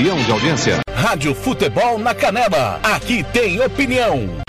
milhão 0.00 0.16
de 0.16 0.32
audiência. 0.32 0.80
Rádio 0.94 1.34
Futebol 1.34 1.98
na 1.98 2.14
Canela. 2.14 2.80
Aqui 2.82 3.22
tem 3.22 3.60
opinião. 3.60 4.40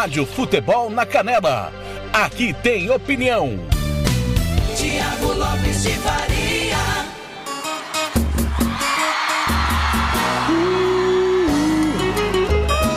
Rádio 0.00 0.24
Futebol 0.24 0.88
na 0.88 1.04
Canela. 1.04 1.70
Aqui 2.10 2.54
tem 2.54 2.90
opinião. 2.90 3.60
Tiago 4.74 5.34
Lopes 5.34 5.82
de 5.82 5.90
Faria. 5.90 6.78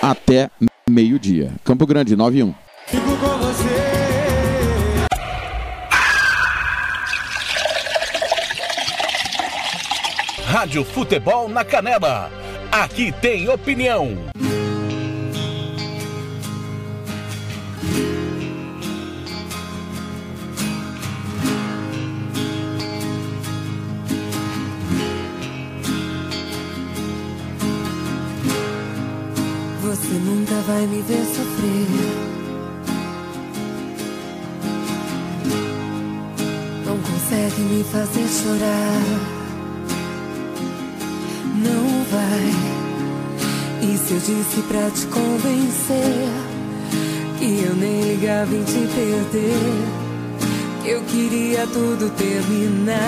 até 0.00 0.50
meio-dia. 0.88 1.52
Campo 1.62 1.86
Grande 1.86 2.16
91. 2.16 2.54
Fico 2.86 3.14
com 3.18 3.36
você. 3.36 3.68
Rádio 10.46 10.82
Futebol 10.86 11.50
na 11.50 11.66
Canela. 11.66 12.32
Aqui 12.72 13.12
tem 13.20 13.46
opinião. 13.50 14.16
Você 30.00 30.14
nunca 30.14 30.54
vai 30.62 30.86
me 30.86 31.02
ver 31.02 31.24
sofrer. 31.24 31.88
Não 36.86 36.96
consegue 36.98 37.60
me 37.62 37.84
fazer 37.84 38.28
chorar. 38.28 39.38
Não 41.56 42.04
vai. 42.04 42.52
E 43.82 43.98
se 43.98 44.12
eu 44.14 44.20
disse 44.20 44.62
pra 44.68 44.88
te 44.90 45.06
convencer 45.06 46.28
que 47.38 47.64
eu 47.64 47.74
nem 47.74 48.00
ligava 48.02 48.54
em 48.54 48.62
te 48.64 48.88
perder? 48.94 49.52
Que 50.82 50.90
eu 50.90 51.02
queria 51.02 51.66
tudo 51.66 52.08
terminar. 52.16 52.98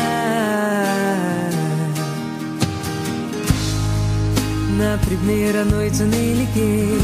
Na 4.81 4.97
primeira 4.97 5.63
noite 5.63 6.01
eu 6.01 6.07
nem 6.07 6.33
liguei. 6.33 6.99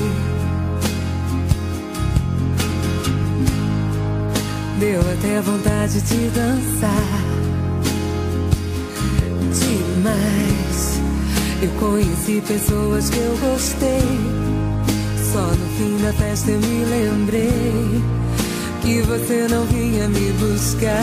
Deu 4.81 5.01
até 5.01 5.43
vontade 5.43 6.01
de 6.01 6.31
dançar. 6.31 7.21
Demais. 9.61 11.01
Eu 11.61 11.69
conheci 11.79 12.43
pessoas 12.49 13.11
que 13.11 13.19
eu 13.19 13.37
gostei. 13.37 14.01
Só 15.31 15.43
no 15.43 15.69
fim 15.77 16.03
da 16.03 16.15
festa 16.15 16.51
eu 16.51 16.59
me 16.59 16.85
lembrei 16.87 18.03
que 18.81 19.03
você 19.03 19.47
não 19.51 19.67
vinha 19.67 20.09
me 20.09 20.33
buscar. 20.33 20.97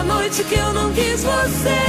Da 0.00 0.04
noite 0.04 0.42
que 0.44 0.54
eu 0.54 0.72
não 0.72 0.92
quis 0.92 1.22
você, 1.22 1.82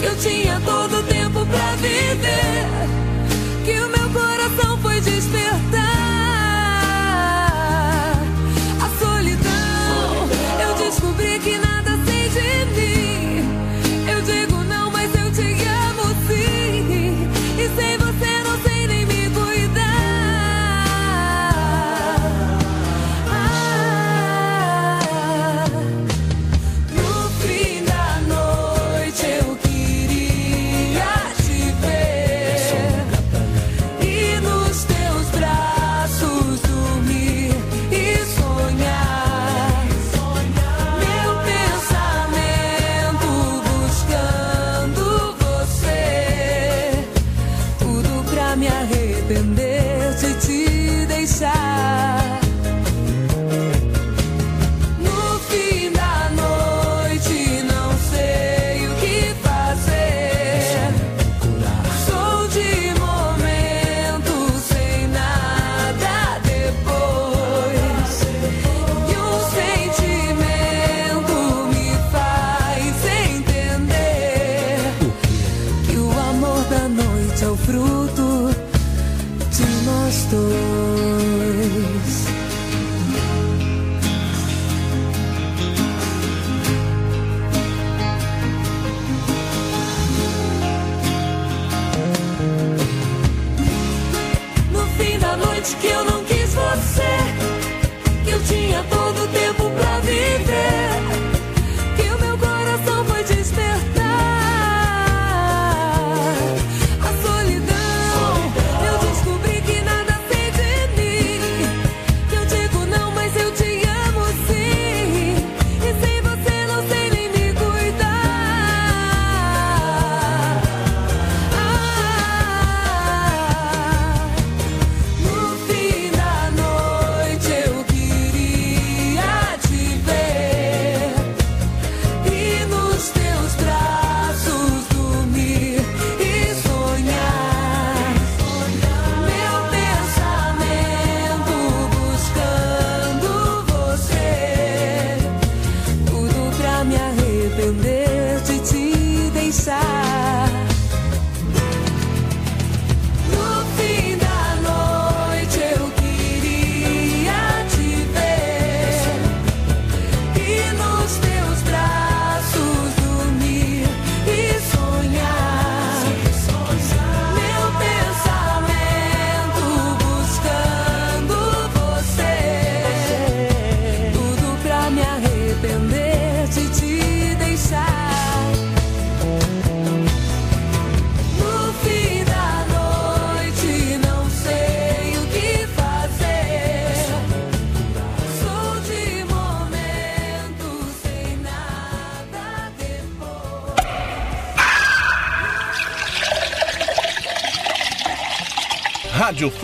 que 0.00 0.06
eu 0.06 0.16
tinha 0.16 0.58
todo 0.64 1.00
o 1.00 1.02
tempo 1.02 1.44
pra 1.46 1.76
viver, 1.76 2.66
que 3.64 3.72
o 3.78 3.88
meu 3.88 4.08
coração 4.10 4.78
foi 4.78 5.00
despertar. 5.00 5.53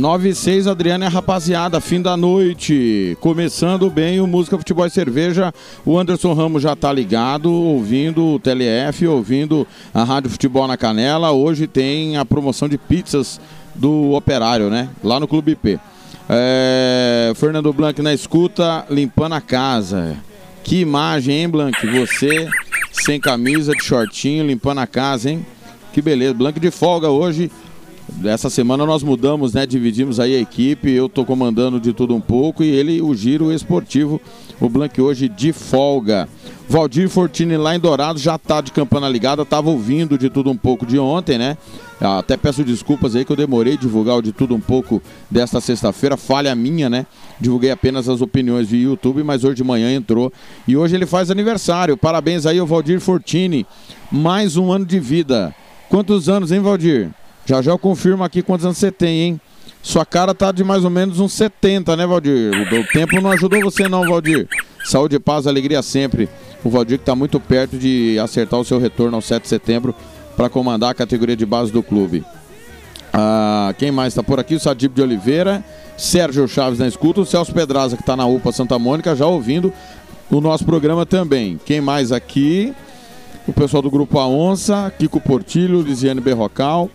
9 0.00 0.30
e 0.30 0.34
6, 0.34 0.66
Adriana 0.66 1.04
e 1.04 1.06
a 1.08 1.10
rapaziada, 1.10 1.78
fim 1.78 2.00
da 2.00 2.16
noite. 2.16 3.18
Começando 3.20 3.90
bem 3.90 4.18
o 4.18 4.26
Música 4.26 4.56
Futebol 4.56 4.86
e 4.86 4.90
Cerveja. 4.90 5.52
O 5.84 5.98
Anderson 5.98 6.32
Ramos 6.32 6.62
já 6.62 6.74
tá 6.74 6.90
ligado, 6.90 7.52
ouvindo 7.52 8.24
o 8.24 8.38
TLF, 8.38 9.06
ouvindo 9.06 9.66
a 9.92 10.02
Rádio 10.02 10.30
Futebol 10.30 10.66
na 10.66 10.78
Canela. 10.78 11.32
Hoje 11.32 11.66
tem 11.66 12.16
a 12.16 12.24
promoção 12.24 12.66
de 12.66 12.78
pizzas 12.78 13.38
do 13.74 14.12
Operário, 14.12 14.70
né? 14.70 14.88
Lá 15.04 15.20
no 15.20 15.28
Clube 15.28 15.52
IP. 15.52 15.78
É, 16.30 17.34
Fernando 17.36 17.70
Blanc 17.70 18.00
na 18.00 18.14
escuta, 18.14 18.86
limpando 18.88 19.34
a 19.34 19.40
casa. 19.42 20.16
Que 20.64 20.80
imagem, 20.80 21.42
hein, 21.42 21.48
Blanc? 21.50 21.76
Você 21.86 22.48
sem 22.90 23.20
camisa, 23.20 23.74
de 23.74 23.84
shortinho, 23.84 24.46
limpando 24.46 24.78
a 24.78 24.86
casa, 24.86 25.30
hein? 25.30 25.44
Que 25.92 26.00
beleza. 26.00 26.32
Blanc 26.32 26.58
de 26.58 26.70
folga 26.70 27.10
hoje. 27.10 27.50
Essa 28.24 28.50
semana 28.50 28.84
nós 28.84 29.02
mudamos, 29.02 29.54
né? 29.54 29.66
Dividimos 29.66 30.20
aí 30.20 30.36
a 30.36 30.40
equipe. 30.40 30.90
Eu 30.90 31.08
tô 31.08 31.24
comandando 31.24 31.80
de 31.80 31.92
tudo 31.92 32.14
um 32.14 32.20
pouco 32.20 32.62
e 32.62 32.68
ele 32.68 33.00
o 33.00 33.14
giro 33.14 33.52
esportivo. 33.52 34.20
O 34.60 34.68
Blank 34.68 35.00
hoje 35.00 35.28
de 35.28 35.52
folga. 35.52 36.28
Valdir 36.68 37.08
Fortini 37.08 37.56
lá 37.56 37.74
em 37.74 37.80
Dourado 37.80 38.18
já 38.18 38.38
tá 38.38 38.60
de 38.60 38.72
campana 38.72 39.08
ligada. 39.08 39.44
Tava 39.44 39.70
ouvindo 39.70 40.18
de 40.18 40.28
tudo 40.28 40.50
um 40.50 40.56
pouco 40.56 40.84
de 40.84 40.98
ontem, 40.98 41.38
né? 41.38 41.56
Até 42.00 42.36
peço 42.36 42.62
desculpas 42.62 43.16
aí 43.16 43.24
que 43.24 43.32
eu 43.32 43.36
demorei 43.36 43.76
divulgar 43.76 44.16
o 44.16 44.22
de 44.22 44.32
tudo 44.32 44.54
um 44.54 44.60
pouco 44.60 45.02
desta 45.30 45.60
sexta-feira. 45.60 46.16
Falha 46.16 46.54
minha, 46.54 46.88
né? 46.88 47.06
Divulguei 47.40 47.70
apenas 47.70 48.08
as 48.08 48.20
opiniões 48.20 48.68
via 48.68 48.84
YouTube, 48.84 49.22
mas 49.22 49.44
hoje 49.44 49.56
de 49.56 49.64
manhã 49.64 49.92
entrou. 49.92 50.32
E 50.68 50.76
hoje 50.76 50.94
ele 50.94 51.06
faz 51.06 51.30
aniversário. 51.30 51.96
Parabéns 51.96 52.46
aí 52.46 52.58
ao 52.58 52.66
Valdir 52.66 53.00
Fortini. 53.00 53.66
Mais 54.12 54.56
um 54.56 54.70
ano 54.70 54.84
de 54.84 55.00
vida. 55.00 55.54
Quantos 55.88 56.28
anos, 56.28 56.52
hein, 56.52 56.60
Valdir? 56.60 57.10
Já 57.50 57.60
já 57.60 57.72
eu 57.72 57.78
confirmo 57.80 58.22
aqui 58.22 58.42
quantos 58.42 58.64
anos 58.64 58.78
você 58.78 58.92
tem, 58.92 59.22
hein? 59.22 59.40
Sua 59.82 60.06
cara 60.06 60.32
tá 60.32 60.52
de 60.52 60.62
mais 60.62 60.84
ou 60.84 60.90
menos 60.90 61.18
uns 61.18 61.32
70, 61.32 61.96
né, 61.96 62.06
Valdir? 62.06 62.52
O, 62.52 62.92
tempo 62.92 63.20
não 63.20 63.32
ajudou 63.32 63.60
você 63.60 63.88
não, 63.88 64.04
Valdir. 64.04 64.46
Saúde, 64.84 65.18
paz, 65.18 65.48
alegria 65.48 65.82
sempre. 65.82 66.28
O 66.62 66.70
Valdir 66.70 66.96
que 66.96 67.04
tá 67.04 67.16
muito 67.16 67.40
perto 67.40 67.76
de 67.76 68.16
acertar 68.20 68.60
o 68.60 68.64
seu 68.64 68.78
retorno 68.78 69.16
ao 69.16 69.20
7 69.20 69.42
de 69.42 69.48
setembro 69.48 69.92
para 70.36 70.48
comandar 70.48 70.92
a 70.92 70.94
categoria 70.94 71.34
de 71.34 71.44
base 71.44 71.72
do 71.72 71.82
clube. 71.82 72.24
Ah, 73.12 73.74
quem 73.76 73.90
mais 73.90 74.12
está 74.12 74.22
por 74.22 74.38
aqui? 74.38 74.54
O 74.54 74.60
Sadib 74.60 74.94
de 74.94 75.02
Oliveira, 75.02 75.64
Sérgio 75.98 76.46
Chaves 76.46 76.78
na 76.78 76.86
escuta, 76.86 77.20
o 77.20 77.26
Celso 77.26 77.52
Pedraza 77.52 77.96
que 77.96 78.02
está 78.02 78.14
na 78.14 78.26
UPA 78.26 78.52
Santa 78.52 78.78
Mônica 78.78 79.16
já 79.16 79.26
ouvindo 79.26 79.72
o 80.30 80.40
nosso 80.40 80.64
programa 80.64 81.04
também. 81.04 81.58
Quem 81.64 81.80
mais 81.80 82.12
aqui? 82.12 82.72
O 83.44 83.52
pessoal 83.52 83.82
do 83.82 83.90
Grupo 83.90 84.20
A 84.20 84.28
Onça, 84.28 84.92
Kiko 84.96 85.20
Portilho, 85.20 85.82
Lisiane 85.82 86.20
Berrocal. 86.20 86.88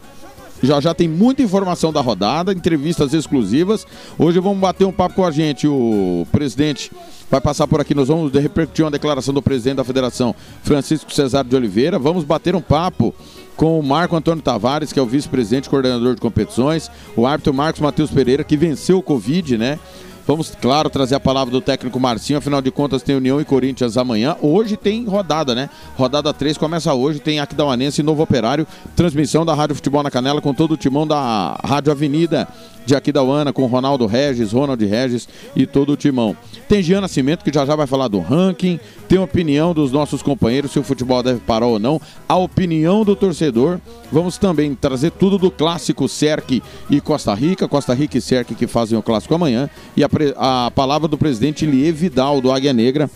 Já 0.63 0.79
já 0.79 0.93
tem 0.93 1.07
muita 1.07 1.41
informação 1.41 1.91
da 1.91 2.01
rodada, 2.01 2.53
entrevistas 2.53 3.13
exclusivas. 3.13 3.85
Hoje 4.17 4.39
vamos 4.39 4.59
bater 4.59 4.85
um 4.85 4.91
papo 4.91 5.15
com 5.15 5.25
a 5.25 5.31
gente. 5.31 5.67
O 5.67 6.25
presidente 6.31 6.91
vai 7.29 7.41
passar 7.41 7.67
por 7.67 7.81
aqui. 7.81 7.93
Nós 7.93 8.07
vamos 8.07 8.31
repercutir 8.31 8.85
uma 8.85 8.91
declaração 8.91 9.33
do 9.33 9.41
presidente 9.41 9.77
da 9.77 9.83
federação, 9.83 10.33
Francisco 10.63 11.11
Cesário 11.13 11.49
de 11.49 11.55
Oliveira. 11.55 11.99
Vamos 11.99 12.23
bater 12.23 12.55
um 12.55 12.61
papo 12.61 13.13
com 13.55 13.79
o 13.79 13.83
Marco 13.83 14.15
Antônio 14.15 14.41
Tavares, 14.41 14.91
que 14.91 14.99
é 14.99 15.01
o 15.01 15.05
vice-presidente 15.05 15.69
coordenador 15.69 16.15
de 16.15 16.21
competições, 16.21 16.91
o 17.15 17.25
árbitro 17.25 17.53
Marcos 17.53 17.81
Matheus 17.81 18.11
Pereira, 18.11 18.43
que 18.43 18.57
venceu 18.57 18.97
o 18.97 19.03
Covid, 19.03 19.57
né? 19.57 19.79
Vamos, 20.27 20.53
claro, 20.59 20.89
trazer 20.89 21.13
a 21.13 21.19
palavra 21.19 21.51
do 21.51 21.61
técnico 21.61 21.99
Marcinho. 21.99 22.39
Afinal 22.39 22.59
de 22.59 22.71
contas, 22.71 23.03
tem 23.03 23.15
União 23.15 23.39
e 23.39 23.45
Corinthians 23.45 23.95
amanhã. 23.95 24.35
Hoje 24.41 24.75
tem 24.75 25.05
rodada, 25.05 25.53
né? 25.53 25.69
Rodada 25.95 26.33
3 26.33 26.57
começa 26.57 26.91
hoje. 26.93 27.19
Tem 27.19 27.39
Aquidauanense 27.39 28.01
e 28.01 28.03
Novo 28.03 28.23
Operário. 28.23 28.65
Transmissão 28.95 29.45
da 29.45 29.53
Rádio 29.53 29.75
Futebol 29.75 30.01
na 30.01 30.09
Canela 30.09 30.41
com 30.41 30.53
todo 30.53 30.73
o 30.73 30.77
timão 30.77 31.05
da 31.05 31.59
Rádio 31.63 31.91
Avenida 31.91 32.47
de 32.85 32.95
Aquidauana, 32.95 33.51
com 33.51 33.65
Ronaldo 33.65 34.05
Regis, 34.05 34.51
Ronald 34.51 34.83
Regis 34.85 35.27
e 35.55 35.65
todo 35.65 35.93
o 35.93 35.97
timão. 35.97 36.35
Tem 36.67 36.81
Jean 36.81 37.01
Nascimento, 37.01 37.43
que 37.43 37.53
já 37.53 37.65
já 37.65 37.75
vai 37.75 37.87
falar 37.87 38.07
do 38.07 38.19
ranking. 38.19 38.79
Tem 39.07 39.17
opinião 39.17 39.73
dos 39.73 39.91
nossos 39.91 40.21
companheiros, 40.21 40.71
se 40.71 40.79
o 40.79 40.83
futebol 40.83 41.21
deve 41.21 41.39
parar 41.39 41.67
ou 41.67 41.79
não. 41.79 41.99
A 42.27 42.35
opinião 42.35 43.03
do 43.03 43.15
torcedor. 43.15 43.79
Vamos 44.11 44.37
também 44.37 44.75
trazer 44.75 45.11
tudo 45.11 45.37
do 45.37 45.51
clássico 45.51 46.07
Serque 46.07 46.61
e 46.89 47.01
Costa 47.01 47.33
Rica. 47.33 47.67
Costa 47.67 47.93
Rica 47.93 48.17
e 48.17 48.21
Serque 48.21 48.55
que 48.55 48.67
fazem 48.67 48.97
o 48.97 49.03
clássico 49.03 49.33
amanhã. 49.33 49.69
E 49.95 50.03
a, 50.03 50.09
a 50.37 50.71
palavra 50.71 51.07
do 51.07 51.17
presidente 51.17 51.65
Lie 51.65 51.91
Vidal, 51.91 52.41
do 52.41 52.51
Águia 52.51 52.73
Negra, 52.73 53.09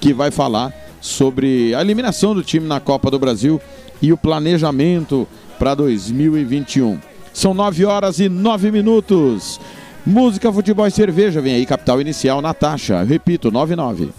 que 0.00 0.12
vai 0.12 0.30
falar 0.30 0.72
sobre 1.00 1.74
a 1.74 1.80
eliminação 1.80 2.34
do 2.34 2.42
time 2.42 2.66
na 2.66 2.80
Copa 2.80 3.10
do 3.10 3.18
Brasil 3.18 3.60
e 4.00 4.12
o 4.12 4.16
planejamento 4.16 5.26
para 5.58 5.74
2021. 5.74 7.07
São 7.38 7.54
9 7.54 7.84
horas 7.84 8.18
e 8.18 8.28
9 8.28 8.72
minutos. 8.72 9.60
Música, 10.04 10.52
futebol 10.52 10.88
e 10.88 10.90
cerveja. 10.90 11.40
Vem 11.40 11.54
aí, 11.54 11.64
capital 11.64 12.00
inicial, 12.00 12.42
Natasha. 12.42 13.04
Repito, 13.04 13.48
99. 13.52 14.10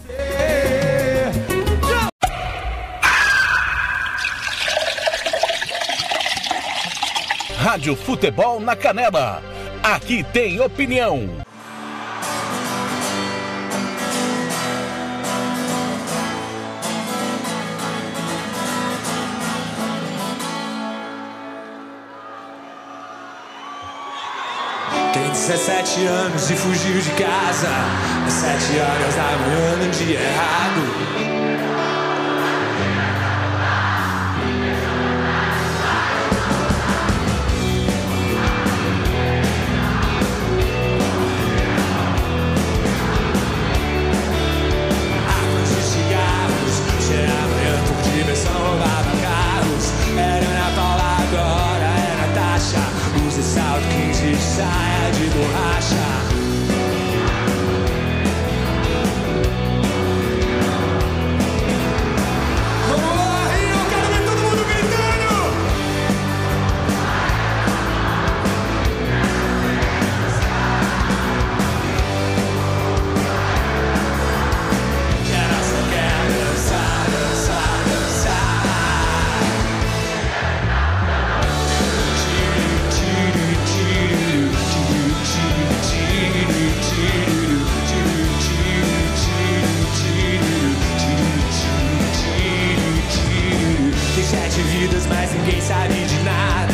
Rádio 7.58 7.94
Futebol 7.98 8.62
na 8.62 8.74
Canela. 8.74 9.44
Aqui 9.84 10.24
tem 10.32 10.62
opinião. 10.62 11.30
17 25.40 26.06
anos 26.06 26.52
e 26.52 26.56
fugiu 26.56 27.00
de 27.00 27.12
casa. 27.12 27.70
Às 28.28 28.34
7 28.34 28.78
horas 28.78 29.16
da 29.16 29.38
manhã 29.38 29.78
num 29.78 29.90
dia 29.90 30.20
errado. 30.20 30.82
Armas 45.26 45.70
de 45.70 45.82
cigarros 45.82 46.76
por 47.88 48.12
diversão 48.12 48.54
Roubava 48.54 49.12
carros. 49.22 49.94
Era 50.18 50.46
Ana 50.46 50.72
Paula 50.76 51.18
agora 51.24 51.86
é 51.86 52.28
Natasha 52.28 53.00
Usa 53.26 53.42
salto 53.42 53.88
15 53.88 53.96
de 53.96 53.99
saia 54.60 55.12
de 55.12 55.28
borracha 55.36 56.29
mas 95.08 95.32
ninguém 95.34 95.62
sabe 95.62 95.94
de 95.94 96.24
nada. 96.24 96.74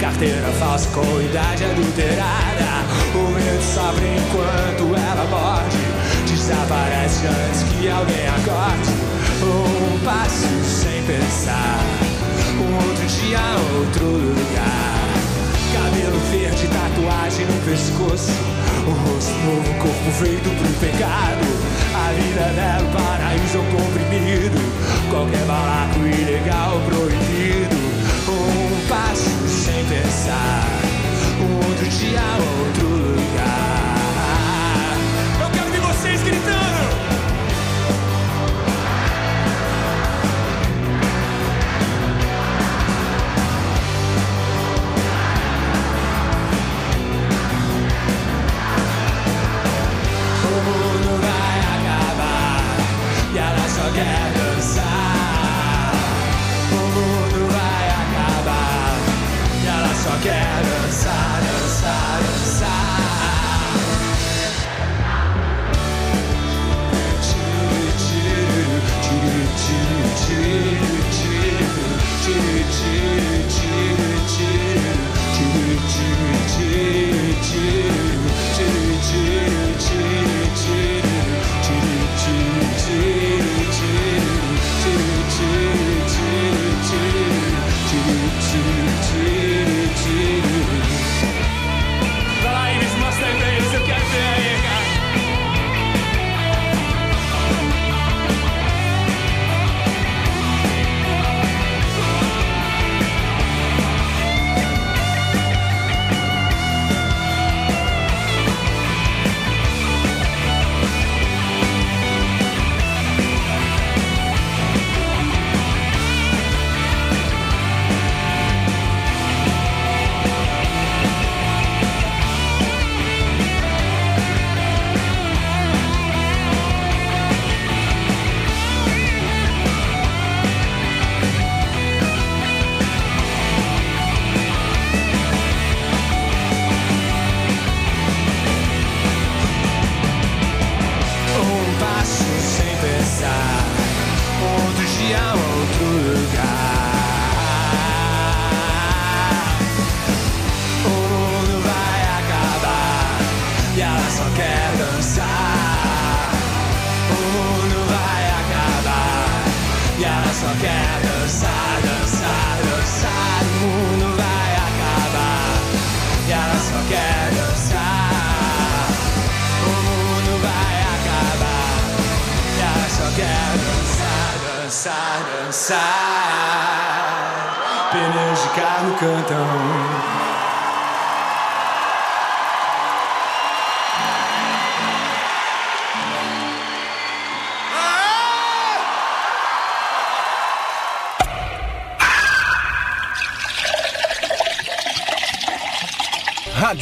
Carteira 0.00 0.50
falsa 0.58 0.88
com 0.90 1.20
idade 1.20 1.64
adulterada. 1.64 2.86
O 3.14 3.30
medo 3.30 3.62
sofre 3.62 4.06
enquanto 4.16 4.94
ela 4.94 5.24
morde. 5.30 5.76
Desaparece 6.26 7.26
antes 7.26 7.62
que 7.64 7.88
alguém 7.88 8.26
acorde. 8.28 8.90
Um 9.42 9.98
passo 10.04 10.48
sem 10.64 11.02
pensar. 11.02 11.80
Um 12.58 12.74
outro 12.76 13.06
dia, 13.06 13.40
outro 13.78 14.04
lugar. 14.04 14.96
Cabelo 15.72 16.20
verde, 16.30 16.68
tatuagem 16.68 17.46
no 17.46 17.64
pescoço. 17.64 18.32
O 18.86 18.90
rosto 18.90 19.32
novo, 19.44 19.74
corpo 19.80 20.10
feito 20.20 20.48
pro 20.48 20.88
pecado. 20.88 21.46
A 21.94 22.12
vida 22.12 22.52
dela, 22.54 22.90
paraíso 22.92 23.56
é 23.56 23.60
um 23.60 23.70
comprimido. 23.70 24.95
Qualquer 25.10 25.44
balaco 25.46 26.00
ilegal 26.00 26.80
proibido. 26.84 27.76
Um 28.28 28.88
passo 28.88 29.48
sem 29.48 29.84
pensar. 29.84 30.66
Um 31.40 31.56
outro 31.56 31.88
dia, 31.88 32.20
outro 32.20 32.88
lugar. 32.88 33.75
choo, 70.46 71.98
choo, 72.22 72.64
choo. 72.70 73.15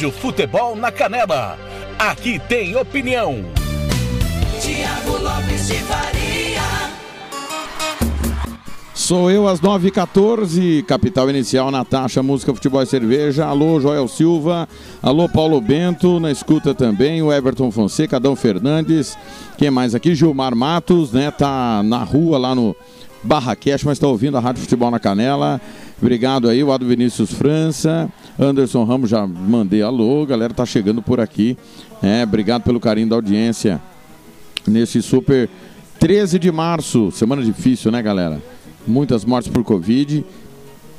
Rádio 0.05 0.11
Futebol 0.11 0.75
na 0.75 0.91
Canela. 0.91 1.57
Aqui 1.97 2.39
tem 2.47 2.75
opinião. 2.75 3.43
Tiago 4.61 5.17
Lopes 5.23 5.67
de 5.67 5.73
Faria. 5.79 6.61
Sou 8.93 9.31
eu 9.31 9.47
às 9.47 9.59
9h14, 9.59 10.83
Capital 10.85 11.29
Inicial, 11.29 11.71
Natasha, 11.71 12.21
Música, 12.21 12.53
Futebol 12.53 12.83
e 12.83 12.85
Cerveja. 12.85 13.45
Alô, 13.45 13.79
Joel 13.79 14.07
Silva. 14.07 14.69
Alô, 15.01 15.27
Paulo 15.27 15.59
Bento. 15.59 16.19
Na 16.19 16.31
escuta 16.31 16.75
também, 16.75 17.23
o 17.23 17.33
Everton 17.33 17.71
Fonseca, 17.71 18.17
Adão 18.17 18.35
Fernandes. 18.35 19.17
Quem 19.57 19.71
mais 19.71 19.95
aqui? 19.95 20.13
Gilmar 20.13 20.55
Matos, 20.55 21.11
né? 21.11 21.31
Tá 21.31 21.81
na 21.83 22.03
rua 22.03 22.37
lá 22.37 22.53
no 22.53 22.75
Barra 23.23 23.55
Cash, 23.55 23.83
mas 23.83 23.97
tá 23.97 24.07
ouvindo 24.07 24.37
a 24.37 24.39
Rádio 24.39 24.61
Futebol 24.61 24.91
na 24.91 24.99
Canela. 24.99 25.59
Obrigado 25.99 26.47
aí, 26.47 26.63
o 26.63 26.71
Ado 26.71 26.85
Vinícius 26.85 27.31
França. 27.31 28.07
Anderson 28.37 28.83
Ramos, 28.83 29.09
já 29.09 29.25
mandei 29.25 29.81
alô. 29.81 30.25
Galera 30.25 30.53
tá 30.53 30.65
chegando 30.65 31.01
por 31.01 31.19
aqui. 31.19 31.57
É, 32.03 32.23
obrigado 32.23 32.63
pelo 32.63 32.79
carinho 32.79 33.09
da 33.09 33.15
audiência. 33.15 33.81
Nesse 34.67 35.01
super 35.01 35.49
13 35.99 36.37
de 36.37 36.51
março, 36.51 37.11
semana 37.11 37.41
difícil, 37.41 37.91
né, 37.91 38.01
galera? 38.01 38.41
Muitas 38.85 39.23
mortes 39.23 39.49
por 39.49 39.63
Covid. 39.63 40.25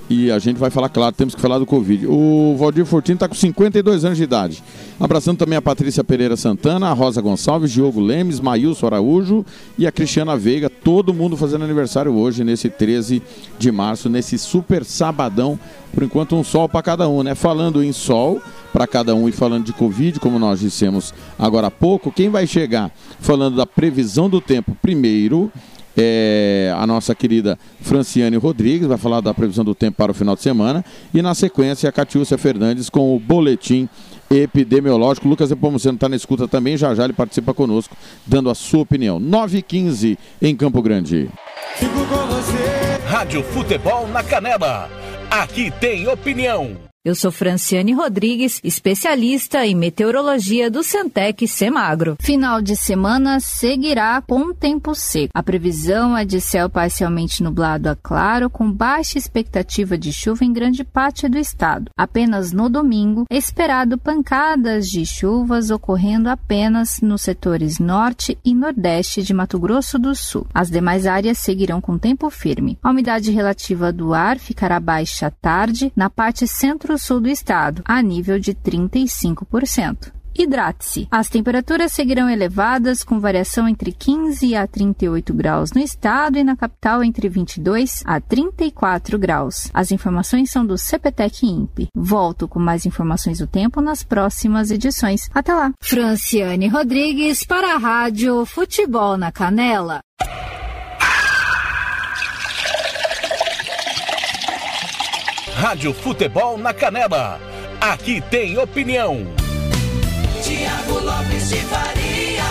E 0.09 0.31
a 0.31 0.39
gente 0.39 0.57
vai 0.57 0.71
falar, 0.71 0.89
claro, 0.89 1.15
temos 1.15 1.35
que 1.35 1.41
falar 1.41 1.59
do 1.59 1.67
Covid. 1.67 2.07
O 2.07 2.55
Valdir 2.57 2.87
Fortino 2.87 3.17
está 3.17 3.29
com 3.29 3.35
52 3.35 4.05
anos 4.05 4.17
de 4.17 4.23
idade. 4.23 4.63
Abraçando 5.01 5.39
também 5.39 5.59
a 5.59 5.63
Patrícia 5.63 6.05
Pereira 6.05 6.37
Santana, 6.37 6.89
a 6.89 6.93
Rosa 6.93 7.21
Gonçalves, 7.21 7.73
Diogo 7.73 8.01
Lemes, 8.01 8.39
Maílson 8.39 8.87
Araújo 8.87 9.45
e 9.77 9.85
a 9.85 9.91
Cristiana 9.91 10.37
Veiga. 10.37 10.71
Todo 10.71 11.13
mundo 11.13 11.37
fazendo 11.37 11.65
aniversário 11.65 12.15
hoje, 12.15 12.45
nesse 12.45 12.71
13 12.71 13.21
de 13.59 13.73
março, 13.73 14.09
nesse 14.09 14.39
super 14.39 14.85
sabadão. 14.85 15.59
Por 15.93 16.05
enquanto, 16.05 16.37
um 16.37 16.45
sol 16.45 16.69
para 16.69 16.83
cada 16.83 17.09
um, 17.09 17.25
né? 17.25 17.35
Falando 17.35 17.83
em 17.83 17.93
sol 17.93 18.41
para 18.73 18.87
cada 18.87 19.15
um 19.15 19.29
e 19.29 19.33
falando 19.33 19.65
de 19.65 19.73
Covid, 19.73 20.21
como 20.21 20.39
nós 20.39 20.61
dissemos 20.61 21.13
agora 21.39 21.69
há 21.69 21.71
pouco, 21.71 22.13
quem 22.13 22.29
vai 22.29 22.47
chegar 22.47 22.93
falando 23.19 23.57
da 23.57 23.65
previsão 23.65 24.29
do 24.29 24.39
tempo 24.39 24.77
primeiro 24.83 25.51
é 25.97 26.75
a 26.77 26.87
nossa 26.87 27.15
querida 27.15 27.59
Franciane 27.81 28.37
Rodrigues, 28.37 28.87
vai 28.87 28.99
falar 28.99 29.21
da 29.21 29.33
previsão 29.33 29.65
do 29.65 29.75
tempo 29.75 29.97
para 29.97 30.13
o 30.13 30.15
final 30.15 30.35
de 30.35 30.43
semana. 30.43 30.85
E 31.15 31.23
na 31.23 31.35
sequência, 31.35 31.89
a 31.89 31.93
Catiúcia 31.93 32.37
Fernandes 32.37 32.91
com 32.91 33.15
o 33.15 33.19
boletim 33.19 33.89
epidemiológico. 34.31 35.29
Lucas 35.29 35.51
Epomuceno 35.51 35.95
está 35.95 36.09
na 36.09 36.17
escuta 36.17 36.47
também, 36.47 36.77
já 36.77 36.95
já 36.95 37.05
ele 37.05 37.13
participa 37.13 37.55
conosco, 37.55 37.97
dando 38.27 38.51
a 38.51 38.55
sua 38.55 38.81
opinião. 38.81 39.19
9 39.19 39.59
h 39.59 39.67
15 39.67 40.19
em 40.43 40.55
Campo 40.55 40.83
Grande. 40.83 41.29
Rádio 43.07 43.43
Futebol 43.43 44.09
na 44.09 44.23
Canela. 44.23 44.91
Aqui 45.31 45.71
tem 45.81 46.07
opinião. 46.09 46.86
Eu 47.07 47.15
sou 47.15 47.31
Franciane 47.31 47.93
Rodrigues, 47.93 48.61
especialista 48.65 49.65
em 49.65 49.77
meteorologia 49.77 50.69
do 50.69 50.83
Centec 50.83 51.47
Semagro. 51.47 52.17
Final 52.19 52.61
de 52.61 52.75
semana 52.75 53.39
seguirá 53.39 54.21
com 54.21 54.53
tempo 54.53 54.93
seco. 54.93 55.31
A 55.33 55.41
previsão 55.41 56.19
é 56.19 56.25
de 56.25 56.41
céu 56.41 56.69
parcialmente 56.69 57.45
nublado 57.45 57.89
a 57.89 57.95
claro, 57.95 58.51
com 58.51 58.69
baixa 58.69 59.19
expectativa 59.19 59.97
de 59.97 60.13
chuva 60.13 60.45
em 60.45 60.53
grande 60.53 60.83
parte 60.83 61.29
do 61.29 61.39
estado. 61.39 61.93
Apenas 61.97 62.51
no 62.51 62.69
domingo, 62.69 63.25
é 63.31 63.37
esperado 63.37 63.97
pancadas 63.97 64.89
de 64.89 65.07
chuvas 65.07 65.71
ocorrendo 65.71 66.29
apenas 66.29 67.01
nos 67.01 67.23
setores 67.23 67.79
norte 67.79 68.37
e 68.45 68.53
nordeste 68.53 69.23
de 69.23 69.33
Mato 69.33 69.61
Grosso 69.61 69.97
do 69.97 70.13
Sul. 70.13 70.45
As 70.53 70.69
demais 70.69 71.07
áreas 71.07 71.39
seguirão 71.39 71.81
com 71.81 71.97
tempo 71.97 72.29
firme. 72.31 72.77
A 72.83 72.91
umidade 72.91 73.31
relativa 73.31 73.93
do 73.93 74.13
ar 74.13 74.41
ficará 74.41 74.81
baixa 74.81 75.29
à 75.29 75.31
tarde 75.31 75.93
na 75.95 76.11
parte 76.11 76.49
centro-sul 76.49 76.96
do 77.21 77.29
estado, 77.29 77.83
a 77.85 78.03
nível 78.03 78.39
de 78.39 78.55
35%. 78.55 80.13
Hidrate-se. 80.39 81.09
As 81.11 81.29
temperaturas 81.29 81.93
seguirão 81.93 82.29
elevadas, 82.29 83.03
com 83.03 83.19
variação 83.19 83.67
entre 83.67 83.91
15 83.91 84.55
a 84.55 84.67
38 84.67 85.33
graus 85.33 85.73
no 85.73 85.81
estado 85.81 86.39
e 86.39 86.45
na 86.45 86.55
capital 86.55 87.03
entre 87.03 87.29
22 87.29 88.03
a 88.05 88.21
34 88.21 89.19
graus. 89.19 89.71
As 89.73 89.91
informações 89.91 90.51
são 90.51 90.67
do 90.67 90.77
CPTEC 90.77 91.47
INPE. 91.47 91.89
Volto 91.95 92.47
com 92.47 92.59
mais 92.59 92.85
informações 92.85 93.39
do 93.39 93.47
tempo 93.47 93.81
nas 93.81 94.05
próximas 94.05 94.71
edições. 94.71 95.31
Até 95.33 95.55
lá. 95.55 95.73
Franciane 95.83 96.69
Rodrigues 96.69 97.45
para 97.45 97.75
a 97.75 97.79
Rádio 97.79 98.45
Futebol 98.45 99.17
na 99.17 99.33
Canela. 99.33 100.01
Rádio 105.57 105.95
Futebol 105.95 106.59
na 106.59 106.75
Canela. 106.75 107.41
Aqui 107.81 108.21
tem 108.21 108.59
opinião. 108.59 109.27
Tiago 110.43 111.03
Lopes 111.03 111.49
de 111.49 111.57
Faria. 111.57 112.45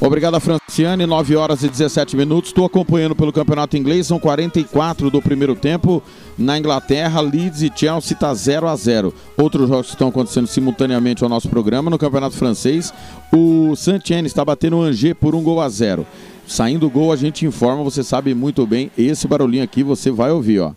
Obrigado, 0.00 0.40
Franciane. 0.40 1.06
9 1.06 1.36
horas 1.36 1.62
e 1.62 1.68
17 1.68 2.16
minutos. 2.16 2.50
Estou 2.50 2.64
acompanhando 2.64 3.14
pelo 3.14 3.32
campeonato 3.32 3.76
inglês. 3.76 4.08
São 4.08 4.18
44 4.18 5.12
do 5.12 5.22
primeiro 5.22 5.54
tempo. 5.54 6.02
Na 6.36 6.58
Inglaterra, 6.58 7.20
Leeds 7.20 7.62
e 7.62 7.70
Chelsea 7.72 8.14
está 8.14 8.34
0 8.34 8.66
a 8.66 8.74
0 8.74 9.14
Outros 9.36 9.68
jogos 9.68 9.86
que 9.86 9.92
estão 9.92 10.08
acontecendo 10.08 10.48
simultaneamente 10.48 11.22
ao 11.22 11.30
nosso 11.30 11.48
programa. 11.48 11.88
No 11.88 11.98
campeonato 11.98 12.34
francês, 12.34 12.92
o 13.32 13.76
Saint-Etienne 13.76 14.26
está 14.26 14.44
batendo 14.44 14.78
o 14.78 14.82
Angers 14.82 15.16
por 15.16 15.36
um 15.36 15.42
gol 15.44 15.60
a 15.60 15.68
zero. 15.68 16.04
Saindo 16.48 16.88
o 16.88 16.90
gol, 16.90 17.12
a 17.12 17.16
gente 17.16 17.46
informa. 17.46 17.84
Você 17.84 18.02
sabe 18.02 18.34
muito 18.34 18.66
bem. 18.66 18.90
Esse 18.98 19.28
barulhinho 19.28 19.62
aqui 19.62 19.84
você 19.84 20.10
vai 20.10 20.32
ouvir, 20.32 20.58
ó. 20.58 20.72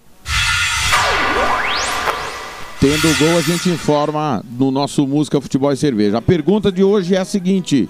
Tendo 2.81 3.15
gol, 3.19 3.37
a 3.37 3.41
gente 3.41 3.69
informa 3.69 4.43
no 4.57 4.71
nosso 4.71 5.05
Música, 5.05 5.39
Futebol 5.39 5.71
e 5.71 5.77
Cerveja. 5.77 6.17
A 6.17 6.21
pergunta 6.21 6.71
de 6.71 6.83
hoje 6.83 7.13
é 7.13 7.19
a 7.19 7.25
seguinte: 7.25 7.87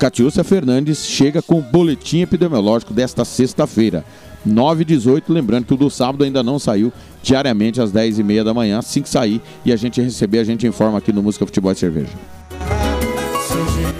Catiúcia 0.00 0.42
Fernandes 0.42 1.04
chega 1.04 1.42
com 1.42 1.58
o 1.58 1.62
boletim 1.62 2.22
epidemiológico 2.22 2.94
desta 2.94 3.22
sexta-feira. 3.22 4.02
9 4.46 4.80
e 4.80 4.84
18, 4.86 5.30
lembrando 5.30 5.66
que 5.66 5.74
o 5.74 5.76
do 5.76 5.90
sábado 5.90 6.24
ainda 6.24 6.42
não 6.42 6.58
saiu 6.58 6.90
diariamente 7.22 7.82
às 7.82 7.92
10 7.92 8.18
e 8.18 8.22
meia 8.22 8.42
da 8.42 8.54
manhã. 8.54 8.78
Assim 8.78 9.02
que 9.02 9.10
sair 9.10 9.42
e 9.62 9.70
a 9.70 9.76
gente 9.76 10.00
receber, 10.00 10.38
a 10.38 10.44
gente 10.44 10.66
informa 10.66 10.96
aqui 10.96 11.12
no 11.12 11.22
Música 11.22 11.44
Futebol 11.44 11.70
e 11.72 11.74
Cerveja. 11.74 12.14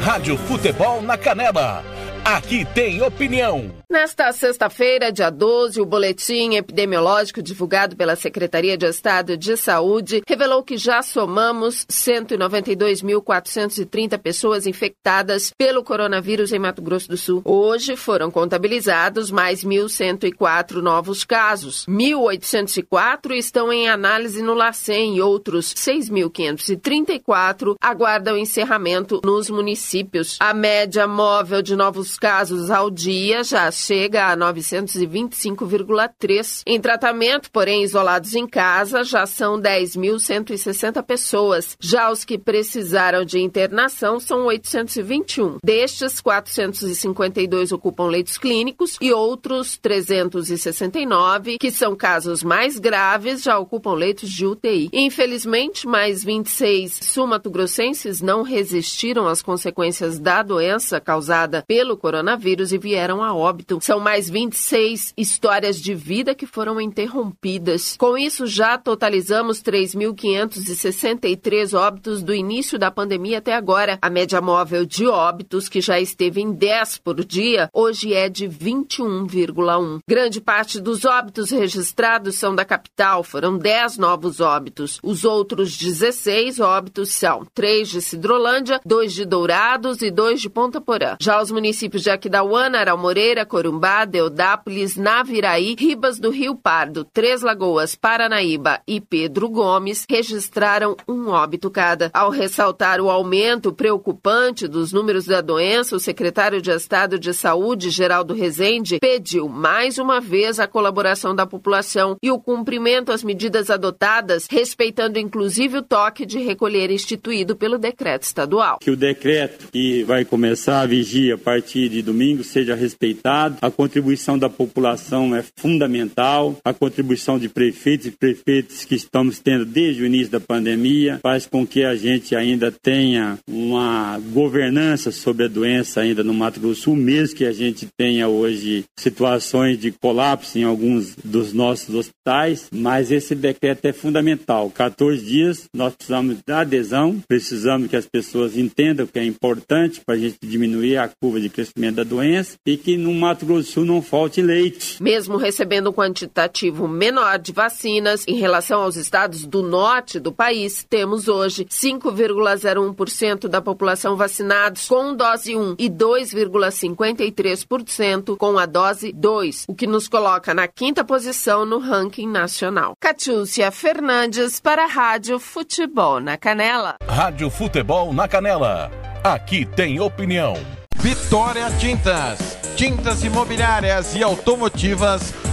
Rádio 0.00 0.38
Futebol 0.38 1.02
na 1.02 1.18
Canela. 1.18 1.84
Aqui 2.24 2.64
tem 2.64 3.02
opinião. 3.02 3.79
Nesta 3.90 4.30
sexta-feira, 4.30 5.10
dia 5.10 5.30
12, 5.30 5.80
o 5.80 5.84
boletim 5.84 6.54
epidemiológico 6.54 7.42
divulgado 7.42 7.96
pela 7.96 8.14
Secretaria 8.14 8.78
de 8.78 8.86
Estado 8.86 9.36
de 9.36 9.56
Saúde 9.56 10.22
revelou 10.28 10.62
que 10.62 10.76
já 10.76 11.02
somamos 11.02 11.84
192.430 11.86 14.16
pessoas 14.16 14.64
infectadas 14.64 15.52
pelo 15.58 15.82
coronavírus 15.82 16.52
em 16.52 16.60
Mato 16.60 16.80
Grosso 16.80 17.08
do 17.08 17.16
Sul. 17.16 17.42
Hoje 17.44 17.96
foram 17.96 18.30
contabilizados 18.30 19.28
mais 19.28 19.64
1.104 19.64 20.74
novos 20.74 21.24
casos. 21.24 21.84
1.804 21.86 23.32
estão 23.32 23.72
em 23.72 23.88
análise 23.88 24.40
no 24.40 24.54
LACEN 24.54 25.16
e 25.16 25.20
outros 25.20 25.74
6.534 25.74 27.74
aguardam 27.80 28.38
encerramento 28.38 29.20
nos 29.24 29.50
municípios. 29.50 30.36
A 30.38 30.54
média 30.54 31.08
móvel 31.08 31.60
de 31.60 31.74
novos 31.74 32.16
casos 32.16 32.70
ao 32.70 32.88
dia 32.88 33.42
já 33.42 33.68
chega 33.80 34.30
a 34.30 34.36
925,3. 34.36 36.62
Em 36.66 36.78
tratamento, 36.80 37.50
porém 37.50 37.82
isolados 37.82 38.34
em 38.34 38.46
casa, 38.46 39.02
já 39.02 39.26
são 39.26 39.60
10.160 39.60 41.02
pessoas. 41.02 41.76
Já 41.80 42.10
os 42.10 42.24
que 42.24 42.38
precisaram 42.38 43.24
de 43.24 43.40
internação 43.40 44.20
são 44.20 44.44
821. 44.46 45.58
Destes, 45.64 46.20
452 46.20 47.72
ocupam 47.72 48.06
leitos 48.06 48.38
clínicos 48.38 48.96
e 49.00 49.12
outros 49.12 49.78
369, 49.78 51.58
que 51.58 51.70
são 51.70 51.96
casos 51.96 52.42
mais 52.42 52.78
graves, 52.78 53.42
já 53.42 53.58
ocupam 53.58 53.94
leitos 53.94 54.30
de 54.30 54.46
UTI. 54.46 54.90
Infelizmente, 54.92 55.86
mais 55.86 56.22
26 56.22 57.00
sumatogrossenses 57.02 58.20
não 58.20 58.42
resistiram 58.42 59.26
às 59.26 59.40
consequências 59.42 60.18
da 60.18 60.42
doença 60.42 61.00
causada 61.00 61.64
pelo 61.66 61.96
coronavírus 61.96 62.72
e 62.72 62.78
vieram 62.78 63.22
a 63.22 63.34
óbito. 63.34 63.69
São 63.80 64.00
mais 64.00 64.28
26 64.30 65.12
histórias 65.16 65.80
de 65.80 65.94
vida 65.94 66.34
que 66.34 66.46
foram 66.46 66.80
interrompidas. 66.80 67.96
Com 67.98 68.16
isso, 68.16 68.46
já 68.46 68.78
totalizamos 68.78 69.62
3.563 69.62 71.78
óbitos 71.78 72.22
do 72.22 72.34
início 72.34 72.78
da 72.78 72.90
pandemia 72.90 73.36
até 73.38 73.54
agora. 73.54 73.98
A 74.00 74.08
média 74.08 74.40
móvel 74.40 74.86
de 74.86 75.06
óbitos, 75.06 75.68
que 75.68 75.82
já 75.82 76.00
esteve 76.00 76.40
em 76.40 76.52
10 76.52 76.98
por 76.98 77.24
dia, 77.24 77.68
hoje 77.72 78.14
é 78.14 78.28
de 78.28 78.48
21,1. 78.48 79.98
Grande 80.08 80.40
parte 80.40 80.80
dos 80.80 81.04
óbitos 81.04 81.50
registrados 81.50 82.36
são 82.36 82.54
da 82.54 82.64
capital, 82.64 83.22
foram 83.22 83.58
10 83.58 83.98
novos 83.98 84.40
óbitos. 84.40 84.98
Os 85.02 85.24
outros 85.24 85.76
16 85.76 86.60
óbitos 86.60 87.12
são 87.12 87.44
3 87.54 87.88
de 87.88 88.00
Cidrolândia, 88.00 88.80
2 88.84 89.12
de 89.12 89.24
Dourados 89.24 90.02
e 90.02 90.10
2 90.10 90.40
de 90.40 90.48
Ponta 90.48 90.80
Porã. 90.80 91.16
Já 91.20 91.42
os 91.42 91.50
municípios 91.50 92.02
de 92.02 92.10
Aquidauana, 92.10 92.78
Aral 92.78 92.96
Moreira, 92.96 93.44
Corumbá, 93.60 94.06
Deodápolis, 94.06 94.96
Naviraí, 94.96 95.76
Ribas 95.78 96.18
do 96.18 96.30
Rio 96.30 96.54
Pardo, 96.54 97.04
Três 97.04 97.42
Lagoas, 97.42 97.94
Paranaíba 97.94 98.80
e 98.88 99.02
Pedro 99.02 99.50
Gomes 99.50 100.06
registraram 100.08 100.96
um 101.06 101.28
óbito 101.28 101.70
cada. 101.70 102.10
Ao 102.14 102.30
ressaltar 102.30 103.02
o 103.02 103.10
aumento 103.10 103.70
preocupante 103.70 104.66
dos 104.66 104.94
números 104.94 105.26
da 105.26 105.42
doença, 105.42 105.94
o 105.94 106.00
secretário 106.00 106.62
de 106.62 106.70
Estado 106.70 107.18
de 107.18 107.34
Saúde, 107.34 107.90
Geraldo 107.90 108.32
Rezende, 108.32 108.98
pediu 108.98 109.46
mais 109.46 109.98
uma 109.98 110.22
vez 110.22 110.58
a 110.58 110.66
colaboração 110.66 111.34
da 111.34 111.44
população 111.44 112.16
e 112.22 112.30
o 112.30 112.38
cumprimento 112.38 113.12
às 113.12 113.22
medidas 113.22 113.68
adotadas, 113.68 114.46
respeitando 114.50 115.18
inclusive 115.18 115.76
o 115.76 115.82
toque 115.82 116.24
de 116.24 116.38
recolher 116.38 116.90
instituído 116.90 117.54
pelo 117.54 117.76
decreto 117.76 118.22
estadual. 118.22 118.78
Que 118.80 118.90
o 118.90 118.96
decreto 118.96 119.70
que 119.70 120.02
vai 120.04 120.24
começar 120.24 120.80
a 120.80 120.86
vigia 120.86 121.34
a 121.34 121.38
partir 121.38 121.90
de 121.90 122.00
domingo 122.00 122.42
seja 122.42 122.74
respeitado. 122.74 123.49
A 123.60 123.70
contribuição 123.70 124.38
da 124.38 124.48
população 124.48 125.34
é 125.34 125.44
fundamental. 125.56 126.56
A 126.64 126.72
contribuição 126.72 127.38
de 127.38 127.48
prefeitos 127.48 128.06
e 128.06 128.10
prefeitos 128.10 128.84
que 128.84 128.94
estamos 128.94 129.38
tendo 129.38 129.64
desde 129.64 130.02
o 130.02 130.06
início 130.06 130.30
da 130.30 130.40
pandemia 130.40 131.18
faz 131.22 131.46
com 131.46 131.66
que 131.66 131.84
a 131.84 131.94
gente 131.94 132.34
ainda 132.34 132.72
tenha 132.72 133.38
uma 133.48 134.18
governança 134.32 135.10
sobre 135.10 135.44
a 135.44 135.48
doença 135.48 136.00
ainda 136.00 136.22
no 136.22 136.34
Mato 136.34 136.60
Grosso 136.60 136.82
Sul, 136.82 136.96
mesmo 136.96 137.36
que 137.36 137.44
a 137.44 137.52
gente 137.52 137.86
tenha 137.96 138.28
hoje 138.28 138.84
situações 138.98 139.78
de 139.78 139.90
colapso 139.90 140.58
em 140.58 140.64
alguns 140.64 141.14
dos 141.16 141.52
nossos 141.52 141.94
hospitais, 141.94 142.68
mas 142.72 143.10
esse 143.10 143.34
decreto 143.34 143.84
é 143.84 143.92
fundamental. 143.92 144.70
14 144.70 145.24
dias, 145.24 145.64
nós 145.74 145.94
precisamos 145.94 146.38
da 146.46 146.60
adesão, 146.60 147.22
precisamos 147.28 147.88
que 147.88 147.96
as 147.96 148.06
pessoas 148.06 148.56
entendam 148.56 149.06
que 149.06 149.18
é 149.18 149.24
importante 149.24 150.00
para 150.04 150.14
a 150.14 150.18
gente 150.18 150.38
diminuir 150.42 150.96
a 150.96 151.08
curva 151.20 151.40
de 151.40 151.48
crescimento 151.48 151.96
da 151.96 152.04
doença 152.04 152.56
e 152.66 152.76
que 152.76 152.96
no 152.96 153.12
Mato 153.30 153.46
Grosso 153.46 153.62
do 153.62 153.72
Sul 153.72 153.84
não 153.84 154.02
falte 154.02 154.42
leite. 154.42 155.00
Mesmo 155.00 155.36
recebendo 155.36 155.90
um 155.90 155.92
quantitativo 155.92 156.88
menor 156.88 157.38
de 157.38 157.52
vacinas 157.52 158.24
em 158.26 158.34
relação 158.34 158.82
aos 158.82 158.96
estados 158.96 159.46
do 159.46 159.62
norte 159.62 160.18
do 160.18 160.32
país, 160.32 160.84
temos 160.90 161.28
hoje 161.28 161.64
5,01% 161.66 163.46
da 163.46 163.62
população 163.62 164.16
vacinados 164.16 164.88
com 164.88 165.14
dose 165.14 165.54
1 165.54 165.76
e 165.78 165.88
2,53% 165.88 168.36
com 168.36 168.58
a 168.58 168.66
dose 168.66 169.12
2, 169.12 169.66
o 169.68 169.76
que 169.76 169.86
nos 169.86 170.08
coloca 170.08 170.52
na 170.52 170.66
quinta 170.66 171.04
posição 171.04 171.64
no 171.64 171.78
ranking 171.78 172.26
nacional. 172.26 172.94
Catiúcia 172.98 173.70
Fernandes 173.70 174.58
para 174.58 174.86
a 174.86 174.88
Rádio 174.88 175.38
Futebol 175.38 176.18
na 176.18 176.36
Canela. 176.36 176.96
Rádio 177.06 177.48
Futebol 177.48 178.12
na 178.12 178.26
Canela. 178.26 178.90
Aqui 179.22 179.64
tem 179.64 180.00
opinião. 180.00 180.54
Vitória 180.96 181.70
Tintas. 181.78 182.59
Tintas 182.80 183.22
imobiliárias 183.22 184.14
e 184.14 184.22
automotivas 184.22 185.34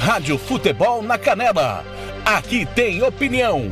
Rádio 0.00 0.38
Futebol 0.38 1.02
na 1.02 1.18
Canela. 1.18 1.84
Aqui 2.24 2.64
tem 2.74 3.02
opinião. 3.02 3.70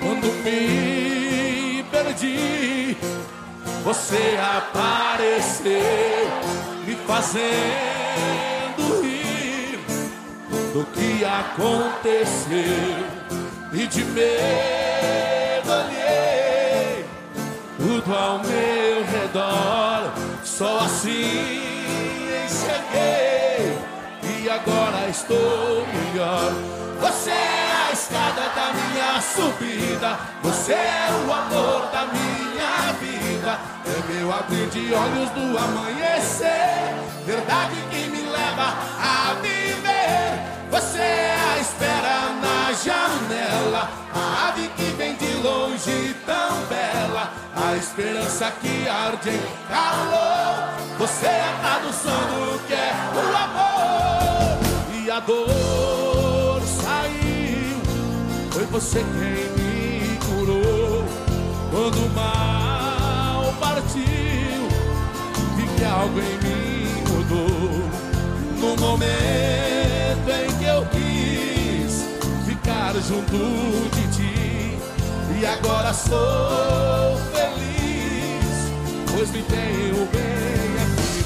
Quando 0.00 0.32
me 0.42 1.84
perdi, 1.90 2.96
você 3.84 4.38
apareceu, 4.56 5.74
me 6.86 6.94
fazendo 7.06 7.42
rir 9.02 9.78
do 10.72 10.86
que 10.86 11.22
aconteceu. 11.22 12.56
E 13.74 13.86
de 13.86 14.04
medo 14.06 15.70
olhei 15.70 16.12
tudo 17.82 18.14
ao 18.14 18.38
meu 18.38 19.04
redor, 19.04 19.81
só 20.62 20.78
assim 20.78 21.60
enxerguei. 22.44 23.76
E 24.22 24.48
agora 24.48 25.08
estou 25.08 25.84
melhor. 25.92 26.52
Você 27.00 27.30
é 27.30 27.88
a 27.88 27.92
escada 27.92 28.42
da 28.54 28.72
minha 28.72 29.20
subida. 29.20 30.18
Você 30.44 30.72
é 30.74 31.08
o 31.26 31.32
amor 31.32 31.90
da 31.90 32.06
minha 32.14 32.92
vida. 33.00 33.58
É 33.86 34.12
meu 34.12 34.32
abrir 34.32 34.68
de 34.68 34.94
olhos 34.94 35.30
do 35.30 35.58
amanhecer. 35.58 36.94
Verdade 37.26 37.74
que 37.90 38.08
me 38.08 38.22
leva 38.22 38.76
a 39.00 39.34
viver. 39.42 40.38
Você 40.70 40.98
é 41.00 41.36
a 41.54 41.58
espera 41.58 42.30
na 42.40 42.72
janela. 42.72 43.90
A 44.14 44.48
ave 44.48 44.68
que 44.76 44.84
vem 44.96 45.16
de 45.16 45.34
longe 45.42 46.14
tão 46.24 46.54
bela. 46.68 46.91
A 47.72 47.76
esperança 47.78 48.52
que 48.60 48.86
arde 48.86 49.30
em 49.30 49.40
calor. 49.66 50.68
Você 50.98 51.24
é 51.24 51.40
a 51.40 51.58
tradução 51.62 52.20
do 52.28 52.66
que 52.66 52.74
é 52.74 52.92
o 53.14 53.18
amor. 53.34 55.02
E 55.02 55.10
a 55.10 55.18
dor 55.20 56.60
saiu. 56.66 57.80
Foi 58.50 58.66
você 58.66 58.98
quem 58.98 59.48
me 59.56 60.18
curou. 60.18 61.02
Quando 61.70 61.96
o 61.96 62.10
mal 62.10 63.54
partiu, 63.58 64.04
vi 65.56 65.66
que 65.74 65.82
algo 65.82 66.20
em 66.20 66.38
mim 66.44 67.02
mudou. 67.08 67.88
No 68.60 68.76
momento 68.76 70.28
em 70.28 70.58
que 70.58 70.64
eu 70.66 70.86
quis 70.90 72.04
ficar 72.46 72.92
junto 73.00 73.88
de 73.96 74.11
e 75.42 75.44
agora 75.44 75.92
sou 75.92 77.18
feliz, 77.34 78.70
pois 79.12 79.28
me 79.32 79.42
tenho 79.42 80.06
bem 80.12 80.70
aqui. 80.84 81.24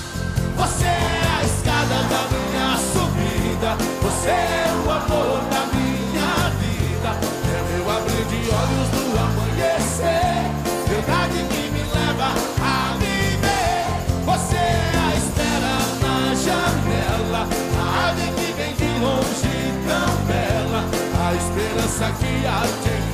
Você 0.57 0.87
é 0.87 1.21
a 1.39 1.45
escada 1.45 1.97
da 2.09 2.23
minha 2.33 2.79
subida, 2.79 3.77
você 4.01 4.31
é 4.31 4.73
o 4.87 4.91
amor 4.91 5.45
da 5.51 5.67
minha 5.77 6.49
vida, 6.57 7.11
é 7.45 7.77
meu 7.77 7.91
abrir 7.91 8.25
de 8.25 8.41
olhos 8.49 8.89
do 8.89 9.05
amanhecer, 9.19 10.49
verdade 10.89 11.45
que 11.51 11.71
me 11.73 11.83
leva 11.83 12.33
a 12.63 12.97
viver. 12.97 13.85
Você 14.25 14.57
é 14.57 14.93
a 14.97 15.15
espera 15.15 15.77
na 16.01 16.35
janela, 16.35 17.47
a 17.79 18.09
ave 18.09 18.27
que 18.33 18.53
vem 18.55 18.73
de 18.77 18.99
longe 18.99 19.57
tão 19.87 20.11
bela, 20.25 20.81
a 21.23 21.35
esperança 21.35 22.11
que 22.19 22.47
arde 22.47 22.97
em 22.97 23.06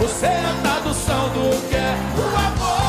Você 0.00 0.26
é 0.26 0.44
a 0.44 0.54
tradução 0.62 1.28
do 1.30 1.68
que 1.68 1.76
é 1.76 1.96
o 2.16 2.24
amor. 2.36 2.80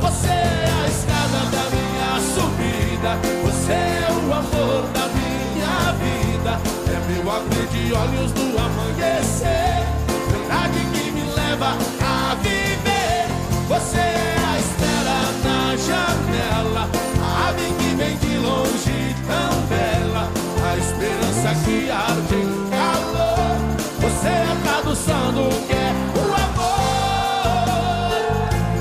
Você 0.00 0.28
é 0.28 0.70
a 0.82 0.88
escada 0.88 1.40
da 1.52 1.64
minha 1.70 2.20
subida. 2.34 3.12
Você 3.44 3.72
é 3.72 4.08
o 4.10 4.32
amor 4.32 4.82
da 4.92 5.06
minha 5.08 5.92
vida. 5.92 6.52
É 6.86 7.12
meu 7.12 7.30
abrir 7.30 7.66
de 7.68 7.92
olhos 7.92 8.32
do 8.32 8.58
amanhecer. 8.58 9.86
Verdade 10.30 10.80
que 10.92 11.10
me 11.10 11.22
leva 11.34 11.76
tradução 24.88 25.32
do 25.32 25.48
que 25.66 25.72
é 25.74 25.92
o 26.16 26.20
amor. 26.34 26.78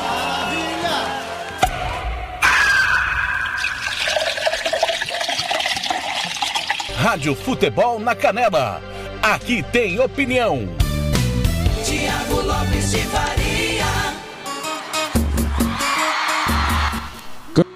Maravilha! 0.01 0.97
Rádio 6.95 7.35
Futebol 7.35 7.99
na 7.99 8.15
Canela. 8.15 8.81
Aqui 9.21 9.61
tem 9.61 9.99
opinião. 9.99 10.86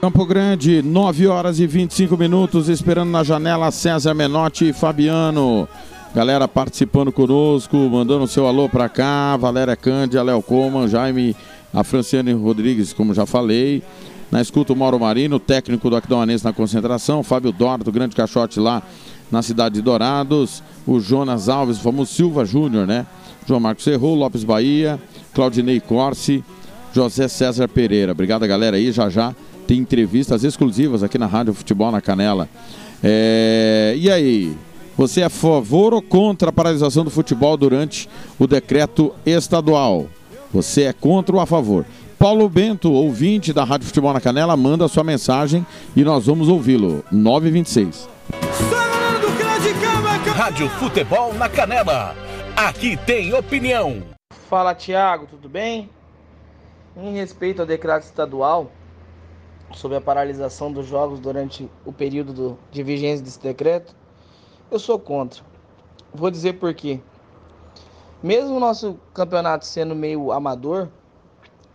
Campo 0.02 0.26
Grande, 0.26 0.82
9 0.82 1.28
horas 1.28 1.60
e 1.60 1.68
25 1.68 2.18
minutos, 2.18 2.70
esperando 2.70 3.12
na 3.12 3.24
janela 3.24 3.70
César 3.70 4.16
Menotti 4.16 4.70
e 4.70 4.74
Fabiano. 4.74 5.68
Galera 6.16 6.48
participando 6.48 7.12
conosco, 7.12 7.78
mandando 7.78 8.26
seu 8.28 8.48
alô 8.48 8.68
pra 8.68 8.90
cá. 8.90 9.38
Valéria 9.38 9.76
Cândia, 9.76 10.24
Léo 10.24 10.42
Coman, 10.42 10.88
Jaime, 10.88 11.36
a 11.72 11.84
Franciane 11.84 12.34
Rodrigues, 12.34 12.94
como 12.94 13.14
já 13.14 13.28
falei. 13.28 13.84
Na 14.32 14.42
escuta 14.42 14.74
o 14.74 14.76
Mauro 14.76 15.00
Marino, 15.00 15.40
técnico 15.40 15.88
do 15.88 15.96
Aquidauanense 15.96 16.44
na 16.44 16.52
concentração. 16.52 17.22
Fábio 17.22 17.52
Dora, 17.52 17.84
do 17.84 17.92
Grande 17.92 18.16
Caixote 18.16 18.60
lá 18.60 18.82
na 19.32 19.44
cidade 19.44 19.76
de 19.76 19.82
Dourados. 19.84 20.64
O 20.88 21.00
Jonas 21.00 21.48
Alves, 21.48 21.78
o 21.78 21.82
famoso 21.82 22.12
Silva 22.12 22.44
Júnior, 22.44 22.88
né? 22.88 23.06
João 23.48 23.60
Marcos 23.60 23.84
Serrou, 23.84 24.16
Lopes 24.16 24.44
Bahia, 24.44 25.00
Claudinei 25.34 25.80
Corse, 25.80 26.44
José 26.94 27.28
César 27.28 27.68
Pereira. 27.68 28.12
Obrigado, 28.12 28.48
galera 28.48 28.78
aí. 28.78 28.92
Já 28.92 29.10
já 29.10 29.36
tem 29.68 29.80
entrevistas 29.80 30.44
exclusivas 30.44 31.04
aqui 31.04 31.18
na 31.18 31.28
Rádio 31.28 31.54
Futebol 31.54 31.92
na 31.92 32.02
Canela. 32.02 32.50
É... 33.04 33.96
E 33.98 34.10
aí? 34.12 34.56
Você 34.98 35.22
é 35.22 35.26
a 35.26 35.30
favor 35.30 35.94
ou 35.94 36.02
contra 36.02 36.50
a 36.50 36.54
paralisação 36.54 37.04
do 37.04 37.10
futebol 37.10 37.56
durante 37.58 38.10
o 38.38 38.46
decreto 38.46 39.14
estadual? 39.26 40.08
Você 40.54 40.84
é 40.84 40.94
contra 40.94 41.36
ou 41.36 41.42
a 41.42 41.46
favor? 41.46 41.86
Paulo 42.20 42.48
Bento, 42.48 42.92
ouvinte 42.92 43.52
da 43.52 43.64
Rádio 43.64 43.88
Futebol 43.88 44.14
na 44.14 44.22
Canela, 44.22 44.56
manda 44.56 44.88
sua 44.88 45.04
mensagem 45.04 45.66
e 45.96 46.04
nós 46.04 46.28
vamos 46.28 46.50
ouvi-lo. 46.50 47.04
926. 47.12 48.08
Rádio 50.36 50.70
Futebol 50.70 51.34
na 51.34 51.50
Canela. 51.50 52.31
Aqui 52.68 52.96
tem 52.96 53.34
opinião. 53.34 54.04
Fala 54.48 54.76
Tiago, 54.76 55.26
tudo 55.26 55.50
bem? 55.50 55.90
Em 56.96 57.16
respeito 57.16 57.60
ao 57.60 57.66
decreto 57.66 58.04
estadual 58.04 58.70
sobre 59.74 59.98
a 59.98 60.02
paralisação 60.02 60.72
dos 60.72 60.86
jogos 60.86 61.20
durante 61.20 61.68
o 61.84 61.92
período 61.92 62.34
do- 62.34 62.60
de 62.70 62.84
vigência 62.84 63.26
desse 63.26 63.40
decreto, 63.40 63.96
eu 64.70 64.78
sou 64.78 65.00
contra. 65.00 65.44
Vou 66.14 66.30
dizer 66.30 66.60
por 66.60 66.72
quê. 66.76 67.00
Mesmo 68.22 68.58
o 68.58 68.60
nosso 68.60 69.00
campeonato 69.12 69.66
sendo 69.66 69.96
meio 69.96 70.32
amador, 70.32 70.88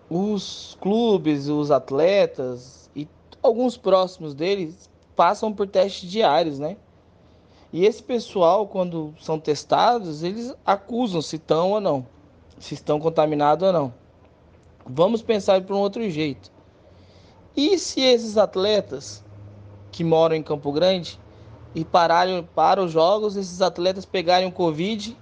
os 0.09 0.79
clubes, 0.81 1.49
os 1.49 1.73
atletas 1.73 2.89
e 2.95 3.09
alguns 3.43 3.77
próximos 3.77 4.35
deles 4.35 4.89
passam 5.17 5.53
por 5.53 5.67
testes 5.67 6.09
diários, 6.09 6.61
né? 6.61 6.77
E 7.73 7.85
esse 7.85 8.03
pessoal, 8.03 8.67
quando 8.67 9.13
são 9.21 9.39
testados, 9.39 10.23
eles 10.23 10.55
acusam 10.65 11.21
se 11.21 11.37
estão 11.37 11.73
ou 11.73 11.81
não, 11.81 12.07
se 12.59 12.75
estão 12.75 13.01
contaminados 13.01 13.67
ou 13.67 13.73
não. 13.73 13.95
Vamos 14.87 15.21
pensar 15.21 15.61
por 15.63 15.75
um 15.75 15.81
outro 15.81 16.09
jeito. 16.09 16.51
E 17.57 17.79
se 17.79 18.01
esses 18.01 18.37
atletas 18.37 19.25
que 19.91 20.05
moram 20.05 20.37
em 20.37 20.43
Campo 20.43 20.71
Grande 20.71 21.19
e 21.75 21.85
pararem 21.85 22.47
para 22.55 22.83
os 22.83 22.93
jogos, 22.93 23.37
esses 23.37 23.61
atletas 23.61 24.05
pegarem 24.05 24.47
o 24.47 24.53
Covid, 24.53 25.17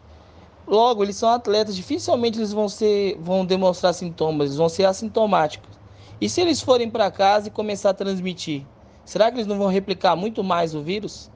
logo 0.66 1.02
eles 1.02 1.16
são 1.16 1.30
atletas, 1.30 1.74
dificilmente 1.74 2.38
eles 2.38 2.52
vão 2.52 2.68
ser, 2.68 3.16
vão 3.20 3.46
demonstrar 3.46 3.94
sintomas, 3.94 4.48
eles 4.48 4.59
vão 4.59 4.68
ser 4.68 4.85
assintomáticos. 4.85 5.78
E 6.20 6.28
se 6.28 6.40
eles 6.40 6.61
forem 6.61 6.90
para 6.90 7.11
casa 7.11 7.48
e 7.48 7.50
começar 7.50 7.90
a 7.90 7.94
transmitir, 7.94 8.66
será 9.04 9.30
que 9.30 9.37
eles 9.37 9.46
não 9.46 9.59
vão 9.59 9.68
replicar 9.68 10.14
muito 10.14 10.44
mais 10.44 10.74
o 10.74 10.83
vírus? 10.83 11.30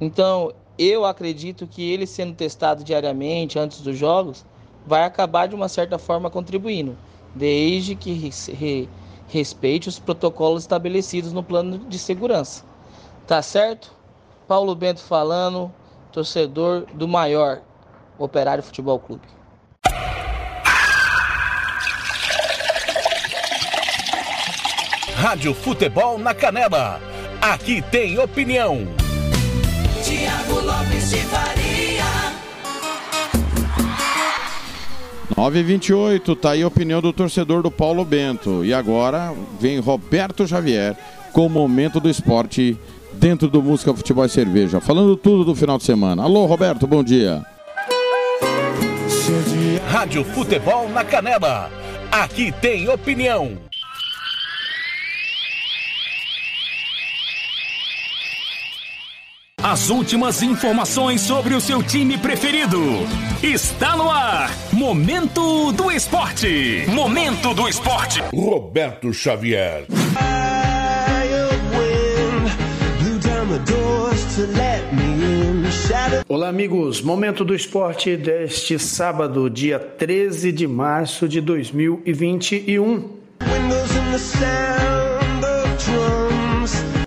Então, 0.00 0.52
eu 0.78 1.04
acredito 1.04 1.66
que 1.66 1.90
ele 1.92 2.06
sendo 2.06 2.34
testado 2.34 2.82
diariamente 2.82 3.58
antes 3.58 3.80
dos 3.80 3.96
jogos 3.96 4.44
vai 4.86 5.04
acabar 5.04 5.46
de 5.46 5.54
uma 5.54 5.68
certa 5.68 5.98
forma 5.98 6.28
contribuindo, 6.30 6.96
desde 7.34 7.94
que 7.94 8.12
res- 8.12 8.48
re- 8.48 8.88
respeite 9.28 9.88
os 9.88 9.98
protocolos 9.98 10.62
estabelecidos 10.64 11.32
no 11.32 11.42
plano 11.42 11.78
de 11.78 11.98
segurança. 11.98 12.64
Tá 13.26 13.40
certo? 13.40 13.92
Paulo 14.46 14.74
Bento 14.74 15.00
falando, 15.00 15.72
torcedor 16.12 16.84
do 16.92 17.08
maior 17.08 17.62
Operário 18.18 18.62
Futebol 18.62 18.98
Clube. 18.98 19.22
Rádio 25.16 25.54
Futebol 25.54 26.18
na 26.18 26.34
Canela. 26.34 27.00
Aqui 27.40 27.80
tem 27.82 28.18
opinião. 28.18 28.86
Tiago 30.14 30.60
Lopes 30.60 31.10
de 31.10 31.16
Faria. 31.16 32.04
928, 35.36 36.36
tá 36.36 36.52
aí 36.52 36.62
a 36.62 36.68
opinião 36.68 37.00
do 37.00 37.12
torcedor 37.12 37.64
do 37.64 37.70
Paulo 37.70 38.04
Bento. 38.04 38.64
E 38.64 38.72
agora 38.72 39.34
vem 39.58 39.80
Roberto 39.80 40.46
Xavier 40.46 40.96
com 41.32 41.46
o 41.46 41.50
momento 41.50 41.98
do 41.98 42.08
esporte 42.08 42.78
dentro 43.14 43.48
do 43.48 43.60
Música 43.60 43.92
Futebol 43.92 44.24
e 44.24 44.28
Cerveja. 44.28 44.80
Falando 44.80 45.16
tudo 45.16 45.44
do 45.44 45.54
final 45.56 45.78
de 45.78 45.84
semana. 45.84 46.22
Alô, 46.22 46.46
Roberto, 46.46 46.86
bom 46.86 47.02
dia. 47.02 47.44
Rádio 49.88 50.24
Futebol 50.24 50.88
na 50.90 51.02
Canela. 51.02 51.68
Aqui 52.12 52.52
tem 52.52 52.88
opinião. 52.88 53.63
As 59.66 59.88
últimas 59.88 60.42
informações 60.42 61.22
sobre 61.22 61.54
o 61.54 61.60
seu 61.60 61.82
time 61.82 62.18
preferido. 62.18 62.78
Está 63.42 63.96
no 63.96 64.10
ar. 64.10 64.50
Momento 64.70 65.72
do 65.72 65.90
Esporte. 65.90 66.84
Momento 66.86 67.54
do 67.54 67.66
Esporte. 67.66 68.22
Roberto 68.30 69.10
Xavier. 69.10 69.86
Olá, 76.28 76.48
amigos. 76.50 77.00
Momento 77.00 77.42
do 77.42 77.54
esporte 77.54 78.18
deste 78.18 78.78
sábado, 78.78 79.48
dia 79.48 79.78
13 79.78 80.52
de 80.52 80.66
março 80.66 81.26
de 81.26 81.40
2021. 81.40 83.08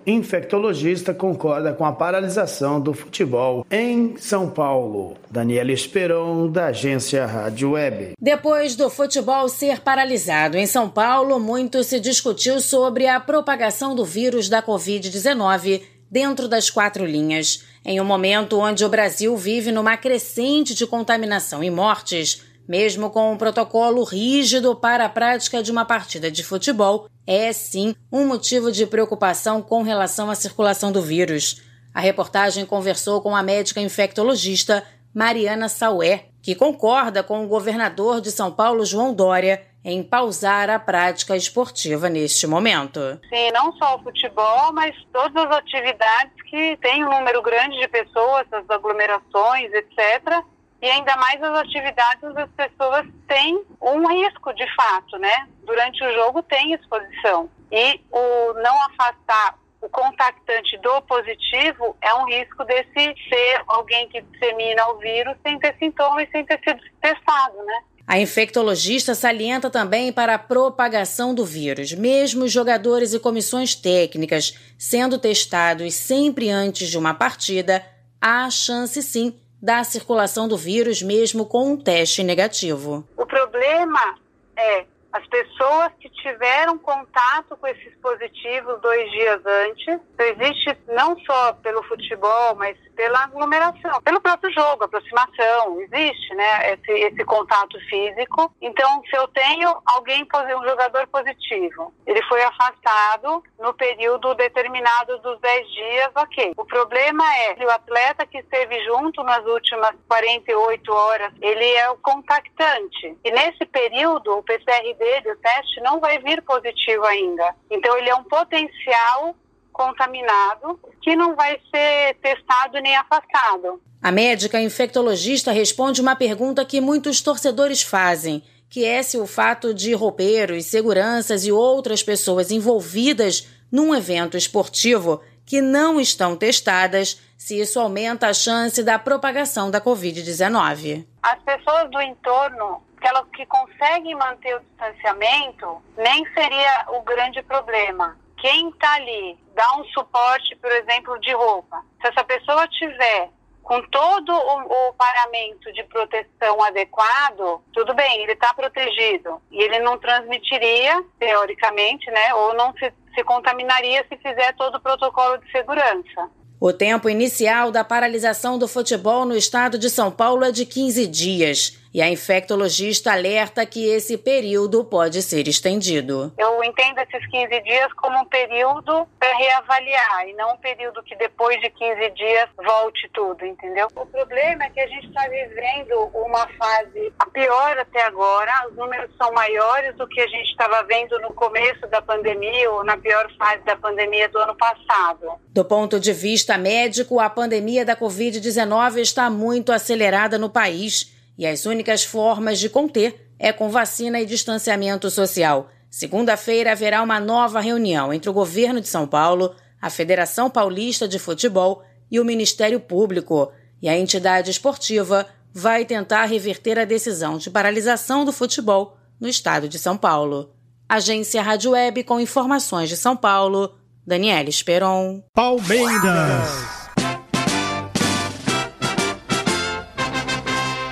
Infectologista 0.08 1.12
concorda 1.12 1.74
com 1.74 1.84
a 1.84 1.92
paralisação 1.92 2.80
do 2.80 2.94
futebol 2.94 3.66
em 3.70 4.16
São 4.16 4.48
Paulo. 4.48 5.18
Daniela 5.30 5.70
Esperon, 5.70 6.50
da 6.50 6.68
agência 6.68 7.26
Rádio 7.26 7.72
Web. 7.72 8.12
Depois 8.18 8.74
do 8.74 8.88
futebol 8.88 9.46
ser 9.50 9.80
paralisado 9.80 10.56
em 10.56 10.64
São 10.64 10.88
Paulo, 10.88 11.38
muito 11.38 11.84
se 11.84 12.00
discutiu 12.00 12.58
sobre 12.58 13.06
a 13.06 13.20
propagação 13.20 13.94
do 13.94 14.02
vírus 14.02 14.48
da 14.48 14.62
Covid-19 14.62 15.82
dentro 16.10 16.48
das 16.48 16.70
quatro 16.70 17.04
linhas. 17.04 17.62
Em 17.84 18.00
um 18.00 18.04
momento 18.04 18.58
onde 18.58 18.86
o 18.86 18.88
Brasil 18.88 19.36
vive 19.36 19.70
numa 19.70 19.98
crescente 19.98 20.74
de 20.74 20.86
contaminação 20.86 21.62
e 21.62 21.70
mortes, 21.70 22.42
mesmo 22.66 23.10
com 23.10 23.30
um 23.30 23.36
protocolo 23.36 24.04
rígido 24.04 24.74
para 24.74 25.04
a 25.04 25.08
prática 25.10 25.62
de 25.62 25.70
uma 25.70 25.84
partida 25.84 26.30
de 26.30 26.42
futebol, 26.42 27.08
é 27.28 27.52
sim 27.52 27.94
um 28.10 28.26
motivo 28.26 28.72
de 28.72 28.86
preocupação 28.86 29.60
com 29.60 29.82
relação 29.82 30.30
à 30.30 30.34
circulação 30.34 30.90
do 30.90 31.02
vírus. 31.02 31.62
A 31.94 32.00
reportagem 32.00 32.64
conversou 32.64 33.20
com 33.20 33.36
a 33.36 33.42
médica 33.42 33.82
infectologista 33.82 34.82
Mariana 35.14 35.68
Saué, 35.68 36.28
que 36.42 36.54
concorda 36.54 37.22
com 37.22 37.44
o 37.44 37.48
governador 37.48 38.22
de 38.22 38.30
São 38.30 38.50
Paulo, 38.50 38.82
João 38.86 39.12
Dória, 39.12 39.62
em 39.84 40.02
pausar 40.02 40.70
a 40.70 40.78
prática 40.78 41.36
esportiva 41.36 42.08
neste 42.08 42.46
momento. 42.46 43.00
Sim, 43.28 43.50
não 43.52 43.72
só 43.74 43.96
o 43.96 44.02
futebol, 44.02 44.72
mas 44.72 44.94
todas 45.12 45.44
as 45.44 45.58
atividades 45.58 46.32
que 46.48 46.78
têm 46.78 47.04
um 47.04 47.10
número 47.10 47.42
grande 47.42 47.78
de 47.78 47.88
pessoas, 47.88 48.46
as 48.50 48.68
aglomerações, 48.70 49.70
etc. 49.74 50.42
E 50.80 50.88
ainda 50.88 51.16
mais 51.16 51.42
as 51.42 51.58
atividades 51.58 52.22
onde 52.22 52.40
as 52.40 52.50
pessoas 52.50 53.06
têm 53.26 53.64
um 53.80 54.06
risco 54.06 54.52
de 54.54 54.66
fato, 54.74 55.18
né? 55.18 55.48
Durante 55.64 56.04
o 56.04 56.12
jogo 56.14 56.42
tem 56.42 56.72
exposição. 56.72 57.50
E 57.70 58.00
o 58.10 58.52
não 58.62 58.82
afastar 58.84 59.58
o 59.80 59.88
contactante 59.88 60.76
do 60.78 61.02
positivo 61.02 61.96
é 62.00 62.14
um 62.14 62.26
risco 62.26 62.64
desse 62.64 63.14
ser 63.28 63.62
alguém 63.66 64.08
que 64.08 64.20
dissemina 64.20 64.88
o 64.88 64.98
vírus 64.98 65.36
sem 65.42 65.58
ter 65.58 65.76
sintomas 65.78 66.28
e 66.28 66.32
sem 66.32 66.44
ter 66.44 66.60
sido 66.64 66.80
testado, 67.00 67.56
né? 67.64 67.80
A 68.06 68.18
infectologista 68.18 69.14
salienta 69.14 69.68
também 69.68 70.10
para 70.10 70.34
a 70.34 70.38
propagação 70.38 71.34
do 71.34 71.44
vírus. 71.44 71.92
Mesmo 71.92 72.48
jogadores 72.48 73.12
e 73.12 73.20
comissões 73.20 73.74
técnicas 73.74 74.54
sendo 74.78 75.18
testados 75.18 75.94
sempre 75.94 76.48
antes 76.48 76.88
de 76.88 76.96
uma 76.96 77.12
partida, 77.12 77.84
há 78.20 78.48
chance 78.48 79.02
sim 79.02 79.38
da 79.60 79.82
circulação 79.84 80.46
do 80.46 80.56
vírus 80.56 81.02
mesmo 81.02 81.46
com 81.46 81.72
um 81.72 81.76
teste 81.76 82.22
negativo. 82.22 83.06
O 83.16 83.26
problema 83.26 84.16
é 84.56 84.84
as 85.12 85.26
pessoas 85.26 85.92
que 86.00 86.08
tiveram 86.10 86.78
contato 86.78 87.56
com 87.56 87.66
esses 87.66 87.94
positivos 87.96 88.80
dois 88.80 89.10
dias 89.10 89.40
antes. 89.44 90.00
Então, 90.14 90.26
existe 90.26 90.78
não 90.88 91.18
só 91.20 91.52
pelo 91.54 91.82
futebol, 91.84 92.54
mas 92.56 92.76
pela 92.94 93.22
aglomeração, 93.22 94.02
pelo 94.02 94.20
próprio 94.20 94.52
jogo, 94.52 94.84
aproximação, 94.84 95.80
existe, 95.80 96.34
né, 96.34 96.72
esse, 96.72 96.90
esse 96.90 97.24
contato 97.24 97.78
físico. 97.88 98.52
Então, 98.60 99.02
se 99.08 99.16
eu 99.16 99.28
tenho 99.28 99.80
alguém, 99.86 100.26
um 100.56 100.68
jogador 100.68 101.06
positivo, 101.06 101.94
ele 102.04 102.20
foi 102.22 102.42
afastado 102.42 103.42
no 103.58 103.72
período 103.74 104.34
determinado 104.34 105.16
dos 105.18 105.40
10 105.40 105.70
dias, 105.70 106.10
ok. 106.16 106.52
O 106.56 106.64
problema 106.64 107.24
é 107.36 107.54
que 107.54 107.64
o 107.64 107.70
atleta 107.70 108.26
que 108.26 108.38
esteve 108.38 108.84
junto 108.84 109.22
nas 109.22 109.44
últimas 109.46 109.94
48 110.08 110.92
horas, 110.92 111.32
ele 111.40 111.70
é 111.74 111.88
o 111.90 111.96
contactante. 111.98 113.16
E 113.24 113.30
nesse 113.30 113.64
período, 113.66 114.38
o 114.38 114.42
PCR 114.42 114.97
dele, 114.98 115.32
o 115.32 115.36
teste, 115.36 115.80
não 115.80 116.00
vai 116.00 116.18
vir 116.18 116.42
positivo 116.42 117.04
ainda. 117.04 117.54
Então, 117.70 117.96
ele 117.96 118.10
é 118.10 118.14
um 118.14 118.24
potencial 118.24 119.34
contaminado 119.72 120.78
que 121.00 121.14
não 121.14 121.36
vai 121.36 121.58
ser 121.70 122.14
testado 122.20 122.80
nem 122.80 122.96
afastado. 122.96 123.80
A 124.02 124.10
médica 124.10 124.60
infectologista 124.60 125.52
responde 125.52 126.00
uma 126.00 126.16
pergunta 126.16 126.64
que 126.64 126.80
muitos 126.80 127.20
torcedores 127.20 127.82
fazem, 127.82 128.42
que 128.68 128.84
é 128.84 129.02
se 129.02 129.18
o 129.18 129.26
fato 129.26 129.72
de 129.72 129.94
roupeiros, 129.94 130.66
seguranças 130.66 131.46
e 131.46 131.52
outras 131.52 132.02
pessoas 132.02 132.50
envolvidas 132.50 133.48
num 133.70 133.94
evento 133.94 134.36
esportivo 134.36 135.22
que 135.44 135.60
não 135.60 135.98
estão 135.98 136.36
testadas, 136.36 137.20
se 137.36 137.58
isso 137.58 137.80
aumenta 137.80 138.28
a 138.28 138.34
chance 138.34 138.82
da 138.82 138.98
propagação 138.98 139.70
da 139.70 139.80
Covid-19. 139.80 141.06
As 141.22 141.42
pessoas 141.42 141.90
do 141.90 142.00
entorno, 142.02 142.82
aquelas 142.98 143.28
que 143.30 143.46
conseguem 143.46 144.14
manter 144.14 144.56
o 144.56 144.60
distanciamento, 144.60 145.82
nem 145.96 146.24
seria 146.34 146.86
o 146.88 147.02
grande 147.02 147.42
problema 147.42 148.16
quem 148.40 148.68
está 148.68 148.94
ali 148.94 149.38
dá 149.54 149.76
um 149.76 149.84
suporte, 149.86 150.56
por 150.56 150.70
exemplo, 150.70 151.18
de 151.20 151.32
roupa. 151.32 151.82
Se 152.00 152.08
essa 152.08 152.24
pessoa 152.24 152.66
tiver 152.68 153.30
com 153.62 153.82
todo 153.90 154.32
o, 154.32 154.88
o 154.88 154.92
paramento 154.94 155.70
de 155.74 155.84
proteção 155.84 156.62
adequado, 156.64 157.60
tudo 157.72 157.94
bem, 157.94 158.22
ele 158.22 158.32
está 158.32 158.54
protegido 158.54 159.42
e 159.50 159.62
ele 159.62 159.80
não 159.80 159.98
transmitiria, 159.98 161.04
teoricamente, 161.18 162.10
né, 162.10 162.32
ou 162.34 162.54
não 162.54 162.72
se, 162.78 162.90
se 163.14 163.22
contaminaria 163.24 164.06
se 164.08 164.16
fizer 164.16 164.54
todo 164.54 164.76
o 164.76 164.80
protocolo 164.80 165.36
de 165.38 165.50
segurança. 165.50 166.30
O 166.60 166.72
tempo 166.72 167.08
inicial 167.08 167.70
da 167.70 167.84
paralisação 167.84 168.58
do 168.58 168.66
futebol 168.66 169.24
no 169.24 169.36
estado 169.36 169.78
de 169.78 169.90
São 169.90 170.10
Paulo 170.10 170.44
é 170.44 170.50
de 170.50 170.64
15 170.64 171.06
dias. 171.06 171.78
E 171.98 172.00
a 172.00 172.08
infectologista 172.08 173.10
alerta 173.10 173.66
que 173.66 173.84
esse 173.88 174.16
período 174.16 174.84
pode 174.84 175.20
ser 175.20 175.48
estendido. 175.48 176.32
Eu 176.38 176.62
entendo 176.62 177.00
esses 177.00 177.26
15 177.28 177.60
dias 177.62 177.92
como 177.94 178.16
um 178.20 178.24
período 178.26 179.04
para 179.18 179.36
reavaliar 179.36 180.28
e 180.28 180.32
não 180.34 180.54
um 180.54 180.56
período 180.58 181.02
que 181.02 181.16
depois 181.16 181.60
de 181.60 181.68
15 181.70 182.10
dias 182.10 182.48
volte 182.64 183.10
tudo, 183.12 183.44
entendeu? 183.44 183.88
O 183.96 184.06
problema 184.06 184.62
é 184.62 184.70
que 184.70 184.78
a 184.78 184.86
gente 184.86 185.08
está 185.08 185.26
vivendo 185.26 186.08
uma 186.14 186.46
fase 186.56 187.12
pior 187.32 187.76
até 187.76 188.04
agora, 188.04 188.68
os 188.70 188.76
números 188.76 189.10
são 189.20 189.32
maiores 189.32 189.96
do 189.96 190.06
que 190.06 190.20
a 190.20 190.28
gente 190.28 190.50
estava 190.50 190.84
vendo 190.84 191.18
no 191.18 191.32
começo 191.32 191.84
da 191.88 192.00
pandemia 192.00 192.70
ou 192.70 192.84
na 192.84 192.96
pior 192.96 193.28
fase 193.36 193.64
da 193.64 193.74
pandemia 193.74 194.28
do 194.28 194.38
ano 194.38 194.54
passado. 194.54 195.32
Do 195.48 195.64
ponto 195.64 195.98
de 195.98 196.12
vista 196.12 196.56
médico, 196.56 197.18
a 197.18 197.28
pandemia 197.28 197.84
da 197.84 197.96
Covid-19 197.96 198.98
está 198.98 199.28
muito 199.28 199.72
acelerada 199.72 200.38
no 200.38 200.48
país 200.48 201.17
e 201.38 201.46
as 201.46 201.64
únicas 201.64 202.02
formas 202.02 202.58
de 202.58 202.68
conter 202.68 203.30
é 203.38 203.52
com 203.52 203.70
vacina 203.70 204.20
e 204.20 204.26
distanciamento 204.26 205.08
social. 205.08 205.70
Segunda-feira 205.88 206.72
haverá 206.72 207.00
uma 207.02 207.20
nova 207.20 207.60
reunião 207.60 208.12
entre 208.12 208.28
o 208.28 208.32
governo 208.32 208.80
de 208.80 208.88
São 208.88 209.06
Paulo, 209.06 209.54
a 209.80 209.88
Federação 209.88 210.50
Paulista 210.50 211.06
de 211.06 211.18
Futebol 211.18 211.82
e 212.10 212.18
o 212.18 212.24
Ministério 212.24 212.80
Público. 212.80 213.52
E 213.80 213.88
a 213.88 213.96
entidade 213.96 214.50
esportiva 214.50 215.26
vai 215.54 215.84
tentar 215.84 216.24
reverter 216.24 216.78
a 216.78 216.84
decisão 216.84 217.38
de 217.38 217.48
paralisação 217.48 218.24
do 218.24 218.32
futebol 218.32 218.98
no 219.20 219.28
estado 219.28 219.68
de 219.68 219.78
São 219.78 219.96
Paulo. 219.96 220.52
Agência 220.88 221.42
Rádio 221.42 221.70
Web 221.70 222.02
com 222.04 222.18
informações 222.18 222.88
de 222.88 222.96
São 222.96 223.16
Paulo, 223.16 223.74
Daniela 224.06 224.48
Esperon. 224.48 225.22
Palmeiras. 225.34 226.77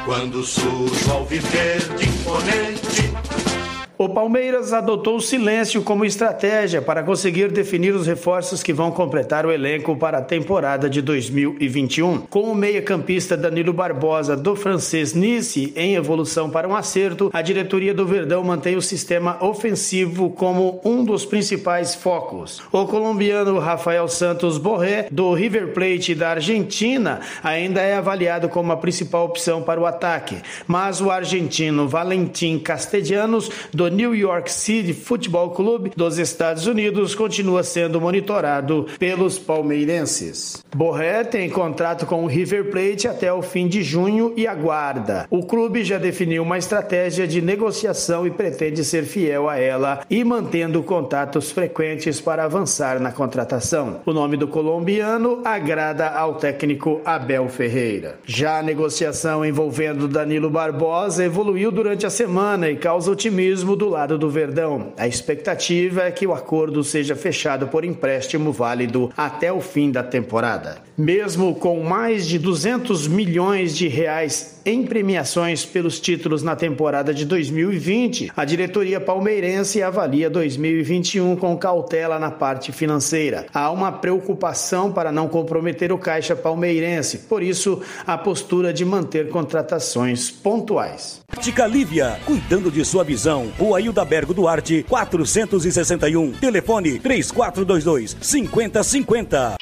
Quando 0.07 0.45
surge 0.45 1.11
ao 1.11 1.25
viver 1.27 1.81
de 1.97 2.09
imponente 2.09 3.06
o 3.99 4.09
Palmeiras 4.11 4.75
adotou 4.75 5.17
o 5.17 5.21
silêncio 5.21 5.83
como 5.83 6.05
estratégia 6.05 6.83
para 6.83 7.03
conseguir 7.03 7.51
definir 7.51 7.95
os 7.95 8.07
reforços 8.07 8.63
que 8.63 8.73
vão 8.73 8.91
completar 8.91 9.47
o 9.47 9.53
elenco 9.53 9.97
para 9.97 10.19
a 10.19 10.23
temporada 10.23 10.91
de 10.91 11.01
2021. 11.01 12.19
Com 12.29 12.53
o 12.53 12.55
meia-campista 12.55 13.37
Danilo 13.37 13.73
Barbosa 13.73 14.37
do 14.37 14.55
francês 14.55 15.15
Nice 15.15 15.73
em 15.75 15.95
evolução 15.95 16.51
para 16.51 16.69
um 16.69 16.77
acerto, 16.77 17.31
a 17.33 17.41
diretoria 17.41 17.95
do 17.95 18.07
Verdão 18.07 18.45
mantém 18.45 18.77
o 18.77 18.83
sistema 18.83 19.43
ofensivo 19.43 20.29
como 20.29 20.79
um 20.85 21.03
dos 21.03 21.25
principais 21.25 21.95
focos. 21.95 22.61
O 22.71 22.85
colombiano 22.85 23.59
Rafael 23.59 24.09
Santos 24.09 24.59
Borré, 24.59 25.09
do 25.11 25.33
River 25.33 25.73
Plate 25.73 26.15
da 26.15 26.31
Argentina, 26.31 27.21
ainda 27.43 27.81
é 27.81 27.97
avaliado 27.97 28.49
como 28.49 28.73
a 28.73 28.77
principal 28.77 29.25
opção 29.25 29.63
para 29.63 29.81
o 29.81 29.87
ataque, 29.87 30.37
mas 30.67 31.01
o 31.01 31.11
argentino 31.11 31.89
Valentim 31.89 32.59
Castellanos, 32.59 33.51
do 33.73 33.86
New 33.89 34.15
York 34.15 34.51
City 34.53 34.93
Football 34.93 35.51
Club 35.51 35.91
dos 35.97 36.19
Estados 36.19 36.67
Unidos 36.67 37.15
continua 37.15 37.63
sendo 37.63 38.01
monitorado 38.01 38.87
pelos 38.99 39.39
palmeirenses. 39.39 40.65
Borré 40.75 41.25
tem 41.25 41.49
contrato 41.49 42.07
com 42.07 42.25
o 42.25 42.27
River 42.27 42.71
Plate 42.71 43.09
até 43.09 43.33
o 43.33 43.43
fim 43.43 43.69
de 43.69 43.83
junho 43.83 44.33
e 44.37 44.47
aguarda. 44.47 45.27
O 45.31 45.45
clube 45.45 45.85
já 45.85 45.99
definiu 45.99 46.43
uma 46.43 46.59
estratégia 46.59 47.27
de 47.27 47.41
negociação 47.41 48.27
e 48.27 48.31
pretende 48.31 48.85
ser 48.85 49.05
fiel 49.05 49.49
a 49.49 49.59
ela 49.59 50.01
e 50.11 50.25
mantendo 50.25 50.83
contatos 50.83 51.51
frequentes 51.51 52.21
para 52.21 52.45
avançar 52.45 52.99
na 53.01 53.13
contratação. 53.13 54.01
O 54.05 54.13
nome 54.13 54.37
do 54.37 54.49
colombiano 54.49 55.41
agrada 55.45 56.09
ao 56.09 56.35
técnico 56.35 57.01
Abel 57.05 57.49
Ferreira. 57.49 58.19
Já 58.25 58.59
a 58.59 58.63
negociação 58.63 59.45
envolvendo 59.45 60.09
Danilo 60.09 60.51
Barbosa 60.51 61.25
evoluiu 61.25 61.71
durante 61.71 62.07
a 62.07 62.11
semana 62.11 62.69
e 62.71 62.77
causa 62.77 63.11
otimismo 63.11 63.76
do 63.77 63.89
lado 63.89 64.19
do 64.19 64.29
Verdão. 64.29 64.93
A 64.97 65.07
expectativa 65.07 66.03
é 66.03 66.11
que 66.11 66.27
o 66.27 66.35
acordo 66.35 66.83
seja 66.83 67.15
fechado 67.15 67.69
por 67.69 67.85
empréstimo 67.85 68.51
válido 68.51 69.13
até 69.17 69.53
o 69.53 69.61
fim 69.61 69.91
da 69.91 70.03
temporada. 70.03 70.79
Mesmo 70.99 71.55
com 71.55 71.83
mais 71.83 72.27
de 72.27 72.39
200 72.39 73.07
milhões 73.07 73.77
de 73.77 73.87
reais 73.87 74.56
em 74.67 74.83
premiações 74.83 75.65
pelos 75.65 76.01
títulos 76.01 76.43
na 76.43 76.57
temporada 76.57 77.15
de 77.15 77.25
2020, 77.25 78.33
a 78.37 78.45
diretoria 78.45 79.01
palmeirense 79.01 79.81
avalia 79.81 80.29
2021 80.29 81.37
com 81.37 81.57
cautela 81.57 82.19
na 82.19 82.33
parte 82.33 82.73
financeira. 82.73 83.47
Há 83.55 83.71
uma 83.71 83.93
preocupação 83.93 84.91
para 84.91 85.13
não 85.13 85.29
comprometer 85.29 85.93
o 85.93 85.99
caixa 85.99 86.35
palmeirense, 86.35 87.19
por 87.19 87.45
isso 87.45 87.81
a 88.05 88.19
postura 88.19 88.73
de 88.73 88.85
manter 88.85 89.29
contratações 89.29 90.33
pontuais. 90.33 91.21
Ótica 91.33 91.65
Lívia, 91.65 92.19
cuidando 92.27 92.69
de 92.69 92.85
sua 92.85 93.05
visão. 93.05 93.53
Rua 93.57 93.81
Hilda 93.81 94.05
Bergo 94.05 94.35
Duarte, 94.35 94.85
461. 94.89 96.33
Telefone 96.33 96.99
3422 96.99 98.17
5050. 98.21 99.57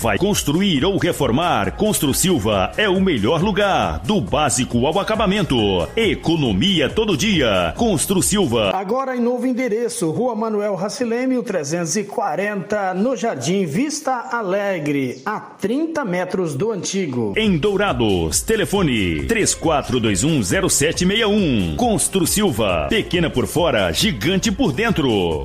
Vai 0.00 0.16
construir 0.16 0.82
ou 0.82 0.96
reformar? 0.96 1.72
Constru 1.72 2.14
Silva 2.14 2.72
é 2.78 2.88
o 2.88 2.98
melhor 3.02 3.42
lugar, 3.42 3.98
do 3.98 4.18
básico 4.18 4.86
ao 4.86 4.98
acabamento. 4.98 5.54
Economia 5.94 6.88
todo 6.88 7.18
dia. 7.18 7.74
Constru 7.76 8.22
Silva. 8.22 8.70
Agora 8.74 9.14
em 9.14 9.20
novo 9.20 9.46
endereço, 9.46 10.10
Rua 10.10 10.34
Manuel 10.34 10.74
Racileme, 10.74 11.42
340, 11.42 12.94
no 12.94 13.14
Jardim 13.14 13.66
Vista 13.66 14.30
Alegre, 14.32 15.20
a 15.26 15.38
30 15.38 16.02
metros 16.06 16.54
do 16.54 16.72
antigo. 16.72 17.34
Em 17.36 17.58
Dourados, 17.58 18.40
telefone 18.40 19.26
34210761. 19.26 21.76
Constru 21.76 22.26
Silva, 22.26 22.86
pequena 22.88 23.28
por 23.28 23.46
fora, 23.46 23.92
gigante 23.92 24.50
por 24.50 24.72
dentro. 24.72 25.44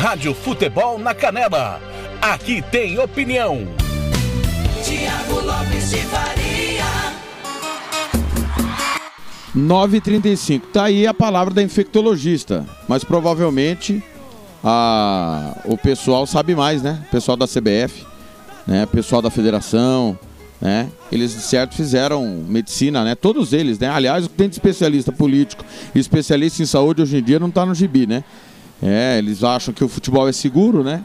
Rádio 0.00 0.32
Futebol 0.32 0.98
na 0.98 1.12
Canela. 1.12 1.78
Aqui 2.22 2.62
tem 2.62 2.98
opinião. 2.98 3.68
Tiago 4.82 5.44
Lopes 5.44 5.90
de 5.90 5.98
Faria. 5.98 6.84
9h35. 9.54 10.62
Tá 10.72 10.84
aí 10.84 11.06
a 11.06 11.12
palavra 11.12 11.52
da 11.52 11.62
infectologista. 11.62 12.66
Mas 12.88 13.04
provavelmente 13.04 14.02
a... 14.64 15.58
o 15.66 15.76
pessoal 15.76 16.26
sabe 16.26 16.54
mais, 16.54 16.82
né? 16.82 17.04
O 17.08 17.10
pessoal 17.10 17.36
da 17.36 17.46
CBF, 17.46 18.06
né? 18.66 18.84
O 18.84 18.88
pessoal 18.88 19.20
da 19.20 19.28
federação, 19.28 20.18
né? 20.62 20.88
Eles, 21.12 21.34
de 21.34 21.42
certo, 21.42 21.74
fizeram 21.74 22.42
medicina, 22.48 23.04
né? 23.04 23.14
Todos 23.14 23.52
eles, 23.52 23.78
né? 23.78 23.90
Aliás, 23.90 24.24
o 24.24 24.30
que 24.30 24.34
tem 24.34 24.48
de 24.48 24.54
especialista 24.54 25.12
político 25.12 25.62
e 25.94 25.98
especialista 25.98 26.62
em 26.62 26.66
saúde 26.66 27.02
hoje 27.02 27.18
em 27.18 27.22
dia 27.22 27.38
não 27.38 27.48
está 27.48 27.66
no 27.66 27.74
gibi, 27.74 28.06
né? 28.06 28.24
É, 28.82 29.18
eles 29.18 29.44
acham 29.44 29.74
que 29.74 29.84
o 29.84 29.88
futebol 29.88 30.28
é 30.28 30.32
seguro, 30.32 30.82
né? 30.82 31.04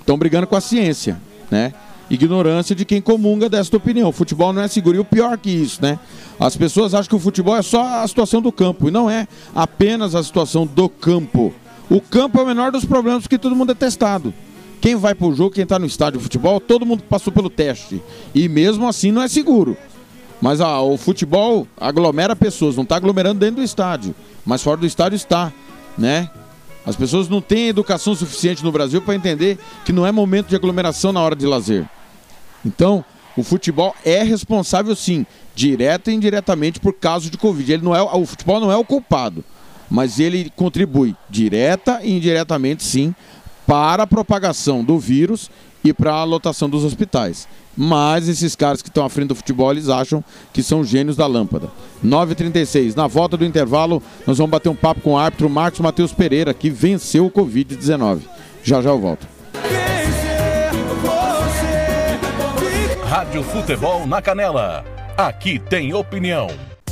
Estão 0.00 0.18
brigando 0.18 0.46
com 0.46 0.56
a 0.56 0.60
ciência, 0.60 1.20
né? 1.50 1.72
Ignorância 2.08 2.76
de 2.76 2.84
quem 2.84 3.00
comunga 3.00 3.48
desta 3.48 3.76
opinião. 3.76 4.10
O 4.10 4.12
futebol 4.12 4.52
não 4.52 4.62
é 4.62 4.68
seguro. 4.68 4.96
E 4.96 5.00
o 5.00 5.04
pior 5.04 5.36
que 5.36 5.50
isso, 5.50 5.82
né? 5.82 5.98
As 6.38 6.56
pessoas 6.56 6.94
acham 6.94 7.08
que 7.08 7.16
o 7.16 7.18
futebol 7.18 7.56
é 7.56 7.62
só 7.62 8.02
a 8.02 8.06
situação 8.06 8.40
do 8.40 8.52
campo. 8.52 8.88
E 8.88 8.90
não 8.92 9.10
é 9.10 9.26
apenas 9.54 10.14
a 10.14 10.22
situação 10.22 10.66
do 10.66 10.88
campo. 10.88 11.52
O 11.90 12.00
campo 12.00 12.38
é 12.38 12.42
o 12.42 12.46
menor 12.46 12.70
dos 12.70 12.84
problemas 12.84 13.22
porque 13.22 13.38
todo 13.38 13.56
mundo 13.56 13.72
é 13.72 13.74
testado. 13.74 14.32
Quem 14.80 14.94
vai 14.94 15.14
pro 15.14 15.34
jogo, 15.34 15.50
quem 15.50 15.66
tá 15.66 15.78
no 15.78 15.86
estádio 15.86 16.18
de 16.18 16.24
futebol, 16.24 16.60
todo 16.60 16.86
mundo 16.86 17.02
passou 17.02 17.32
pelo 17.32 17.50
teste. 17.50 18.00
E 18.32 18.48
mesmo 18.48 18.86
assim 18.86 19.10
não 19.10 19.22
é 19.22 19.26
seguro. 19.26 19.76
Mas 20.40 20.60
ah, 20.60 20.80
o 20.80 20.96
futebol 20.96 21.66
aglomera 21.76 22.36
pessoas, 22.36 22.76
não 22.76 22.84
está 22.84 22.96
aglomerando 22.96 23.40
dentro 23.40 23.56
do 23.56 23.62
estádio. 23.62 24.14
Mas 24.44 24.62
fora 24.62 24.76
do 24.76 24.86
estádio 24.86 25.16
está, 25.16 25.52
né? 25.98 26.30
As 26.86 26.94
pessoas 26.94 27.28
não 27.28 27.40
têm 27.40 27.66
educação 27.66 28.14
suficiente 28.14 28.62
no 28.62 28.70
Brasil 28.70 29.02
para 29.02 29.16
entender 29.16 29.58
que 29.84 29.92
não 29.92 30.06
é 30.06 30.12
momento 30.12 30.46
de 30.46 30.54
aglomeração 30.54 31.12
na 31.12 31.20
hora 31.20 31.34
de 31.34 31.44
lazer. 31.44 31.84
Então, 32.64 33.04
o 33.36 33.42
futebol 33.42 33.92
é 34.04 34.22
responsável 34.22 34.94
sim, 34.94 35.26
direta 35.54 36.12
e 36.12 36.14
indiretamente 36.14 36.78
por 36.78 36.92
causa 36.92 37.28
de 37.28 37.36
Covid. 37.36 37.72
Ele 37.72 37.84
não 37.84 37.94
é, 37.94 38.00
o 38.00 38.24
futebol 38.24 38.60
não 38.60 38.70
é 38.70 38.76
o 38.76 38.84
culpado, 38.84 39.44
mas 39.90 40.20
ele 40.20 40.50
contribui 40.54 41.16
direta 41.28 42.00
e 42.04 42.12
indiretamente 42.12 42.84
sim 42.84 43.12
para 43.66 44.04
a 44.04 44.06
propagação 44.06 44.84
do 44.84 44.96
vírus 44.96 45.50
e 45.88 45.92
para 45.92 46.12
a 46.12 46.24
lotação 46.24 46.68
dos 46.68 46.84
hospitais. 46.84 47.46
Mas 47.76 48.28
esses 48.28 48.56
caras 48.56 48.82
que 48.82 48.88
estão 48.88 49.04
à 49.04 49.08
frente 49.08 49.28
do 49.28 49.34
futebol, 49.34 49.70
eles 49.70 49.88
acham 49.88 50.24
que 50.52 50.62
são 50.62 50.82
gênios 50.82 51.16
da 51.16 51.26
lâmpada. 51.26 51.70
9h36, 52.04 52.96
na 52.96 53.06
volta 53.06 53.36
do 53.36 53.44
intervalo, 53.44 54.02
nós 54.26 54.38
vamos 54.38 54.50
bater 54.50 54.68
um 54.68 54.74
papo 54.74 55.00
com 55.00 55.12
o 55.12 55.18
árbitro 55.18 55.48
Marcos 55.48 55.80
Matheus 55.80 56.12
Pereira, 56.12 56.52
que 56.54 56.70
venceu 56.70 57.26
o 57.26 57.30
Covid-19. 57.30 58.20
Já 58.64 58.82
já 58.82 58.90
eu 58.90 58.98
volto. 58.98 59.26
Rádio 63.04 63.42
Futebol 63.44 64.06
na 64.06 64.20
Canela. 64.20 64.84
Aqui 65.16 65.58
tem 65.58 65.94
opinião. 65.94 66.48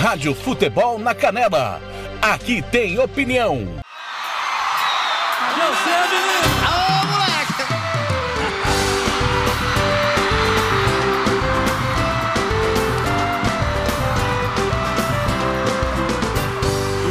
Rádio 0.00 0.34
Futebol 0.34 0.98
na 0.98 1.14
Canela. 1.14 1.78
Aqui 2.22 2.62
tem 2.62 2.98
opinião. 2.98 3.68
Alô, 6.66 7.06
moleque! 7.06 7.64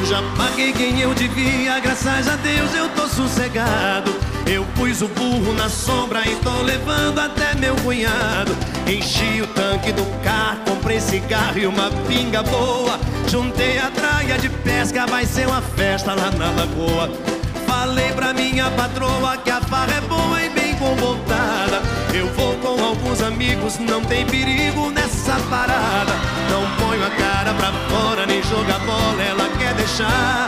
Já 0.06 0.24
paguei 0.36 0.74
quem 0.74 1.00
eu 1.00 1.14
devia, 1.14 1.80
graças 1.80 2.28
a 2.28 2.38
Deus 2.38 2.74
eu 2.74 2.90
tô 2.96 3.08
sossegado. 3.08 4.12
Eu 4.52 4.66
pus 4.76 5.04
o 5.04 5.08
burro 5.08 5.54
na 5.54 5.70
sombra 5.70 6.28
e 6.28 6.36
tô 6.38 6.64
levando 6.64 7.20
até 7.20 7.54
meu 7.54 7.76
cunhado. 7.76 8.58
Enchi 8.88 9.44
o 9.44 9.48
tanque 9.48 9.92
do 9.92 10.04
carro, 10.24 10.62
comprei 10.68 11.00
cigarro 11.00 11.60
e 11.60 11.68
uma 11.68 11.92
pinga 12.08 12.42
boa. 12.42 13.00
Juntei 13.28 13.78
a 13.78 13.92
traia 13.92 14.40
de 14.40 14.50
pesca, 14.50 15.06
vai 15.06 15.28
ser 15.28 15.48
uma 15.48 15.62
festa 15.62 16.16
lá 16.16 16.32
na 16.32 16.50
lagoa. 16.50 17.12
Falei 17.68 18.12
pra 18.14 18.34
minha 18.34 18.72
patroa 18.72 19.38
que 19.38 19.52
a 19.52 19.62
farra 19.62 19.94
é 19.96 20.02
boa 20.02 20.42
e 20.42 20.50
bem 20.50 20.76
comportada. 20.78 21.84
Eu 22.12 22.28
vou 22.34 22.56
com 22.56 22.84
alguns 22.84 23.22
amigos, 23.22 23.78
não 23.78 24.02
tem 24.02 24.26
perigo 24.26 24.90
nessa 24.90 25.36
parada. 25.48 26.14
Não 26.50 26.88
ponho 26.88 27.06
a 27.06 27.12
cara 27.12 27.54
pra 27.54 27.72
fora, 27.88 28.26
nem 28.26 28.42
joga 28.42 28.80
bola, 28.80 29.22
ela 29.22 29.48
quer 29.60 29.76
deixar. 29.76 30.48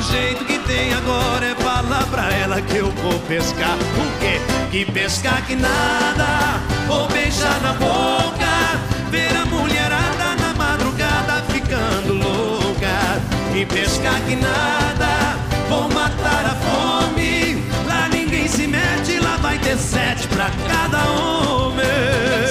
O 0.00 0.02
jeito 0.02 0.46
que 0.46 0.58
tem 0.60 0.94
agora 0.94 1.44
é 1.44 1.54
falar 1.56 2.06
pra 2.06 2.32
ela 2.32 2.62
que 2.62 2.78
eu 2.78 2.90
vou 2.90 3.18
pescar. 3.28 3.76
O 3.76 4.18
quê? 4.18 4.40
Que 4.70 4.90
pescar 4.90 5.44
que 5.44 5.54
nada, 5.54 6.58
vou 6.88 7.06
beijar 7.08 7.60
na 7.60 7.74
boca. 7.74 8.80
Ver 9.10 9.36
a 9.36 9.44
mulherada 9.44 10.36
na 10.40 10.54
madrugada 10.54 11.42
ficando 11.52 12.14
louca. 12.14 13.20
E 13.54 13.66
pescar 13.66 14.18
que 14.22 14.36
nada, 14.36 15.36
vou 15.68 15.86
matar 15.90 16.46
a 16.46 16.54
fome. 16.54 17.62
Lá 17.86 18.08
ninguém 18.08 18.48
se 18.48 18.66
mete, 18.66 19.18
lá 19.18 19.36
vai 19.36 19.58
ter 19.58 19.76
sete 19.76 20.26
pra 20.28 20.50
cada 20.66 21.10
homem. 21.10 22.49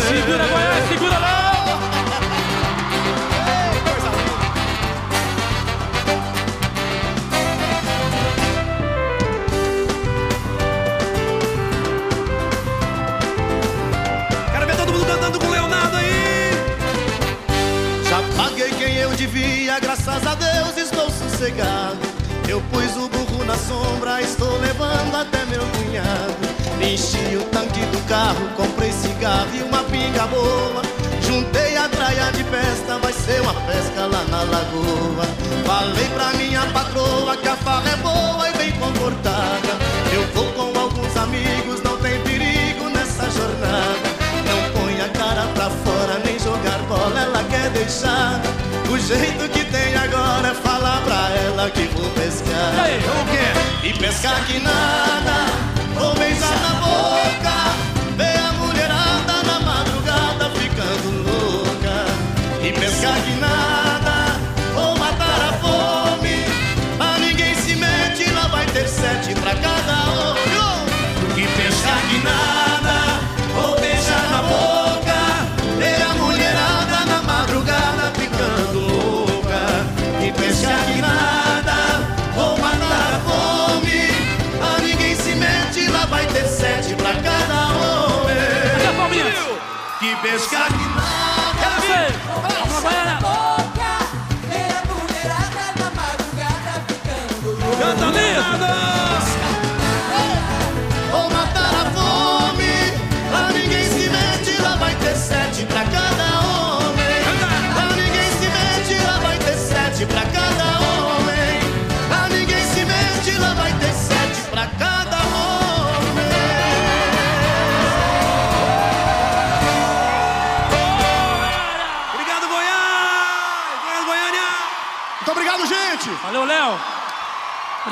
Eu 22.47 22.61
pus 22.71 22.95
o 22.95 23.09
burro 23.09 23.43
na 23.43 23.55
sombra, 23.57 24.21
estou 24.21 24.57
levando 24.59 25.15
até 25.15 25.43
meu 25.45 25.59
cunhado. 25.59 26.49
Enchi 26.81 27.35
o 27.35 27.43
tanque 27.51 27.81
do 27.87 28.07
carro, 28.07 28.47
comprei 28.55 28.91
cigarro 28.91 29.49
e 29.53 29.61
uma 29.63 29.83
pinga 29.83 30.25
boa. 30.27 30.81
Juntei 31.21 31.75
a 31.75 31.89
traia 31.89 32.31
de 32.31 32.43
festa, 32.45 32.97
vai 32.99 33.11
ser 33.11 33.41
uma 33.41 33.53
pesca 33.53 34.05
lá 34.05 34.23
na 34.29 34.43
lagoa. 34.43 35.25
Falei 35.65 36.07
pra 36.15 36.33
minha 36.37 36.65
patroa 36.67 37.35
que 37.35 37.47
a 37.47 37.57
farra 37.57 37.89
é 37.91 37.95
boa 37.97 38.49
e 38.49 38.57
bem 38.57 38.71
comportada. 38.79 39.77
Eu 40.13 40.25
vou 40.33 40.45
com 40.53 40.79
alguns 40.79 41.15
amigos, 41.17 41.83
não 41.83 41.97
tem 41.97 42.19
perigo 42.21 42.89
nessa 42.89 43.29
jornada. 43.29 44.09
Não 44.47 44.81
põe 44.81 45.01
a 45.01 45.09
cara 45.09 45.45
pra 45.53 45.69
fora, 45.69 46.19
nem 46.23 46.39
jogar 46.39 46.79
bola, 46.87 47.19
ela 47.19 47.43
quer 47.43 47.69
deixar. 47.71 48.41
O 48.89 48.97
jeito 48.97 49.47
que 49.49 49.68
ela 51.59 51.69
que 51.71 51.83
vou 51.87 52.09
pescar. 52.11 52.73
E 52.73 52.79
aí, 52.79 52.99
o 52.99 53.25
quê? 53.31 53.87
E 53.89 53.93
pescar 53.99 54.45
que 54.45 54.59
nada, 54.59 55.45
vou 55.93 56.15
beijar 56.15 56.57
na 56.61 56.73
boca. 56.79 57.57
Ver 58.15 58.37
a 58.37 58.53
mulherada 58.53 59.43
na 59.43 59.59
madrugada 59.59 60.49
ficando 60.51 61.09
louca. 61.27 62.05
E 62.63 62.71
pescar 62.71 63.15
que 63.23 63.31
nada, 63.41 63.58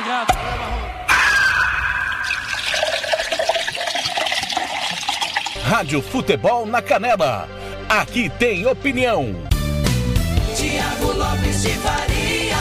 Obrigado. 0.07 0.37
Rádio 5.63 6.01
Futebol 6.01 6.65
na 6.65 6.81
Canela. 6.81 7.49
Aqui 7.89 8.29
tem 8.29 8.65
opinião. 8.65 9.35
Tiago 10.55 11.11
Lopes 11.11 11.61
de 11.61 11.69
Faria. 11.69 12.57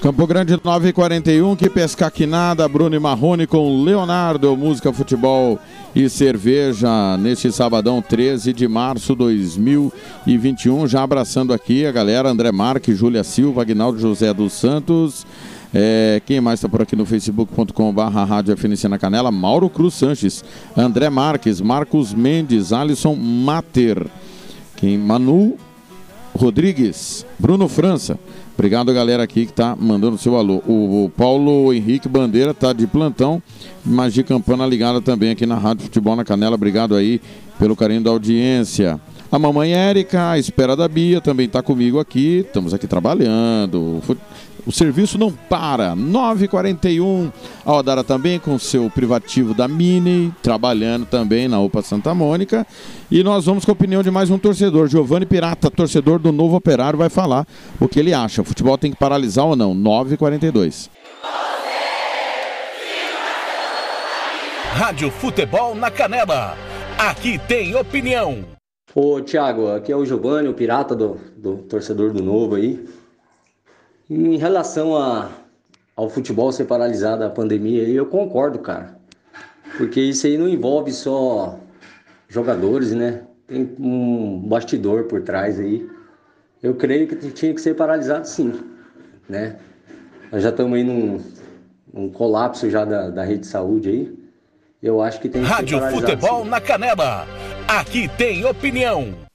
Campo 0.00 0.26
Grande 0.26 0.58
941, 0.62 1.56
que 1.56 1.68
pescar 1.68 2.10
que 2.10 2.26
nada, 2.26 2.66
Bruno 2.68 2.94
e 2.94 2.98
Marrone 2.98 3.46
com 3.46 3.82
Leonardo, 3.82 4.56
música, 4.56 4.92
futebol 4.92 5.58
e 5.96 6.10
cerveja, 6.10 7.16
neste 7.16 7.50
sabadão 7.50 8.02
13 8.02 8.52
de 8.52 8.68
março 8.68 9.14
de 9.14 9.18
2021. 9.20 10.86
Já 10.86 11.02
abraçando 11.02 11.54
aqui 11.54 11.86
a 11.86 11.90
galera, 11.90 12.28
André 12.28 12.52
Marques, 12.52 12.98
Júlia 12.98 13.24
Silva, 13.24 13.62
Agnaldo 13.62 13.98
José 13.98 14.34
dos 14.34 14.52
Santos. 14.52 15.26
É, 15.72 16.20
quem 16.26 16.38
mais 16.38 16.58
está 16.58 16.68
por 16.68 16.82
aqui 16.82 16.94
no 16.94 17.06
facebook.com.br 17.06 18.02
Rádio 18.02 18.54
FNC 18.54 18.88
na 18.88 18.98
Canela? 18.98 19.32
Mauro 19.32 19.70
Cruz 19.70 19.94
Sanches, 19.94 20.44
André 20.76 21.08
Marques, 21.08 21.62
Marcos 21.62 22.12
Mendes, 22.12 22.74
Alisson 22.74 23.14
Mater, 23.14 24.06
quem? 24.76 24.98
Manu 24.98 25.56
Rodrigues, 26.34 27.24
Bruno 27.38 27.68
França. 27.68 28.18
Obrigado, 28.58 28.92
galera, 28.94 29.22
aqui 29.22 29.44
que 29.44 29.52
tá 29.52 29.76
mandando 29.78 30.16
seu 30.16 30.34
alô. 30.34 30.62
O, 30.66 31.04
o 31.04 31.10
Paulo 31.10 31.74
Henrique 31.74 32.08
Bandeira 32.08 32.54
tá 32.54 32.72
de 32.72 32.86
plantão, 32.86 33.42
Magia 33.84 34.24
Campana 34.24 34.66
ligada 34.66 35.02
também 35.02 35.30
aqui 35.30 35.44
na 35.44 35.58
Rádio 35.58 35.84
Futebol 35.84 36.16
na 36.16 36.24
Canela. 36.24 36.54
Obrigado 36.54 36.96
aí 36.96 37.20
pelo 37.58 37.76
carinho 37.76 38.00
da 38.00 38.10
audiência. 38.10 38.98
A 39.30 39.38
mamãe 39.38 39.74
Érica, 39.74 40.30
a 40.30 40.38
espera 40.38 40.74
da 40.74 40.88
Bia, 40.88 41.20
também 41.20 41.46
tá 41.46 41.62
comigo 41.62 41.98
aqui. 41.98 42.44
Estamos 42.46 42.72
aqui 42.72 42.86
trabalhando. 42.86 44.00
O 44.66 44.72
serviço 44.72 45.16
não 45.16 45.30
para. 45.30 45.94
9h41. 45.94 47.32
A 47.64 47.72
Odara 47.72 48.02
também 48.02 48.38
com 48.40 48.58
seu 48.58 48.90
privativo 48.90 49.54
da 49.54 49.68
Mini, 49.68 50.34
trabalhando 50.42 51.06
também 51.06 51.46
na 51.46 51.60
UPA 51.60 51.82
Santa 51.82 52.12
Mônica. 52.12 52.66
E 53.08 53.22
nós 53.22 53.46
vamos 53.46 53.64
com 53.64 53.70
a 53.70 53.74
opinião 53.74 54.02
de 54.02 54.10
mais 54.10 54.28
um 54.28 54.38
torcedor. 54.38 54.88
Giovanni 54.88 55.24
Pirata, 55.24 55.70
torcedor 55.70 56.18
do 56.18 56.32
Novo 56.32 56.56
Operário, 56.56 56.98
vai 56.98 57.08
falar 57.08 57.46
o 57.80 57.86
que 57.86 58.00
ele 58.00 58.12
acha. 58.12 58.42
O 58.42 58.44
futebol 58.44 58.76
tem 58.76 58.90
que 58.90 58.98
paralisar 58.98 59.46
ou 59.46 59.54
não? 59.54 59.72
9h42. 59.72 60.90
Rádio 64.72 65.10
Futebol 65.10 65.74
na 65.74 65.90
Canela. 65.90 66.56
Aqui 66.98 67.38
tem 67.38 67.74
opinião. 67.76 68.44
Ô, 68.94 69.20
Thiago, 69.20 69.70
aqui 69.70 69.92
é 69.92 69.96
o 69.96 70.04
Giovanni, 70.04 70.48
o 70.48 70.54
pirata 70.54 70.94
do, 70.94 71.18
do 71.36 71.58
torcedor 71.58 72.12
do 72.12 72.22
Novo 72.22 72.56
aí. 72.56 72.84
Em 74.08 74.36
relação 74.36 74.96
a, 74.96 75.30
ao 75.96 76.08
futebol 76.08 76.52
ser 76.52 76.64
paralisado, 76.64 77.24
a 77.24 77.30
pandemia 77.30 77.88
eu 77.88 78.06
concordo, 78.06 78.60
cara. 78.60 78.96
Porque 79.76 80.00
isso 80.00 80.26
aí 80.26 80.38
não 80.38 80.48
envolve 80.48 80.92
só 80.92 81.58
jogadores, 82.28 82.92
né? 82.92 83.22
Tem 83.48 83.74
um 83.78 84.38
bastidor 84.46 85.04
por 85.04 85.22
trás 85.22 85.58
aí. 85.58 85.88
Eu 86.62 86.74
creio 86.74 87.06
que 87.06 87.16
tinha 87.30 87.52
que 87.52 87.60
ser 87.60 87.74
paralisado 87.74 88.26
sim, 88.26 88.52
né? 89.28 89.56
Nós 90.30 90.42
já 90.42 90.50
estamos 90.50 90.76
aí 90.76 90.84
num, 90.84 91.20
num 91.92 92.08
colapso 92.08 92.70
já 92.70 92.84
da, 92.84 93.10
da 93.10 93.24
rede 93.24 93.40
de 93.40 93.46
saúde 93.46 93.88
aí. 93.88 94.18
Eu 94.82 95.02
acho 95.02 95.20
que 95.20 95.28
tem 95.28 95.42
que 95.42 95.48
Rádio 95.48 95.78
ser 95.78 95.80
paralisado 95.80 96.20
Futebol 96.20 96.44
na 96.44 96.60
Canela. 96.60 97.26
Aqui 97.66 98.08
tem 98.16 98.44
opinião. 98.44 99.25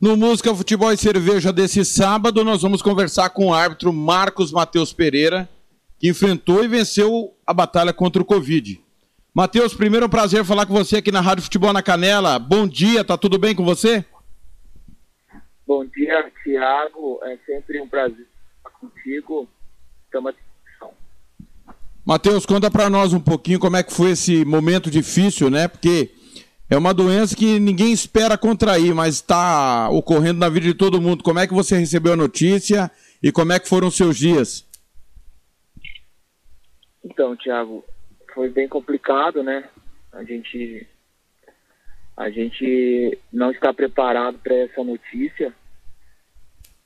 No 0.00 0.16
Música, 0.16 0.54
Futebol 0.54 0.92
e 0.92 0.96
Cerveja 0.96 1.52
desse 1.52 1.84
sábado, 1.84 2.44
nós 2.44 2.62
vamos 2.62 2.80
conversar 2.80 3.30
com 3.30 3.46
o 3.46 3.52
árbitro 3.52 3.92
Marcos 3.92 4.52
Matheus 4.52 4.92
Pereira, 4.92 5.48
que 5.98 6.08
enfrentou 6.08 6.62
e 6.62 6.68
venceu 6.68 7.34
a 7.44 7.52
batalha 7.52 7.92
contra 7.92 8.22
o 8.22 8.24
Covid. 8.24 8.80
Matheus, 9.34 9.74
primeiro 9.74 10.04
é 10.04 10.06
um 10.06 10.10
prazer 10.10 10.44
falar 10.44 10.66
com 10.66 10.72
você 10.72 10.98
aqui 10.98 11.10
na 11.10 11.20
Rádio 11.20 11.42
Futebol 11.42 11.72
na 11.72 11.82
Canela. 11.82 12.38
Bom 12.38 12.64
dia, 12.68 13.02
tá 13.02 13.18
tudo 13.18 13.40
bem 13.40 13.56
com 13.56 13.64
você? 13.64 14.04
Bom 15.66 15.84
dia, 15.84 16.30
Tiago. 16.44 17.18
É 17.24 17.36
sempre 17.44 17.80
um 17.80 17.88
prazer 17.88 18.24
estar 18.58 18.70
contigo. 18.78 19.48
Estamos 20.04 20.32
à 20.32 20.36
disposição. 20.36 20.90
Matheus, 22.06 22.46
conta 22.46 22.70
pra 22.70 22.88
nós 22.88 23.12
um 23.12 23.20
pouquinho 23.20 23.58
como 23.58 23.76
é 23.76 23.82
que 23.82 23.92
foi 23.92 24.12
esse 24.12 24.44
momento 24.44 24.92
difícil, 24.92 25.50
né? 25.50 25.66
Porque 25.66 26.12
é 26.70 26.76
uma 26.76 26.92
doença 26.92 27.34
que 27.34 27.58
ninguém 27.58 27.92
espera 27.92 28.36
contrair, 28.36 28.94
mas 28.94 29.14
está 29.14 29.88
ocorrendo 29.88 30.38
na 30.38 30.50
vida 30.50 30.66
de 30.66 30.74
todo 30.74 31.00
mundo. 31.00 31.24
Como 31.24 31.38
é 31.38 31.46
que 31.46 31.54
você 31.54 31.78
recebeu 31.78 32.12
a 32.12 32.16
notícia 32.16 32.90
e 33.22 33.32
como 33.32 33.52
é 33.52 33.58
que 33.58 33.68
foram 33.68 33.88
os 33.88 33.96
seus 33.96 34.18
dias? 34.18 34.66
Então, 37.02 37.34
Tiago, 37.34 37.82
foi 38.34 38.50
bem 38.50 38.68
complicado, 38.68 39.42
né? 39.42 39.66
A 40.12 40.22
gente, 40.24 40.86
a 42.14 42.28
gente 42.28 43.18
não 43.32 43.50
está 43.50 43.72
preparado 43.72 44.38
para 44.38 44.54
essa 44.54 44.84
notícia, 44.84 45.54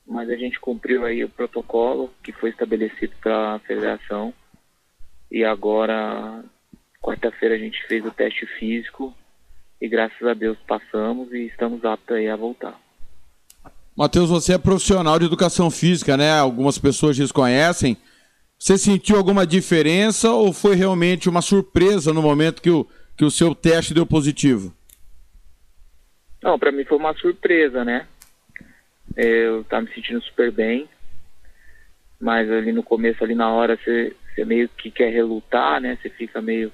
mas 0.06 0.30
a 0.30 0.36
gente 0.36 0.60
cumpriu 0.60 1.04
aí 1.04 1.24
o 1.24 1.28
protocolo 1.28 2.12
que 2.22 2.30
foi 2.30 2.50
estabelecido 2.50 3.14
pela 3.20 3.58
federação. 3.60 4.32
E 5.28 5.44
agora, 5.44 6.44
quarta-feira, 7.00 7.56
a 7.56 7.58
gente 7.58 7.84
fez 7.88 8.04
o 8.04 8.12
teste 8.12 8.46
físico 8.46 9.12
e 9.82 9.88
graças 9.88 10.22
a 10.22 10.32
Deus 10.32 10.56
passamos 10.64 11.32
e 11.32 11.46
estamos 11.46 11.84
aptos 11.84 12.16
aí 12.16 12.28
a 12.28 12.36
voltar. 12.36 12.78
Matheus, 13.96 14.30
você 14.30 14.54
é 14.54 14.58
profissional 14.58 15.18
de 15.18 15.24
educação 15.24 15.72
física, 15.72 16.16
né? 16.16 16.38
Algumas 16.38 16.78
pessoas 16.78 17.16
desconhecem. 17.16 17.96
Você 18.56 18.78
sentiu 18.78 19.16
alguma 19.16 19.44
diferença 19.44 20.30
ou 20.30 20.52
foi 20.52 20.76
realmente 20.76 21.28
uma 21.28 21.42
surpresa 21.42 22.12
no 22.12 22.22
momento 22.22 22.62
que 22.62 22.70
o, 22.70 22.86
que 23.16 23.24
o 23.24 23.30
seu 23.30 23.56
teste 23.56 23.92
deu 23.92 24.06
positivo? 24.06 24.72
Não, 26.40 26.56
para 26.56 26.70
mim 26.70 26.84
foi 26.84 26.96
uma 26.96 27.12
surpresa, 27.14 27.84
né? 27.84 28.06
Eu 29.16 29.64
tava 29.64 29.82
me 29.82 29.92
sentindo 29.92 30.22
super 30.22 30.52
bem, 30.52 30.88
mas 32.20 32.48
ali 32.48 32.70
no 32.70 32.84
começo, 32.84 33.24
ali 33.24 33.34
na 33.34 33.50
hora, 33.50 33.76
você, 33.76 34.14
você 34.32 34.44
meio 34.44 34.68
que 34.68 34.92
quer 34.92 35.12
relutar, 35.12 35.80
né? 35.80 35.98
Você 36.00 36.08
fica 36.08 36.40
meio, 36.40 36.72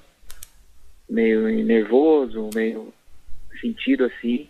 meio 1.09 1.49
nervoso, 1.65 2.51
meio 2.53 2.93
sentido 3.59 4.05
assim, 4.05 4.47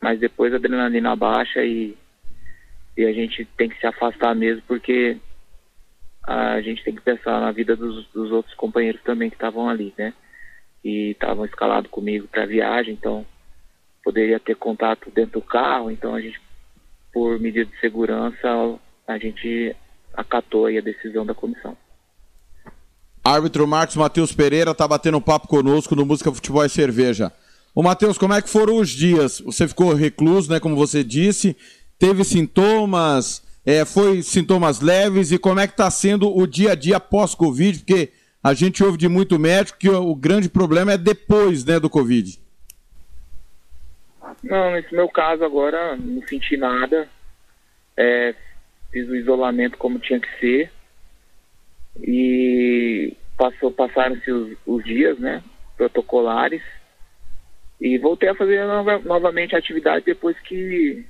mas 0.00 0.18
depois 0.18 0.52
a 0.52 0.56
adrenalina 0.56 1.14
baixa 1.14 1.64
e, 1.64 1.96
e 2.96 3.04
a 3.04 3.12
gente 3.12 3.44
tem 3.56 3.68
que 3.68 3.78
se 3.78 3.86
afastar 3.86 4.34
mesmo, 4.34 4.62
porque 4.66 5.16
a 6.26 6.60
gente 6.60 6.84
tem 6.84 6.94
que 6.94 7.00
pensar 7.02 7.40
na 7.40 7.50
vida 7.50 7.76
dos, 7.76 8.06
dos 8.08 8.30
outros 8.30 8.54
companheiros 8.54 9.02
também 9.02 9.28
que 9.28 9.36
estavam 9.36 9.68
ali, 9.68 9.92
né? 9.98 10.12
E 10.84 11.10
estavam 11.10 11.44
escalados 11.44 11.90
comigo 11.90 12.28
para 12.28 12.46
viagem, 12.46 12.94
então 12.94 13.24
poderia 14.04 14.38
ter 14.40 14.56
contato 14.56 15.10
dentro 15.10 15.40
do 15.40 15.42
carro, 15.42 15.90
então 15.90 16.14
a 16.14 16.20
gente, 16.20 16.40
por 17.12 17.38
medida 17.38 17.70
de 17.70 17.80
segurança, 17.80 18.48
a 19.06 19.18
gente 19.18 19.74
acatou 20.14 20.66
aí 20.66 20.78
a 20.78 20.82
decisão 20.82 21.24
da 21.24 21.34
comissão. 21.34 21.76
Árbitro 23.24 23.66
Marcos 23.68 23.94
Matheus 23.96 24.34
Pereira 24.34 24.74
tá 24.74 24.86
batendo 24.86 25.18
um 25.18 25.20
papo 25.20 25.46
conosco 25.46 25.94
no 25.94 26.04
Música 26.04 26.32
Futebol 26.32 26.64
e 26.64 26.68
Cerveja. 26.68 27.32
Ô 27.74 27.82
Matheus, 27.82 28.18
como 28.18 28.34
é 28.34 28.42
que 28.42 28.50
foram 28.50 28.76
os 28.76 28.90
dias? 28.90 29.40
Você 29.40 29.66
ficou 29.66 29.94
recluso, 29.94 30.50
né, 30.50 30.60
como 30.60 30.76
você 30.76 31.02
disse, 31.02 31.56
teve 31.98 32.22
sintomas, 32.22 33.42
é, 33.64 33.84
foi 33.84 34.22
sintomas 34.22 34.80
leves 34.80 35.32
e 35.32 35.38
como 35.38 35.60
é 35.60 35.66
que 35.66 35.76
tá 35.76 35.90
sendo 35.90 36.36
o 36.36 36.46
dia 36.46 36.72
a 36.72 36.74
dia 36.74 37.00
pós-Covid? 37.00 37.78
Porque 37.78 38.10
a 38.42 38.52
gente 38.52 38.82
ouve 38.84 38.98
de 38.98 39.08
muito 39.08 39.38
médico 39.38 39.78
que 39.78 39.88
o, 39.88 40.10
o 40.10 40.14
grande 40.14 40.50
problema 40.50 40.92
é 40.92 40.98
depois, 40.98 41.64
né, 41.64 41.80
do 41.80 41.88
Covid. 41.88 42.38
Não, 44.42 44.72
nesse 44.72 44.94
meu 44.94 45.08
caso 45.08 45.44
agora 45.44 45.96
não 45.96 46.20
senti 46.26 46.56
nada. 46.56 47.08
É, 47.96 48.34
fiz 48.90 49.08
o 49.08 49.16
isolamento 49.16 49.78
como 49.78 49.98
tinha 49.98 50.20
que 50.20 50.28
ser. 50.40 50.72
E 52.00 53.16
passou, 53.36 53.70
passaram-se 53.70 54.30
os, 54.30 54.56
os 54.66 54.84
dias, 54.84 55.18
né? 55.18 55.42
Protocolares. 55.76 56.62
E 57.82 57.98
voltei 57.98 58.28
a 58.28 58.34
fazer 58.36 58.64
nova- 58.64 59.00
novamente 59.00 59.56
a 59.56 59.58
atividade 59.58 60.04
depois 60.04 60.38
que 60.38 61.04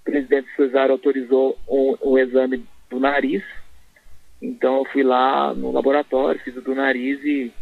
o 0.00 0.10
presidente 0.10 0.48
Cesário 0.56 0.90
autorizou 0.90 1.56
um, 1.68 1.96
um 2.02 2.18
exame 2.18 2.66
do 2.90 2.98
nariz. 2.98 3.44
Então 4.42 4.78
eu 4.78 4.84
fui 4.86 5.04
lá 5.04 5.54
no 5.54 5.70
laboratório, 5.70 6.40
fiz 6.40 6.56
o 6.56 6.60
do 6.60 6.74
nariz 6.74 7.22
e, 7.22 7.52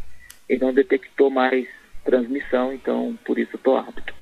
e 0.49 0.57
não 0.57 0.73
detectou 0.73 1.29
mais 1.29 1.69
transmissão, 2.03 2.73
então 2.73 3.19
por 3.27 3.39
isso 3.39 3.59
tô 3.59 3.77
apto. 3.77 4.15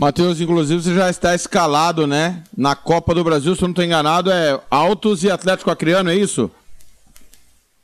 Matheus, 0.00 0.40
inclusive 0.40 0.80
você 0.80 0.94
já 0.94 1.10
está 1.10 1.34
escalado, 1.34 2.06
né, 2.06 2.42
na 2.56 2.74
Copa 2.74 3.14
do 3.14 3.24
Brasil, 3.24 3.54
se 3.54 3.62
eu 3.62 3.66
não 3.66 3.72
estou 3.72 3.84
enganado, 3.84 4.30
é 4.30 4.58
Altos 4.70 5.22
e 5.22 5.30
Atlético 5.30 5.70
Acreano, 5.70 6.08
é 6.08 6.14
isso? 6.14 6.50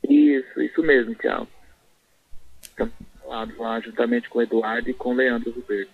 Isso, 0.08 0.62
isso 0.62 0.82
mesmo, 0.82 1.14
Thiago. 1.16 1.48
Lá 3.58 3.80
juntamente 3.80 4.28
com 4.28 4.38
o 4.38 4.42
Eduardo 4.42 4.88
e 4.88 4.94
com 4.94 5.10
o 5.10 5.14
Leandro 5.14 5.50
Ribeiro. 5.50 5.88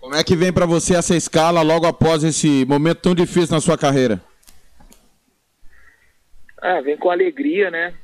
Como 0.00 0.14
é 0.14 0.24
que 0.24 0.36
vem 0.36 0.52
para 0.52 0.66
você 0.66 0.94
essa 0.94 1.16
escala 1.16 1.62
logo 1.62 1.86
após 1.86 2.24
esse 2.24 2.64
momento 2.66 3.02
tão 3.02 3.14
difícil 3.14 3.54
na 3.54 3.60
sua 3.60 3.76
carreira? 3.76 4.20
Ah, 6.60 6.80
vem 6.80 6.96
com 6.96 7.10
alegria, 7.10 7.70
né? 7.70 7.94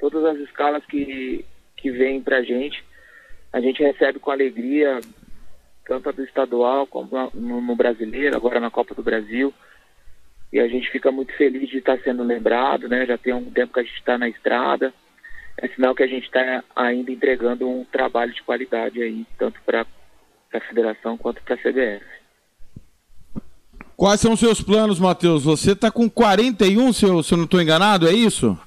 Todas 0.00 0.24
as 0.24 0.38
escalas 0.38 0.84
que, 0.86 1.44
que 1.76 1.90
vêm 1.90 2.20
pra 2.20 2.42
gente, 2.42 2.82
a 3.52 3.60
gente 3.60 3.82
recebe 3.82 4.18
com 4.18 4.30
alegria, 4.30 5.00
tanto 5.86 6.08
a 6.08 6.12
do 6.12 6.24
estadual 6.24 6.86
como 6.86 7.30
no, 7.34 7.60
no 7.60 7.76
brasileiro, 7.76 8.36
agora 8.36 8.58
na 8.58 8.70
Copa 8.70 8.94
do 8.94 9.02
Brasil. 9.02 9.52
E 10.52 10.58
a 10.58 10.68
gente 10.68 10.90
fica 10.90 11.10
muito 11.10 11.32
feliz 11.36 11.68
de 11.68 11.78
estar 11.78 11.98
sendo 12.00 12.22
lembrado, 12.22 12.88
né? 12.88 13.06
Já 13.06 13.16
tem 13.16 13.32
um 13.32 13.50
tempo 13.50 13.72
que 13.72 13.80
a 13.80 13.82
gente 13.82 13.96
está 13.96 14.18
na 14.18 14.28
estrada. 14.28 14.92
É 15.58 15.68
sinal 15.68 15.94
que 15.94 16.02
a 16.02 16.06
gente 16.06 16.24
está 16.24 16.64
ainda 16.74 17.10
entregando 17.10 17.68
um 17.68 17.84
trabalho 17.84 18.32
de 18.32 18.42
qualidade 18.42 19.02
aí, 19.02 19.26
tanto 19.38 19.60
para 19.62 19.86
a 20.52 20.60
federação 20.60 21.16
quanto 21.16 21.42
para 21.42 21.54
a 21.54 21.58
CBF. 21.58 22.04
Quais 23.96 24.20
são 24.20 24.32
os 24.32 24.40
seus 24.40 24.60
planos, 24.60 24.98
Matheus? 24.98 25.44
Você 25.44 25.72
está 25.72 25.90
com 25.90 26.10
41, 26.10 26.92
se 26.92 27.04
eu, 27.04 27.22
se 27.22 27.34
eu 27.34 27.38
não 27.38 27.44
estou 27.44 27.60
enganado, 27.60 28.08
é 28.08 28.12
isso? 28.12 28.58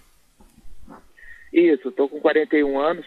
Isso, 1.52 1.90
estou 1.90 2.08
com 2.08 2.20
41 2.20 2.80
anos. 2.80 3.06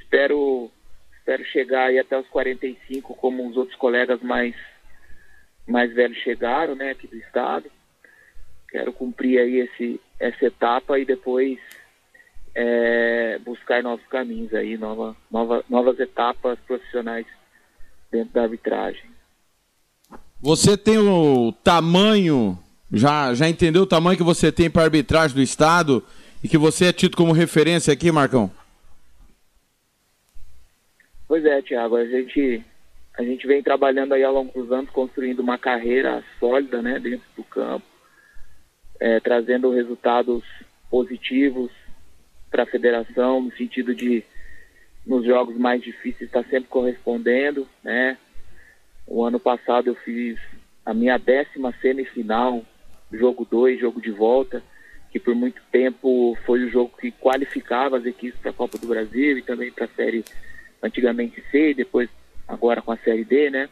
Espero, 0.00 0.70
espero 1.18 1.44
chegar 1.44 1.86
aí 1.86 1.98
até 1.98 2.18
os 2.18 2.26
45, 2.28 3.14
como 3.14 3.48
os 3.48 3.56
outros 3.56 3.76
colegas 3.76 4.20
mais, 4.22 4.54
mais 5.66 5.92
velhos 5.92 6.18
chegaram, 6.18 6.74
né, 6.74 6.90
aqui 6.90 7.06
do 7.06 7.16
estado. 7.16 7.70
Quero 8.68 8.92
cumprir 8.92 9.38
aí 9.38 9.60
esse, 9.60 10.00
essa 10.18 10.46
etapa 10.46 10.98
e 10.98 11.04
depois 11.04 11.58
é, 12.58 13.38
buscar 13.44 13.82
novos 13.82 14.04
caminhos 14.06 14.52
aí, 14.54 14.78
nova, 14.78 15.14
nova, 15.30 15.62
novas 15.68 16.00
etapas 16.00 16.58
profissionais 16.66 17.26
dentro 18.10 18.32
da 18.32 18.44
arbitragem. 18.44 19.04
Você 20.40 20.74
tem 20.74 20.96
o 20.96 21.52
tamanho, 21.62 22.58
já, 22.90 23.34
já 23.34 23.46
entendeu 23.46 23.82
o 23.82 23.86
tamanho 23.86 24.16
que 24.16 24.22
você 24.22 24.50
tem 24.50 24.70
para 24.70 24.84
arbitragem 24.84 25.36
do 25.36 25.42
Estado 25.42 26.02
e 26.42 26.48
que 26.48 26.56
você 26.56 26.86
é 26.86 26.92
tido 26.94 27.14
como 27.14 27.32
referência 27.32 27.92
aqui, 27.92 28.10
Marcão? 28.10 28.50
Pois 31.28 31.44
é, 31.44 31.60
Tiago, 31.60 31.96
a 31.96 32.06
gente, 32.06 32.64
a 33.18 33.22
gente 33.22 33.46
vem 33.46 33.62
trabalhando 33.62 34.14
aí 34.14 34.24
ao 34.24 34.32
longo 34.32 34.58
dos 34.58 34.72
anos, 34.72 34.88
construindo 34.90 35.40
uma 35.40 35.58
carreira 35.58 36.24
sólida 36.40 36.80
né, 36.80 36.98
dentro 36.98 37.26
do 37.36 37.44
campo, 37.44 37.84
é, 38.98 39.20
trazendo 39.20 39.70
resultados 39.70 40.42
positivos 40.88 41.70
para 42.56 42.62
a 42.62 42.66
federação, 42.66 43.42
no 43.42 43.52
sentido 43.52 43.94
de, 43.94 44.24
nos 45.06 45.26
jogos 45.26 45.58
mais 45.58 45.82
difíceis, 45.82 46.22
estar 46.22 46.42
tá 46.42 46.48
sempre 46.48 46.70
correspondendo. 46.70 47.68
Né? 47.84 48.16
O 49.06 49.22
ano 49.22 49.38
passado 49.38 49.88
eu 49.88 49.94
fiz 49.94 50.38
a 50.82 50.94
minha 50.94 51.18
décima 51.18 51.74
semifinal, 51.82 52.64
jogo 53.12 53.44
2, 53.44 53.78
jogo 53.78 54.00
de 54.00 54.10
volta, 54.10 54.62
que 55.10 55.20
por 55.20 55.34
muito 55.34 55.60
tempo 55.70 56.34
foi 56.46 56.64
o 56.64 56.70
jogo 56.70 56.96
que 56.98 57.10
qualificava 57.10 57.98
as 57.98 58.06
equipes 58.06 58.40
para 58.40 58.52
a 58.52 58.54
Copa 58.54 58.78
do 58.78 58.86
Brasil 58.86 59.36
e 59.36 59.42
também 59.42 59.70
para 59.70 59.84
a 59.84 59.94
série 59.94 60.24
antigamente 60.82 61.44
C, 61.50 61.74
depois 61.74 62.08
agora 62.48 62.80
com 62.80 62.92
a 62.92 62.96
série 62.96 63.24
D, 63.24 63.50
né? 63.50 63.68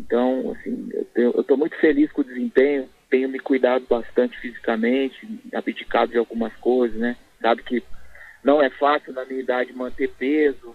Então, 0.00 0.56
assim, 0.58 0.88
eu 1.14 1.42
estou 1.42 1.56
muito 1.56 1.76
feliz 1.76 2.10
com 2.10 2.22
o 2.22 2.24
desempenho, 2.24 2.88
tenho 3.08 3.28
me 3.28 3.38
cuidado 3.38 3.86
bastante 3.88 4.36
fisicamente, 4.40 5.16
abdicado 5.54 6.10
de 6.10 6.18
algumas 6.18 6.52
coisas, 6.56 6.98
né? 6.98 7.16
Sabe 7.40 7.62
que 7.62 7.82
não 8.42 8.62
é 8.62 8.70
fácil 8.70 9.12
na 9.12 9.24
minha 9.24 9.40
idade 9.40 9.72
manter 9.72 10.08
peso. 10.18 10.74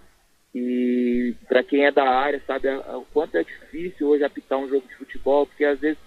E 0.54 1.34
para 1.48 1.62
quem 1.62 1.84
é 1.84 1.92
da 1.92 2.08
área 2.08 2.40
sabe 2.46 2.68
o 2.68 3.06
quanto 3.12 3.36
é 3.36 3.44
difícil 3.44 4.08
hoje 4.08 4.24
apitar 4.24 4.58
um 4.58 4.68
jogo 4.68 4.86
de 4.88 4.94
futebol, 4.94 5.46
porque 5.46 5.64
às 5.64 5.78
vezes 5.78 5.98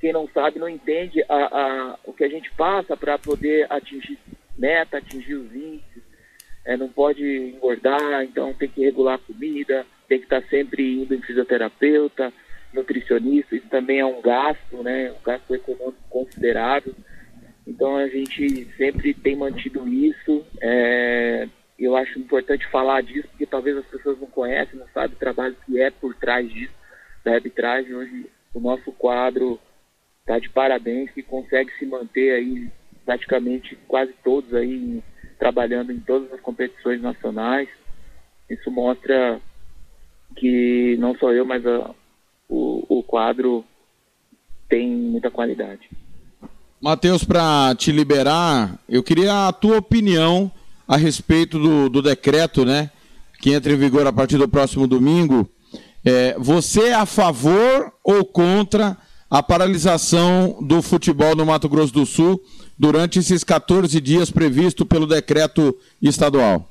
quem 0.00 0.12
não 0.12 0.26
sabe 0.28 0.58
não 0.58 0.68
entende 0.68 1.22
a, 1.28 1.34
a 1.34 1.98
o 2.04 2.12
que 2.12 2.24
a 2.24 2.28
gente 2.28 2.50
passa 2.52 2.96
para 2.96 3.18
poder 3.18 3.66
atingir 3.70 4.18
meta, 4.56 4.98
atingir 4.98 5.34
os 5.34 5.54
índices. 5.54 6.02
É, 6.64 6.76
não 6.76 6.88
pode 6.88 7.22
engordar, 7.24 8.22
então 8.22 8.54
tem 8.54 8.68
que 8.68 8.84
regular 8.84 9.16
a 9.16 9.18
comida, 9.18 9.84
tem 10.08 10.18
que 10.18 10.24
estar 10.24 10.42
sempre 10.48 11.02
indo 11.02 11.12
em 11.14 11.20
fisioterapeuta, 11.20 12.32
nutricionista, 12.72 13.56
isso 13.56 13.68
também 13.68 13.98
é 13.98 14.06
um 14.06 14.22
gasto, 14.22 14.82
né, 14.82 15.12
um 15.12 15.22
gasto 15.24 15.54
econômico 15.54 16.02
considerável. 16.08 16.94
Então 17.66 17.96
a 17.96 18.08
gente 18.08 18.66
sempre 18.76 19.14
tem 19.14 19.36
mantido 19.36 19.86
isso. 19.88 20.44
É, 20.60 21.48
eu 21.78 21.96
acho 21.96 22.18
importante 22.18 22.68
falar 22.70 23.02
disso, 23.02 23.28
porque 23.28 23.46
talvez 23.46 23.76
as 23.76 23.86
pessoas 23.86 24.18
não 24.20 24.26
conhecem, 24.26 24.78
não 24.78 24.88
sabem 24.88 25.16
o 25.16 25.18
trabalho 25.18 25.56
que 25.66 25.80
é 25.80 25.90
por 25.90 26.14
trás 26.14 26.48
disso, 26.48 26.72
da 27.24 27.34
arbitragem. 27.34 27.94
Hoje 27.94 28.26
o 28.54 28.60
nosso 28.60 28.92
quadro 28.92 29.58
está 30.20 30.38
de 30.38 30.48
parabéns, 30.48 31.10
que 31.10 31.22
consegue 31.22 31.70
se 31.78 31.86
manter 31.86 32.32
aí 32.32 32.70
praticamente 33.04 33.76
quase 33.88 34.12
todos 34.22 34.54
aí 34.54 35.02
trabalhando 35.38 35.92
em 35.92 35.98
todas 36.00 36.32
as 36.32 36.40
competições 36.40 37.00
nacionais. 37.00 37.68
Isso 38.48 38.70
mostra 38.70 39.40
que 40.36 40.96
não 40.98 41.16
só 41.16 41.32
eu, 41.32 41.44
mas 41.44 41.66
a, 41.66 41.94
o, 42.48 42.98
o 42.98 43.02
quadro 43.02 43.64
tem 44.68 44.88
muita 44.88 45.30
qualidade. 45.30 45.88
Matheus, 46.82 47.22
para 47.22 47.76
te 47.76 47.92
liberar, 47.92 48.76
eu 48.88 49.04
queria 49.04 49.46
a 49.46 49.52
tua 49.52 49.78
opinião 49.78 50.50
a 50.88 50.96
respeito 50.96 51.56
do, 51.56 51.88
do, 51.88 52.02
decreto, 52.02 52.64
né? 52.64 52.90
Que 53.40 53.52
entra 53.52 53.72
em 53.72 53.76
vigor 53.76 54.04
a 54.04 54.12
partir 54.12 54.36
do 54.36 54.48
próximo 54.48 54.88
domingo. 54.88 55.48
É, 56.04 56.34
você 56.36 56.88
é 56.88 56.94
a 56.94 57.06
favor 57.06 57.92
ou 58.02 58.24
contra 58.24 58.96
a 59.30 59.40
paralisação 59.40 60.58
do 60.60 60.82
futebol 60.82 61.36
no 61.36 61.46
Mato 61.46 61.68
Grosso 61.68 61.94
do 61.94 62.04
Sul 62.04 62.42
durante 62.76 63.20
esses 63.20 63.44
14 63.44 64.00
dias 64.00 64.28
previsto 64.28 64.84
pelo 64.84 65.06
decreto 65.06 65.78
estadual? 66.02 66.68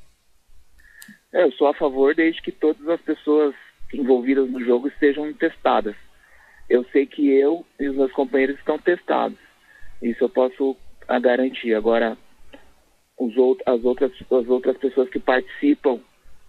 É, 1.32 1.42
eu 1.42 1.52
sou 1.52 1.68
a 1.68 1.74
favor 1.74 2.14
desde 2.14 2.42
que 2.42 2.52
todas 2.52 2.86
as 2.86 3.00
pessoas 3.00 3.54
envolvidas 3.94 4.50
no 4.50 4.62
jogo 4.62 4.88
estejam 4.88 5.32
testadas. 5.32 5.96
Eu 6.68 6.84
sei 6.92 7.06
que 7.06 7.30
eu 7.30 7.64
e 7.80 7.88
os 7.88 7.96
meus 7.96 8.12
companheiros 8.12 8.58
estão 8.58 8.78
testados. 8.78 9.41
Isso 10.02 10.24
eu 10.24 10.28
posso 10.28 10.76
garantir. 11.20 11.74
Agora, 11.74 12.18
os 13.18 13.36
out 13.38 13.62
as, 13.64 13.84
outras, 13.84 14.12
as 14.20 14.48
outras 14.48 14.76
pessoas 14.76 15.08
que 15.08 15.18
participam 15.18 16.00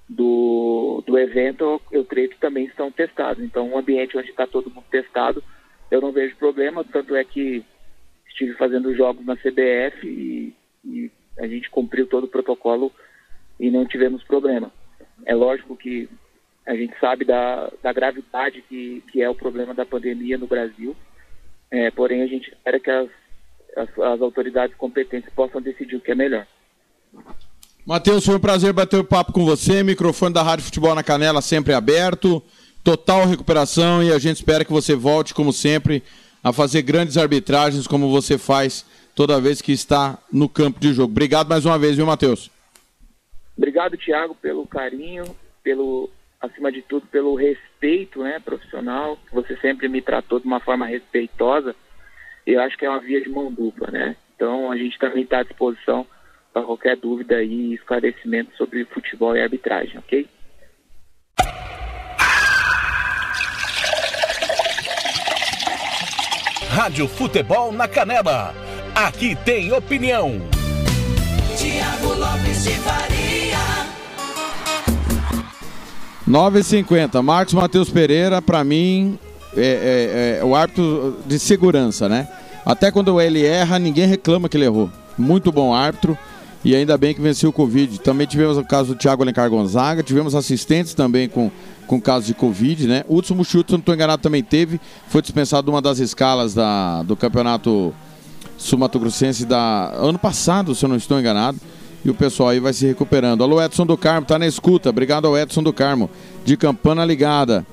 do, 0.09 1.03
do 1.05 1.17
evento, 1.17 1.63
eu, 1.63 1.81
eu 1.91 2.05
creio 2.05 2.29
que 2.29 2.39
também 2.39 2.65
estão 2.65 2.91
testados. 2.91 3.43
Então, 3.43 3.69
um 3.69 3.77
ambiente 3.77 4.17
onde 4.17 4.29
está 4.29 4.47
todo 4.47 4.69
mundo 4.69 4.85
testado, 4.89 5.43
eu 5.91 6.01
não 6.01 6.11
vejo 6.11 6.35
problema. 6.37 6.83
Tanto 6.83 7.15
é 7.15 7.23
que 7.23 7.63
estive 8.27 8.53
fazendo 8.53 8.95
jogos 8.95 9.25
na 9.25 9.35
CBF 9.35 10.05
e, 10.05 10.55
e, 10.83 11.11
a 11.37 11.47
gente 11.47 11.69
cumpriu 11.69 12.05
todo 12.07 12.25
o 12.25 12.29
protocolo 12.29 12.91
e 13.59 13.69
não 13.71 13.87
tivemos 13.87 14.23
problema. 14.23 14.71
É 15.25 15.33
lógico 15.33 15.75
que 15.75 16.09
a 16.65 16.75
gente 16.75 16.97
sabe 16.99 17.25
da, 17.25 17.71
da 17.81 17.91
gravidade 17.91 18.61
que, 18.63 19.03
que 19.11 19.21
é 19.21 19.29
o 19.29 19.35
problema 19.35 19.73
da 19.73 19.85
pandemia 19.85 20.37
no 20.37 20.47
Brasil, 20.47 20.95
é, 21.71 21.89
porém 21.91 22.21
a 22.21 22.27
gente 22.27 22.49
espera 22.49 22.79
que 22.79 22.89
as, 22.89 23.09
as, 23.75 23.89
as 23.99 24.21
autoridades 24.21 24.75
competentes 24.75 25.31
possam 25.33 25.61
decidir 25.61 25.95
o 25.95 26.01
que 26.01 26.11
é 26.11 26.15
melhor. 26.15 26.45
Matheus, 27.85 28.25
foi 28.25 28.35
um 28.35 28.39
prazer 28.39 28.71
bater 28.71 28.99
o 28.99 29.03
papo 29.03 29.33
com 29.33 29.45
você. 29.45 29.83
Microfone 29.83 30.33
da 30.33 30.41
Rádio 30.41 30.65
Futebol 30.65 30.95
na 30.95 31.03
Canela 31.03 31.41
sempre 31.41 31.73
aberto. 31.73 32.41
Total 32.83 33.25
recuperação 33.25 34.03
e 34.03 34.11
a 34.11 34.19
gente 34.19 34.37
espera 34.37 34.65
que 34.65 34.71
você 34.71 34.95
volte, 34.95 35.33
como 35.33 35.51
sempre, 35.53 36.03
a 36.43 36.51
fazer 36.51 36.81
grandes 36.81 37.17
arbitragens 37.17 37.87
como 37.87 38.09
você 38.09 38.37
faz 38.37 38.85
toda 39.15 39.39
vez 39.39 39.61
que 39.61 39.71
está 39.71 40.17
no 40.31 40.49
campo 40.49 40.79
de 40.79 40.93
jogo. 40.93 41.11
Obrigado 41.11 41.47
mais 41.47 41.65
uma 41.65 41.77
vez, 41.77 41.95
viu, 41.95 42.05
Matheus? 42.05 42.49
Obrigado, 43.57 43.97
Thiago, 43.97 44.35
pelo 44.35 44.65
carinho, 44.65 45.23
pelo 45.63 46.09
acima 46.41 46.71
de 46.71 46.81
tudo 46.81 47.05
pelo 47.07 47.35
respeito, 47.35 48.21
né, 48.21 48.39
profissional. 48.43 49.17
Você 49.31 49.55
sempre 49.57 49.87
me 49.87 50.01
tratou 50.01 50.39
de 50.39 50.45
uma 50.45 50.59
forma 50.59 50.85
respeitosa. 50.85 51.73
Eu 52.45 52.61
acho 52.61 52.77
que 52.77 52.85
é 52.85 52.89
uma 52.89 52.99
via 52.99 53.21
de 53.21 53.29
mão 53.29 53.51
dupla, 53.51 53.89
né? 53.91 54.15
Então 54.35 54.71
a 54.71 54.77
gente 54.77 54.97
também 54.99 55.23
está 55.23 55.39
à 55.39 55.43
disposição 55.43 56.05
para 56.51 56.63
qualquer 56.63 56.97
dúvida 56.97 57.41
e 57.41 57.73
esclarecimento 57.73 58.55
sobre 58.57 58.85
futebol 58.85 59.35
e 59.35 59.41
arbitragem, 59.41 59.97
ok? 59.97 60.27
Rádio 66.69 67.07
Futebol 67.07 67.71
na 67.71 67.87
Canela. 67.87 68.53
Aqui 68.95 69.35
tem 69.35 69.71
opinião. 69.71 70.41
Tiago 71.55 72.13
Lopes 72.15 72.63
de 72.63 72.71
Faria. 72.71 73.23
9h50. 76.27 77.21
Marcos 77.21 77.53
Matheus 77.53 77.89
Pereira, 77.89 78.41
para 78.41 78.63
mim, 78.63 79.19
é, 79.55 80.37
é, 80.37 80.39
é, 80.39 80.45
o 80.45 80.55
árbitro 80.55 81.17
de 81.25 81.37
segurança, 81.39 82.07
né? 82.09 82.27
Até 82.65 82.91
quando 82.91 83.19
ele 83.19 83.45
erra, 83.45 83.77
ninguém 83.77 84.07
reclama 84.07 84.47
que 84.47 84.57
ele 84.57 84.65
errou. 84.65 84.89
Muito 85.17 85.51
bom 85.51 85.73
árbitro. 85.73 86.17
E 86.65 86.73
ainda 86.73 86.97
bem 86.97 87.13
que 87.13 87.19
venceu 87.19 87.49
o 87.49 87.53
Covid. 87.53 87.99
Também 87.99 88.25
tivemos 88.25 88.57
o 88.57 88.63
caso 88.63 88.93
do 88.93 88.97
Thiago 88.97 89.21
Alencar 89.21 89.49
Gonzaga, 89.49 90.01
tivemos 90.01 90.33
assistentes 90.33 90.93
também 90.93 91.27
com 91.27 91.51
com 91.87 91.99
casos 91.99 92.27
de 92.27 92.33
Covid, 92.33 92.87
né? 92.87 93.03
O 93.07 93.15
último 93.15 93.43
chute, 93.43 93.67
se 93.67 93.73
não 93.73 93.79
estou 93.79 93.93
enganado, 93.93 94.21
também 94.21 94.43
teve. 94.43 94.79
Foi 95.07 95.21
dispensado 95.21 95.69
uma 95.69 95.81
das 95.81 95.99
escalas 95.99 96.53
da, 96.53 97.03
do 97.03 97.15
campeonato 97.15 97.93
sul-mato-grossense 98.57 99.45
da 99.45 99.91
ano 99.95 100.17
passado, 100.17 100.73
se 100.73 100.85
eu 100.85 100.89
não 100.89 100.95
estou 100.95 101.19
enganado. 101.19 101.59
E 102.03 102.09
o 102.09 102.13
pessoal 102.13 102.49
aí 102.49 102.59
vai 102.59 102.73
se 102.73 102.85
recuperando. 102.85 103.43
Alô, 103.43 103.61
Edson 103.61 103.85
do 103.85 103.97
Carmo, 103.97 104.25
tá 104.27 104.37
na 104.37 104.47
escuta. 104.47 104.89
Obrigado 104.89 105.25
ao 105.25 105.37
Edson 105.37 105.63
do 105.63 105.71
Carmo, 105.71 106.09
de 106.43 106.57
Campana 106.57 107.05
Ligada. 107.05 107.65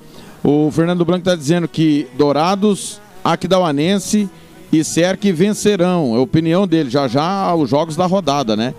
O 0.42 0.70
Fernando 0.70 1.04
Blanco 1.04 1.24
tá 1.24 1.34
dizendo 1.34 1.68
que 1.68 2.06
Dourados, 2.16 3.00
Aquidauanense 3.22 4.28
e 4.72 4.82
Cerque 4.84 5.32
vencerão. 5.32 6.14
É 6.14 6.18
a 6.18 6.22
opinião 6.22 6.66
dele. 6.66 6.88
Já 6.90 7.06
já 7.08 7.54
os 7.54 7.68
jogos 7.68 7.96
da 7.96 8.06
rodada, 8.06 8.56
né? 8.56 8.74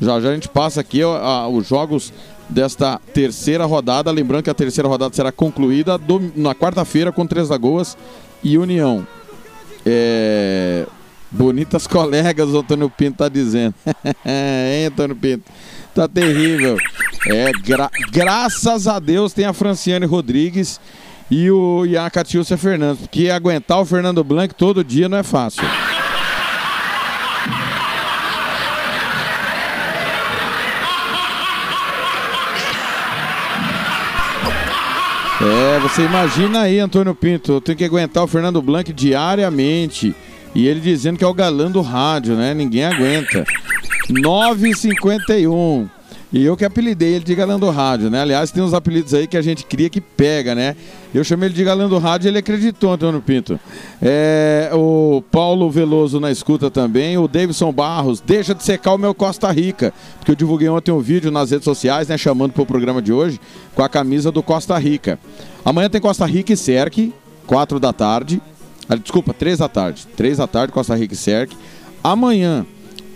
Já 0.00 0.20
já 0.20 0.30
a 0.30 0.34
gente 0.34 0.48
passa 0.48 0.80
aqui 0.80 1.02
ó, 1.02 1.16
a- 1.16 1.48
os 1.48 1.66
jogos 1.66 2.12
desta 2.48 3.00
terceira 3.12 3.64
rodada. 3.64 4.10
Lembrando 4.10 4.44
que 4.44 4.50
a 4.50 4.54
terceira 4.54 4.88
rodada 4.88 5.14
será 5.14 5.32
concluída 5.32 5.98
dom- 5.98 6.30
na 6.36 6.54
quarta-feira 6.54 7.10
com 7.12 7.26
Três 7.26 7.48
Lagoas 7.48 7.96
e 8.42 8.56
União. 8.56 9.06
É, 9.84 10.86
Bonitas 11.30 11.86
colegas, 11.88 12.48
o 12.50 12.58
Antônio 12.58 12.90
Pinto 12.90 13.18
tá 13.18 13.28
dizendo. 13.28 13.74
hein, 14.24 14.86
Antônio 14.86 15.16
Pinto? 15.16 15.44
Tá 15.94 16.06
terrível. 16.08 16.76
É, 17.26 17.52
gra- 17.64 17.90
graças 18.12 18.86
a 18.86 18.98
Deus 18.98 19.32
tem 19.32 19.44
a 19.44 19.52
Franciane 19.52 20.06
Rodrigues 20.06 20.80
e, 21.30 21.50
o, 21.50 21.84
e 21.84 21.96
a 21.96 22.08
Catiúcia 22.08 22.56
Fernandes, 22.56 23.02
porque 23.06 23.28
aguentar 23.28 23.80
o 23.80 23.84
Fernando 23.84 24.22
Blanc 24.24 24.54
todo 24.54 24.82
dia 24.84 25.08
não 25.08 25.18
é 25.18 25.22
fácil. 25.22 25.64
É, 35.42 35.78
você 35.80 36.02
imagina 36.02 36.60
aí, 36.62 36.78
Antônio 36.78 37.14
Pinto, 37.14 37.52
eu 37.52 37.60
tenho 37.62 37.78
que 37.78 37.84
aguentar 37.84 38.22
o 38.22 38.26
Fernando 38.26 38.60
Blanc 38.60 38.92
diariamente. 38.92 40.14
E 40.54 40.66
ele 40.66 40.80
dizendo 40.80 41.18
que 41.18 41.24
é 41.24 41.26
o 41.28 41.34
galã 41.34 41.70
do 41.70 41.80
rádio, 41.80 42.34
né? 42.34 42.52
Ninguém 42.54 42.84
aguenta. 42.84 43.44
9h51. 44.08 45.88
E 46.32 46.44
eu 46.44 46.56
que 46.56 46.64
apelidei 46.64 47.14
ele 47.14 47.24
de 47.24 47.34
galã 47.34 47.58
do 47.58 47.68
rádio, 47.70 48.08
né? 48.08 48.20
Aliás, 48.20 48.52
tem 48.52 48.62
uns 48.62 48.72
apelidos 48.72 49.12
aí 49.14 49.26
que 49.26 49.36
a 49.36 49.42
gente 49.42 49.64
cria 49.64 49.90
que 49.90 50.00
pega, 50.00 50.54
né? 50.54 50.76
Eu 51.12 51.24
chamei 51.24 51.48
ele 51.48 51.56
de 51.56 51.64
galã 51.64 51.88
do 51.88 51.98
rádio 51.98 52.28
e 52.28 52.30
ele 52.30 52.38
acreditou, 52.38 52.92
Antônio 52.92 53.20
Pinto. 53.20 53.58
É, 54.00 54.70
o 54.72 55.24
Paulo 55.28 55.68
Veloso 55.68 56.20
na 56.20 56.30
escuta 56.30 56.70
também. 56.70 57.18
O 57.18 57.26
Davidson 57.26 57.72
Barros, 57.72 58.20
deixa 58.20 58.54
de 58.54 58.62
secar 58.62 58.94
o 58.94 58.98
meu 58.98 59.12
Costa 59.12 59.50
Rica. 59.50 59.92
Porque 60.18 60.30
eu 60.30 60.36
divulguei 60.36 60.68
ontem 60.68 60.92
um 60.92 61.00
vídeo 61.00 61.32
nas 61.32 61.50
redes 61.50 61.64
sociais, 61.64 62.06
né? 62.06 62.16
Chamando 62.16 62.52
pro 62.52 62.64
programa 62.64 63.02
de 63.02 63.12
hoje, 63.12 63.40
com 63.74 63.82
a 63.82 63.88
camisa 63.88 64.30
do 64.30 64.40
Costa 64.40 64.78
Rica. 64.78 65.18
Amanhã 65.64 65.90
tem 65.90 66.00
Costa 66.00 66.26
Rica 66.26 66.52
e 66.52 66.56
Cerque, 66.56 67.12
4 67.44 67.80
da 67.80 67.92
tarde. 67.92 68.40
Ah, 68.90 68.96
Desculpa, 68.96 69.32
3 69.32 69.58
da 69.60 69.68
tarde. 69.68 70.04
3 70.16 70.38
da 70.38 70.48
tarde, 70.48 70.72
Costa 70.72 70.96
Rica 70.96 71.14
e 71.14 71.16
Cerque. 71.16 71.56
Amanhã 72.02 72.66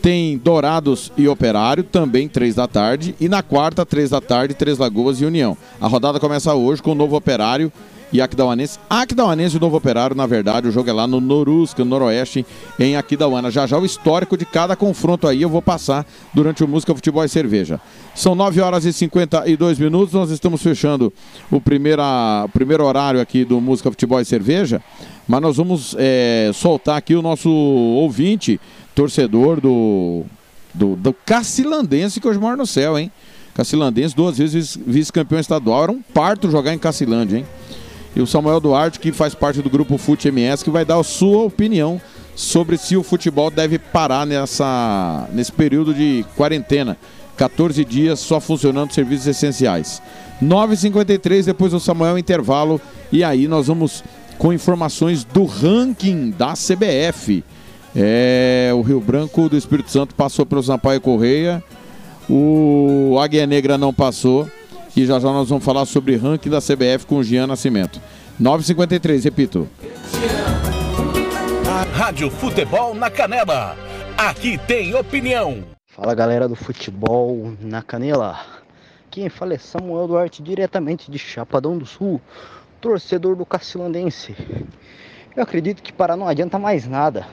tem 0.01 0.39
Dourados 0.39 1.11
e 1.16 1.27
Operário, 1.27 1.83
também 1.83 2.29
3 2.29 2.55
da 2.55 2.68
tarde. 2.68 3.14
E 3.18 3.29
na 3.29 3.43
quarta, 3.43 3.85
3 3.85 4.11
da 4.11 4.20
tarde, 4.20 4.55
Três 4.55 4.79
Lagoas 4.79 5.20
e 5.20 5.25
União. 5.25 5.57
A 5.81 5.89
rodada 5.89 6.20
começa 6.20 6.55
hoje 6.55 6.81
com 6.81 6.93
o 6.93 6.95
Novo 6.95 7.16
Operário 7.16 7.72
e 8.15 8.21
Aquidauanense. 8.23 8.79
Aquidauanense 8.89 9.57
e 9.57 9.61
Novo 9.61 9.77
Operário, 9.77 10.15
na 10.17 10.25
verdade, 10.25 10.69
o 10.69 10.71
jogo 10.73 10.89
é 10.89 10.93
lá 10.93 11.05
no 11.07 11.21
Norusca, 11.21 11.85
no 11.85 11.91
Noroeste, 11.91 12.47
em 12.79 12.97
Aquidauana. 12.97 13.51
Já 13.51 13.67
já 13.67 13.77
o 13.77 13.85
histórico 13.85 14.37
de 14.37 14.47
cada 14.47 14.77
confronto 14.77 15.27
aí 15.27 15.43
eu 15.43 15.49
vou 15.51 15.61
passar 15.61 16.07
durante 16.33 16.62
o 16.62 16.69
Música, 16.69 16.95
Futebol 16.95 17.25
e 17.25 17.29
Cerveja. 17.29 17.81
São 18.15 18.35
9 18.37 18.61
horas 18.61 18.85
e 18.85 18.93
52 18.93 19.79
minutos, 19.81 20.15
nós 20.15 20.31
estamos 20.31 20.62
fechando 20.62 21.12
o, 21.51 21.61
primeira, 21.61 22.05
o 22.45 22.49
primeiro 22.49 22.85
horário 22.85 23.21
aqui 23.21 23.45
do 23.45 23.61
Música, 23.61 23.91
Futebol 23.91 24.21
e 24.21 24.25
Cerveja, 24.25 24.81
mas 25.27 25.41
nós 25.43 25.57
vamos 25.57 25.97
é, 25.99 26.53
soltar 26.55 26.97
aqui 26.97 27.17
o 27.17 27.21
nosso 27.23 27.51
ouvinte, 27.51 28.61
torcedor 28.95 29.61
do, 29.61 30.23
do, 30.73 30.95
do 30.95 31.12
Cacilandense, 31.12 32.21
que 32.21 32.29
hoje 32.29 32.39
mora 32.39 32.57
no 32.57 32.67
céu, 32.67 32.97
hein? 32.97 33.11
Cacilandense, 33.55 34.15
duas 34.17 34.39
vezes 34.39 34.55
vice- 34.55 34.83
vice-campeão 34.87 35.39
estadual. 35.41 35.83
Era 35.85 35.93
um 35.93 36.03
parto 36.03 36.51
jogar 36.51 36.73
em 36.75 36.79
Cacilândia, 36.79 37.39
hein? 37.39 37.47
E 38.17 38.21
o 38.21 38.27
Samuel 38.27 38.61
Duarte, 38.61 39.01
que 39.01 39.12
faz 39.12 39.35
parte 39.35 39.61
do 39.61 39.71
grupo 39.71 39.99
Fute 39.99 40.29
MS, 40.29 40.62
que 40.62 40.71
vai 40.71 40.85
dar 40.85 40.99
a 40.99 41.05
sua 41.05 41.43
opinião 41.43 42.01
sobre 42.37 42.77
se 42.77 42.97
o 42.97 43.03
futebol 43.03 43.51
deve 43.51 43.79
parar 43.79 44.27
nessa, 44.27 45.29
nesse 45.33 45.53
período 45.53 45.93
de 45.93 46.25
quarentena. 46.37 46.97
14 47.37 47.85
dias 47.85 48.21
só 48.21 48.39
funcionando 48.39 48.93
serviços 48.93 49.27
essenciais. 49.27 50.01
9h53, 50.43 51.45
depois 51.45 51.73
do 51.73 51.81
Samuel, 51.81 52.17
intervalo. 52.17 52.81
E 53.11 53.25
aí 53.25 53.49
nós 53.49 53.67
vamos 53.67 54.05
com 54.39 54.53
informações 54.53 55.25
do 55.25 55.45
ranking 55.45 56.31
da 56.31 56.55
CBF. 56.55 57.43
É, 57.97 58.71
o 58.75 58.83
Rio 58.83 59.01
Branco 59.01 59.49
do 59.49 59.57
Espírito 59.57 59.91
Santo 59.91 60.15
passou 60.15 60.45
pelo 60.45 60.62
Sampaio 60.62 61.01
Correia. 61.01 61.62
O 62.29 63.17
Águia 63.21 63.47
Negra 63.47 63.77
não 63.77 63.93
passou. 63.93 64.49
E 64.97 65.05
já 65.05 65.19
já 65.19 65.33
nós 65.33 65.49
vamos 65.49 65.65
falar 65.65 65.85
sobre 65.87 66.17
ranking 66.17 66.49
da 66.49 66.61
CBF 66.61 67.05
com 67.07 67.17
o 67.17 67.25
Gian 67.25 67.49
Nascimento. 67.49 68.01
9h53, 68.41 69.25
repito. 69.25 69.69
Rádio 71.93 72.31
Futebol 72.31 72.95
na 72.95 73.11
Canela. 73.11 73.77
Aqui 74.17 74.57
tem 74.57 74.95
opinião. 74.95 75.65
Fala 75.87 76.15
galera 76.15 76.49
do 76.49 76.55
futebol 76.55 77.53
na 77.61 77.83
canela. 77.83 78.39
Quem 79.11 79.29
fala 79.29 79.55
é 79.55 79.59
Samuel 79.59 80.09
Duarte, 80.09 80.43
diretamente 80.43 81.11
de 81.11 81.19
Chapadão 81.19 81.79
do 81.79 81.87
Sul, 81.87 82.21
torcedor 82.81 83.37
do 83.37 83.45
Cacilandense. 83.45 84.35
Eu 85.37 85.43
acredito 85.43 85.83
que 85.83 85.93
para 85.93 86.17
não 86.17 86.29
adianta 86.29 86.59
mais 86.59 86.87
nada. 86.87 87.27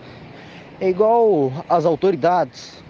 É 0.80 0.90
igual 0.90 1.52
as 1.70 1.86
autoridades 1.86 2.84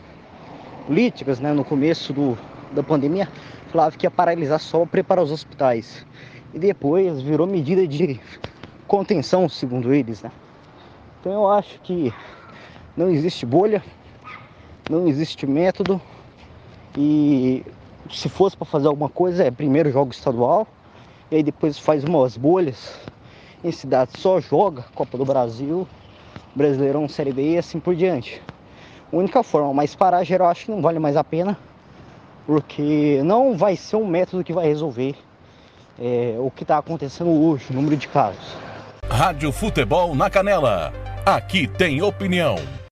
políticas, 0.87 1.39
né, 1.39 1.53
no 1.53 1.63
começo 1.63 2.11
do, 2.13 2.37
da 2.73 2.83
pandemia, 2.83 3.29
falavam 3.71 3.97
que 3.97 4.05
ia 4.05 4.11
paralisar 4.11 4.59
só 4.59 4.79
para 4.79 4.87
preparar 4.87 5.23
os 5.23 5.31
hospitais. 5.31 6.05
E 6.53 6.59
depois 6.59 7.21
virou 7.21 7.47
medida 7.47 7.87
de 7.87 8.19
contenção, 8.87 9.47
segundo 9.47 9.93
eles, 9.93 10.21
né? 10.21 10.31
Então 11.19 11.31
eu 11.31 11.47
acho 11.47 11.79
que 11.81 12.13
não 12.97 13.09
existe 13.09 13.45
bolha, 13.45 13.81
não 14.89 15.07
existe 15.07 15.47
método 15.47 16.01
e 16.97 17.63
se 18.09 18.27
fosse 18.27 18.57
para 18.57 18.65
fazer 18.65 18.87
alguma 18.87 19.07
coisa 19.07 19.43
é 19.43 19.51
primeiro 19.51 19.91
joga 19.91 20.09
o 20.09 20.13
estadual 20.13 20.67
e 21.29 21.37
aí 21.37 21.43
depois 21.43 21.77
faz 21.77 22.03
umas 22.03 22.35
bolhas 22.35 22.99
em 23.63 23.71
cidades 23.71 24.19
só 24.19 24.41
joga 24.41 24.83
Copa 24.93 25.17
do 25.17 25.23
Brasil, 25.23 25.87
Brasileirão 26.53 27.07
Série 27.07 27.31
B 27.31 27.53
e 27.53 27.57
assim 27.57 27.79
por 27.79 27.95
diante. 27.95 28.41
Única 29.11 29.43
forma, 29.43 29.73
mas 29.73 29.95
parar 29.95 30.23
geral 30.23 30.49
acho 30.49 30.65
que 30.65 30.71
não 30.71 30.81
vale 30.81 30.99
mais 30.99 31.15
a 31.15 31.23
pena 31.23 31.57
porque 32.45 33.21
não 33.23 33.57
vai 33.57 33.75
ser 33.75 33.95
um 33.95 34.07
método 34.07 34.43
que 34.43 34.53
vai 34.53 34.67
resolver 34.67 35.15
é, 35.99 36.35
o 36.39 36.49
que 36.49 36.63
está 36.63 36.77
acontecendo 36.77 37.29
hoje, 37.29 37.65
o 37.69 37.73
número 37.73 37.95
de 37.95 38.07
casos. 38.07 38.55
Rádio 39.09 39.51
Futebol 39.51 40.15
na 40.15 40.29
Canela. 40.29 40.93
Aqui 41.25 41.67
tem 41.67 42.01
opinião. 42.01 42.55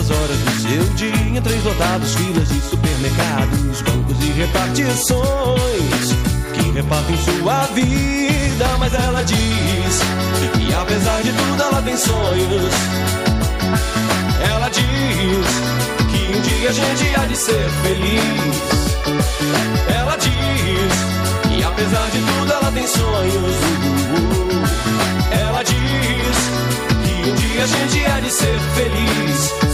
passa 0.00 0.02
as 0.02 0.10
horas 0.10 0.38
do 0.38 0.50
seu 0.62 0.84
dia 0.94 1.40
três 1.42 1.64
lotados, 1.64 2.14
filas 2.14 2.48
de 2.48 2.60
supermercados, 2.60 3.82
bancos 3.82 4.16
e 4.24 4.32
repartições 4.32 6.14
que 6.54 6.70
repartem 6.72 7.16
sua 7.18 7.66
vida. 7.74 8.66
Mas 8.78 8.94
ela 8.94 9.22
diz 9.22 10.00
que 10.56 10.74
apesar 10.74 11.22
de 11.22 11.32
tudo 11.32 11.62
ela 11.62 11.82
tem 11.82 11.96
sonhos. 11.96 12.74
Ela 14.50 14.68
diz 14.68 15.46
que 16.10 16.36
um 16.36 16.40
dia 16.40 16.70
a 16.70 16.72
gente 16.72 17.16
há 17.16 17.26
de 17.26 17.36
ser 17.36 17.68
feliz. 17.82 18.80
Ela 19.94 20.16
diz 20.16 21.50
que 21.50 21.62
apesar 21.62 22.10
de 22.10 22.18
tudo 22.20 22.52
ela 22.52 22.72
tem 22.72 22.86
sonhos. 22.86 23.56
Ela 25.30 25.62
diz 25.62 26.36
que 27.04 27.30
um 27.30 27.34
dia 27.34 27.64
a 27.64 27.66
gente 27.66 28.06
há 28.06 28.20
de 28.20 28.30
ser 28.30 28.58
feliz, 28.74 29.69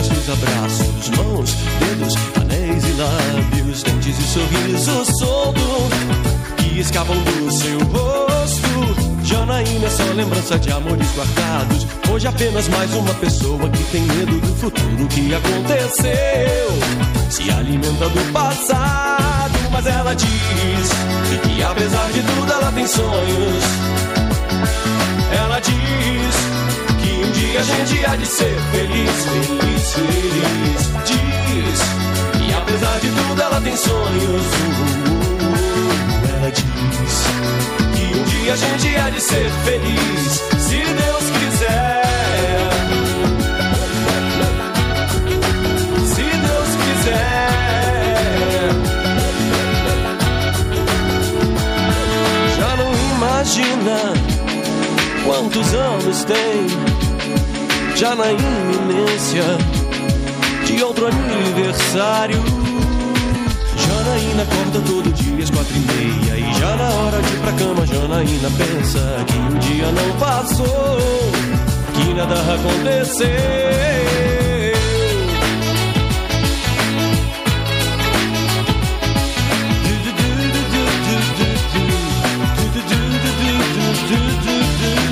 de 0.00 0.08
gestos, 0.08 0.30
abraços, 0.30 1.10
mãos, 1.16 1.54
dedos, 1.80 2.14
anéis 2.40 2.84
e 2.84 2.92
lábios, 2.92 3.82
dentes 3.82 4.18
e 4.18 4.22
sorriso 4.22 5.04
solto 5.18 5.60
que 6.56 6.80
escapam 6.80 7.16
do 7.16 7.50
seu 7.50 7.78
rosto. 7.78 9.24
Janaína 9.24 9.86
é 9.86 9.90
só 9.90 10.04
lembrança 10.14 10.58
de 10.58 10.70
amores 10.70 11.08
guardados. 11.14 11.86
Hoje 12.10 12.28
apenas 12.28 12.68
mais 12.68 12.92
uma 12.94 13.14
pessoa 13.14 13.68
que 13.68 13.84
tem 13.84 14.02
medo 14.02 14.40
do 14.40 14.54
futuro 14.54 15.08
que 15.08 15.34
aconteceu. 15.34 16.78
Se 17.30 17.50
alimenta 17.50 18.08
do 18.08 18.32
passado, 18.32 19.58
mas 19.70 19.86
ela 19.86 20.14
diz 20.14 20.28
que 21.42 21.62
apesar 21.62 22.10
de 22.12 22.22
tudo 22.22 22.52
ela 22.52 22.72
tem 22.72 22.86
sonhos. 22.86 23.64
Ela 25.30 25.60
diz 25.60 25.74
que 25.74 26.57
um 27.28 27.32
dia 27.32 27.60
a 27.60 27.62
gente 27.62 28.06
há 28.06 28.16
de 28.16 28.26
ser 28.26 28.56
feliz, 28.72 29.10
feliz, 29.26 29.92
feliz. 29.92 30.88
Diz 31.04 31.80
que 32.38 32.54
apesar 32.54 32.98
de 33.00 33.10
tudo 33.10 33.42
ela 33.42 33.60
tem 33.60 33.76
sonhos. 33.76 34.42
Ela 36.34 36.50
diz 36.50 36.64
que 37.94 38.18
um 38.18 38.24
dia 38.24 38.52
a 38.52 38.56
gente 38.56 38.96
há 38.96 39.10
de 39.10 39.20
ser 39.20 39.50
feliz, 39.64 40.42
se 40.58 40.78
Deus 40.78 41.30
quiser. 41.38 42.02
Se 46.06 46.22
Deus 46.22 46.70
quiser. 46.84 47.48
Já 52.56 52.76
não 52.76 52.92
imagina 53.16 54.14
quantos 55.24 55.74
anos 55.74 56.24
tem 56.24 56.97
já 57.98 58.14
na 58.14 58.30
iminência 58.30 59.42
de 60.64 60.80
outro 60.84 61.08
aniversário. 61.08 62.40
Janaína 63.76 64.42
acorda 64.44 64.80
todo 64.86 65.12
dia 65.12 65.42
às 65.42 65.50
quatro 65.50 65.74
e 65.74 65.80
meia 65.80 66.38
e 66.38 66.54
já 66.60 66.76
na 66.76 66.90
hora 66.90 67.20
de 67.20 67.34
ir 67.34 67.40
pra 67.40 67.52
cama 67.54 67.84
Janaína 67.84 68.50
pensa 68.56 69.00
que 69.26 69.56
o 69.56 69.58
dia 69.58 69.90
não 69.90 70.16
passou, 70.16 70.98
que 71.92 72.14
nada 72.14 72.34
aconteceu. 72.54 73.26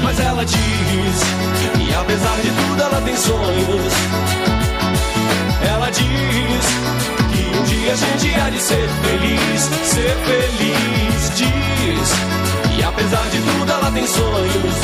Mas 0.05 0.20
ela 0.20 0.45
diz 0.45 0.76
apesar 2.07 2.37
de 2.41 2.51
tudo 2.51 2.83
ela 2.83 3.01
tem 3.03 3.17
sonhos. 3.17 3.93
Ela 5.69 5.91
diz 5.91 6.67
que 7.33 7.59
um 7.59 7.63
dia 7.65 7.93
a 7.93 7.97
gente 7.97 8.41
há 8.41 8.51
de 8.51 8.61
ser 8.61 8.89
feliz, 9.03 9.63
ser 9.85 10.17
feliz. 10.25 11.31
Diz 11.35 12.75
que 12.75 12.83
apesar 12.85 13.29
de 13.31 13.39
tudo 13.41 13.73
ela 13.73 13.91
tem 13.91 14.07
sonhos. 14.07 14.77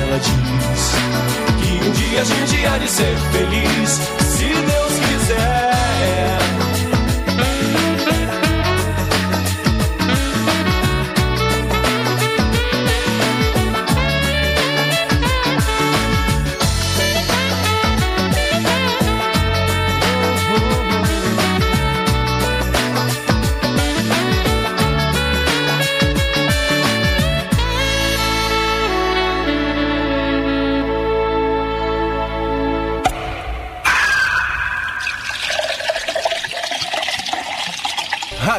Ela 0.00 0.18
diz 0.18 0.94
que 1.60 1.88
um 1.88 1.92
dia 1.92 2.22
a 2.22 2.24
gente 2.24 2.66
há 2.66 2.78
de 2.78 2.88
ser 2.88 3.16
feliz, 3.32 4.00
se 4.20 4.46
Deus 4.46 4.92
quiser. 5.06 6.43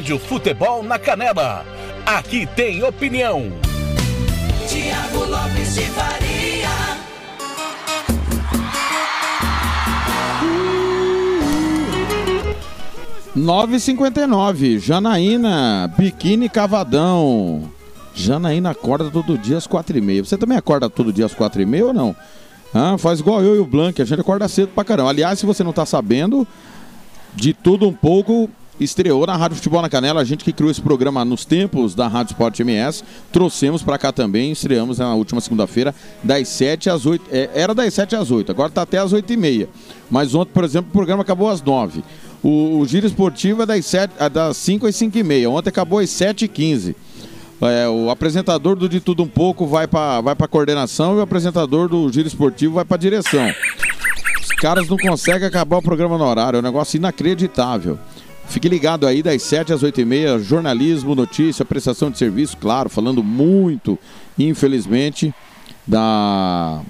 Rádio 0.05 0.19
Futebol 0.19 0.83
na 0.83 0.99
Canela. 0.99 1.65
Aqui 2.05 2.45
tem 2.55 2.83
opinião. 2.83 3.51
Tiago 4.67 5.25
Lopes 5.25 5.73
de 5.73 5.81
Faria. 5.81 6.69
Nove 13.35 13.79
cinquenta 13.79 14.21
Janaína, 14.77 15.91
biquíni 15.97 16.49
cavadão. 16.49 17.67
Janaína 18.13 18.69
acorda 18.69 19.09
todo 19.09 19.39
dia 19.39 19.57
às 19.57 19.65
quatro 19.65 19.97
e 19.97 20.01
meia. 20.01 20.23
Você 20.23 20.37
também 20.37 20.55
acorda 20.55 20.87
todo 20.87 21.11
dia 21.11 21.25
às 21.25 21.33
quatro 21.33 21.59
e 21.63 21.65
meia 21.65 21.87
ou 21.87 21.93
não? 21.95 22.15
Ah, 22.71 22.95
faz 22.99 23.21
igual 23.21 23.41
eu 23.41 23.55
e 23.55 23.59
o 23.59 23.65
Blank, 23.65 23.99
a 23.99 24.05
gente 24.05 24.21
acorda 24.21 24.47
cedo 24.47 24.67
pra 24.67 24.83
caramba. 24.83 25.09
Aliás, 25.09 25.39
se 25.39 25.47
você 25.47 25.63
não 25.63 25.73
tá 25.73 25.83
sabendo, 25.83 26.47
de 27.33 27.55
tudo 27.55 27.87
um 27.87 27.93
pouco, 27.93 28.47
estreou 28.79 29.25
na 29.25 29.35
Rádio 29.35 29.57
Futebol 29.57 29.81
na 29.81 29.89
Canela. 29.89 30.21
A 30.21 30.23
gente 30.23 30.43
que 30.43 30.51
criou 30.51 30.71
esse 30.71 30.81
programa 30.81 31.23
nos 31.23 31.45
tempos 31.45 31.95
da 31.95 32.07
Rádio 32.07 32.31
Sport 32.31 32.59
MS, 32.59 33.03
trouxemos 33.31 33.81
para 33.81 33.97
cá 33.97 34.11
também, 34.11 34.51
estreamos 34.51 34.99
na 34.99 35.13
última 35.13 35.41
segunda-feira, 35.41 35.93
das 36.23 36.47
7 36.49 36.89
às 36.89 37.05
8. 37.05 37.25
É, 37.31 37.49
era 37.53 37.73
das 37.73 37.93
7 37.93 38.15
às 38.15 38.31
8, 38.31 38.51
agora 38.51 38.69
está 38.69 38.81
até 38.81 38.97
às 38.97 39.13
8 39.13 39.31
e 39.31 39.37
meia. 39.37 39.69
Mas 40.09 40.35
ontem, 40.35 40.51
por 40.53 40.63
exemplo, 40.63 40.89
o 40.89 40.93
programa 40.93 41.21
acabou 41.21 41.49
às 41.49 41.61
9. 41.61 42.03
O, 42.43 42.79
o 42.79 42.85
Giro 42.85 43.07
Esportivo 43.07 43.63
é 43.63 43.65
das, 43.65 43.85
7, 43.85 44.13
é 44.19 44.29
das 44.29 44.57
5 44.57 44.85
às 44.87 44.95
5 44.95 45.17
e 45.17 45.23
meia. 45.23 45.49
Ontem 45.49 45.69
acabou 45.69 45.99
às 45.99 46.09
7 46.09 46.45
e 46.45 46.47
15. 46.47 46.95
É, 47.61 47.87
o 47.87 48.09
apresentador 48.09 48.75
do 48.75 48.89
De 48.89 48.99
Tudo 48.99 49.23
Um 49.23 49.27
Pouco 49.27 49.65
vai 49.65 49.87
para 49.87 50.19
vai 50.21 50.35
a 50.37 50.47
coordenação 50.47 51.15
e 51.15 51.19
o 51.19 51.21
apresentador 51.21 51.87
do 51.87 52.11
Giro 52.11 52.27
Esportivo 52.27 52.75
vai 52.75 52.85
para 52.85 52.95
a 52.95 52.99
direção. 52.99 53.49
Os 54.41 54.49
caras 54.61 54.87
não 54.87 54.97
conseguem 54.97 55.47
acabar 55.47 55.77
o 55.77 55.81
programa 55.81 56.17
no 56.17 56.25
horário, 56.25 56.57
é 56.57 56.59
um 56.59 56.63
negócio 56.63 56.97
inacreditável. 56.97 57.97
Fique 58.47 58.69
ligado 58.69 59.05
aí 59.05 59.21
das 59.21 59.41
7 59.43 59.73
às 59.73 59.83
8 59.83 60.01
e 60.01 60.05
meia, 60.05 60.39
jornalismo, 60.39 61.15
notícia, 61.15 61.65
prestação 61.65 62.09
de 62.09 62.17
serviço, 62.17 62.57
claro, 62.57 62.89
falando 62.89 63.23
muito, 63.23 63.99
infelizmente, 64.37 65.33
da 65.85 66.81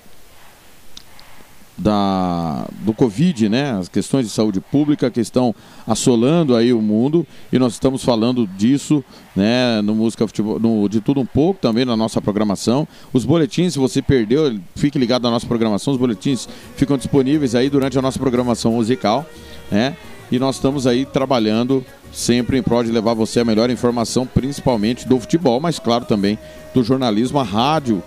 da 1.77 2.67
do 2.79 2.93
Covid, 2.93 3.49
né? 3.49 3.71
As 3.71 3.89
questões 3.89 4.25
de 4.25 4.31
saúde 4.31 4.61
pública 4.61 5.11
que 5.11 5.19
estão 5.19 5.53
assolando 5.85 6.55
aí 6.55 6.71
o 6.71 6.81
mundo 6.81 7.27
e 7.51 7.59
nós 7.59 7.73
estamos 7.73 8.03
falando 8.03 8.47
disso, 8.47 9.03
né? 9.35 9.81
No 9.81 9.93
música 9.93 10.25
futebol, 10.25 10.59
no, 10.59 10.87
de 10.87 11.01
tudo 11.01 11.19
um 11.19 11.25
pouco 11.25 11.59
também 11.59 11.83
na 11.83 11.95
nossa 11.97 12.21
programação. 12.21 12.87
Os 13.11 13.25
boletins, 13.25 13.73
se 13.73 13.79
você 13.79 14.01
perdeu, 14.01 14.57
fique 14.75 14.97
ligado 14.97 15.23
na 15.23 15.31
nossa 15.31 15.47
programação. 15.47 15.93
Os 15.93 15.99
boletins 15.99 16.47
ficam 16.75 16.97
disponíveis 16.97 17.55
aí 17.55 17.69
durante 17.69 17.99
a 17.99 18.01
nossa 18.01 18.19
programação 18.19 18.73
musical, 18.73 19.25
né? 19.69 19.97
E 20.35 20.39
nós 20.39 20.57
estamos 20.57 20.85
aí 20.85 21.05
trabalhando 21.05 21.81
sempre 22.11 22.57
em 22.57 22.61
prol 22.61 22.83
de 22.83 22.91
levar 22.91 23.13
você 23.13 23.39
a 23.39 23.45
melhor 23.45 23.69
informação, 23.69 24.27
principalmente 24.27 25.07
do 25.07 25.17
futebol, 25.17 25.61
mas 25.61 25.79
claro 25.79 26.03
também 26.03 26.37
do 26.73 26.83
jornalismo, 26.83 27.39
a 27.39 27.43
rádio. 27.43 28.03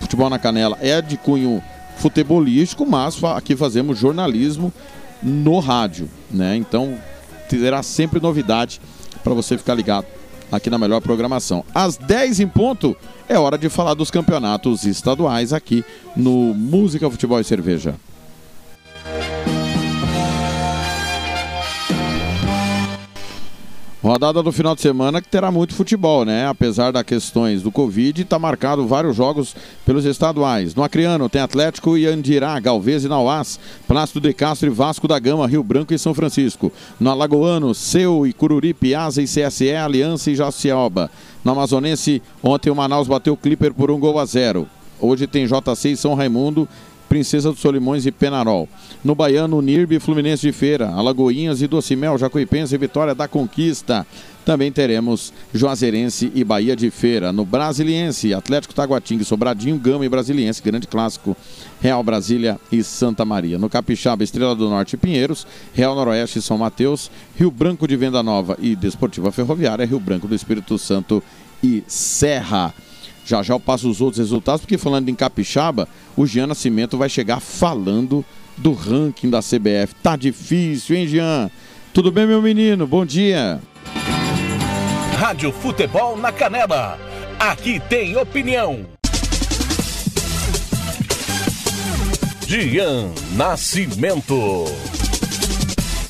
Futebol 0.00 0.28
na 0.28 0.40
Canela 0.40 0.76
é 0.80 1.00
de 1.00 1.16
cunho 1.16 1.62
futebolístico, 1.98 2.84
mas 2.84 3.22
aqui 3.22 3.54
fazemos 3.54 3.96
jornalismo 3.96 4.72
no 5.22 5.60
rádio, 5.60 6.10
né? 6.28 6.56
Então 6.56 6.98
terá 7.48 7.80
sempre 7.80 8.20
novidade 8.20 8.80
para 9.22 9.32
você 9.32 9.56
ficar 9.56 9.74
ligado 9.74 10.06
aqui 10.50 10.68
na 10.68 10.78
melhor 10.78 11.00
programação. 11.00 11.64
Às 11.72 11.96
10 11.96 12.40
em 12.40 12.48
ponto 12.48 12.96
é 13.28 13.38
hora 13.38 13.56
de 13.56 13.68
falar 13.68 13.94
dos 13.94 14.10
campeonatos 14.10 14.82
estaduais 14.82 15.52
aqui 15.52 15.84
no 16.16 16.52
Música, 16.54 17.08
Futebol 17.08 17.38
e 17.38 17.44
Cerveja. 17.44 17.94
Rodada 24.00 24.44
do 24.44 24.52
final 24.52 24.76
de 24.76 24.80
semana 24.80 25.20
que 25.20 25.28
terá 25.28 25.50
muito 25.50 25.74
futebol, 25.74 26.24
né? 26.24 26.46
Apesar 26.46 26.92
das 26.92 27.02
questões 27.02 27.62
do 27.62 27.72
Covid, 27.72 28.22
está 28.22 28.38
marcado 28.38 28.86
vários 28.86 29.16
jogos 29.16 29.56
pelos 29.84 30.04
estaduais. 30.04 30.72
No 30.72 30.84
Acreano 30.84 31.28
tem 31.28 31.40
Atlético 31.40 31.98
e 31.98 32.06
Andirá, 32.06 32.60
Galvez 32.60 33.04
e 33.04 33.08
Nauás, 33.08 33.58
Plácido 33.88 34.20
de 34.20 34.32
Castro 34.32 34.68
e 34.68 34.70
Vasco 34.70 35.08
da 35.08 35.18
Gama, 35.18 35.48
Rio 35.48 35.64
Branco 35.64 35.92
e 35.92 35.98
São 35.98 36.14
Francisco. 36.14 36.72
No 37.00 37.10
Alagoano, 37.10 37.74
Seu 37.74 38.24
e 38.24 38.32
Cururi, 38.32 38.72
Piazza 38.72 39.20
e 39.20 39.24
CSE, 39.24 39.72
Aliança 39.72 40.30
e 40.30 40.36
Jacioba. 40.36 41.10
No 41.44 41.50
Amazonense, 41.50 42.22
ontem 42.40 42.70
o 42.70 42.76
Manaus 42.76 43.08
bateu 43.08 43.32
o 43.32 43.36
Clipper 43.36 43.74
por 43.74 43.90
um 43.90 43.98
gol 43.98 44.20
a 44.20 44.24
zero. 44.24 44.68
Hoje 45.00 45.26
tem 45.26 45.44
JC 45.44 45.90
e 45.90 45.96
São 45.96 46.14
Raimundo 46.14 46.68
Princesa 47.08 47.50
dos 47.50 47.60
Solimões 47.60 48.06
e 48.06 48.12
Penarol. 48.12 48.68
No 49.04 49.14
Baiano, 49.14 49.62
Nirbe 49.62 49.98
Fluminense 49.98 50.42
de 50.42 50.52
Feira, 50.52 50.88
Alagoinhas 50.90 51.62
e 51.62 51.66
Docimel, 51.66 52.18
Jacuipense 52.18 52.74
e 52.74 52.78
Vitória 52.78 53.14
da 53.14 53.26
Conquista. 53.26 54.06
Também 54.44 54.72
teremos 54.72 55.32
Juazeirense 55.52 56.32
e 56.34 56.42
Bahia 56.42 56.74
de 56.74 56.90
Feira. 56.90 57.32
No 57.32 57.44
Brasiliense, 57.44 58.32
Atlético 58.32 58.74
Taguatinga, 58.74 59.22
Sobradinho, 59.22 59.78
Gama 59.78 60.06
e 60.06 60.08
Brasiliense, 60.08 60.62
grande 60.62 60.86
clássico, 60.86 61.36
Real 61.80 62.02
Brasília 62.02 62.58
e 62.72 62.82
Santa 62.82 63.24
Maria. 63.24 63.58
No 63.58 63.68
Capixaba, 63.68 64.24
Estrela 64.24 64.54
do 64.54 64.70
Norte 64.70 64.94
e 64.94 64.96
Pinheiros, 64.96 65.46
Real 65.74 65.94
Noroeste 65.94 66.38
e 66.38 66.42
São 66.42 66.56
Mateus, 66.56 67.10
Rio 67.36 67.50
Branco 67.50 67.86
de 67.86 67.96
Venda 67.96 68.22
Nova 68.22 68.56
e 68.58 68.74
Desportiva 68.74 69.30
Ferroviária, 69.30 69.84
Rio 69.84 70.00
Branco 70.00 70.26
do 70.26 70.34
Espírito 70.34 70.78
Santo 70.78 71.22
e 71.62 71.84
Serra. 71.86 72.72
Já 73.28 73.42
já 73.42 73.52
eu 73.52 73.60
passo 73.60 73.90
os 73.90 74.00
outros 74.00 74.16
resultados, 74.16 74.62
porque 74.62 74.78
falando 74.78 75.10
em 75.10 75.14
Capixaba, 75.14 75.86
o 76.16 76.24
Jean 76.24 76.46
Nascimento 76.46 76.96
vai 76.96 77.10
chegar 77.10 77.40
falando 77.40 78.24
do 78.56 78.72
ranking 78.72 79.28
da 79.28 79.40
CBF. 79.40 79.94
Tá 80.02 80.16
difícil, 80.16 80.96
hein, 80.96 81.06
Jean? 81.06 81.50
Tudo 81.92 82.10
bem, 82.10 82.26
meu 82.26 82.40
menino? 82.40 82.86
Bom 82.86 83.04
dia. 83.04 83.60
Rádio 85.18 85.52
Futebol 85.52 86.16
na 86.16 86.32
Canela. 86.32 86.98
Aqui 87.38 87.78
tem 87.78 88.16
opinião. 88.16 88.86
Jean 92.46 93.12
Nascimento. 93.36 94.64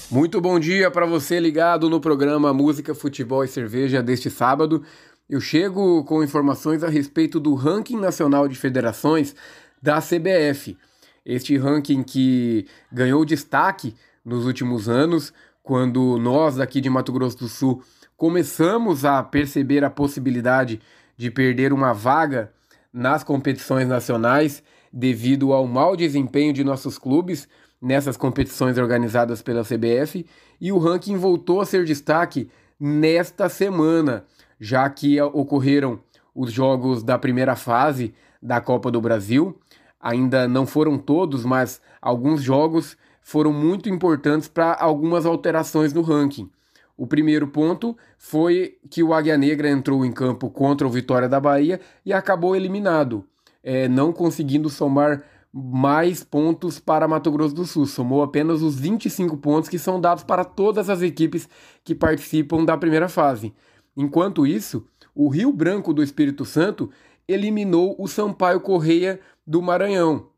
Muito 0.08 0.40
bom 0.40 0.60
dia 0.60 0.88
para 0.88 1.04
você 1.04 1.40
ligado 1.40 1.90
no 1.90 2.00
programa 2.00 2.54
Música, 2.54 2.94
Futebol 2.94 3.44
e 3.44 3.48
Cerveja 3.48 4.00
deste 4.00 4.30
sábado. 4.30 4.84
Eu 5.29 5.43
chego 5.43 6.03
com 6.05 6.24
informações 6.24 6.83
a 6.83 6.89
respeito 6.89 7.39
do 7.39 7.55
ranking 7.55 7.99
nacional 7.99 8.49
de 8.49 8.55
federações 8.55 9.37
da 9.83 10.01
CBF. 10.01 10.74
Este 11.22 11.59
ranking 11.59 12.03
que 12.03 12.66
ganhou 12.91 13.22
destaque 13.26 13.95
nos 14.24 14.47
últimos 14.47 14.89
anos, 14.89 15.31
quando 15.62 16.18
nós 16.18 16.59
aqui 16.59 16.81
de 16.81 16.89
Mato 16.89 17.12
Grosso 17.12 17.37
do 17.41 17.49
Sul 17.49 17.83
começamos 18.16 19.05
a 19.05 19.22
perceber 19.22 19.85
a 19.85 19.91
possibilidade 19.91 20.81
de 21.14 21.31
perder 21.31 21.74
uma 21.74 21.93
vaga 21.93 22.51
nas 22.91 23.22
competições 23.22 23.87
nacionais 23.87 24.62
devido 24.91 25.53
ao 25.53 25.66
mau 25.66 25.95
desempenho 25.95 26.55
de 26.55 26.64
nossos 26.64 26.97
clubes 26.97 27.47
nessas 27.83 28.16
competições 28.16 28.79
organizadas 28.79 29.43
pela 29.43 29.62
CBF, 29.62 30.24
e 30.59 30.72
o 30.72 30.79
ranking 30.79 31.16
voltou 31.18 31.61
a 31.61 31.66
ser 31.66 31.85
destaque 31.85 32.49
nesta 32.81 33.51
semana 33.51 34.24
já 34.61 34.88
que 34.88 35.20
ocorreram 35.20 36.00
os 36.34 36.52
jogos 36.52 37.02
da 37.02 37.18
primeira 37.18 37.56
fase 37.56 38.14
da 38.40 38.61
Copa 38.61 38.90
do 38.90 39.00
Brasil. 39.00 39.59
Ainda 40.00 40.46
não 40.46 40.66
foram 40.66 40.96
todos, 40.96 41.44
mas 41.44 41.80
alguns 42.00 42.42
jogos 42.42 42.96
foram 43.20 43.52
muito 43.52 43.88
importantes 43.88 44.48
para 44.48 44.74
algumas 44.74 45.26
alterações 45.26 45.92
no 45.92 46.02
ranking. 46.02 46.48
O 46.96 47.06
primeiro 47.06 47.46
ponto 47.46 47.96
foi 48.16 48.76
que 48.90 49.02
o 49.02 49.12
Águia 49.12 49.36
Negra 49.36 49.70
entrou 49.70 50.04
em 50.04 50.11
campo 50.11 50.50
contra 50.50 50.86
o 50.86 50.90
Vitória 50.90 51.28
da 51.28 51.38
Bahia 51.38 51.80
e 52.04 52.12
acabou 52.12 52.56
eliminado, 52.56 53.24
é, 53.62 53.86
não 53.86 54.12
conseguindo 54.12 54.68
somar 54.68 55.22
mais 55.52 56.24
pontos 56.24 56.78
para 56.78 57.09
Mato 57.09 57.30
Grosso 57.30 57.54
do 57.54 57.64
Sul. 57.64 57.86
Somou 57.86 58.22
apenas 58.22 58.62
os 58.62 58.78
25 58.78 59.36
pontos 59.36 59.68
que 59.68 59.78
são 59.78 60.00
dados 60.00 60.24
para 60.24 60.44
todas 60.44 60.90
as 60.90 61.02
equipes 61.02 61.48
que 61.84 61.94
participam 61.94 62.64
da 62.64 62.76
primeira 62.76 63.09
fase. 63.09 63.54
Enquanto 63.99 64.46
isso, 64.46 64.86
o 65.12 65.28
Rio 65.28 65.53
Branco 65.53 65.92
do 65.92 66.05
Espírito 66.05 66.44
Santo 66.44 66.88
eliminou 67.26 67.96
o 67.99 68.07
Sampaio 68.07 68.61
Correia 68.61 69.18
do 69.44 69.61
Maranhão. 69.61 70.28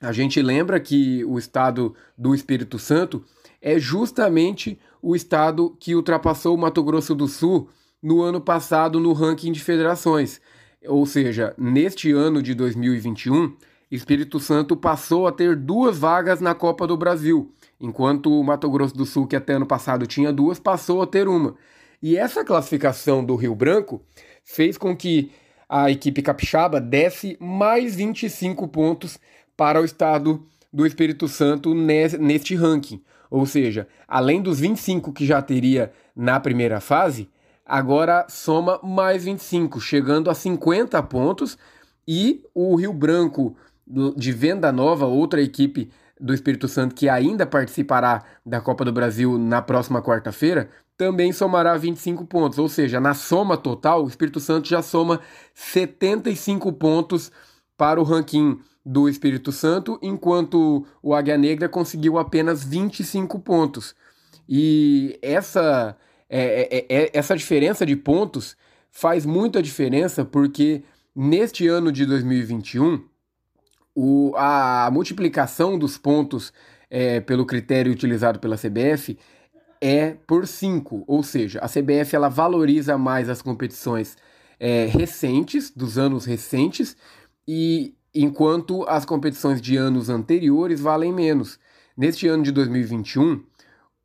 A 0.00 0.10
gente 0.10 0.40
lembra 0.40 0.80
que 0.80 1.22
o 1.26 1.38
estado 1.38 1.94
do 2.16 2.34
Espírito 2.34 2.78
Santo 2.78 3.22
é 3.60 3.78
justamente 3.78 4.80
o 5.02 5.14
estado 5.14 5.76
que 5.78 5.94
ultrapassou 5.94 6.54
o 6.54 6.58
Mato 6.58 6.82
Grosso 6.82 7.14
do 7.14 7.28
Sul 7.28 7.68
no 8.02 8.22
ano 8.22 8.40
passado 8.40 8.98
no 8.98 9.12
ranking 9.12 9.52
de 9.52 9.60
federações. 9.60 10.40
Ou 10.86 11.04
seja, 11.04 11.54
neste 11.58 12.10
ano 12.10 12.42
de 12.42 12.54
2021, 12.54 13.54
Espírito 13.90 14.40
Santo 14.40 14.74
passou 14.74 15.26
a 15.26 15.32
ter 15.32 15.56
duas 15.56 15.98
vagas 15.98 16.40
na 16.40 16.54
Copa 16.54 16.86
do 16.86 16.96
Brasil, 16.96 17.52
enquanto 17.78 18.32
o 18.32 18.42
Mato 18.42 18.70
Grosso 18.70 18.96
do 18.96 19.04
Sul, 19.04 19.26
que 19.26 19.36
até 19.36 19.52
ano 19.52 19.66
passado 19.66 20.06
tinha 20.06 20.32
duas, 20.32 20.58
passou 20.58 21.02
a 21.02 21.06
ter 21.06 21.28
uma. 21.28 21.54
E 22.04 22.18
essa 22.18 22.44
classificação 22.44 23.24
do 23.24 23.34
Rio 23.34 23.54
Branco 23.54 24.02
fez 24.44 24.76
com 24.76 24.94
que 24.94 25.32
a 25.66 25.90
equipe 25.90 26.20
capixaba 26.20 26.78
desse 26.78 27.34
mais 27.40 27.96
25 27.96 28.68
pontos 28.68 29.18
para 29.56 29.80
o 29.80 29.86
estado 29.86 30.46
do 30.70 30.84
Espírito 30.84 31.26
Santo 31.26 31.74
neste 31.74 32.54
ranking. 32.54 33.02
Ou 33.30 33.46
seja, 33.46 33.88
além 34.06 34.42
dos 34.42 34.60
25 34.60 35.14
que 35.14 35.24
já 35.24 35.40
teria 35.40 35.92
na 36.14 36.38
primeira 36.38 36.78
fase, 36.78 37.30
agora 37.64 38.26
soma 38.28 38.78
mais 38.82 39.24
25, 39.24 39.80
chegando 39.80 40.28
a 40.28 40.34
50 40.34 41.02
pontos. 41.04 41.56
E 42.06 42.44
o 42.54 42.76
Rio 42.76 42.92
Branco 42.92 43.56
de 44.14 44.30
Venda 44.30 44.70
Nova, 44.70 45.06
outra 45.06 45.40
equipe 45.40 45.90
do 46.20 46.34
Espírito 46.34 46.68
Santo 46.68 46.94
que 46.94 47.08
ainda 47.08 47.46
participará 47.46 48.22
da 48.44 48.60
Copa 48.60 48.84
do 48.84 48.92
Brasil 48.92 49.38
na 49.38 49.60
próxima 49.60 50.02
quarta-feira, 50.02 50.68
também 50.96 51.32
somará 51.32 51.76
25 51.76 52.24
pontos, 52.26 52.58
ou 52.58 52.68
seja, 52.68 53.00
na 53.00 53.14
soma 53.14 53.56
total, 53.56 54.04
o 54.04 54.08
Espírito 54.08 54.38
Santo 54.40 54.68
já 54.68 54.80
soma 54.80 55.20
75 55.52 56.72
pontos 56.72 57.32
para 57.76 58.00
o 58.00 58.04
ranking 58.04 58.60
do 58.84 59.08
Espírito 59.08 59.50
Santo, 59.50 59.98
enquanto 60.02 60.86
o 61.02 61.14
Águia 61.14 61.38
Negra 61.38 61.68
conseguiu 61.68 62.18
apenas 62.18 62.62
25 62.62 63.38
pontos. 63.40 63.94
E 64.48 65.18
essa, 65.22 65.96
é, 66.28 66.78
é, 66.78 66.86
é, 66.88 67.10
essa 67.12 67.36
diferença 67.36 67.84
de 67.84 67.96
pontos 67.96 68.56
faz 68.90 69.26
muita 69.26 69.62
diferença 69.62 70.24
porque 70.24 70.84
neste 71.16 71.66
ano 71.66 71.90
de 71.90 72.04
2021 72.04 73.02
o, 73.94 74.34
a 74.36 74.88
multiplicação 74.92 75.78
dos 75.78 75.96
pontos 75.96 76.52
é, 76.90 77.20
pelo 77.20 77.46
critério 77.46 77.90
utilizado 77.90 78.38
pela 78.38 78.56
CBF 78.56 79.18
é 79.86 80.16
por 80.26 80.46
5, 80.46 81.04
ou 81.06 81.22
seja, 81.22 81.58
a 81.58 81.68
CBF 81.68 82.16
ela 82.16 82.30
valoriza 82.30 82.96
mais 82.96 83.28
as 83.28 83.42
competições 83.42 84.16
é, 84.58 84.86
recentes, 84.86 85.70
dos 85.70 85.98
anos 85.98 86.24
recentes, 86.24 86.96
e 87.46 87.94
enquanto 88.14 88.82
as 88.88 89.04
competições 89.04 89.60
de 89.60 89.76
anos 89.76 90.08
anteriores 90.08 90.80
valem 90.80 91.12
menos. 91.12 91.58
Neste 91.94 92.26
ano 92.26 92.42
de 92.42 92.50
2021, 92.50 93.44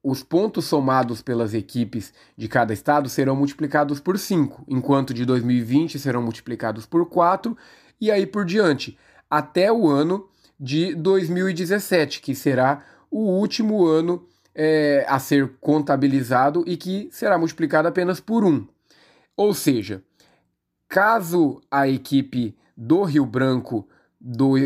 os 0.03 0.21
pontos 0.21 0.65
somados 0.65 1.21
pelas 1.21 1.53
equipes 1.53 2.13
de 2.35 2.49
cada 2.49 2.73
estado 2.73 3.07
serão 3.07 3.37
multiplicados 3.37 4.01
por 4.01 4.19
5, 4.19 4.65
enquanto 4.67 5.13
de 5.13 5.23
2020 5.23 5.97
serão 5.97 6.21
multiplicados 6.21 6.85
por 6.85 7.05
4 7.05 7.55
e 8.01 8.11
aí 8.11 8.25
por 8.25 8.43
diante, 8.43 8.97
até 9.29 9.71
o 9.71 9.87
ano 9.87 10.27
de 10.59 10.93
2017, 10.93 12.19
que 12.19 12.35
será 12.35 12.83
o 13.09 13.21
último 13.21 13.85
ano 13.85 14.27
é, 14.61 15.05
a 15.07 15.17
ser 15.19 15.53
contabilizado 15.61 16.65
e 16.67 16.75
que 16.75 17.07
será 17.13 17.37
multiplicado 17.37 17.87
apenas 17.87 18.19
por 18.19 18.43
um. 18.43 18.67
Ou 19.37 19.53
seja, 19.53 20.03
caso 20.89 21.61
a 21.71 21.87
equipe 21.87 22.57
do 22.75 23.03
Rio 23.03 23.25
Branco 23.25 23.87
do, 24.19 24.57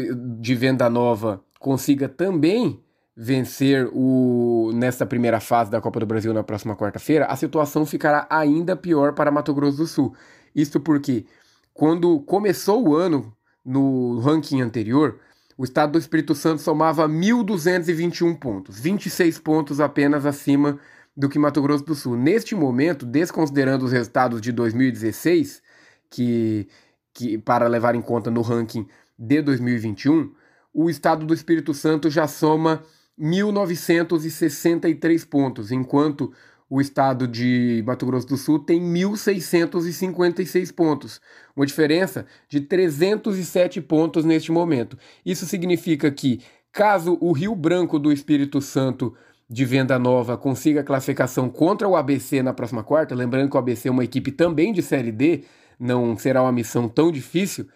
de 0.42 0.56
Venda 0.56 0.90
Nova 0.90 1.44
consiga 1.60 2.10
também 2.10 2.84
vencer 3.16 3.88
o 3.94 4.72
nessa 4.74 5.06
primeira 5.06 5.40
fase 5.40 5.70
da 5.70 5.80
Copa 5.80 6.00
do 6.00 6.08
Brasil 6.08 6.34
na 6.34 6.42
próxima 6.42 6.76
quarta-feira, 6.76 7.28
a 7.28 7.36
situação 7.36 7.86
ficará 7.86 8.26
ainda 8.32 8.76
pior 8.76 9.14
para 9.14 9.30
Mato 9.30 9.54
Grosso 9.54 9.78
do 9.78 9.86
Sul. 9.86 10.16
Isso 10.56 10.80
porque 10.80 11.28
quando 11.72 12.20
começou 12.22 12.88
o 12.88 12.96
ano 12.96 13.32
no 13.64 14.20
ranking 14.22 14.62
anterior, 14.62 15.20
o 15.58 15.64
estado 15.64 15.94
do 15.94 16.00
Espírito 16.00 16.36
Santo 16.36 16.62
somava 16.62 17.08
1.221 17.08 18.38
pontos, 18.38 18.80
26 18.80 19.40
pontos 19.40 19.80
apenas 19.80 20.26
acima 20.26 20.80
do 21.16 21.30
que 21.30 21.38
Mato 21.38 21.62
Grosso 21.62 21.86
do 21.86 21.96
Sul. 21.96 22.18
Neste 22.18 22.56
momento, 22.56 23.06
desconsiderando 23.06 23.86
os 23.86 23.92
resultados 23.92 24.42
de 24.42 24.52
2016, 24.52 25.62
que, 26.10 26.68
que 27.14 27.38
para 27.38 27.68
levar 27.68 27.96
em 27.96 28.02
conta 28.02 28.32
no 28.32 28.42
ranking 28.42 28.88
de 29.18 29.42
2021, 29.42 30.34
o 30.74 30.90
estado 30.90 31.26
do 31.26 31.34
Espírito 31.34 31.74
Santo 31.74 32.10
já 32.10 32.28
soma 32.28 32.84
1.963 33.20 35.28
pontos, 35.28 35.72
enquanto 35.72 36.32
o 36.74 36.82
estado 36.82 37.28
de 37.28 37.84
Mato 37.86 38.04
Grosso 38.04 38.26
do 38.26 38.36
Sul 38.36 38.58
tem 38.58 38.82
1.656 38.82 40.74
pontos, 40.74 41.22
uma 41.56 41.68
diferença 41.68 42.26
de 42.50 42.62
307 42.62 43.80
pontos 43.80 44.26
neste 44.26 44.52
momento. 44.52 44.98
Isso 45.24 45.46
significa 45.46 46.10
que, 46.10 46.42
caso 46.72 47.16
o 47.22 47.32
Rio 47.32 47.56
Branco 47.56 48.00
do 48.00 48.12
Espírito 48.12 48.60
Santo 48.60 49.14
de 49.48 49.64
Venda 49.66 50.00
Nova 50.00 50.36
consiga 50.36 50.82
a 50.82 50.84
classificação 50.84 51.48
contra 51.48 51.88
o 51.88 51.96
ABC 51.96 52.42
na 52.42 52.54
próxima 52.54 52.84
quarta, 52.84 53.14
lembrando 53.14 53.52
que 53.52 53.56
o 53.56 53.60
ABC 53.60 53.88
é 53.88 53.92
uma 53.92 54.04
equipe 54.04 54.32
também 54.32 54.74
de 54.74 54.82
Série 54.82 55.12
D, 55.12 55.44
não 55.80 56.18
será 56.18 56.42
uma 56.42 56.52
missão 56.52 56.90
tão 56.90 57.12
difícil, 57.12 57.68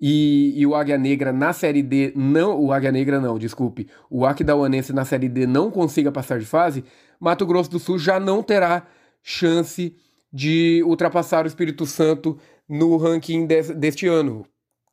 e, 0.00 0.54
e, 0.56 0.66
o 0.66 0.74
Águia 0.74 0.96
Negra 0.96 1.32
na 1.32 1.52
Série 1.52 1.82
D 1.82 2.12
não. 2.16 2.58
O 2.58 2.72
Águia 2.72 2.90
Negra 2.90 3.20
não, 3.20 3.38
desculpe. 3.38 3.86
O 4.08 4.24
Aquidauanense 4.24 4.92
na 4.92 5.04
Série 5.04 5.28
D 5.28 5.46
não 5.46 5.70
consiga 5.70 6.10
passar 6.10 6.38
de 6.38 6.46
fase, 6.46 6.84
Mato 7.20 7.44
Grosso 7.44 7.70
do 7.70 7.78
Sul 7.78 7.98
já 7.98 8.18
não 8.18 8.42
terá 8.42 8.86
chance 9.22 9.94
de 10.32 10.82
ultrapassar 10.86 11.44
o 11.44 11.48
Espírito 11.48 11.84
Santo 11.84 12.38
no 12.66 12.96
ranking 12.96 13.44
de, 13.46 13.74
deste 13.74 14.06
ano. 14.06 14.46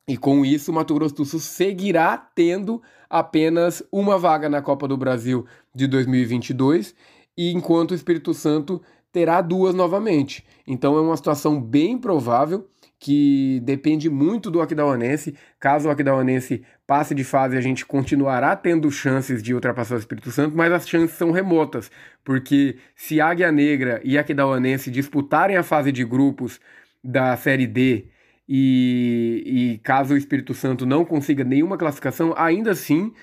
E 0.07 0.17
com 0.17 0.45
isso, 0.45 0.73
Mato 0.73 0.93
Grosso 0.93 1.15
do 1.15 1.25
Sul 1.25 1.39
seguirá 1.39 2.17
tendo 2.17 2.81
apenas 3.09 3.81
uma 3.91 4.17
vaga 4.17 4.49
na 4.49 4.61
Copa 4.61 4.87
do 4.87 4.97
Brasil 4.97 5.45
de 5.73 5.87
2022, 5.87 6.93
e 7.37 7.51
enquanto 7.51 7.91
o 7.91 7.95
Espírito 7.95 8.33
Santo 8.33 8.81
terá 9.11 9.41
duas 9.41 9.73
novamente. 9.73 10.45
Então 10.65 10.97
é 10.97 11.01
uma 11.01 11.15
situação 11.15 11.61
bem 11.61 11.97
provável 11.97 12.67
que 12.99 13.59
depende 13.63 14.09
muito 14.09 14.49
do 14.49 14.61
Aquidauanense. 14.61 15.35
Caso 15.59 15.87
o 15.87 15.91
Aquidauanense 15.91 16.63
passe 16.85 17.13
de 17.13 17.23
fase, 17.23 17.57
a 17.57 17.61
gente 17.61 17.85
continuará 17.85 18.55
tendo 18.55 18.89
chances 18.89 19.43
de 19.43 19.53
ultrapassar 19.53 19.95
o 19.95 19.99
Espírito 19.99 20.31
Santo, 20.31 20.55
mas 20.55 20.71
as 20.71 20.87
chances 20.87 21.15
são 21.17 21.31
remotas, 21.31 21.91
porque 22.23 22.77
se 22.95 23.21
Águia 23.21 23.51
Negra 23.51 24.01
e 24.03 24.17
Aquidauanense 24.17 24.89
disputarem 24.89 25.57
a 25.57 25.63
fase 25.63 25.91
de 25.91 26.03
grupos 26.03 26.59
da 27.03 27.35
Série 27.37 27.67
D 27.67 28.07
e, 28.47 29.43
e 29.75 29.77
caso 29.79 30.13
o 30.13 30.17
Espírito 30.17 30.53
Santo 30.53 30.85
não 30.85 31.03
consiga 31.05 31.43
nenhuma 31.43 31.77
classificação, 31.77 32.33
ainda 32.37 32.71
assim 32.71 33.13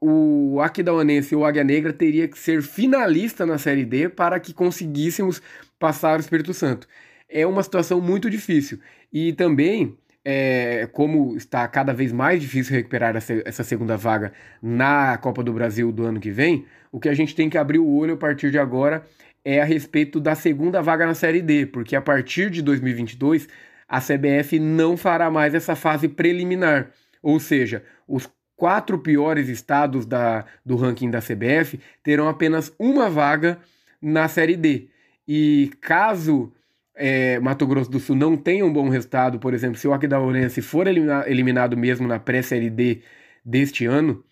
o 0.00 0.60
Aquidauanense 0.60 1.34
ou 1.34 1.44
Águia 1.44 1.64
Negra 1.64 1.92
teria 1.92 2.28
que 2.28 2.38
ser 2.38 2.62
finalista 2.62 3.44
na 3.44 3.58
Série 3.58 3.84
D 3.84 4.08
para 4.08 4.38
que 4.38 4.52
conseguíssemos 4.52 5.42
passar 5.78 6.18
o 6.18 6.20
Espírito 6.20 6.54
Santo. 6.54 6.86
É 7.28 7.46
uma 7.46 7.62
situação 7.62 8.00
muito 8.00 8.30
difícil. 8.30 8.78
E 9.12 9.32
também, 9.32 9.96
é, 10.24 10.88
como 10.92 11.36
está 11.36 11.66
cada 11.68 11.92
vez 11.92 12.12
mais 12.12 12.40
difícil 12.40 12.74
recuperar 12.74 13.16
essa, 13.16 13.42
essa 13.44 13.64
segunda 13.64 13.96
vaga 13.96 14.32
na 14.62 15.18
Copa 15.18 15.42
do 15.42 15.52
Brasil 15.52 15.92
do 15.92 16.04
ano 16.04 16.20
que 16.20 16.30
vem, 16.30 16.64
o 16.90 16.98
que 16.98 17.08
a 17.08 17.14
gente 17.14 17.34
tem 17.34 17.50
que 17.50 17.58
abrir 17.58 17.78
o 17.78 17.88
olho 17.88 18.14
a 18.14 18.16
partir 18.16 18.50
de 18.50 18.58
agora 18.58 19.04
é 19.44 19.60
a 19.60 19.64
respeito 19.64 20.20
da 20.20 20.34
segunda 20.34 20.82
vaga 20.82 21.06
na 21.06 21.14
Série 21.14 21.40
D, 21.40 21.66
porque 21.66 21.94
a 21.94 22.02
partir 22.02 22.50
de 22.50 22.62
2022 22.62 23.48
a 23.88 24.00
CBF 24.00 24.58
não 24.58 24.96
fará 24.96 25.30
mais 25.30 25.54
essa 25.54 25.74
fase 25.74 26.08
preliminar. 26.08 26.90
Ou 27.22 27.40
seja, 27.40 27.82
os 28.06 28.28
quatro 28.56 28.98
piores 28.98 29.48
estados 29.48 30.04
da, 30.04 30.44
do 30.64 30.76
ranking 30.76 31.10
da 31.10 31.20
CBF 31.20 31.80
terão 32.02 32.28
apenas 32.28 32.72
uma 32.78 33.08
vaga 33.08 33.58
na 34.02 34.28
Série 34.28 34.56
D. 34.56 34.88
E 35.26 35.70
caso 35.80 36.52
é, 36.98 37.38
Mato 37.38 37.66
Grosso 37.66 37.90
do 37.90 38.00
Sul 38.00 38.16
não 38.16 38.36
tenha 38.36 38.66
um 38.66 38.72
bom 38.72 38.88
resultado, 38.88 39.38
por 39.38 39.54
exemplo, 39.54 39.78
se 39.78 39.86
o 39.86 39.94
Aquidauanense 39.94 40.60
for 40.60 40.86
elimina 40.88 41.24
eliminado 41.28 41.76
mesmo 41.76 42.08
na 42.08 42.18
pré-série 42.18 42.68
D 42.68 43.02
deste 43.44 43.86
ano, 43.86 44.24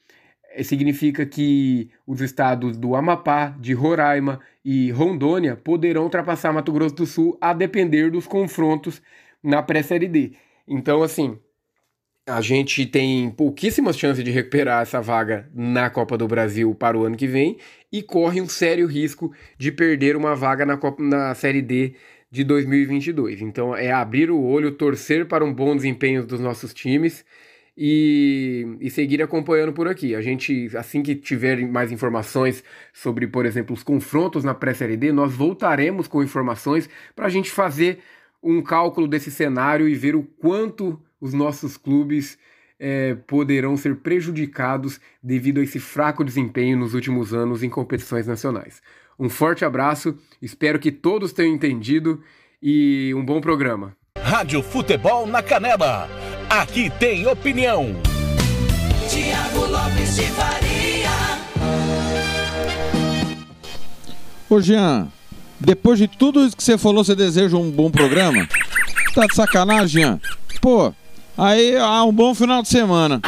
é, 0.51 0.63
significa 0.65 1.25
que 1.25 1.91
os 2.05 2.21
estados 2.21 2.77
do 2.77 2.97
Amapá, 2.97 3.51
de 3.61 3.73
Roraima 3.73 4.41
e 4.65 4.91
Rondônia 4.91 5.57
poderão 5.57 6.03
ultrapassar 6.03 6.53
Mato 6.53 6.73
Grosso 6.73 6.97
do 6.97 7.07
Sul 7.07 7.39
a 7.41 7.53
depender 7.55 8.11
dos 8.11 8.27
confrontos 8.27 9.01
na 9.43 9.63
pré-série 9.63 10.09
D. 10.09 10.33
Então, 10.67 11.05
assim, 11.05 11.39
a 12.29 12.41
gente 12.41 12.85
tem 12.85 13.31
pouquíssimas 13.31 13.97
chances 13.97 14.25
de 14.25 14.33
recuperar 14.33 14.83
essa 14.83 15.01
vaga 15.01 15.49
na 15.55 15.89
Copa 15.89 16.19
do 16.19 16.27
Brasil 16.27 16.75
para 16.75 16.99
o 16.99 17.05
ano 17.05 17.17
que 17.17 17.29
vem 17.29 17.57
e 17.93 18.03
corre 18.03 18.41
um 18.41 18.49
sério 18.49 18.89
risco 18.89 19.33
de 19.57 19.71
perder 19.71 20.17
uma 20.17 20.35
vaga 20.35 20.67
na, 20.67 20.77
Copa, 20.77 21.01
na 21.01 21.33
Série 21.37 21.63
D 21.63 21.95
de 22.37 22.45
2022. 22.45 23.41
Então 23.41 23.75
é 23.75 23.91
abrir 23.91 24.31
o 24.31 24.39
olho, 24.39 24.71
torcer 24.73 25.27
para 25.27 25.43
um 25.43 25.53
bom 25.53 25.75
desempenho 25.75 26.25
dos 26.27 26.39
nossos 26.39 26.75
times 26.75 27.25
e, 27.75 28.77
e 28.79 28.91
seguir 28.91 29.23
acompanhando 29.23 29.73
por 29.73 29.89
aqui. 29.89 30.15
A 30.15 30.21
gente, 30.21 30.71
assim 30.77 31.03
que 31.03 31.15
tiver 31.15 31.67
mais 31.67 31.91
informações 31.91 32.63
sobre, 32.93 33.27
por 33.27 33.47
exemplo, 33.47 33.75
os 33.75 33.83
confrontos 33.83 34.45
na 34.45 34.53
pré-série 34.53 34.99
D, 34.99 35.13
nós 35.13 35.33
voltaremos 35.33 36.07
com 36.07 36.23
informações 36.23 36.91
para 37.15 37.25
a 37.25 37.31
gente 37.31 37.51
fazer 37.51 38.01
um 38.43 38.61
cálculo 38.61 39.09
desse 39.09 39.31
cenário 39.31 39.89
e 39.89 39.95
ver 39.95 40.15
o 40.15 40.23
quanto 40.23 41.01
os 41.19 41.33
nossos 41.33 41.79
clubes 41.79 42.39
é, 42.79 43.15
poderão 43.27 43.79
ser 43.79 43.97
prejudicados 43.97 45.01
devido 45.23 45.61
a 45.61 45.63
esse 45.63 45.81
fraco 45.81 46.23
desempenho 46.23 46.77
nos 46.77 46.93
últimos 46.93 47.33
anos 47.33 47.63
em 47.63 47.71
competições 47.71 48.27
nacionais. 48.27 48.83
Um 49.19 49.31
forte 49.31 49.65
abraço, 49.65 50.15
espero 50.43 50.79
que 50.79 50.93
todos 50.93 51.33
tenham 51.33 51.55
entendido 51.55 52.21
e 52.63 53.15
um 53.15 53.25
bom 53.25 53.41
programa. 53.41 53.97
Rádio 54.19 54.63
Futebol 54.63 55.27
na 55.27 55.43
Canela. 55.43 56.09
Aqui 56.51 56.91
tem 56.99 57.27
opinião. 57.27 57.97
Tiago 59.09 59.67
Lopes 59.67 60.17
de 60.17 60.27
Faria. 60.33 60.67
Ô 64.51 64.61
Jean, 64.61 65.09
depois 65.59 65.99
de 65.99 66.07
tudo 66.07 66.45
isso 66.45 66.57
que 66.57 66.63
você 66.63 66.77
falou, 66.77 67.03
você 67.03 67.15
deseja 67.15 67.57
um 67.57 67.71
bom 67.71 67.91
programa? 67.91 68.47
Tá 69.15 69.27
de 69.27 69.35
sacanagem, 69.35 70.03
Jean? 70.03 70.21
Pô, 70.61 70.93
aí, 71.39 71.75
ah, 71.79 72.05
um 72.05 72.13
bom 72.13 72.35
final 72.35 72.61
de 72.63 72.69
semana. 72.69 73.23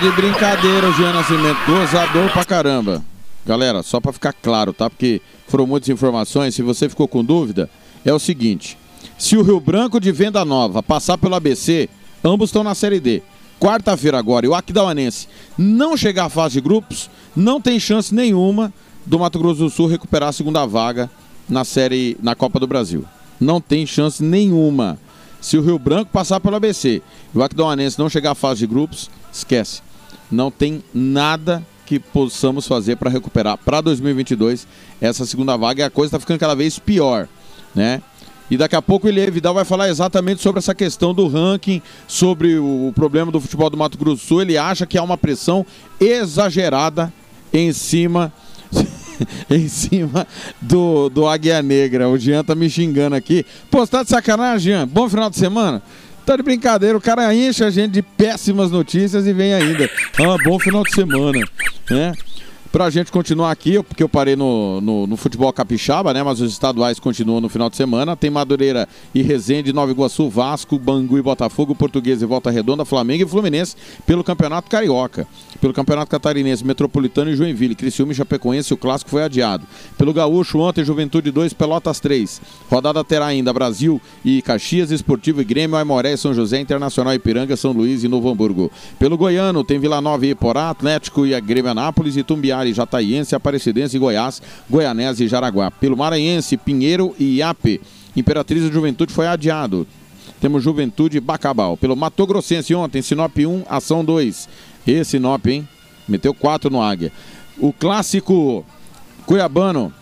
De 0.00 0.10
brincadeira 0.12 0.88
o 0.88 0.92
Jean 0.92 1.12
Nascimento, 1.12 1.58
gozador 1.66 2.30
pra 2.30 2.44
caramba. 2.44 3.04
Galera, 3.44 3.82
só 3.82 4.00
pra 4.00 4.12
ficar 4.12 4.32
claro, 4.32 4.72
tá? 4.72 4.88
Porque 4.88 5.20
foram 5.48 5.66
muitas 5.66 5.88
informações, 5.88 6.54
se 6.54 6.62
você 6.62 6.88
ficou 6.88 7.08
com 7.08 7.24
dúvida, 7.24 7.68
é 8.04 8.12
o 8.12 8.18
seguinte. 8.18 8.78
Se 9.18 9.36
o 9.36 9.42
Rio 9.42 9.58
Branco 9.58 9.98
de 9.98 10.12
Venda 10.12 10.44
Nova 10.44 10.84
passar 10.84 11.18
pelo 11.18 11.34
ABC, 11.34 11.88
ambos 12.22 12.50
estão 12.50 12.62
na 12.62 12.76
Série 12.76 13.00
D. 13.00 13.22
Quarta-feira 13.58 14.16
agora, 14.18 14.46
e 14.46 14.48
o 14.48 14.54
Aquidauanense 14.54 15.26
não 15.56 15.96
chegar 15.96 16.26
à 16.26 16.28
fase 16.28 16.54
de 16.54 16.60
grupos, 16.60 17.10
não 17.34 17.60
tem 17.60 17.80
chance 17.80 18.14
nenhuma 18.14 18.72
do 19.04 19.18
Mato 19.18 19.38
Grosso 19.38 19.60
do 19.60 19.70
Sul 19.70 19.88
recuperar 19.88 20.28
a 20.28 20.32
segunda 20.32 20.64
vaga 20.64 21.10
na 21.48 21.64
série 21.64 22.16
na 22.22 22.36
Copa 22.36 22.60
do 22.60 22.68
Brasil. 22.68 23.04
Não 23.40 23.60
tem 23.60 23.84
chance 23.84 24.22
nenhuma. 24.22 24.96
Se 25.40 25.56
o 25.56 25.62
Rio 25.62 25.78
Branco 25.78 26.12
passar 26.12 26.38
pelo 26.38 26.54
ABC 26.54 27.02
e 27.34 27.38
o 27.38 27.42
Aquidauanense 27.42 27.98
não 27.98 28.08
chegar 28.08 28.32
à 28.32 28.34
fase 28.36 28.60
de 28.60 28.66
grupos, 28.66 29.10
esquece. 29.32 29.87
Não 30.30 30.50
tem 30.50 30.82
nada 30.92 31.64
que 31.86 31.98
possamos 31.98 32.66
fazer 32.66 32.96
para 32.96 33.08
recuperar 33.08 33.56
para 33.56 33.80
2022 33.80 34.66
essa 35.00 35.24
segunda 35.24 35.56
vaga 35.56 35.82
e 35.82 35.84
a 35.84 35.90
coisa 35.90 36.08
está 36.08 36.20
ficando 36.20 36.38
cada 36.38 36.54
vez 36.54 36.78
pior, 36.78 37.26
né? 37.74 38.02
E 38.50 38.56
daqui 38.56 38.76
a 38.76 38.82
pouco 38.82 39.06
o 39.06 39.10
Elie 39.10 39.30
Vidal 39.30 39.54
vai 39.54 39.64
falar 39.64 39.88
exatamente 39.88 40.42
sobre 40.42 40.58
essa 40.58 40.74
questão 40.74 41.12
do 41.12 41.28
ranking, 41.28 41.82
sobre 42.06 42.58
o 42.58 42.92
problema 42.94 43.30
do 43.30 43.40
futebol 43.40 43.68
do 43.68 43.76
Mato 43.76 43.98
Grosso 43.98 44.22
do 44.22 44.26
Sul. 44.26 44.42
Ele 44.42 44.56
acha 44.56 44.86
que 44.86 44.96
há 44.96 45.02
uma 45.02 45.18
pressão 45.18 45.66
exagerada 46.00 47.12
em 47.52 47.72
cima 47.72 48.32
em 49.50 49.68
cima 49.68 50.26
do, 50.60 51.08
do 51.08 51.26
Águia 51.26 51.62
Negra. 51.62 52.08
O 52.08 52.18
Jean 52.18 52.42
tá 52.42 52.54
me 52.54 52.70
xingando 52.70 53.16
aqui. 53.16 53.44
Pô, 53.70 53.86
tá 53.86 54.02
de 54.02 54.08
sacanagem, 54.08 54.72
Jean? 54.72 54.88
Bom 54.88 55.08
final 55.08 55.28
de 55.28 55.36
semana? 55.36 55.82
Tá 56.28 56.36
de 56.36 56.42
brincadeira, 56.42 56.94
o 56.94 57.00
cara 57.00 57.34
enche 57.34 57.64
a 57.64 57.70
gente 57.70 57.92
de 57.92 58.02
péssimas 58.02 58.70
notícias 58.70 59.26
e 59.26 59.32
vem 59.32 59.54
ainda. 59.54 59.88
Ah, 60.18 60.36
bom 60.44 60.58
final 60.58 60.82
de 60.82 60.92
semana, 60.92 61.42
né? 61.90 62.12
Pra 62.70 62.90
gente 62.90 63.10
continuar 63.10 63.50
aqui, 63.50 63.82
porque 63.82 64.02
eu 64.02 64.08
parei 64.10 64.36
no, 64.36 64.78
no, 64.82 65.06
no, 65.06 65.16
futebol 65.16 65.50
capixaba, 65.50 66.12
né? 66.12 66.22
Mas 66.22 66.38
os 66.38 66.52
estaduais 66.52 67.00
continuam 67.00 67.40
no 67.40 67.48
final 67.48 67.70
de 67.70 67.76
semana. 67.76 68.14
Tem 68.14 68.28
Madureira 68.28 68.86
e 69.14 69.22
Resende, 69.22 69.72
Nova 69.72 69.90
Iguaçu, 69.90 70.28
Vasco, 70.28 70.78
Bangu 70.78 71.16
e 71.16 71.22
Botafogo, 71.22 71.74
Português 71.74 72.20
e 72.20 72.26
Volta 72.26 72.50
Redonda, 72.50 72.84
Flamengo 72.84 73.24
e 73.24 73.26
Fluminense 73.26 73.74
pelo 74.04 74.22
Campeonato 74.22 74.68
Carioca. 74.68 75.26
Pelo 75.62 75.72
Campeonato 75.72 76.10
Catarinense, 76.10 76.64
Metropolitano 76.64 77.30
e 77.30 77.36
Joinville, 77.36 77.74
Criciúma 77.74 78.12
e 78.12 78.14
Chapecoense, 78.14 78.74
o 78.74 78.76
clássico 78.76 79.10
foi 79.10 79.24
adiado. 79.24 79.66
Pelo 79.96 80.12
Gaúcho, 80.12 80.58
ontem, 80.58 80.84
Juventude 80.84 81.30
2, 81.30 81.54
Pelotas 81.54 81.98
3. 82.00 82.40
Rodada 82.70 83.02
terá 83.02 83.26
ainda 83.26 83.50
Brasil 83.50 83.98
e 84.22 84.42
Caxias, 84.42 84.90
Esportivo 84.90 85.40
e 85.40 85.44
Grêmio, 85.44 85.76
Aimoré, 85.76 86.14
São 86.18 86.34
José, 86.34 86.60
Internacional 86.60 87.14
Ipiranga, 87.14 87.56
São 87.56 87.72
Luís 87.72 88.04
e 88.04 88.08
Novo 88.08 88.28
Hamburgo. 88.30 88.70
Pelo 88.98 89.16
Goiano, 89.16 89.64
tem 89.64 89.78
Vila 89.78 90.02
Nova 90.02 90.26
e 90.26 90.30
Iporá, 90.30 90.68
Atlético 90.68 91.24
e 91.24 91.34
a 91.34 91.40
Grêmio 91.40 91.70
Anápolis 91.70 92.16
e 92.16 92.22
Tumbiara 92.22 92.57
e 92.66 92.72
Jataiense, 92.72 93.34
Aparecidense 93.34 93.96
e 93.96 94.00
Goiás, 94.00 94.42
Goianese 94.68 95.24
e 95.24 95.28
Jaraguá. 95.28 95.70
Pelo 95.70 95.96
Maranhense, 95.96 96.56
Pinheiro 96.56 97.14
e 97.18 97.36
Iape. 97.36 97.80
Imperatriz 98.16 98.64
da 98.64 98.72
Juventude 98.72 99.12
foi 99.12 99.26
adiado. 99.26 99.86
temos 100.40 100.62
Juventude 100.62 101.20
Bacabal. 101.20 101.76
Pelo 101.76 101.96
Mato 101.96 102.26
Grossense 102.26 102.74
ontem, 102.74 103.02
Sinop 103.02 103.36
1, 103.36 103.64
Ação 103.68 104.04
2. 104.04 104.48
Esse 104.86 105.12
Sinop, 105.12 105.46
hein? 105.46 105.68
Meteu 106.08 106.32
4 106.32 106.70
no 106.70 106.80
Águia. 106.80 107.12
O 107.58 107.72
clássico 107.72 108.64
Cuiabano, 109.26 109.92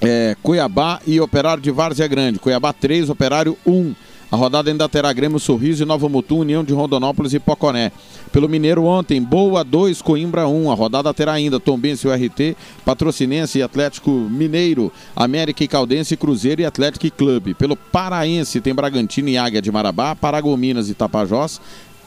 é, 0.00 0.36
Cuiabá 0.42 1.00
e 1.06 1.20
Operário 1.20 1.62
de 1.62 1.70
Várzea 1.70 2.06
Grande. 2.06 2.38
Cuiabá 2.38 2.72
3, 2.72 3.08
Operário 3.08 3.56
1. 3.66 3.94
A 4.32 4.36
rodada 4.36 4.70
ainda 4.70 4.88
terá 4.88 5.12
Grêmio 5.12 5.38
Sorriso 5.38 5.82
e 5.82 5.86
Nova 5.86 6.08
Mutum, 6.08 6.38
União 6.38 6.64
de 6.64 6.72
Rondonópolis 6.72 7.34
e 7.34 7.38
Poconé. 7.38 7.92
Pelo 8.32 8.48
Mineiro 8.48 8.82
ontem, 8.84 9.20
Boa 9.20 9.62
2, 9.62 10.00
Coimbra 10.00 10.48
1. 10.48 10.70
A 10.70 10.74
rodada 10.74 11.12
terá 11.12 11.32
ainda 11.32 11.60
Tombense 11.60 12.06
e 12.06 12.10
URT, 12.10 12.56
Patrocinense 12.82 13.58
e 13.58 13.62
Atlético 13.62 14.10
Mineiro, 14.10 14.90
América 15.14 15.62
e 15.62 15.68
Caldense, 15.68 16.16
Cruzeiro 16.16 16.62
e 16.62 16.64
Atlético 16.64 17.14
Clube. 17.14 17.52
Pelo 17.52 17.76
Paraense 17.76 18.62
tem 18.62 18.74
Bragantino 18.74 19.28
e 19.28 19.36
Águia 19.36 19.60
de 19.60 19.70
Marabá, 19.70 20.16
Paragominas 20.16 20.88
e 20.88 20.94
Tapajós, 20.94 21.60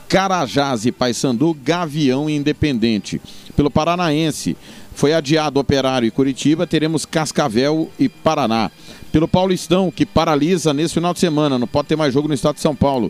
Carajás 0.10 0.84
e 0.88 0.91
Paysandu, 0.91 1.56
Gavião 1.64 2.27
e 2.27 2.35
Independente. 2.35 3.22
Pelo 3.56 3.69
Paranaense, 3.69 4.57
foi 4.95 5.14
adiado 5.14 5.60
Operário 5.60 6.07
e 6.07 6.11
Curitiba, 6.11 6.65
teremos 6.65 7.06
Cascavel 7.06 7.91
e 7.99 8.10
Paraná. 8.10 8.72
Pelo 9.16 9.30
Paulistão, 9.30 9.90
que 9.90 10.06
paralisa 10.06 10.74
nesse 10.74 10.96
final 10.96 11.14
de 11.14 11.22
semana, 11.22 11.58
não 11.58 11.66
pode 11.66 11.88
ter 11.88 11.96
mais 11.96 12.14
jogo 12.14 12.28
no 12.28 12.34
estado 12.34 12.56
de 12.56 12.62
São 12.62 12.76
Paulo. 12.76 13.10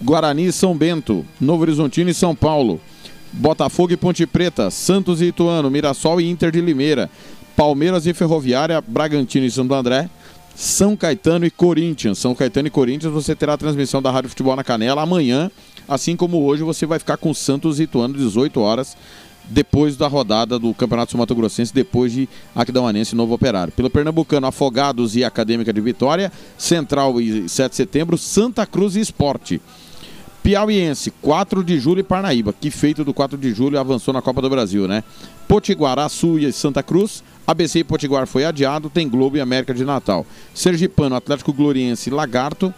Guarani 0.00 0.46
e 0.46 0.52
São 0.52 0.72
Bento, 0.72 1.26
Novo 1.40 1.62
Horizontino 1.62 2.08
e 2.08 2.14
São 2.14 2.32
Paulo. 2.32 2.80
Botafogo 3.32 3.92
e 3.92 3.96
Ponte 3.96 4.24
Preta, 4.24 4.70
Santos 4.70 5.20
e 5.20 5.24
Ituano, 5.24 5.68
Mirassol 5.68 6.20
e 6.20 6.30
Inter 6.30 6.52
de 6.52 6.60
Limeira. 6.60 7.10
Palmeiras 7.56 8.06
e 8.06 8.14
Ferroviária, 8.14 8.80
Bragantino 8.86 9.44
e 9.44 9.50
Santo 9.50 9.74
André. 9.74 10.08
São 10.54 10.96
Caetano 10.96 11.44
e 11.44 11.50
Corinthians. 11.50 12.18
São 12.18 12.36
Caetano 12.36 12.68
e 12.68 12.70
Corinthians, 12.70 13.12
você 13.12 13.34
terá 13.34 13.54
a 13.54 13.58
transmissão 13.58 14.00
da 14.00 14.12
Rádio 14.12 14.30
Futebol 14.30 14.54
na 14.54 14.62
Canela 14.62 15.02
amanhã, 15.02 15.50
assim 15.88 16.14
como 16.14 16.40
hoje 16.44 16.62
você 16.62 16.86
vai 16.86 17.00
ficar 17.00 17.16
com 17.16 17.34
Santos 17.34 17.80
e 17.80 17.82
Ituano 17.82 18.14
18 18.14 18.60
horas 18.60 18.96
depois 19.44 19.96
da 19.96 20.06
rodada 20.08 20.58
do 20.58 20.72
Campeonato 20.74 21.16
Mato 21.16 21.34
Grossense, 21.34 21.74
depois 21.74 22.12
de 22.12 22.28
Aquidauanense 22.54 23.14
e 23.14 23.16
Novo 23.16 23.34
Operário. 23.34 23.72
Pelo 23.72 23.90
Pernambucano, 23.90 24.46
Afogados 24.46 25.16
e 25.16 25.24
Acadêmica 25.24 25.72
de 25.72 25.80
Vitória, 25.80 26.32
Central 26.56 27.20
e 27.20 27.48
7 27.48 27.70
de 27.70 27.76
Setembro, 27.76 28.18
Santa 28.18 28.66
Cruz 28.66 28.96
e 28.96 29.00
Esporte. 29.00 29.60
Piauiense, 30.42 31.12
4 31.22 31.62
de 31.62 31.78
julho 31.78 32.00
e 32.00 32.02
Parnaíba, 32.02 32.52
que 32.52 32.68
feito 32.70 33.04
do 33.04 33.14
4 33.14 33.38
de 33.38 33.52
julho 33.52 33.78
avançou 33.78 34.12
na 34.12 34.20
Copa 34.20 34.42
do 34.42 34.50
Brasil, 34.50 34.88
né? 34.88 35.04
Potiguar, 35.46 35.98
Açu 36.00 36.36
e 36.36 36.52
Santa 36.52 36.82
Cruz, 36.82 37.22
ABC 37.46 37.80
e 37.80 37.84
Potiguar 37.84 38.26
foi 38.26 38.44
adiado, 38.44 38.90
tem 38.90 39.08
Globo 39.08 39.36
e 39.36 39.40
América 39.40 39.72
de 39.72 39.84
Natal. 39.84 40.26
Sergipano, 40.52 41.14
Atlético 41.14 41.52
Gloriense, 41.52 42.10
Lagarto 42.10 42.74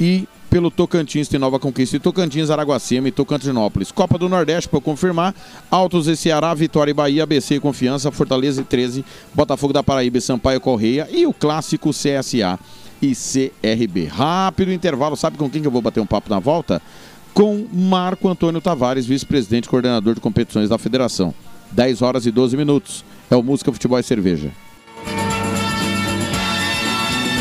e 0.00 0.26
pelo 0.48 0.70
Tocantins 0.70 1.28
tem 1.28 1.38
Nova 1.38 1.58
Conquista 1.58 1.96
e 1.96 2.00
Tocantins, 2.00 2.50
Araguacema 2.50 3.08
e 3.08 3.12
Tocantinópolis. 3.12 3.92
Copa 3.92 4.18
do 4.18 4.28
Nordeste, 4.28 4.68
para 4.68 4.80
confirmar, 4.80 5.34
Altos 5.70 6.06
e 6.06 6.16
Ceará, 6.16 6.52
Vitória 6.54 6.90
e 6.90 6.94
Bahia, 6.94 7.22
ABC 7.22 7.56
e 7.56 7.60
Confiança, 7.60 8.10
Fortaleza 8.10 8.60
e 8.60 8.64
13, 8.64 9.04
Botafogo 9.34 9.72
da 9.72 9.82
Paraíba 9.82 10.18
e 10.18 10.20
Sampaio 10.20 10.60
Correia 10.60 11.08
e 11.10 11.26
o 11.26 11.32
clássico 11.32 11.90
CSA 11.90 12.58
e 13.00 13.12
CRB. 13.14 14.06
Rápido 14.06 14.72
intervalo, 14.72 15.16
sabe 15.16 15.36
com 15.36 15.48
quem 15.48 15.60
que 15.60 15.68
eu 15.68 15.72
vou 15.72 15.82
bater 15.82 16.00
um 16.00 16.06
papo 16.06 16.30
na 16.30 16.38
volta? 16.38 16.82
Com 17.32 17.66
Marco 17.72 18.28
Antônio 18.28 18.60
Tavares, 18.60 19.06
vice-presidente 19.06 19.66
e 19.66 19.68
coordenador 19.68 20.14
de 20.14 20.20
competições 20.20 20.68
da 20.68 20.78
federação. 20.78 21.32
10 21.70 22.02
horas 22.02 22.26
e 22.26 22.30
12 22.30 22.56
minutos. 22.56 23.04
É 23.30 23.36
o 23.36 23.42
Música, 23.42 23.72
Futebol 23.72 23.98
e 23.98 24.02
Cerveja. 24.02 24.50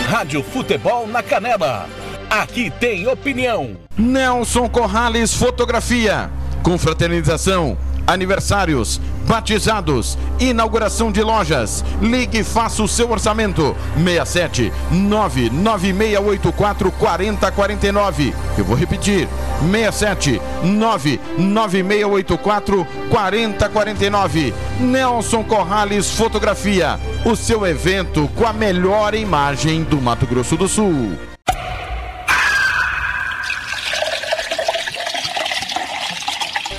Rádio 0.08 0.44
Futebol 0.44 1.08
na 1.08 1.24
Canela. 1.24 1.88
Aqui 2.30 2.70
tem 2.70 3.08
opinião. 3.08 3.78
Nelson 3.98 4.68
Corrales 4.68 5.34
Fotografia. 5.34 6.30
Confraternização, 6.62 7.78
aniversários, 8.06 9.00
batizados, 9.26 10.18
inauguração 10.38 11.10
de 11.10 11.24
lojas. 11.24 11.86
Ligue 12.02 12.40
e 12.40 12.44
faça 12.44 12.84
o 12.84 12.88
seu 12.88 13.10
orçamento. 13.12 13.74
67 13.96 14.74
99684 14.92 16.92
4049. 16.92 18.36
Eu 18.58 18.66
vou 18.66 18.76
repetir. 18.76 19.30
67 19.72 20.42
99684 20.64 22.86
4049. 23.10 24.54
Nelson 24.82 25.46
Corrales 25.46 26.12
Fotografia. 26.12 27.00
O 27.24 27.38
seu 27.38 27.66
evento 27.66 28.30
com 28.36 28.46
a 28.46 28.52
melhor 28.52 29.16
imagem 29.16 29.84
do 29.84 30.02
Mato 30.02 30.28
Grosso 30.28 30.58
do 30.58 30.68
Sul. 30.68 31.37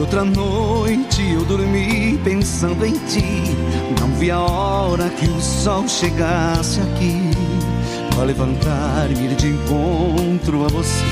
E 0.00 0.02
outra 0.02 0.24
noite 0.24 1.30
eu 1.30 1.44
dormi 1.44 2.18
pensando 2.24 2.86
em 2.86 2.94
ti. 3.06 3.54
Não 4.00 4.08
vi 4.14 4.30
a 4.30 4.40
hora 4.40 5.10
que 5.10 5.26
o 5.26 5.40
sol 5.42 5.86
chegasse 5.86 6.80
aqui 6.80 7.20
para 8.14 8.24
levantar-me 8.24 9.28
de 9.34 9.48
encontro 9.48 10.64
a 10.64 10.68
você. 10.68 11.04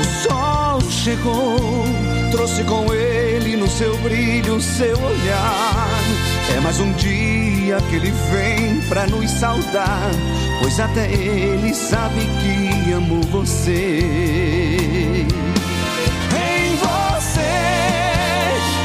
O 0.00 0.04
sol 0.22 0.80
chegou, 0.88 1.84
trouxe 2.30 2.62
com 2.62 2.94
ele 2.94 3.56
no 3.56 3.66
seu 3.66 3.96
brilho 3.98 4.60
seu 4.60 4.96
olhar. 4.96 5.88
É 6.56 6.60
mais 6.60 6.78
um 6.78 6.92
dia 6.92 7.80
que 7.90 7.96
ele 7.96 8.12
vem 8.30 8.80
pra 8.88 9.04
nos 9.08 9.28
saudar, 9.32 10.10
pois 10.62 10.78
até 10.78 11.12
ele 11.12 11.74
sabe 11.74 12.20
que 12.20 12.92
amo 12.92 13.20
você. 13.32 15.26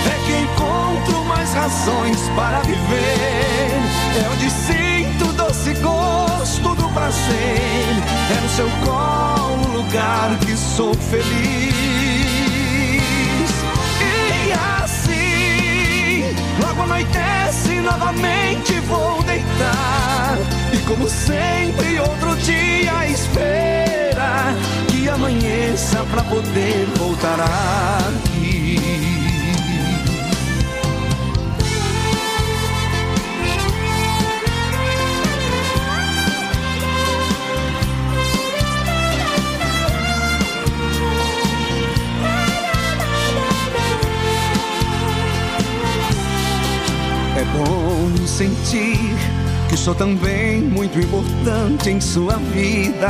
É 0.07 0.19
que 0.25 0.33
encontro 0.43 1.23
mais 1.25 1.53
razões 1.53 2.19
para 2.35 2.59
viver. 2.61 3.71
É 4.15 4.29
onde 4.31 4.49
sinto 4.49 5.29
o 5.29 5.33
doce 5.33 5.73
gosto 5.75 6.75
do 6.75 6.89
prazer. 6.89 8.03
É 8.37 8.41
no 8.41 8.49
seu 8.49 8.69
colo 8.85 9.63
o 9.63 9.77
lugar 9.77 10.37
que 10.39 10.55
sou 10.55 10.93
feliz. 10.93 11.73
E 14.01 14.51
assim, 14.83 16.35
logo 16.61 16.83
anoitece, 16.83 17.79
novamente 17.81 18.73
vou 18.81 19.21
deitar. 19.23 20.37
E 20.73 20.77
como 20.79 21.09
sempre, 21.09 21.99
outro 21.99 22.35
dia 22.37 23.07
espera 23.07 24.55
que 24.89 25.09
amanheça 25.09 26.05
pra 26.11 26.23
poder 26.23 26.87
voltar 26.97 27.39
aqui. 27.39 28.32
Bom 47.53 48.27
sentir 48.27 49.15
que 49.73 49.79
sou 49.79 49.95
também 49.95 50.61
muito 50.61 50.99
importante 50.99 51.89
em 51.89 51.99
sua 51.99 52.35
vida. 52.37 53.07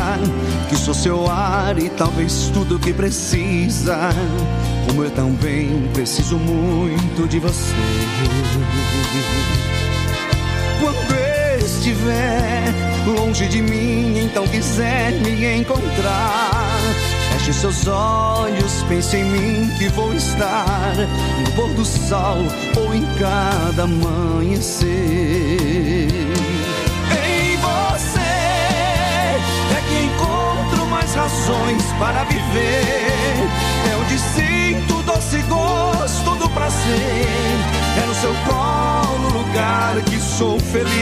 Que 0.70 0.78
sou 0.78 0.94
seu 0.94 1.30
ar 1.30 1.78
e 1.78 1.90
talvez 1.90 2.49
tudo 2.53 2.80
que 2.80 2.94
precisa. 2.94 3.98
Como 4.88 5.03
eu 5.03 5.11
também 5.11 5.90
preciso 5.94 6.38
muito 6.38 7.28
de 7.28 7.38
você. 7.40 7.74
Quando 10.80 11.65
estiver 11.65 12.64
longe 13.07 13.45
de 13.49 13.61
mim, 13.61 14.20
então 14.20 14.48
quiser 14.48 15.11
me 15.20 15.57
encontrar. 15.57 16.93
Feche 17.44 17.60
seus 17.60 17.88
olhos, 17.88 18.86
pense 18.88 19.18
em 19.18 19.26
mim 19.26 19.70
que 19.78 19.90
vou 19.90 20.14
estar 20.14 20.94
no 20.95 21.52
pôr 21.57 21.74
do 21.74 21.84
sol 21.84 22.38
ou 22.78 22.95
em 22.95 23.06
cada 23.20 23.84
amanhecer. 23.84 24.88
Em 27.11 27.57
você 27.57 28.20
é 28.22 29.82
que 29.90 30.06
encontro 30.06 30.86
mais 30.86 31.14
razões 31.14 31.84
para 31.99 32.24
viver. 32.24 33.49
É 33.91 33.95
onde 33.98 34.18
sinto 34.18 35.03
doce 35.03 35.41
gosto 35.41 36.36
do 36.38 36.49
prazer. 36.52 37.28
É 38.02 38.06
no 38.07 38.15
seu 38.15 38.34
colo 38.45 39.38
lugar 39.38 40.02
que 40.06 40.18
sou 40.18 40.57
feliz. 40.61 40.94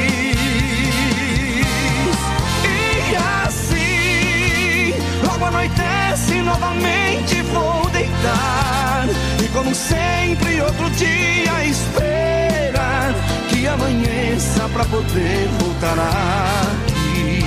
E 2.66 3.16
assim, 3.46 4.96
logo 5.24 5.46
anoitece 5.46 6.01
novamente 6.44 7.42
vou 7.44 7.90
deitar. 7.90 9.06
E 9.44 9.48
como 9.50 9.74
sempre, 9.74 10.62
outro 10.62 10.90
dia 10.92 11.66
esperar 11.66 13.14
que 13.50 13.68
amanheça 13.68 14.68
pra 14.70 14.86
poder 14.86 15.48
voltar 15.60 15.98
aqui. 16.00 17.44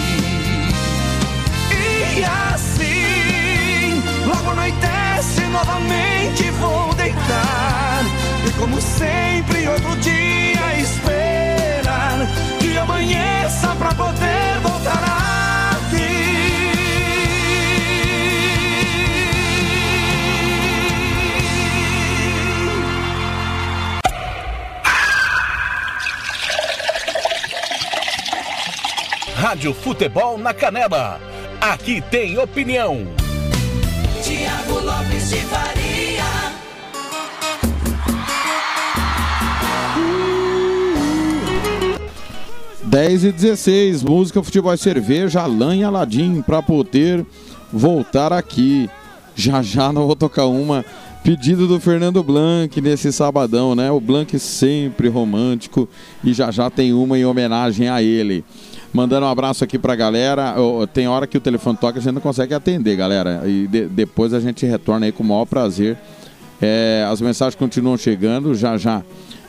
E 2.16 2.24
assim, 2.24 4.02
logo 4.26 4.50
anoitece 4.50 5.40
novamente 5.52 6.50
vou 6.52 6.94
deitar. 6.94 8.02
E 8.46 8.50
como 8.52 8.80
sempre, 8.80 9.68
outro 9.68 9.96
dia 9.96 10.78
esperar 10.78 12.26
que 12.60 12.78
amanheça 12.78 13.74
pra 13.78 13.94
poder 13.94 14.60
voltar 14.62 15.23
Rádio 29.44 29.74
Futebol 29.74 30.38
na 30.38 30.54
Canela. 30.54 31.20
Aqui 31.60 32.02
tem 32.10 32.38
opinião. 32.38 33.06
Tiago 34.22 34.80
Lopes 34.80 35.28
de 35.28 35.36
Faria. 35.36 36.24
Dez 42.84 43.22
e 43.22 43.30
16, 43.32 44.02
música, 44.02 44.42
futebol 44.42 44.72
e 44.72 44.78
cerveja, 44.78 45.42
Alain 45.42 45.80
e 45.80 45.84
Aladim, 45.84 46.40
para 46.40 46.62
poder 46.62 47.26
voltar 47.70 48.32
aqui. 48.32 48.88
Já 49.36 49.60
já 49.60 49.92
não 49.92 50.06
vou 50.06 50.16
tocar 50.16 50.46
uma. 50.46 50.82
Pedido 51.22 51.68
do 51.68 51.78
Fernando 51.78 52.22
Blanc 52.22 52.80
nesse 52.80 53.12
sabadão, 53.12 53.74
né? 53.74 53.90
O 53.90 54.00
Blanc 54.00 54.38
sempre 54.38 55.08
romântico 55.08 55.86
e 56.22 56.32
já 56.32 56.50
já 56.50 56.70
tem 56.70 56.94
uma 56.94 57.18
em 57.18 57.26
homenagem 57.26 57.90
a 57.90 58.02
ele. 58.02 58.42
Mandando 58.94 59.26
um 59.26 59.28
abraço 59.28 59.64
aqui 59.64 59.76
pra 59.76 59.96
galera. 59.96 60.54
Tem 60.92 61.08
hora 61.08 61.26
que 61.26 61.36
o 61.36 61.40
telefone 61.40 61.76
toca 61.76 61.98
e 61.98 62.00
a 62.00 62.02
gente 62.02 62.14
não 62.14 62.20
consegue 62.22 62.54
atender, 62.54 62.94
galera. 62.94 63.42
E 63.44 63.66
de- 63.66 63.86
depois 63.86 64.32
a 64.32 64.38
gente 64.38 64.64
retorna 64.64 65.06
aí 65.06 65.10
com 65.10 65.24
o 65.24 65.26
maior 65.26 65.44
prazer. 65.46 65.98
É, 66.62 67.04
as 67.10 67.20
mensagens 67.20 67.56
continuam 67.56 67.96
chegando, 67.96 68.54
já 68.54 68.76
já 68.78 69.02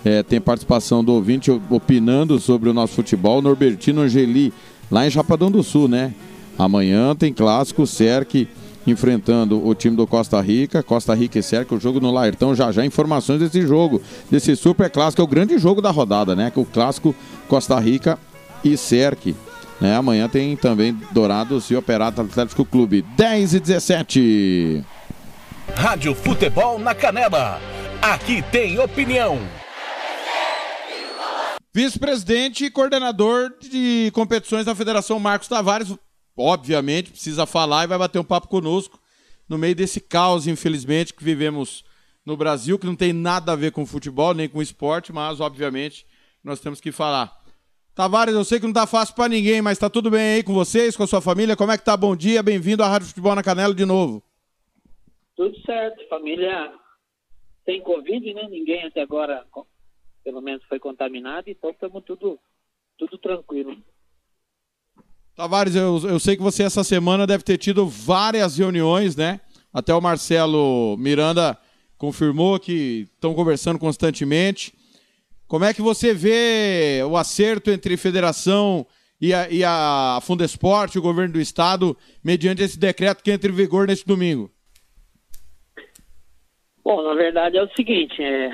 é, 0.03 0.23
tem 0.23 0.41
participação 0.41 1.03
do 1.03 1.13
ouvinte 1.13 1.51
opinando 1.69 2.39
sobre 2.39 2.69
o 2.69 2.73
nosso 2.73 2.93
futebol. 2.95 3.39
Norbertino 3.39 4.01
Angeli, 4.01 4.51
lá 4.89 5.05
em 5.05 5.11
Chapadão 5.11 5.51
do 5.51 5.61
Sul, 5.61 5.87
né? 5.87 6.11
Amanhã 6.57 7.15
tem 7.15 7.31
clássico, 7.31 7.85
Serque 7.85 8.47
enfrentando 8.87 9.65
o 9.65 9.73
time 9.75 9.95
do 9.95 10.05
Costa 10.07 10.39
Rica, 10.41 10.81
Costa 10.83 11.13
Rica 11.13 11.37
e 11.39 11.43
Serque, 11.43 11.73
o 11.75 11.79
jogo 11.79 11.99
no 11.99 12.11
Laertão. 12.11 12.55
Já 12.55 12.71
já 12.71 12.83
informações 12.83 13.39
desse 13.39 13.61
jogo, 13.61 14.01
desse 14.29 14.55
super 14.55 14.89
clássico, 14.89 15.21
é 15.21 15.25
o 15.25 15.27
grande 15.27 15.57
jogo 15.59 15.81
da 15.81 15.91
rodada, 15.91 16.35
né? 16.35 16.51
O 16.55 16.65
clássico 16.65 17.13
Costa 17.47 17.79
Rica 17.79 18.17
e 18.63 18.77
Serque. 18.77 19.35
Né? 19.79 19.95
Amanhã 19.95 20.29
tem 20.29 20.55
também 20.55 20.93
Dourados 21.11 21.69
e 21.69 21.75
Operado 21.75 22.21
Atlético 22.21 22.65
Clube. 22.65 23.01
10 23.01 23.55
e 23.55 23.59
17. 23.59 24.85
Rádio 25.75 26.15
Futebol 26.15 26.79
na 26.79 26.95
Canela. 26.95 27.59
Aqui 28.01 28.41
tem 28.51 28.79
opinião. 28.79 29.39
Vice-presidente 31.73 32.65
e 32.65 32.71
coordenador 32.71 33.51
de 33.59 34.09
competições 34.13 34.65
da 34.65 34.73
Federação 34.73 35.19
Marcos 35.19 35.49
Tavares, 35.49 35.93
obviamente, 36.37 37.11
precisa 37.11 37.45
falar 37.45 37.83
e 37.83 37.87
vai 37.87 37.97
bater 37.97 38.17
um 38.17 38.23
papo 38.23 38.47
conosco 38.47 38.97
no 39.49 39.57
meio 39.57 39.75
desse 39.75 39.99
caos, 39.99 40.47
infelizmente, 40.47 41.13
que 41.13 41.23
vivemos 41.23 41.83
no 42.25 42.37
Brasil, 42.37 42.79
que 42.79 42.87
não 42.87 42.95
tem 42.95 43.11
nada 43.11 43.51
a 43.51 43.55
ver 43.55 43.71
com 43.71 43.85
futebol, 43.85 44.33
nem 44.33 44.47
com 44.47 44.61
esporte, 44.61 45.11
mas, 45.11 45.39
obviamente, 45.39 46.05
nós 46.43 46.59
temos 46.59 46.79
que 46.79 46.91
falar. 46.91 47.31
Tavares, 47.95 48.35
eu 48.35 48.43
sei 48.43 48.59
que 48.59 48.65
não 48.65 48.73
tá 48.73 48.85
fácil 48.85 49.15
para 49.15 49.29
ninguém, 49.29 49.61
mas 49.61 49.77
tá 49.77 49.89
tudo 49.89 50.11
bem 50.11 50.35
aí 50.35 50.43
com 50.43 50.53
vocês, 50.53 50.97
com 50.97 51.03
a 51.03 51.07
sua 51.07 51.21
família? 51.21 51.55
Como 51.55 51.71
é 51.71 51.77
que 51.77 51.85
tá? 51.85 51.95
Bom 51.95 52.13
dia, 52.13 52.43
bem-vindo 52.43 52.83
à 52.83 52.89
Rádio 52.89 53.07
Futebol 53.07 53.33
na 53.33 53.41
Canela 53.41 53.73
de 53.73 53.85
novo. 53.85 54.21
Tudo 55.33 55.57
certo, 55.61 56.05
família 56.09 56.73
sem 57.63 57.81
Covid, 57.81 58.33
né? 58.33 58.49
Ninguém 58.49 58.83
até 58.83 59.01
agora, 59.01 59.45
pelo 60.25 60.41
menos, 60.41 60.61
foi 60.65 60.77
contaminado, 60.77 61.49
então 61.49 61.69
estamos 61.69 62.03
tudo, 62.03 62.37
tudo 62.97 63.17
tranquilo. 63.17 63.77
Tavares, 65.33 65.73
eu, 65.73 65.97
eu 66.03 66.19
sei 66.19 66.35
que 66.35 66.43
você 66.43 66.63
essa 66.63 66.83
semana 66.83 67.25
deve 67.25 67.45
ter 67.45 67.57
tido 67.57 67.87
várias 67.87 68.57
reuniões, 68.57 69.15
né? 69.15 69.39
Até 69.71 69.95
o 69.95 70.01
Marcelo 70.01 70.97
Miranda 70.97 71.57
confirmou 71.97 72.59
que 72.59 73.07
estão 73.15 73.33
conversando 73.33 73.79
constantemente. 73.79 74.73
Como 75.47 75.63
é 75.63 75.73
que 75.73 75.81
você 75.81 76.13
vê 76.13 77.03
o 77.07 77.15
acerto 77.15 77.69
entre 77.69 77.97
federação 77.97 78.85
e 79.21 79.33
a, 79.33 79.49
e 79.49 79.63
a 79.63 80.19
Fundesporte, 80.21 80.97
o 80.97 81.01
governo 81.01 81.33
do 81.33 81.39
estado, 81.39 81.95
mediante 82.23 82.63
esse 82.63 82.79
decreto 82.79 83.23
que 83.23 83.31
entra 83.31 83.49
em 83.49 83.55
vigor 83.55 83.87
neste 83.87 84.07
domingo? 84.07 84.51
Bom, 86.83 87.03
na 87.03 87.13
verdade 87.13 87.57
é 87.57 87.63
o 87.63 87.69
seguinte, 87.75 88.21
é, 88.21 88.51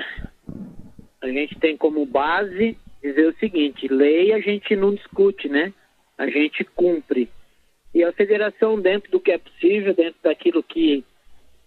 a 1.22 1.28
gente 1.28 1.58
tem 1.58 1.76
como 1.76 2.04
base 2.04 2.76
dizer 3.02 3.26
o 3.26 3.38
seguinte, 3.38 3.88
lei 3.88 4.32
a 4.32 4.40
gente 4.40 4.76
não 4.76 4.94
discute, 4.94 5.48
né? 5.48 5.72
A 6.16 6.26
gente 6.26 6.64
cumpre. 6.64 7.28
E 7.94 8.04
a 8.04 8.12
federação, 8.12 8.80
dentro 8.80 9.10
do 9.10 9.20
que 9.20 9.32
é 9.32 9.38
possível, 9.38 9.94
dentro 9.94 10.18
daquilo 10.22 10.62
que 10.62 11.04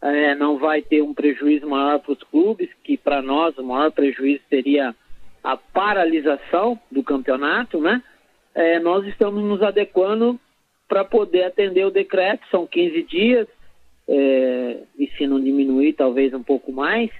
é, 0.01 0.33
não 0.35 0.57
vai 0.57 0.81
ter 0.81 1.01
um 1.01 1.13
prejuízo 1.13 1.67
maior 1.67 1.99
para 1.99 2.13
os 2.13 2.23
clubes, 2.23 2.69
que 2.83 2.97
para 2.97 3.21
nós 3.21 3.57
o 3.57 3.63
maior 3.63 3.91
prejuízo 3.91 4.41
seria 4.49 4.95
a 5.45 5.55
paralisação 5.55 6.79
do 6.91 7.03
campeonato, 7.03 7.79
né? 7.79 8.01
É, 8.55 8.79
nós 8.79 9.05
estamos 9.05 9.43
nos 9.43 9.61
adequando 9.61 10.39
para 10.87 11.05
poder 11.05 11.43
atender 11.43 11.85
o 11.85 11.91
decreto, 11.91 12.47
são 12.49 12.65
15 12.65 13.03
dias, 13.03 13.47
é, 14.07 14.79
e 14.97 15.07
se 15.15 15.27
não 15.27 15.39
diminuir, 15.39 15.93
talvez 15.93 16.33
um 16.33 16.41
pouco 16.41 16.71
mais. 16.71 17.11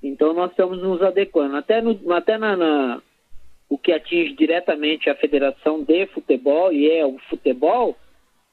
Então 0.00 0.32
nós 0.32 0.52
estamos 0.52 0.80
nos 0.80 1.02
adequando. 1.02 1.56
Até, 1.56 1.82
no, 1.82 2.12
até 2.12 2.38
na, 2.38 2.56
na- 2.56 3.02
o 3.68 3.76
que 3.76 3.90
atinge 3.92 4.32
diretamente 4.34 5.10
a 5.10 5.16
Federação 5.16 5.82
de 5.82 6.06
Futebol, 6.06 6.72
e 6.72 6.88
é 6.88 7.04
o 7.04 7.18
futebol, 7.28 7.96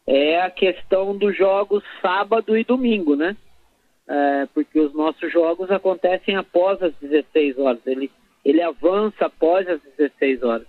é 0.07 0.41
a 0.41 0.49
questão 0.49 1.15
dos 1.15 1.37
jogos 1.37 1.83
sábado 2.01 2.57
e 2.57 2.63
domingo, 2.63 3.15
né? 3.15 3.37
É, 4.07 4.47
porque 4.55 4.79
os 4.79 4.91
nossos 4.91 5.31
jogos 5.31 5.69
acontecem 5.69 6.35
após 6.35 6.81
as 6.81 6.93
16 6.95 7.59
horas. 7.59 7.85
Ele, 7.85 8.09
ele 8.43 8.61
avança 8.61 9.25
após 9.25 9.67
as 9.67 9.81
16 9.97 10.43
horas. 10.43 10.67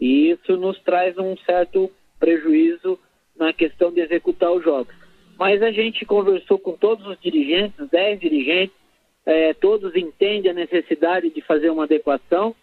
E 0.00 0.30
isso 0.30 0.56
nos 0.56 0.78
traz 0.80 1.16
um 1.16 1.36
certo 1.38 1.90
prejuízo 2.18 2.98
na 3.36 3.52
questão 3.52 3.92
de 3.92 4.00
executar 4.00 4.50
os 4.52 4.62
jogos. 4.62 4.94
Mas 5.38 5.62
a 5.62 5.70
gente 5.70 6.04
conversou 6.04 6.58
com 6.58 6.72
todos 6.72 7.06
os 7.06 7.18
dirigentes, 7.20 7.78
os 7.78 7.88
10 7.88 8.20
dirigentes, 8.20 8.76
eh, 9.24 9.54
todos 9.54 9.94
entendem 9.94 10.50
a 10.50 10.54
necessidade 10.54 11.30
de 11.30 11.40
fazer 11.42 11.70
uma 11.70 11.84
adequação 11.84 12.54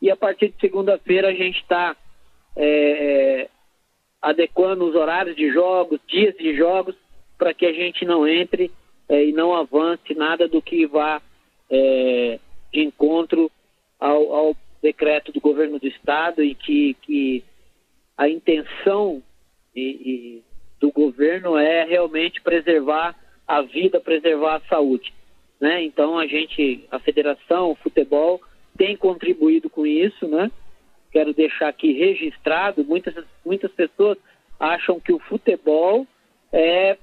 e 0.00 0.10
a 0.10 0.16
partir 0.16 0.48
de 0.48 0.60
segunda-feira 0.60 1.28
a 1.28 1.34
gente 1.34 1.60
está 1.60 1.96
adequando 4.22 4.86
os 4.86 4.94
horários 4.94 5.36
de 5.36 5.50
jogos, 5.52 6.00
dias 6.08 6.34
de 6.36 6.56
jogos, 6.56 6.94
para 7.36 7.52
que 7.52 7.66
a 7.66 7.72
gente 7.72 8.04
não 8.06 8.26
entre 8.26 8.70
e 9.10 9.30
não 9.32 9.54
avance 9.54 10.14
nada 10.14 10.48
do 10.48 10.62
que 10.62 10.86
vá 10.86 11.20
de 11.70 12.80
encontro 12.80 13.50
ao, 13.98 14.32
ao 14.32 14.56
decreto 14.82 15.32
do 15.32 15.40
governo 15.40 15.78
do 15.78 15.86
estado 15.86 16.42
e 16.42 16.54
que, 16.54 16.94
que 17.02 17.44
a 18.16 18.28
intenção 18.28 19.22
e, 19.74 19.80
e 19.80 20.44
do 20.80 20.90
governo 20.90 21.56
é 21.56 21.84
realmente 21.84 22.40
preservar 22.40 23.14
a 23.46 23.62
vida, 23.62 24.00
preservar 24.00 24.56
a 24.56 24.68
saúde. 24.68 25.12
Né? 25.60 25.82
Então 25.84 26.18
a 26.18 26.26
gente, 26.26 26.84
a 26.90 26.98
federação, 26.98 27.70
o 27.70 27.76
futebol 27.76 28.40
tem 28.76 28.96
contribuído 28.96 29.70
com 29.70 29.86
isso, 29.86 30.28
né? 30.28 30.50
Quero 31.10 31.32
deixar 31.32 31.68
aqui 31.68 31.92
registrado, 31.92 32.84
muitas, 32.84 33.14
muitas 33.44 33.72
pessoas 33.72 34.18
acham 34.60 35.00
que 35.00 35.12
o 35.12 35.18
futebol 35.18 36.06
é 36.52 36.98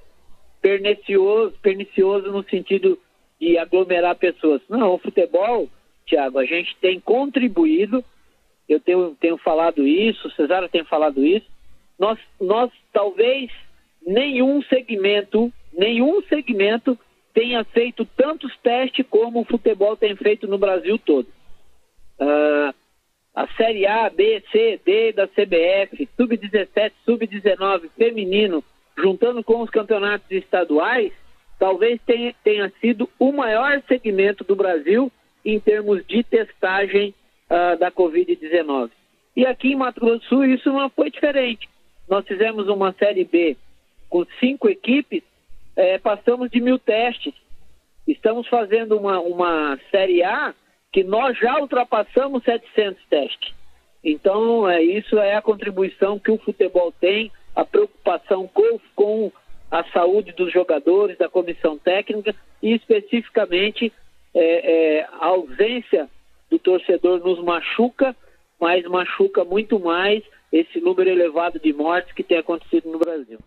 pernicioso, 0.62 1.54
pernicioso 1.60 2.30
no 2.30 2.44
sentido 2.44 2.98
de 3.40 3.58
aglomerar 3.58 4.16
pessoas. 4.16 4.62
Não, 4.68 4.94
o 4.94 4.98
futebol, 4.98 5.68
Tiago, 6.06 6.38
a 6.38 6.44
gente 6.44 6.76
tem 6.80 7.00
contribuído, 7.00 8.04
eu 8.68 8.80
tenho, 8.80 9.14
tenho 9.20 9.36
falado 9.38 9.86
isso, 9.86 10.28
o 10.28 10.32
Cesário 10.32 10.68
tem 10.68 10.84
falado 10.84 11.24
isso, 11.24 11.46
nós, 11.98 12.18
nós 12.40 12.70
talvez 12.92 13.50
nenhum 14.06 14.62
segmento, 14.62 15.52
nenhum 15.72 16.22
segmento 16.22 16.98
tenha 17.32 17.64
feito 17.64 18.04
tantos 18.04 18.56
testes 18.58 19.04
como 19.08 19.40
o 19.40 19.44
futebol 19.44 19.96
tem 19.96 20.14
feito 20.16 20.46
no 20.46 20.58
Brasil 20.58 20.98
todo. 20.98 21.26
Ah, 22.18 22.74
a 23.34 23.48
Série 23.56 23.84
A, 23.86 24.08
B, 24.08 24.42
C, 24.52 24.80
D 24.84 25.12
da 25.12 25.26
CBF, 25.26 26.08
Sub-17, 26.16 26.92
Sub-19, 27.04 27.90
feminino, 27.96 28.62
juntando 28.96 29.42
com 29.42 29.60
os 29.60 29.70
campeonatos 29.70 30.30
estaduais, 30.30 31.12
talvez 31.58 32.00
tenha, 32.06 32.32
tenha 32.44 32.72
sido 32.80 33.10
o 33.18 33.32
maior 33.32 33.82
segmento 33.88 34.44
do 34.44 34.54
Brasil 34.54 35.10
em 35.44 35.60
termos 35.60 36.04
de 36.06 36.22
testagem 36.22 37.14
ah, 37.50 37.74
da 37.76 37.90
Covid-19. 37.90 38.90
E 39.36 39.44
aqui 39.44 39.72
em 39.72 39.76
Mato 39.76 40.00
Grosso 40.00 40.20
do 40.20 40.24
Sul 40.26 40.44
isso 40.44 40.72
não 40.72 40.88
foi 40.90 41.10
diferente. 41.10 41.68
Nós 42.08 42.26
fizemos 42.26 42.68
uma 42.68 42.92
Série 42.92 43.24
B 43.24 43.56
com 44.08 44.24
cinco 44.38 44.68
equipes, 44.68 45.22
eh, 45.76 45.98
passamos 45.98 46.50
de 46.50 46.60
mil 46.60 46.78
testes. 46.78 47.34
Estamos 48.06 48.46
fazendo 48.46 48.96
uma, 48.96 49.18
uma 49.20 49.78
Série 49.90 50.22
A 50.22 50.54
que 50.92 51.02
nós 51.02 51.36
já 51.36 51.58
ultrapassamos 51.58 52.44
700 52.44 53.04
testes. 53.06 53.52
Então, 54.04 54.68
é, 54.68 54.82
isso 54.82 55.18
é 55.18 55.34
a 55.34 55.42
contribuição 55.42 56.18
que 56.18 56.30
o 56.30 56.38
futebol 56.38 56.92
tem, 56.92 57.32
a 57.56 57.64
preocupação 57.64 58.46
com, 58.46 58.78
com 58.94 59.32
a 59.70 59.82
saúde 59.90 60.30
dos 60.32 60.52
jogadores, 60.52 61.18
da 61.18 61.28
comissão 61.28 61.76
técnica 61.76 62.34
e, 62.62 62.74
especificamente, 62.74 63.92
é, 64.34 64.98
é, 64.98 65.08
a 65.20 65.26
ausência 65.26 66.08
do 66.50 66.58
torcedor 66.58 67.20
nos 67.20 67.42
machuca, 67.42 68.14
mas 68.60 68.84
machuca 68.86 69.44
muito 69.44 69.78
mais 69.78 70.22
esse 70.52 70.80
número 70.80 71.10
elevado 71.10 71.58
de 71.58 71.72
mortes 71.72 72.12
que 72.12 72.22
tem 72.22 72.38
acontecido 72.38 72.90
no 72.90 72.98
Brasil. 72.98 73.38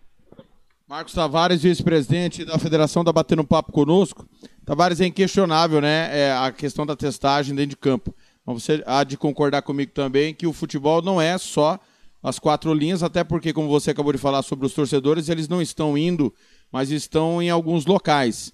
Marcos 0.86 1.12
Tavares, 1.12 1.62
vice-presidente 1.62 2.44
da 2.44 2.58
Federação, 2.58 3.02
está 3.02 3.12
batendo 3.12 3.42
um 3.42 3.46
papo 3.46 3.72
conosco. 3.72 4.26
Tavares, 4.64 5.00
é 5.00 5.06
inquestionável, 5.06 5.82
né? 5.82 6.08
É 6.12 6.32
a 6.32 6.50
questão 6.50 6.86
da 6.86 6.96
testagem 6.96 7.54
dentro 7.54 7.70
de 7.70 7.76
campo. 7.76 8.14
Mas 8.44 8.62
você 8.62 8.82
há 8.86 9.04
de 9.04 9.18
concordar 9.18 9.60
comigo 9.60 9.92
também 9.92 10.32
que 10.32 10.46
o 10.46 10.52
futebol 10.52 11.02
não 11.02 11.20
é 11.20 11.36
só 11.36 11.78
as 12.22 12.38
quatro 12.38 12.72
linhas, 12.72 13.02
até 13.02 13.22
porque, 13.22 13.52
como 13.52 13.68
você 13.68 13.90
acabou 13.90 14.12
de 14.12 14.18
falar 14.18 14.42
sobre 14.42 14.64
os 14.64 14.72
torcedores, 14.72 15.28
eles 15.28 15.46
não 15.48 15.60
estão 15.60 15.96
indo, 15.96 16.34
mas 16.72 16.90
estão 16.90 17.40
em 17.42 17.50
alguns 17.50 17.84
locais. 17.84 18.52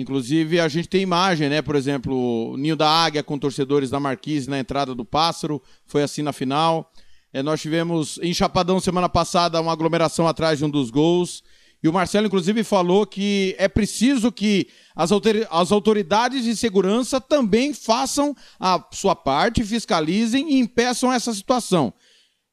Inclusive, 0.00 0.58
a 0.58 0.66
gente 0.66 0.88
tem 0.88 1.02
imagem, 1.02 1.50
né? 1.50 1.60
Por 1.60 1.76
exemplo, 1.76 2.52
o 2.52 2.56
Ninho 2.56 2.74
da 2.74 2.88
Águia 2.88 3.22
com 3.22 3.38
torcedores 3.38 3.90
da 3.90 4.00
Marquise 4.00 4.48
na 4.48 4.58
entrada 4.58 4.94
do 4.94 5.04
Pássaro, 5.04 5.62
foi 5.84 6.02
assim 6.02 6.22
na 6.22 6.32
final. 6.32 6.90
É, 7.32 7.42
nós 7.42 7.60
tivemos 7.60 8.18
em 8.22 8.32
Chapadão 8.32 8.80
semana 8.80 9.08
passada 9.08 9.60
uma 9.60 9.72
aglomeração 9.72 10.26
atrás 10.26 10.58
de 10.58 10.64
um 10.64 10.70
dos 10.70 10.90
gols. 10.90 11.42
E 11.82 11.88
o 11.88 11.92
Marcelo, 11.92 12.26
inclusive, 12.26 12.64
falou 12.64 13.06
que 13.06 13.54
é 13.58 13.68
preciso 13.68 14.32
que 14.32 14.68
as 14.94 15.72
autoridades 15.72 16.44
de 16.44 16.56
segurança 16.56 17.20
também 17.20 17.74
façam 17.74 18.34
a 18.58 18.82
sua 18.92 19.14
parte, 19.14 19.62
fiscalizem 19.64 20.54
e 20.54 20.58
impeçam 20.58 21.12
essa 21.12 21.32
situação. 21.32 21.92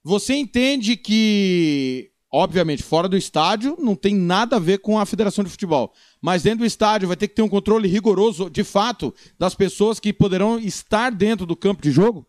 Você 0.04 0.34
entende 0.36 0.96
que, 0.98 2.12
obviamente, 2.32 2.84
fora 2.84 3.08
do 3.08 3.18
estádio 3.18 3.76
não 3.80 3.96
tem 3.96 4.16
nada 4.16 4.56
a 4.58 4.60
ver 4.60 4.80
com 4.80 5.00
a 5.00 5.06
Federação 5.06 5.44
de 5.44 5.50
Futebol, 5.50 5.92
mas 6.22 6.44
dentro 6.44 6.60
do 6.60 6.66
estádio 6.66 7.08
vai 7.08 7.18
ter 7.18 7.28
que 7.28 7.36
ter 7.36 7.42
um 7.42 7.50
controle 7.50 7.88
rigoroso, 7.88 8.50
de 8.50 8.64
fato, 8.64 9.14
das 9.40 9.56
pessoas 9.56 10.00
que 10.00 10.14
poderão 10.14 10.60
estar 10.60 11.12
dentro 11.12 11.46
do 11.46 11.56
campo 11.56 11.82
de 11.82 11.92
jogo? 11.92 12.26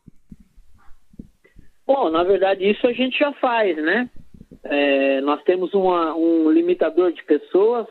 Bom, 1.87 2.11
na 2.11 2.23
verdade, 2.23 2.69
isso 2.71 2.87
a 2.87 2.93
gente 2.93 3.19
já 3.19 3.33
faz, 3.35 3.77
né? 3.77 4.11
É, 4.65 5.21
nós 5.23 5.43
temos 5.45 5.73
uma, 5.73 6.15
um 6.15 6.51
limitador 6.51 7.13
de 7.13 7.23
pessoas 7.25 7.87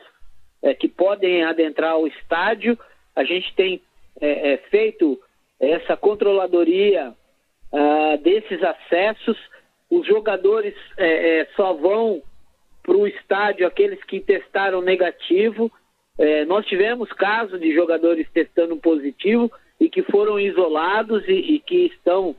é, 0.62 0.74
que 0.74 0.88
podem 0.88 1.44
adentrar 1.44 1.98
o 1.98 2.08
estádio. 2.08 2.78
A 3.16 3.24
gente 3.24 3.54
tem 3.56 3.82
é, 4.22 4.54
é 4.54 4.58
feito 4.70 5.20
essa 5.60 5.98
controladoria 5.98 7.14
ah, 7.72 8.18
desses 8.22 8.62
acessos. 8.64 9.38
Os 9.90 10.06
jogadores 10.06 10.76
é, 10.98 11.42
é, 11.42 11.46
só 11.56 11.74
vão 11.74 12.22
para 12.84 12.96
o 12.96 13.08
estádio 13.08 13.68
aqueles 13.68 14.02
que 14.04 14.20
testaram 14.20 14.82
negativo. 14.82 15.72
nós 16.48 16.66
tivemos 16.66 17.12
casos 17.12 17.60
de 17.60 17.74
jogadores 17.74 18.28
testando 18.34 18.78
positivo 18.78 19.52
e 19.80 19.90
que 19.90 20.02
foram 20.04 20.40
isolados 20.40 21.28
e, 21.28 21.34
e 21.34 21.60
que 21.60 21.88
estão 21.88 22.34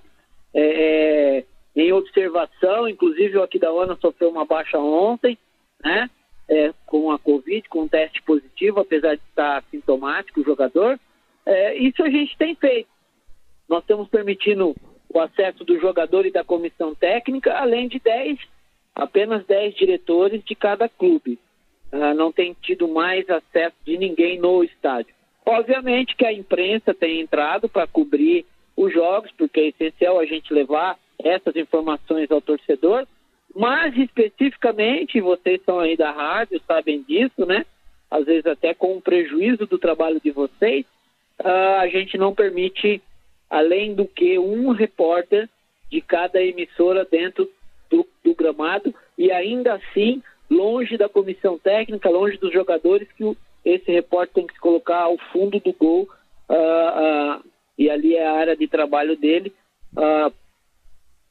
em 1.78 1.92
observação, 1.92 2.88
inclusive 2.88 3.38
o 3.38 3.42
aqui 3.42 3.58
da 3.58 3.70
ONU 3.70 3.96
sofreu 4.00 4.30
uma 4.30 4.44
baixa 4.44 4.78
ontem, 4.78 5.38
né? 5.82 6.10
É, 6.50 6.72
com 6.86 7.12
a 7.12 7.18
Covid, 7.18 7.68
com 7.68 7.82
um 7.82 7.88
teste 7.88 8.22
positivo, 8.22 8.80
apesar 8.80 9.16
de 9.16 9.22
estar 9.28 9.62
sintomático 9.70 10.40
o 10.40 10.44
jogador. 10.44 10.98
É, 11.44 11.76
isso 11.76 12.02
a 12.02 12.08
gente 12.08 12.36
tem 12.38 12.54
feito. 12.54 12.88
Nós 13.68 13.82
estamos 13.82 14.08
permitindo 14.08 14.74
o 15.12 15.20
acesso 15.20 15.64
do 15.64 15.78
jogador 15.80 16.26
e 16.26 16.30
da 16.30 16.44
comissão 16.44 16.94
técnica, 16.94 17.54
além 17.54 17.88
de 17.88 17.98
10, 17.98 18.38
apenas 18.94 19.44
10 19.46 19.74
diretores 19.74 20.44
de 20.44 20.54
cada 20.54 20.88
clube. 20.88 21.38
Ah, 21.90 22.12
não 22.14 22.30
tem 22.30 22.54
tido 22.60 22.86
mais 22.86 23.28
acesso 23.30 23.76
de 23.84 23.96
ninguém 23.96 24.38
no 24.38 24.62
estádio. 24.62 25.14
Obviamente 25.46 26.14
que 26.14 26.26
a 26.26 26.32
imprensa 26.32 26.92
tem 26.92 27.20
entrado 27.20 27.68
para 27.68 27.86
cobrir 27.86 28.44
os 28.76 28.92
jogos, 28.92 29.30
porque 29.36 29.60
é 29.60 29.68
essencial 29.68 30.20
a 30.20 30.26
gente 30.26 30.52
levar 30.52 30.98
essas 31.18 31.56
informações 31.56 32.30
ao 32.30 32.40
torcedor, 32.40 33.06
mas 33.54 33.96
especificamente, 33.96 35.20
vocês 35.20 35.60
são 35.64 35.80
aí 35.80 35.96
da 35.96 36.12
rádio, 36.12 36.60
sabem 36.66 37.02
disso, 37.02 37.46
né? 37.46 37.64
Às 38.10 38.26
vezes 38.26 38.46
até 38.46 38.74
com 38.74 38.96
um 38.96 39.00
prejuízo 39.00 39.66
do 39.66 39.78
trabalho 39.78 40.20
de 40.20 40.30
vocês, 40.30 40.86
uh, 41.40 41.80
a 41.80 41.88
gente 41.88 42.16
não 42.16 42.34
permite, 42.34 43.02
além 43.50 43.94
do 43.94 44.06
que 44.06 44.38
um 44.38 44.70
repórter 44.70 45.48
de 45.90 46.00
cada 46.00 46.42
emissora 46.42 47.04
dentro 47.04 47.50
do, 47.90 48.06
do 48.22 48.34
gramado, 48.34 48.94
e 49.16 49.30
ainda 49.32 49.74
assim, 49.74 50.22
longe 50.50 50.96
da 50.96 51.08
comissão 51.08 51.58
técnica, 51.58 52.10
longe 52.10 52.36
dos 52.36 52.52
jogadores, 52.52 53.08
que 53.12 53.36
esse 53.64 53.90
repórter 53.90 54.34
tem 54.34 54.46
que 54.46 54.54
se 54.54 54.60
colocar 54.60 55.02
ao 55.02 55.18
fundo 55.32 55.58
do 55.60 55.72
gol, 55.72 56.08
uh, 56.48 57.38
uh, 57.38 57.44
e 57.78 57.88
ali 57.88 58.16
é 58.16 58.26
a 58.26 58.32
área 58.32 58.56
de 58.56 58.66
trabalho 58.66 59.16
dele, 59.16 59.52
uh, 59.96 60.32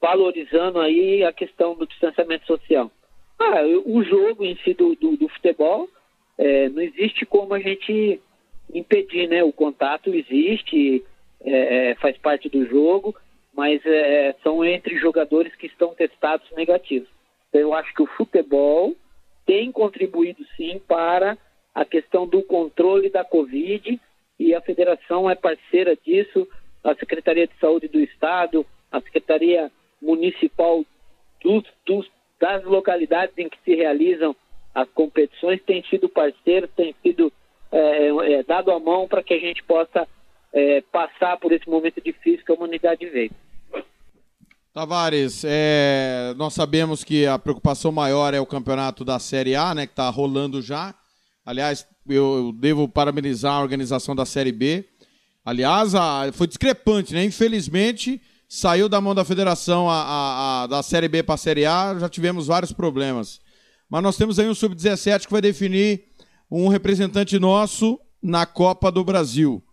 valorizando 0.01 0.79
aí 0.79 1.23
a 1.23 1.33
questão 1.33 1.75
do 1.75 1.87
distanciamento 1.87 2.45
social. 2.45 2.91
Ah, 3.39 3.61
o 3.85 4.03
jogo 4.03 4.43
em 4.43 4.55
si 4.57 4.73
do, 4.73 4.95
do, 4.95 5.15
do 5.15 5.29
futebol, 5.29 5.87
é, 6.37 6.69
não 6.69 6.81
existe 6.81 7.25
como 7.25 7.53
a 7.53 7.59
gente 7.59 8.19
impedir, 8.73 9.27
né? 9.27 9.43
O 9.43 9.51
contato 9.51 10.13
existe, 10.13 11.03
é, 11.41 11.91
é 11.91 11.95
faz 11.95 12.17
parte 12.17 12.49
do 12.49 12.65
jogo, 12.65 13.15
mas 13.55 13.81
é, 13.85 14.35
são 14.43 14.63
entre 14.63 14.97
jogadores 14.97 15.55
que 15.55 15.67
estão 15.67 15.93
testados 15.93 16.49
negativos. 16.51 17.09
Então, 17.49 17.61
eu 17.61 17.73
acho 17.73 17.93
que 17.93 18.03
o 18.03 18.07
futebol 18.07 18.95
tem 19.45 19.71
contribuído 19.71 20.45
sim 20.55 20.79
para 20.87 21.37
a 21.73 21.85
questão 21.85 22.27
do 22.27 22.43
controle 22.43 23.09
da 23.09 23.23
Covid 23.23 23.99
e 24.39 24.53
a 24.53 24.61
federação 24.61 25.29
é 25.29 25.35
parceira 25.35 25.95
disso, 25.95 26.47
a 26.83 26.93
Secretaria 26.95 27.47
de 27.47 27.57
Saúde 27.59 27.87
do 27.87 27.99
Estado, 27.99 28.65
a 28.91 29.01
Secretaria 29.01 29.71
municipal 30.01 30.83
dos, 31.41 31.63
dos, 31.85 32.09
das 32.39 32.63
localidades 32.63 33.37
em 33.37 33.49
que 33.49 33.57
se 33.63 33.75
realizam 33.75 34.35
as 34.73 34.87
competições 34.89 35.61
tem 35.63 35.83
sido 35.83 36.07
parceiro, 36.07 36.67
tem 36.67 36.93
sido 37.01 37.33
é, 37.71 38.09
é, 38.33 38.43
dado 38.43 38.71
a 38.71 38.79
mão 38.79 39.07
para 39.07 39.23
que 39.23 39.33
a 39.33 39.39
gente 39.39 39.63
possa 39.63 40.07
é, 40.57 40.81
passar 40.91 41.37
por 41.37 41.51
esse 41.51 41.69
momento 41.69 42.01
difícil 42.03 42.43
que 42.43 42.51
a 42.51 42.55
humanidade 42.55 43.07
veio. 43.07 43.31
Tavares, 44.73 45.43
é, 45.45 46.33
nós 46.35 46.53
sabemos 46.53 47.03
que 47.03 47.27
a 47.27 47.37
preocupação 47.37 47.91
maior 47.91 48.33
é 48.33 48.39
o 48.39 48.45
campeonato 48.45 49.05
da 49.05 49.19
Série 49.19 49.55
A, 49.55 49.75
né, 49.75 49.85
que 49.85 49.93
está 49.93 50.09
rolando 50.09 50.61
já. 50.61 50.95
Aliás, 51.45 51.87
eu 52.07 52.51
devo 52.53 52.89
parabenizar 52.89 53.53
a 53.53 53.61
organização 53.61 54.15
da 54.15 54.25
Série 54.25 54.51
B. 54.51 54.85
Aliás, 55.45 55.95
a, 55.95 56.31
foi 56.33 56.47
discrepante, 56.47 57.13
né? 57.13 57.23
Infelizmente, 57.23 58.21
saiu 58.49 58.89
da 58.89 58.99
mão 58.99 59.15
da 59.15 59.23
federação 59.23 59.89
a, 59.89 60.63
a 60.63 60.67
da 60.67 60.83
Série 60.83 61.07
B 61.07 61.23
para 61.23 61.35
a 61.35 61.37
Série 61.37 61.65
A, 61.65 61.97
já 61.97 62.09
tivemos 62.09 62.47
vários 62.47 62.73
problemas. 62.73 63.39
Mas 63.89 64.03
nós 64.03 64.17
temos 64.17 64.37
aí 64.39 64.47
um 64.47 64.53
Sub-17 64.53 65.25
que 65.25 65.31
vai 65.31 65.41
definir 65.41 66.03
um 66.51 66.67
representante 66.67 67.39
nosso 67.39 67.99
na 68.21 68.45
Copa 68.45 68.91
do 68.91 69.03
Brasil. 69.03 69.63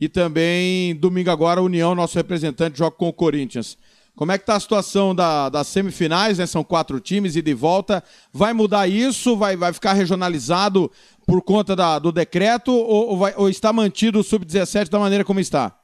E 0.00 0.08
também, 0.08 0.94
domingo 0.96 1.30
agora, 1.30 1.60
a 1.60 1.62
União, 1.62 1.94
nosso 1.94 2.16
representante, 2.16 2.78
joga 2.78 2.96
com 2.96 3.08
o 3.08 3.12
Corinthians. 3.12 3.78
Como 4.16 4.30
é 4.30 4.38
que 4.38 4.42
está 4.42 4.54
a 4.54 4.60
situação 4.60 5.12
da, 5.12 5.48
das 5.48 5.66
semifinais, 5.66 6.38
né? 6.38 6.46
São 6.46 6.62
quatro 6.62 7.00
times 7.00 7.34
e 7.34 7.42
de 7.42 7.52
volta. 7.52 8.02
Vai 8.32 8.52
mudar 8.52 8.86
isso? 8.86 9.36
Vai, 9.36 9.56
vai 9.56 9.72
ficar 9.72 9.92
regionalizado 9.92 10.90
por 11.26 11.42
conta 11.42 11.74
da, 11.74 11.98
do 11.98 12.12
decreto 12.12 12.70
ou, 12.70 13.10
ou, 13.10 13.16
vai, 13.16 13.34
ou 13.36 13.48
está 13.48 13.72
mantido 13.72 14.20
o 14.20 14.22
Sub-17 14.22 14.88
da 14.88 15.00
maneira 15.00 15.24
como 15.24 15.40
está? 15.40 15.76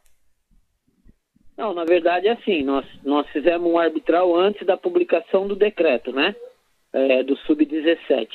Não, 1.59 1.75
na 1.75 1.85
verdade 1.85 2.29
é 2.29 2.33
assim, 2.33 2.63
nós, 2.63 2.87
nós 3.05 3.27
fizemos 3.29 3.71
um 3.71 3.79
arbitral 3.79 4.35
antes 4.35 4.65
da 4.67 4.77
publicação 4.77 5.47
do 5.47 5.57
decreto, 5.57 6.13
né? 6.13 6.35
É, 6.93 7.23
do 7.23 7.37
Sub-17. 7.39 8.29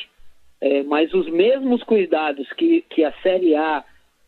é, 0.62 0.84
mas 0.84 1.14
os 1.14 1.30
mesmos 1.30 1.84
cuidados 1.84 2.48
que, 2.54 2.84
que 2.90 3.04
a 3.04 3.14
Série 3.22 3.56
A 3.56 3.84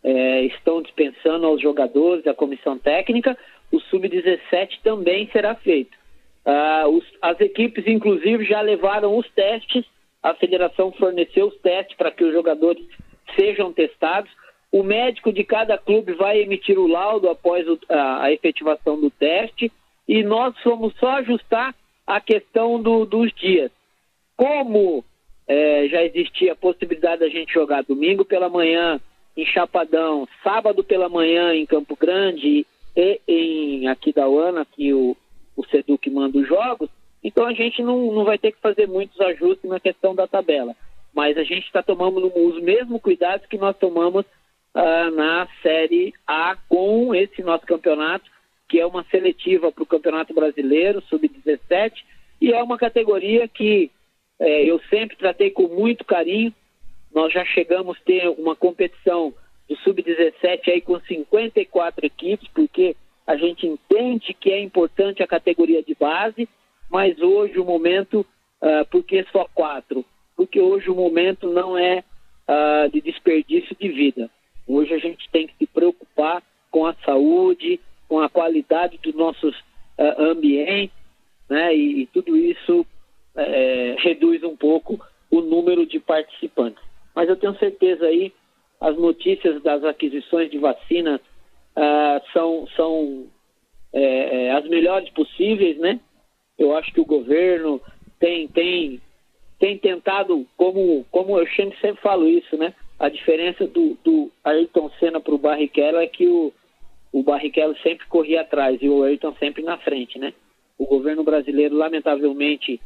é, 0.08 0.46
estão 0.46 0.82
dispensando 0.82 1.46
aos 1.46 1.62
jogadores, 1.62 2.26
à 2.26 2.34
comissão 2.34 2.78
técnica, 2.80 3.38
o 3.70 3.78
Sub-17 3.82 4.80
também 4.82 5.30
será 5.34 5.54
feito. 5.54 5.98
Ah, 6.46 6.86
os, 6.88 7.04
as 7.22 7.38
equipes, 7.42 7.86
inclusive, 7.86 8.46
já 8.46 8.62
levaram 8.62 9.18
os 9.18 9.30
testes, 9.32 9.84
a 10.24 10.34
federação 10.34 10.94
forneceu 10.94 11.48
os 11.48 11.58
testes 11.58 11.98
para 11.98 12.10
que 12.10 12.24
os 12.24 12.32
jogadores 12.32 12.82
sejam 13.38 13.74
testados. 13.74 14.32
O 14.72 14.82
médico 14.82 15.34
de 15.34 15.44
cada 15.44 15.78
clube 15.78 16.14
vai 16.14 16.40
emitir 16.40 16.80
o 16.80 16.88
laudo 16.88 17.30
após 17.30 17.68
o, 17.68 17.78
a, 17.90 18.24
a, 18.24 18.32
efetivação 18.32 18.98
do 19.00 19.10
teste 19.12 19.70
e 20.08 20.24
nós 20.24 20.56
vamos 20.64 20.96
só 21.00 21.18
ajustar 21.18 21.76
a 22.06 22.22
questão 22.22 22.82
do, 22.82 23.06
dos 23.06 23.34
dias. 23.34 23.72
Como 24.38 25.04
é, 25.46 25.90
já 25.90 26.02
existia 26.02 26.54
a 26.54 26.56
possibilidade 26.56 27.20
da 27.20 27.28
gente 27.28 27.54
jogar 27.54 27.84
domingo 27.84 28.24
pela 28.24 28.48
manhã 28.48 29.02
em 29.38 29.45
Chapadão, 29.45 30.27
sábado 30.43 30.84
pela 30.84 31.07
manhã 31.07 31.53
em 31.53 31.65
Campo 31.65 31.95
Grande 31.95 32.65
e 32.95 33.22
em 33.27 33.88
Aquidauana, 33.88 34.65
que 34.65 34.91
o, 34.93 35.15
o 35.55 35.65
Seduc 35.68 36.09
manda 36.09 36.39
os 36.39 36.47
jogos, 36.47 36.89
então 37.23 37.45
a 37.45 37.53
gente 37.53 37.84
não, 37.84 38.11
não 38.11 38.26
vai 38.26 38.38
ter 38.38 38.51
que 38.51 38.59
fazer 38.59 38.88
muitos 38.88 39.19
ajustes 39.22 39.69
na 39.69 39.80
questão 39.80 40.15
da 40.15 40.27
tabela. 40.27 40.76
Mas 41.14 41.38
a 41.38 41.43
gente 41.43 41.65
está 41.65 41.84
tomando 41.84 42.31
os 42.35 42.61
mesmos 42.61 43.01
cuidados 43.01 43.45
que 43.47 43.57
nós 43.57 43.77
tomamos 43.77 44.26
uh, 44.76 45.11
na 45.15 45.47
Série 45.61 46.14
A 46.26 46.57
com 46.68 47.14
esse 47.14 47.41
nosso 47.43 47.65
campeonato, 47.65 48.30
que 48.68 48.80
é 48.80 48.85
uma 48.85 49.03
seletiva 49.05 49.72
para 49.72 49.84
o 49.84 49.88
Campeonato 49.88 50.34
Brasileiro, 50.34 51.01
Sub-17, 51.09 51.93
e 52.41 52.51
é 52.51 52.61
uma 52.61 52.77
categoria 52.77 53.47
que 53.47 53.89
é, 54.39 54.64
eu 54.64 54.80
sempre 54.89 55.15
tratei 55.15 55.49
com 55.49 55.68
muito 55.68 56.05
carinho. 56.05 56.53
Nós 57.14 57.34
já 57.34 57.44
chegamos 57.46 57.98
a 57.98 58.04
ter 58.06 58.28
uma 58.30 58.56
competição 58.56 59.34
do 59.68 59.76
Sub-17 59.78 60.68
aí 60.68 60.82
com 60.82 61.00
54 61.00 62.06
equipes, 62.06 62.48
porque 62.54 62.96
a 63.26 63.36
gente 63.36 63.68
entende 63.68 64.34
que 64.34 64.52
é 64.52 64.62
importante 64.62 65.22
a 65.22 65.28
categoria 65.28 65.84
de 65.84 65.96
base, 65.96 66.48
mas 66.90 67.20
hoje 67.20 67.60
o 67.60 67.66
momento, 67.66 68.26
uh, 68.62 68.86
por 68.90 69.04
que 69.04 69.26
só 69.32 69.46
quatro? 69.54 70.06
Porque 70.36 70.60
hoje 70.62 70.90
o 70.90 70.96
momento 70.96 71.50
não 71.50 71.78
é 71.78 72.04
uh, 72.48 72.90
de 72.90 73.02
desperdício 73.02 73.76
de 73.80 73.90
vida. 73.90 74.30
Hoje 74.66 74.94
a 74.94 75.00
gente 75.00 75.30
tem 75.30 75.48
que 75.48 75.56
se 75.58 75.68
preocupar 75.68 76.42
com 76.72 76.86
a 76.86 76.94
saúde, 77.06 77.80
com 78.08 78.20
a 78.20 78.30
qualidade 78.30 78.98
dos 79.04 79.16
nossos 79.16 79.58
uh, 79.98 80.22
ambientes, 80.22 80.96
né? 81.50 81.76
E, 81.76 82.04
e 82.04 82.06
tudo 82.08 82.38
isso 82.38 82.86
é, 83.38 83.96
reduz 84.00 84.44
um 84.44 84.56
pouco 84.56 85.00
o 85.30 85.42
número 85.42 85.86
de 85.86 86.00
participantes. 86.00 86.84
Mas 87.18 87.27
eu 87.27 87.35
tenho 87.35 87.57
certeza 87.57 88.06
aí, 88.06 88.31
as 88.80 88.95
notícias 88.95 89.60
das 89.64 89.84
aquisições 89.84 90.52
de 90.52 90.60
vacinas 90.60 91.19
uh, 91.19 92.22
são, 92.31 92.68
são 92.76 93.26
é, 93.91 94.45
é, 94.45 94.52
as 94.52 94.69
melhores 94.69 95.10
possíveis, 95.10 95.80
né? 95.80 95.99
Eu 96.60 96.77
acho 96.77 96.94
que 96.94 97.02
o 97.02 97.06
governo 97.06 97.81
tem, 98.19 98.48
tem, 98.49 99.02
tem 99.57 99.80
tentado, 99.80 100.45
como, 100.56 101.07
como 101.10 101.39
eu 101.39 101.48
sempre, 101.56 101.76
sempre 101.80 101.99
falo 102.03 102.27
isso, 102.27 102.56
né? 102.56 102.72
A 102.99 103.10
diferença 103.10 103.65
do, 103.65 103.98
do 104.03 104.31
Ayrton 104.44 104.91
Senna 104.99 105.19
para 105.19 105.34
o 105.34 105.39
Barrichello 105.39 105.98
é 105.98 106.06
que 106.06 106.27
o, 106.27 106.53
o 107.11 107.23
Barrichello 107.23 107.76
sempre 107.80 108.06
corria 108.06 108.41
atrás 108.41 108.77
e 108.80 108.88
o 108.88 109.02
Ayrton 109.02 109.34
sempre 109.39 109.64
na 109.64 109.80
frente, 109.80 110.19
né? 110.19 110.35
O 110.77 110.85
governo 110.85 111.23
brasileiro, 111.23 111.76
lamentavelmente, 111.76 112.80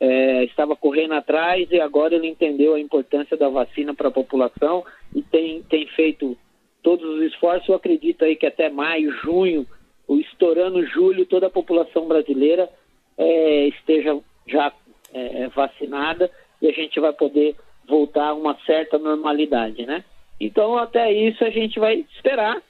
é, 0.00 0.44
estava 0.44 0.76
correndo 0.76 1.14
atrás 1.14 1.68
e 1.70 1.80
agora 1.80 2.14
ele 2.14 2.28
entendeu 2.28 2.74
a 2.74 2.80
importância 2.80 3.36
da 3.36 3.48
vacina 3.48 3.94
para 3.94 4.08
a 4.08 4.12
população 4.12 4.84
e 5.14 5.22
tem, 5.22 5.62
tem 5.62 5.86
feito 5.88 6.36
todos 6.82 7.04
os 7.04 7.22
esforços. 7.22 7.68
Eu 7.68 7.74
acredito 7.74 8.24
aí 8.24 8.36
que 8.36 8.46
até 8.46 8.68
maio, 8.68 9.10
junho, 9.12 9.66
estourando 10.08 10.86
julho, 10.86 11.26
toda 11.26 11.48
a 11.48 11.50
população 11.50 12.06
brasileira 12.06 12.68
é, 13.16 13.68
esteja 13.68 14.18
já 14.46 14.72
é, 15.12 15.48
vacinada 15.48 16.30
e 16.62 16.68
a 16.68 16.72
gente 16.72 16.98
vai 17.00 17.12
poder 17.12 17.56
voltar 17.86 18.28
a 18.28 18.34
uma 18.34 18.56
certa 18.64 18.98
normalidade, 18.98 19.84
né? 19.84 20.04
Então, 20.40 20.78
até 20.78 21.12
isso 21.12 21.44
a 21.44 21.50
gente 21.50 21.80
vai 21.80 22.06
esperar. 22.14 22.62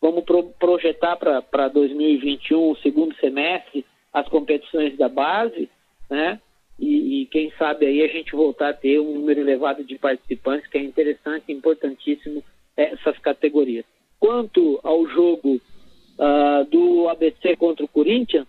Vamos 0.00 0.24
pro, 0.24 0.44
projetar 0.58 1.16
para 1.16 1.68
2021, 1.68 2.70
o 2.70 2.76
segundo 2.76 3.14
semestre, 3.16 3.84
as 4.12 4.28
competições 4.28 4.96
da 4.96 5.08
base, 5.08 5.68
né? 6.08 6.40
E, 6.80 7.20
e, 7.20 7.26
quem 7.26 7.52
sabe 7.58 7.84
aí 7.84 8.02
a 8.02 8.08
gente 8.08 8.32
voltar 8.32 8.70
a 8.70 8.74
ter 8.74 8.98
um 8.98 9.14
número 9.14 9.40
elevado 9.40 9.84
de 9.84 9.98
participantes, 9.98 10.66
que 10.66 10.78
é 10.78 10.82
interessante 10.82 11.44
e 11.48 11.52
importantíssimo 11.52 12.42
essas 12.74 13.18
categorias. 13.18 13.84
Quanto 14.18 14.80
ao 14.82 15.06
jogo 15.06 15.56
uh, 15.56 16.64
do 16.70 17.06
ABC 17.10 17.54
contra 17.56 17.84
o 17.84 17.88
Corinthians, 17.88 18.46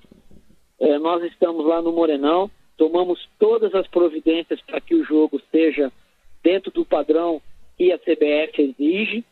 eh, 0.80 0.98
nós 0.98 1.24
estamos 1.26 1.66
lá 1.66 1.82
no 1.82 1.92
Morenão, 1.92 2.50
tomamos 2.78 3.20
todas 3.38 3.76
as 3.76 3.86
providências 3.88 4.62
para 4.62 4.80
que 4.80 4.96
o 4.96 5.04
jogo 5.04 5.38
esteja 5.38 5.92
dentro 6.42 6.72
do 6.72 6.86
padrão 6.86 7.42
que 7.78 7.92
a 7.92 8.00
CBF 8.00 8.62
exige. 8.62 9.26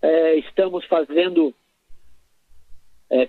Eh, 0.00 0.36
estamos 0.36 0.84
fazendo, 0.86 1.52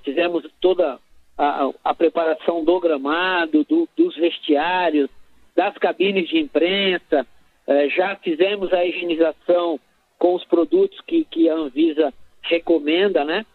fizemos 0.03 0.49
toda 0.61 0.99
a, 1.37 1.69
a 1.83 1.93
preparação 1.93 2.63
do 2.63 2.79
gramado, 2.79 3.63
do, 3.63 3.87
dos 3.95 4.15
vestiários, 4.15 5.09
das 5.55 5.77
cabines 5.77 6.27
de 6.27 6.39
imprensa, 6.39 7.25
eh, 7.67 7.89
já 7.89 8.15
fizemos 8.15 8.73
a 8.73 8.85
higienização 8.85 9.79
com 10.17 10.33
os 10.33 10.43
produtos 10.45 10.99
que, 11.01 11.23
que 11.25 11.49
a 11.49 11.53
Anvisa 11.53 12.13
recomenda, 12.41 13.23
né? 13.23 13.45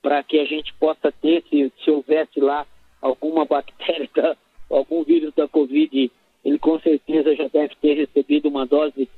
Para 0.00 0.22
que 0.22 0.38
a 0.38 0.44
gente 0.44 0.72
possa 0.74 1.10
ter, 1.10 1.42
se, 1.48 1.72
se 1.82 1.90
houvesse 1.90 2.40
lá 2.40 2.66
alguma 3.00 3.44
bactéria, 3.44 4.08
da, 4.14 4.36
algum 4.70 5.02
vírus 5.02 5.32
da 5.34 5.48
Covid, 5.48 6.10
ele 6.44 6.58
com 6.58 6.78
certeza 6.80 7.34
já 7.34 7.48
deve 7.48 7.74
ter 7.76 7.94
recebido 7.94 8.48
uma 8.48 8.66
dose 8.66 9.08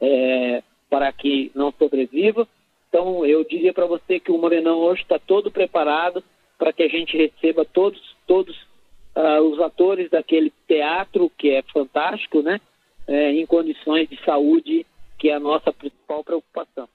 é, 0.00 0.62
para 0.88 1.10
que 1.12 1.50
não 1.54 1.72
sobreviva. 1.72 2.46
Então, 2.88 3.26
eu 3.26 3.42
diria 3.42 3.72
para 3.72 3.86
você 3.86 4.20
que 4.20 4.30
o 4.30 4.38
Morenão 4.38 4.78
hoje 4.78 5.02
está 5.02 5.18
todo 5.18 5.50
preparado 5.50 6.22
para 6.64 6.72
que 6.72 6.82
a 6.82 6.88
gente 6.88 7.14
receba 7.14 7.62
todos, 7.62 8.00
todos 8.26 8.56
uh, 9.14 9.42
os 9.52 9.60
atores 9.60 10.08
daquele 10.10 10.50
teatro 10.66 11.30
que 11.36 11.50
é 11.50 11.62
fantástico, 11.70 12.40
né? 12.40 12.58
É, 13.06 13.32
em 13.32 13.44
condições 13.44 14.08
de 14.08 14.18
saúde, 14.24 14.86
que 15.18 15.28
é 15.28 15.34
a 15.34 15.38
nossa 15.40 15.70
principal 15.70 16.24
preocupação. 16.24 16.88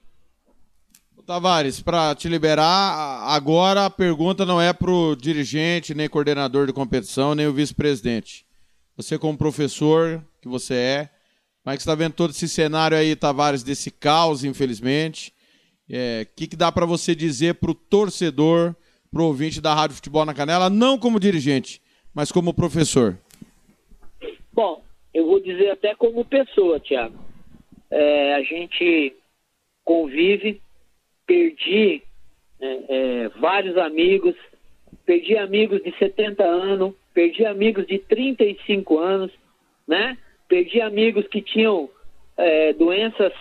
Tavares, 1.24 1.80
para 1.84 2.16
te 2.16 2.28
liberar, 2.28 3.28
agora 3.28 3.86
a 3.86 3.92
pergunta 3.92 4.44
não 4.44 4.60
é 4.60 4.74
para 4.74 4.90
o 4.90 5.16
dirigente, 5.16 5.94
nem 5.94 6.10
coordenador 6.10 6.66
de 6.66 6.74
competição, 6.74 7.36
nem 7.36 7.46
o 7.46 7.54
vice-presidente. 7.54 8.44
Você, 8.98 9.20
como 9.20 9.38
professor 9.38 10.26
que 10.42 10.48
você 10.48 10.74
é, 10.74 11.10
como 11.64 11.76
é 11.76 11.78
que 11.78 11.82
está 11.84 11.94
vendo 11.94 12.14
todo 12.14 12.32
esse 12.32 12.50
cenário 12.50 12.98
aí, 12.98 13.16
Tavares, 13.16 13.62
desse 13.62 13.92
caos, 13.92 14.44
infelizmente? 14.44 15.32
O 15.88 15.94
é, 15.94 16.26
que, 16.36 16.48
que 16.48 16.56
dá 16.56 16.72
para 16.72 16.88
você 16.88 17.14
dizer 17.14 17.54
para 17.60 17.70
o 17.70 17.76
torcedor 17.76 18.76
para 19.12 19.22
o 19.22 19.26
ouvinte 19.26 19.60
da 19.60 19.74
Rádio 19.74 19.96
Futebol 19.96 20.26
na 20.26 20.34
Canela, 20.34 20.70
não 20.70 20.98
como 20.98 21.20
dirigente, 21.20 21.82
mas 22.14 22.32
como 22.32 22.54
professor? 22.54 23.18
Bom, 24.54 24.84
eu 25.14 25.26
vou 25.26 25.40
dizer 25.40 25.72
até 25.72 25.96
como 25.96 26.24
pessoa, 26.26 26.80
Tiago. 26.80 27.18
É, 27.90 28.36
a 28.36 28.44
gente 28.44 29.16
convive, 29.84 30.62
perdi 31.26 32.04
é, 32.62 32.80
é, 32.90 33.30
vários 33.40 33.78
amigos, 33.78 34.36
perdi 35.06 35.36
amigos 35.38 35.82
de 35.82 35.92
70 35.98 36.44
anos, 36.44 36.94
perdi 37.14 37.46
amigos 37.46 37.88
de 37.88 37.98
35 37.98 39.00
anos, 39.00 39.32
né? 39.88 40.18
Perdi 40.48 40.82
amigos 40.82 41.28
que 41.28 41.42
tinham 41.42 41.90
é, 42.38 42.74
doenças 42.74 43.34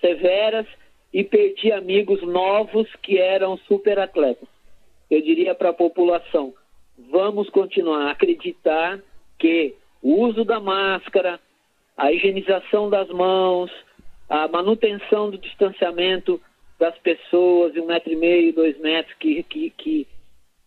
severas 0.00 0.66
e 1.12 1.24
perdi 1.24 1.72
amigos 1.72 2.22
novos 2.22 2.88
que 3.02 3.18
eram 3.18 3.56
super 3.66 3.98
atletas 3.98 4.48
eu 5.10 5.22
diria 5.22 5.54
para 5.54 5.70
a 5.70 5.74
população: 5.74 6.54
vamos 7.10 7.48
continuar 7.50 8.06
a 8.06 8.10
acreditar 8.10 9.00
que 9.38 9.74
o 10.02 10.22
uso 10.24 10.44
da 10.44 10.60
máscara, 10.60 11.40
a 11.96 12.12
higienização 12.12 12.88
das 12.88 13.08
mãos, 13.08 13.70
a 14.28 14.46
manutenção 14.48 15.30
do 15.30 15.38
distanciamento 15.38 16.40
das 16.78 16.96
pessoas 16.98 17.72
de 17.72 17.80
um 17.80 17.86
metro 17.86 18.12
e 18.12 18.16
meio, 18.16 18.52
dois 18.52 18.78
metros 18.78 19.14
que, 19.18 19.42
que, 19.42 19.70
que 19.70 20.06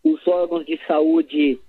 os 0.03 0.25
órgãos 0.27 0.65
de 0.65 0.77
saúde 0.85 1.59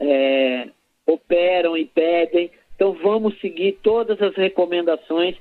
é, 0.00 0.68
operam 1.06 1.76
e 1.76 1.84
pedem. 1.84 2.50
Então 2.74 2.92
vamos 2.94 3.38
seguir 3.40 3.78
todas 3.82 4.20
as 4.20 4.34
recomendações 4.34 5.36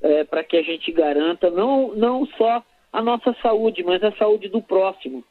é, 0.00 0.24
para 0.24 0.42
que 0.42 0.56
a 0.56 0.62
gente 0.62 0.90
garanta 0.90 1.50
não, 1.50 1.94
não 1.94 2.24
só 2.26 2.64
a 2.92 3.02
nossa 3.02 3.34
saúde, 3.42 3.82
mas 3.82 4.02
a 4.02 4.12
saúde 4.12 4.48
do 4.48 4.62
próximo. 4.62 5.22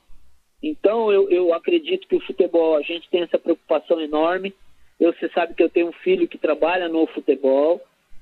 Então, 0.62 1.12
eu, 1.12 1.30
eu 1.30 1.54
acredito 1.54 2.08
que 2.08 2.16
o 2.16 2.26
futebol, 2.26 2.76
a 2.76 2.82
gente 2.82 3.10
tem 3.10 3.22
essa 3.22 3.38
preocupação 3.38 4.02
enorme. 4.02 4.54
Eu, 5.00 5.14
você 5.14 5.30
sabe 5.30 5.54
que 5.54 5.62
eu 5.62 5.70
tenho 5.70 5.90
um 5.90 5.94
filho 5.94 6.28
que 6.28 6.38
trabalha 6.38 6.88
no 6.90 7.06
futebol. 7.08 7.82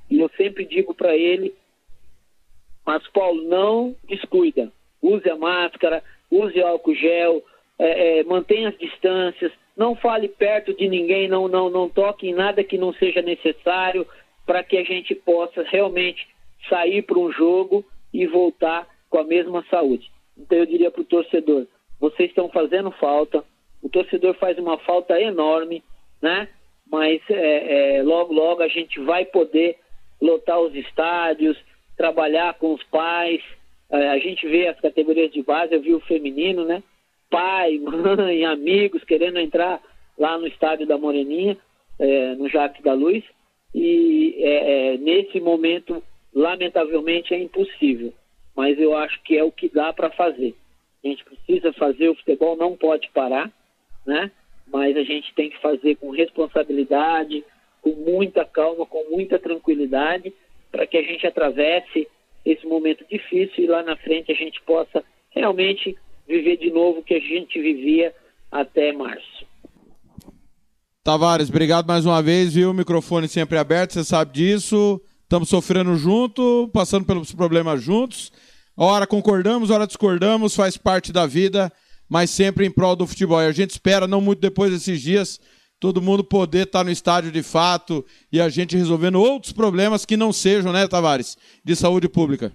E 0.10 0.20
eu 0.20 0.30
sempre 0.38 0.66
digo 0.66 0.94
para 0.94 1.16
ele, 1.16 1.54
mas 2.86 3.06
Paulo, 3.08 3.42
não 3.44 3.96
descuida. 4.08 4.72
Use 5.02 5.28
a 5.30 5.36
máscara, 5.36 6.04
use 6.30 6.62
álcool 6.62 6.94
gel, 6.96 7.44
é, 7.80 8.20
é, 8.20 8.24
mantenha 8.24 8.70
as 8.70 8.78
distâncias, 8.78 9.52
não 9.76 9.96
fale 9.96 10.28
perto 10.28 10.74
de 10.74 10.88
ninguém, 10.88 11.28
não, 11.28 11.48
não, 11.48 11.70
não 11.70 11.90
toque 11.90 12.28
em 12.28 12.34
nada 12.34 12.64
que 12.64 12.78
não 12.78 12.94
seja 12.94 13.22
necessário 13.22 14.08
para 14.46 14.64
que 14.64 14.78
a 14.78 14.84
gente 14.84 15.16
possa 15.16 15.64
realmente 15.64 16.28
sair 16.70 17.02
para 17.02 17.20
um 17.20 17.32
jogo 17.32 17.84
e 18.14 18.26
voltar 18.28 18.88
com 19.10 19.18
a 19.18 19.24
mesma 19.24 19.66
saúde. 19.70 20.10
Então 20.38 20.58
eu 20.58 20.66
diria 20.66 20.92
para 20.92 21.02
o 21.02 21.06
torcedor, 21.06 21.68
vocês 22.10 22.30
estão 22.30 22.50
fazendo 22.50 22.92
falta, 22.92 23.44
o 23.82 23.90
torcedor 23.90 24.36
faz 24.36 24.60
uma 24.60 24.78
falta 24.80 25.20
enorme, 25.20 25.84
né? 26.22 26.48
Mas 26.92 27.20
é, 27.30 27.98
é, 27.98 28.04
logo, 28.04 28.32
logo 28.32 28.62
a 28.62 28.68
gente 28.68 29.00
vai 29.00 29.26
poder 29.26 29.78
lotar 30.22 30.60
os 30.60 30.76
estádios, 30.76 31.58
trabalhar 31.98 32.54
com 32.56 32.74
os 32.76 32.84
pais. 32.84 33.42
É, 33.90 34.10
a 34.10 34.20
gente 34.20 34.48
vê 34.48 34.68
as 34.68 34.80
categorias 34.80 35.32
de 35.32 35.42
base, 35.42 35.74
eu 35.74 35.82
vi 35.82 35.96
o 35.96 36.00
feminino, 36.02 36.64
né? 36.64 36.84
Pai, 37.30 37.80
mãe, 37.82 38.46
amigos 38.46 39.04
querendo 39.04 39.40
entrar 39.40 39.82
lá 40.16 40.38
no 40.38 40.46
estádio 40.46 40.86
da 40.86 41.00
Moreninha, 41.00 41.58
é, 41.98 42.36
no 42.36 42.48
Jacques 42.48 42.84
da 42.84 42.94
Luz. 42.94 43.24
E 43.74 44.36
é, 44.38 44.94
é, 44.94 44.98
nesse 44.98 45.40
momento, 45.40 46.04
lamentavelmente, 46.34 47.34
é 47.34 47.40
impossível. 47.40 48.14
Mas 48.56 48.80
eu 48.80 48.96
acho 48.96 49.22
que 49.24 49.36
é 49.36 49.44
o 49.44 49.52
que 49.52 49.68
dá 49.68 49.92
para 49.92 50.12
fazer. 50.12 50.56
A 51.06 51.08
gente 51.08 51.24
precisa 51.24 51.72
fazer, 51.74 52.10
o 52.10 52.16
futebol 52.16 52.58
não 52.58 52.76
pode 52.76 53.12
parar, 53.14 53.52
né? 54.08 54.32
Mas 54.66 54.98
a 54.98 55.04
gente 55.04 55.32
tem 55.36 55.52
que 55.52 55.62
fazer 55.62 55.98
com 55.98 56.10
responsabilidade, 56.10 57.46
com 57.80 57.92
muita 57.92 58.44
calma, 58.44 58.88
com 58.88 59.12
muita 59.12 59.38
tranquilidade, 59.38 60.34
para 60.72 60.88
que 60.88 60.98
a 60.98 61.04
gente 61.04 61.28
atravesse 61.28 62.08
esse 62.44 62.66
momento 62.66 63.06
difícil 63.08 63.66
e 63.66 63.68
lá 63.68 63.84
na 63.84 63.96
frente 63.96 64.32
a 64.32 64.36
gente 64.36 64.60
possa 64.64 65.04
realmente 65.30 65.96
viver 66.28 66.58
de 66.58 66.72
novo 66.72 67.00
o 67.00 67.04
que 67.04 67.14
a 67.14 67.20
gente 67.20 67.62
vivia 67.62 68.12
até 68.52 68.92
março. 68.92 69.46
Tavares, 71.04 71.50
obrigado 71.50 71.86
mais 71.86 72.04
uma 72.04 72.20
vez, 72.20 72.56
viu? 72.56 72.72
O 72.72 72.74
microfone 72.74 73.28
sempre 73.28 73.60
aberto, 73.60 73.94
você 73.94 74.04
sabe 74.04 74.34
disso. 74.34 75.00
Estamos 75.22 75.50
sofrendo 75.50 75.96
junto, 75.96 76.68
passando 76.74 77.06
pelos 77.06 77.32
problemas 77.32 77.84
juntos. 77.84 78.32
Hora 78.78 79.08
concordamos, 79.08 79.70
hora 79.70 79.88
discordamos, 79.88 80.56
faz 80.56 80.76
parte 80.76 81.14
da 81.14 81.26
vida, 81.26 81.72
mas 82.10 82.30
sempre 82.30 82.66
em 82.66 82.72
prol 82.72 82.96
do 82.96 83.08
futebol. 83.08 83.42
E 83.42 83.46
a 83.46 83.52
gente 83.52 83.72
espera, 83.72 84.08
não 84.08 84.20
muito 84.20 84.40
depois 84.40 84.72
desses 84.72 85.02
dias, 85.02 85.40
todo 85.80 86.02
mundo 86.02 86.24
poder 86.24 86.66
estar 86.66 86.84
no 86.84 86.92
estádio 86.92 87.32
de 87.32 87.42
fato 87.42 88.06
e 88.32 88.42
a 88.42 88.50
gente 88.50 88.76
resolvendo 88.76 89.22
outros 89.22 89.54
problemas 89.54 90.06
que 90.06 90.18
não 90.18 90.34
sejam, 90.34 90.74
né, 90.74 90.88
Tavares, 90.88 91.38
de 91.64 91.76
saúde 91.76 92.10
pública. 92.10 92.52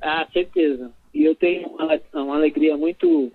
Ah, 0.00 0.26
certeza. 0.32 0.90
E 1.12 1.24
eu 1.24 1.34
tenho 1.34 1.68
uma, 1.68 2.00
uma 2.14 2.36
alegria 2.36 2.76
muito, 2.76 3.30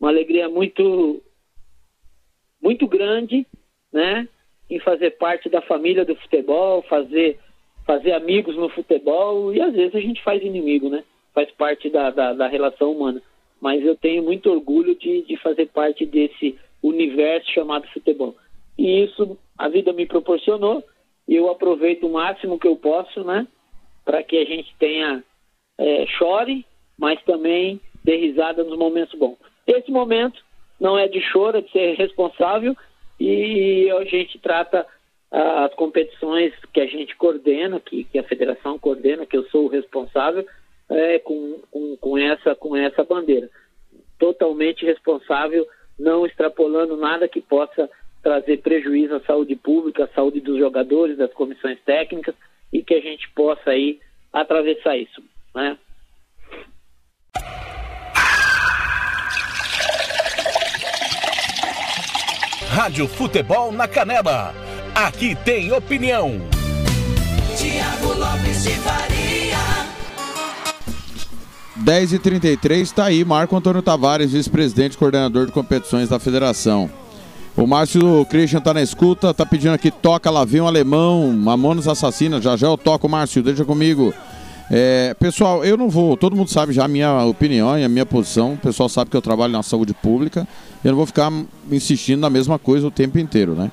uma 0.00 0.08
alegria 0.08 0.48
muito, 0.48 1.22
muito 2.62 2.86
grande, 2.86 3.46
né, 3.92 4.28
em 4.70 4.80
fazer 4.80 5.12
parte 5.18 5.48
da 5.48 5.60
família 5.62 6.04
do 6.04 6.14
futebol, 6.16 6.82
fazer, 6.88 7.38
fazer 7.88 8.12
amigos 8.12 8.54
no 8.54 8.68
futebol 8.68 9.50
e 9.54 9.62
às 9.62 9.72
vezes 9.72 9.94
a 9.94 10.00
gente 10.00 10.22
faz 10.22 10.42
inimigo, 10.42 10.90
né? 10.90 11.02
Faz 11.34 11.50
parte 11.52 11.88
da, 11.88 12.10
da, 12.10 12.34
da 12.34 12.46
relação 12.46 12.92
humana. 12.92 13.22
Mas 13.58 13.82
eu 13.82 13.96
tenho 13.96 14.22
muito 14.22 14.50
orgulho 14.50 14.94
de, 14.94 15.22
de 15.22 15.38
fazer 15.38 15.70
parte 15.70 16.04
desse 16.04 16.58
universo 16.82 17.50
chamado 17.50 17.88
futebol. 17.88 18.36
E 18.76 19.04
isso 19.04 19.38
a 19.56 19.70
vida 19.70 19.90
me 19.94 20.04
proporcionou 20.04 20.84
e 21.26 21.34
eu 21.34 21.50
aproveito 21.50 22.06
o 22.06 22.12
máximo 22.12 22.58
que 22.58 22.68
eu 22.68 22.76
posso, 22.76 23.24
né? 23.24 23.48
Para 24.04 24.22
que 24.22 24.36
a 24.36 24.44
gente 24.44 24.70
tenha 24.78 25.24
é, 25.78 26.04
chore, 26.18 26.66
mas 26.98 27.22
também 27.22 27.80
dê 28.04 28.16
risada 28.16 28.62
nos 28.64 28.78
momentos 28.78 29.18
bons. 29.18 29.38
Esse 29.66 29.90
momento 29.90 30.44
não 30.78 30.98
é 30.98 31.08
de 31.08 31.22
choro, 31.22 31.56
é 31.56 31.62
de 31.62 31.72
ser 31.72 31.94
responsável 31.94 32.76
e 33.18 33.90
a 33.98 34.04
gente 34.04 34.38
trata 34.38 34.86
as 35.30 35.74
competições 35.74 36.54
que 36.72 36.80
a 36.80 36.86
gente 36.86 37.14
coordena, 37.16 37.78
que, 37.80 38.04
que 38.04 38.18
a 38.18 38.24
federação 38.24 38.78
coordena, 38.78 39.26
que 39.26 39.36
eu 39.36 39.44
sou 39.50 39.66
o 39.66 39.68
responsável, 39.68 40.46
é, 40.88 41.18
com, 41.18 41.60
com, 41.70 41.96
com, 41.98 42.18
essa, 42.18 42.54
com 42.54 42.74
essa 42.74 43.04
bandeira. 43.04 43.50
Totalmente 44.18 44.84
responsável, 44.86 45.66
não 45.98 46.24
extrapolando 46.26 46.96
nada 46.96 47.28
que 47.28 47.40
possa 47.40 47.90
trazer 48.22 48.58
prejuízo 48.58 49.16
à 49.16 49.20
saúde 49.20 49.54
pública, 49.54 50.04
à 50.04 50.08
saúde 50.08 50.40
dos 50.40 50.58
jogadores, 50.58 51.18
das 51.18 51.32
comissões 51.34 51.78
técnicas 51.84 52.34
e 52.72 52.82
que 52.82 52.94
a 52.94 53.00
gente 53.00 53.28
possa 53.30 53.70
aí 53.70 54.00
atravessar 54.32 54.96
isso. 54.96 55.22
Né? 55.54 55.78
Rádio 62.70 63.08
Futebol 63.08 63.72
na 63.72 63.88
Canela. 63.88 64.67
Aqui 64.98 65.36
tem 65.44 65.72
opinião. 65.72 66.40
Tiago 67.56 68.18
Lopes 68.18 68.64
de 68.64 68.70
Faria. 68.70 69.56
10 71.76 72.14
e 72.14 72.18
33 72.18 72.82
está 72.82 73.04
aí 73.04 73.24
Marco 73.24 73.54
Antônio 73.54 73.80
Tavares, 73.80 74.32
vice-presidente 74.32 74.94
e 74.94 74.98
coordenador 74.98 75.46
de 75.46 75.52
competições 75.52 76.08
da 76.08 76.18
federação. 76.18 76.90
O 77.56 77.64
Márcio 77.64 78.26
Christian 78.28 78.60
tá 78.60 78.74
na 78.74 78.82
escuta, 78.82 79.32
tá 79.32 79.46
pedindo 79.46 79.72
aqui, 79.72 79.92
toca 79.92 80.28
lá, 80.30 80.44
vem 80.44 80.62
um 80.62 80.66
alemão, 80.66 81.32
Mamonas 81.32 81.86
Assassina, 81.86 82.42
já 82.42 82.56
já 82.56 82.66
eu 82.66 82.76
toco, 82.76 83.08
Márcio, 83.08 83.40
deixa 83.40 83.64
comigo. 83.64 84.12
É, 84.68 85.14
pessoal, 85.14 85.64
eu 85.64 85.76
não 85.76 85.88
vou, 85.88 86.16
todo 86.16 86.34
mundo 86.34 86.50
sabe 86.50 86.72
já 86.72 86.86
a 86.86 86.88
minha 86.88 87.22
opinião 87.22 87.78
e 87.78 87.84
a 87.84 87.88
minha 87.88 88.04
posição, 88.04 88.54
o 88.54 88.58
pessoal 88.58 88.88
sabe 88.88 89.12
que 89.12 89.16
eu 89.16 89.22
trabalho 89.22 89.52
na 89.52 89.62
saúde 89.62 89.94
pública, 89.94 90.46
eu 90.84 90.90
não 90.90 90.96
vou 90.96 91.06
ficar 91.06 91.32
insistindo 91.70 92.18
na 92.18 92.28
mesma 92.28 92.58
coisa 92.58 92.88
o 92.88 92.90
tempo 92.90 93.16
inteiro, 93.16 93.54
né? 93.54 93.70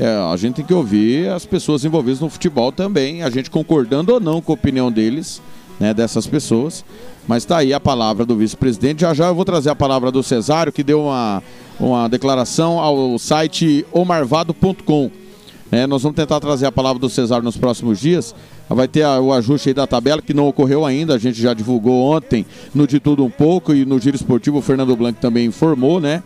É, 0.00 0.06
a 0.32 0.34
gente 0.38 0.54
tem 0.54 0.64
que 0.64 0.72
ouvir 0.72 1.28
as 1.28 1.44
pessoas 1.44 1.84
envolvidas 1.84 2.20
no 2.20 2.30
futebol 2.30 2.72
também, 2.72 3.22
a 3.22 3.28
gente 3.28 3.50
concordando 3.50 4.14
ou 4.14 4.18
não 4.18 4.40
com 4.40 4.50
a 4.50 4.54
opinião 4.54 4.90
deles, 4.90 5.42
né, 5.78 5.92
dessas 5.92 6.26
pessoas. 6.26 6.82
Mas 7.28 7.42
está 7.42 7.58
aí 7.58 7.74
a 7.74 7.78
palavra 7.78 8.24
do 8.24 8.34
vice-presidente. 8.34 9.02
Já 9.02 9.12
já 9.12 9.26
eu 9.26 9.34
vou 9.34 9.44
trazer 9.44 9.68
a 9.68 9.76
palavra 9.76 10.10
do 10.10 10.22
Cesário, 10.22 10.72
que 10.72 10.82
deu 10.82 11.02
uma, 11.02 11.42
uma 11.78 12.08
declaração 12.08 12.78
ao 12.78 13.18
site 13.18 13.84
omarvado.com. 13.92 15.10
É, 15.70 15.86
nós 15.86 16.02
vamos 16.02 16.16
tentar 16.16 16.40
trazer 16.40 16.64
a 16.64 16.72
palavra 16.72 16.98
do 16.98 17.10
Cesário 17.10 17.44
nos 17.44 17.58
próximos 17.58 18.00
dias. 18.00 18.34
Vai 18.70 18.88
ter 18.88 19.02
a, 19.02 19.20
o 19.20 19.34
ajuste 19.34 19.74
da 19.74 19.86
tabela, 19.86 20.22
que 20.22 20.32
não 20.32 20.48
ocorreu 20.48 20.86
ainda. 20.86 21.14
A 21.14 21.18
gente 21.18 21.38
já 21.38 21.52
divulgou 21.52 22.10
ontem 22.10 22.46
no 22.74 22.86
De 22.86 22.98
Tudo 22.98 23.22
Um 23.22 23.30
Pouco 23.30 23.74
e 23.74 23.84
no 23.84 24.00
Giro 24.00 24.16
Esportivo 24.16 24.60
o 24.60 24.62
Fernando 24.62 24.96
Blanc 24.96 25.20
também 25.20 25.44
informou, 25.44 26.00
né? 26.00 26.22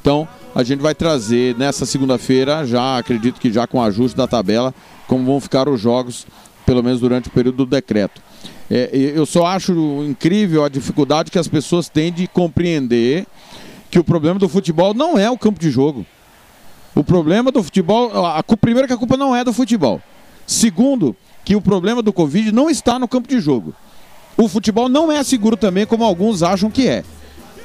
Então, 0.00 0.26
a 0.58 0.64
gente 0.64 0.80
vai 0.80 0.92
trazer 0.92 1.56
nessa 1.56 1.86
segunda-feira, 1.86 2.66
já 2.66 2.98
acredito 2.98 3.40
que 3.40 3.52
já 3.52 3.64
com 3.64 3.80
ajuste 3.80 4.16
da 4.16 4.26
tabela, 4.26 4.74
como 5.06 5.24
vão 5.24 5.40
ficar 5.40 5.68
os 5.68 5.80
jogos, 5.80 6.26
pelo 6.66 6.82
menos 6.82 6.98
durante 6.98 7.28
o 7.28 7.30
período 7.30 7.58
do 7.58 7.66
decreto. 7.66 8.20
É, 8.68 8.90
eu 8.92 9.24
só 9.24 9.46
acho 9.46 9.72
incrível 10.02 10.64
a 10.64 10.68
dificuldade 10.68 11.30
que 11.30 11.38
as 11.38 11.46
pessoas 11.46 11.88
têm 11.88 12.12
de 12.12 12.26
compreender 12.26 13.24
que 13.88 14.00
o 14.00 14.04
problema 14.04 14.36
do 14.36 14.48
futebol 14.48 14.92
não 14.92 15.16
é 15.16 15.30
o 15.30 15.38
campo 15.38 15.60
de 15.60 15.70
jogo. 15.70 16.04
O 16.92 17.04
problema 17.04 17.52
do 17.52 17.62
futebol, 17.62 18.10
a, 18.26 18.40
a, 18.40 18.42
primeiro 18.56 18.88
que 18.88 18.94
a 18.94 18.98
culpa 18.98 19.16
não 19.16 19.36
é 19.36 19.44
do 19.44 19.52
futebol. 19.52 20.02
Segundo, 20.44 21.14
que 21.44 21.54
o 21.54 21.60
problema 21.60 22.02
do 22.02 22.12
Covid 22.12 22.50
não 22.50 22.68
está 22.68 22.98
no 22.98 23.06
campo 23.06 23.28
de 23.28 23.38
jogo. 23.38 23.72
O 24.36 24.48
futebol 24.48 24.88
não 24.88 25.12
é 25.12 25.22
seguro 25.22 25.56
também, 25.56 25.86
como 25.86 26.02
alguns 26.02 26.42
acham 26.42 26.68
que 26.68 26.88
é. 26.88 27.04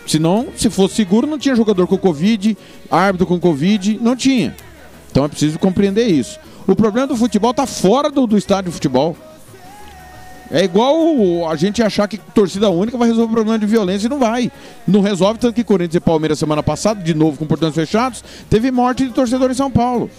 Senão, 0.05 0.47
se 0.55 0.69
fosse 0.69 0.95
seguro, 0.95 1.25
não 1.25 1.38
tinha 1.38 1.55
jogador 1.55 1.88
com 1.88 1.97
Covid, 1.97 2.57
árbitro 2.91 3.25
com 3.25 3.39
Covid, 3.39 3.99
não 4.01 4.15
tinha. 4.15 4.55
Então 5.09 5.25
é 5.25 5.27
preciso 5.27 5.57
compreender 5.59 6.07
isso. 6.07 6.39
O 6.67 6.75
problema 6.75 7.07
do 7.07 7.15
futebol 7.15 7.51
está 7.51 7.65
fora 7.65 8.09
do, 8.09 8.25
do 8.25 8.38
estádio 8.38 8.69
de 8.69 8.75
futebol. 8.75 9.15
É 10.51 10.63
igual 10.63 11.49
a 11.49 11.55
gente 11.55 11.81
achar 11.81 12.07
que 12.07 12.17
torcida 12.17 12.69
única 12.69 12.97
vai 12.97 13.07
resolver 13.07 13.31
o 13.31 13.35
problema 13.35 13.57
de 13.57 13.65
violência 13.65 14.05
e 14.05 14.09
não 14.09 14.19
vai. 14.19 14.51
Não 14.88 15.01
resolve, 15.01 15.39
tanto 15.39 15.55
que 15.55 15.63
Corinthians 15.63 15.95
e 15.95 15.99
Palmeiras 15.99 16.38
semana 16.38 16.61
passada, 16.61 17.01
de 17.01 17.13
novo 17.13 17.38
com 17.38 17.45
portões 17.45 17.73
fechados, 17.73 18.23
teve 18.49 18.69
morte 18.69 19.05
de 19.05 19.13
torcedor 19.13 19.49
em 19.49 19.55
São 19.55 19.71
Paulo. 19.71 20.09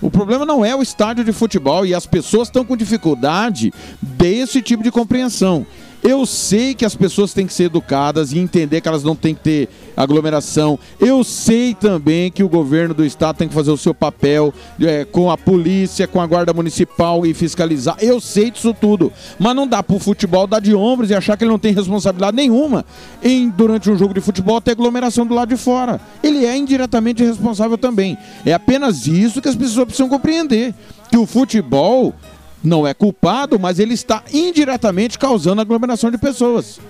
O 0.00 0.10
problema 0.10 0.44
não 0.44 0.64
é 0.64 0.74
o 0.74 0.82
estádio 0.82 1.22
de 1.22 1.32
futebol 1.32 1.86
e 1.86 1.94
as 1.94 2.06
pessoas 2.06 2.48
estão 2.48 2.64
com 2.64 2.76
dificuldade 2.76 3.72
desse 4.00 4.60
tipo 4.60 4.82
de 4.82 4.90
compreensão. 4.90 5.64
Eu 6.02 6.26
sei 6.26 6.74
que 6.74 6.84
as 6.84 6.96
pessoas 6.96 7.32
têm 7.32 7.46
que 7.46 7.52
ser 7.52 7.64
educadas 7.64 8.32
e 8.32 8.38
entender 8.38 8.80
que 8.80 8.88
elas 8.88 9.04
não 9.04 9.14
têm 9.14 9.34
que 9.34 9.40
ter 9.40 9.68
aglomeração. 9.96 10.76
Eu 10.98 11.22
sei 11.22 11.74
também 11.74 12.30
que 12.30 12.42
o 12.42 12.48
governo 12.48 12.92
do 12.92 13.04
estado 13.04 13.36
tem 13.36 13.46
que 13.46 13.54
fazer 13.54 13.70
o 13.70 13.76
seu 13.76 13.94
papel 13.94 14.52
é, 14.80 15.04
com 15.04 15.30
a 15.30 15.38
polícia, 15.38 16.08
com 16.08 16.20
a 16.20 16.26
guarda 16.26 16.52
municipal 16.52 17.24
e 17.24 17.32
fiscalizar. 17.32 17.96
Eu 18.00 18.20
sei 18.20 18.50
disso 18.50 18.74
tudo. 18.74 19.12
Mas 19.38 19.54
não 19.54 19.66
dá 19.66 19.80
para 19.80 19.94
o 19.94 20.00
futebol 20.00 20.46
dar 20.46 20.60
de 20.60 20.74
ombros 20.74 21.08
e 21.10 21.14
achar 21.14 21.36
que 21.36 21.44
ele 21.44 21.50
não 21.52 21.58
tem 21.58 21.72
responsabilidade 21.72 22.36
nenhuma 22.36 22.84
em, 23.22 23.48
durante 23.48 23.88
um 23.88 23.96
jogo 23.96 24.12
de 24.12 24.20
futebol, 24.20 24.60
ter 24.60 24.72
aglomeração 24.72 25.24
do 25.24 25.34
lado 25.34 25.50
de 25.50 25.56
fora. 25.56 26.00
Ele 26.20 26.44
é 26.44 26.56
indiretamente 26.56 27.22
responsável 27.22 27.78
também. 27.78 28.18
É 28.44 28.52
apenas 28.52 29.06
isso 29.06 29.40
que 29.40 29.48
as 29.48 29.54
pessoas 29.54 29.84
precisam 29.84 30.08
compreender. 30.08 30.74
Que 31.10 31.16
o 31.16 31.26
futebol 31.26 32.14
não 32.62 32.86
é 32.86 32.94
culpado, 32.94 33.58
mas 33.58 33.78
ele 33.78 33.94
está 33.94 34.22
indiretamente 34.32 35.18
causando 35.18 35.60
aglomeração 35.60 36.10
de 36.10 36.18
pessoas. 36.18 36.80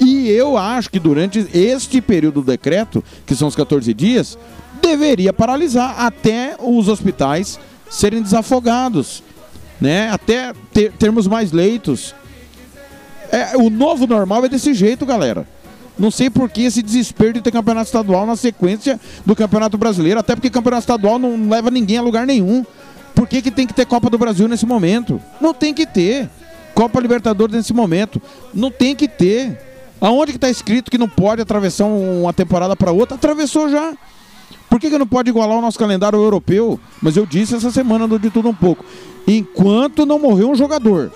E 0.00 0.28
eu 0.28 0.56
acho 0.56 0.90
que 0.90 0.98
durante 1.00 1.46
este 1.54 2.00
período 2.00 2.40
do 2.42 2.46
decreto, 2.46 3.02
que 3.26 3.34
são 3.34 3.48
os 3.48 3.56
14 3.56 3.92
dias, 3.94 4.38
deveria 4.82 5.32
paralisar 5.32 5.94
até 5.98 6.54
os 6.60 6.86
hospitais 6.88 7.58
serem 7.90 8.22
desafogados, 8.22 9.22
né? 9.80 10.10
Até 10.10 10.52
ter- 10.72 10.92
termos 10.92 11.26
mais 11.26 11.50
leitos. 11.50 12.14
É, 13.32 13.56
o 13.56 13.70
novo 13.70 14.06
normal 14.06 14.44
é 14.44 14.48
desse 14.48 14.74
jeito, 14.74 15.04
galera. 15.06 15.46
Não 15.98 16.10
sei 16.10 16.28
por 16.28 16.50
que 16.50 16.62
esse 16.62 16.82
desespero 16.82 17.32
de 17.32 17.40
ter 17.40 17.50
campeonato 17.50 17.86
estadual 17.86 18.26
na 18.26 18.36
sequência 18.36 19.00
do 19.24 19.34
campeonato 19.34 19.78
brasileiro, 19.78 20.20
até 20.20 20.34
porque 20.36 20.50
campeonato 20.50 20.82
estadual 20.82 21.18
não 21.18 21.48
leva 21.48 21.70
ninguém 21.70 21.96
a 21.96 22.02
lugar 22.02 22.26
nenhum. 22.26 22.64
Por 23.16 23.26
que, 23.26 23.40
que 23.40 23.50
tem 23.50 23.66
que 23.66 23.72
ter 23.72 23.86
Copa 23.86 24.10
do 24.10 24.18
Brasil 24.18 24.46
nesse 24.46 24.66
momento? 24.66 25.18
Não 25.40 25.54
tem 25.54 25.72
que 25.72 25.86
ter. 25.86 26.28
Copa 26.74 27.00
Libertadores 27.00 27.56
nesse 27.56 27.72
momento. 27.72 28.20
Não 28.52 28.70
tem 28.70 28.94
que 28.94 29.08
ter. 29.08 29.58
Aonde 29.98 30.32
que 30.32 30.36
está 30.36 30.50
escrito 30.50 30.90
que 30.90 30.98
não 30.98 31.08
pode 31.08 31.40
atravessar 31.40 31.86
um, 31.86 32.24
uma 32.24 32.34
temporada 32.34 32.76
para 32.76 32.92
outra? 32.92 33.16
Atravessou 33.16 33.70
já. 33.70 33.94
Por 34.68 34.78
que, 34.78 34.90
que 34.90 34.98
não 34.98 35.06
pode 35.06 35.30
igualar 35.30 35.56
o 35.56 35.62
nosso 35.62 35.78
calendário 35.78 36.18
europeu? 36.18 36.78
Mas 37.00 37.16
eu 37.16 37.24
disse 37.24 37.54
essa 37.54 37.70
semana 37.70 38.06
De 38.18 38.28
Tudo 38.28 38.50
Um 38.50 38.54
Pouco. 38.54 38.84
Enquanto 39.26 40.04
não 40.04 40.18
morrer 40.18 40.44
um 40.44 40.54
jogador 40.54 41.10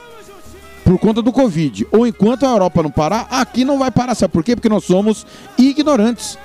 por 0.82 0.98
conta 0.98 1.20
do 1.20 1.30
Covid, 1.30 1.86
ou 1.92 2.06
enquanto 2.06 2.46
a 2.46 2.48
Europa 2.48 2.82
não 2.82 2.90
parar, 2.90 3.28
aqui 3.30 3.62
não 3.62 3.78
vai 3.78 3.90
parar. 3.90 4.14
Sabe 4.14 4.32
por 4.32 4.42
quê? 4.42 4.56
Porque 4.56 4.70
nós 4.70 4.84
somos 4.84 5.26
ignorantes. 5.58 6.38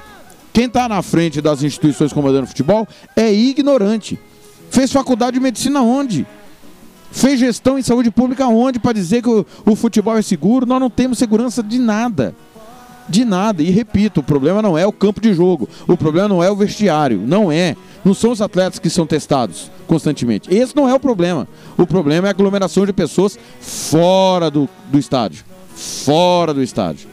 Quem 0.52 0.66
está 0.66 0.90
na 0.90 1.02
frente 1.02 1.40
das 1.40 1.64
instituições 1.64 2.12
comandando 2.12 2.46
futebol 2.46 2.86
é 3.16 3.34
ignorante. 3.34 4.20
Fez 4.76 4.92
faculdade 4.92 5.36
de 5.36 5.40
medicina 5.40 5.82
onde? 5.82 6.28
Fez 7.10 7.40
gestão 7.40 7.80
em 7.80 7.82
saúde 7.82 8.12
pública 8.12 8.46
onde 8.46 8.78
para 8.78 8.92
dizer 8.92 9.22
que 9.22 9.30
o, 9.30 9.46
o 9.66 9.74
futebol 9.74 10.18
é 10.18 10.22
seguro? 10.22 10.66
Nós 10.66 10.82
não 10.82 10.90
temos 10.90 11.18
segurança 11.18 11.64
de 11.64 11.80
nada. 11.80 12.36
De 13.08 13.24
nada. 13.24 13.64
E 13.64 13.70
repito, 13.70 14.20
o 14.20 14.24
problema 14.24 14.62
não 14.62 14.78
é 14.78 14.86
o 14.86 14.92
campo 14.92 15.22
de 15.22 15.34
jogo. 15.34 15.70
O 15.88 15.96
problema 15.96 16.28
não 16.28 16.44
é 16.44 16.52
o 16.52 16.58
vestiário. 16.58 17.24
Não 17.26 17.50
é. 17.50 17.78
Não 18.04 18.14
são 18.14 18.32
os 18.32 18.42
atletas 18.42 18.78
que 18.78 18.90
são 18.90 19.08
testados 19.08 19.72
constantemente. 19.88 20.54
Esse 20.54 20.76
não 20.76 20.90
é 20.90 20.94
o 20.94 21.00
problema. 21.00 21.48
O 21.78 21.88
problema 21.88 22.28
é 22.28 22.30
a 22.30 22.32
aglomeração 22.32 22.86
de 22.86 22.92
pessoas 22.92 23.40
fora 23.62 24.52
do, 24.52 24.68
do 24.92 25.00
estádio. 25.00 25.46
Fora 25.74 26.54
do 26.54 26.62
estádio. 26.62 27.08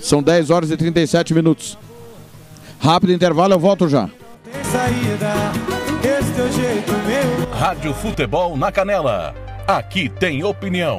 São 0.00 0.20
10 0.20 0.50
horas 0.50 0.72
e 0.72 0.76
37 0.76 1.32
minutos. 1.32 1.78
Rápido 2.80 3.12
intervalo, 3.12 3.54
eu 3.54 3.60
volto 3.60 3.88
já. 3.88 4.10
Tem 4.42 4.64
saída, 4.64 5.79
teu 6.32 6.52
jeito 6.52 6.92
meu. 6.92 7.50
Rádio 7.50 7.94
Futebol 7.94 8.56
na 8.56 8.70
Canela. 8.70 9.34
Aqui 9.66 10.08
tem 10.08 10.44
opinião. 10.44 10.98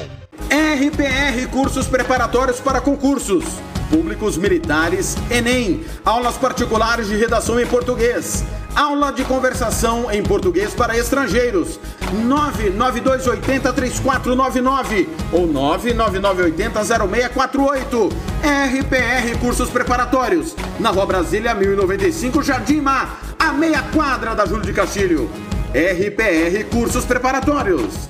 RPR 0.50 1.48
Cursos 1.50 1.88
Preparatórios 1.88 2.60
para 2.60 2.82
Concursos. 2.82 3.46
Públicos 3.92 4.38
Militares, 4.38 5.18
Enem. 5.30 5.84
Aulas 6.06 6.38
particulares 6.38 7.08
de 7.08 7.18
redação 7.18 7.60
em 7.60 7.68
português. 7.68 8.46
Aula 8.74 9.12
de 9.12 9.26
conversação 9.26 10.10
em 10.10 10.24
português 10.24 10.74
para 10.74 10.98
estrangeiros. 10.98 11.78
992803499 12.26 15.10
ou 15.34 15.46
999800648. 15.50 18.10
RPR 18.42 19.38
Cursos 19.42 19.70
Preparatórios. 19.70 20.56
Na 20.80 20.90
Rua 20.90 21.06
Brasília 21.06 21.54
1095, 21.54 22.42
Jardim 22.42 22.80
Mar, 22.80 23.20
a 23.38 23.52
meia 23.52 23.82
quadra 23.94 24.34
da 24.34 24.46
Júlio 24.46 24.66
de 24.66 24.72
Castilho. 24.72 25.30
RPR 25.74 26.64
Cursos 26.72 27.04
Preparatórios. 27.04 28.10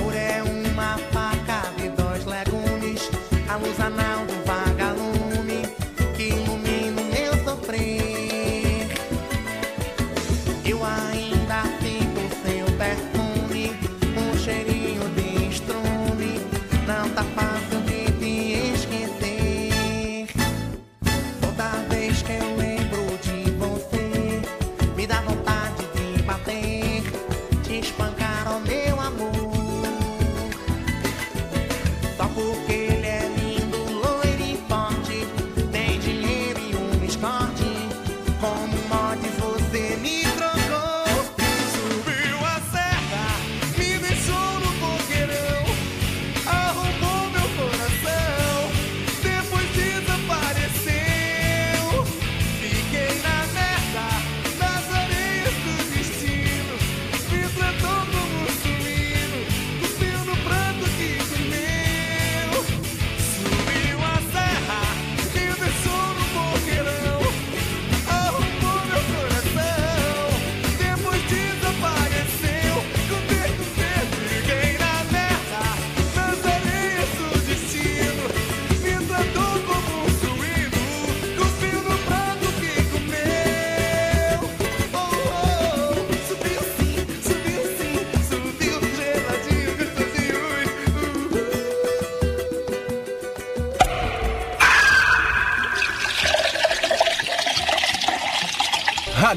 Amor 0.00 0.14
é 0.14 0.42
uma 0.42 0.96
faca 1.12 1.70
de 1.76 1.90
dois 1.90 2.24
legumes, 2.24 3.10
a 3.48 3.58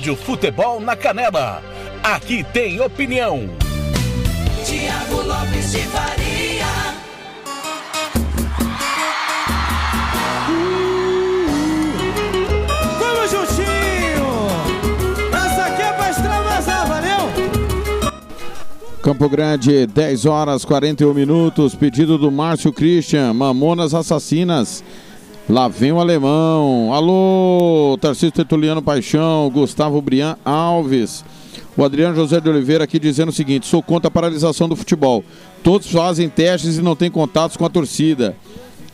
Rádio 0.04 0.18
Futebol 0.18 0.82
na 0.82 0.98
Canela. 0.98 1.64
Aqui 2.04 2.44
tem 2.52 2.82
opinião. 2.82 3.50
Tiago 4.66 5.22
Lopes 5.26 5.72
de 5.72 5.78
Faria. 5.78 6.66
Vamos 13.00 13.32
juntinho! 13.32 14.28
Essa 15.32 15.68
aqui 15.68 15.82
é 15.82 15.94
pra 15.94 16.10
extravasar, 16.10 16.86
valeu? 16.86 18.12
Campo 19.02 19.30
Grande, 19.30 19.88
10 19.88 20.26
horas 20.26 20.66
41 20.66 21.14
minutos. 21.14 21.76
Pedido 21.76 22.18
do 22.18 22.30
Márcio 22.30 22.74
Christian, 22.74 23.34
Mamonas 23.34 23.94
Assassinas. 23.94 24.83
Lá 25.50 25.68
vem 25.68 25.92
o 25.92 26.00
alemão. 26.00 26.94
Alô, 26.94 27.98
Tarcísio 28.00 28.32
Tertuliano 28.32 28.82
Paixão, 28.82 29.50
Gustavo 29.50 30.02
Brian 30.02 30.38
Alves. 30.46 31.24
O 31.76 31.84
Adriano 31.84 32.16
José 32.16 32.40
de 32.40 32.50
Oliveira 32.50 32.86
aqui 32.86 32.98
dizendo 32.98 33.30
o 33.30 33.34
seguinte: 33.34 33.68
sou 33.68 33.84
contra 33.84 34.08
a 34.08 34.12
paralisação 34.12 34.70
do 34.70 34.76
futebol. 34.76 35.24
Todos 35.62 35.92
fazem 35.92 36.30
testes 36.30 36.78
e 36.78 36.82
não 36.82 36.96
têm 36.96 37.12
contatos 37.12 37.58
com 37.58 37.66
a 37.66 37.70
torcida. 37.70 38.36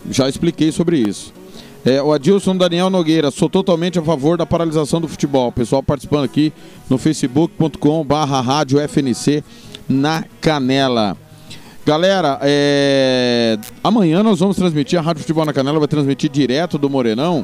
Já 0.09 0.27
expliquei 0.27 0.71
sobre 0.71 0.97
isso. 0.97 1.33
É, 1.85 2.01
o 2.01 2.11
Adilson 2.11 2.57
Daniel 2.57 2.89
Nogueira, 2.89 3.31
sou 3.31 3.49
totalmente 3.49 3.99
a 3.99 4.01
favor 4.01 4.37
da 4.37 4.45
paralisação 4.45 4.99
do 4.99 5.07
futebol. 5.07 5.51
Pessoal 5.51 5.83
participando 5.83 6.23
aqui 6.23 6.51
no 6.89 6.97
facebook.com 6.97 8.03
barra 8.03 8.41
rádio 8.41 8.79
FNC 8.79 9.43
na 9.87 10.25
Canela. 10.41 11.15
Galera, 11.89 12.37
é, 12.43 13.57
amanhã 13.83 14.21
nós 14.21 14.41
vamos 14.41 14.55
transmitir, 14.55 14.99
a 14.99 15.01
Rádio 15.01 15.21
Futebol 15.21 15.43
na 15.43 15.51
Canela 15.51 15.79
vai 15.79 15.87
transmitir 15.87 16.29
direto 16.29 16.77
do 16.77 16.87
Morenão 16.87 17.43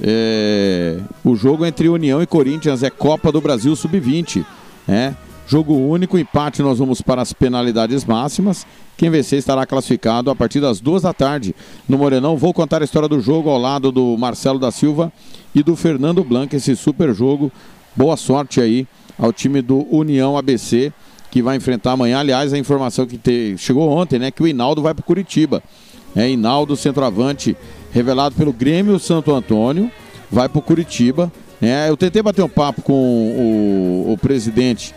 é, 0.00 1.00
o 1.24 1.34
jogo 1.34 1.66
entre 1.66 1.88
União 1.88 2.22
e 2.22 2.26
Corinthians, 2.28 2.84
é 2.84 2.90
Copa 2.90 3.32
do 3.32 3.40
Brasil 3.40 3.74
Sub-20. 3.74 4.46
É, 4.88 5.12
jogo 5.48 5.74
único, 5.74 6.16
empate, 6.16 6.62
nós 6.62 6.78
vamos 6.78 7.02
para 7.02 7.22
as 7.22 7.32
penalidades 7.32 8.04
máximas. 8.04 8.64
Quem 8.96 9.10
vencer 9.10 9.40
estará 9.40 9.66
classificado 9.66 10.30
a 10.30 10.36
partir 10.36 10.60
das 10.60 10.80
duas 10.80 11.02
da 11.02 11.12
tarde 11.12 11.52
no 11.88 11.98
Morenão. 11.98 12.36
Vou 12.36 12.54
contar 12.54 12.82
a 12.82 12.84
história 12.84 13.08
do 13.08 13.20
jogo 13.20 13.50
ao 13.50 13.58
lado 13.58 13.90
do 13.90 14.16
Marcelo 14.16 14.60
da 14.60 14.70
Silva 14.70 15.12
e 15.52 15.60
do 15.60 15.74
Fernando 15.74 16.22
Blanco, 16.22 16.54
esse 16.54 16.76
super 16.76 17.12
jogo. 17.12 17.50
Boa 17.96 18.16
sorte 18.16 18.60
aí 18.60 18.86
ao 19.18 19.32
time 19.32 19.60
do 19.60 19.84
União 19.92 20.38
ABC 20.38 20.92
que 21.32 21.40
vai 21.40 21.56
enfrentar 21.56 21.92
amanhã. 21.92 22.18
Aliás, 22.18 22.52
a 22.52 22.58
informação 22.58 23.06
que 23.06 23.16
te... 23.16 23.56
chegou 23.56 23.88
ontem, 23.88 24.18
né? 24.18 24.30
Que 24.30 24.42
o 24.42 24.46
Hinaldo 24.46 24.82
vai 24.82 24.92
para 24.92 25.02
Curitiba. 25.02 25.62
É 26.14 26.28
Hinaldo, 26.28 26.76
centroavante, 26.76 27.56
revelado 27.90 28.34
pelo 28.34 28.52
Grêmio 28.52 28.98
Santo 28.98 29.34
Antônio, 29.34 29.90
vai 30.30 30.46
para 30.46 30.60
Curitiba. 30.60 31.32
É, 31.60 31.88
eu 31.88 31.96
tentei 31.96 32.20
bater 32.20 32.42
um 32.42 32.48
papo 32.50 32.82
com 32.82 32.92
o, 32.92 34.12
o 34.12 34.18
presidente 34.18 34.94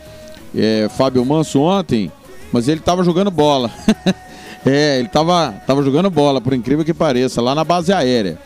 é, 0.53 0.89
Fábio 0.97 1.23
Manso 1.23 1.61
ontem, 1.61 2.11
mas 2.51 2.67
ele 2.67 2.81
estava 2.81 3.01
jogando 3.01 3.31
bola. 3.31 3.71
é, 4.65 4.97
ele 4.97 5.07
estava 5.07 5.53
tava 5.65 5.81
jogando 5.83 6.09
bola, 6.09 6.41
por 6.41 6.53
incrível 6.53 6.83
que 6.83 6.93
pareça, 6.93 7.41
lá 7.41 7.55
na 7.55 7.63
base 7.63 7.93
aérea. 7.93 8.37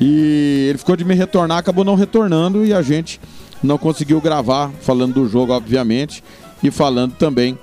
E 0.00 0.68
ele 0.70 0.78
ficou 0.78 0.96
de 0.96 1.04
me 1.04 1.14
retornar, 1.14 1.58
acabou 1.58 1.84
não 1.84 1.96
retornando 1.96 2.64
e 2.64 2.72
a 2.72 2.80
gente 2.80 3.20
não 3.62 3.76
conseguiu 3.76 4.22
gravar 4.22 4.70
falando 4.80 5.12
do 5.12 5.28
jogo, 5.28 5.52
obviamente 5.52 6.22
e 6.62 6.70
falando 6.70 7.14
também 7.14 7.58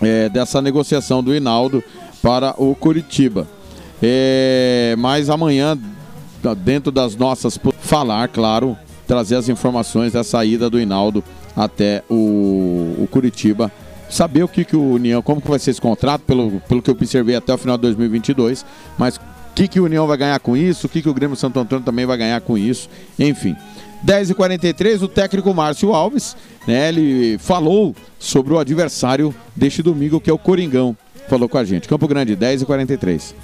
é, 0.00 0.28
dessa 0.28 0.60
negociação 0.60 1.22
do 1.22 1.34
Hinaldo 1.34 1.82
para 2.22 2.54
o 2.58 2.74
Curitiba. 2.74 3.46
É, 4.02 4.94
mas 4.98 5.28
amanhã, 5.28 5.78
dentro 6.58 6.90
das 6.90 7.14
nossas. 7.16 7.58
Falar, 7.80 8.28
claro, 8.28 8.76
trazer 9.06 9.36
as 9.36 9.48
informações 9.48 10.12
da 10.12 10.24
saída 10.24 10.70
do 10.70 10.80
Hinaldo 10.80 11.22
até 11.56 12.02
o, 12.08 12.94
o 12.98 13.08
Curitiba. 13.10 13.70
Saber 14.08 14.42
o 14.42 14.48
que, 14.48 14.64
que 14.64 14.76
o 14.76 14.92
União, 14.94 15.22
como 15.22 15.40
que 15.40 15.48
vai 15.48 15.58
ser 15.58 15.70
esse 15.70 15.80
contrato, 15.80 16.22
pelo, 16.22 16.60
pelo 16.68 16.82
que 16.82 16.90
eu 16.90 16.94
observei 16.94 17.36
até 17.36 17.54
o 17.54 17.58
final 17.58 17.76
de 17.76 17.82
2022, 17.82 18.66
mas 18.98 19.16
o 19.16 19.20
que, 19.54 19.68
que 19.68 19.78
o 19.78 19.84
União 19.84 20.04
vai 20.06 20.16
ganhar 20.16 20.40
com 20.40 20.56
isso, 20.56 20.86
o 20.86 20.90
que, 20.90 21.00
que 21.00 21.08
o 21.08 21.14
Grêmio 21.14 21.36
Santo 21.36 21.60
Antônio 21.60 21.84
também 21.84 22.06
vai 22.06 22.16
ganhar 22.16 22.40
com 22.40 22.58
isso, 22.58 22.88
enfim. 23.18 23.56
10h43, 24.04 25.02
o 25.02 25.08
técnico 25.08 25.52
Márcio 25.54 25.92
Alves, 25.92 26.36
né, 26.66 26.88
ele 26.88 27.38
falou 27.38 27.94
sobre 28.18 28.52
o 28.52 28.58
adversário 28.58 29.34
deste 29.54 29.82
domingo, 29.82 30.20
que 30.20 30.30
é 30.30 30.32
o 30.32 30.38
Coringão. 30.38 30.96
Falou 31.28 31.48
com 31.48 31.58
a 31.58 31.64
gente. 31.64 31.88
Campo 31.88 32.08
Grande, 32.08 32.36
10h43. 32.36 33.34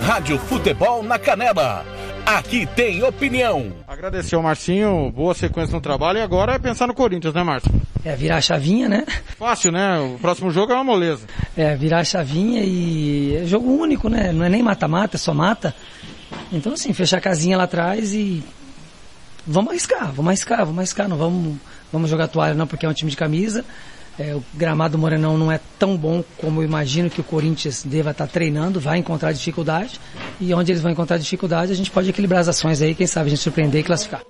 Rádio 0.00 0.38
Futebol 0.38 1.02
na 1.02 1.18
Canela. 1.18 1.84
Aqui 2.24 2.66
tem 2.74 3.02
opinião. 3.02 3.72
Agradecer 3.86 4.34
ao 4.34 4.42
Marcinho, 4.42 5.12
boa 5.14 5.34
sequência 5.34 5.74
no 5.74 5.80
trabalho 5.80 6.18
e 6.18 6.22
agora 6.22 6.54
é 6.54 6.58
pensar 6.58 6.86
no 6.86 6.94
Corinthians, 6.94 7.34
né, 7.34 7.42
Márcio? 7.42 7.70
É, 8.02 8.16
virar 8.16 8.36
a 8.36 8.40
chavinha, 8.40 8.88
né? 8.88 9.04
Fácil, 9.38 9.72
né? 9.72 9.98
O 9.98 10.18
próximo 10.18 10.50
jogo 10.50 10.72
é 10.72 10.74
uma 10.74 10.84
moleza. 10.84 11.26
É, 11.56 11.76
virar 11.76 11.98
a 11.98 12.04
chavinha 12.04 12.62
e 12.62 13.36
é 13.42 13.46
jogo 13.46 13.70
único, 13.70 14.08
né? 14.08 14.32
Não 14.32 14.44
é 14.44 14.48
nem 14.48 14.62
mata-mata, 14.62 15.16
é 15.16 15.18
só 15.18 15.34
mata. 15.34 15.74
Então, 16.54 16.72
assim, 16.72 16.92
fechar 16.92 17.18
a 17.18 17.20
casinha 17.20 17.56
lá 17.56 17.64
atrás 17.64 18.14
e 18.14 18.42
vamos 19.46 19.70
arriscar, 19.70 20.12
vamos 20.12 20.28
arriscar, 20.28 20.58
vamos 20.58 20.78
arriscar, 20.78 21.08
não 21.08 21.16
vamos, 21.16 21.56
vamos 21.92 22.08
jogar 22.08 22.28
toalha 22.28 22.54
não, 22.54 22.66
porque 22.66 22.86
é 22.86 22.88
um 22.88 22.94
time 22.94 23.10
de 23.10 23.16
camisa. 23.16 23.64
É, 24.16 24.32
o 24.32 24.44
gramado 24.54 24.92
do 24.92 24.98
Morenão 24.98 25.36
não 25.36 25.50
é 25.50 25.58
tão 25.76 25.96
bom 25.96 26.22
como 26.38 26.60
eu 26.60 26.64
imagino 26.64 27.10
que 27.10 27.20
o 27.20 27.24
Corinthians 27.24 27.82
deva 27.84 28.12
estar 28.12 28.28
treinando, 28.28 28.78
vai 28.78 28.98
encontrar 28.98 29.32
dificuldade. 29.32 30.00
E 30.40 30.54
onde 30.54 30.70
eles 30.70 30.80
vão 30.80 30.92
encontrar 30.92 31.18
dificuldade, 31.18 31.72
a 31.72 31.74
gente 31.74 31.90
pode 31.90 32.10
equilibrar 32.10 32.40
as 32.40 32.48
ações 32.48 32.80
aí, 32.80 32.94
quem 32.94 33.08
sabe 33.08 33.26
a 33.26 33.30
gente 33.30 33.42
surpreender 33.42 33.80
e 33.80 33.84
classificar. 33.84 34.22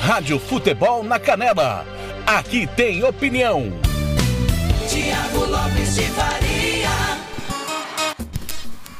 Rádio 0.00 0.38
Futebol 0.38 1.04
na 1.04 1.18
Canela. 1.18 1.84
Aqui 2.26 2.66
tem 2.66 3.04
opinião. 3.04 3.70
Tiago 4.88 5.44
Lopes 5.44 5.94
de 5.96 6.02
Faria. 6.02 6.47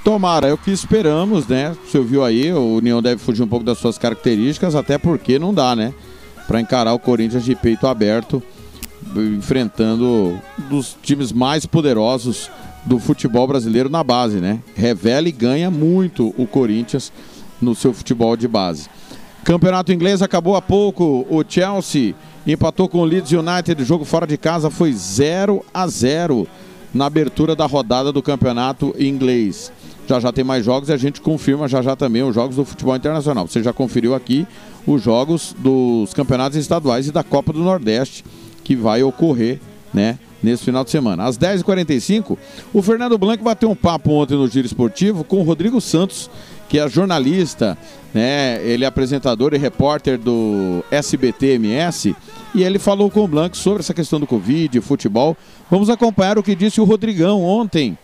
Tomara, 0.04 0.48
é 0.48 0.52
o 0.52 0.58
que 0.58 0.70
esperamos, 0.70 1.46
né? 1.46 1.76
Você 1.84 2.00
viu 2.00 2.24
aí, 2.24 2.52
o 2.52 2.76
União 2.76 3.02
deve 3.02 3.20
fugir 3.20 3.42
um 3.42 3.48
pouco 3.48 3.64
das 3.64 3.78
suas 3.78 3.98
características, 3.98 4.74
até 4.74 4.96
porque 4.96 5.38
não 5.38 5.52
dá, 5.52 5.76
né? 5.76 5.92
Para 6.46 6.60
encarar 6.60 6.94
o 6.94 6.98
Corinthians 6.98 7.44
de 7.44 7.54
peito 7.54 7.86
aberto, 7.86 8.42
enfrentando 9.16 10.40
um 10.58 10.68
dos 10.68 10.96
times 11.02 11.32
mais 11.32 11.66
poderosos 11.66 12.50
do 12.86 12.98
futebol 12.98 13.46
brasileiro 13.46 13.88
na 13.88 14.02
base, 14.02 14.40
né? 14.40 14.60
Revela 14.74 15.28
e 15.28 15.32
ganha 15.32 15.70
muito 15.70 16.34
o 16.38 16.46
Corinthians 16.46 17.12
no 17.60 17.74
seu 17.74 17.92
futebol 17.92 18.36
de 18.36 18.48
base. 18.48 18.88
Campeonato 19.44 19.92
inglês 19.92 20.22
acabou 20.22 20.56
há 20.56 20.62
pouco. 20.62 21.26
O 21.28 21.42
Chelsea 21.46 22.14
empatou 22.46 22.88
com 22.88 22.98
o 22.98 23.04
Leeds 23.04 23.32
United. 23.32 23.82
O 23.82 23.86
jogo 23.86 24.04
fora 24.04 24.26
de 24.26 24.36
casa 24.36 24.70
foi 24.70 24.92
0 24.92 25.64
a 25.72 25.86
0 25.86 26.46
na 26.92 27.06
abertura 27.06 27.54
da 27.54 27.66
rodada 27.66 28.12
do 28.12 28.22
campeonato 28.22 28.94
inglês. 28.98 29.72
Já 30.08 30.18
já 30.18 30.32
tem 30.32 30.42
mais 30.42 30.64
jogos 30.64 30.88
e 30.88 30.92
a 30.92 30.96
gente 30.96 31.20
confirma 31.20 31.68
já 31.68 31.82
já 31.82 31.94
também 31.94 32.22
os 32.22 32.34
jogos 32.34 32.56
do 32.56 32.64
futebol 32.64 32.96
internacional. 32.96 33.46
Você 33.46 33.62
já 33.62 33.74
conferiu 33.74 34.14
aqui 34.14 34.46
os 34.86 35.02
jogos 35.02 35.54
dos 35.58 36.14
campeonatos 36.14 36.56
estaduais 36.56 37.06
e 37.08 37.12
da 37.12 37.22
Copa 37.22 37.52
do 37.52 37.60
Nordeste 37.60 38.24
que 38.64 38.74
vai 38.74 39.02
ocorrer, 39.02 39.60
né? 39.92 40.18
Nesse 40.42 40.64
final 40.64 40.84
de 40.84 40.90
semana. 40.90 41.24
Às 41.24 41.36
10h45, 41.36 42.38
o 42.72 42.80
Fernando 42.80 43.18
Blanco 43.18 43.42
bateu 43.42 43.70
um 43.70 43.74
papo 43.74 44.12
ontem 44.12 44.34
no 44.34 44.46
Giro 44.46 44.66
Esportivo 44.66 45.24
com 45.24 45.40
o 45.40 45.42
Rodrigo 45.42 45.80
Santos, 45.80 46.30
que 46.68 46.78
é 46.78 46.88
jornalista, 46.88 47.76
né? 48.14 48.62
Ele 48.62 48.84
é 48.84 48.86
apresentador 48.86 49.52
e 49.52 49.58
repórter 49.58 50.16
do 50.16 50.84
SBT-MS. 50.90 52.14
E 52.54 52.62
ele 52.62 52.78
falou 52.78 53.10
com 53.10 53.24
o 53.24 53.28
Blanco 53.28 53.56
sobre 53.56 53.80
essa 53.80 53.92
questão 53.92 54.20
do 54.20 54.26
Covid, 54.26 54.80
futebol. 54.80 55.36
Vamos 55.70 55.90
acompanhar 55.90 56.38
o 56.38 56.42
que 56.42 56.54
disse 56.54 56.80
o 56.80 56.84
Rodrigão 56.84 57.42
ontem 57.42 57.98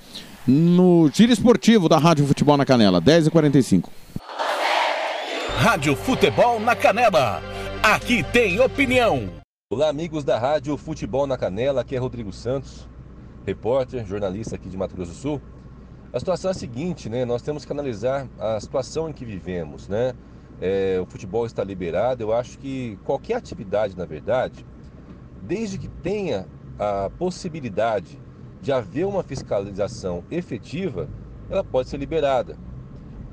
no 0.47 1.09
Giro 1.09 1.33
Esportivo 1.33 1.89
da 1.89 1.99
Rádio 1.99 2.27
Futebol 2.27 2.57
na 2.57 2.66
Canela, 2.66 3.01
10h45. 3.01 3.89
Rádio 5.57 5.97
Futebol 5.97 6.61
na 6.61 6.77
Canela. 6.77 7.41
Aqui 7.83 8.23
tem 8.23 8.61
opinião. 8.61 9.31
Olá, 9.73 9.89
amigos 9.89 10.23
da 10.23 10.39
Rádio 10.39 10.77
Futebol 10.77 11.27
na 11.27 11.39
Canela. 11.39 11.81
Aqui 11.81 11.97
é 11.97 11.99
Rodrigo 11.99 12.33
Santos, 12.33 12.87
repórter, 13.47 14.05
jornalista 14.05 14.57
aqui 14.57 14.69
de 14.69 14.77
Mato 14.77 14.95
Grosso 14.95 15.12
do 15.12 15.16
Sul. 15.16 15.43
A 16.12 16.19
situação 16.19 16.51
é 16.51 16.53
a 16.53 16.55
seguinte, 16.55 17.09
né? 17.09 17.25
Nós 17.25 17.41
temos 17.41 17.65
que 17.65 17.73
analisar 17.73 18.29
a 18.39 18.61
situação 18.61 19.09
em 19.09 19.12
que 19.12 19.25
vivemos, 19.25 19.89
né? 19.89 20.12
É, 20.61 21.01
o 21.01 21.07
futebol 21.07 21.47
está 21.47 21.65
liberado. 21.65 22.23
Eu 22.23 22.33
acho 22.33 22.59
que 22.59 22.99
qualquer 23.03 23.37
atividade, 23.37 23.97
na 23.97 24.05
verdade, 24.05 24.65
desde 25.43 25.79
que 25.79 25.89
tenha 25.89 26.47
a 26.79 27.11
possibilidade 27.19 28.19
de 28.65 28.73
haver 28.73 29.07
uma 29.07 29.23
fiscalização 29.23 30.24
efetiva, 30.31 31.07
ela 31.51 31.62
pode 31.62 31.91
ser 31.91 31.99
liberada. 31.99 32.57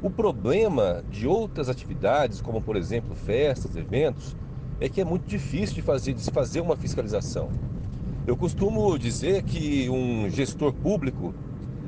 O 0.02 0.10
problema 0.10 1.06
de 1.10 1.26
outras 1.26 1.70
atividades, 1.70 2.41
como 2.41 2.62
por 2.62 2.76
exemplo 2.76 3.16
festas, 3.16 3.78
eventos, 3.78 4.36
é 4.78 4.90
que 4.90 4.99
é 4.99 5.06
muito 5.06 5.26
difícil 5.26 5.76
de 5.76 5.82
fazer, 5.82 6.14
de 6.14 6.22
se 6.22 6.32
fazer 6.32 6.60
uma 6.60 6.76
fiscalização. 6.76 7.49
Eu 8.28 8.36
costumo 8.36 8.99
dizer 8.99 9.44
que 9.44 9.90
um 9.90 10.30
gestor 10.30 10.74
público 10.74 11.34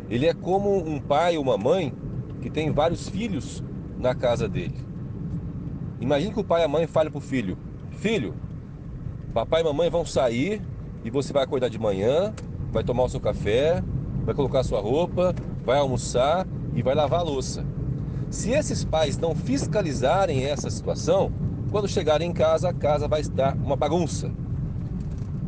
Ele 0.10 0.26
é 0.26 0.34
como 0.34 0.78
um 0.78 0.98
pai 1.00 1.36
ou 1.36 1.44
uma 1.44 1.58
mãe 1.58 1.94
que 2.42 2.50
tem 2.50 2.72
vários 2.72 3.10
filhos 3.10 3.62
na 4.00 4.16
casa 4.16 4.48
dele. 4.48 4.78
Imagine 6.00 6.34
que 6.34 6.40
o 6.40 6.46
pai 6.46 6.62
e 6.62 6.66
a 6.66 6.68
mãe 6.70 6.88
falem 6.88 7.12
para 7.12 7.18
o 7.18 7.22
filho: 7.22 7.58
Filho, 7.92 8.36
papai 9.34 9.62
e 9.62 9.64
mamãe 9.66 9.90
vão 9.90 10.06
sair 10.06 10.62
e 11.04 11.10
você 11.10 11.34
vai 11.34 11.44
acordar 11.44 11.70
de 11.70 11.80
manhã, 11.80 12.34
vai 12.74 12.84
tomar 12.84 13.04
o 13.04 13.10
seu 13.10 13.20
café, 13.20 13.82
vai 14.26 14.34
colocar 14.34 14.60
a 14.60 14.64
sua 14.64 14.82
roupa, 14.82 15.34
vai 15.64 15.78
almoçar 15.78 16.48
e 16.74 16.82
vai 16.82 16.96
lavar 16.96 17.20
a 17.20 17.24
louça. 17.24 17.64
Se 18.32 18.50
esses 18.50 18.84
pais 18.84 19.18
não 19.18 19.36
fiscalizarem 19.36 20.44
essa 20.44 20.70
situação, 20.70 21.32
quando 21.70 21.88
chegarem 21.88 22.32
em 22.32 22.34
casa, 22.34 22.70
a 22.70 22.74
casa 22.74 23.08
vai 23.08 23.22
estar 23.22 23.56
uma 23.56 23.76
bagunça. 23.76 24.32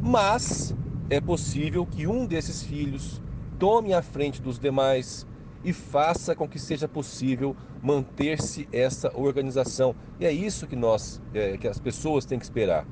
Mas 0.01 0.75
é 1.09 1.19
possível 1.19 1.85
que 1.85 2.05
um 2.05 2.27
desses 2.27 2.61
filhos 2.61 3.21
tome 3.57 3.93
a 3.93 4.03
frente 4.03 4.41
dos 4.41 4.59
demais 4.59 5.25
e 5.63 5.73
faça 5.73 6.35
com 6.35 6.47
que 6.47 6.59
seja 6.59 6.87
possível 6.87 7.55
manter-se 7.81 8.69
essa 8.71 9.11
organização. 9.17 9.95
E 10.19 10.25
é 10.25 10.31
isso 10.31 10.67
que 10.67 10.75
nós, 10.75 11.19
é, 11.33 11.57
que 11.57 11.67
as 11.67 11.79
pessoas 11.79 12.23
têm 12.23 12.37
que 12.37 12.45
esperar. 12.45 12.85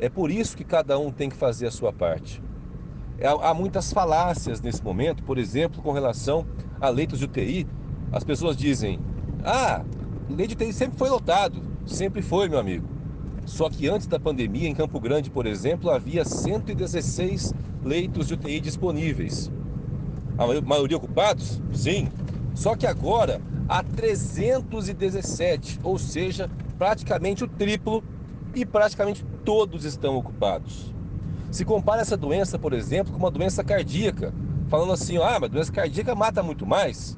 É 0.00 0.08
por 0.08 0.30
isso 0.30 0.56
que 0.56 0.64
cada 0.64 0.98
um 0.98 1.12
tem 1.12 1.28
que 1.28 1.36
fazer 1.36 1.68
a 1.68 1.70
sua 1.70 1.92
parte. 1.92 2.42
Há, 3.22 3.50
há 3.50 3.54
muitas 3.54 3.92
falácias 3.92 4.60
nesse 4.60 4.82
momento, 4.82 5.22
por 5.22 5.38
exemplo, 5.38 5.82
com 5.82 5.92
relação 5.92 6.46
a 6.80 6.88
leitos 6.88 7.18
de 7.18 7.24
UTI. 7.24 7.66
As 8.12 8.24
pessoas 8.24 8.56
dizem: 8.56 9.00
ah, 9.44 9.82
leito 10.28 10.54
de 10.56 10.64
UTI 10.64 10.72
sempre 10.72 10.98
foi 10.98 11.08
lotado. 11.08 11.62
Sempre 11.86 12.20
foi, 12.20 12.48
meu 12.48 12.58
amigo. 12.58 12.86
Só 13.44 13.70
que 13.70 13.88
antes 13.88 14.08
da 14.08 14.18
pandemia, 14.18 14.68
em 14.68 14.74
Campo 14.74 14.98
Grande, 14.98 15.30
por 15.30 15.46
exemplo, 15.46 15.88
havia 15.88 16.24
116 16.24 17.54
leitos 17.84 18.26
de 18.26 18.34
UTI 18.34 18.60
disponíveis. 18.60 19.52
A 20.36 20.60
maioria 20.62 20.96
ocupados? 20.96 21.62
Sim. 21.72 22.08
Só 22.54 22.74
que 22.74 22.86
agora 22.86 23.40
há 23.68 23.82
317, 23.82 25.78
ou 25.82 25.98
seja, 25.98 26.50
praticamente 26.76 27.44
o 27.44 27.48
triplo 27.48 28.02
e 28.54 28.66
praticamente 28.66 29.24
todos 29.44 29.84
estão 29.84 30.16
ocupados. 30.16 30.95
Se 31.50 31.64
compara 31.64 32.00
essa 32.02 32.16
doença, 32.16 32.58
por 32.58 32.72
exemplo, 32.72 33.12
com 33.12 33.18
uma 33.18 33.30
doença 33.30 33.62
cardíaca, 33.64 34.34
falando 34.68 34.92
assim, 34.92 35.16
ah, 35.18 35.38
mas 35.40 35.50
doença 35.50 35.72
cardíaca 35.72 36.14
mata 36.14 36.42
muito 36.42 36.66
mais. 36.66 37.16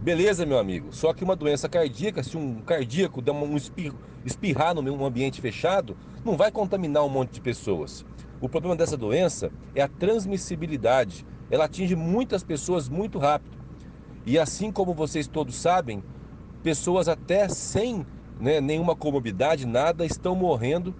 Beleza, 0.00 0.46
meu 0.46 0.58
amigo. 0.58 0.88
Só 0.92 1.12
que 1.12 1.24
uma 1.24 1.34
doença 1.34 1.68
cardíaca, 1.68 2.22
se 2.22 2.36
um 2.36 2.60
cardíaco 2.60 3.20
der 3.20 3.32
um 3.32 3.56
espirrar 4.24 4.74
no 4.74 5.04
ambiente 5.04 5.40
fechado, 5.40 5.96
não 6.24 6.36
vai 6.36 6.50
contaminar 6.50 7.04
um 7.04 7.08
monte 7.08 7.32
de 7.32 7.40
pessoas. 7.40 8.04
O 8.40 8.48
problema 8.48 8.76
dessa 8.76 8.96
doença 8.96 9.50
é 9.74 9.82
a 9.82 9.88
transmissibilidade. 9.88 11.26
Ela 11.50 11.64
atinge 11.64 11.96
muitas 11.96 12.44
pessoas 12.44 12.88
muito 12.88 13.18
rápido. 13.18 13.56
E 14.24 14.38
assim 14.38 14.70
como 14.70 14.92
vocês 14.92 15.26
todos 15.26 15.56
sabem, 15.56 16.02
pessoas 16.62 17.08
até 17.08 17.48
sem 17.48 18.04
né, 18.40 18.60
nenhuma 18.60 18.94
comorbidade, 18.94 19.66
nada, 19.66 20.04
estão 20.04 20.34
morrendo. 20.34 20.94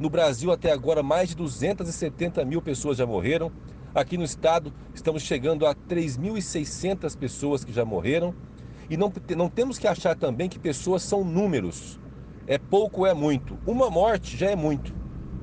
No 0.00 0.08
Brasil, 0.08 0.50
até 0.50 0.72
agora, 0.72 1.02
mais 1.02 1.28
de 1.28 1.36
270 1.36 2.42
mil 2.46 2.62
pessoas 2.62 2.96
já 2.96 3.04
morreram. 3.04 3.52
Aqui 3.94 4.16
no 4.16 4.24
estado, 4.24 4.72
estamos 4.94 5.22
chegando 5.22 5.66
a 5.66 5.74
3.600 5.74 7.14
pessoas 7.18 7.64
que 7.64 7.70
já 7.70 7.84
morreram. 7.84 8.34
E 8.88 8.96
não, 8.96 9.12
não 9.36 9.50
temos 9.50 9.78
que 9.78 9.86
achar 9.86 10.16
também 10.16 10.48
que 10.48 10.58
pessoas 10.58 11.02
são 11.02 11.22
números. 11.22 12.00
É 12.46 12.56
pouco 12.56 13.02
ou 13.02 13.06
é 13.06 13.12
muito. 13.12 13.58
Uma 13.66 13.90
morte 13.90 14.38
já 14.38 14.50
é 14.50 14.56
muito, 14.56 14.94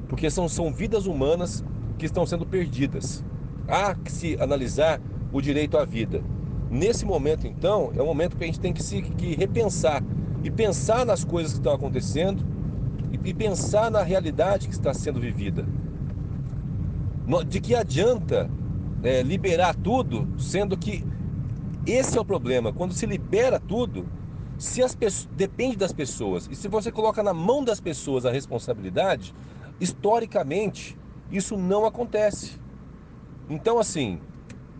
porque 0.09 0.27
são, 0.27 0.49
são 0.49 0.73
vidas 0.73 1.05
humanas 1.05 1.63
que 1.99 2.07
estão 2.07 2.25
sendo 2.25 2.43
perdidas. 2.43 3.23
Há 3.67 3.93
que 3.93 4.11
se 4.11 4.41
analisar 4.41 4.99
o 5.31 5.39
direito 5.39 5.77
à 5.77 5.85
vida. 5.85 6.23
Nesse 6.67 7.05
momento, 7.05 7.45
então, 7.45 7.91
é 7.95 8.01
o 8.01 8.05
momento 8.07 8.35
que 8.35 8.43
a 8.43 8.47
gente 8.47 8.59
tem 8.59 8.73
que 8.73 8.81
se 8.81 9.03
que 9.03 9.35
repensar 9.35 10.01
e 10.43 10.49
pensar 10.49 11.05
nas 11.05 11.23
coisas 11.23 11.53
que 11.53 11.59
estão 11.59 11.73
acontecendo 11.73 12.56
e, 13.11 13.33
pensar 13.33 13.89
na 13.89 14.03
realidade 14.03 14.67
que 14.67 14.73
está 14.73 14.93
sendo 14.93 15.19
vivida. 15.19 15.65
De 17.47 17.59
que 17.59 17.75
adianta 17.75 18.49
é, 19.03 19.21
liberar 19.21 19.75
tudo, 19.75 20.27
sendo 20.37 20.77
que 20.77 21.03
esse 21.85 22.17
é 22.17 22.21
o 22.21 22.25
problema. 22.25 22.73
Quando 22.73 22.93
se 22.93 23.05
libera 23.05 23.59
tudo, 23.59 24.07
se 24.57 24.81
as 24.81 24.95
pessoas, 24.95 25.29
depende 25.35 25.75
das 25.77 25.93
pessoas. 25.93 26.47
E 26.51 26.55
se 26.55 26.67
você 26.67 26.91
coloca 26.91 27.21
na 27.21 27.33
mão 27.33 27.63
das 27.63 27.79
pessoas 27.79 28.25
a 28.25 28.31
responsabilidade, 28.31 29.33
historicamente 29.79 30.97
isso 31.31 31.57
não 31.57 31.85
acontece. 31.85 32.59
Então, 33.49 33.79
assim, 33.79 34.19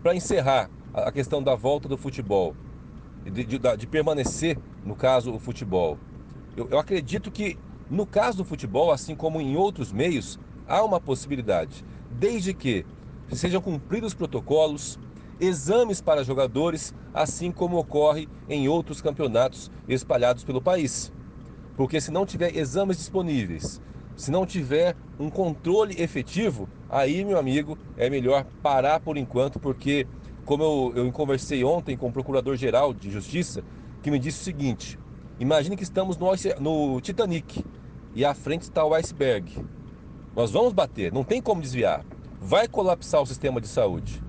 para 0.02 0.14
encerrar 0.14 0.70
a 0.92 1.12
questão 1.12 1.42
da 1.42 1.54
volta 1.54 1.88
do 1.88 1.96
futebol, 1.96 2.54
de, 3.24 3.44
de, 3.44 3.58
de, 3.58 3.86
permanecer, 3.86 4.58
no 4.84 4.94
caso, 4.94 5.32
o 5.32 5.38
futebol, 5.38 5.98
eu, 6.56 6.68
eu 6.70 6.78
acredito 6.78 7.30
que 7.30 7.58
no 7.90 8.06
caso 8.06 8.38
do 8.38 8.44
futebol, 8.44 8.90
assim 8.92 9.14
como 9.14 9.40
em 9.40 9.56
outros 9.56 9.92
meios, 9.92 10.38
há 10.66 10.84
uma 10.84 11.00
possibilidade, 11.00 11.84
desde 12.10 12.52
que 12.52 12.84
sejam 13.32 13.60
cumpridos 13.60 14.08
os 14.08 14.14
protocolos, 14.14 14.98
exames 15.40 16.00
para 16.00 16.24
jogadores, 16.24 16.94
assim 17.14 17.50
como 17.50 17.78
ocorre 17.78 18.28
em 18.48 18.68
outros 18.68 19.00
campeonatos 19.00 19.70
espalhados 19.88 20.44
pelo 20.44 20.60
país. 20.60 21.12
Porque 21.76 22.00
se 22.00 22.10
não 22.10 22.26
tiver 22.26 22.56
exames 22.56 22.98
disponíveis, 22.98 23.80
se 24.16 24.30
não 24.30 24.44
tiver 24.44 24.96
um 25.18 25.30
controle 25.30 25.94
efetivo, 26.00 26.68
aí, 26.90 27.24
meu 27.24 27.38
amigo, 27.38 27.78
é 27.96 28.10
melhor 28.10 28.44
parar 28.62 29.00
por 29.00 29.16
enquanto, 29.16 29.60
porque, 29.60 30.06
como 30.44 30.62
eu, 30.62 30.92
eu 30.96 31.12
conversei 31.12 31.62
ontem 31.62 31.96
com 31.96 32.08
o 32.08 32.12
Procurador-Geral 32.12 32.92
de 32.92 33.10
Justiça, 33.10 33.62
que 34.02 34.10
me 34.10 34.18
disse 34.18 34.40
o 34.40 34.44
seguinte: 34.44 34.98
imagine 35.38 35.76
que 35.76 35.82
estamos 35.82 36.16
no, 36.16 36.28
no 36.60 37.00
Titanic 37.00 37.64
e 38.14 38.24
à 38.24 38.34
frente 38.34 38.62
está 38.62 38.84
o 38.84 38.94
iceberg. 38.94 39.64
Nós 40.34 40.50
vamos 40.50 40.72
bater, 40.72 41.12
não 41.12 41.24
tem 41.24 41.40
como 41.40 41.60
desviar. 41.60 42.04
Vai 42.40 42.68
colapsar 42.68 43.20
o 43.20 43.26
sistema 43.26 43.60
de 43.60 43.68
saúde. 43.68 44.22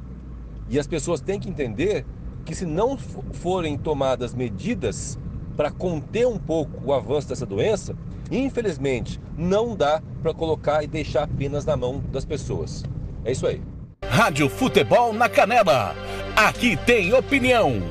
E 0.69 0.79
as 0.79 0.87
pessoas 0.87 1.21
têm 1.21 1.39
que 1.39 1.49
entender 1.49 2.05
que 2.45 2.55
se 2.55 2.65
não 2.65 2.97
forem 2.97 3.77
tomadas 3.77 4.33
medidas 4.33 5.17
para 5.55 5.71
conter 5.71 6.25
um 6.25 6.37
pouco 6.37 6.81
o 6.83 6.93
avanço 6.93 7.29
dessa 7.29 7.45
doença, 7.45 7.95
infelizmente 8.31 9.19
não 9.37 9.75
dá 9.75 10.01
para 10.21 10.33
colocar 10.33 10.83
e 10.83 10.87
deixar 10.87 11.23
apenas 11.23 11.65
na 11.65 11.75
mão 11.75 12.03
das 12.11 12.25
pessoas. 12.25 12.83
É 13.23 13.31
isso 13.31 13.45
aí. 13.45 13.61
Rádio 14.03 14.49
Futebol 14.49 15.13
na 15.13 15.29
Canela. 15.29 15.95
Aqui 16.35 16.77
tem 16.77 17.13
opinião. 17.13 17.81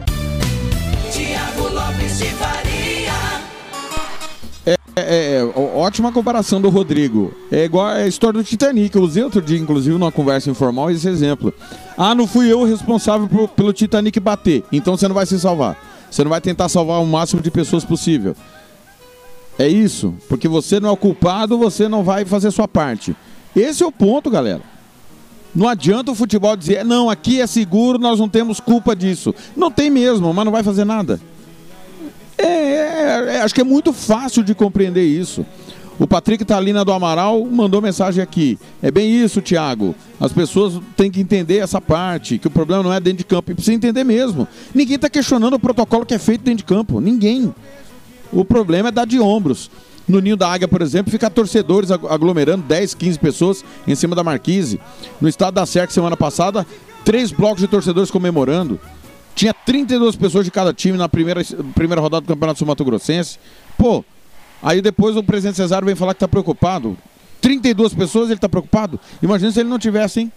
Tiago 1.19 1.69
Lopes 1.75 2.19
de 2.19 2.27
Faria. 2.27 2.79
É, 4.95 5.37
é, 5.37 5.45
ótima 5.75 6.13
comparação 6.13 6.61
do 6.61 6.69
Rodrigo. 6.69 7.35
É 7.51 7.65
igual 7.65 7.87
a 7.89 8.07
história 8.07 8.41
do 8.41 8.45
Titanic. 8.45 8.95
Eu 8.95 9.03
usei 9.03 9.25
outro 9.25 9.43
dia, 9.43 9.59
inclusive, 9.59 9.99
numa 9.99 10.13
conversa 10.13 10.49
informal, 10.49 10.93
esse 10.93 11.09
exemplo. 11.09 11.53
Ah, 11.97 12.15
não 12.15 12.27
fui 12.27 12.53
eu 12.53 12.63
responsável 12.63 13.27
por, 13.27 13.49
pelo 13.49 13.73
Titanic 13.73 14.21
bater. 14.21 14.63
Então 14.71 14.97
você 14.97 15.09
não 15.09 15.15
vai 15.15 15.27
se 15.27 15.39
salvar. 15.41 15.77
Você 16.09 16.23
não 16.23 16.31
vai 16.31 16.41
tentar 16.41 16.69
salvar 16.69 17.03
o 17.03 17.07
máximo 17.07 17.43
de 17.43 17.51
pessoas 17.51 17.85
possível. 17.85 18.37
É 19.59 19.67
isso. 19.67 20.15
Porque 20.29 20.47
você 20.47 20.79
não 20.79 20.89
é 20.89 20.93
o 20.93 20.97
culpado, 20.97 21.59
você 21.59 21.89
não 21.89 22.05
vai 22.05 22.25
fazer 22.25 22.53
sua 22.53 22.69
parte. 22.69 23.17
Esse 23.57 23.83
é 23.83 23.87
o 23.87 23.91
ponto, 23.91 24.31
galera. 24.31 24.63
Não 25.55 25.69
adianta 25.69 26.13
o 26.13 26.15
futebol 26.15 26.57
dizer, 26.57 26.85
não, 26.85 27.09
aqui 27.09 27.41
é 27.41 27.47
seguro, 27.47 27.99
nós 27.99 28.19
não 28.19 28.29
temos 28.29 28.61
culpa 28.61 28.95
disso. 28.95 29.35
Não 29.57 29.71
tem 29.71 29.91
mesmo, 29.91 30.33
mas 30.33 30.45
não 30.45 30.53
vai 30.53 30.63
fazer 30.63 30.85
nada. 30.85 31.21
É, 32.37 32.47
é, 32.47 33.25
é, 33.37 33.41
acho 33.41 33.55
que 33.55 33.61
é 33.61 33.65
muito 33.65 33.93
fácil 33.93 34.45
de 34.45 34.55
compreender 34.55 35.05
isso. 35.05 35.45
O 35.99 36.07
Patrick 36.07 36.45
Talina 36.45 36.85
do 36.85 36.93
Amaral 36.93 37.45
mandou 37.45 37.83
mensagem 37.83 38.23
aqui. 38.23 38.57
É 38.81 38.89
bem 38.89 39.11
isso, 39.11 39.43
Thiago. 39.43 39.97
As 40.21 40.33
pessoas 40.33 40.81
têm 40.97 41.11
que 41.11 41.21
entender 41.21 41.59
essa 41.59 41.81
parte, 41.81 42.39
que 42.39 42.47
o 42.47 42.51
problema 42.51 42.85
não 42.85 42.93
é 42.93 43.01
dentro 43.01 43.19
de 43.19 43.25
campo. 43.25 43.51
E 43.51 43.55
precisa 43.55 43.75
entender 43.75 44.05
mesmo. 44.05 44.47
Ninguém 44.73 44.95
está 44.95 45.11
questionando 45.11 45.55
o 45.55 45.59
protocolo 45.59 46.07
que 46.07 46.15
é 46.15 46.19
feito 46.19 46.43
dentro 46.43 46.59
de 46.59 46.65
campo. 46.65 47.01
Ninguém. 47.01 47.53
O 48.33 48.45
problema 48.45 48.91
é 48.91 48.93
dar 48.93 49.07
de 49.07 49.19
ombros. 49.19 49.69
No 50.09 50.21
Ninho 50.21 50.37
da 50.37 50.51
Águia, 50.51 50.67
por 50.67 50.81
exemplo, 50.81 51.13
fica 51.13 51.29
torcedores 51.29 51.91
aglomerando 51.91 52.65
10, 52.65 52.95
15 52.95 53.19
pessoas 53.19 53.65
em 53.87 53.95
cima 53.95 54.17
da 54.17 54.25
marquise. 54.25 54.81
No 55.21 55.29
estado 55.29 55.55
da 55.55 55.67
Cerca, 55.67 55.93
semana 55.93 56.17
passada, 56.17 56.67
três 57.05 57.31
blocos 57.31 57.61
de 57.61 57.69
torcedores 57.69 58.11
comemorando. 58.11 58.81
Tinha 59.35 59.53
32 59.53 60.17
pessoas 60.17 60.45
de 60.45 60.51
cada 60.51 60.73
time 60.73 60.97
na 60.97 61.09
primeira, 61.09 61.43
primeira 61.75 62.01
rodada 62.01 62.23
do 62.23 62.29
Campeonato 62.29 62.59
Sul 62.59 62.67
Mato 62.67 62.85
Grossense. 62.85 63.39
Pô, 63.77 64.05
aí 64.63 64.81
depois 64.81 65.17
o 65.17 65.23
presidente 65.23 65.57
Cesário 65.57 65.87
vem 65.87 65.95
falar 65.95 66.15
que 66.15 66.17
está 66.17 66.27
preocupado. 66.27 66.97
32 67.41 67.95
pessoas, 67.95 68.27
ele 68.27 68.35
está 68.35 68.49
preocupado? 68.49 68.99
Imagina 69.23 69.53
se 69.53 69.61
ele 69.61 69.69
não 69.69 69.79
tivesse, 69.79 70.21
hein? 70.21 70.33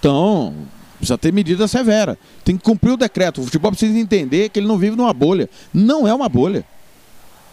Então, 0.00 0.52
precisa 0.98 1.16
ter 1.16 1.32
medida 1.32 1.68
severa. 1.68 2.18
Tem 2.44 2.56
que 2.56 2.64
cumprir 2.64 2.92
o 2.92 2.96
decreto. 2.96 3.40
O 3.40 3.44
futebol 3.44 3.70
precisa 3.70 3.96
entender 3.96 4.48
que 4.48 4.58
ele 4.58 4.66
não 4.66 4.76
vive 4.76 4.96
numa 4.96 5.12
bolha. 5.12 5.48
Não 5.72 6.08
é 6.08 6.12
uma 6.12 6.28
bolha. 6.28 6.64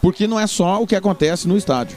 Porque 0.00 0.26
não 0.26 0.38
é 0.38 0.46
só 0.46 0.82
o 0.82 0.86
que 0.86 0.96
acontece 0.96 1.46
no 1.46 1.56
estádio. 1.56 1.96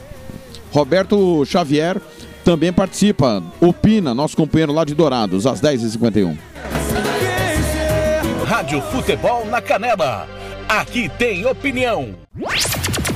Roberto 0.72 1.44
Xavier 1.46 2.00
também 2.44 2.72
participa, 2.72 3.42
opina, 3.60 4.14
nosso 4.14 4.36
companheiro 4.36 4.72
lá 4.72 4.84
de 4.84 4.94
Dourados, 4.94 5.46
às 5.46 5.60
10h51. 5.60 6.36
Rádio 8.44 8.82
Futebol 8.82 9.46
na 9.46 9.62
Canela. 9.62 10.28
Aqui 10.68 11.08
tem 11.18 11.46
opinião. 11.46 12.14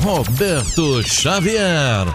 Roberto 0.02 1.02
Xavier. 1.02 2.06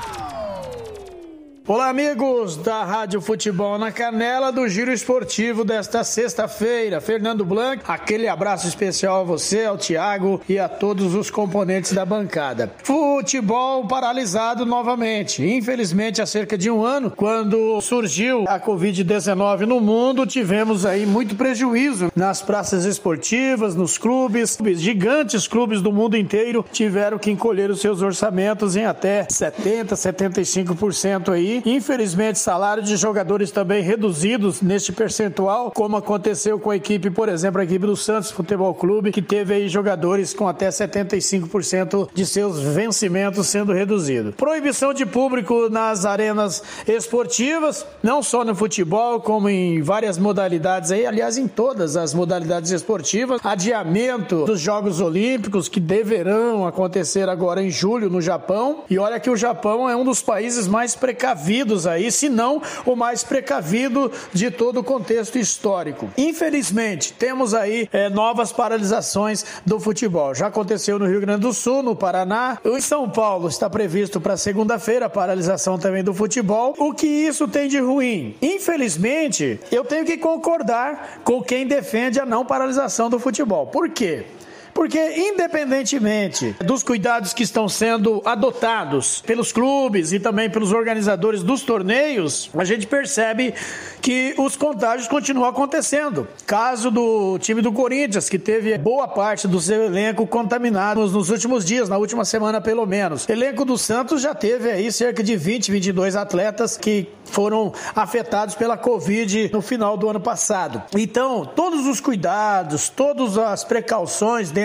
Olá, 1.65 1.87
amigos 1.87 2.57
da 2.57 2.83
Rádio 2.83 3.21
Futebol 3.21 3.77
na 3.77 3.89
Canela 3.89 4.51
do 4.51 4.67
Giro 4.67 4.91
Esportivo 4.91 5.63
desta 5.63 6.03
sexta-feira. 6.03 6.99
Fernando 6.99 7.45
Blanc, 7.45 7.81
aquele 7.87 8.27
abraço 8.27 8.67
especial 8.67 9.21
a 9.21 9.23
você, 9.23 9.63
ao 9.63 9.77
Tiago 9.77 10.41
e 10.49 10.59
a 10.59 10.67
todos 10.67 11.15
os 11.15 11.31
componentes 11.31 11.93
da 11.93 12.05
bancada. 12.05 12.69
Futebol 12.83 13.87
paralisado 13.87 14.65
novamente. 14.65 15.41
Infelizmente, 15.41 16.21
há 16.21 16.25
cerca 16.25 16.57
de 16.57 16.69
um 16.69 16.83
ano, 16.83 17.09
quando 17.09 17.79
surgiu 17.79 18.43
a 18.45 18.59
Covid-19 18.59 19.61
no 19.61 19.79
mundo, 19.79 20.27
tivemos 20.27 20.85
aí 20.85 21.05
muito 21.05 21.33
prejuízo 21.37 22.11
nas 22.13 22.41
praças 22.41 22.83
esportivas, 22.83 23.73
nos 23.73 23.97
clubes. 23.97 24.59
Gigantes 24.75 25.47
clubes 25.47 25.81
do 25.81 25.93
mundo 25.93 26.17
inteiro 26.17 26.65
tiveram 26.73 27.17
que 27.17 27.31
encolher 27.31 27.71
os 27.71 27.79
seus 27.79 28.01
orçamentos 28.01 28.75
em 28.75 28.83
até 28.83 29.25
70, 29.29 29.95
75% 29.95 31.31
aí 31.31 31.52
Infelizmente, 31.65 32.39
salário 32.39 32.81
de 32.81 32.95
jogadores 32.95 33.51
também 33.51 33.83
reduzidos 33.83 34.61
neste 34.61 34.91
percentual, 34.91 35.71
como 35.71 35.97
aconteceu 35.97 36.59
com 36.59 36.71
a 36.71 36.75
equipe, 36.75 37.09
por 37.09 37.29
exemplo, 37.29 37.61
a 37.61 37.63
equipe 37.63 37.85
do 37.85 37.95
Santos 37.95 38.31
Futebol 38.31 38.73
Clube, 38.73 39.11
que 39.11 39.21
teve 39.21 39.53
aí 39.53 39.69
jogadores 39.69 40.33
com 40.33 40.47
até 40.47 40.69
75% 40.69 42.09
de 42.13 42.25
seus 42.25 42.59
vencimentos 42.59 43.47
sendo 43.47 43.73
reduzido. 43.73 44.33
Proibição 44.33 44.93
de 44.93 45.05
público 45.05 45.69
nas 45.69 46.05
arenas 46.05 46.63
esportivas, 46.87 47.85
não 48.01 48.23
só 48.23 48.43
no 48.43 48.55
futebol, 48.55 49.19
como 49.19 49.49
em 49.49 49.81
várias 49.81 50.17
modalidades 50.17 50.91
aí, 50.91 51.05
aliás, 51.05 51.37
em 51.37 51.47
todas 51.47 51.95
as 51.97 52.13
modalidades 52.13 52.71
esportivas. 52.71 53.41
Adiamento 53.43 54.45
dos 54.45 54.59
Jogos 54.59 55.01
Olímpicos 55.01 55.67
que 55.67 55.79
deverão 55.79 56.65
acontecer 56.65 57.29
agora 57.29 57.61
em 57.61 57.69
julho 57.69 58.09
no 58.09 58.21
Japão. 58.21 58.83
E 58.89 58.97
olha 58.97 59.19
que 59.19 59.29
o 59.29 59.35
Japão 59.35 59.89
é 59.89 59.95
um 59.95 60.03
dos 60.03 60.21
países 60.21 60.67
mais 60.67 60.95
precavidos 60.95 61.42
precavidos 61.43 61.85
aí, 61.85 62.11
se 62.11 62.29
não 62.29 62.61
o 62.85 62.95
mais 62.95 63.23
precavido 63.23 64.11
de 64.31 64.49
todo 64.49 64.79
o 64.79 64.83
contexto 64.83 65.37
histórico. 65.37 66.09
Infelizmente, 66.17 67.13
temos 67.13 67.53
aí 67.53 67.89
é, 67.91 68.09
novas 68.09 68.51
paralisações 68.51 69.45
do 69.65 69.79
futebol. 69.79 70.33
Já 70.33 70.47
aconteceu 70.47 70.97
no 70.97 71.05
Rio 71.05 71.19
Grande 71.19 71.41
do 71.41 71.53
Sul, 71.53 71.83
no 71.83 71.95
Paraná. 71.95 72.57
Em 72.63 72.79
São 72.79 73.09
Paulo 73.09 73.49
está 73.49 73.69
previsto 73.69 74.21
para 74.21 74.37
segunda-feira 74.37 75.07
a 75.07 75.09
paralisação 75.09 75.77
também 75.77 76.03
do 76.03 76.13
futebol. 76.13 76.75
O 76.77 76.93
que 76.93 77.07
isso 77.07 77.47
tem 77.47 77.67
de 77.67 77.79
ruim? 77.79 78.35
Infelizmente, 78.41 79.59
eu 79.71 79.83
tenho 79.83 80.05
que 80.05 80.17
concordar 80.17 81.19
com 81.23 81.41
quem 81.41 81.67
defende 81.67 82.19
a 82.19 82.25
não 82.25 82.45
paralisação 82.45 83.09
do 83.09 83.19
futebol. 83.19 83.67
Por 83.67 83.89
quê? 83.89 84.25
Porque, 84.73 84.99
independentemente 85.17 86.55
dos 86.65 86.83
cuidados 86.83 87.33
que 87.33 87.43
estão 87.43 87.69
sendo 87.69 88.21
adotados 88.25 89.21
pelos 89.21 89.51
clubes 89.51 90.11
e 90.11 90.19
também 90.19 90.49
pelos 90.49 90.71
organizadores 90.71 91.43
dos 91.43 91.61
torneios, 91.61 92.49
a 92.57 92.63
gente 92.63 92.87
percebe 92.87 93.53
que 94.01 94.33
os 94.37 94.55
contágios 94.55 95.07
continuam 95.07 95.47
acontecendo. 95.47 96.27
Caso 96.45 96.89
do 96.89 97.37
time 97.39 97.61
do 97.61 97.71
Corinthians, 97.71 98.27
que 98.27 98.39
teve 98.39 98.77
boa 98.77 99.07
parte 99.07 99.47
do 99.47 99.59
seu 99.59 99.83
elenco 99.83 100.25
contaminado 100.25 101.07
nos 101.07 101.29
últimos 101.29 101.63
dias, 101.63 101.87
na 101.87 101.97
última 101.97 102.25
semana 102.25 102.59
pelo 102.59 102.85
menos. 102.85 103.29
Elenco 103.29 103.63
do 103.63 103.77
Santos 103.77 104.21
já 104.21 104.33
teve 104.33 104.69
aí 104.69 104.91
cerca 104.91 105.23
de 105.23 105.35
20, 105.35 105.71
22 105.71 106.15
atletas 106.15 106.77
que 106.77 107.07
foram 107.25 107.73
afetados 107.95 108.55
pela 108.55 108.77
Covid 108.77 109.49
no 109.53 109.61
final 109.61 109.95
do 109.97 110.09
ano 110.09 110.19
passado. 110.19 110.81
Então, 110.97 111.45
todos 111.55 111.87
os 111.87 111.99
cuidados, 111.99 112.89
todas 112.89 113.37
as 113.37 113.63
precauções 113.63 114.51
dentro 114.51 114.62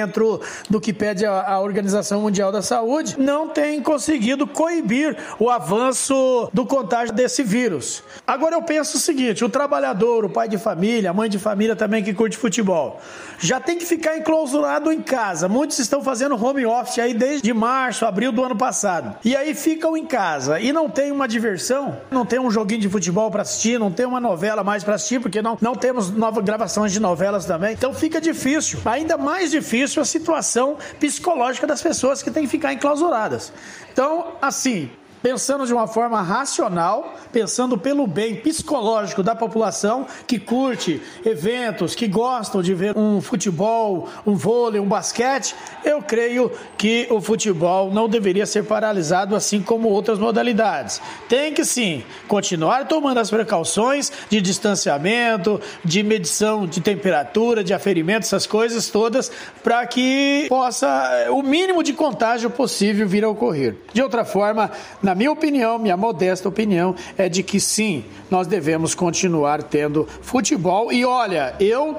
do 0.69 0.81
que 0.81 0.93
pede 0.93 1.27
a, 1.27 1.53
a 1.53 1.61
Organização 1.61 2.23
Mundial 2.23 2.51
da 2.51 2.63
Saúde 2.63 3.17
não 3.19 3.49
têm 3.49 3.83
conseguido 3.83 4.47
coibir 4.47 5.17
o 5.39 5.51
avanço 5.51 6.49
do 6.53 6.65
contágio 6.65 7.15
desse 7.15 7.43
vírus. 7.43 8.03
Agora 8.27 8.55
eu 8.55 8.63
penso 8.63 8.97
o 8.97 9.01
seguinte, 9.01 9.19
seguinte: 9.19 9.45
o 9.45 9.49
trabalhador, 9.49 10.25
o 10.25 10.31
pai 10.31 10.49
de 10.49 10.57
família, 10.57 11.11
a 11.11 11.13
mãe 11.13 11.29
de 11.29 11.39
família 11.39 11.75
também 11.75 12.03
que 12.03 12.15
curte 12.15 12.37
futebol, 12.37 13.01
já 13.39 13.61
tem 13.61 13.77
que 13.77 13.85
ficar 13.85 14.17
enclausurado 14.17 14.93
em 14.93 15.01
casa. 15.01 15.49
Muitos 15.49 15.79
estão 15.79 16.03
fazendo 16.03 16.43
home 16.43 16.65
office 16.65 16.99
aí 16.99 17.13
desde 17.13 17.53
março, 17.53 18.07
abril 18.07 18.31
do 18.31 18.45
ano 18.45 18.57
passado. 18.57 19.17
E 19.25 19.37
aí 19.37 19.55
ficam 19.55 19.97
em 19.97 20.07
casa 20.07 20.61
e 20.61 20.73
não 20.73 20.89
tem 20.89 21.11
uma 21.11 21.27
diversão, 21.27 21.97
não 22.11 22.25
tem 22.25 22.39
um 22.39 22.51
joguinho 22.51 22.81
de 22.81 22.89
futebol 22.89 23.31
para 23.31 23.43
assistir, 23.43 23.79
não 23.79 23.91
tem 23.91 24.07
uma 24.07 24.21
novela 24.21 24.63
mais 24.63 24.85
para 24.85 24.95
assistir, 24.95 25.21
porque 25.21 25.43
não, 25.43 25.59
não 25.61 25.75
temos 25.75 26.11
novas 26.11 26.45
gravações 26.45 26.93
de 26.93 27.01
novelas 27.01 27.45
também. 27.45 27.73
Então 27.73 27.93
fica 27.93 28.21
difícil, 28.21 28.81
ainda 28.85 29.17
mais 29.17 29.51
difícil 29.51 29.88
a 29.97 30.05
situação 30.05 30.77
psicológica 30.99 31.67
das 31.67 31.81
pessoas 31.81 32.23
que 32.23 32.31
têm 32.31 32.45
que 32.45 32.51
ficar 32.51 32.73
enclausuradas. 32.73 33.53
Então, 33.93 34.33
assim, 34.41 34.91
pensando 35.23 35.67
de 35.67 35.73
uma 35.73 35.87
forma 35.87 36.21
racional, 36.23 37.15
pensando 37.33 37.77
pelo 37.77 38.07
bem 38.07 38.37
psicológico 38.37 39.23
da 39.23 39.35
população 39.35 40.07
que 40.27 40.39
curte 40.39 41.01
eventos, 41.25 41.95
que 41.95 42.07
gostam 42.07 42.63
de 42.63 42.75
ver 42.75 42.97
um 42.97 43.21
futebol, 43.21 44.09
um 44.27 44.35
vôlei, 44.35 44.81
um 44.81 44.87
basquete, 44.87 45.55
eu 45.85 46.03
creio 46.03 46.51
que 46.77 47.07
o 47.11 47.21
futebol 47.21 47.91
não 47.91 48.09
deveria 48.09 48.47
ser 48.47 48.65
paralisado 48.65 49.35
assim 49.35 49.61
como 49.61 49.89
outras 49.89 50.19
modalidades. 50.19 51.01
Tem 51.29 51.53
que 51.53 51.65
sim 51.65 52.03
continuar 52.27 52.87
tomando 52.87 53.19
as 53.19 53.31
precauções 53.31 54.13
de 54.29 54.41
distanciamento, 54.41 55.61
de 55.85 56.03
medição 56.03 56.67
de 56.67 56.81
temperatura, 56.81 57.65
de 57.65 57.75
aferimento, 57.75 58.25
essas 58.25 58.47
coisas 58.47 58.89
todas, 58.89 59.31
para 59.63 59.87
que 59.87 60.47
possa 60.49 61.29
o 61.31 61.43
mínimo 61.43 61.83
de 61.83 61.93
contágio 61.93 62.51
possível 62.51 63.07
vir 63.07 63.25
a 63.25 63.29
ocorrer. 63.29 63.77
De 63.93 64.03
outra 64.03 64.25
forma, 64.25 64.71
na 65.09 65.15
minha 65.15 65.33
opinião, 65.33 65.79
minha 65.79 65.97
modesta 65.97 66.51
opinião, 66.51 66.95
é 67.17 67.31
de 67.31 67.43
que 67.43 67.59
sim, 67.59 68.05
nós 68.31 68.47
devemos 68.47 68.95
continuar 68.95 69.63
tendo 69.63 70.07
futebol. 70.21 70.93
E 70.93 71.03
olha, 71.03 71.55
eu 71.59 71.97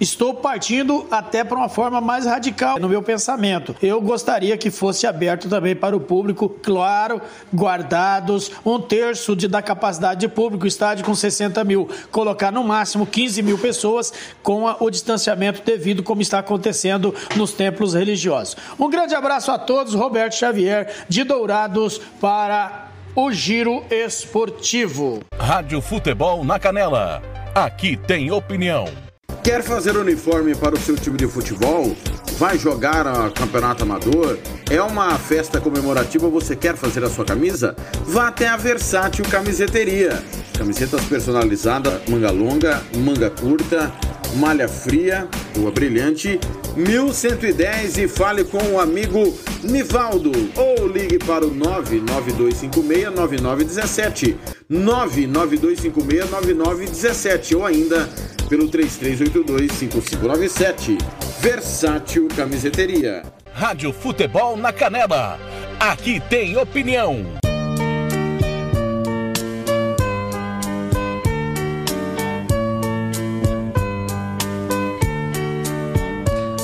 Estou 0.00 0.34
partindo 0.34 1.06
até 1.10 1.42
para 1.42 1.56
uma 1.56 1.68
forma 1.68 2.00
mais 2.00 2.24
radical 2.24 2.78
no 2.78 2.88
meu 2.88 3.02
pensamento. 3.02 3.74
Eu 3.82 4.00
gostaria 4.00 4.56
que 4.56 4.70
fosse 4.70 5.06
aberto 5.06 5.48
também 5.48 5.74
para 5.74 5.96
o 5.96 6.00
público, 6.00 6.48
claro, 6.48 7.20
guardados 7.54 8.50
um 8.64 8.80
terço 8.80 9.34
de, 9.34 9.48
da 9.48 9.60
capacidade 9.60 10.20
de 10.20 10.28
público, 10.28 10.66
estádio 10.66 11.04
com 11.04 11.14
60 11.14 11.62
mil, 11.64 11.88
colocar 12.10 12.52
no 12.52 12.62
máximo 12.62 13.06
15 13.06 13.42
mil 13.42 13.58
pessoas 13.58 14.12
com 14.42 14.68
a, 14.68 14.76
o 14.80 14.90
distanciamento 14.90 15.62
devido, 15.64 16.02
como 16.02 16.22
está 16.22 16.38
acontecendo 16.38 17.14
nos 17.36 17.52
templos 17.52 17.94
religiosos. 17.94 18.56
Um 18.78 18.88
grande 18.88 19.14
abraço 19.14 19.50
a 19.50 19.58
todos, 19.58 19.94
Roberto 19.94 20.34
Xavier, 20.34 21.04
de 21.08 21.24
Dourados, 21.24 21.98
para 22.20 22.88
o 23.14 23.32
Giro 23.32 23.84
Esportivo. 23.90 25.20
Rádio 25.36 25.80
Futebol 25.80 26.44
na 26.44 26.58
Canela. 26.58 27.22
Aqui 27.54 27.96
tem 27.96 28.30
opinião. 28.30 29.07
Quer 29.42 29.62
fazer 29.62 29.96
uniforme 29.96 30.54
para 30.54 30.74
o 30.74 30.78
seu 30.78 30.96
time 30.96 31.16
de 31.16 31.26
futebol? 31.26 31.96
Vai 32.38 32.56
jogar 32.56 33.04
a 33.04 33.28
campeonato 33.30 33.82
amador? 33.82 34.38
É 34.70 34.80
uma 34.80 35.18
festa 35.18 35.60
comemorativa, 35.60 36.28
você 36.28 36.54
quer 36.54 36.76
fazer 36.76 37.02
a 37.02 37.10
sua 37.10 37.24
camisa? 37.24 37.74
Vá 38.06 38.28
até 38.28 38.46
a 38.46 38.56
Versátil 38.56 39.24
Camiseteria. 39.28 40.22
Camisetas 40.56 41.04
personalizadas, 41.06 42.00
manga 42.08 42.30
longa, 42.30 42.80
manga 42.96 43.28
curta, 43.28 43.92
malha 44.36 44.68
fria, 44.68 45.26
rua 45.56 45.72
brilhante, 45.72 46.38
1110 46.76 47.98
e 47.98 48.06
fale 48.06 48.44
com 48.44 48.62
o 48.72 48.78
amigo 48.78 49.36
Nivaldo 49.64 50.30
ou 50.54 50.86
ligue 50.86 51.18
para 51.18 51.44
o 51.44 51.50
992569917, 51.50 54.36
992569917 54.70 57.56
ou 57.56 57.66
ainda 57.66 58.08
pelo 58.48 58.68
33825597. 58.68 60.98
Versátil 61.40 62.27
Camiseteria. 62.28 63.22
Rádio 63.52 63.92
Futebol 63.92 64.56
na 64.56 64.72
Canela. 64.72 65.38
Aqui 65.80 66.20
tem 66.20 66.56
opinião. 66.56 67.24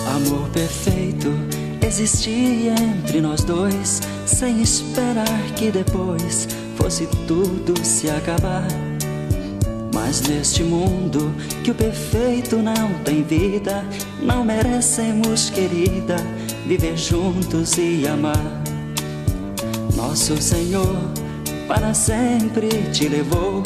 Amor 0.06 0.48
perfeito 0.50 1.54
existia 1.94 2.74
entre 2.74 3.20
nós 3.20 3.44
dois, 3.44 4.00
sem 4.26 4.60
esperar 4.60 5.42
que 5.56 5.70
depois 5.70 6.48
fosse 6.76 7.06
tudo 7.26 7.74
se 7.84 8.10
acabar. 8.10 8.66
Mas 9.94 10.20
neste 10.22 10.64
mundo 10.64 11.32
que 11.62 11.70
o 11.70 11.74
perfeito 11.74 12.56
não 12.56 12.92
tem 13.04 13.22
vida, 13.22 13.84
não 14.20 14.44
merecemos, 14.44 15.48
querida, 15.48 16.16
viver 16.66 16.96
juntos 16.98 17.78
e 17.78 18.04
amar. 18.06 18.62
Nosso 19.94 20.36
Senhor 20.42 20.98
para 21.66 21.94
sempre 21.94 22.68
te 22.92 23.08
levou, 23.08 23.62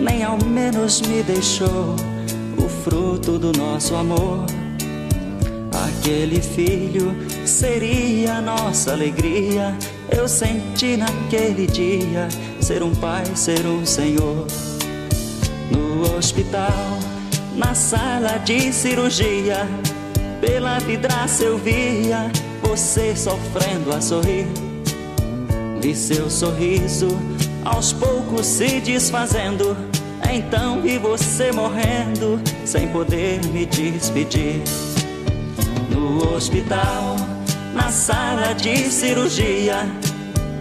nem 0.00 0.24
ao 0.24 0.36
menos 0.44 1.00
me 1.02 1.22
deixou 1.22 1.94
o 2.58 2.68
fruto 2.68 3.38
do 3.38 3.52
nosso 3.52 3.94
amor. 3.94 4.46
Aquele 5.86 6.40
filho 6.40 7.14
seria 7.44 8.40
nossa 8.40 8.92
alegria. 8.92 9.76
Eu 10.10 10.26
senti 10.26 10.96
naquele 10.96 11.66
dia 11.66 12.28
ser 12.60 12.82
um 12.82 12.94
pai, 12.94 13.24
ser 13.34 13.64
um 13.66 13.84
senhor. 13.84 14.46
No 15.70 16.16
hospital, 16.16 16.98
na 17.54 17.74
sala 17.74 18.38
de 18.38 18.72
cirurgia, 18.72 19.66
pela 20.40 20.78
vidraça 20.78 21.44
eu 21.44 21.58
via 21.58 22.30
você 22.62 23.16
sofrendo 23.16 23.92
a 23.94 24.00
sorrir. 24.00 24.46
Vi 25.80 25.94
seu 25.94 26.28
sorriso 26.30 27.08
aos 27.64 27.92
poucos 27.92 28.46
se 28.46 28.80
desfazendo. 28.80 29.76
Então 30.32 30.80
vi 30.82 30.98
você 30.98 31.52
morrendo 31.52 32.40
sem 32.64 32.88
poder 32.88 33.44
me 33.46 33.66
despedir. 33.66 34.62
No 35.90 36.34
hospital, 36.34 37.16
na 37.74 37.90
sala 37.90 38.52
de 38.54 38.90
cirurgia, 38.90 39.76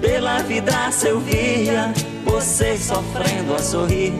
pela 0.01 0.39
vidraça 0.39 1.07
eu 1.07 1.19
via 1.19 1.93
você 2.23 2.77
sofrendo 2.77 3.53
a 3.53 3.59
sorrir. 3.59 4.13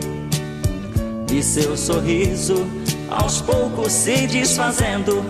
Vi 1.27 1.43
seu 1.43 1.76
sorriso 1.76 2.68
aos 3.10 3.41
poucos 3.41 3.91
se 3.91 4.27
desfazendo. 4.27 5.23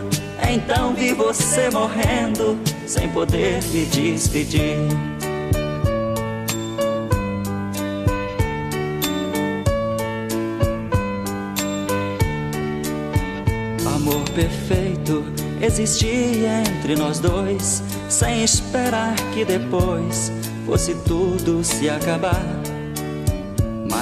Então 0.50 0.94
vi 0.94 1.14
você 1.14 1.70
morrendo 1.70 2.58
sem 2.86 3.10
poder 3.10 3.64
me 3.66 3.86
despedir. 3.86 4.78
Amor 13.86 14.24
perfeito 14.36 15.24
existia 15.62 16.60
entre 16.60 16.96
nós 16.96 17.20
dois, 17.20 17.84
sem 18.10 18.44
esperar 18.44 19.16
que 19.34 19.44
depois 19.44 20.32
fosse 20.66 20.94
tudo 21.06 21.64
se 21.64 21.90
acabar. 21.90 22.65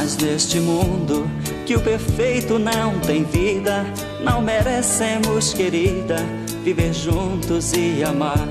Mas 0.03 0.17
neste 0.17 0.59
mundo 0.59 1.25
que 1.65 1.77
o 1.77 1.79
perfeito 1.79 2.59
não 2.59 2.99
tem 2.99 3.23
vida, 3.23 3.85
não 4.21 4.41
merecemos, 4.41 5.53
querida, 5.53 6.17
viver 6.61 6.93
juntos 6.93 7.71
e 7.71 8.03
amar. 8.03 8.45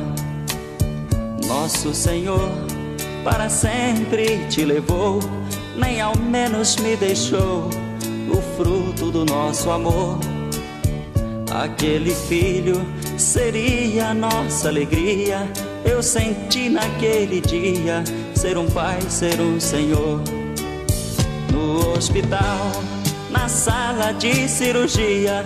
Nosso 1.46 1.92
Senhor 1.92 2.48
para 3.22 3.50
sempre 3.50 4.46
te 4.48 4.64
levou, 4.64 5.20
nem 5.76 6.00
ao 6.00 6.16
menos 6.16 6.76
me 6.76 6.96
deixou 6.96 7.68
o 8.30 8.56
fruto 8.56 9.10
do 9.10 9.26
nosso 9.26 9.70
amor. 9.70 10.18
Aquele 11.50 12.14
filho 12.14 12.80
seria 13.18 14.08
a 14.08 14.14
nossa 14.14 14.68
alegria. 14.68 15.46
Eu 15.84 16.02
senti 16.02 16.70
naquele 16.70 17.42
dia 17.42 18.02
ser 18.34 18.56
um 18.56 18.70
pai, 18.70 18.98
ser 19.10 19.38
um 19.38 19.60
senhor. 19.60 20.41
No 21.52 21.92
hospital, 21.94 22.72
na 23.30 23.46
sala 23.46 24.12
de 24.12 24.48
cirurgia, 24.48 25.44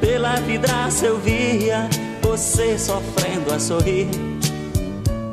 pela 0.00 0.36
vidraça 0.36 1.04
eu 1.04 1.18
via 1.18 1.90
você 2.22 2.78
sofrendo 2.78 3.52
a 3.54 3.60
sorrir. 3.60 4.08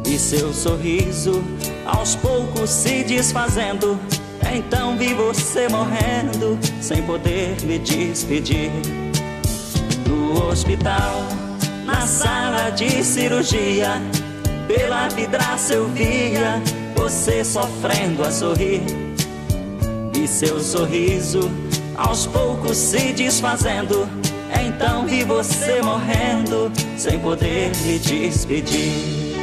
E 0.06 0.20
seu 0.20 0.54
sorriso 0.54 1.42
aos 1.86 2.18
poucos 2.18 2.70
se 2.70 3.06
desfazendo. 3.06 3.98
Então 4.54 4.98
vi 4.98 5.14
você 5.14 5.70
morrendo 5.70 6.60
sem 6.82 7.02
poder 7.04 7.56
me 7.64 7.80
despedir 7.80 8.70
no 10.06 10.50
hospital, 10.50 11.24
na 11.86 12.06
sala 12.06 12.72
de 12.72 13.04
cirurgia. 13.06 14.02
Pela 14.68 15.08
vidraça 15.08 15.76
eu 15.76 15.88
via 15.88 16.62
você 16.94 17.44
sofrendo 17.46 18.22
a 18.24 18.32
sorrir. 18.32 19.03
E 20.24 20.28
seu 20.28 20.58
sorriso 20.62 21.52
aos 21.98 22.26
poucos 22.26 22.78
se 22.78 23.12
desfazendo. 23.12 24.08
Então 24.66 25.06
vi 25.06 25.22
você 25.26 25.82
morrendo 25.82 26.72
sem 26.98 27.20
poder 27.20 27.76
me 27.84 28.00
despedir. 28.00 29.36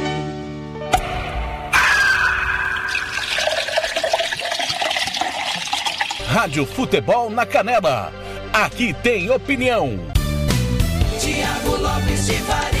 Rádio 6.25 6.65
Futebol 6.65 7.29
na 7.29 7.45
Canela. 7.45 8.11
Aqui 8.51 8.91
tem 9.03 9.29
opinião. 9.29 9.99
Tiago 11.19 11.75
Lopes 11.79 12.25
de 12.25 12.33
Faria. 12.33 12.80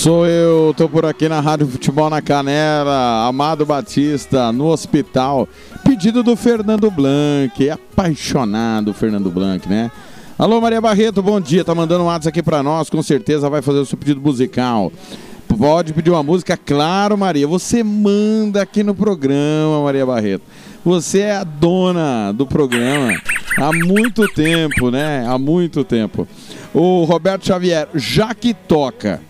Sou 0.00 0.26
eu, 0.26 0.72
tô 0.74 0.88
por 0.88 1.04
aqui 1.04 1.28
na 1.28 1.40
Rádio 1.40 1.66
Futebol 1.66 2.08
na 2.08 2.22
Canela, 2.22 3.28
Amado 3.28 3.66
Batista, 3.66 4.50
no 4.50 4.68
hospital. 4.68 5.46
Pedido 5.84 6.22
do 6.22 6.34
Fernando 6.36 6.90
Blanc, 6.90 7.68
é 7.68 7.72
apaixonado 7.72 8.94
Fernando 8.94 9.30
Blanc, 9.30 9.68
né? 9.68 9.90
Alô 10.38 10.58
Maria 10.58 10.80
Barreto, 10.80 11.22
bom 11.22 11.38
dia, 11.38 11.62
tá 11.66 11.74
mandando 11.74 12.02
um 12.02 12.06
WhatsApp 12.06 12.30
aqui 12.30 12.42
pra 12.42 12.62
nós, 12.62 12.88
com 12.88 13.02
certeza 13.02 13.50
vai 13.50 13.60
fazer 13.60 13.80
o 13.80 13.84
seu 13.84 13.98
pedido 13.98 14.22
musical. 14.22 14.90
Pode 15.46 15.92
pedir 15.92 16.08
uma 16.08 16.22
música, 16.22 16.56
claro 16.56 17.18
Maria, 17.18 17.46
você 17.46 17.84
manda 17.84 18.62
aqui 18.62 18.82
no 18.82 18.94
programa, 18.94 19.82
Maria 19.84 20.06
Barreto. 20.06 20.44
Você 20.82 21.18
é 21.18 21.36
a 21.36 21.44
dona 21.44 22.32
do 22.32 22.46
programa 22.46 23.20
há 23.58 23.70
muito 23.70 24.26
tempo, 24.32 24.90
né? 24.90 25.26
Há 25.28 25.36
muito 25.36 25.84
tempo. 25.84 26.26
O 26.72 27.04
Roberto 27.04 27.46
Xavier, 27.46 27.86
já 27.94 28.34
que 28.34 28.54
toca 28.54 29.20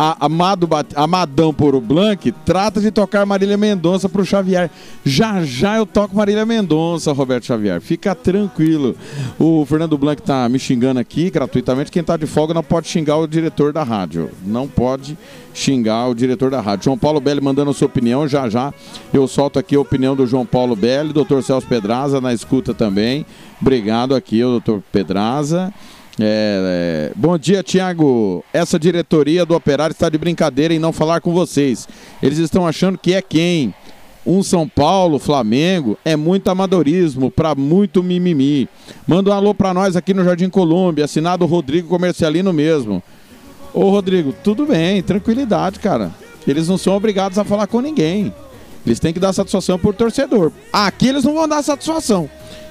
a 0.00 0.26
Amado 0.26 0.68
Amadão 0.94 1.52
por 1.52 1.74
o 1.74 1.80
Blanc, 1.80 2.30
trata 2.46 2.80
de 2.80 2.92
tocar 2.92 3.26
Marília 3.26 3.56
Mendonça 3.56 4.08
pro 4.08 4.24
Xavier. 4.24 4.70
Já 5.04 5.42
já 5.44 5.76
eu 5.76 5.84
toco 5.84 6.14
Marília 6.14 6.46
Mendonça, 6.46 7.12
Roberto 7.12 7.46
Xavier. 7.46 7.80
Fica 7.80 8.14
tranquilo. 8.14 8.94
O 9.40 9.66
Fernando 9.66 9.98
Blanc 9.98 10.22
tá 10.22 10.48
me 10.48 10.56
xingando 10.56 11.00
aqui 11.00 11.30
gratuitamente. 11.30 11.90
Quem 11.90 12.04
tá 12.04 12.16
de 12.16 12.26
folga 12.26 12.54
não 12.54 12.62
pode 12.62 12.86
xingar 12.86 13.16
o 13.16 13.26
diretor 13.26 13.72
da 13.72 13.82
rádio. 13.82 14.30
Não 14.46 14.68
pode 14.68 15.18
xingar 15.52 16.06
o 16.06 16.14
diretor 16.14 16.48
da 16.48 16.60
rádio. 16.60 16.84
João 16.84 16.98
Paulo 16.98 17.20
Belli 17.20 17.40
mandando 17.40 17.72
a 17.72 17.74
sua 17.74 17.86
opinião. 17.86 18.28
Já 18.28 18.48
já 18.48 18.72
eu 19.12 19.26
solto 19.26 19.58
aqui 19.58 19.74
a 19.74 19.80
opinião 19.80 20.14
do 20.14 20.28
João 20.28 20.46
Paulo 20.46 20.76
Belli, 20.76 21.12
doutor 21.12 21.42
Celso 21.42 21.66
Pedraza 21.66 22.20
na 22.20 22.32
escuta 22.32 22.72
também. 22.72 23.26
Obrigado 23.60 24.14
aqui, 24.14 24.40
doutor 24.42 24.80
Pedraza. 24.92 25.74
É, 26.20 27.10
é, 27.10 27.12
Bom 27.14 27.38
dia, 27.38 27.62
Tiago. 27.62 28.44
Essa 28.52 28.78
diretoria 28.78 29.46
do 29.46 29.54
Operário 29.54 29.92
está 29.92 30.08
de 30.08 30.18
brincadeira 30.18 30.74
em 30.74 30.78
não 30.78 30.92
falar 30.92 31.20
com 31.20 31.32
vocês. 31.32 31.88
Eles 32.22 32.38
estão 32.38 32.66
achando 32.66 32.98
que 32.98 33.14
é 33.14 33.22
quem? 33.22 33.72
Um 34.26 34.42
São 34.42 34.68
Paulo, 34.68 35.18
Flamengo, 35.18 35.96
é 36.04 36.14
muito 36.14 36.48
amadorismo 36.50 37.30
para 37.30 37.54
muito 37.54 38.02
mimimi. 38.02 38.68
Manda 39.06 39.30
um 39.30 39.32
alô 39.32 39.54
para 39.54 39.72
nós 39.72 39.96
aqui 39.96 40.12
no 40.12 40.24
Jardim 40.24 40.50
Colômbia, 40.50 41.06
assinado 41.06 41.46
Rodrigo 41.46 41.88
Comercialino 41.88 42.52
mesmo. 42.52 43.02
Ô 43.72 43.88
Rodrigo, 43.90 44.34
tudo 44.44 44.66
bem, 44.66 45.02
tranquilidade, 45.02 45.78
cara. 45.78 46.10
Eles 46.46 46.68
não 46.68 46.76
são 46.76 46.94
obrigados 46.94 47.38
a 47.38 47.44
falar 47.44 47.66
com 47.66 47.80
ninguém. 47.80 48.32
Eles 48.84 48.98
têm 48.98 49.12
que 49.12 49.20
dar 49.20 49.32
satisfação 49.32 49.78
por 49.78 49.94
torcedor. 49.94 50.50
Aqui 50.72 51.08
eles 51.08 51.24
não 51.24 51.34
vão 51.34 51.48
dar 51.48 51.62
satisfação. 51.62 52.28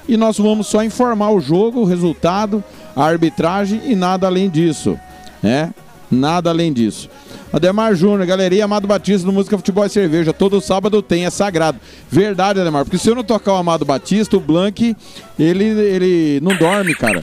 E 0.08 0.16
nós 0.16 0.38
vamos 0.38 0.66
só 0.66 0.82
informar 0.82 1.30
o 1.30 1.40
jogo, 1.40 1.80
o 1.80 1.84
resultado, 1.84 2.64
a 2.96 3.04
arbitragem 3.04 3.82
e 3.84 3.94
nada 3.94 4.26
além 4.26 4.48
disso. 4.48 4.98
né? 5.42 5.72
Nada 6.10 6.48
além 6.50 6.72
disso. 6.72 7.10
Ademar 7.52 7.94
Júnior, 7.94 8.26
galeria 8.26 8.64
Amado 8.64 8.86
Batista 8.86 9.26
no 9.26 9.32
Música 9.32 9.56
Futebol 9.56 9.84
e 9.84 9.90
Cerveja. 9.90 10.32
Todo 10.32 10.60
sábado 10.60 11.00
tem, 11.02 11.24
é 11.24 11.30
sagrado. 11.30 11.78
Verdade, 12.10 12.60
Ademar, 12.60 12.84
porque 12.84 12.98
se 12.98 13.08
eu 13.08 13.14
não 13.14 13.22
tocar 13.24 13.52
o 13.52 13.56
Amado 13.56 13.84
Batista, 13.84 14.36
o 14.36 14.40
Blank, 14.40 14.96
ele, 15.38 15.64
ele 15.64 16.40
não 16.42 16.56
dorme, 16.56 16.94
cara. 16.94 17.22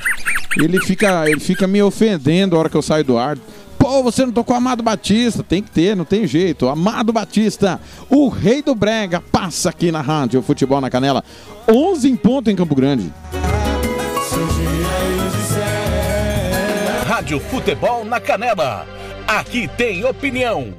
Ele 0.57 0.79
fica, 0.81 1.29
ele 1.29 1.39
fica 1.39 1.67
me 1.67 1.81
ofendendo 1.81 2.55
a 2.55 2.59
hora 2.59 2.69
que 2.69 2.77
eu 2.77 2.81
saio 2.81 3.03
do 3.03 3.17
ar. 3.17 3.37
Pô, 3.87 4.01
você 4.01 4.25
não 4.25 4.33
tocou 4.33 4.55
Amado 4.55 4.81
Batista? 4.81 5.43
Tem 5.43 5.61
que 5.61 5.69
ter, 5.69 5.95
não 5.95 6.05
tem 6.05 6.25
jeito. 6.25 6.67
Amado 6.67 7.13
Batista, 7.13 7.79
o 8.09 8.29
rei 8.29 8.63
do 8.63 8.73
brega, 8.73 9.21
passa 9.21 9.69
aqui 9.69 9.91
na 9.91 10.01
rádio 10.01 10.41
Futebol 10.41 10.81
na 10.81 10.89
Canela. 10.89 11.23
11 11.71 12.09
em 12.09 12.15
ponto 12.15 12.49
em 12.49 12.55
Campo 12.55 12.73
Grande. 12.73 13.13
Rádio 17.05 17.39
Futebol 17.39 18.03
na 18.03 18.19
Canela. 18.19 18.87
Aqui 19.27 19.67
tem 19.67 20.03
opinião. 20.03 20.73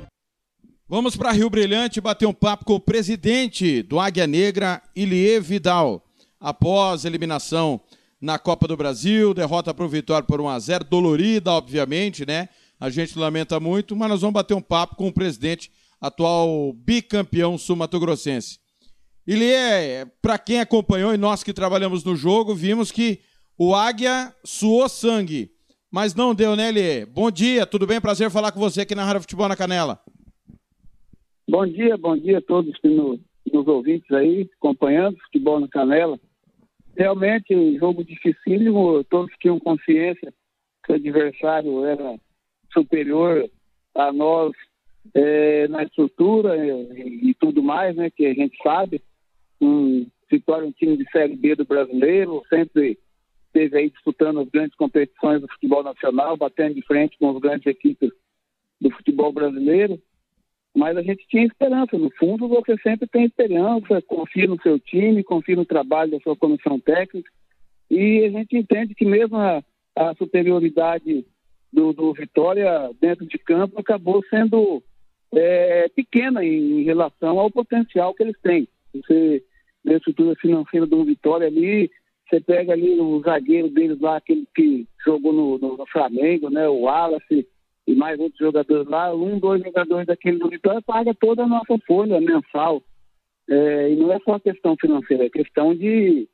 Vamos 0.88 1.14
para 1.14 1.30
Rio 1.30 1.48
Brilhante 1.48 2.00
bater 2.00 2.26
um 2.26 2.34
papo 2.34 2.64
com 2.64 2.74
o 2.74 2.80
presidente 2.80 3.84
do 3.84 4.00
Águia 4.00 4.26
Negra, 4.26 4.82
Ilie 4.96 5.38
Vidal. 5.38 6.02
Após 6.40 7.04
eliminação 7.04 7.80
na 8.20 8.36
Copa 8.36 8.66
do 8.66 8.76
Brasil, 8.76 9.32
derrota 9.32 9.72
para 9.72 9.84
o 9.84 9.88
Vitória 9.88 10.26
por 10.26 10.40
1 10.40 10.48
a 10.48 10.58
0 10.58 10.84
dolorida, 10.90 11.52
obviamente, 11.52 12.26
né? 12.26 12.48
A 12.78 12.90
gente 12.90 13.18
lamenta 13.18 13.58
muito, 13.58 13.96
mas 13.96 14.08
nós 14.08 14.20
vamos 14.20 14.34
bater 14.34 14.54
um 14.54 14.60
papo 14.60 14.96
com 14.96 15.08
o 15.08 15.12
presidente, 15.12 15.70
atual 16.00 16.72
bicampeão 16.74 17.56
sul-mato-grossense. 17.56 18.58
Ilie, 19.26 20.06
para 20.20 20.38
quem 20.38 20.60
acompanhou 20.60 21.12
e 21.12 21.16
nós 21.16 21.42
que 21.42 21.52
trabalhamos 21.52 22.04
no 22.04 22.14
jogo, 22.14 22.54
vimos 22.54 22.92
que 22.92 23.20
O 23.58 23.74
Águia 23.74 24.34
suou 24.44 24.86
sangue, 24.88 25.50
mas 25.90 26.14
não 26.14 26.34
deu, 26.34 26.54
né, 26.54 26.70
Lê? 26.70 27.06
Bom 27.06 27.30
dia, 27.30 27.64
tudo 27.64 27.86
bem? 27.86 28.00
Prazer 28.00 28.30
falar 28.30 28.52
com 28.52 28.60
você 28.60 28.82
aqui 28.82 28.94
na 28.94 29.04
Rádio 29.04 29.22
Futebol 29.22 29.48
na 29.48 29.56
Canela. 29.56 29.98
Bom 31.48 31.66
dia, 31.66 31.96
bom 31.96 32.16
dia 32.16 32.38
a 32.38 32.42
todos 32.42 32.78
que 32.78 32.88
nos, 32.88 33.18
nos 33.50 33.66
ouvintes 33.66 34.10
aí, 34.12 34.48
acompanhando 34.58 35.16
futebol 35.24 35.58
na 35.58 35.68
Canela. 35.68 36.20
Realmente, 36.94 37.56
um 37.56 37.78
jogo 37.78 38.04
dificílimo, 38.04 39.02
todos 39.04 39.32
tinham 39.40 39.58
consciência 39.58 40.34
que 40.84 40.92
o 40.92 40.96
adversário 40.96 41.84
era 41.84 42.18
superior 42.76 43.48
a 43.94 44.12
nós 44.12 44.52
é, 45.14 45.68
na 45.68 45.82
estrutura 45.82 46.56
e, 46.56 47.30
e, 47.30 47.34
tudo 47.34 47.62
mais, 47.62 47.96
né, 47.96 48.10
que 48.10 48.26
a 48.26 48.34
gente 48.34 48.56
sabe. 48.62 49.00
Um, 49.60 50.06
se 50.28 50.40
torna 50.40 50.66
um 50.66 50.72
time 50.72 50.96
de 50.96 51.08
Série 51.10 51.36
B 51.36 51.54
do 51.54 51.64
brasileiro, 51.64 52.42
sempre 52.48 52.98
esteve 53.46 53.78
aí 53.78 53.90
disputando 53.90 54.40
as 54.40 54.48
grandes 54.48 54.76
competições 54.76 55.40
do 55.40 55.48
futebol 55.48 55.82
nacional, 55.82 56.36
batendo 56.36 56.74
de 56.74 56.82
frente 56.82 57.16
com 57.18 57.30
as 57.30 57.38
grandes 57.38 57.66
equipes 57.66 58.10
do 58.80 58.90
futebol 58.90 59.32
brasileiro. 59.32 60.00
Mas 60.74 60.96
a 60.96 61.02
gente 61.02 61.26
tinha 61.28 61.46
esperança. 61.46 61.96
No 61.96 62.10
fundo, 62.18 62.48
você 62.48 62.76
sempre 62.82 63.08
tem 63.08 63.24
esperança, 63.24 64.02
confia 64.02 64.46
no 64.46 64.60
seu 64.60 64.78
time, 64.78 65.24
confia 65.24 65.56
no 65.56 65.64
trabalho 65.64 66.10
da 66.10 66.20
sua 66.20 66.36
comissão 66.36 66.78
técnica. 66.78 67.30
E 67.90 68.24
a 68.24 68.30
gente 68.30 68.56
entende 68.56 68.94
que 68.94 69.06
mesmo 69.06 69.38
a, 69.38 69.62
a 69.96 70.14
superioridade 70.16 71.24
do, 71.76 71.92
do, 71.92 72.14
Vitória 72.14 72.90
dentro 72.98 73.26
de 73.26 73.36
campo 73.36 73.78
acabou 73.78 74.24
sendo 74.30 74.82
é, 75.34 75.86
pequena 75.90 76.42
em, 76.42 76.82
relação 76.82 77.38
ao 77.38 77.50
potencial 77.50 78.14
que 78.14 78.22
eles 78.22 78.40
têm. 78.42 78.66
Você 78.94 79.44
vê 79.84 79.94
a 79.94 79.96
estrutura 79.98 80.34
financeira 80.36 80.86
do 80.86 81.04
Vitória 81.04 81.46
ali, 81.46 81.90
você 82.26 82.40
pega 82.40 82.72
ali 82.72 82.98
o 82.98 83.20
zagueiro 83.20 83.68
deles 83.68 84.00
lá, 84.00 84.16
aquele 84.16 84.48
que 84.54 84.88
jogou 85.04 85.34
no, 85.34 85.58
no, 85.58 85.76
no 85.76 85.86
Flamengo, 85.86 86.48
né, 86.48 86.66
o 86.66 86.80
Wallace, 86.80 87.46
e 87.86 87.94
mais 87.94 88.18
outros 88.18 88.38
jogadores 88.38 88.88
lá, 88.88 89.14
um, 89.14 89.38
dois 89.38 89.62
jogadores 89.62 90.06
daquele 90.06 90.38
do 90.38 90.48
Vitória 90.48 90.80
paga 90.82 91.14
toda 91.14 91.44
a 91.44 91.46
nossa 91.46 91.78
folha 91.86 92.18
mensal. 92.20 92.82
É, 93.48 93.90
e 93.90 93.96
não 93.96 94.10
é 94.10 94.18
só 94.20 94.38
questão 94.40 94.74
financeira, 94.80 95.26
é 95.26 95.30
questão 95.30 95.72
de, 95.72 96.26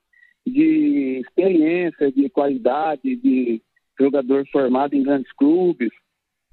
de 0.47 1.20
experiência, 1.20 2.10
de 2.10 2.31
qualidade, 2.31 3.16
de 3.16 3.60
jogador 3.98 4.47
formado 4.51 4.94
em 4.94 5.02
grandes 5.02 5.32
clubes. 5.32 5.90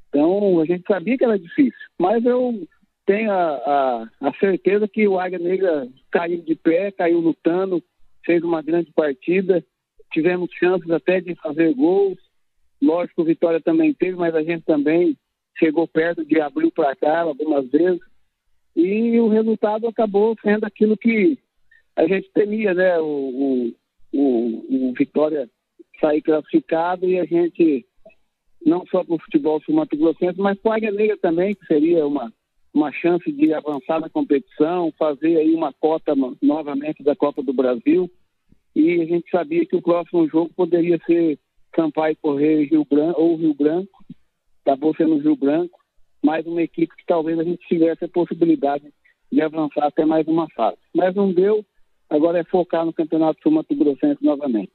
Então, 0.10 0.60
a 0.60 0.66
gente 0.66 0.84
sabia 0.88 1.18
que 1.18 1.24
era 1.24 1.38
difícil, 1.38 1.88
mas 2.00 2.24
eu 2.26 2.68
tenho 3.06 3.32
a, 3.32 3.56
a, 3.56 4.10
a 4.22 4.34
certeza 4.40 4.88
que 4.88 5.08
o 5.08 5.20
Águia 5.20 5.40
Negra 5.40 5.88
caiu 6.12 6.42
de 6.42 6.56
pé, 6.56 6.92
caiu 6.92 7.20
lutando, 7.20 7.84
fez 8.26 8.44
uma 8.44 8.62
grande 8.62 8.92
partida, 8.92 9.64
tivemos 10.12 10.52
chances 10.54 10.90
até 10.90 11.22
de 11.22 11.36
fazer 11.36 11.74
gols, 11.74 12.18
Lógico, 12.82 13.22
o 13.22 13.26
Vitória 13.26 13.60
também 13.60 13.94
teve, 13.94 14.16
mas 14.16 14.34
a 14.34 14.42
gente 14.42 14.64
também 14.64 15.18
chegou 15.58 15.88
perto 15.88 16.24
de 16.24 16.40
abrir 16.40 16.66
o 16.66 16.72
placar 16.72 17.28
algumas 17.28 17.70
vezes. 17.70 18.00
E 18.76 19.20
o 19.20 19.28
resultado 19.28 19.88
acabou 19.88 20.36
sendo 20.42 20.64
aquilo 20.64 20.96
que 20.96 21.38
a 21.96 22.08
gente 22.08 22.32
temia, 22.32 22.74
né? 22.74 22.98
O, 23.00 23.04
o, 23.04 23.76
o, 24.14 24.90
o 24.90 24.94
Vitória 24.94 25.50
sair 26.00 26.22
classificado 26.22 27.06
e 27.06 27.20
a 27.20 27.26
gente, 27.26 27.86
não 28.66 28.86
só 28.88 29.04
para 29.04 29.16
o 29.16 29.20
futebol 29.20 29.62
sul-mato-grossense, 29.62 30.40
mas 30.40 30.58
para 30.60 30.74
a 30.74 30.76
Águia 30.78 30.92
Negra 30.92 31.18
também, 31.18 31.56
que 31.56 31.66
seria 31.66 32.06
uma, 32.06 32.32
uma 32.74 32.92
chance 32.92 33.32
de 33.32 33.54
avançar 33.54 34.00
na 34.00 34.10
competição, 34.10 34.94
fazer 34.98 35.38
aí 35.38 35.54
uma 35.54 35.74
cota 35.74 36.14
novamente 36.42 37.04
da 37.04 37.16
Copa 37.16 37.42
do 37.44 37.54
Brasil. 37.54 38.10
E 38.76 39.02
a 39.02 39.06
gente 39.06 39.30
sabia 39.30 39.66
que 39.66 39.76
o 39.76 39.82
próximo 39.82 40.28
jogo 40.30 40.52
poderia 40.56 41.00
ser 41.06 41.40
Sampaio 41.76 42.16
Correia 42.22 42.68
Rio 42.68 42.86
Branco, 42.86 43.22
ou 43.22 43.36
Rio 43.36 43.54
Branco, 43.54 44.04
acabou 44.66 44.96
sendo 44.96 45.18
Rio 45.18 45.36
Branco, 45.36 45.80
mais 46.24 46.46
uma 46.46 46.62
equipe 46.62 46.96
que 46.96 47.06
talvez 47.06 47.38
a 47.40 47.44
gente 47.44 47.66
tivesse 47.68 48.06
a 48.06 48.10
possibilidade 48.10 48.86
de 49.32 49.42
avançar 49.42 49.86
até 49.86 50.06
mais 50.06 50.28
uma 50.28 50.48
fase. 50.50 50.78
Mas 50.94 51.16
não 51.16 51.32
deu, 51.32 51.66
agora 52.10 52.40
é 52.40 52.44
focar 52.44 52.86
no 52.86 52.94
Campeonato 52.94 53.42
Sul 53.42 53.52
Mato 53.52 53.76
Grossense 53.76 54.24
novamente. 54.24 54.72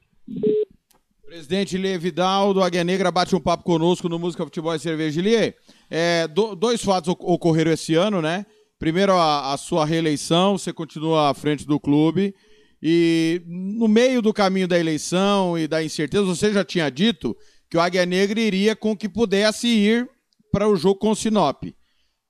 Presidente 1.25 1.75
Lê 1.75 1.97
Vidal 1.97 2.53
do 2.53 2.61
Águia 2.61 2.83
Negra 2.83 3.09
bate 3.09 3.35
um 3.35 3.39
papo 3.39 3.63
conosco 3.63 4.07
no 4.07 4.19
Música 4.19 4.43
Futebol 4.43 4.75
e 4.75 4.79
Cerveja. 4.79 5.21
Lê, 5.21 5.55
é, 5.89 6.27
do, 6.27 6.55
dois 6.55 6.83
fatos 6.83 7.09
ocorreram 7.09 7.71
esse 7.71 7.95
ano, 7.95 8.21
né? 8.21 8.45
Primeiro, 8.77 9.13
a, 9.13 9.51
a 9.51 9.57
sua 9.57 9.85
reeleição, 9.85 10.55
você 10.55 10.71
continua 10.71 11.31
à 11.31 11.33
frente 11.33 11.65
do 11.65 11.79
clube. 11.79 12.35
E 12.81 13.41
no 13.47 13.87
meio 13.87 14.21
do 14.21 14.31
caminho 14.31 14.67
da 14.67 14.77
eleição 14.77 15.57
e 15.57 15.67
da 15.67 15.83
incerteza, 15.83 16.23
você 16.23 16.53
já 16.53 16.63
tinha 16.63 16.91
dito 16.91 17.35
que 17.71 17.77
o 17.77 17.81
Águia 17.81 18.05
Negra 18.05 18.39
iria 18.39 18.75
com 18.75 18.95
que 18.95 19.09
pudesse 19.09 19.67
ir 19.67 20.07
para 20.51 20.69
o 20.69 20.75
jogo 20.75 20.99
com 20.99 21.09
o 21.09 21.15
Sinop. 21.15 21.63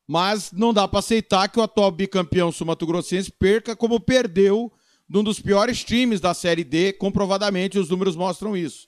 Mas 0.08 0.54
não 0.54 0.74
dá 0.74 0.88
para 0.88 1.00
aceitar 1.00 1.50
que 1.50 1.60
o 1.60 1.64
atual 1.64 1.92
bicampeão 1.92 2.50
sul-mato-grossense 2.50 3.30
perca 3.30 3.76
como 3.76 4.00
perdeu 4.00 4.72
de 5.08 5.18
um 5.18 5.24
dos 5.24 5.40
piores 5.40 5.84
times 5.84 6.20
da 6.20 6.34
Série 6.34 6.64
D, 6.64 6.94
comprovadamente 6.94 7.78
os 7.78 7.90
números 7.90 8.16
mostram 8.16 8.56
isso. 8.58 8.88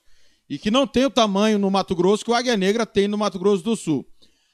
E 0.49 0.57
que 0.57 0.71
não 0.71 0.87
tem 0.87 1.05
o 1.05 1.09
tamanho 1.09 1.59
no 1.59 1.69
Mato 1.69 1.95
Grosso 1.95 2.23
que 2.23 2.31
o 2.31 2.33
Águia 2.33 2.57
Negra 2.57 2.85
tem 2.85 3.07
no 3.07 3.17
Mato 3.17 3.37
Grosso 3.37 3.63
do 3.63 3.75
Sul. 3.75 4.05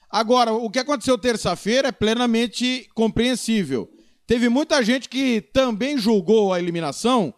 Agora, 0.09 0.53
o 0.53 0.69
que 0.69 0.79
aconteceu 0.79 1.17
terça-feira 1.17 1.87
é 1.87 1.91
plenamente 1.91 2.87
compreensível. 2.93 3.89
Teve 4.27 4.49
muita 4.49 4.83
gente 4.83 5.09
que 5.09 5.41
também 5.53 5.97
julgou 5.97 6.53
a 6.53 6.59
eliminação 6.59 7.33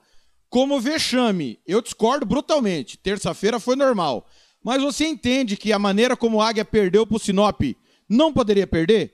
como 0.50 0.80
vexame. 0.80 1.60
Eu 1.66 1.82
discordo 1.82 2.26
brutalmente. 2.26 2.98
Terça-feira 2.98 3.60
foi 3.60 3.76
normal. 3.76 4.28
Mas 4.64 4.82
você 4.82 5.06
entende 5.06 5.58
que 5.58 5.72
a 5.72 5.80
maneira 5.80 6.18
como 6.18 6.38
o 6.38 6.42
Águia 6.42 6.66
perdeu 6.66 7.06
para 7.06 7.18
o 7.18 7.20
Sinop 7.20 7.62
não 8.10 8.34
poderia 8.34 8.66
perder? 8.66 9.14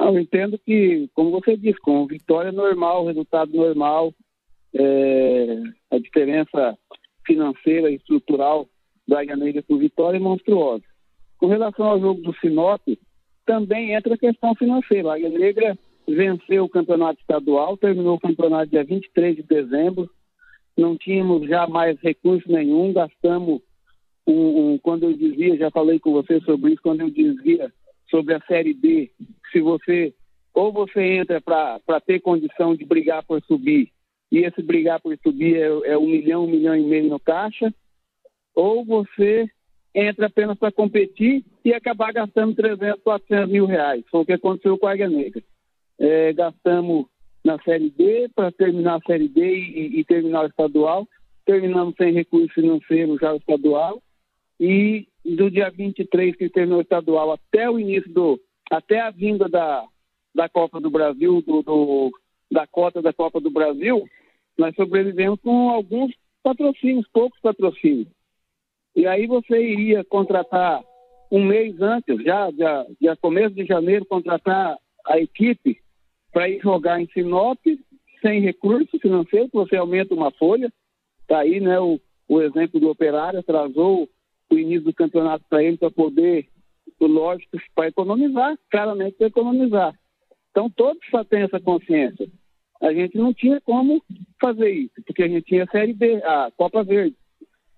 Eu 0.00 0.18
entendo 0.18 0.58
que, 0.58 1.08
como 1.14 1.30
você 1.30 1.56
disse, 1.56 1.78
com 1.80 2.06
vitória 2.06 2.50
normal, 2.50 3.06
resultado 3.06 3.52
normal, 3.52 4.12
é, 4.74 5.62
a 5.90 5.98
diferença 5.98 6.76
financeira 7.24 7.90
e 7.90 7.96
estrutural 7.96 8.68
Águia 9.12 9.36
Negra 9.36 9.62
com 9.62 9.76
vitória 9.76 10.16
é 10.16 10.20
monstruosa. 10.20 10.84
Com 11.38 11.46
relação 11.46 11.86
ao 11.86 12.00
jogo 12.00 12.20
do 12.22 12.34
Sinop, 12.36 12.80
também 13.44 13.92
entra 13.92 14.14
a 14.14 14.18
questão 14.18 14.54
financeira. 14.54 15.10
A 15.10 15.14
Águia 15.14 15.30
Negra 15.30 15.78
venceu 16.06 16.64
o 16.64 16.68
campeonato 16.68 17.20
estadual, 17.20 17.76
terminou 17.76 18.16
o 18.16 18.20
campeonato 18.20 18.70
dia 18.70 18.84
23 18.84 19.36
de 19.36 19.42
dezembro, 19.42 20.10
não 20.76 20.96
tínhamos 20.96 21.48
já 21.48 21.66
mais 21.66 21.98
recurso 22.00 22.50
nenhum, 22.50 22.92
gastamos 22.92 23.60
um, 24.26 24.72
um, 24.72 24.78
quando 24.78 25.04
eu 25.04 25.12
dizia, 25.12 25.56
já 25.56 25.70
falei 25.70 25.98
com 25.98 26.12
você 26.12 26.40
sobre 26.40 26.72
isso, 26.72 26.82
quando 26.82 27.00
eu 27.00 27.10
dizia 27.10 27.72
sobre 28.10 28.34
a 28.34 28.40
Série 28.40 28.74
B, 28.74 29.10
se 29.52 29.60
você 29.60 30.14
ou 30.52 30.72
você 30.72 31.00
entra 31.00 31.40
para 31.40 32.00
ter 32.04 32.20
condição 32.20 32.74
de 32.74 32.84
brigar 32.84 33.24
por 33.24 33.40
subir, 33.42 33.90
e 34.30 34.38
esse 34.38 34.62
brigar 34.62 35.00
por 35.00 35.16
subir 35.22 35.56
é, 35.56 35.92
é 35.92 35.98
um 35.98 36.06
milhão, 36.06 36.44
um 36.44 36.50
milhão 36.50 36.76
e 36.76 36.82
meio 36.82 37.08
no 37.08 37.18
caixa, 37.18 37.72
ou 38.54 38.84
você 38.84 39.48
entra 39.94 40.26
apenas 40.26 40.58
para 40.58 40.72
competir 40.72 41.44
e 41.64 41.72
acabar 41.72 42.12
gastando 42.12 42.54
300, 42.54 43.02
400 43.02 43.50
mil 43.50 43.66
reais. 43.66 44.04
Foi 44.10 44.20
o 44.20 44.24
que 44.24 44.32
aconteceu 44.32 44.78
com 44.78 44.86
a 44.86 44.92
Águia 44.92 45.08
Negra. 45.08 45.42
É, 45.98 46.32
gastamos 46.32 47.06
na 47.44 47.58
Série 47.62 47.90
B 47.90 48.30
para 48.34 48.52
terminar 48.52 48.96
a 48.96 49.06
Série 49.06 49.28
B 49.28 49.40
e, 49.42 50.00
e, 50.00 50.04
terminar 50.04 50.44
o 50.44 50.48
estadual. 50.48 51.06
Terminamos 51.44 51.94
sem 51.96 52.12
recurso 52.12 52.52
financeiro 52.54 53.18
já 53.18 53.32
o 53.32 53.36
estadual. 53.36 54.00
E 54.58 55.08
do 55.24 55.50
dia 55.50 55.70
23 55.70 56.36
que 56.36 56.48
terminou 56.48 56.80
estadual 56.80 57.32
até 57.32 57.68
o 57.68 57.78
início 57.78 58.12
do. 58.12 58.40
até 58.70 59.00
a 59.00 59.10
vinda 59.10 59.48
da, 59.48 59.84
da 60.34 60.48
Copa 60.48 60.80
do 60.80 60.90
Brasil, 60.90 61.42
do, 61.42 61.62
do 61.62 62.10
da 62.50 62.66
cota 62.66 63.00
da 63.00 63.12
Copa 63.12 63.40
do 63.40 63.50
Brasil, 63.50 64.04
nós 64.58 64.74
sobrevivemos 64.74 65.40
com 65.40 65.70
alguns 65.70 66.12
patrocínios, 66.42 67.06
poucos 67.12 67.38
patrocínios. 67.40 68.08
E 68.96 69.06
aí 69.06 69.26
você 69.26 69.62
iria 69.62 70.02
contratar 70.02 70.82
um 71.30 71.44
mês 71.44 71.80
antes, 71.80 72.22
já, 72.24 72.50
já, 72.50 72.86
já 73.00 73.16
começo 73.16 73.54
de 73.54 73.64
janeiro, 73.64 74.04
contratar 74.04 74.76
a 75.06 75.18
equipe 75.18 75.78
para 76.32 76.48
ir 76.48 76.60
jogar 76.60 77.00
em 77.00 77.06
Sinop 77.08 77.58
sem 78.20 78.40
recurso 78.40 78.98
financeiro, 78.98 79.48
você 79.52 79.76
aumenta 79.76 80.14
uma 80.14 80.30
folha. 80.32 80.72
Está 81.22 81.38
aí 81.38 81.60
né, 81.60 81.78
o, 81.78 82.00
o 82.28 82.42
exemplo 82.42 82.80
do 82.80 82.90
operário, 82.90 83.38
atrasou 83.38 84.08
o 84.50 84.58
início 84.58 84.84
do 84.84 84.94
campeonato 84.94 85.44
para 85.48 85.62
ele 85.62 85.76
para 85.76 85.90
poder, 85.90 86.48
lógico, 87.00 87.56
para 87.74 87.88
economizar, 87.88 88.58
claramente 88.70 89.16
para 89.16 89.28
economizar. 89.28 89.94
Então 90.50 90.68
todos 90.68 91.00
só 91.10 91.24
têm 91.24 91.42
essa 91.42 91.60
consciência. 91.60 92.28
A 92.80 92.92
gente 92.92 93.16
não 93.16 93.32
tinha 93.32 93.60
como 93.60 94.02
fazer 94.40 94.70
isso, 94.70 94.94
porque 95.06 95.22
a 95.22 95.28
gente 95.28 95.44
tinha 95.44 95.64
a 95.64 95.70
Série 95.70 95.92
B, 95.92 96.16
a 96.24 96.50
Copa 96.56 96.82
Verde. 96.82 97.16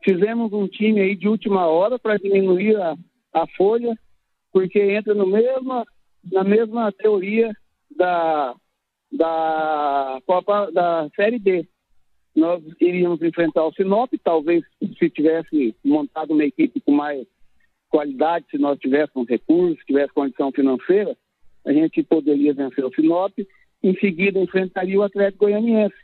Fizemos 0.05 0.53
um 0.53 0.67
time 0.67 1.01
aí 1.01 1.17
de 1.17 1.29
última 1.29 1.67
hora 1.67 1.99
para 1.99 2.17
diminuir 2.17 2.77
a, 2.77 2.97
a 3.35 3.47
folha, 3.57 3.97
porque 4.53 4.81
entra 4.81 5.15
no 5.15 5.27
mesma, 5.27 5.85
na 6.31 6.45
mesma 6.45 6.93
teoria 6.93 7.53
da, 7.97 8.55
da 9.13 10.21
Copa 10.27 10.71
da 10.73 11.09
Série 11.17 11.39
B. 11.39 11.67
nós 12.35 12.63
iríamos 12.81 13.23
enfrentar 13.23 13.65
o 13.65 13.73
Sinop, 13.73 14.11
talvez 14.25 14.65
se 14.99 15.11
tivesse 15.11 15.75
montado 15.85 16.33
uma 16.33 16.45
equipe 16.45 16.81
com 16.81 16.93
mais 16.93 17.27
qualidade, 17.89 18.47
se 18.51 18.59
nós 18.59 18.79
tivéssemos 18.79 19.29
recursos, 19.29 19.85
tivesse 19.85 20.13
condição 20.15 20.51
financeira, 20.51 21.17
a 21.65 21.73
gente 21.73 22.03
poderia 22.03 22.55
vencer 22.55 22.85
o 22.85 22.95
Sinop, 22.95 23.33
em 23.83 23.95
seguida 23.99 24.39
enfrentaria 24.39 24.99
o 24.99 25.03
Atlético 25.03 25.45
Goianiense. 25.45 25.95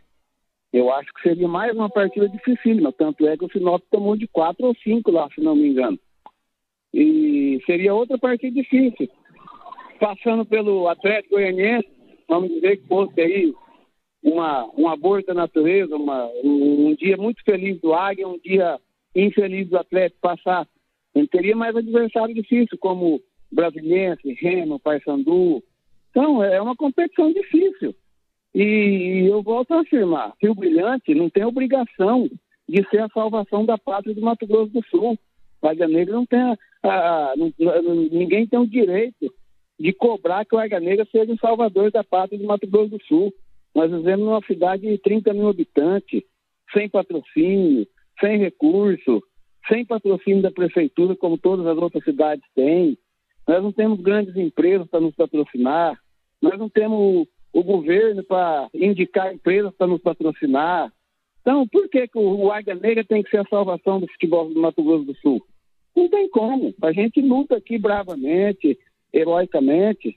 Eu 0.70 0.92
acho 0.92 1.12
que 1.14 1.22
seria 1.22 1.48
mais 1.48 1.74
uma 1.74 1.88
partida 1.88 2.28
dificílima, 2.28 2.92
tanto 2.92 3.26
é 3.26 3.36
que 3.36 3.44
o 3.44 3.50
Sinop 3.50 3.82
tomou 3.90 4.16
de 4.16 4.26
quatro 4.28 4.66
ou 4.66 4.74
cinco 4.76 5.10
lá, 5.10 5.28
se 5.34 5.40
não 5.40 5.56
me 5.56 5.68
engano. 5.68 5.98
E 6.92 7.60
seria 7.64 7.94
outra 7.94 8.18
partida 8.18 8.55
difícil. 8.55 9.09
Passando 9.98 10.44
pelo 10.44 10.88
Atlético 10.88 11.36
Goianiense, 11.36 11.88
vamos 12.28 12.50
dizer 12.50 12.76
que 12.76 12.86
fosse 12.86 13.20
aí 13.20 13.55
uma, 14.23 14.69
um 14.77 14.89
aborto 14.89 15.28
da 15.28 15.35
natureza, 15.35 15.97
uma, 15.97 16.27
um, 16.45 16.89
um 16.89 16.95
dia 16.95 17.16
muito 17.16 17.43
feliz 17.45 17.81
do 17.81 17.95
Águia, 17.95 18.28
um 18.28 18.39
dia 18.39 18.78
infeliz 19.15 19.69
do 19.69 19.78
Atlético 19.78 20.20
passar. 20.20 20.66
Ele 21.15 21.27
teria 21.27 21.57
mais 21.57 21.74
adversário 21.74 22.35
difícil, 22.35 22.77
como 22.78 23.20
Brasiliense, 23.51 24.32
Remo, 24.35 24.78
Paysandu. 24.78 25.62
Então, 26.11 26.43
é 26.43 26.61
uma 26.61 26.77
competição 26.77 27.32
difícil. 27.32 27.95
E 28.55 29.27
eu 29.28 29.43
volto 29.43 29.73
a 29.73 29.81
afirmar, 29.81 30.32
Rio 30.43 30.55
Brilhante 30.55 31.15
não 31.15 31.28
tem 31.28 31.45
obrigação 31.45 32.28
de 32.69 32.89
ser 32.90 33.01
a 33.01 33.09
salvação 33.09 33.65
da 33.65 33.78
pátria 33.78 34.15
do 34.15 34.20
Mato 34.20 34.47
Grosso 34.47 34.73
do 34.73 34.85
Sul. 34.89 35.19
Águia 35.62 35.89
Negra 35.89 36.15
não 36.15 36.27
tem 36.27 36.40
a, 36.40 36.57
a, 36.82 37.35
não, 37.36 37.53
ninguém 38.11 38.47
tem 38.47 38.59
o 38.59 38.66
direito 38.66 39.32
de 39.78 39.93
cobrar 39.93 40.45
que 40.45 40.55
o 40.55 40.59
Águia 40.59 40.81
Negra 40.81 41.07
seja 41.11 41.32
o 41.32 41.39
salvador 41.39 41.90
da 41.90 42.03
pátria 42.03 42.39
do 42.39 42.47
Mato 42.47 42.66
Grosso 42.66 42.90
do 42.90 43.05
Sul. 43.05 43.32
Nós 43.74 43.90
vivemos 43.90 44.24
numa 44.24 44.43
cidade 44.43 44.82
de 44.82 44.99
30 44.99 45.32
mil 45.35 45.49
habitantes, 45.49 46.23
sem 46.73 46.89
patrocínio, 46.89 47.86
sem 48.20 48.39
recurso, 48.39 49.23
sem 49.69 49.85
patrocínio 49.85 50.43
da 50.43 50.51
prefeitura, 50.51 51.15
como 51.16 51.39
todas 51.39 51.66
as 51.66 51.77
outras 51.78 52.05
cidades 52.05 52.45
têm. 52.55 52.99
Nós 53.47 53.62
não 53.62 53.73
temos 53.73 54.01
grandes 54.01 54.36
empresas 54.36 54.86
para 54.89 55.01
nos 55.01 55.15
patrocinar, 55.15 55.99
nós 56.40 56.59
não 56.59 56.69
temos 56.69 57.27
o 57.53 57.62
governo 57.62 58.23
para 58.24 58.69
indicar 58.74 59.35
empresas 59.35 59.74
para 59.74 59.86
nos 59.86 60.01
patrocinar. 60.01 60.93
Então, 61.40 61.66
por 61.66 61.89
que, 61.89 62.07
que 62.07 62.19
o 62.19 62.51
Águia 62.51 62.74
Negra 62.74 63.05
tem 63.05 63.23
que 63.23 63.31
ser 63.31 63.39
a 63.39 63.49
salvação 63.49 64.01
do 64.01 64.07
futebol 64.09 64.53
do 64.53 64.61
Mato 64.61 64.82
Grosso 64.82 65.05
do 65.05 65.16
Sul? 65.16 65.43
Não 65.97 66.09
tem 66.09 66.28
como. 66.28 66.74
A 66.82 66.93
gente 66.93 67.20
luta 67.20 67.57
aqui 67.57 67.78
bravamente, 67.78 68.78
heroicamente, 69.12 70.16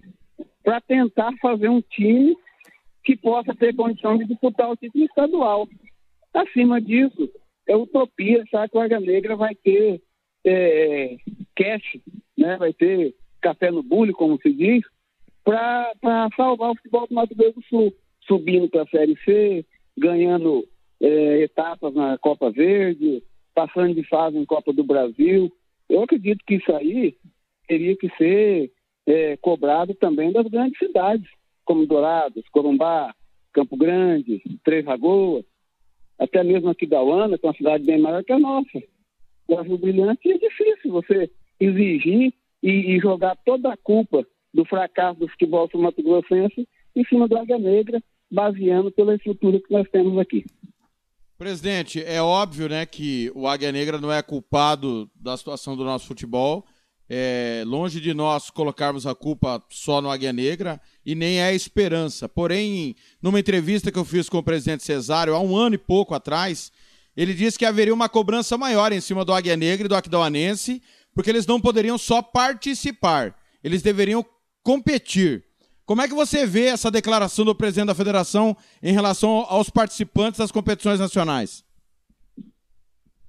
para 0.63 0.81
tentar 0.81 1.31
fazer 1.41 1.69
um 1.69 1.81
time 1.81 2.35
que 3.03 3.15
possa 3.15 3.55
ter 3.55 3.75
condição 3.75 4.17
de 4.17 4.25
disputar 4.25 4.69
o 4.69 4.75
título 4.75 5.05
estadual. 5.05 5.67
Acima 6.33 6.79
disso, 6.79 7.29
é 7.67 7.75
utopia 7.75 8.43
achar 8.43 8.69
que 8.69 8.77
o 8.77 8.81
Águia 8.81 8.99
Negra 8.99 9.35
vai 9.35 9.55
ter 9.55 10.01
é, 10.45 11.17
cash, 11.55 11.99
né? 12.37 12.57
vai 12.57 12.73
ter 12.73 13.15
café 13.41 13.71
no 13.71 13.83
bule, 13.83 14.13
como 14.13 14.39
se 14.41 14.53
diz, 14.53 14.83
para 15.43 16.29
salvar 16.35 16.71
o 16.71 16.75
futebol 16.75 17.07
do 17.07 17.15
Mato 17.15 17.35
Grosso 17.35 17.59
do 17.59 17.65
Sul, 17.65 17.93
subindo 18.27 18.69
para 18.69 18.83
a 18.83 18.87
Série 18.87 19.17
C, 19.25 19.65
ganhando 19.97 20.67
é, 21.01 21.41
etapas 21.41 21.93
na 21.93 22.17
Copa 22.17 22.51
Verde, 22.51 23.23
passando 23.53 23.95
de 23.95 24.03
fase 24.07 24.37
em 24.37 24.45
Copa 24.45 24.71
do 24.71 24.83
Brasil. 24.83 25.51
Eu 25.89 26.03
acredito 26.03 26.43
que 26.45 26.55
isso 26.55 26.73
aí 26.73 27.17
teria 27.67 27.95
que 27.97 28.09
ser 28.17 28.71
é, 29.07 29.37
cobrado 29.37 29.93
também 29.95 30.31
das 30.31 30.47
grandes 30.47 30.77
cidades, 30.77 31.27
como 31.71 31.87
Dourados, 31.87 32.43
Corumbá, 32.51 33.15
Campo 33.53 33.77
Grande, 33.77 34.43
Três 34.61 34.83
Lagoas, 34.83 35.45
até 36.19 36.43
mesmo 36.43 36.69
aqui 36.69 36.85
da 36.85 37.01
Uana, 37.01 37.37
que 37.37 37.45
é 37.45 37.49
uma 37.49 37.55
cidade 37.55 37.85
bem 37.85 37.97
maior 37.97 38.21
que 38.25 38.33
a 38.33 38.37
nossa. 38.39 38.83
O 39.47 39.61
Rio 39.61 39.77
Brilhante 39.77 40.29
é 40.29 40.37
difícil 40.37 40.91
você 40.91 41.31
exigir 41.61 42.33
e, 42.61 42.69
e 42.69 42.99
jogar 42.99 43.37
toda 43.45 43.71
a 43.71 43.77
culpa 43.77 44.27
do 44.53 44.65
fracasso 44.65 45.21
do 45.21 45.29
futebol 45.29 45.69
sul 45.71 45.81
Mato 45.81 46.03
Grossense 46.03 46.67
em 46.93 47.05
cima 47.05 47.25
do 47.25 47.37
Águia 47.37 47.57
Negra, 47.57 48.03
baseando 48.29 48.91
pela 48.91 49.15
estrutura 49.15 49.57
que 49.61 49.71
nós 49.71 49.87
temos 49.89 50.17
aqui. 50.17 50.43
Presidente, 51.37 52.03
é 52.03 52.21
óbvio 52.21 52.67
né, 52.67 52.85
que 52.85 53.31
o 53.33 53.47
Águia 53.47 53.71
Negra 53.71 53.97
não 53.97 54.11
é 54.11 54.21
culpado 54.21 55.09
da 55.15 55.37
situação 55.37 55.77
do 55.77 55.85
nosso 55.85 56.05
futebol. 56.05 56.65
É, 57.13 57.65
longe 57.67 57.99
de 57.99 58.13
nós 58.13 58.49
colocarmos 58.49 59.05
a 59.05 59.13
culpa 59.13 59.61
só 59.67 59.99
no 59.99 60.09
Águia 60.09 60.31
Negra 60.31 60.79
e 61.05 61.13
nem 61.13 61.41
é 61.41 61.53
esperança. 61.53 62.29
Porém, 62.29 62.95
numa 63.21 63.37
entrevista 63.37 63.91
que 63.91 63.99
eu 63.99 64.05
fiz 64.05 64.29
com 64.29 64.37
o 64.37 64.43
presidente 64.43 64.83
Cesário 64.83 65.35
há 65.35 65.39
um 65.41 65.53
ano 65.53 65.75
e 65.75 65.77
pouco 65.77 66.13
atrás, 66.13 66.71
ele 67.17 67.33
disse 67.33 67.59
que 67.59 67.65
haveria 67.65 67.93
uma 67.93 68.07
cobrança 68.07 68.57
maior 68.57 68.93
em 68.93 69.01
cima 69.01 69.25
do 69.25 69.33
Águia 69.33 69.57
Negra 69.57 69.87
e 69.87 69.89
do 69.89 69.95
Aquidauanense, 69.95 70.81
porque 71.13 71.29
eles 71.29 71.45
não 71.45 71.59
poderiam 71.59 71.97
só 71.97 72.21
participar, 72.21 73.35
eles 73.61 73.81
deveriam 73.81 74.25
competir. 74.63 75.43
Como 75.85 76.01
é 76.01 76.07
que 76.07 76.13
você 76.13 76.45
vê 76.45 76.67
essa 76.67 76.89
declaração 76.89 77.43
do 77.43 77.53
presidente 77.53 77.87
da 77.87 77.93
federação 77.93 78.55
em 78.81 78.93
relação 78.93 79.45
aos 79.49 79.69
participantes 79.69 80.39
das 80.39 80.49
competições 80.49 80.97
nacionais? 80.97 81.61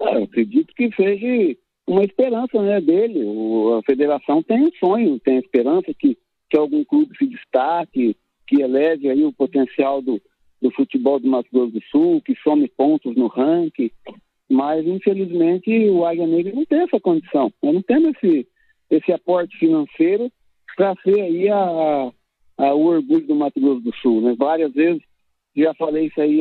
Ah, 0.01 0.15
eu 0.15 0.23
acredito 0.23 0.73
que 0.73 0.89
seja 0.95 1.57
uma 1.87 2.05
esperança 2.05 2.61
né, 2.63 2.81
dele. 2.81 3.23
O, 3.25 3.79
a 3.79 3.83
federação 3.83 4.43
tem 4.43 4.63
um 4.63 4.73
sonho, 4.79 5.19
tem 5.21 5.39
esperança 5.39 5.93
que, 5.99 6.17
que 6.51 6.57
algum 6.57 6.85
clube 6.85 7.17
se 7.17 7.27
destaque, 7.27 8.17
que 8.47 8.61
eleve 8.61 9.09
aí 9.09 9.25
o 9.25 9.33
potencial 9.33 10.01
do, 10.01 10.21
do 10.61 10.71
futebol 10.71 11.19
do 11.19 11.29
Mato 11.29 11.49
Grosso 11.53 11.73
do 11.73 11.83
Sul, 11.91 12.23
que 12.23 12.35
some 12.43 12.69
pontos 12.77 13.17
no 13.17 13.27
ranking. 13.27 13.91
Mas, 14.51 14.87
infelizmente, 14.87 15.71
o 15.89 16.05
Águia 16.05 16.27
Negra 16.27 16.53
não 16.55 16.65
tem 16.65 16.81
essa 16.81 17.01
condição. 17.01 17.53
Nós 17.63 17.75
não 17.75 17.83
temos 17.83 18.13
esse, 18.17 18.47
esse 18.91 19.13
aporte 19.13 19.57
financeiro 19.59 20.31
para 20.77 20.95
ser 21.03 21.21
aí 21.21 21.49
a, 21.49 22.13
a, 22.59 22.75
o 22.75 22.85
orgulho 22.85 23.27
do 23.27 23.35
Mato 23.35 23.61
Grosso 23.61 23.81
do 23.81 23.95
Sul. 23.97 24.21
Né? 24.21 24.35
Várias 24.37 24.73
vezes 24.73 25.03
já 25.55 25.75
falei 25.75 26.07
isso 26.07 26.21
aí 26.21 26.41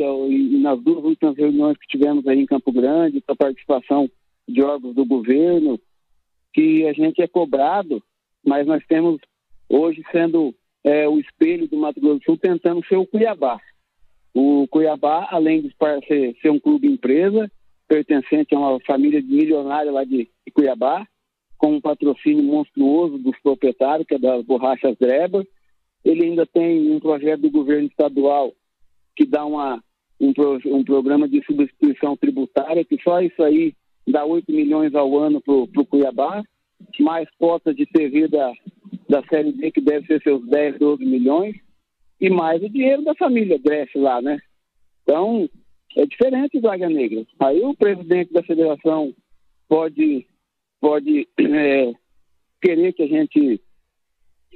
nas 0.58 0.80
duas 0.82 1.04
últimas 1.04 1.36
reuniões 1.36 1.76
que 1.76 1.86
tivemos 1.86 2.26
aí 2.26 2.40
em 2.40 2.46
Campo 2.46 2.72
Grande, 2.72 3.20
com 3.20 3.32
a 3.32 3.36
participação 3.36 4.08
de 4.52 4.62
órgãos 4.62 4.94
do 4.94 5.04
governo, 5.04 5.80
que 6.52 6.86
a 6.86 6.92
gente 6.92 7.22
é 7.22 7.26
cobrado, 7.26 8.02
mas 8.44 8.66
nós 8.66 8.84
temos 8.86 9.20
hoje 9.68 10.02
sendo 10.12 10.54
é, 10.84 11.08
o 11.08 11.18
espelho 11.18 11.68
do 11.68 11.76
Mato 11.76 12.00
Grosso 12.00 12.18
do 12.18 12.24
Sul 12.24 12.36
tentando 12.36 12.84
ser 12.86 12.96
o 12.96 13.06
Cuiabá. 13.06 13.60
O 14.34 14.66
Cuiabá, 14.68 15.28
além 15.30 15.62
de 15.62 15.74
ser, 16.06 16.36
ser 16.40 16.50
um 16.50 16.58
clube 16.58 16.86
empresa, 16.86 17.50
pertencente 17.88 18.54
a 18.54 18.58
uma 18.58 18.80
família 18.80 19.22
de 19.22 19.28
milionária 19.28 19.92
lá 19.92 20.04
de, 20.04 20.28
de 20.46 20.52
Cuiabá, 20.52 21.06
com 21.56 21.74
um 21.74 21.80
patrocínio 21.80 22.42
monstruoso 22.42 23.18
dos 23.18 23.38
proprietários, 23.40 24.06
que 24.06 24.14
é 24.14 24.18
das 24.18 24.44
borrachas 24.44 24.96
Dreba. 24.98 25.46
Ele 26.04 26.24
ainda 26.24 26.44
tem 26.44 26.90
um 26.90 26.98
projeto 26.98 27.42
do 27.42 27.50
governo 27.50 27.86
estadual 27.86 28.52
que 29.14 29.24
dá 29.24 29.44
uma, 29.44 29.82
um, 30.18 30.32
pro, 30.32 30.58
um 30.66 30.82
programa 30.82 31.28
de 31.28 31.44
substituição 31.44 32.16
tributária, 32.16 32.84
que 32.84 33.00
só 33.02 33.20
isso 33.20 33.42
aí 33.42 33.74
dá 34.06 34.24
8 34.24 34.50
milhões 34.52 34.94
ao 34.94 35.16
ano 35.18 35.40
para 35.40 35.54
o 35.54 35.86
Cuiabá, 35.86 36.42
mais 37.00 37.28
cotas 37.38 37.76
de 37.76 37.86
TV 37.86 38.28
da, 38.28 38.52
da 39.08 39.22
Série 39.28 39.52
B, 39.52 39.70
que 39.70 39.80
deve 39.80 40.06
ser 40.06 40.22
seus 40.22 40.46
10, 40.48 40.78
12 40.78 41.04
milhões, 41.04 41.56
e 42.20 42.30
mais 42.30 42.62
o 42.62 42.68
dinheiro 42.68 43.02
da 43.02 43.14
família 43.14 43.58
Dresch 43.58 43.94
lá, 43.94 44.20
né? 44.20 44.38
Então, 45.02 45.48
é 45.96 46.06
diferente 46.06 46.60
do 46.60 46.68
Águia 46.68 46.88
Negra. 46.88 47.24
Aí 47.40 47.60
o 47.62 47.74
presidente 47.74 48.32
da 48.32 48.42
federação 48.42 49.14
pode 49.68 50.26
pode 50.80 51.28
é, 51.38 51.92
querer 52.60 52.92
que 52.92 53.04
a 53.04 53.06
gente 53.06 53.60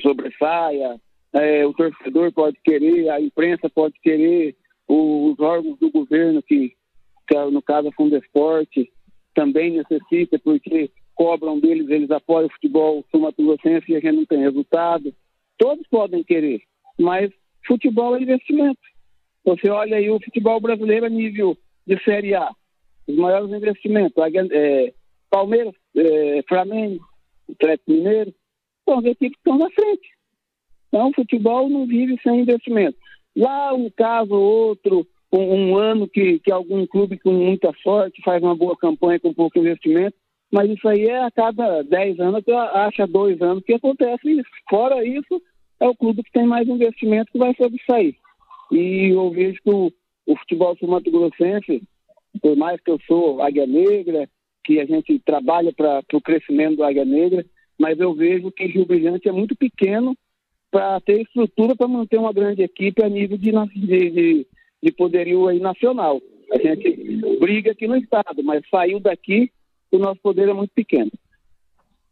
sobressaia, 0.02 1.00
é, 1.32 1.64
o 1.64 1.72
torcedor 1.72 2.32
pode 2.32 2.58
querer, 2.64 3.08
a 3.10 3.20
imprensa 3.20 3.70
pode 3.70 3.94
querer, 4.00 4.56
os 4.88 5.38
órgãos 5.38 5.78
do 5.78 5.90
governo, 5.90 6.42
que, 6.42 6.74
que 7.28 7.44
no 7.50 7.62
caso 7.62 7.88
a 7.88 7.92
Fundesporte, 7.92 8.90
também 9.36 9.70
necessita, 9.70 10.38
porque 10.38 10.90
cobram 11.14 11.60
deles, 11.60 11.88
eles 11.90 12.10
apoiam 12.10 12.46
o 12.46 12.52
futebol 12.52 13.04
sul-mato-grossense 13.10 13.92
e 13.92 13.96
a 13.96 14.00
gente 14.00 14.16
não 14.16 14.24
tem 14.24 14.40
resultado. 14.40 15.14
Todos 15.58 15.86
podem 15.88 16.24
querer, 16.24 16.62
mas 16.98 17.30
futebol 17.66 18.16
é 18.16 18.22
investimento. 18.22 18.80
Você 19.44 19.68
olha 19.68 19.98
aí 19.98 20.10
o 20.10 20.18
futebol 20.18 20.58
brasileiro 20.58 21.06
a 21.06 21.10
nível 21.10 21.56
de 21.86 22.02
Série 22.02 22.34
A, 22.34 22.50
os 23.06 23.14
maiores 23.14 23.52
investimentos, 23.52 24.16
é, 24.50 24.92
Palmeiras, 25.30 25.74
é, 25.94 26.42
Flamengo, 26.48 27.06
Atlético 27.50 27.92
Mineiro, 27.92 28.34
são 28.84 28.98
as 28.98 29.04
equipes 29.04 29.36
que 29.36 29.50
estão 29.50 29.58
na 29.58 29.70
frente. 29.70 30.08
Então, 30.88 31.10
o 31.10 31.14
futebol 31.14 31.68
não 31.68 31.86
vive 31.86 32.18
sem 32.22 32.40
investimento. 32.40 32.96
Lá, 33.36 33.74
um 33.74 33.90
caso 33.90 34.34
ou 34.34 34.68
outro, 34.68 35.06
um, 35.38 35.76
ano 35.76 36.08
que, 36.08 36.38
que 36.38 36.52
algum 36.52 36.86
clube 36.86 37.18
com 37.18 37.32
muita 37.32 37.72
sorte 37.82 38.22
faz 38.22 38.42
uma 38.42 38.54
boa 38.54 38.76
campanha 38.76 39.20
com 39.20 39.34
pouco 39.34 39.58
investimento, 39.58 40.16
mas 40.50 40.70
isso 40.70 40.88
aí 40.88 41.06
é 41.06 41.24
a 41.24 41.30
cada 41.30 41.82
10 41.82 42.20
anos, 42.20 42.42
acha 42.72 43.06
dois 43.06 43.40
anos 43.42 43.64
que 43.64 43.74
acontece 43.74 44.30
isso. 44.30 44.48
Fora 44.70 45.04
isso, 45.04 45.42
é 45.80 45.88
o 45.88 45.94
clube 45.94 46.22
que 46.22 46.32
tem 46.32 46.46
mais 46.46 46.68
investimento 46.68 47.32
que 47.32 47.38
vai 47.38 47.54
sobressair. 47.54 48.14
E 48.70 49.12
eu 49.12 49.30
vejo 49.30 49.60
que 49.62 49.70
o, 49.70 49.92
o 50.26 50.36
futebol 50.38 50.76
sul 50.76 50.88
Mato 50.88 51.10
Grossense, 51.10 51.82
por 52.40 52.56
mais 52.56 52.80
que 52.80 52.90
eu 52.90 52.98
sou 53.06 53.42
Águia 53.42 53.66
Negra, 53.66 54.28
que 54.64 54.80
a 54.80 54.84
gente 54.84 55.18
trabalha 55.20 55.72
para 55.72 56.02
o 56.12 56.20
crescimento 56.20 56.76
do 56.76 56.84
Águia 56.84 57.04
Negra, 57.04 57.44
mas 57.78 57.98
eu 57.98 58.14
vejo 58.14 58.50
que 58.50 58.66
Rio 58.66 58.86
Brilhante 58.86 59.28
é 59.28 59.32
muito 59.32 59.54
pequeno 59.54 60.16
para 60.70 61.00
ter 61.00 61.22
estrutura 61.22 61.76
para 61.76 61.86
manter 61.86 62.18
uma 62.18 62.32
grande 62.32 62.62
equipe 62.62 63.02
a 63.02 63.08
nível 63.08 63.38
de, 63.38 63.50
de, 63.50 64.10
de, 64.10 64.46
de 64.82 64.92
poderio 64.92 65.48
aí 65.48 65.58
nacional. 65.58 66.20
A 66.52 66.58
gente 66.58 67.20
briga 67.40 67.72
aqui 67.72 67.86
no 67.86 67.96
estado, 67.96 68.42
mas 68.44 68.62
saiu 68.70 69.00
daqui, 69.00 69.50
o 69.90 69.98
nosso 69.98 70.20
poder 70.20 70.48
é 70.48 70.52
muito 70.52 70.72
pequeno. 70.74 71.10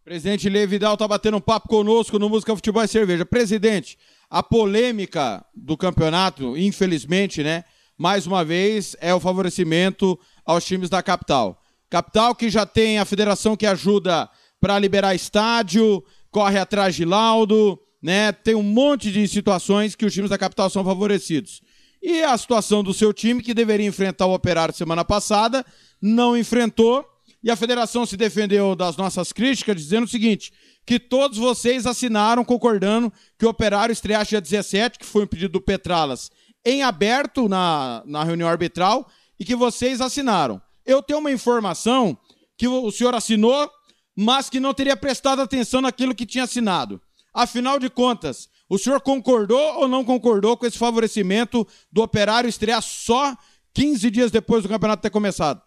Presidente 0.05 0.51
Lê 0.51 0.67
Vidal 0.67 0.95
está 0.95 1.09
batendo 1.09 1.39
um 1.39 1.41
papo 1.41 1.67
conosco 1.69 2.19
no 2.19 2.29
Música 2.29 2.55
Futebol 2.55 2.85
e 2.85 2.89
Cerveja. 2.89 3.25
Presidente, 3.25 3.97
a 4.29 4.43
polêmica 4.43 5.45
do 5.55 5.77
campeonato, 5.77 6.57
infelizmente, 6.59 7.43
né? 7.43 7.65
Mais 7.97 8.27
uma 8.27 8.45
vez, 8.45 8.97
é 9.01 9.15
o 9.15 9.21
favorecimento 9.21 10.19
aos 10.45 10.65
times 10.65 10.91
da 10.91 11.03
capital. 11.03 11.59
Capital 11.89 12.35
que 12.35 12.51
já 12.51 12.67
tem 12.67 12.99
a 12.99 13.05
federação 13.05 13.57
que 13.57 13.65
ajuda 13.65 14.29
para 14.61 14.79
liberar 14.79 15.15
estádio, 15.15 16.05
corre 16.31 16.59
atrás 16.59 16.95
de 16.95 17.05
laudo, 17.05 17.81
né? 18.03 18.33
Tem 18.33 18.55
um 18.55 18.63
monte 18.63 19.11
de 19.11 19.27
situações 19.27 19.95
que 19.95 20.05
os 20.05 20.13
times 20.13 20.29
da 20.29 20.37
capital 20.37 20.69
são 20.69 20.85
favorecidos. 20.85 21.63
E 22.07 22.23
a 22.23 22.37
situação 22.37 22.85
do 22.85 22.93
seu 22.93 23.15
time, 23.15 23.43
que 23.43 23.55
deveria 23.55 23.87
enfrentar 23.87 24.27
o 24.27 24.35
Operário 24.35 24.75
semana 24.75 25.03
passada, 25.03 25.65
não 26.03 26.37
enfrentou. 26.37 27.03
E 27.43 27.51
a 27.51 27.57
federação 27.57 28.05
se 28.05 28.15
defendeu 28.15 28.77
das 28.77 28.95
nossas 28.99 29.33
críticas, 29.33 29.75
dizendo 29.77 30.05
o 30.05 30.09
seguinte: 30.09 30.53
que 30.85 31.01
todos 31.01 31.39
vocês 31.39 31.87
assinaram 31.87 32.45
concordando 32.45 33.11
que 33.39 33.47
o 33.47 33.49
Operário 33.49 33.91
estreasse 33.91 34.29
dia 34.29 34.41
17, 34.43 34.99
que 34.99 35.07
foi 35.07 35.25
um 35.25 35.27
pedido 35.27 35.53
do 35.53 35.63
Petralas, 35.63 36.31
em 36.63 36.83
aberto 36.83 37.49
na, 37.49 38.03
na 38.05 38.23
reunião 38.23 38.51
arbitral, 38.51 39.11
e 39.41 39.45
que 39.47 39.57
vocês 39.57 40.03
assinaram. 40.03 40.61
Eu 40.85 41.03
tenho 41.03 41.21
uma 41.21 41.33
informação 41.33 42.19
que 42.59 42.69
o 42.69 42.91
senhor 42.91 43.15
assinou, 43.15 43.71
mas 44.15 44.51
que 44.51 44.61
não 44.61 44.75
teria 44.75 44.95
prestado 44.95 45.41
atenção 45.41 45.81
naquilo 45.81 46.15
que 46.15 46.27
tinha 46.27 46.45
assinado. 46.45 47.01
Afinal 47.33 47.79
de 47.79 47.89
contas, 47.89 48.47
o 48.69 48.79
senhor 48.79 49.01
concordou 49.01 49.81
ou 49.81 49.89
não 49.89 50.05
concordou 50.05 50.57
com 50.57 50.67
esse 50.67 50.79
favorecimento 50.79 51.67
do 51.93 52.03
operário 52.03 52.49
estrear 52.49 52.83
só 52.83 53.35
15 53.75 54.11
dias 54.11 54.31
depois 54.31 54.63
do 54.63 54.69
campeonato 54.69 55.03
ter 55.03 55.11
começado? 55.11 55.61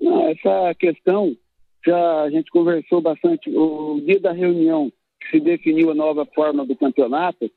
Não, 0.00 0.28
essa 0.28 0.74
questão 0.74 1.36
já 1.84 2.22
a 2.22 2.30
gente 2.30 2.50
conversou 2.50 3.00
bastante. 3.00 3.50
O 3.50 4.00
dia 4.04 4.20
da 4.20 4.32
reunião 4.32 4.92
que 5.20 5.30
se 5.30 5.40
definiu 5.40 5.90
a 5.90 5.94
nova 5.94 6.26
forma 6.34 6.64
do 6.64 6.76
campeonato, 6.76 7.50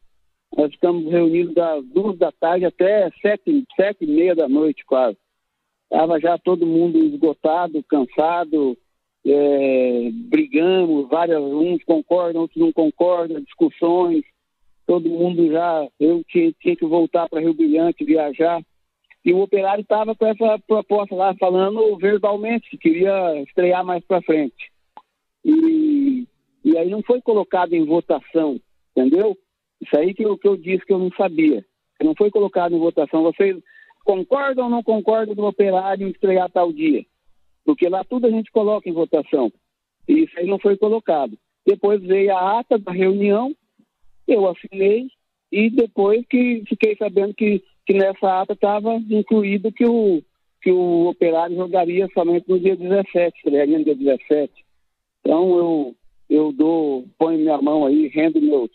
nós 0.56 0.72
ficamos 0.72 1.12
reunidos 1.12 1.54
das 1.54 1.84
duas 1.86 2.18
da 2.18 2.32
tarde 2.32 2.66
até 2.66 3.10
sete, 3.22 3.66
sete 3.76 4.06
e 4.06 4.08
meia 4.08 4.36
da 4.36 4.48
noite 4.48 4.86
quase. 4.86 5.18
Estava 5.92 6.20
já 6.20 6.38
todo 6.38 6.66
mundo 6.66 6.98
esgotado, 7.00 7.84
cansado, 7.84 8.78
é, 9.26 10.10
brigamos, 10.12 11.08
várias, 11.10 11.42
uns 11.42 11.84
concordam, 11.84 12.42
outros 12.42 12.60
não 12.60 12.72
concordam, 12.72 13.42
discussões, 13.42 14.24
todo 14.86 15.10
mundo 15.10 15.50
já, 15.52 15.88
eu 16.00 16.24
tinha, 16.28 16.52
tinha 16.60 16.76
que 16.76 16.86
voltar 16.86 17.30
para 17.30 17.40
Rio 17.40 17.54
Brilhante, 17.54 18.04
viajar, 18.04 18.62
e 19.24 19.32
o 19.32 19.40
operário 19.40 19.82
estava 19.82 20.14
com 20.14 20.26
essa 20.26 20.60
proposta 20.68 21.16
lá, 21.16 21.34
falando 21.36 21.96
verbalmente, 21.98 22.70
que 22.70 22.78
queria 22.78 23.42
estrear 23.42 23.86
mais 23.86 24.04
para 24.04 24.22
frente. 24.22 24.72
E, 25.46 26.28
e 26.64 26.78
aí 26.78 26.90
não 26.90 27.02
foi 27.02 27.22
colocado 27.22 27.74
em 27.74 27.86
votação, 27.86 28.60
entendeu? 28.92 29.38
Isso 29.82 29.98
aí 29.98 30.14
que, 30.14 30.24
eu, 30.24 30.38
que 30.38 30.48
eu 30.48 30.58
disse 30.58 30.86
que 30.86 30.92
eu 30.92 31.00
não 31.00 31.10
sabia. 31.12 31.66
Não 32.02 32.14
foi 32.16 32.30
colocado 32.30 32.76
em 32.76 32.80
votação. 32.80 33.24
Vocês 33.24 33.56
concordam 34.04 34.66
ou 34.66 34.70
não 34.70 34.84
concordam 34.84 35.34
do 35.34 35.46
operário 35.46 36.10
estrear 36.10 36.52
tal 36.52 36.74
dia? 36.74 37.06
Porque 37.66 37.88
lá 37.88 38.04
tudo 38.04 38.28
a 38.28 38.30
gente 38.30 38.52
coloca 38.52 38.90
em 38.90 38.94
votação. 38.94 39.52
E 40.08 40.24
isso 40.24 40.38
aí 40.38 40.46
não 40.46 40.60
foi 40.60 40.78
colocado. 40.78 41.38
Depois 41.66 42.02
veio 42.02 42.36
a 42.36 42.60
ata 42.60 42.78
da 42.78 42.92
reunião, 42.92 43.56
eu 44.28 44.48
assinei, 44.50 45.08
e 45.52 45.70
depois 45.70 46.26
que 46.28 46.64
fiquei 46.68 46.96
sabendo 46.96 47.34
que, 47.34 47.64
que 47.86 47.94
nessa 47.94 48.42
ata 48.42 48.54
estava 48.54 48.96
incluído 48.96 49.72
que 49.72 49.86
o, 49.86 50.22
que 50.62 50.72
o 50.72 51.08
operário 51.08 51.56
jogaria 51.56 52.10
somente 52.14 52.50
no 52.50 52.60
dia 52.60 52.76
17, 52.76 53.38
estrearia 53.38 53.78
no 53.78 53.86
dia 53.86 53.96
17. 53.96 54.52
Então 55.20 55.58
eu, 55.58 55.96
eu 56.30 56.52
dou, 56.52 57.06
ponho 57.18 57.40
minha 57.40 57.62
mão 57.62 57.86
aí, 57.86 58.08
rendo 58.08 58.42
meus, 58.42 58.72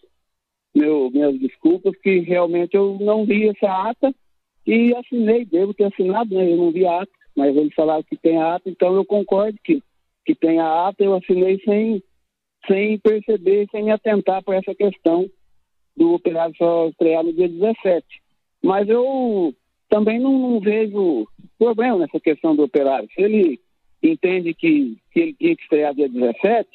meu, 0.74 1.10
minhas 1.10 1.38
desculpas, 1.38 1.96
que 1.98 2.20
realmente 2.20 2.76
eu 2.76 2.96
não 3.00 3.26
vi 3.26 3.48
essa 3.48 3.90
ata 3.90 4.14
e 4.66 4.94
assinei, 4.94 5.44
devo 5.44 5.74
ter 5.74 5.84
assinado, 5.84 6.34
né? 6.34 6.52
Eu 6.52 6.56
não 6.56 6.70
vi 6.70 6.86
a 6.86 7.02
ata, 7.02 7.12
mas 7.38 7.56
eles 7.56 7.72
falaram 7.72 8.02
que 8.02 8.16
tem 8.16 8.36
a 8.36 8.56
ata, 8.56 8.68
então 8.68 8.96
eu 8.96 9.04
concordo 9.04 9.56
que, 9.62 9.80
que 10.26 10.34
tem 10.34 10.58
a 10.58 10.88
ata, 10.88 11.04
eu 11.04 11.14
assinei 11.14 11.56
sem, 11.64 12.02
sem 12.66 12.98
perceber, 12.98 13.68
sem 13.70 13.84
me 13.84 13.92
atentar 13.92 14.42
para 14.42 14.56
essa 14.56 14.74
questão 14.74 15.30
do 15.96 16.14
operário 16.14 16.52
só 16.56 16.88
estrear 16.88 17.22
no 17.22 17.32
dia 17.32 17.48
17. 17.48 18.04
Mas 18.60 18.88
eu 18.88 19.54
também 19.88 20.18
não, 20.18 20.36
não, 20.36 20.58
vejo 20.58 21.28
problema 21.56 21.98
nessa 21.98 22.18
questão 22.18 22.56
do 22.56 22.64
operário. 22.64 23.08
Se 23.14 23.22
ele 23.22 23.60
entende 24.02 24.52
que, 24.52 24.98
que 25.12 25.20
ele 25.20 25.34
tinha 25.34 25.54
que 25.54 25.62
estrear 25.62 25.94
dia 25.94 26.08
17, 26.08 26.68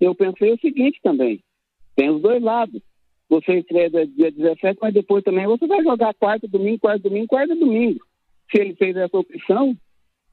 eu 0.00 0.14
pensei 0.14 0.52
o 0.52 0.60
seguinte 0.60 1.00
também, 1.02 1.42
tem 1.96 2.10
os 2.10 2.22
dois 2.22 2.40
lados 2.40 2.80
você 3.28 3.58
estreia 3.58 3.90
dia 3.90 4.30
17, 4.30 4.78
mas 4.80 4.94
depois 4.94 5.24
também 5.24 5.48
você 5.48 5.66
vai 5.66 5.82
jogar 5.82 6.14
quarta, 6.14 6.46
domingo, 6.46 6.78
quarta, 6.78 7.08
domingo, 7.08 7.26
quarta, 7.26 7.56
domingo. 7.56 8.00
Se 8.50 8.60
ele 8.60 8.74
fez 8.74 8.96
essa 8.96 9.16
opção, 9.16 9.76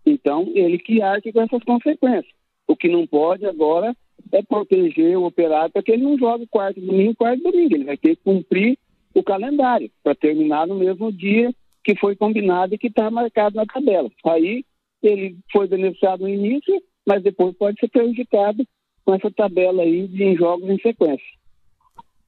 então 0.06 0.52
ele 0.56 0.78
que 0.78 1.02
arque 1.02 1.32
com 1.32 1.42
essas 1.42 1.64
consequências. 1.64 2.34
O 2.68 2.76
que 2.76 2.90
não 2.90 3.06
pode 3.06 3.46
agora 3.46 3.96
é 4.32 4.42
proteger 4.42 5.18
o 5.18 5.26
operário 5.26 5.72
para 5.72 5.84
que 5.84 5.92
ele 5.92 6.04
não 6.04 6.18
jogue 6.18 6.48
quarta, 6.48 6.80
domingo, 6.82 7.16
quarta, 7.16 7.42
domingo. 7.44 7.76
Ele 7.76 7.86
vai 7.86 7.98
ter 7.98 8.16
que 8.16 8.24
cumprir 8.24 8.78
o 9.14 9.24
calendário 9.24 9.90
para 10.04 10.16
terminar 10.16 10.68
no 10.68 10.76
mesmo 10.76 11.12
dia 11.12 11.54
que 11.84 11.96
foi 11.98 12.16
combinado 12.16 12.76
e 12.76 12.78
que 12.78 12.88
está 12.88 13.10
marcado 13.10 13.56
na 13.56 13.66
tabela. 13.66 14.10
Aí 14.26 14.66
ele 15.02 15.38
foi 15.52 15.68
beneficiado 15.68 16.22
no 16.22 16.30
início, 16.30 16.82
mas 17.06 17.24
depois 17.24 17.56
pode 17.56 17.80
ser 17.80 17.90
prejudicado 17.90 18.66
com 19.06 19.14
essa 19.14 19.32
tabela 19.32 19.84
aí 19.84 20.08
de 20.08 20.36
jogos 20.36 20.70
em 20.70 20.78
sequência. 20.80 21.26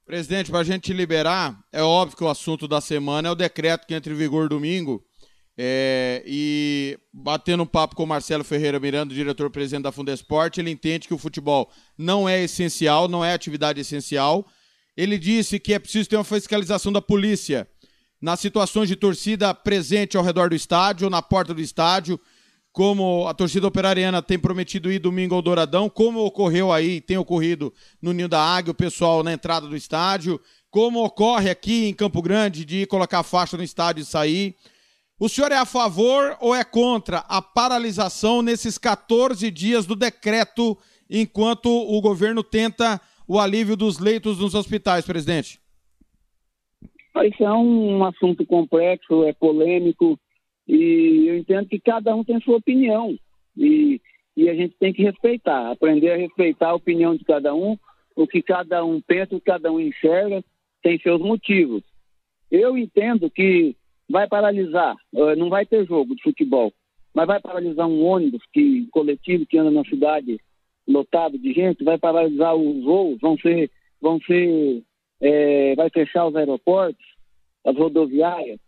Presidente, 0.06 0.50
para 0.50 0.62
a 0.62 0.64
gente 0.64 0.94
liberar, 0.94 1.60
é 1.72 1.84
óbvio 1.84 2.18
que 2.18 2.24
o 2.24 2.30
assunto 2.30 2.68
da 2.68 2.82
semana 2.82 3.28
é 3.28 3.32
o 3.32 3.36
decreto 3.36 3.86
que 3.86 3.94
entra 3.94 4.12
em 4.12 4.16
vigor 4.16 4.48
domingo. 4.50 5.04
É, 5.62 6.24
e 6.26 6.98
batendo 7.12 7.64
um 7.64 7.66
papo 7.66 7.94
com 7.94 8.04
o 8.04 8.08
Marcelo 8.08 8.46
Ferreira 8.46 8.80
Miranda, 8.80 9.14
diretor-presidente 9.14 9.84
da 9.84 9.92
Fundesporte, 9.92 10.62
ele 10.62 10.72
entende 10.72 11.06
que 11.06 11.14
o 11.14 11.18
futebol 11.18 11.70
não 11.98 12.30
é 12.30 12.42
essencial, 12.42 13.10
não 13.10 13.26
é 13.26 13.34
atividade 13.34 13.82
essencial. 13.82 14.48
Ele 14.96 15.18
disse 15.18 15.60
que 15.60 15.74
é 15.74 15.80
preciso 15.80 16.08
ter 16.08 16.16
uma 16.16 16.24
fiscalização 16.24 16.94
da 16.94 17.02
polícia 17.02 17.68
nas 18.22 18.40
situações 18.40 18.88
de 18.88 18.96
torcida 18.96 19.54
presente 19.54 20.16
ao 20.16 20.24
redor 20.24 20.48
do 20.48 20.56
estádio, 20.56 21.10
na 21.10 21.22
porta 21.22 21.54
do 21.54 21.60
estádio, 21.60 22.18
como 22.72 23.28
a 23.28 23.34
torcida 23.34 23.68
operariana 23.68 24.22
tem 24.22 24.40
prometido 24.40 24.90
ir 24.90 25.00
domingo 25.00 25.36
ao 25.36 25.42
Douradão, 25.42 25.90
como 25.90 26.20
ocorreu 26.20 26.72
aí, 26.72 27.02
tem 27.02 27.18
ocorrido 27.18 27.74
no 28.02 28.14
Ninho 28.14 28.30
da 28.30 28.42
Águia, 28.42 28.72
o 28.72 28.76
pessoal 28.76 29.24
na 29.24 29.34
entrada 29.34 29.68
do 29.68 29.76
estádio, 29.76 30.40
como 30.72 31.04
ocorre 31.04 31.50
aqui 31.50 31.90
em 31.90 31.94
Campo 31.94 32.22
Grande 32.22 32.64
de 32.64 32.86
colocar 32.86 33.24
faixa 33.24 33.58
no 33.58 33.64
estádio 33.64 34.04
e 34.04 34.06
sair. 34.06 34.56
O 35.20 35.28
senhor 35.28 35.52
é 35.52 35.58
a 35.58 35.66
favor 35.66 36.38
ou 36.40 36.56
é 36.56 36.64
contra 36.64 37.18
a 37.28 37.42
paralisação 37.42 38.42
nesses 38.42 38.78
14 38.78 39.52
dias 39.52 39.86
do 39.86 39.94
decreto, 39.94 40.78
enquanto 41.10 41.68
o 41.68 42.00
governo 42.00 42.42
tenta 42.42 43.02
o 43.28 43.38
alívio 43.38 43.76
dos 43.76 44.00
leitos 44.00 44.40
nos 44.40 44.56
hospitais, 44.56 45.06
presidente? 45.06 45.60
Isso 47.26 47.44
é 47.44 47.52
um 47.52 48.06
assunto 48.06 48.46
complexo, 48.46 49.26
é 49.26 49.34
polêmico 49.34 50.18
e 50.66 51.26
eu 51.28 51.38
entendo 51.38 51.68
que 51.68 51.80
cada 51.80 52.16
um 52.16 52.24
tem 52.24 52.40
sua 52.40 52.56
opinião. 52.56 53.18
E, 53.58 54.00
e 54.38 54.48
a 54.48 54.54
gente 54.54 54.76
tem 54.80 54.94
que 54.94 55.04
respeitar, 55.04 55.70
aprender 55.70 56.12
a 56.12 56.18
respeitar 56.18 56.70
a 56.70 56.76
opinião 56.76 57.14
de 57.14 57.26
cada 57.26 57.54
um, 57.54 57.78
o 58.16 58.26
que 58.26 58.42
cada 58.42 58.86
um 58.86 59.02
pensa, 59.02 59.36
o 59.36 59.40
que 59.40 59.46
cada 59.46 59.70
um 59.70 59.82
enxerga, 59.82 60.42
tem 60.82 60.98
seus 61.00 61.20
motivos. 61.20 61.84
Eu 62.50 62.78
entendo 62.78 63.30
que 63.30 63.76
vai 64.10 64.28
paralisar, 64.28 64.96
eh, 65.16 65.36
não 65.36 65.50
vai 65.50 65.66
ter 65.66 65.86
jogo 65.86 66.16
de 66.16 66.24
futebol, 66.24 66.74
mas 67.14 67.28
vai 67.28 67.40
paralisar 67.40 67.88
um 67.88 68.04
ônibus 68.04 68.42
que 68.52 68.88
coletivo 68.92 69.46
que 69.46 69.58
anda 69.58 69.72
na 69.72 69.84
cidade 69.86 70.40
lotado 70.88 71.38
de 71.38 71.54
gente, 71.54 71.84
vai 71.84 71.98
paralisar 71.98 72.56
os 72.56 72.84
voos, 72.84 73.20
vão 73.22 73.38
ser, 73.38 73.70
vão 74.02 74.20
ser, 74.22 74.82
é, 75.22 75.76
vai 75.76 75.90
fechar 75.92 76.26
os 76.26 76.36
aeroportos, 76.36 77.06
as 77.64 77.76
rodoviárias 77.78 78.60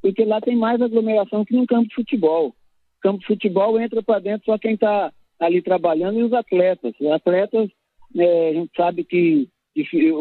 porque 0.00 0.24
lá 0.24 0.40
tem 0.40 0.56
mais 0.56 0.80
aglomeração 0.80 1.44
que 1.44 1.54
no 1.54 1.66
campo 1.66 1.88
de 1.88 1.94
futebol. 1.94 2.54
campo 3.00 3.18
de 3.20 3.26
futebol 3.26 3.80
entra 3.80 4.02
para 4.02 4.20
dentro 4.20 4.46
só 4.46 4.58
quem 4.58 4.74
está 4.74 5.12
ali 5.40 5.62
trabalhando 5.62 6.18
e 6.18 6.22
os 6.22 6.32
atletas. 6.32 6.94
Os 7.00 7.10
atletas, 7.10 7.70
é, 8.16 8.50
a 8.50 8.52
gente 8.52 8.70
sabe 8.76 9.04
que, 9.04 9.48
que 9.74 10.12
o, 10.12 10.16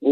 o, 0.00 0.10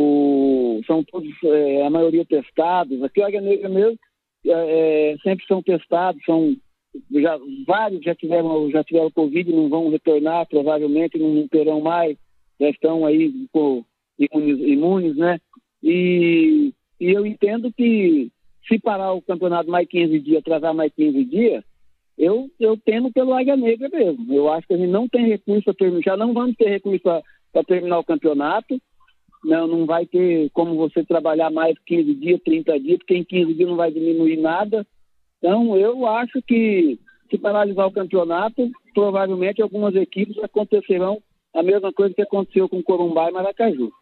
são, 0.82 1.04
todos, 1.04 1.30
é, 1.44 1.86
a 1.86 1.90
maioria 1.90 2.24
testados. 2.24 3.02
Aqui 3.02 3.20
o 3.20 3.24
Águia 3.24 3.40
Negra 3.40 3.68
mesmo 3.68 3.98
é, 4.46 5.16
sempre 5.22 5.46
são 5.46 5.62
testados, 5.62 6.22
são 6.24 6.56
já, 7.12 7.38
vários 7.66 8.02
já 8.02 8.14
tiveram, 8.14 8.70
já 8.70 8.84
tiveram 8.84 9.10
Covid, 9.10 9.52
não 9.52 9.68
vão 9.68 9.90
retornar, 9.90 10.46
provavelmente 10.48 11.18
não 11.18 11.48
terão 11.48 11.80
mais, 11.80 12.16
já 12.60 12.68
estão 12.70 13.04
aí 13.04 13.32
com, 13.52 13.84
imunes, 14.18 14.60
imunes, 14.60 15.16
né? 15.16 15.40
E, 15.82 16.72
e 17.00 17.10
eu 17.10 17.26
entendo 17.26 17.72
que 17.72 18.30
se 18.66 18.78
parar 18.78 19.12
o 19.12 19.22
campeonato 19.22 19.70
mais 19.70 19.88
15 19.88 20.18
dias, 20.20 20.38
atrasar 20.38 20.74
mais 20.74 20.92
15 20.94 21.24
dias, 21.24 21.64
eu, 22.16 22.48
eu 22.60 22.76
temo 22.76 23.12
pelo 23.12 23.34
Águia 23.34 23.56
Negra 23.56 23.88
mesmo. 23.88 24.32
Eu 24.32 24.50
acho 24.52 24.66
que 24.66 24.74
a 24.74 24.76
gente 24.76 24.90
não 24.90 25.08
tem 25.08 25.26
recurso 25.26 25.64
para 25.64 25.74
terminar, 25.74 26.02
já 26.02 26.16
não 26.16 26.32
vamos 26.32 26.56
ter 26.56 26.68
recurso 26.68 27.02
para 27.02 27.64
terminar 27.66 27.98
o 27.98 28.04
campeonato. 28.04 28.80
Não, 29.44 29.66
não 29.66 29.86
vai 29.86 30.06
ter 30.06 30.50
como 30.50 30.74
você 30.76 31.04
trabalhar 31.04 31.50
mais 31.50 31.76
15 31.86 32.14
dias, 32.14 32.40
30 32.44 32.80
dias, 32.80 32.98
porque 32.98 33.14
em 33.14 33.24
15 33.24 33.54
dias 33.54 33.68
não 33.68 33.76
vai 33.76 33.90
diminuir 33.90 34.38
nada. 34.38 34.86
Então, 35.38 35.76
eu 35.76 36.06
acho 36.06 36.40
que 36.42 36.98
se 37.30 37.38
paralisar 37.38 37.86
o 37.86 37.92
campeonato, 37.92 38.70
provavelmente 38.94 39.60
algumas 39.60 39.94
equipes 39.94 40.42
acontecerão 40.42 41.22
a 41.54 41.62
mesma 41.62 41.92
coisa 41.92 42.14
que 42.14 42.22
aconteceu 42.22 42.68
com 42.68 42.82
Corumbá 42.82 43.28
e 43.28 43.32
Maracaju. 43.32 43.92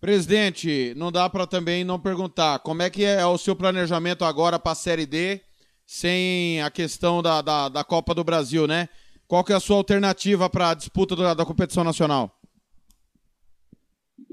Presidente, 0.00 0.92
não 0.96 1.10
dá 1.10 1.30
para 1.30 1.46
também 1.46 1.82
não 1.82 1.98
perguntar 1.98 2.58
como 2.58 2.82
é 2.82 2.90
que 2.90 3.04
é 3.04 3.24
o 3.24 3.38
seu 3.38 3.56
planejamento 3.56 4.24
agora 4.24 4.58
para 4.58 4.72
a 4.72 4.74
Série 4.74 5.06
D, 5.06 5.40
sem 5.86 6.60
a 6.60 6.70
questão 6.70 7.22
da, 7.22 7.40
da, 7.40 7.68
da, 7.68 7.84
Copa 7.84 8.14
do 8.14 8.22
Brasil, 8.22 8.66
né? 8.66 8.88
Qual 9.26 9.42
que 9.42 9.52
é 9.52 9.56
a 9.56 9.60
sua 9.60 9.76
alternativa 9.76 10.50
para 10.50 10.70
a 10.70 10.74
disputa 10.74 11.16
da, 11.16 11.32
da 11.32 11.46
competição 11.46 11.82
nacional? 11.82 12.33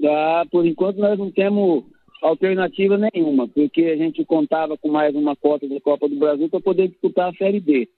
Ah, 0.04 0.44
por 0.50 0.66
enquanto 0.66 0.96
nós 0.98 1.18
não 1.18 1.30
temos 1.30 1.84
alternativa 2.22 2.96
nenhuma, 2.96 3.48
porque 3.48 3.82
a 3.84 3.96
gente 3.96 4.24
contava 4.24 4.78
com 4.78 4.88
mais 4.88 5.14
uma 5.14 5.34
cota 5.34 5.68
da 5.68 5.80
Copa 5.80 6.08
do 6.08 6.16
Brasil 6.16 6.48
para 6.48 6.60
poder 6.60 6.88
disputar 6.88 7.30
a 7.30 7.36
Série 7.36 7.60
B. 7.60 7.88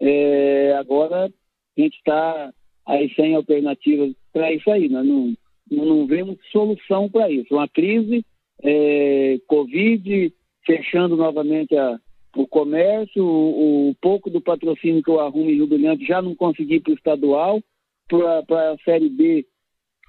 É, 0.00 0.74
agora 0.78 1.26
a 1.26 1.80
gente 1.80 1.96
está 1.96 2.52
aí 2.86 3.12
sem 3.14 3.34
alternativas 3.34 4.14
para 4.32 4.52
isso 4.52 4.70
aí, 4.70 4.88
nós 4.88 5.06
não, 5.06 5.34
não 5.70 6.06
vemos 6.06 6.38
solução 6.50 7.08
para 7.10 7.30
isso. 7.30 7.54
Uma 7.54 7.68
crise, 7.68 8.24
é, 8.62 9.38
Covid, 9.46 10.32
fechando 10.64 11.16
novamente 11.16 11.76
a, 11.76 11.98
o 12.36 12.46
comércio, 12.46 13.24
o, 13.24 13.90
o, 13.90 13.94
pouco 14.00 14.30
do 14.30 14.40
patrocínio 14.40 15.02
que 15.02 15.10
eu 15.10 15.20
arrumo 15.20 15.50
em 15.50 15.54
Rio 15.54 15.66
Brilhante 15.66 16.06
já 16.06 16.22
não 16.22 16.34
consegui 16.34 16.80
para 16.80 16.92
o 16.92 16.94
estadual, 16.94 17.60
para 18.08 18.72
a 18.72 18.78
Série 18.84 19.08
B, 19.08 19.46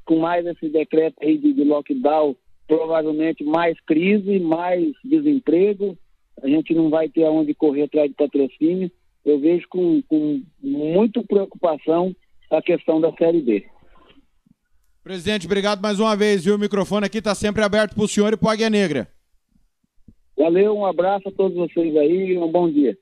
com 0.09 0.17
mais 0.17 0.43
esse 0.43 0.67
decreto 0.69 1.17
aí 1.21 1.37
de, 1.37 1.53
de 1.53 1.63
lockdown, 1.63 2.35
provavelmente 2.67 3.43
mais 3.43 3.79
crise, 3.81 4.39
mais 4.39 4.91
desemprego, 5.05 5.95
a 6.41 6.47
gente 6.47 6.73
não 6.73 6.89
vai 6.89 7.07
ter 7.07 7.25
aonde 7.25 7.53
correr 7.53 7.83
atrás 7.83 8.09
de 8.09 8.15
patrocínio. 8.15 8.91
Eu 9.23 9.39
vejo 9.39 9.67
com, 9.69 10.01
com 10.07 10.41
muita 10.63 11.21
preocupação 11.21 12.15
a 12.49 12.59
questão 12.59 12.99
da 12.99 13.13
Série 13.17 13.39
B. 13.39 13.63
Presidente, 15.03 15.45
obrigado 15.45 15.79
mais 15.79 15.99
uma 15.99 16.15
vez, 16.15 16.43
viu? 16.43 16.55
O 16.55 16.59
microfone 16.59 17.05
aqui 17.05 17.19
está 17.19 17.35
sempre 17.35 17.61
aberto 17.61 17.93
para 17.93 18.03
o 18.03 18.07
senhor 18.07 18.33
e 18.33 18.37
para 18.37 18.49
a 18.49 18.53
Águia 18.53 18.69
Negra. 18.69 19.07
Valeu, 20.35 20.75
um 20.75 20.87
abraço 20.87 21.29
a 21.29 21.31
todos 21.31 21.55
vocês 21.55 21.95
aí 21.95 22.31
e 22.31 22.37
um 22.39 22.51
bom 22.51 22.67
dia. 22.67 22.97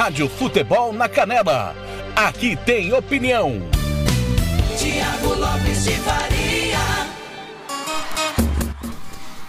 Rádio 0.00 0.30
Futebol 0.30 0.94
na 0.94 1.10
Canela. 1.10 1.76
Aqui 2.16 2.56
tem 2.64 2.90
opinião. 2.90 3.60
Tiago 4.78 5.34
Lopes 5.38 5.84
de 5.84 5.90
Faria. 5.90 6.78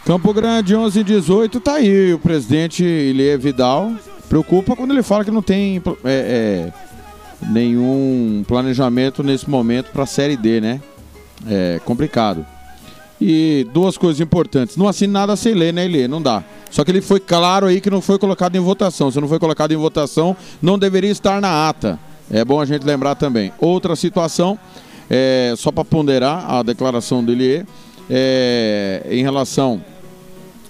Campo 0.06 0.34
Grande 0.34 0.76
11 0.76 1.06
18 1.06 1.62
tá 1.62 1.76
aí 1.76 2.14
o 2.14 2.20
presidente 2.20 2.84
Ilie 2.84 3.38
Vidal. 3.38 3.94
Preocupa 4.28 4.76
quando 4.76 4.92
ele 4.92 5.04
fala 5.04 5.24
que 5.24 5.32
não 5.32 5.42
tem 5.42 5.82
é, 6.04 6.70
é, 6.74 6.74
nenhum 7.50 8.44
planejamento 8.46 9.24
nesse 9.24 9.50
momento 9.50 9.90
para 9.94 10.04
a 10.04 10.06
Série 10.06 10.36
D, 10.36 10.60
né? 10.60 10.82
É 11.48 11.80
complicado. 11.86 12.46
E 13.24 13.68
duas 13.72 14.00
coisas 14.00 14.20
importantes. 14.20 14.76
Não 14.76 14.88
assine 14.88 15.14
nada 15.14 15.36
sem 15.36 15.54
ler, 15.54 15.72
né, 15.72 15.86
Ilie? 15.86 16.08
Não 16.08 16.20
dá. 16.20 16.44
Só 16.72 16.84
que 16.84 16.90
ele 16.90 17.02
foi 17.02 17.20
claro 17.20 17.68
aí 17.68 17.80
que 17.80 17.90
não 17.90 18.02
foi 18.02 18.18
colocado 18.18 18.56
em 18.56 18.60
votação. 18.60 19.12
Se 19.12 19.22
não 19.22 19.28
foi 19.28 19.38
colocado 19.38 19.72
em 19.72 19.78
votação, 19.78 20.36
não 20.60 20.80
deveria 20.80 21.12
estar 21.12 21.40
na 21.40 21.70
ata. 21.70 22.00
É 22.32 22.44
bom 22.44 22.60
a 22.60 22.66
gente 22.66 22.84
lembrar 22.84 23.14
também. 23.14 23.54
Outra 23.60 23.96
situação, 23.96 24.58
é, 25.08 25.54
só 25.56 25.72
para 25.72 25.86
ponderar 25.86 26.50
a 26.50 26.64
declaração 26.64 27.24
do 27.24 27.32
Elie, 27.32 27.64
é, 28.10 29.06
em 29.12 29.22
relação 29.22 29.84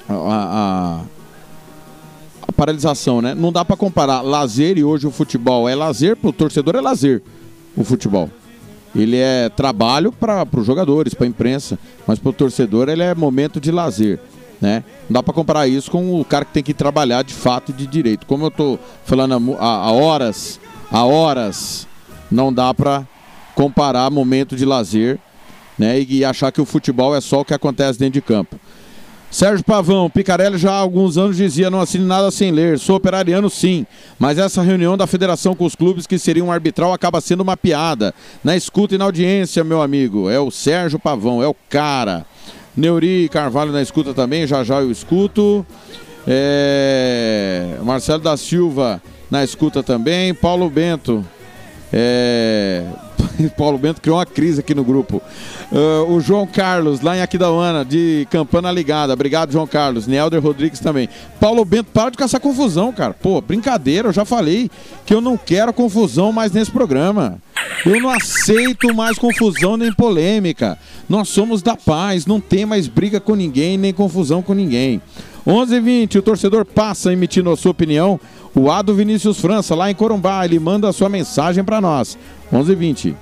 a, 0.09 0.13
a, 0.13 1.01
a, 2.47 2.51
paralisação, 2.51 3.21
né? 3.21 3.33
Não 3.33 3.51
dá 3.51 3.63
para 3.63 3.77
comparar 3.77 4.21
lazer 4.21 4.77
e 4.77 4.83
hoje 4.83 5.07
o 5.07 5.11
futebol 5.11 5.69
é 5.69 5.75
lazer, 5.75 6.17
para 6.17 6.29
o 6.29 6.33
torcedor 6.33 6.75
é 6.75 6.81
lazer 6.81 7.21
o 7.77 7.83
futebol. 7.83 8.29
Ele 8.95 9.17
é 9.17 9.49
trabalho 9.49 10.11
para 10.11 10.45
os 10.53 10.65
jogadores, 10.65 11.13
para 11.13 11.25
a 11.25 11.29
imprensa, 11.29 11.79
mas 12.05 12.19
para 12.19 12.29
o 12.29 12.33
torcedor 12.33 12.89
ele 12.89 13.03
é 13.03 13.15
momento 13.15 13.59
de 13.59 13.71
lazer. 13.71 14.19
Né? 14.59 14.83
Não 15.09 15.13
dá 15.13 15.23
para 15.23 15.33
comparar 15.33 15.67
isso 15.67 15.89
com 15.89 16.19
o 16.19 16.25
cara 16.25 16.45
que 16.45 16.53
tem 16.53 16.63
que 16.63 16.73
trabalhar 16.73 17.23
de 17.23 17.33
fato 17.33 17.71
e 17.71 17.73
de 17.73 17.87
direito. 17.87 18.27
Como 18.27 18.43
eu 18.43 18.49
estou 18.49 18.79
falando 19.05 19.55
há, 19.59 19.91
horas, 19.91 20.59
há 20.91 21.05
horas, 21.05 21.87
não 22.29 22.53
dá 22.53 22.73
para 22.73 23.07
comparar 23.55 24.09
momento 24.11 24.55
de 24.55 24.65
lazer 24.65 25.19
né? 25.81 25.99
E, 25.99 26.17
e 26.17 26.25
achar 26.25 26.51
que 26.51 26.61
o 26.61 26.65
futebol 26.65 27.15
é 27.15 27.19
só 27.19 27.41
o 27.41 27.45
que 27.45 27.55
acontece 27.55 27.97
dentro 27.97 28.13
de 28.13 28.21
campo. 28.21 28.59
Sérgio 29.31 29.63
Pavão, 29.63 30.09
Picarelli 30.09 30.57
já 30.57 30.73
há 30.73 30.75
alguns 30.75 31.17
anos 31.17 31.37
dizia 31.37 31.69
não 31.69 31.79
assine 31.79 32.03
nada 32.03 32.29
sem 32.29 32.51
ler, 32.51 32.77
sou 32.77 32.97
operariano 32.97 33.49
sim, 33.49 33.85
mas 34.19 34.37
essa 34.37 34.61
reunião 34.61 34.97
da 34.97 35.07
federação 35.07 35.55
com 35.55 35.63
os 35.63 35.73
clubes 35.73 36.05
que 36.05 36.19
seria 36.19 36.43
um 36.43 36.51
arbitral 36.51 36.91
acaba 36.91 37.21
sendo 37.21 37.39
uma 37.39 37.55
piada. 37.55 38.13
Na 38.43 38.57
escuta 38.57 38.95
e 38.95 38.97
na 38.97 39.05
audiência, 39.05 39.63
meu 39.63 39.81
amigo, 39.81 40.29
é 40.29 40.37
o 40.37 40.51
Sérgio 40.51 40.99
Pavão, 40.99 41.41
é 41.41 41.47
o 41.47 41.55
cara. 41.69 42.25
Neuri 42.75 43.29
Carvalho 43.29 43.71
na 43.71 43.81
escuta 43.81 44.13
também, 44.13 44.45
já 44.45 44.65
já 44.65 44.81
eu 44.81 44.91
escuto. 44.91 45.65
É... 46.27 47.77
Marcelo 47.83 48.21
da 48.21 48.35
Silva 48.35 49.01
na 49.29 49.43
escuta 49.43 49.81
também. 49.81 50.33
Paulo 50.33 50.69
Bento. 50.69 51.25
É... 51.91 52.83
Paulo 53.57 53.77
Bento 53.77 54.01
criou 54.01 54.17
uma 54.17 54.25
crise 54.25 54.59
aqui 54.59 54.75
no 54.75 54.83
grupo. 54.83 55.21
Uh, 55.71 56.11
o 56.11 56.19
João 56.19 56.45
Carlos, 56.45 57.01
lá 57.01 57.17
em 57.17 57.21
Aquidauana, 57.21 57.85
de 57.85 58.27
Campana 58.29 58.71
Ligada. 58.71 59.13
Obrigado, 59.13 59.51
João 59.51 59.67
Carlos. 59.67 60.07
Nelder 60.07 60.41
Rodrigues 60.41 60.79
também. 60.79 61.07
Paulo 61.39 61.63
Bento, 61.65 61.89
para 61.93 62.09
de 62.09 62.17
caçar 62.17 62.39
confusão, 62.41 62.91
cara. 62.91 63.13
Pô, 63.13 63.41
brincadeira, 63.41 64.09
eu 64.09 64.13
já 64.13 64.25
falei 64.25 64.69
que 65.05 65.13
eu 65.13 65.21
não 65.21 65.37
quero 65.37 65.73
confusão 65.73 66.31
mais 66.31 66.51
nesse 66.51 66.71
programa. 66.71 67.39
Eu 67.85 67.99
não 67.99 68.09
aceito 68.09 68.93
mais 68.93 69.17
confusão 69.17 69.77
nem 69.77 69.91
polêmica. 69.93 70.77
Nós 71.07 71.29
somos 71.29 71.61
da 71.61 71.75
paz, 71.75 72.25
não 72.25 72.39
tem 72.39 72.65
mais 72.65 72.87
briga 72.87 73.19
com 73.19 73.35
ninguém, 73.35 73.77
nem 73.77 73.93
confusão 73.93 74.41
com 74.41 74.53
ninguém. 74.53 75.01
11 75.45 75.75
h 75.75 75.83
20 75.83 76.17
o 76.19 76.21
torcedor 76.21 76.65
passa 76.65 77.11
emitindo 77.11 77.49
a 77.49 77.57
sua 77.57 77.71
opinião. 77.71 78.19
O 78.55 78.69
Ado 78.69 78.93
Vinícius 78.93 79.39
França, 79.39 79.73
lá 79.73 79.89
em 79.89 79.95
Corumbá, 79.95 80.45
ele 80.45 80.59
manda 80.59 80.87
a 80.87 80.93
sua 80.93 81.09
mensagem 81.09 81.63
para 81.63 81.81
nós. 81.81 82.17
11 82.53 82.71
h 82.71 82.79
20 82.79 83.15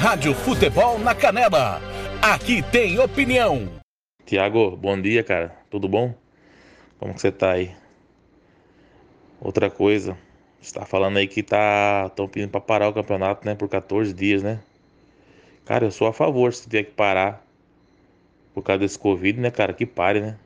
Rádio 0.00 0.34
Futebol 0.34 0.98
na 0.98 1.14
Canela. 1.14 1.80
Aqui 2.20 2.62
tem 2.62 2.98
opinião. 2.98 3.68
Tiago, 4.24 4.76
bom 4.76 5.00
dia, 5.00 5.22
cara. 5.22 5.54
Tudo 5.70 5.88
bom? 5.88 6.14
Como 6.98 7.14
que 7.14 7.20
você 7.20 7.30
tá 7.30 7.52
aí? 7.52 7.70
Outra 9.40 9.70
coisa, 9.70 10.16
está 10.60 10.84
falando 10.84 11.18
aí 11.18 11.26
que 11.26 11.42
tá 11.42 12.06
estão 12.08 12.26
pedindo 12.26 12.50
para 12.50 12.60
parar 12.60 12.88
o 12.88 12.92
campeonato, 12.92 13.46
né, 13.46 13.54
por 13.54 13.68
14 13.68 14.12
dias, 14.12 14.42
né? 14.42 14.60
Cara, 15.64 15.84
eu 15.84 15.90
sou 15.90 16.06
a 16.06 16.12
favor 16.12 16.52
se 16.52 16.64
tiver 16.64 16.84
que 16.84 16.92
parar 16.92 17.45
por 18.56 18.62
causa 18.62 18.78
desse 18.80 18.98
Covid, 18.98 19.38
né, 19.38 19.50
cara? 19.50 19.74
Que 19.74 19.84
pare, 19.84 20.18
né? 20.18 20.38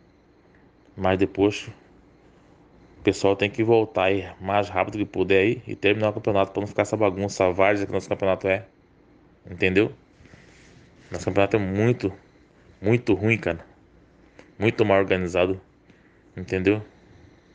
Mas 0.97 1.17
depois 1.17 1.71
o 2.99 3.03
pessoal 3.05 3.37
tem 3.37 3.49
que 3.49 3.63
voltar 3.63 4.07
aí 4.07 4.29
mais 4.41 4.69
rápido 4.69 4.99
que 4.99 5.05
puder 5.05 5.43
aí 5.43 5.63
e 5.65 5.77
terminar 5.77 6.09
o 6.09 6.13
campeonato 6.15 6.51
para 6.51 6.61
não 6.61 6.67
ficar 6.67 6.83
essa 6.83 6.97
bagunça, 6.97 7.45
essa 7.45 7.53
várzea 7.53 7.87
que 7.87 7.93
nosso 7.93 8.09
campeonato 8.09 8.49
é. 8.49 8.65
Entendeu? 9.49 9.93
Nosso 11.09 11.25
campeonato 11.25 11.57
é 11.57 11.61
muito, 11.61 12.13
muito 12.83 13.15
ruim, 13.15 13.39
cara. 13.39 13.65
Muito 14.59 14.85
mal 14.85 14.99
organizado. 14.99 15.61
Entendeu? 16.37 16.83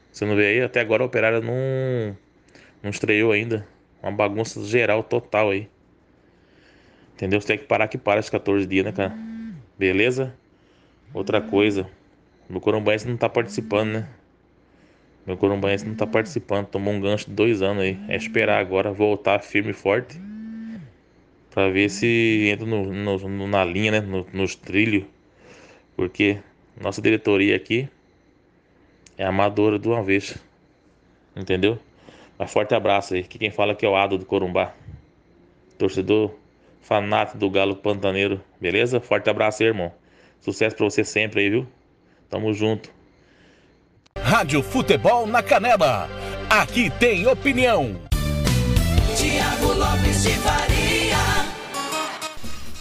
Você 0.10 0.24
não 0.24 0.38
vê 0.38 0.48
aí, 0.48 0.62
até 0.62 0.80
agora 0.80 1.04
a 1.04 1.06
operária 1.06 1.42
não, 1.42 2.18
não 2.82 2.92
estreou 2.92 3.34
ainda. 3.34 3.68
Uma 4.02 4.14
bagunça 4.14 4.64
geral 4.64 5.04
total 5.04 5.50
aí. 5.50 5.70
Entendeu? 7.14 7.42
Você 7.42 7.48
tem 7.48 7.58
que 7.58 7.66
parar 7.66 7.90
que 7.90 7.98
para 7.98 8.22
esses 8.22 8.30
14 8.30 8.66
dias, 8.66 8.86
né, 8.86 8.94
cara? 8.94 9.14
Beleza? 9.78 10.34
Outra 11.14 11.42
coisa. 11.42 11.88
No 12.50 12.60
Corumbaense 12.60 13.08
não 13.08 13.18
tá 13.18 13.30
participando, 13.30 13.90
né? 13.94 14.10
Meu 15.26 15.36
corumbaense 15.36 15.88
não 15.88 15.96
tá 15.96 16.06
participando, 16.06 16.68
tomou 16.68 16.94
um 16.94 17.02
gancho 17.02 17.26
de 17.28 17.34
dois 17.34 17.64
anos 17.64 17.82
aí. 17.82 17.98
É 18.08 18.16
esperar 18.16 18.60
agora 18.60 18.92
voltar 18.92 19.40
firme 19.40 19.72
e 19.72 19.74
forte. 19.74 20.20
Pra 21.50 21.70
ver 21.70 21.90
se 21.90 22.48
entra 22.52 22.66
no, 22.66 22.86
no- 22.94 23.48
na 23.48 23.66
linha, 23.66 23.92
né? 23.94 24.02
no- 24.02 24.28
nos 24.32 24.54
trilhos. 24.56 25.06
Porque 25.96 26.38
nossa 26.80 27.02
diretoria 27.02 27.56
aqui 27.56 27.90
é 29.18 29.26
amadora 29.26 29.80
de 29.80 29.88
uma 29.88 30.04
vez. 30.04 30.38
Entendeu? 31.36 31.80
Mas 32.38 32.52
forte 32.52 32.76
abraço 32.76 33.14
aí. 33.16 33.24
Que 33.24 33.40
quem 33.40 33.50
fala 33.52 33.72
aqui 33.74 33.86
é 33.86 33.90
o 33.90 33.96
Ado 33.96 34.18
do 34.18 34.26
Corumbá. 34.26 34.74
Torcedor 35.78 36.32
fanático 36.82 37.38
do 37.38 37.50
Galo 37.50 37.76
Pantaneiro. 37.76 38.42
Beleza? 38.60 39.00
Forte 39.00 39.30
abraço 39.30 39.64
aí, 39.64 39.70
irmão. 39.70 39.92
Sucesso 40.46 40.76
pra 40.76 40.86
você 40.86 41.04
sempre 41.04 41.42
aí, 41.42 41.50
viu? 41.50 41.66
Tamo 42.30 42.54
junto. 42.54 42.90
Rádio 44.22 44.62
Futebol 44.62 45.26
na 45.26 45.42
Canela. 45.42 46.08
Aqui 46.48 46.92
tem 47.00 47.26
opinião. 47.28 47.96
Tiago 49.18 49.74
Lopes 49.74 50.22
de 50.24 50.30
Faria. 50.34 51.16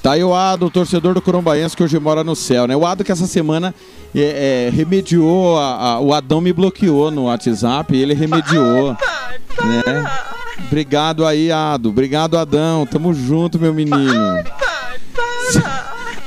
Tá 0.03 0.13
aí 0.13 0.23
o 0.23 0.35
Ado, 0.35 0.69
torcedor 0.69 1.15
do 1.15 1.23
Corumbaense 1.23 1.75
que 1.75 1.83
hoje 1.83 1.99
mora 1.99 2.23
no 2.23 2.37
céu, 2.37 2.67
né? 2.67 2.77
O 2.77 2.85
Ado 2.85 3.03
que 3.03 3.11
essa 3.11 3.27
semana 3.27 3.75
é, 4.15 4.67
é, 4.67 4.71
remediou, 4.71 5.59
a- 5.59 5.77
a- 5.95 6.01
o 6.01 6.13
Adão 6.13 6.43
me 6.43 6.53
bloqueou 6.53 7.11
no 7.11 7.25
WhatsApp 7.25 7.97
e 7.97 8.03
ele 8.03 8.13
remediou, 8.13 8.91
né? 9.65 10.11
Obrigado 10.67 11.25
aí, 11.25 11.51
Ado. 11.51 11.89
Obrigado, 11.89 12.37
Adão. 12.37 12.85
Tamo 12.85 13.15
junto, 13.15 13.59
meu 13.59 13.73
menino. 13.73 14.45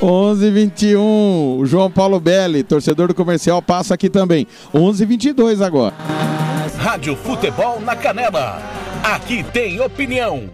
11 0.02 0.52
21 0.52 1.58
o 1.58 1.66
João 1.66 1.90
Paulo 1.92 2.20
Belli, 2.20 2.64
torcedor 2.64 3.08
do 3.08 3.16
comercial, 3.16 3.64
passa 3.64 3.96
aqui 3.96 4.12
também. 4.12 4.46
11 4.72 5.04
22 5.04 5.60
agora. 5.60 5.96
Rádio 6.78 7.16
Futebol 7.16 7.80
na 7.80 7.96
Canela. 7.96 8.62
Aqui 9.04 9.44
tem 9.44 9.82
opinião. 9.82 10.52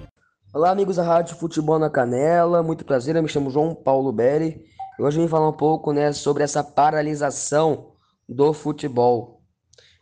Olá, 0.54 0.70
amigos 0.72 0.96
da 0.96 1.04
Rádio 1.04 1.36
Futebol 1.36 1.78
na 1.78 1.90
Canela. 1.90 2.64
Muito 2.64 2.86
prazer, 2.86 3.18
eu 3.18 3.24
me 3.24 3.28
chamo 3.28 3.50
João 3.50 3.76
Paulo 3.76 4.14
Belli. 4.14 4.62
E 4.98 5.04
hoje 5.04 5.18
eu 5.18 5.24
vim 5.24 5.30
falar 5.30 5.50
um 5.50 5.58
pouco 5.58 5.92
né, 5.92 6.14
sobre 6.14 6.44
essa 6.44 6.64
paralisação 6.64 7.88
do 8.30 8.54
futebol. 8.54 9.42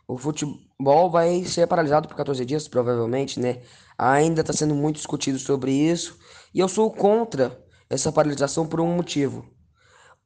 O 0.06 0.16
futebol 0.16 1.10
vai 1.10 1.42
ser 1.44 1.66
paralisado 1.66 2.06
por 2.06 2.16
14 2.16 2.44
dias, 2.44 2.68
provavelmente, 2.68 3.40
né? 3.40 3.58
Ainda 3.98 4.42
está 4.42 4.52
sendo 4.52 4.74
muito 4.74 4.96
discutido 4.96 5.38
sobre 5.38 5.72
isso. 5.72 6.16
E 6.54 6.60
eu 6.60 6.68
sou 6.68 6.92
contra 6.92 7.61
essa 7.92 8.10
paralisação 8.10 8.66
por 8.66 8.80
um 8.80 8.86
motivo. 8.86 9.44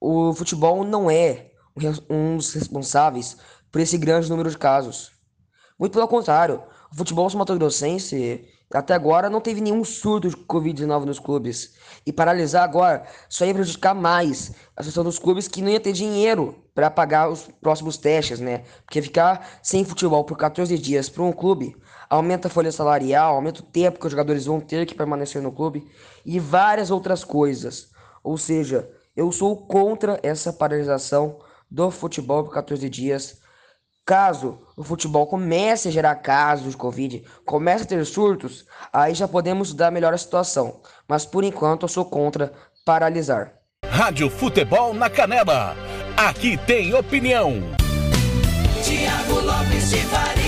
O 0.01 0.33
futebol 0.33 0.85
não 0.85 1.11
é 1.11 1.51
um 2.09 2.37
dos 2.37 2.53
responsáveis 2.53 3.37
por 3.73 3.81
esse 3.81 3.99
grande 3.99 4.31
número 4.31 4.49
de 4.49 4.57
casos. 4.57 5.11
Muito 5.79 5.93
pelo 5.93 6.07
contrário, 6.07 6.63
o 6.93 6.97
futebol 6.97 7.29
sul-mato-grossense 7.29 8.49
até 8.73 8.95
agora 8.95 9.29
não 9.29 9.41
teve 9.41 9.61
nenhum 9.61 9.85
surto 9.85 10.29
de 10.29 10.37
Covid-19 10.37 11.05
nos 11.05 11.19
clubes. 11.19 11.75
E 12.07 12.13
paralisar 12.13 12.63
agora 12.63 13.05
só 13.29 13.45
ia 13.45 13.55
prejudicar 13.55 13.95
mais 13.95 14.53
a 14.77 14.83
situação 14.83 15.05
dos 15.05 15.19
clubes 15.19 15.49
que 15.49 15.61
não 15.61 15.71
ia 15.71 15.81
ter 15.81 15.93
dinheiro 15.93 16.63
para 16.75 16.91
pagar 16.91 17.29
os 17.29 17.49
próximos 17.61 17.97
testes, 17.97 18.39
né? 18.39 18.63
Porque 18.85 19.03
ficar 19.03 19.59
sem 19.63 19.85
futebol 19.85 20.25
por 20.25 20.37
14 20.37 20.79
dias 20.79 21.09
para 21.09 21.23
um 21.23 21.33
clube 21.33 21.77
aumenta 22.09 22.49
a 22.49 22.51
folha 22.51 22.71
salarial, 22.71 23.35
aumenta 23.35 23.61
o 23.61 23.65
tempo 23.65 23.99
que 23.99 24.07
os 24.07 24.13
jogadores 24.13 24.47
vão 24.47 24.61
ter 24.61 24.87
que 24.87 24.95
permanecer 24.95 25.43
no 25.43 25.53
clube 25.53 25.87
e 26.27 26.41
várias 26.41 26.91
outras 26.91 27.23
coisas. 27.23 27.89
Ou 28.23 28.37
seja, 28.37 28.91
eu 29.17 29.31
sou 29.31 29.57
contra 29.67 30.19
essa 30.23 30.53
paralisação 30.53 31.39
do 31.71 31.91
futebol 31.91 32.45
por 32.45 32.53
14 32.53 32.91
dias. 32.91 33.39
Caso 34.05 34.61
o 34.77 34.85
futebol 34.85 35.27
comece 35.27 35.89
a 35.89 35.91
gerar 35.91 36.17
casos 36.17 36.73
de 36.73 36.77
Covid, 36.77 37.25
comece 37.45 37.85
a 37.85 37.87
ter 37.87 38.05
surtos, 38.05 38.65
aí 38.93 39.15
já 39.15 39.27
podemos 39.27 39.73
dar 39.73 39.91
melhor 39.91 40.13
a 40.13 40.19
situação. 40.19 40.81
Mas 41.09 41.25
por 41.25 41.43
enquanto 41.43 41.85
eu 41.85 41.89
sou 41.89 42.05
contra 42.05 42.53
paralisar. 42.85 43.55
Rádio 43.85 44.29
Futebol 44.31 44.93
na 44.95 45.09
Canela. 45.09 45.75
Aqui 46.17 46.57
tem 46.57 46.95
opinião. 46.95 47.55
Tiago 48.85 49.41
Lopes 49.41 49.91
de 49.91 49.99
Faria. 49.99 50.46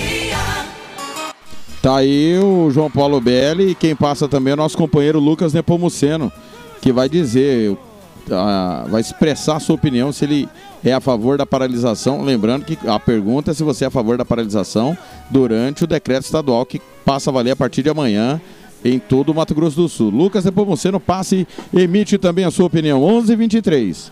Tá 1.81 1.97
aí 1.97 2.37
o 2.37 2.69
João 2.71 2.91
Paulo 2.91 3.21
Belli 3.21 3.69
e 3.69 3.75
quem 3.75 3.95
passa 3.95 4.27
também 4.27 4.51
é 4.51 4.53
o 4.53 4.57
nosso 4.57 4.77
companheiro 4.77 5.17
Lucas 5.17 5.53
Nepomuceno, 5.53 6.29
que 6.81 6.91
vai 6.91 7.07
dizer, 7.07 7.77
ah, 8.29 8.85
vai 8.89 8.99
expressar 8.99 9.55
a 9.55 9.59
sua 9.61 9.75
opinião 9.75 10.11
se 10.11 10.25
ele 10.25 10.49
é 10.83 10.91
a 10.91 10.99
favor 10.99 11.37
da 11.37 11.45
paralisação. 11.45 12.21
Lembrando 12.21 12.65
que 12.65 12.77
a 12.85 12.99
pergunta 12.99 13.51
é 13.51 13.53
se 13.53 13.63
você 13.63 13.85
é 13.85 13.87
a 13.87 13.91
favor 13.91 14.17
da 14.17 14.25
paralisação 14.25 14.97
durante 15.29 15.85
o 15.85 15.87
decreto 15.87 16.25
estadual 16.25 16.65
que 16.65 16.81
passa 17.05 17.29
a 17.29 17.33
valer 17.33 17.51
a 17.51 17.55
partir 17.55 17.81
de 17.81 17.89
amanhã 17.89 18.41
em 18.83 18.99
todo 18.99 19.29
o 19.29 19.35
Mato 19.35 19.55
Grosso 19.55 19.77
do 19.77 19.87
Sul. 19.87 20.09
Lucas 20.09 20.43
Nepomuceno 20.43 20.99
passe 20.99 21.47
emite 21.73 22.17
também 22.17 22.43
a 22.43 22.51
sua 22.51 22.65
opinião. 22.65 23.01
11 23.01 23.35
23 23.37 24.11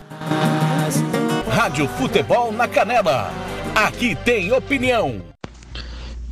Rádio 1.50 1.86
Futebol 1.88 2.50
na 2.50 2.66
Canela. 2.66 3.30
Aqui 3.74 4.16
tem 4.24 4.52
opinião. 4.52 5.27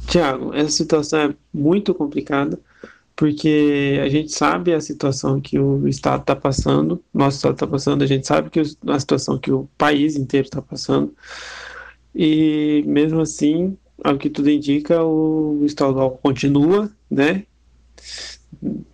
Tiago, 0.08 0.54
essa 0.54 0.70
situação 0.70 1.18
é 1.18 1.34
muito 1.52 1.94
complicada, 1.94 2.58
porque 3.14 3.98
a 4.02 4.08
gente 4.08 4.32
sabe 4.32 4.72
a 4.72 4.80
situação 4.80 5.40
que 5.40 5.58
o 5.58 5.88
Estado 5.88 6.20
está 6.20 6.36
passando, 6.36 7.02
nosso 7.12 7.38
Estado 7.38 7.54
está 7.54 7.66
passando, 7.66 8.02
a 8.02 8.06
gente 8.06 8.26
sabe 8.26 8.50
que 8.50 8.60
a 8.60 9.00
situação 9.00 9.38
que 9.38 9.50
o 9.50 9.68
país 9.76 10.16
inteiro 10.16 10.46
está 10.46 10.62
passando, 10.62 11.14
e 12.14 12.84
mesmo 12.86 13.20
assim, 13.20 13.76
ao 14.02 14.16
que 14.16 14.30
tudo 14.30 14.50
indica, 14.50 15.02
o 15.02 15.62
estadual 15.64 16.18
continua, 16.22 16.90
né? 17.10 17.44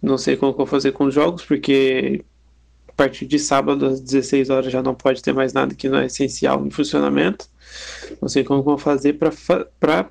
Não 0.00 0.18
sei 0.18 0.36
como 0.36 0.52
vou 0.52 0.66
fazer 0.66 0.92
com 0.92 1.04
os 1.04 1.14
jogos, 1.14 1.44
porque 1.44 2.24
a 2.88 2.92
partir 2.92 3.26
de 3.26 3.38
sábado 3.38 3.86
às 3.86 4.00
16 4.00 4.50
horas 4.50 4.72
já 4.72 4.82
não 4.82 4.94
pode 4.94 5.22
ter 5.22 5.32
mais 5.32 5.52
nada 5.52 5.74
que 5.74 5.88
não 5.88 5.98
é 5.98 6.06
essencial 6.06 6.64
em 6.66 6.70
funcionamento. 6.70 7.48
Não 8.20 8.28
sei 8.28 8.44
como 8.44 8.62
vou 8.62 8.78
fazer 8.78 9.18
para 9.18 10.10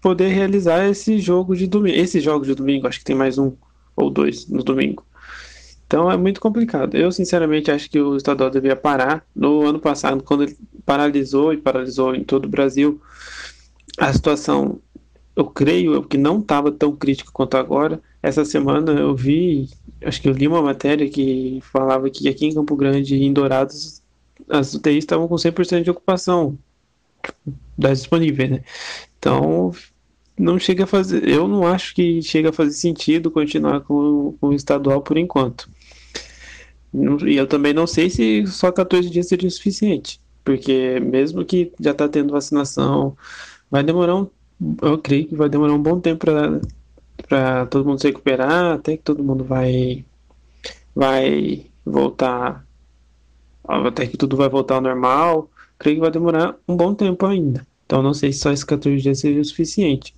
poder 0.00 0.28
realizar 0.28 0.88
esse 0.88 1.18
jogo 1.18 1.54
de 1.54 1.66
domingo. 1.66 1.96
Esse 1.96 2.20
jogo 2.20 2.44
de 2.44 2.54
domingo, 2.54 2.86
acho 2.86 2.98
que 2.98 3.04
tem 3.04 3.16
mais 3.16 3.38
um 3.38 3.52
ou 3.96 4.10
dois 4.10 4.48
no 4.48 4.62
domingo. 4.62 5.04
Então 5.86 6.10
é 6.10 6.16
muito 6.16 6.40
complicado. 6.40 6.96
Eu, 6.96 7.10
sinceramente, 7.10 7.70
acho 7.70 7.90
que 7.90 8.00
o 8.00 8.16
estadual 8.16 8.48
devia 8.48 8.76
parar. 8.76 9.26
No 9.34 9.62
ano 9.66 9.80
passado, 9.80 10.22
quando 10.22 10.44
ele 10.44 10.56
paralisou 10.86 11.52
e 11.52 11.56
paralisou 11.56 12.14
em 12.14 12.22
todo 12.22 12.44
o 12.44 12.48
Brasil, 12.48 13.00
a 13.98 14.12
situação, 14.12 14.80
eu 15.34 15.46
creio 15.46 16.02
que 16.04 16.16
não 16.16 16.38
estava 16.38 16.70
tão 16.70 16.94
crítica 16.94 17.30
quanto 17.32 17.56
agora. 17.56 18.00
Essa 18.22 18.44
semana 18.44 18.92
eu 18.92 19.16
vi, 19.16 19.68
acho 20.04 20.22
que 20.22 20.28
eu 20.28 20.32
li 20.32 20.46
uma 20.46 20.62
matéria 20.62 21.08
que 21.10 21.58
falava 21.72 22.08
que 22.08 22.28
aqui 22.28 22.46
em 22.46 22.54
Campo 22.54 22.76
Grande 22.76 23.16
e 23.16 23.24
em 23.24 23.32
Dourados 23.32 24.00
as 24.48 24.74
UTIs 24.74 24.98
estavam 24.98 25.26
com 25.28 25.34
100% 25.34 25.82
de 25.82 25.90
ocupação 25.90 26.58
das 27.76 27.98
disponíveis, 28.00 28.50
né? 28.50 28.62
Então, 29.20 29.70
não 30.38 30.58
chega 30.58 30.84
a 30.84 30.86
fazer. 30.86 31.28
Eu 31.28 31.46
não 31.46 31.66
acho 31.66 31.94
que 31.94 32.22
chega 32.22 32.48
a 32.48 32.52
fazer 32.52 32.72
sentido 32.72 33.30
continuar 33.30 33.82
com, 33.82 34.34
com 34.40 34.48
o 34.48 34.54
estadual 34.54 35.02
por 35.02 35.18
enquanto. 35.18 35.68
E 37.26 37.36
eu 37.36 37.46
também 37.46 37.72
não 37.74 37.86
sei 37.86 38.10
se 38.10 38.46
só 38.46 38.72
14 38.72 39.10
dias 39.10 39.28
seria 39.28 39.46
o 39.46 39.50
suficiente, 39.50 40.20
porque 40.42 40.98
mesmo 41.00 41.44
que 41.44 41.72
já 41.78 41.92
está 41.92 42.08
tendo 42.08 42.32
vacinação, 42.32 43.16
vai 43.70 43.82
demorar 43.84 44.16
um. 44.16 44.26
Eu 44.82 44.98
creio 44.98 45.28
que 45.28 45.36
vai 45.36 45.48
demorar 45.48 45.74
um 45.74 45.82
bom 45.82 46.00
tempo 46.00 46.26
para 46.26 46.60
para 47.28 47.66
todo 47.66 47.86
mundo 47.86 48.00
se 48.00 48.08
recuperar, 48.08 48.74
até 48.74 48.96
que 48.96 49.02
todo 49.02 49.22
mundo 49.22 49.44
vai 49.44 50.04
vai 50.94 51.66
voltar, 51.84 52.66
até 53.64 54.06
que 54.06 54.16
tudo 54.16 54.36
vai 54.36 54.48
voltar 54.48 54.76
ao 54.76 54.80
normal. 54.80 55.50
Creio 55.78 55.96
que 55.96 56.00
vai 56.00 56.10
demorar 56.10 56.56
um 56.68 56.76
bom 56.76 56.94
tempo 56.94 57.26
ainda. 57.26 57.66
Então 57.90 58.04
não 58.04 58.14
sei 58.14 58.32
se 58.32 58.38
só 58.38 58.52
esses 58.52 58.62
14 58.62 59.02
dias 59.02 59.18
seria 59.18 59.40
o 59.40 59.44
suficiente. 59.44 60.14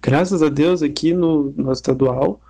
Graças 0.00 0.44
a 0.44 0.48
Deus 0.48 0.80
aqui 0.80 1.12
no, 1.12 1.50
no 1.56 1.72
estadual 1.72 2.40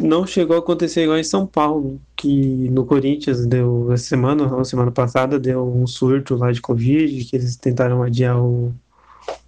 não 0.00 0.24
chegou 0.24 0.54
a 0.54 0.60
acontecer 0.60 1.02
igual 1.02 1.18
em 1.18 1.24
São 1.24 1.44
Paulo, 1.44 2.00
que 2.14 2.68
no 2.70 2.86
Corinthians 2.86 3.44
deu 3.46 3.92
essa 3.92 4.04
semana, 4.04 4.54
ou 4.54 4.64
semana 4.64 4.92
passada, 4.92 5.40
deu 5.40 5.66
um 5.66 5.88
surto 5.88 6.36
lá 6.36 6.52
de 6.52 6.60
Covid, 6.60 7.24
que 7.24 7.34
eles 7.34 7.56
tentaram 7.56 8.00
adiar 8.00 8.40
o, 8.40 8.72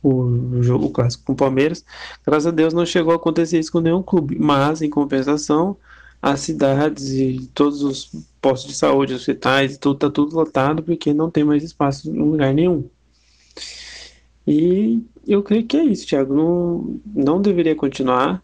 o 0.03 0.61
jogo 0.61 0.91
clássico 0.91 1.27
com 1.27 1.33
o 1.33 1.37
Palmeiras. 1.37 1.85
Graças 2.27 2.49
a 2.49 2.51
Deus 2.51 2.75
não 2.75 2.85
chegou 2.85 3.13
a 3.13 3.17
acontecer 3.17 3.61
isso 3.61 3.71
com 3.71 3.79
nenhum 3.81 4.03
clube, 4.03 4.37
mas 4.41 4.83
em 4.83 4.91
compensação, 4.91 5.77
as 6.21 6.41
cidades 6.41 7.11
e 7.11 7.49
todos 7.55 7.83
os 7.85 8.11
postos 8.41 8.73
de 8.73 8.77
saúde, 8.77 9.15
hospitais, 9.15 9.79
tudo 9.79 10.01
tá 10.01 10.11
tudo 10.11 10.35
lotado 10.35 10.83
porque 10.83 11.15
não 11.15 11.31
tem 11.31 11.45
mais 11.45 11.63
espaço 11.63 12.11
em 12.11 12.19
lugar 12.19 12.53
nenhum. 12.53 12.89
E 14.47 15.03
eu 15.27 15.43
creio 15.43 15.67
que 15.67 15.77
é 15.77 15.85
isso, 15.85 16.07
Thiago. 16.07 16.35
Não, 16.35 17.01
não 17.15 17.41
deveria 17.41 17.75
continuar, 17.75 18.43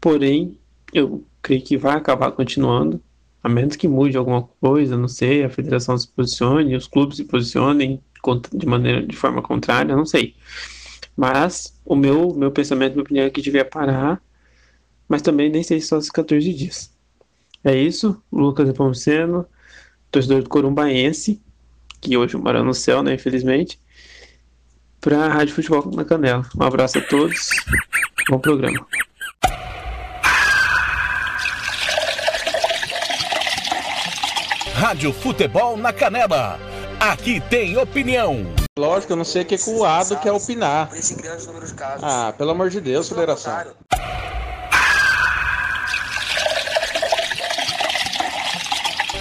porém, 0.00 0.58
eu 0.92 1.24
creio 1.42 1.62
que 1.62 1.76
vai 1.76 1.96
acabar 1.96 2.32
continuando, 2.32 3.00
a 3.42 3.48
menos 3.48 3.76
que 3.76 3.88
mude 3.88 4.16
alguma 4.16 4.42
coisa, 4.60 4.96
não 4.96 5.08
sei, 5.08 5.44
a 5.44 5.50
federação 5.50 5.96
se 5.96 6.08
posicione, 6.08 6.76
os 6.76 6.86
clubes 6.86 7.16
se 7.16 7.24
posicionem 7.24 8.02
de 8.52 8.66
maneira, 8.66 9.06
de 9.06 9.16
forma 9.16 9.40
contrária, 9.40 9.96
não 9.96 10.04
sei. 10.04 10.34
Mas 11.16 11.74
o 11.84 11.96
meu, 11.96 12.34
meu 12.34 12.50
pensamento, 12.50 12.92
minha 12.92 13.02
opinião 13.02 13.26
é 13.26 13.30
que 13.30 13.40
devia 13.40 13.64
parar, 13.64 14.22
mas 15.08 15.22
também 15.22 15.48
nem 15.50 15.62
sei 15.62 15.80
se 15.80 15.86
só 15.88 15.96
os 15.98 16.10
14 16.10 16.52
dias. 16.52 16.92
É 17.64 17.74
isso, 17.76 18.22
Lucas 18.30 18.68
Nepomuceno, 18.68 19.46
torcedor 20.10 20.42
do 20.42 20.48
Corumbaense, 20.48 21.40
que 22.00 22.16
hoje 22.16 22.36
mora 22.36 22.62
no 22.62 22.74
céu, 22.74 23.02
né, 23.02 23.14
infelizmente, 23.14 23.80
para 25.00 25.24
a 25.24 25.28
Rádio 25.28 25.54
Futebol 25.54 25.90
na 25.94 26.04
Canela. 26.04 26.44
Um 26.58 26.62
abraço 26.62 26.98
a 26.98 27.00
todos, 27.00 27.50
bom 28.28 28.38
programa. 28.38 28.86
Rádio 34.74 35.12
Futebol 35.12 35.76
na 35.76 35.92
Canela. 35.92 36.58
Aqui 37.00 37.40
tem 37.40 37.76
opinião. 37.76 38.46
Lógico, 38.78 39.12
eu 39.12 39.16
não 39.16 39.24
sei 39.24 39.42
o 39.42 39.44
que, 39.44 39.58
que 39.58 39.70
o 39.70 39.84
Ado 39.84 40.16
quer 40.18 40.32
opinar. 40.32 40.88
Ah, 42.00 42.32
pelo 42.36 42.50
amor 42.50 42.70
de 42.70 42.80
Deus, 42.80 43.08
federação. 43.08 43.52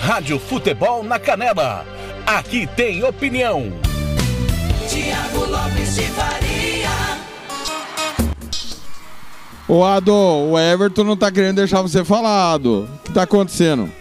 Rádio 0.02 0.40
Futebol 0.40 1.04
na 1.04 1.20
Canela. 1.20 1.86
Aqui 2.26 2.68
tem 2.76 3.04
opinião. 3.04 3.87
Faria. 6.04 6.90
Ô 9.68 9.84
Ado, 9.84 10.14
o 10.14 10.58
Everton 10.58 11.04
não 11.04 11.18
tá 11.18 11.32
querendo 11.32 11.58
deixar 11.58 11.82
você 11.82 12.04
falado. 12.06 12.88
O 12.96 13.04
que 13.04 13.12
tá 13.12 13.24
acontecendo? 13.24 13.92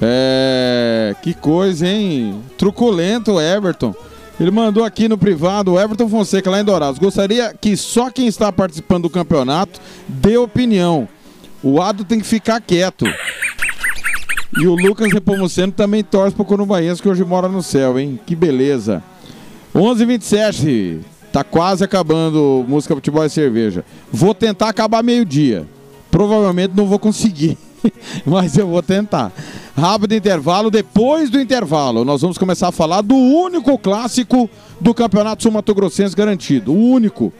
É. 0.00 1.14
Que 1.22 1.32
coisa, 1.32 1.86
hein? 1.86 2.42
Truculento 2.58 3.32
o 3.32 3.40
Everton. 3.40 3.94
Ele 4.38 4.50
mandou 4.50 4.84
aqui 4.84 5.08
no 5.08 5.16
privado, 5.16 5.72
o 5.72 5.80
Everton 5.80 6.10
Fonseca, 6.10 6.50
lá 6.50 6.60
em 6.60 6.64
Dourados. 6.64 6.98
Gostaria 6.98 7.54
que 7.58 7.74
só 7.74 8.10
quem 8.10 8.26
está 8.26 8.52
participando 8.52 9.04
do 9.04 9.10
campeonato 9.10 9.80
dê 10.06 10.36
opinião. 10.36 11.08
O 11.62 11.80
Ado 11.80 12.04
tem 12.04 12.20
que 12.20 12.26
ficar 12.26 12.60
quieto. 12.60 13.06
E 14.58 14.66
o 14.66 14.74
Lucas 14.74 15.10
Repomuceno 15.10 15.72
também 15.72 16.04
torce 16.04 16.36
pro 16.36 16.44
Corumbaense, 16.44 17.00
que 17.00 17.08
hoje 17.08 17.24
mora 17.24 17.48
no 17.48 17.62
céu, 17.62 17.98
hein? 17.98 18.20
Que 18.26 18.36
beleza. 18.36 19.02
11h27. 19.76 21.00
Tá 21.30 21.44
quase 21.44 21.84
acabando 21.84 22.64
música, 22.66 22.94
futebol 22.94 23.24
e 23.24 23.28
cerveja. 23.28 23.84
Vou 24.10 24.34
tentar 24.34 24.70
acabar 24.70 25.02
meio-dia. 25.02 25.66
Provavelmente 26.10 26.72
não 26.74 26.86
vou 26.86 26.98
conseguir, 26.98 27.58
mas 28.24 28.56
eu 28.56 28.66
vou 28.66 28.82
tentar. 28.82 29.30
Rápido 29.76 30.14
intervalo. 30.14 30.70
Depois 30.70 31.28
do 31.28 31.38
intervalo, 31.38 32.06
nós 32.06 32.22
vamos 32.22 32.38
começar 32.38 32.68
a 32.68 32.72
falar 32.72 33.02
do 33.02 33.14
único 33.14 33.76
clássico 33.76 34.48
do 34.80 34.94
Campeonato 34.94 35.42
Sul 35.42 35.52
Mato 35.52 35.74
Grossense 35.74 36.16
garantido. 36.16 36.72
O 36.72 36.90
único. 36.92 37.32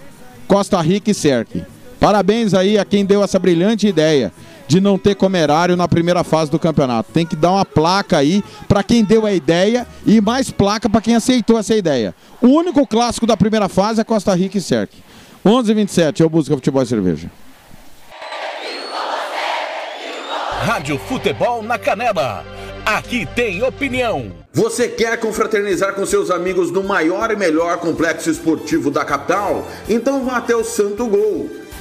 Costa 0.47 0.81
Rica 0.81 1.11
e 1.11 1.15
Cerque. 1.15 1.65
Parabéns 1.99 2.53
aí 2.53 2.79
a 2.79 2.85
quem 2.85 3.05
deu 3.05 3.25
essa 3.25 3.39
brilhante 3.39 3.89
ideia 3.89 4.31
de 4.67 4.81
não 4.81 4.99
ter 4.99 5.15
comerário 5.15 5.77
na 5.77 5.87
primeira 5.87 6.25
fase 6.25 6.51
do 6.51 6.59
campeonato. 6.59 7.13
Tem 7.13 7.27
que 7.27 7.37
dar 7.37 7.53
uma 7.53 7.65
placa 7.65 8.19
aí 8.19 8.43
para 8.67 8.83
quem 8.83 9.05
deu 9.05 9.27
a 9.27 9.33
ideia 9.33 9.87
e 10.05 10.21
mais 10.21 10.51
placa 10.51 10.89
para 10.89 11.01
quem 11.01 11.15
aceitou 11.15 11.59
essa 11.59 11.75
ideia. 11.75 12.15
O 12.41 12.49
único 12.49 12.87
clássico 12.87 13.27
da 13.27 13.37
primeira 13.37 13.69
fase 13.69 14.01
é 14.01 14.05
Costa 14.05 14.35
Rica 14.35 14.59
e 14.59 14.61
Cerque. 14.61 15.03
11h27 15.45 16.21
é 16.21 16.27
o 16.27 16.31
Música 16.31 16.57
Futebol 16.57 16.83
e 16.83 16.87
Cerveja. 16.87 17.31
Rádio 20.63 20.99
Futebol 20.99 21.63
na 21.63 21.79
Canela. 21.79 22.45
Aqui 22.85 23.27
tem 23.35 23.63
opinião. 23.63 24.33
Você 24.53 24.89
quer 24.89 25.19
confraternizar 25.19 25.95
com 25.95 26.07
seus 26.07 26.31
amigos 26.31 26.71
no 26.71 26.83
maior 26.83 27.31
e 27.31 27.37
melhor 27.37 27.79
complexo 27.79 28.31
esportivo 28.31 28.91
da 28.91 29.05
capital? 29.05 29.67
Então 29.89 30.25
vá 30.25 30.39
até 30.39 30.57
o 30.57 30.65
Santo 30.65 31.07
Gol. 31.07 31.51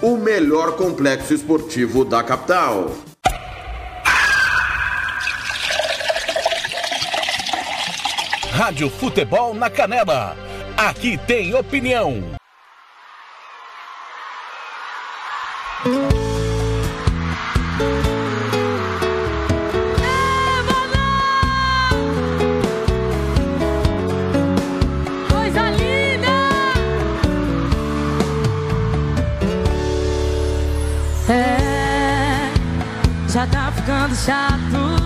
o 0.00 0.16
melhor 0.16 0.76
complexo 0.76 1.34
esportivo 1.34 2.04
da 2.04 2.22
capital. 2.22 2.92
Rádio 8.52 8.90
Futebol 8.90 9.54
na 9.54 9.70
Canela. 9.70 10.36
Aqui 10.76 11.18
tem 11.26 11.54
opinião. 11.54 12.22
Ficando 34.08 34.16
chato. 34.16 34.96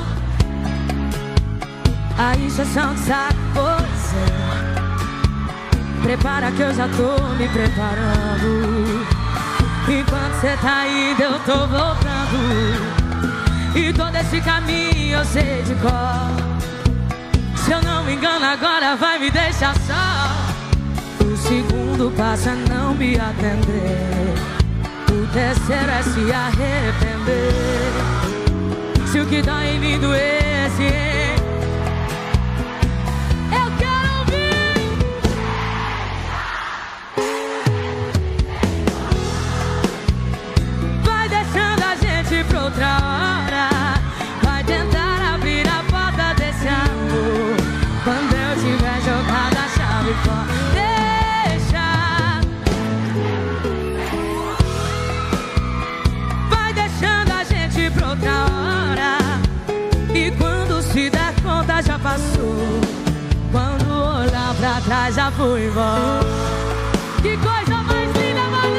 A 2.18 2.36
injeção 2.36 2.94
de 2.94 3.00
saco, 3.00 3.34
é. 4.14 4.32
Prepara 6.02 6.50
que 6.52 6.62
eu 6.62 6.74
já 6.74 6.88
tô 6.88 7.22
me 7.36 7.48
preparando. 7.48 9.06
Enquanto 9.88 10.40
cê 10.40 10.56
tá 10.60 10.86
indo, 10.86 11.22
eu 11.22 11.38
tô 11.40 11.66
voltando. 11.66 12.92
E 13.74 13.92
todo 13.92 14.14
esse 14.16 14.40
caminho 14.40 15.18
eu 15.18 15.24
sei 15.24 15.62
de 15.62 15.74
cor. 15.76 15.90
Se 17.56 17.72
eu 17.72 17.82
não 17.82 18.04
me 18.04 18.14
engano, 18.14 18.44
agora 18.44 18.96
vai 18.96 19.18
me 19.18 19.30
deixar 19.30 19.74
só. 19.78 21.24
O 21.24 21.36
segundo 21.36 22.12
passa 22.16 22.50
a 22.50 22.54
não 22.54 22.94
me 22.94 23.16
atender. 23.16 24.34
O 25.10 25.26
terceiro 25.32 25.90
é 25.90 26.02
se 26.02 26.32
arrepender. 26.32 28.21
Se 29.12 29.20
o 29.20 29.26
que 29.26 29.42
dói 29.42 29.76
em 29.76 29.78
mim 29.78 29.98
doesse, 29.98 31.11
já 65.12 65.30
foi 65.30 65.66
embora. 65.66 66.20
Que 67.20 67.36
coisa 67.36 67.82
mais 67.82 68.10
linda, 68.16 68.40
mano! 68.50 68.78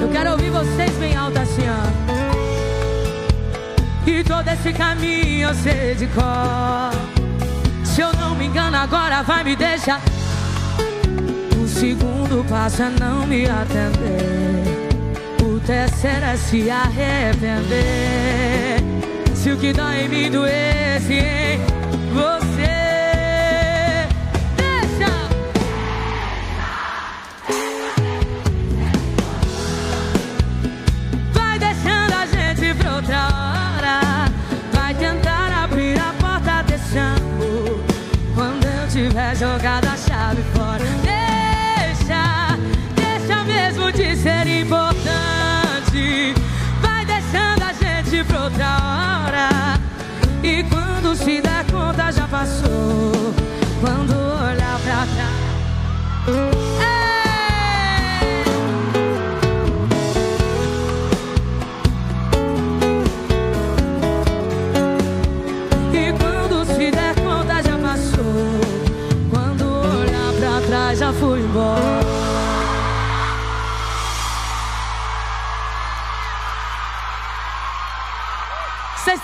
Eu 0.00 0.08
quero 0.08 0.30
ouvir 0.32 0.50
vocês 0.50 0.92
bem 0.98 1.14
alto 1.16 1.38
assim, 1.38 1.66
ó. 1.68 2.08
E 4.06 4.24
todo 4.24 4.48
esse 4.48 4.72
caminho 4.72 5.48
eu 5.48 5.54
sei 5.54 5.94
de 5.94 6.06
cor. 6.06 6.90
Se 7.84 8.00
eu 8.00 8.12
não 8.14 8.34
me 8.34 8.46
engano, 8.46 8.78
agora 8.78 9.22
vai 9.22 9.44
me 9.44 9.54
deixar. 9.54 10.00
O 11.62 11.68
segundo 11.68 12.42
passo 12.48 12.82
é 12.82 12.90
não 12.98 13.26
me 13.26 13.44
atender. 13.44 14.77
É 15.70 15.86
se 16.38 16.70
arrepender. 16.70 17.76
Se 19.34 19.50
o 19.50 19.56
que 19.58 19.70
dói 19.70 20.04
em 20.04 20.08
mim 20.08 20.30
doesse 20.30 21.12
em 21.12 21.58
você. 22.14 22.88
Deixa! 24.56 25.12
Vai 31.34 31.58
deixando 31.58 32.14
a 32.14 32.24
gente 32.24 32.74
pra 32.78 32.94
outra 32.96 33.26
hora. 33.26 34.32
Vai 34.72 34.94
tentar 34.94 35.64
abrir 35.64 36.00
a 36.00 36.14
porta 36.18 36.62
desse 36.62 36.98
amor. 36.98 37.84
tiver 38.90 39.36
jogado 39.36 39.86
a 39.86 39.96
chave 39.98 40.42
fora. 40.54 40.86
Deixa, 41.04 42.56
deixa 42.96 43.44
mesmo 43.44 43.92
de 43.92 44.16
ser 44.16 44.46
importante. 44.46 44.97
Outra 48.58 48.76
hora. 48.82 49.48
E 50.42 50.64
quando 50.64 51.14
se 51.14 51.40
der 51.40 51.64
conta 51.70 52.10
já 52.10 52.26
passou. 52.26 53.34
Quando 53.80 54.12
olhar 54.12 54.80
pra 54.80 55.06
trás. 55.06 56.97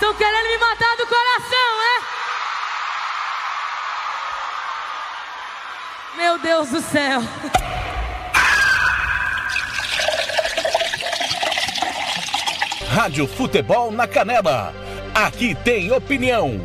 Estão 0.05 0.13
querendo 0.13 0.47
me 0.49 0.57
matar 0.59 0.95
do 0.97 1.07
coração, 1.07 1.81
é? 1.81 2.01
Meu 6.17 6.37
Deus 6.37 6.69
do 6.69 6.81
céu. 6.81 7.21
Rádio 12.87 13.27
Futebol 13.27 13.91
na 13.91 14.07
Canela. 14.07 14.73
Aqui 15.13 15.55
tem 15.55 15.91
opinião. 15.91 16.61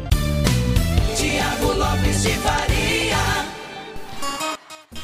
Tiago 1.16 1.72
Lopes 1.72 2.22
de 2.22 2.32
Faria. 2.34 2.69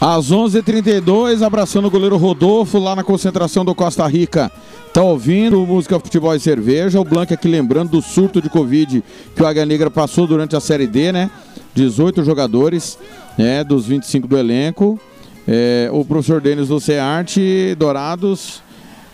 Às 0.01 0.31
11h32, 0.31 1.43
abraçando 1.43 1.87
o 1.87 1.91
goleiro 1.91 2.19
Rodolfo 2.19 2.79
lá 2.79 2.95
na 2.95 3.03
concentração 3.03 3.65
do 3.65 3.75
Costa 3.75 4.07
Rica. 4.07 4.53
Tá 4.93 5.03
ouvindo 5.03 5.59
música 5.67 5.99
Futebol 5.99 6.35
e 6.35 6.41
Cerveja. 6.41 7.01
O 7.01 7.05
Blanc 7.05 7.33
aqui 7.33 7.49
lembrando 7.49 7.93
do 7.93 8.03
surto 8.03 8.43
de 8.43 8.51
Covid 8.51 9.03
que 9.35 9.43
o 9.43 9.47
Águia 9.47 9.65
Negra 9.65 9.91
passou 9.91 10.27
durante 10.27 10.55
a 10.55 10.61
Série 10.61 10.87
D, 10.87 11.13
né? 11.13 11.31
18 11.75 12.23
jogadores, 12.25 12.99
né? 13.39 13.65
Dos 13.65 13.87
25 13.87 14.29
do 14.29 14.37
elenco. 14.37 15.01
É, 15.49 15.89
o 15.91 16.05
professor 16.05 16.43
Denis 16.43 16.69
do 16.69 16.79
Cearte, 16.79 17.75
Dourados. 17.79 18.63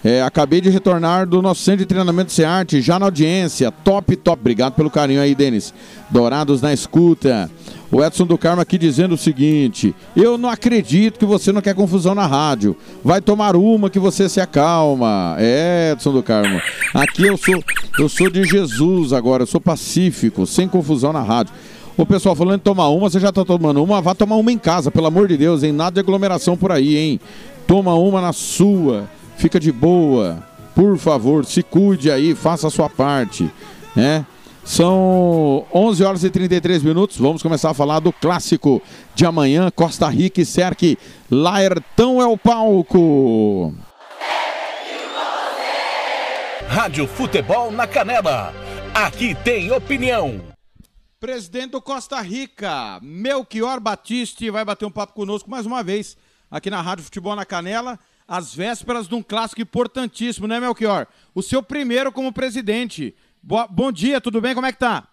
É, 0.05 0.21
acabei 0.21 0.61
de 0.61 0.69
retornar 0.69 1.29
do 1.29 1.41
nosso 1.41 1.63
centro 1.63 1.81
de 1.81 1.87
treinamento 1.87 2.33
Cearte, 2.33 2.81
já 2.81 2.99
na 2.99 3.07
audiência. 3.07 3.71
Top, 3.71 4.17
top. 4.17 4.41
Obrigado 4.41 4.75
pelo 4.75 4.91
carinho 4.91 5.21
aí, 5.21 5.35
Denis. 5.35 5.73
Dourados 6.11 6.61
na 6.61 6.73
escuta. 6.73 7.49
O 7.91 8.03
Edson 8.03 8.27
do 8.27 8.37
Carmo 8.37 8.61
aqui 8.61 8.79
dizendo 8.79 9.15
o 9.15 9.19
seguinte: 9.19 9.95
Eu 10.17 10.37
não 10.37 10.49
acredito 10.49 11.19
que 11.19 11.25
você 11.25 11.53
não 11.53 11.61
quer 11.61 11.75
confusão 11.75 12.15
na 12.15 12.27
rádio. 12.27 12.77
Vai 13.05 13.21
tomar 13.21 13.55
uma 13.55 13.89
que 13.89 13.99
você 13.99 14.29
se 14.29 14.41
acalma. 14.41 15.37
É, 15.39 15.93
Edson 15.93 16.13
do 16.13 16.23
Carmo. 16.23 16.61
Aqui 16.95 17.27
eu 17.27 17.37
sou, 17.37 17.63
eu 17.99 18.09
sou 18.09 18.29
de 18.29 18.43
Jesus 18.45 19.13
agora, 19.13 19.45
eu 19.45 19.47
sou 19.47 19.61
pacífico, 19.61 20.47
sem 20.47 20.67
confusão 20.67 21.13
na 21.13 21.23
rádio. 21.23 21.55
O 21.97 22.07
pessoal 22.07 22.35
falando 22.35 22.57
de 22.57 22.65
tomar 22.65 22.89
uma, 22.89 23.11
você 23.11 23.21
já 23.21 23.31
tá 23.31 23.45
tomando 23.45 23.85
uma, 23.85 24.01
vá 24.01 24.15
tomar 24.15 24.37
uma 24.37 24.51
em 24.51 24.59
casa, 24.59 24.91
pelo 24.91 25.07
amor 25.07 25.29
de 25.29 25.37
Deus, 25.37 25.63
hein? 25.63 25.73
Nada 25.73 25.93
de 25.93 26.01
aglomeração 26.01 26.57
por 26.57 26.73
aí, 26.73 26.97
hein? 26.97 27.21
Toma 27.67 27.95
uma 27.95 28.21
na 28.21 28.33
sua, 28.33 29.09
fica 29.37 29.59
de 29.59 29.73
boa. 29.73 30.43
Por 30.75 30.97
favor, 30.97 31.45
se 31.45 31.63
cuide 31.63 32.11
aí, 32.11 32.35
faça 32.35 32.67
a 32.67 32.71
sua 32.71 32.89
parte, 32.89 33.51
né? 33.95 34.25
São 34.65 35.67
11 35.75 36.05
horas 36.05 36.25
e 36.25 36.31
33 36.31 36.83
minutos. 36.83 37.17
Vamos 37.17 37.43
começar 37.43 37.71
a 37.71 37.75
falar 37.75 37.99
do 37.99 38.13
clássico 38.13 38.81
de 39.15 39.27
amanhã, 39.27 39.71
Costa 39.75 40.09
Rica 40.09 40.41
e 40.41 40.47
Serque. 40.47 40.97
Laertão 41.31 42.23
é 42.23 42.27
o 42.27 42.39
palco. 42.39 43.75
Rádio 46.69 47.07
Futebol 47.07 47.73
na 47.73 47.87
Canela. 47.87 48.55
Aqui 48.95 49.35
tem 49.35 49.71
opinião. 49.73 50.41
Presidente 51.19 51.73
do 51.73 51.83
Costa 51.83 52.21
Rica, 52.21 52.99
Melchior 53.03 53.79
Batiste, 53.79 54.51
vai 54.51 54.65
bater 54.65 54.85
um 54.85 54.91
papo 54.91 55.13
conosco 55.13 55.51
mais 55.51 55.67
uma 55.67 55.83
vez 55.83 56.17
aqui 56.51 56.69
na 56.69 56.83
Rádio 56.83 57.05
Futebol 57.05 57.35
na 57.35 57.47
Canela, 57.47 57.99
às 58.27 58.55
vésperas 58.55 59.09
de 59.09 59.15
um 59.15 59.23
clássico 59.23 59.61
importantíssimo, 59.61 60.47
né, 60.47 60.61
Melchior? 60.61 61.07
O 61.35 61.43
seu 61.43 61.63
primeiro 61.63 62.13
como 62.13 62.33
presidente. 62.33 63.15
Boa- 63.43 63.67
bom 63.67 63.91
dia, 63.91 64.21
tudo 64.21 64.41
bem? 64.41 64.55
Como 64.55 64.67
é 64.67 64.73
que 64.73 64.79
tá? 64.79 65.09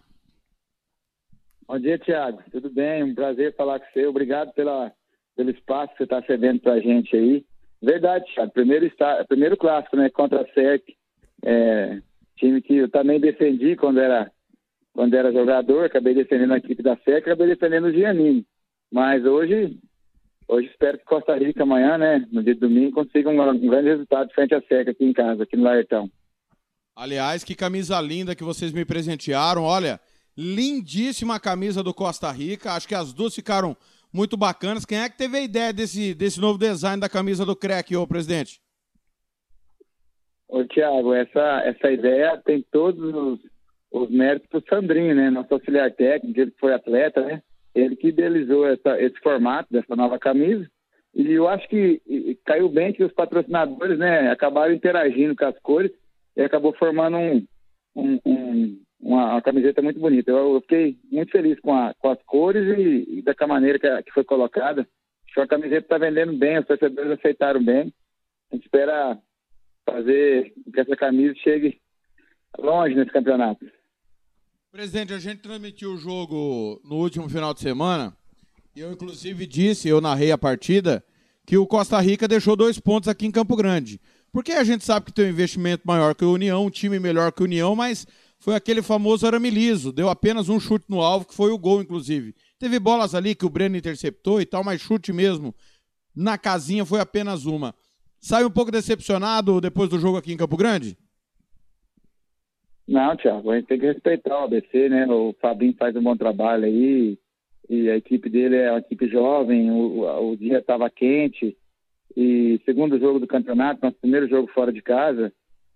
Bom 1.67 1.79
dia, 1.79 1.99
Thiago. 1.99 2.41
Tudo 2.51 2.69
bem? 2.69 3.03
Um 3.03 3.13
prazer 3.13 3.55
falar 3.55 3.79
com 3.79 3.85
você. 3.91 4.05
Obrigado 4.07 4.51
pela, 4.53 4.91
pelo 5.35 5.51
espaço 5.51 5.91
que 5.91 5.97
você 5.97 6.03
está 6.03 6.21
cedendo 6.23 6.59
para 6.59 6.73
a 6.73 6.79
gente 6.79 7.15
aí. 7.15 7.45
Verdade, 7.81 8.25
Thiago. 8.33 8.51
Primeiro, 8.51 8.85
está, 8.85 9.23
primeiro 9.25 9.55
clássico, 9.55 9.95
né? 9.95 10.09
Contra 10.09 10.41
a 10.41 10.45
SEC. 10.53 10.95
É, 11.45 12.01
time 12.37 12.61
que 12.61 12.75
eu 12.75 12.89
também 12.89 13.19
defendi 13.19 13.75
quando 13.75 13.99
era, 13.99 14.31
quando 14.93 15.13
era 15.13 15.31
jogador. 15.31 15.85
Acabei 15.85 16.13
defendendo 16.13 16.53
a 16.53 16.57
equipe 16.57 16.81
da 16.81 16.95
SEC, 16.97 17.17
acabei 17.17 17.47
defendendo 17.47 17.85
o 17.85 17.91
Giannini. 17.93 18.45
Mas 18.91 19.23
hoje, 19.23 19.77
hoje 20.49 20.67
espero 20.67 20.97
que 20.97 21.05
Costa 21.05 21.35
Rica 21.35 21.63
amanhã, 21.63 21.97
né? 21.97 22.27
No 22.31 22.43
dia 22.43 22.55
de 22.55 22.59
domingo, 22.59 22.91
consiga 22.91 23.29
um, 23.29 23.59
grande 23.69 23.89
resultado 23.89 24.31
frente 24.33 24.55
à 24.55 24.61
SEC 24.61 24.89
aqui 24.89 25.05
em 25.05 25.13
casa, 25.13 25.43
aqui 25.43 25.55
no 25.55 25.63
Laertão. 25.63 26.09
Aliás, 26.95 27.43
que 27.43 27.55
camisa 27.55 28.01
linda 28.01 28.35
que 28.35 28.43
vocês 28.43 28.73
me 28.73 28.83
presentearam. 28.83 29.63
Olha, 29.63 29.99
lindíssima 30.35 31.35
a 31.35 31.39
camisa 31.39 31.81
do 31.81 31.93
Costa 31.93 32.29
Rica. 32.31 32.73
Acho 32.73 32.87
que 32.87 32.95
as 32.95 33.13
duas 33.13 33.33
ficaram 33.33 33.77
muito 34.11 34.35
bacanas. 34.35 34.85
Quem 34.85 34.99
é 34.99 35.07
que 35.07 35.17
teve 35.17 35.37
a 35.37 35.41
ideia 35.41 35.71
desse, 35.71 36.13
desse 36.13 36.41
novo 36.41 36.57
design 36.57 36.99
da 36.99 37.07
camisa 37.07 37.45
do 37.45 37.55
Crack, 37.55 37.95
ô 37.95 38.05
presidente? 38.05 38.59
Ô, 40.47 40.63
Tiago, 40.65 41.13
essa, 41.13 41.61
essa 41.63 41.91
ideia 41.91 42.35
tem 42.43 42.65
todos 42.71 43.13
os, 43.13 43.39
os 43.91 44.09
méritos 44.09 44.49
do 44.49 44.67
Sandrinho, 44.67 45.15
né? 45.15 45.29
Nosso 45.29 45.53
auxiliar 45.53 45.91
técnico, 45.91 46.39
ele 46.39 46.51
que 46.51 46.59
foi 46.59 46.73
atleta, 46.73 47.21
né? 47.21 47.41
Ele 47.75 47.95
que 47.95 48.07
idealizou 48.07 48.65
essa, 48.67 48.99
esse 49.01 49.19
formato 49.19 49.71
dessa 49.71 49.95
nova 49.95 50.17
camisa. 50.19 50.67
E 51.13 51.31
eu 51.31 51.47
acho 51.47 51.67
que 51.67 52.01
caiu 52.45 52.69
bem 52.69 52.93
que 52.93 53.03
os 53.03 53.11
patrocinadores, 53.13 53.97
né, 53.97 54.29
acabaram 54.31 54.73
interagindo 54.73 55.35
com 55.35 55.45
as 55.45 55.57
cores 55.59 55.91
e 56.35 56.41
acabou 56.41 56.73
formando 56.73 57.17
um, 57.17 57.45
um- 57.95 58.19
um- 58.25 58.81
uma, 59.01 59.31
uma 59.33 59.41
camiseta 59.41 59.81
muito 59.81 59.99
bonita. 59.99 60.29
Eu, 60.31 60.55
eu 60.55 60.61
fiquei 60.61 60.97
muito 61.11 61.31
feliz 61.31 61.59
com, 61.61 61.73
a- 61.73 61.93
com 61.99 62.09
as 62.09 62.21
cores 62.23 62.77
e, 62.77 63.19
e 63.19 63.21
da 63.21 63.33
maneira 63.47 63.79
que, 63.79 63.87
a- 63.87 64.03
que 64.03 64.11
foi 64.11 64.23
colocada. 64.23 64.81
Acho 65.25 65.33
que 65.35 65.41
a 65.41 65.47
camiseta 65.47 65.81
está 65.81 65.97
vendendo 65.97 66.33
bem, 66.33 66.59
os 66.59 66.65
torcedores 66.67 67.11
aceitaram 67.11 67.63
bem. 67.63 67.93
A 68.51 68.55
gente 68.55 68.65
espera 68.65 69.17
fazer 69.85 70.53
que 70.73 70.79
essa 70.79 70.95
camisa 70.95 71.33
chegue 71.35 71.79
longe 72.57 72.95
nesse 72.95 73.11
campeonato. 73.11 73.65
Presidente, 74.71 75.11
a 75.13 75.19
gente 75.19 75.39
transmitiu 75.39 75.93
o 75.93 75.97
jogo 75.97 76.79
no 76.85 76.97
último 76.97 77.27
final 77.27 77.55
de 77.55 77.59
semana. 77.59 78.15
E 78.75 78.79
eu, 78.79 78.91
inclusive, 78.91 79.47
disse, 79.47 79.87
eu 79.87 79.99
narrei 79.99 80.31
a 80.31 80.37
partida, 80.37 81.03
que 81.43 81.57
o 81.57 81.65
Costa 81.65 81.99
Rica 81.99 82.27
deixou 82.27 82.55
dois 82.55 82.79
pontos 82.79 83.09
aqui 83.09 83.25
em 83.25 83.31
Campo 83.31 83.55
Grande. 83.55 83.99
Porque 84.31 84.51
a 84.51 84.63
gente 84.63 84.85
sabe 84.85 85.07
que 85.07 85.11
tem 85.11 85.25
um 85.25 85.29
investimento 85.29 85.81
maior 85.87 86.13
que 86.13 86.23
o 86.23 86.31
União, 86.31 86.67
um 86.67 86.69
time 86.69 86.99
melhor 86.99 87.31
que 87.31 87.41
o 87.41 87.45
União, 87.45 87.75
mas 87.75 88.05
foi 88.37 88.53
aquele 88.53 88.83
famoso 88.83 89.25
arame 89.25 89.49
liso. 89.49 89.91
Deu 89.91 90.07
apenas 90.07 90.49
um 90.49 90.59
chute 90.59 90.85
no 90.87 91.01
alvo, 91.01 91.25
que 91.25 91.33
foi 91.33 91.51
o 91.51 91.57
gol, 91.57 91.81
inclusive. 91.81 92.35
Teve 92.59 92.77
bolas 92.77 93.15
ali 93.15 93.33
que 93.33 93.47
o 93.47 93.49
Breno 93.49 93.75
interceptou 93.75 94.39
e 94.39 94.45
tal, 94.45 94.63
mas 94.63 94.79
chute 94.79 95.11
mesmo 95.11 95.53
na 96.15 96.37
casinha 96.37 96.85
foi 96.85 96.99
apenas 96.99 97.45
uma. 97.45 97.73
Sai 98.19 98.45
um 98.45 98.51
pouco 98.51 98.71
decepcionado 98.71 99.59
depois 99.59 99.89
do 99.89 99.99
jogo 99.99 100.17
aqui 100.17 100.31
em 100.31 100.37
Campo 100.37 100.55
Grande? 100.55 100.95
Não, 102.89 103.15
Thiago, 103.15 103.51
a 103.51 103.55
gente 103.55 103.67
tem 103.67 103.77
que 103.79 103.85
respeitar 103.85 104.41
o 104.41 104.45
ABC, 104.45 104.89
né? 104.89 105.05
O 105.05 105.31
Fabinho 105.39 105.75
faz 105.77 105.95
um 105.95 106.01
bom 106.01 106.17
trabalho 106.17 106.65
aí 106.65 107.19
e 107.69 107.87
a 107.87 107.95
equipe 107.95 108.27
dele 108.31 108.55
é 108.55 108.71
uma 108.71 108.79
equipe 108.79 109.07
jovem, 109.07 109.69
o, 109.69 110.31
o- 110.31 110.35
dia 110.35 110.57
estava 110.57 110.89
quente 110.89 111.55
e 112.17 112.59
segundo 112.65 112.97
jogo 112.99 113.19
do 113.19 113.27
campeonato, 113.27 113.81
nosso 113.83 113.97
primeiro 114.01 114.27
jogo 114.27 114.49
fora 114.51 114.73
de 114.73 114.81
casa, 114.81 115.31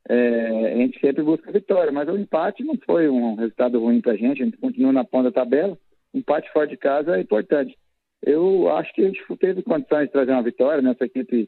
é, 0.09 0.73
a 0.73 0.77
gente 0.77 0.99
sempre 0.99 1.21
busca 1.21 1.47
a 1.51 1.53
vitória, 1.53 1.91
mas 1.91 2.09
o 2.09 2.17
empate 2.17 2.63
não 2.63 2.75
foi 2.83 3.07
um 3.07 3.35
resultado 3.35 3.79
ruim 3.79 4.01
pra 4.01 4.15
gente, 4.15 4.41
a 4.41 4.45
gente 4.45 4.57
continua 4.57 4.91
na 4.91 5.03
ponta 5.03 5.25
da 5.29 5.43
tabela, 5.43 5.77
empate 6.15 6.51
fora 6.51 6.65
de 6.67 6.75
casa 6.77 7.15
é 7.15 7.21
importante. 7.21 7.77
Eu 8.23 8.75
acho 8.75 8.91
que 8.91 9.03
a 9.03 9.07
gente 9.07 9.21
teve 9.39 9.61
condições 9.61 10.07
de 10.07 10.11
trazer 10.11 10.31
uma 10.31 10.41
vitória, 10.41 10.81
nossa 10.81 11.05
equipe 11.05 11.47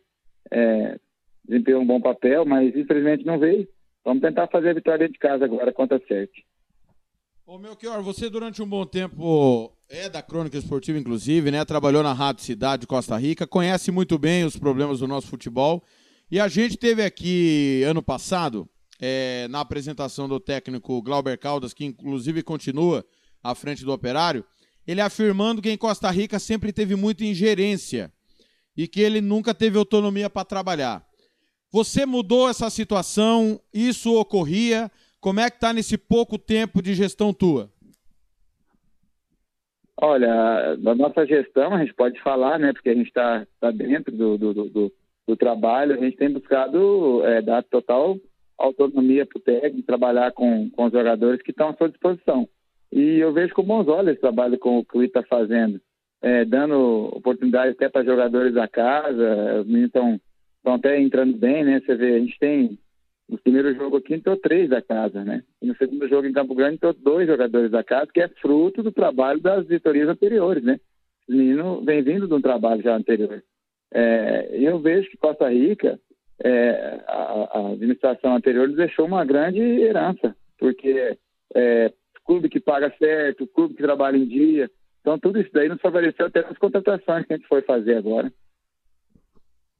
é, 0.52 1.00
desempenhou 1.44 1.82
um 1.82 1.88
bom 1.88 2.00
papel, 2.00 2.46
mas 2.46 2.76
infelizmente 2.76 3.26
não 3.26 3.40
veio. 3.40 3.68
Vamos 4.06 4.22
tentar 4.22 4.48
fazer 4.48 4.70
a 4.70 4.74
vitória 4.74 5.10
de 5.10 5.18
casa 5.18 5.46
agora 5.46 5.74
contra 5.74 5.98
a 5.98 6.08
Sete. 6.08 6.46
Ô, 7.46 7.58
Melchior, 7.58 8.04
você 8.04 8.30
durante 8.30 8.62
um 8.62 8.68
bom 8.68 8.86
tempo 8.86 9.76
é 9.90 10.08
da 10.08 10.22
Crônica 10.22 10.58
Esportiva, 10.58 10.98
inclusive, 10.98 11.50
né? 11.50 11.66
Trabalhou 11.66 12.04
na 12.04 12.14
Rádio 12.14 12.44
Cidade 12.44 12.82
de 12.82 12.88
Costa 12.88 13.18
Rica, 13.18 13.48
conhece 13.48 13.92
muito 13.92 14.18
bem 14.20 14.46
os 14.46 14.58
problemas 14.58 15.00
do 15.00 15.08
nosso 15.08 15.28
futebol. 15.28 15.84
E 16.30 16.40
a 16.40 16.48
gente 16.48 16.78
teve 16.78 17.04
aqui 17.04 17.84
ano 17.84 18.02
passado, 18.02 18.70
é, 19.00 19.48
na 19.50 19.60
apresentação 19.60 20.28
do 20.28 20.40
técnico 20.40 21.02
Glauber 21.02 21.38
Caldas, 21.38 21.74
que 21.74 21.86
inclusive 21.86 22.44
continua 22.44 23.04
à 23.44 23.54
frente 23.54 23.84
do 23.84 23.92
operário, 23.92 24.46
ele 24.88 25.02
afirmando 25.02 25.62
que 25.62 25.70
em 25.70 25.78
Costa 25.78 26.10
Rica 26.12 26.38
sempre 26.40 26.72
teve 26.72 26.96
muita 26.96 27.24
ingerência 27.24 28.12
e 28.78 28.88
que 28.88 29.02
ele 29.02 29.22
nunca 29.22 29.54
teve 29.54 29.78
autonomia 29.78 30.30
para 30.30 30.46
trabalhar. 30.46 31.06
Você 31.76 32.06
mudou 32.06 32.48
essa 32.48 32.70
situação? 32.70 33.60
Isso 33.74 34.18
ocorria? 34.18 34.90
Como 35.20 35.42
é 35.42 35.50
que 35.50 35.58
está 35.58 35.74
nesse 35.74 35.98
pouco 35.98 36.38
tempo 36.38 36.82
de 36.82 36.94
gestão 36.94 37.34
tua? 37.34 37.70
Olha, 39.98 40.78
na 40.78 40.96
nossa 40.96 41.26
gestão 41.26 41.74
a 41.74 41.80
gente 41.80 41.94
pode 41.94 42.18
falar, 42.22 42.58
né? 42.60 42.72
Porque 42.72 42.92
a 42.92 42.94
gente 42.94 43.08
está 43.08 43.46
tá 43.60 43.72
dentro 43.72 44.16
do, 44.16 44.38
do, 44.38 44.54
do, 44.54 44.94
do, 45.28 45.36
trabalho, 45.36 45.96
a 45.96 45.98
gente 45.98 46.16
tem 46.16 46.32
buscado 46.32 47.22
é, 47.26 47.42
dar 47.42 47.62
total 47.64 48.16
autonomia 48.58 49.26
para 49.26 49.38
o 49.38 49.42
técnico, 49.42 49.86
trabalhar 49.86 50.32
com, 50.32 50.70
com 50.70 50.86
os 50.86 50.94
jogadores 50.94 51.42
que 51.42 51.52
estão 51.52 51.68
à 51.68 51.76
sua 51.76 51.90
disposição. 51.90 52.48
E 52.90 53.18
eu 53.18 53.34
vejo 53.34 53.54
com 53.54 53.64
bons 53.64 53.90
olhos 53.90 54.14
esse 54.14 54.22
trabalho 54.22 54.58
que 54.58 54.98
o 54.98 55.04
está 55.04 55.24
fazendo, 55.24 55.82
é, 56.22 56.46
dando 56.46 57.10
oportunidade 57.12 57.72
até 57.72 57.90
para 57.90 58.06
jogadores 58.06 58.54
da 58.54 58.66
casa, 58.66 59.60
os 59.60 59.68
meninos 59.68 59.88
estão 59.88 60.18
até 60.74 61.00
entrando 61.00 61.38
bem, 61.38 61.64
né? 61.64 61.80
Você 61.80 61.96
vê, 61.96 62.16
a 62.16 62.20
gente 62.20 62.38
tem 62.40 62.78
no 63.28 63.38
primeiro 63.40 63.74
jogo 63.76 63.98
aqui 63.98 64.14
entrou 64.14 64.38
três 64.38 64.70
da 64.70 64.82
casa, 64.82 65.24
né? 65.24 65.44
E 65.62 65.66
no 65.66 65.76
segundo 65.78 66.08
jogo 66.08 66.28
em 66.28 66.34
Campo 66.34 66.54
Grande 66.54 66.76
entrou 66.76 66.94
dois 66.94 67.28
jogadores 67.28 67.72
da 67.72 67.84
casa, 67.84 68.12
que 68.14 68.22
é 68.22 68.28
fruto 68.28 68.84
do 68.84 68.92
trabalho 68.92 69.40
das 69.40 69.66
vitorias 69.68 70.08
anteriores, 70.08 70.64
né? 70.64 70.80
O 71.28 71.34
menino 71.34 71.82
vem 71.82 72.04
vindo 72.04 72.28
de 72.28 72.34
um 72.34 72.42
trabalho 72.42 72.84
já 72.84 72.96
anterior. 72.96 73.44
É, 73.92 74.50
eu 74.52 74.80
vejo 74.80 75.10
que 75.10 75.18
Costa 75.18 75.50
Rica, 75.50 76.00
é, 76.44 77.02
a, 77.08 77.60
a, 77.60 77.72
administração 77.72 78.36
anterior 78.36 78.68
deixou 78.70 79.06
uma 79.06 79.26
grande 79.26 79.60
herança, 79.60 80.36
porque 80.60 81.18
é, 81.56 81.92
clube 82.26 82.50
que 82.50 82.60
paga 82.60 82.94
certo, 83.00 83.48
clube 83.48 83.74
que 83.74 83.84
trabalha 83.84 84.18
em 84.18 84.28
dia, 84.28 84.70
então 85.02 85.18
tudo 85.18 85.40
isso 85.40 85.50
daí 85.54 85.70
nos 85.70 85.82
favoreceu 85.82 86.26
até 86.26 86.42
nas 86.42 86.58
contratações 86.58 87.26
que 87.26 87.34
a 87.34 87.38
gente 87.38 87.48
foi 87.48 87.62
fazer 87.62 87.96
agora. 87.96 88.32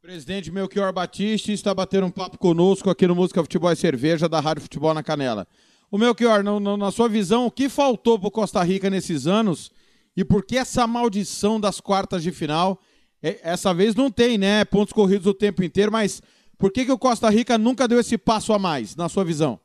Presidente 0.06 0.52
Melchior 0.52 0.94
Batista 0.94 1.52
está 1.52 1.74
batendo 1.74 2.06
um 2.06 2.12
papo 2.12 2.38
conosco 2.38 2.92
aqui 2.92 3.08
no 3.08 3.16
Música 3.16 3.42
Futebol 3.42 3.72
e 3.72 3.76
Cerveja 3.76 4.30
da 4.30 4.40
Rádio 4.40 4.62
Futebol 4.62 4.94
na 4.94 5.02
Canela. 5.02 5.48
O 5.92 5.98
Melchior, 5.98 6.44
no, 6.44 6.60
na 6.78 6.92
sua 6.92 7.10
visão, 7.10 7.48
o 7.48 7.52
que 7.52 7.68
faltou 7.68 8.20
para 8.20 8.30
Costa 8.30 8.62
Rica 8.62 8.88
nesses 8.88 9.26
anos 9.26 9.72
e 10.16 10.24
por 10.24 10.46
que 10.46 10.58
essa 10.58 10.86
maldição 10.86 11.60
das 11.60 11.82
quartas 11.82 12.22
de 12.22 12.32
final? 12.32 12.80
É, 13.20 13.40
essa 13.42 13.74
vez 13.74 13.96
não 13.96 14.12
tem, 14.12 14.38
né? 14.38 14.64
Pontos 14.64 14.94
corridos 14.94 15.26
o 15.26 15.34
tempo 15.34 15.64
inteiro, 15.64 15.92
mas 15.92 16.22
por 16.56 16.72
que, 16.72 16.86
que 16.86 16.92
o 16.92 17.00
Costa 17.00 17.28
Rica 17.28 17.58
nunca 17.58 17.88
deu 17.88 18.00
esse 18.00 18.16
passo 18.16 18.54
a 18.54 18.60
mais, 18.60 18.96
na 18.96 19.10
sua 19.10 19.26
visão? 19.26 19.60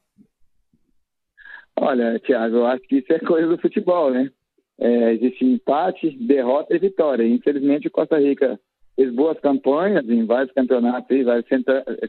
Olha, 1.78 2.19
Thiago, 2.19 2.57
eu 2.57 2.67
acho 2.67 2.83
que 2.85 2.97
isso 2.97 3.12
é 3.12 3.19
coisa 3.19 3.47
do 3.47 3.60
futebol, 3.60 4.10
né? 4.10 4.31
É, 4.78 5.12
existe 5.12 5.44
empate, 5.44 6.09
derrota 6.12 6.75
e 6.75 6.78
vitória. 6.78 7.28
Infelizmente, 7.28 7.89
o 7.89 7.91
Costa 7.91 8.19
Rica 8.19 8.59
fez 9.01 9.15
boas 9.15 9.41
campanhas 9.41 10.07
em 10.11 10.27
vários 10.27 10.53
campeonatos 10.53 11.11
e 11.11 11.23
vários 11.23 11.47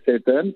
certames, 0.04 0.54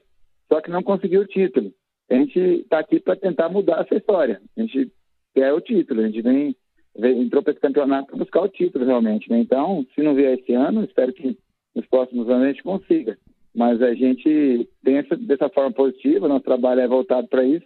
só 0.52 0.60
que 0.60 0.70
não 0.70 0.84
conseguiu 0.84 1.22
o 1.22 1.28
título. 1.28 1.72
A 2.10 2.16
gente 2.16 2.38
está 2.38 2.80
aqui 2.80 3.00
para 3.00 3.16
tentar 3.16 3.48
mudar 3.48 3.80
essa 3.82 3.96
história. 3.96 4.42
A 4.58 4.62
gente 4.62 4.92
quer 5.34 5.54
o 5.54 5.62
título, 5.62 6.02
a 6.02 6.08
gente 6.08 6.22
vem, 6.22 6.54
vem 6.98 7.22
entrou 7.22 7.42
para 7.42 7.54
esse 7.54 7.62
campeonato 7.62 8.08
para 8.08 8.18
buscar 8.18 8.42
o 8.42 8.50
título 8.50 8.84
realmente. 8.84 9.30
Né? 9.30 9.40
Então, 9.40 9.86
se 9.96 10.02
não 10.04 10.14
vier 10.14 10.38
esse 10.38 10.54
ano, 10.54 10.84
espero 10.84 11.14
que 11.14 11.38
nos 11.74 11.86
próximos 11.88 12.30
anos 12.30 12.44
a 12.44 12.48
gente 12.50 12.64
consiga. 12.64 13.18
Mas 13.56 13.82
a 13.82 13.94
gente 13.94 14.70
pensa 14.84 15.16
dessa 15.16 15.48
forma 15.48 15.72
positiva, 15.72 16.28
nosso 16.28 16.44
trabalho 16.44 16.82
é 16.82 16.88
voltado 16.88 17.30
para 17.30 17.46
isso, 17.46 17.66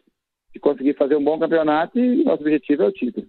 de 0.53 0.59
conseguir 0.59 0.93
fazer 0.93 1.15
um 1.15 1.23
bom 1.23 1.39
campeonato 1.39 1.97
e 1.97 2.23
nosso 2.23 2.43
objetivo 2.43 2.83
é 2.83 2.87
o 2.87 2.91
título. 2.91 3.25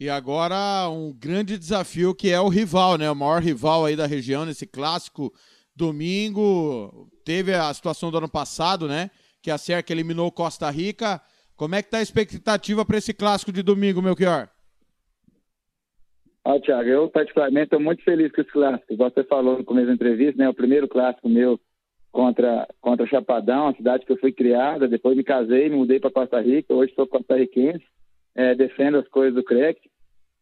E 0.00 0.08
agora 0.08 0.88
um 0.88 1.12
grande 1.12 1.58
desafio 1.58 2.14
que 2.14 2.30
é 2.30 2.40
o 2.40 2.48
rival, 2.48 2.96
né? 2.96 3.10
O 3.10 3.16
maior 3.16 3.42
rival 3.42 3.84
aí 3.84 3.96
da 3.96 4.06
região 4.06 4.46
nesse 4.46 4.64
clássico 4.64 5.32
domingo. 5.74 7.10
Teve 7.24 7.52
a 7.52 7.74
situação 7.74 8.08
do 8.08 8.18
ano 8.18 8.28
passado, 8.28 8.86
né? 8.86 9.10
Que 9.42 9.50
a 9.50 9.58
Cerca 9.58 9.92
eliminou 9.92 10.30
Costa 10.30 10.70
Rica. 10.70 11.20
Como 11.56 11.74
é 11.74 11.82
que 11.82 11.90
tá 11.90 11.98
a 11.98 12.02
expectativa 12.02 12.84
para 12.84 12.96
esse 12.96 13.12
clássico 13.12 13.50
de 13.50 13.60
domingo, 13.60 14.00
Melchior? 14.00 14.48
Ó, 16.44 16.60
Thiago, 16.60 16.88
eu 16.88 17.10
particularmente 17.10 17.64
estou 17.64 17.80
muito 17.80 18.04
feliz 18.04 18.30
com 18.30 18.40
esse 18.40 18.52
clássico. 18.52 18.96
Você 18.96 19.24
falou 19.24 19.58
no 19.58 19.64
começo 19.64 19.88
da 19.88 19.94
entrevista, 19.94 20.40
né? 20.40 20.48
O 20.48 20.54
primeiro 20.54 20.86
clássico 20.86 21.28
meu 21.28 21.58
contra, 22.12 22.68
contra 22.80 23.04
Chapadão, 23.04 23.66
a 23.66 23.74
cidade 23.74 24.06
que 24.06 24.12
eu 24.12 24.18
fui 24.18 24.30
criada. 24.30 24.86
Depois 24.86 25.16
me 25.16 25.24
casei, 25.24 25.68
me 25.68 25.74
mudei 25.74 25.98
para 25.98 26.12
Costa 26.12 26.40
Rica. 26.40 26.72
Hoje 26.72 26.94
sou 26.94 27.04
costarriquense 27.04 27.82
é, 28.38 28.54
defendo 28.54 28.98
as 28.98 29.08
coisas 29.08 29.34
do 29.34 29.42
CREC. 29.42 29.90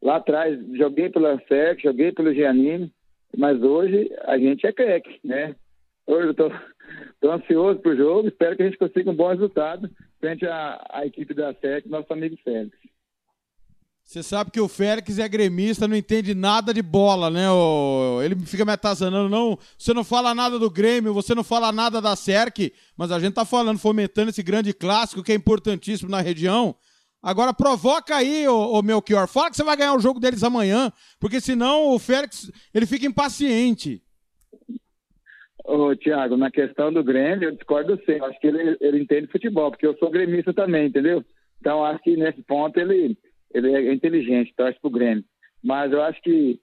Lá 0.03 0.17
atrás, 0.17 0.61
joguei 0.77 1.09
pela 1.09 1.39
SEC, 1.49 1.83
joguei 1.83 2.13
pelo 2.13 2.33
Giannini, 2.35 2.93
mas 3.35 3.61
hoje 3.63 4.15
a 4.25 4.37
gente 4.37 4.67
é 4.67 4.73
CREC, 4.73 5.19
né? 5.25 5.57
Hoje 6.07 6.27
eu 6.27 6.31
estou 6.33 6.53
ansioso 7.33 7.81
para 7.81 7.93
o 7.93 7.97
jogo, 7.97 8.29
espero 8.29 8.55
que 8.55 8.63
a 8.63 8.67
gente 8.67 8.77
consiga 8.77 9.11
um 9.11 9.17
bom 9.17 9.29
resultado 9.29 9.91
frente 10.21 10.47
à, 10.47 10.87
à 10.91 11.07
equipe 11.07 11.33
da 11.33 11.55
SEC, 11.55 11.89
nosso 11.89 12.13
amigo 12.13 12.37
Félix. 12.45 12.77
Você 14.05 14.23
sabe 14.23 14.51
que 14.51 14.61
o 14.61 14.69
Félix 14.69 15.19
é 15.19 15.29
gremista, 15.29 15.89
não 15.89 15.97
entende 15.97 16.35
nada 16.35 16.73
de 16.73 16.83
bola, 16.83 17.29
né? 17.31 17.47
Ele 18.25 18.37
fica 18.47 18.65
me 18.65 18.71
atazanando, 18.71 19.29
não. 19.29 19.59
Você 19.77 19.93
não 19.93 20.05
fala 20.05 20.35
nada 20.35 20.59
do 20.59 20.71
Grêmio, 20.71 21.15
você 21.15 21.35
não 21.35 21.43
fala 21.43 21.73
nada 21.73 22.01
da 22.01 22.15
SERC, 22.15 22.73
mas 22.97 23.11
a 23.11 23.19
gente 23.19 23.35
tá 23.35 23.45
falando, 23.45 23.79
fomentando 23.79 24.31
esse 24.31 24.45
grande 24.45 24.73
clássico 24.73 25.25
que 25.25 25.33
é 25.33 25.35
importantíssimo 25.35 26.11
na 26.11 26.21
região. 26.21 26.77
Agora 27.23 27.53
provoca 27.53 28.17
aí, 28.17 28.47
o, 28.47 28.81
Melchior. 28.83 29.27
Fala 29.27 29.51
que 29.51 29.57
você 29.57 29.65
vai 29.65 29.77
ganhar 29.77 29.95
o 29.95 30.01
jogo 30.01 30.21
deles 30.21 30.45
amanhã, 30.45 30.93
porque 31.19 31.41
senão 31.41 31.91
o 31.91 31.99
Félix 31.99 32.51
ele 32.73 32.87
fica 32.87 33.07
impaciente. 33.07 34.03
Ô, 35.65 35.97
Thiago, 35.97 36.37
na 36.37 36.51
questão 36.51 36.93
do 36.93 37.03
Grêmio, 37.03 37.49
eu 37.49 37.57
discordo 37.57 37.99
sim. 38.07 38.21
Acho 38.23 38.39
que 38.39 38.47
ele, 38.47 38.77
ele 38.81 39.03
entende 39.03 39.27
futebol, 39.27 39.71
porque 39.71 39.87
eu 39.87 39.97
sou 39.99 40.11
gremista 40.11 40.55
também, 40.55 40.87
entendeu? 40.87 41.25
Então 41.61 41.85
acho 41.85 42.01
que 42.05 42.17
nesse 42.17 42.41
ponto 42.43 42.79
ele, 42.79 43.19
ele 43.53 43.75
é 43.75 43.93
inteligente, 43.93 44.55
torce 44.57 44.79
pro 44.81 44.91
Grêmio. 44.91 45.25
Mas 45.65 45.91
eu 45.91 46.01
acho 46.03 46.23
que 46.23 46.61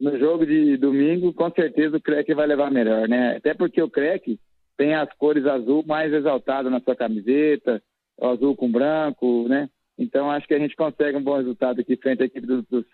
no 0.00 0.18
jogo 0.18 0.46
de 0.46 0.76
domingo, 0.76 1.34
com 1.34 1.50
certeza 1.50 1.96
o 1.96 2.00
Crec 2.00 2.32
vai 2.32 2.46
levar 2.46 2.70
melhor, 2.70 3.08
né? 3.08 3.36
Até 3.36 3.52
porque 3.52 3.82
o 3.82 3.90
Crec 3.90 4.38
tem 4.76 4.94
as 4.94 5.12
cores 5.14 5.44
azul 5.44 5.84
mais 5.86 6.12
exaltadas 6.12 6.70
na 6.70 6.80
sua 6.80 6.94
camiseta, 6.94 7.82
azul 8.20 8.56
com 8.56 8.70
branco, 8.70 9.46
né? 9.48 9.68
Então, 9.98 10.30
acho 10.30 10.46
que 10.46 10.54
a 10.54 10.58
gente 10.58 10.76
consegue 10.76 11.18
um 11.18 11.22
bom 11.22 11.36
resultado 11.36 11.80
aqui 11.80 11.96
frente 11.96 12.22
à 12.22 12.26
equipe 12.26 12.46
do, 12.46 12.62
do. 12.62 12.86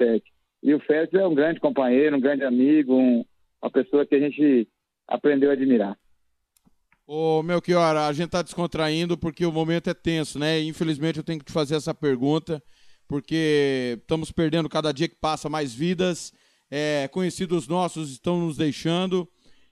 E 0.62 0.74
o 0.74 0.80
Félix 0.80 1.12
é 1.12 1.26
um 1.26 1.34
grande 1.34 1.60
companheiro, 1.60 2.16
um 2.16 2.20
grande 2.20 2.42
amigo, 2.44 2.94
um, 2.94 3.24
uma 3.60 3.70
pessoa 3.70 4.06
que 4.06 4.14
a 4.14 4.18
gente 4.18 4.66
aprendeu 5.06 5.50
a 5.50 5.52
admirar. 5.52 5.98
Ô, 7.06 7.42
Melchior, 7.42 7.94
a 7.96 8.10
gente 8.14 8.26
está 8.26 8.40
descontraindo 8.40 9.18
porque 9.18 9.44
o 9.44 9.52
momento 9.52 9.90
é 9.90 9.94
tenso, 9.94 10.38
né? 10.38 10.62
Infelizmente 10.62 11.18
eu 11.18 11.24
tenho 11.24 11.38
que 11.38 11.44
te 11.44 11.52
fazer 11.52 11.74
essa 11.74 11.94
pergunta, 11.94 12.62
porque 13.06 13.98
estamos 14.00 14.32
perdendo 14.32 14.70
cada 14.70 14.90
dia 14.90 15.06
que 15.06 15.14
passa 15.14 15.50
mais 15.50 15.74
vidas, 15.74 16.32
é, 16.70 17.06
conhecidos 17.08 17.68
nossos 17.68 18.10
estão 18.10 18.40
nos 18.40 18.56
deixando, 18.56 19.28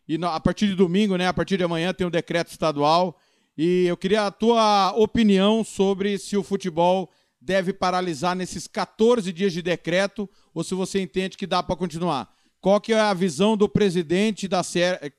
e 0.06 0.22
a 0.22 0.40
partir 0.40 0.66
de 0.66 0.74
domingo, 0.74 1.16
né? 1.16 1.26
A 1.26 1.32
partir 1.32 1.56
de 1.56 1.64
amanhã 1.64 1.94
tem 1.94 2.06
um 2.06 2.10
decreto 2.10 2.48
estadual, 2.48 3.18
e 3.56 3.86
eu 3.86 3.96
queria 3.96 4.26
a 4.26 4.30
tua 4.30 4.92
opinião 4.94 5.64
sobre 5.64 6.18
se 6.18 6.36
o 6.36 6.42
futebol 6.42 7.10
deve 7.42 7.72
paralisar 7.72 8.36
nesses 8.36 8.68
14 8.68 9.32
dias 9.32 9.52
de 9.52 9.60
decreto 9.60 10.30
ou 10.54 10.62
se 10.62 10.74
você 10.74 11.00
entende 11.00 11.36
que 11.36 11.46
dá 11.46 11.62
para 11.62 11.76
continuar. 11.76 12.32
Qual 12.60 12.80
que 12.80 12.92
é 12.92 13.00
a 13.00 13.12
visão 13.12 13.56
do 13.56 13.68
presidente 13.68 14.46
da, 14.46 14.60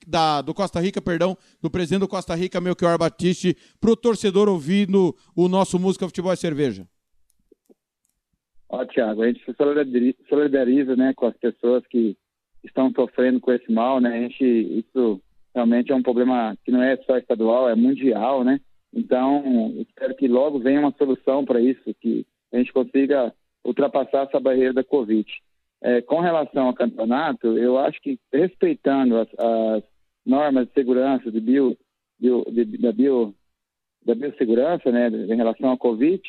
da, 0.08 0.42
do 0.42 0.54
Costa 0.54 0.80
Rica, 0.80 1.02
perdão, 1.02 1.38
do 1.62 1.70
presidente 1.70 2.00
do 2.00 2.08
Costa 2.08 2.34
Rica, 2.34 2.62
Melchior 2.62 2.98
Batiste, 2.98 3.58
para 3.82 3.92
o 3.92 3.98
torcedor 3.98 4.48
ouvindo 4.48 5.14
o 5.36 5.50
nosso 5.50 5.78
Música 5.78 6.06
Futebol 6.06 6.32
e 6.32 6.38
Cerveja? 6.38 6.88
Ó, 8.70 8.86
Tiago, 8.86 9.24
a 9.24 9.28
gente 9.28 9.44
se 9.44 9.54
solidariza, 9.54 10.18
solidariza 10.30 10.96
né, 10.96 11.14
com 11.14 11.28
as 11.28 11.36
pessoas 11.36 11.86
que 11.88 12.18
estão 12.64 12.90
sofrendo 12.94 13.42
com 13.42 13.52
esse 13.52 13.70
mal, 13.70 14.00
né? 14.00 14.18
A 14.18 14.22
gente, 14.22 14.44
isso 14.44 15.22
realmente 15.54 15.92
é 15.92 15.96
um 15.96 16.02
problema 16.02 16.58
que 16.64 16.72
não 16.72 16.82
é 16.82 16.96
só 17.06 17.18
estadual, 17.18 17.70
é 17.70 17.76
mundial, 17.76 18.46
né? 18.46 18.62
Então, 18.94 19.74
espero 19.80 20.16
que 20.16 20.28
logo 20.28 20.60
venha 20.60 20.80
uma 20.80 20.94
solução 20.98 21.44
para 21.44 21.60
isso, 21.60 21.82
que 22.00 22.26
a 22.52 22.58
gente 22.58 22.72
consiga 22.72 23.34
ultrapassar 23.64 24.28
essa 24.28 24.40
barreira 24.40 24.74
da 24.74 24.84
Covid. 24.84 25.26
É, 25.82 26.02
com 26.02 26.20
relação 26.20 26.68
ao 26.68 26.74
campeonato, 26.74 27.58
eu 27.58 27.78
acho 27.78 28.00
que 28.02 28.20
respeitando 28.32 29.18
as, 29.18 29.28
as 29.38 29.84
normas 30.26 30.68
de 30.68 30.74
segurança 30.74 31.32
de 31.32 31.42
bio, 31.42 31.78
bio, 32.20 32.46
de, 32.50 32.66
da, 32.78 32.92
bio, 32.92 33.34
da 34.06 34.16
biossegurança, 34.16 34.92
né, 34.92 35.08
em 35.10 35.36
relação 35.36 35.72
à 35.72 35.78
Covid, 35.78 36.22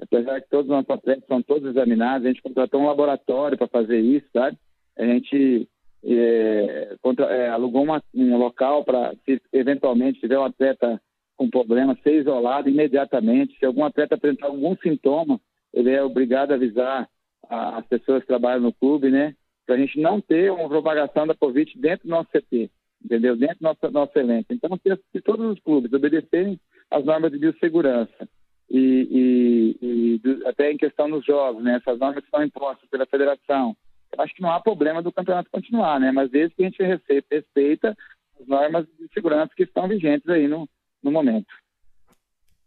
apesar 0.00 0.40
que 0.40 0.48
todos 0.48 0.66
os 0.66 0.70
nossos 0.70 0.90
atletas 0.90 1.26
são 1.26 1.42
todos 1.42 1.68
examinados, 1.68 2.24
a 2.24 2.28
gente 2.28 2.42
contratou 2.42 2.80
um 2.80 2.86
laboratório 2.86 3.58
para 3.58 3.66
fazer 3.66 4.00
isso, 4.00 4.26
sabe? 4.32 4.56
A 4.96 5.04
gente 5.04 5.68
é, 6.04 6.96
contra, 7.00 7.26
é, 7.26 7.48
alugou 7.48 7.82
uma, 7.82 8.02
um 8.14 8.36
local 8.36 8.84
para, 8.84 9.14
se 9.24 9.40
eventualmente 9.52 10.20
tiver 10.20 10.38
um 10.38 10.44
atleta 10.44 11.00
com 11.36 11.48
problema, 11.50 11.96
ser 12.02 12.20
isolado 12.20 12.68
imediatamente. 12.68 13.58
Se 13.58 13.64
algum 13.66 13.84
atleta 13.84 14.14
apresentar 14.14 14.46
algum 14.46 14.76
sintoma, 14.76 15.40
ele 15.72 15.90
é 15.90 16.02
obrigado 16.02 16.52
a 16.52 16.54
avisar 16.54 17.08
a- 17.48 17.78
as 17.78 17.86
pessoas 17.86 18.20
que 18.22 18.28
trabalham 18.28 18.60
no 18.60 18.72
clube, 18.72 19.10
né? 19.10 19.34
Para 19.66 19.76
a 19.76 19.78
gente 19.78 20.00
não 20.00 20.20
ter 20.20 20.50
uma 20.52 20.68
propagação 20.68 21.26
da 21.26 21.34
Covid 21.34 21.72
dentro 21.78 22.06
do 22.06 22.10
nosso 22.10 22.30
CT, 22.30 22.70
entendeu? 23.04 23.36
Dentro 23.36 23.58
do 23.60 23.62
nosso, 23.64 23.90
nosso 23.90 24.18
elenco. 24.18 24.52
Então, 24.52 24.70
se, 24.76 24.96
se 25.12 25.20
todos 25.20 25.46
os 25.52 25.60
clubes 25.60 25.92
obedecerem 25.92 26.58
às 26.90 27.04
normas 27.04 27.32
de 27.32 27.38
biossegurança 27.38 28.28
e, 28.70 29.76
e- 29.80 30.20
e 30.20 30.46
até 30.46 30.70
em 30.70 30.76
questão 30.76 31.10
dos 31.10 31.24
jogos, 31.24 31.62
né? 31.62 31.76
Essas 31.76 31.98
normas 31.98 32.24
são 32.30 32.42
impostas 32.44 32.88
pela 32.90 33.06
federação, 33.06 33.76
eu 34.16 34.22
acho 34.22 34.34
que 34.34 34.42
não 34.42 34.52
há 34.52 34.60
problema 34.60 35.02
do 35.02 35.12
campeonato 35.12 35.50
continuar, 35.50 35.98
né? 35.98 36.12
Mas 36.12 36.30
desde 36.30 36.54
que 36.54 36.62
a 36.62 36.68
gente 36.68 36.82
respeita 37.30 37.96
as 38.40 38.46
normas 38.46 38.86
de 38.98 39.08
segurança 39.14 39.52
que 39.56 39.62
estão 39.62 39.88
vigentes 39.88 40.28
aí 40.28 40.46
no, 40.48 40.68
no 41.02 41.10
momento. 41.10 41.46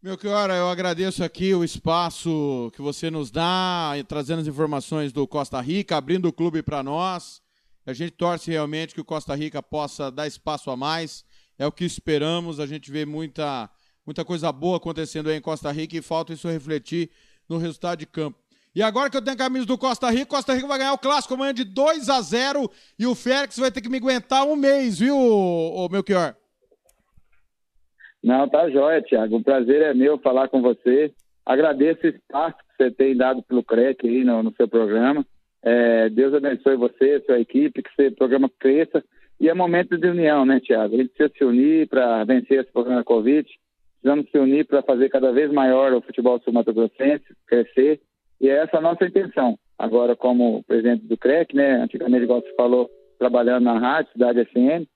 Meu 0.01 0.17
hora, 0.31 0.53
eu 0.55 0.69
agradeço 0.69 1.23
aqui 1.23 1.55
o 1.55 1.63
espaço 1.63 2.71
que 2.75 2.81
você 2.81 3.09
nos 3.09 3.31
dá, 3.31 3.93
trazendo 4.07 4.41
as 4.41 4.47
informações 4.47 5.11
do 5.11 5.27
Costa 5.27 5.59
Rica, 5.59 5.97
abrindo 5.97 6.27
o 6.27 6.33
clube 6.33 6.61
para 6.61 6.83
nós. 6.83 7.41
A 7.87 7.93
gente 7.93 8.11
torce 8.11 8.51
realmente 8.51 8.93
que 8.93 9.01
o 9.01 9.05
Costa 9.05 9.33
Rica 9.33 9.63
possa 9.63 10.11
dar 10.11 10.27
espaço 10.27 10.69
a 10.69 10.77
mais. 10.77 11.25
É 11.57 11.65
o 11.65 11.71
que 11.71 11.85
esperamos. 11.85 12.59
A 12.59 12.67
gente 12.67 12.91
vê 12.91 13.03
muita, 13.03 13.67
muita 14.05 14.23
coisa 14.23 14.51
boa 14.51 14.77
acontecendo 14.77 15.29
aí 15.29 15.37
em 15.37 15.41
Costa 15.41 15.71
Rica 15.71 15.97
e 15.97 16.03
falta 16.03 16.33
isso 16.33 16.47
refletir 16.47 17.09
no 17.49 17.57
resultado 17.57 17.97
de 17.97 18.05
campo. 18.05 18.37
E 18.75 18.83
agora 18.83 19.09
que 19.09 19.17
eu 19.17 19.21
tenho 19.21 19.33
a 19.33 19.37
camisa 19.37 19.65
do 19.65 19.77
Costa 19.77 20.11
Rica, 20.11 20.25
Costa 20.25 20.53
Rica 20.53 20.67
vai 20.67 20.77
ganhar 20.77 20.93
o 20.93 20.99
clássico 20.99 21.33
amanhã 21.33 21.53
de 21.53 21.63
2 21.63 22.09
a 22.09 22.21
0 22.21 22.69
e 22.99 23.07
o 23.07 23.15
Félix 23.15 23.57
vai 23.57 23.71
ter 23.71 23.81
que 23.81 23.89
me 23.89 23.97
aguentar 23.97 24.45
um 24.45 24.55
mês, 24.55 24.99
viu, 24.99 25.17
ô 25.17 25.87
Melchior? 25.89 26.35
Não, 28.25 28.49
tá 28.49 28.67
jóia, 28.71 29.03
Tiago. 29.03 29.35
O 29.35 29.43
prazer 29.43 29.83
é 29.83 29.93
meu 29.93 30.17
falar 30.17 30.47
com 30.47 30.59
você. 30.59 31.13
Agradeço 31.45 32.07
o 32.07 32.09
espaço 32.09 32.57
que 32.57 32.83
você 32.83 32.89
tem 32.89 33.15
dado 33.15 33.43
pelo 33.43 33.63
CREC 33.63 34.03
aí 34.03 34.23
no, 34.23 34.41
no 34.41 34.51
seu 34.55 34.67
programa. 34.67 35.23
É, 35.61 36.09
Deus 36.09 36.33
abençoe 36.33 36.75
você, 36.75 37.19
sua 37.19 37.39
equipe, 37.39 37.83
que 37.83 38.01
esse 38.01 38.15
programa 38.15 38.49
cresça. 38.59 39.03
E 39.39 39.47
é 39.47 39.53
momento 39.53 39.95
de 39.95 40.07
união, 40.07 40.43
né, 40.43 40.59
Tiago? 40.59 40.95
A 40.95 40.97
gente 40.97 41.09
precisa 41.09 41.37
se 41.37 41.45
unir 41.45 41.87
para 41.87 42.23
vencer 42.23 42.61
esse 42.61 42.71
problema 42.71 42.97
da 42.97 43.03
Covid. 43.03 43.47
Precisamos 44.01 44.31
se 44.31 44.39
unir 44.39 44.65
para 44.65 44.81
fazer 44.81 45.07
cada 45.09 45.31
vez 45.31 45.51
maior 45.51 45.93
o 45.93 46.01
futebol 46.01 46.41
sul-mato-grossense, 46.41 47.25
crescer. 47.45 48.01
E 48.41 48.49
é 48.49 48.63
essa 48.63 48.79
a 48.79 48.81
nossa 48.81 49.05
intenção. 49.05 49.55
Agora, 49.77 50.15
como 50.15 50.63
presidente 50.63 51.05
do 51.05 51.15
CREC, 51.15 51.55
né, 51.55 51.73
antigamente, 51.75 52.23
igual 52.23 52.41
você 52.41 52.55
falou, 52.55 52.89
trabalhando 53.19 53.65
na 53.65 53.77
rádio, 53.77 54.13
Cidade 54.13 54.45
FM. 54.45 54.89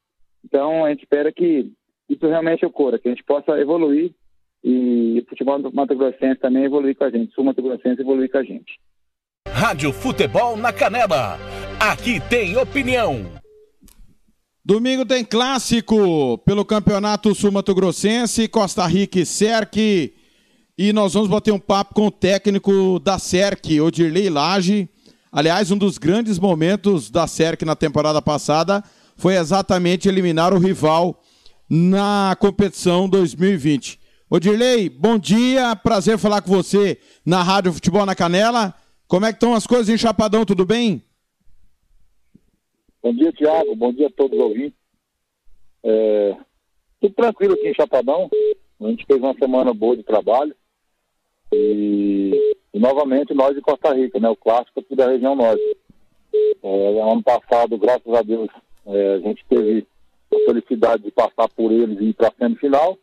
Então, 0.43 0.83
a 0.83 0.89
gente 0.89 1.03
espera 1.03 1.31
que 1.31 1.71
isso 2.09 2.27
realmente 2.27 2.65
ocorra, 2.65 2.97
que 2.97 3.07
a 3.07 3.11
gente 3.11 3.23
possa 3.23 3.59
evoluir 3.59 4.11
e 4.63 5.23
o 5.25 5.29
futebol 5.29 5.61
do 5.61 5.73
Mato 5.73 5.95
Grossense 5.95 6.39
também 6.39 6.65
evoluir 6.65 6.95
com 6.95 7.05
a 7.05 7.09
gente, 7.09 7.33
Sul 7.33 7.43
Mato 7.43 7.61
Grossense 7.61 8.01
evoluir 8.01 8.29
com 8.29 8.37
a 8.37 8.43
gente. 8.43 8.79
Rádio 9.47 9.93
Futebol 9.93 10.57
na 10.57 10.73
Canela. 10.73 11.37
Aqui 11.79 12.19
tem 12.29 12.57
opinião. 12.57 13.25
Domingo 14.63 15.05
tem 15.05 15.23
clássico 15.23 16.37
pelo 16.39 16.63
Campeonato 16.63 17.33
Sul-Mato 17.33 17.73
Grossense, 17.73 18.47
Costa 18.47 18.85
Rica 18.85 19.19
e 19.19 19.25
Serc. 19.25 19.77
E 20.77 20.93
nós 20.93 21.13
vamos 21.13 21.27
bater 21.27 21.51
um 21.51 21.59
papo 21.59 21.95
com 21.95 22.07
o 22.07 22.11
técnico 22.11 22.99
da 22.99 23.17
Serc, 23.17 23.65
Odirley 23.81 24.29
Lage. 24.29 24.87
Aliás, 25.31 25.71
um 25.71 25.77
dos 25.77 25.97
grandes 25.97 26.37
momentos 26.37 27.09
da 27.09 27.25
Serc 27.25 27.63
na 27.63 27.75
temporada 27.75 28.21
passada 28.21 28.83
foi 29.17 29.35
exatamente 29.35 30.07
eliminar 30.07 30.53
o 30.53 30.59
rival 30.59 31.19
na 31.69 32.35
competição 32.39 33.07
2020. 33.07 33.99
Odirley, 34.29 34.89
bom 34.89 35.17
dia, 35.17 35.75
prazer 35.75 36.17
falar 36.17 36.41
com 36.41 36.51
você 36.51 36.99
na 37.25 37.43
Rádio 37.43 37.73
Futebol 37.73 38.05
na 38.05 38.15
Canela. 38.15 38.73
Como 39.07 39.25
é 39.25 39.29
que 39.29 39.37
estão 39.37 39.53
as 39.53 39.67
coisas 39.67 39.89
em 39.89 39.97
Chapadão, 39.97 40.45
tudo 40.45 40.65
bem? 40.65 41.03
Bom 43.01 43.13
dia, 43.13 43.31
Tiago. 43.31 43.75
Bom 43.75 43.93
dia 43.93 44.07
a 44.07 44.11
todos 44.11 44.37
os 44.37 44.43
ouvintes. 44.43 44.77
É, 45.83 46.35
tudo 46.99 47.13
tranquilo 47.15 47.53
aqui 47.53 47.69
em 47.69 47.73
Chapadão. 47.73 48.29
A 48.81 48.87
gente 48.87 49.05
fez 49.05 49.19
uma 49.19 49.33
semana 49.33 49.73
boa 49.73 49.95
de 49.97 50.03
trabalho. 50.03 50.55
E, 51.51 52.55
e 52.73 52.79
novamente 52.79 53.33
nós 53.33 53.55
de 53.55 53.61
Costa 53.61 53.93
Rica, 53.95 54.19
né? 54.19 54.29
O 54.29 54.35
clássico 54.35 54.79
aqui 54.79 54.95
da 54.95 55.07
região 55.09 55.35
norte. 55.35 55.77
É, 56.61 57.01
ano 57.01 57.23
passado, 57.23 57.77
graças 57.77 58.13
a 58.13 58.21
Deus, 58.21 58.49
é, 58.85 59.15
a 59.15 59.19
gente 59.19 59.43
teve 59.49 59.87
a 60.33 60.45
felicidade 60.45 61.03
de 61.03 61.11
passar 61.11 61.47
por 61.55 61.71
eles 61.71 61.99
e 61.99 62.05
ir 62.09 62.13
para 62.13 62.27
a 62.29 62.33
semifinal. 62.37 62.97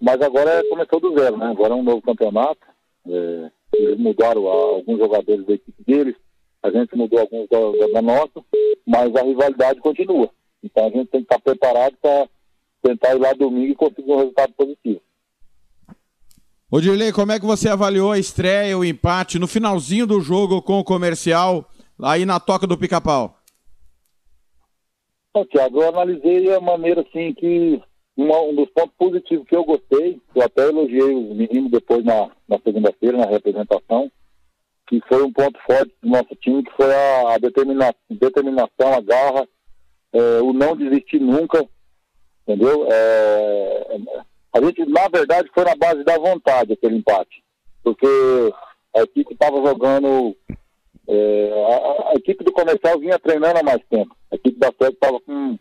Mas 0.00 0.20
agora 0.20 0.50
é, 0.50 0.68
começou 0.68 0.98
do 1.00 1.16
zero, 1.18 1.36
né? 1.36 1.46
Agora 1.46 1.72
é 1.74 1.76
um 1.76 1.82
novo 1.82 2.02
campeonato. 2.02 2.60
É, 3.06 3.50
eles 3.74 3.98
mudaram 3.98 4.46
alguns 4.46 4.98
jogadores 4.98 5.46
da 5.46 5.54
equipe 5.54 5.82
deles, 5.84 6.14
a 6.62 6.70
gente 6.70 6.94
mudou 6.96 7.18
alguns 7.20 7.48
da, 7.48 7.58
da- 7.92 8.02
nossa, 8.02 8.44
mas 8.86 9.14
a 9.14 9.22
rivalidade 9.22 9.80
continua. 9.80 10.28
Então 10.62 10.86
a 10.86 10.90
gente 10.90 11.06
tem 11.08 11.20
que 11.24 11.32
estar 11.32 11.38
preparado 11.40 11.96
para 12.02 12.28
tentar 12.82 13.14
ir 13.14 13.20
lá 13.20 13.32
domingo 13.32 13.72
e 13.72 13.74
conseguir 13.76 14.10
um 14.12 14.18
resultado 14.18 14.52
positivo. 14.54 15.00
Odirley, 16.70 17.12
como 17.12 17.32
é 17.32 17.40
que 17.40 17.46
você 17.46 17.68
avaliou 17.68 18.12
a 18.12 18.18
estreia, 18.18 18.76
o 18.78 18.84
empate 18.84 19.38
no 19.38 19.46
finalzinho 19.48 20.06
do 20.06 20.20
jogo 20.20 20.62
com 20.62 20.78
o 20.78 20.84
comercial, 20.84 21.68
aí 22.00 22.24
na 22.24 22.38
toca 22.38 22.66
do 22.66 22.78
pica-pau? 22.78 23.39
Então, 25.30 25.44
Tiago, 25.46 25.80
eu 25.82 25.88
analisei 25.88 26.52
a 26.52 26.60
maneira 26.60 27.02
assim 27.02 27.32
que 27.34 27.80
uma- 28.16 28.40
um 28.42 28.54
dos 28.54 28.68
pontos 28.70 28.94
positivos 28.98 29.46
que 29.46 29.54
eu 29.54 29.64
gostei, 29.64 30.20
eu 30.34 30.42
até 30.42 30.68
elogiei 30.68 31.14
os 31.14 31.36
meninos 31.36 31.70
depois 31.70 32.04
na, 32.04 32.28
na 32.48 32.58
segunda-feira, 32.58 33.16
na 33.16 33.26
representação, 33.26 34.10
que 34.88 35.00
foi 35.08 35.22
um 35.22 35.32
ponto 35.32 35.56
forte 35.64 35.92
do 36.02 36.08
nosso 36.10 36.34
time, 36.40 36.64
que 36.64 36.72
foi 36.72 36.92
a, 36.92 37.34
a 37.34 37.38
determina, 37.38 37.94
determinação, 38.10 38.92
a 38.92 39.00
garra, 39.00 39.48
é, 40.12 40.40
o 40.42 40.52
não 40.52 40.76
desistir 40.76 41.20
nunca, 41.20 41.64
entendeu? 42.42 42.88
É, 42.90 43.98
a 44.52 44.60
gente, 44.64 44.84
na 44.86 45.06
verdade, 45.08 45.48
foi 45.54 45.64
na 45.64 45.76
base 45.76 46.02
da 46.02 46.18
vontade 46.18 46.72
aquele 46.72 46.96
empate, 46.96 47.40
porque 47.84 48.06
a 48.96 49.02
equipe 49.02 49.32
estava 49.32 49.64
jogando, 49.64 50.36
é, 51.12 51.64
a, 52.06 52.10
a 52.10 52.14
equipe 52.14 52.44
do 52.44 52.52
comercial 52.52 52.98
vinha 52.98 53.18
treinando 53.18 53.58
há 53.58 53.62
mais 53.62 53.82
tempo, 53.90 54.14
a 54.30 54.36
equipe 54.36 54.58
da 54.58 54.70
FED 54.72 54.92
estava 54.94 55.20
com 55.20 55.58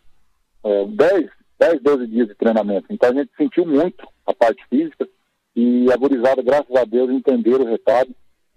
é, 0.64 0.86
10, 0.86 1.30
10, 1.60 1.82
12 1.82 2.08
dias 2.08 2.28
de 2.28 2.36
treinamento, 2.36 2.86
então 2.90 3.10
a 3.10 3.14
gente 3.14 3.32
sentiu 3.36 3.66
muito 3.66 4.08
a 4.28 4.34
parte 4.34 4.64
física 4.70 5.08
e 5.56 5.92
a 5.92 5.98
gurizada, 5.98 6.42
graças 6.42 6.74
a 6.76 6.86
Deus, 6.86 7.10
entenderam 7.10 7.66
o 7.66 7.70
recado 7.70 8.10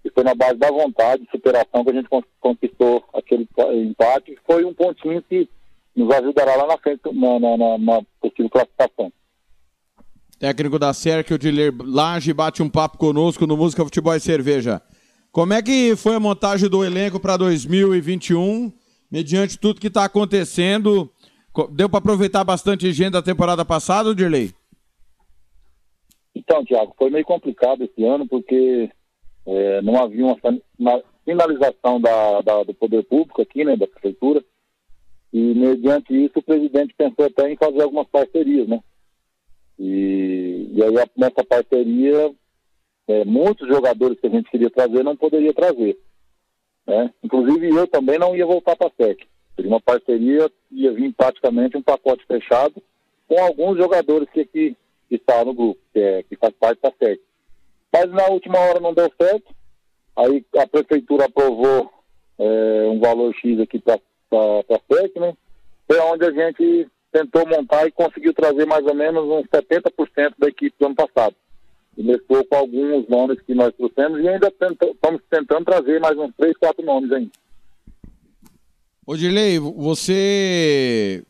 e 0.05 0.09
foi 0.09 0.23
na 0.23 0.35
base 0.35 0.55
da 0.55 0.69
vontade, 0.69 1.27
superação 1.31 1.83
que 1.83 1.89
a 1.89 1.93
gente 1.93 2.09
con- 2.09 2.23
conquistou 2.39 3.03
aquele 3.13 3.45
pa- 3.55 3.73
empate. 3.73 4.37
Foi 4.45 4.63
um 4.65 4.73
pontinho 4.73 5.21
que 5.23 5.47
nos 5.95 6.13
ajudará 6.13 6.55
lá 6.57 6.67
na 6.67 6.77
frente 6.77 6.99
na, 7.05 7.39
na, 7.39 7.57
na, 7.57 7.77
na 7.77 8.01
possível 8.21 8.49
classificação. 8.49 9.11
Técnico 10.39 10.77
da 10.77 10.93
SERC, 10.93 11.33
Odirley 11.33 11.71
Lage, 11.85 12.33
bate 12.33 12.61
um 12.61 12.69
papo 12.69 12.97
conosco 12.97 13.47
no 13.47 13.55
Música, 13.55 13.83
Futebol 13.83 14.13
e 14.15 14.19
Cerveja. 14.19 14.81
Como 15.33 15.51
é 15.51 15.63
que 15.63 15.95
foi 15.95 16.13
a 16.15 16.19
montagem 16.19 16.69
do 16.69 16.85
elenco 16.85 17.19
para 17.19 17.35
2021, 17.37 18.71
mediante 19.11 19.57
tudo 19.57 19.81
que 19.81 19.87
está 19.87 20.05
acontecendo? 20.05 21.09
Co- 21.51 21.65
Deu 21.65 21.89
para 21.89 21.97
aproveitar 21.97 22.43
bastante 22.43 22.93
gente 22.93 23.13
da 23.13 23.21
temporada 23.21 23.65
passada, 23.65 24.09
Odirley? 24.09 24.53
Então, 26.35 26.63
Tiago, 26.63 26.93
foi 26.95 27.09
meio 27.09 27.25
complicado 27.25 27.83
esse 27.83 28.03
ano 28.05 28.27
porque 28.27 28.91
eh, 29.47 29.81
não 29.81 29.99
havia 29.99 30.23
uma, 30.23 30.35
fin- 30.37 30.61
uma 30.77 31.01
finalização 31.25 31.99
da, 31.99 32.41
da- 32.41 32.63
do 32.63 32.73
poder 32.75 33.03
público 33.03 33.41
aqui, 33.41 33.65
né, 33.65 33.75
da 33.75 33.87
prefeitura, 33.87 34.43
e 35.33 35.39
mediante 35.55 36.13
isso 36.13 36.37
o 36.37 36.43
presidente 36.43 36.93
pensou 36.95 37.25
até 37.25 37.51
em 37.51 37.57
fazer 37.57 37.81
algumas 37.81 38.07
parcerias, 38.07 38.67
né? 38.67 38.79
E, 39.79 40.69
e 40.73 40.83
aí 40.83 40.91
nessa 41.17 41.43
parceria 41.43 42.31
eh, 43.07 43.25
muitos 43.25 43.67
jogadores 43.67 44.19
que 44.19 44.27
a 44.27 44.29
gente 44.29 44.49
queria 44.49 44.69
trazer 44.69 45.03
não 45.03 45.15
poderia 45.15 45.53
trazer, 45.53 45.97
né? 46.87 47.11
Inclusive 47.23 47.69
eu 47.69 47.87
também 47.87 48.17
não 48.17 48.35
ia 48.35 48.45
voltar 48.45 48.75
para 48.75 48.87
a 48.87 48.91
SEC. 48.91 49.27
Seria 49.55 49.71
uma 49.71 49.81
parceria, 49.81 50.49
ia 50.71 50.91
vir 50.91 51.13
praticamente 51.13 51.77
um 51.77 51.81
pacote 51.81 52.25
fechado 52.25 52.81
com 53.27 53.39
alguns 53.39 53.77
jogadores 53.77 54.29
que 54.29 54.41
aqui 54.41 54.75
estão 55.09 55.45
no 55.45 55.53
grupo, 55.53 55.79
que, 55.93 55.99
é, 55.99 56.23
que 56.23 56.35
faz 56.35 56.53
parte 56.55 56.81
da 56.81 56.91
SEC. 56.91 57.19
Mas 57.91 58.09
na 58.09 58.27
última 58.27 58.59
hora 58.59 58.79
não 58.79 58.93
deu 58.93 59.11
certo, 59.21 59.53
aí 60.15 60.43
a 60.57 60.67
prefeitura 60.67 61.25
aprovou 61.25 61.91
é, 62.39 62.87
um 62.89 62.99
valor 62.99 63.33
X 63.35 63.59
aqui 63.59 63.79
para 63.79 63.95
a 63.95 64.95
SEC, 64.95 65.19
né? 65.19 65.33
Foi 65.87 65.99
onde 65.99 66.25
a 66.25 66.31
gente 66.31 66.87
tentou 67.11 67.47
montar 67.47 67.85
e 67.85 67.91
conseguiu 67.91 68.33
trazer 68.33 68.65
mais 68.65 68.83
ou 68.85 68.95
menos 68.95 69.23
uns 69.25 69.45
70% 69.47 70.33
da 70.37 70.47
equipe 70.47 70.75
do 70.79 70.87
ano 70.87 70.95
passado. 70.95 71.35
E 71.97 72.03
mesclou 72.03 72.43
com 72.45 72.55
alguns 72.55 73.07
nomes 73.07 73.39
que 73.41 73.53
nós 73.53 73.71
trouxemos 73.75 74.19
e 74.21 74.27
ainda 74.27 74.49
tenta- 74.51 74.87
estamos 74.87 75.21
tentando 75.29 75.65
trazer 75.65 75.99
mais 75.99 76.17
uns 76.17 76.31
3, 76.35 76.57
4 76.57 76.83
nomes 76.85 77.11
ainda. 77.11 77.31
Odirley, 79.05 79.59
você 79.59 81.23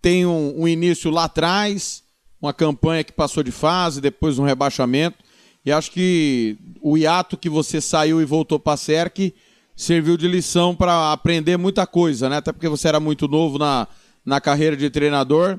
tem 0.00 0.24
um, 0.24 0.62
um 0.62 0.68
início 0.68 1.10
lá 1.10 1.24
atrás, 1.24 2.02
uma 2.40 2.54
campanha 2.54 3.02
que 3.02 3.12
passou 3.12 3.42
de 3.42 3.50
fase, 3.50 4.00
depois 4.00 4.38
um 4.38 4.44
rebaixamento, 4.44 5.18
e 5.64 5.72
acho 5.72 5.90
que 5.90 6.56
o 6.80 6.96
hiato 6.96 7.36
que 7.36 7.48
você 7.48 7.80
saiu 7.80 8.20
e 8.22 8.24
voltou 8.24 8.58
para 8.60 8.74
a 8.74 8.76
SERC 8.76 9.34
serviu 9.74 10.16
de 10.16 10.28
lição 10.28 10.74
para 10.74 11.12
aprender 11.12 11.56
muita 11.56 11.86
coisa, 11.86 12.28
né? 12.28 12.36
Até 12.36 12.52
porque 12.52 12.68
você 12.68 12.86
era 12.86 13.00
muito 13.00 13.26
novo 13.26 13.58
na, 13.58 13.88
na 14.24 14.40
carreira 14.40 14.76
de 14.76 14.88
treinador. 14.88 15.58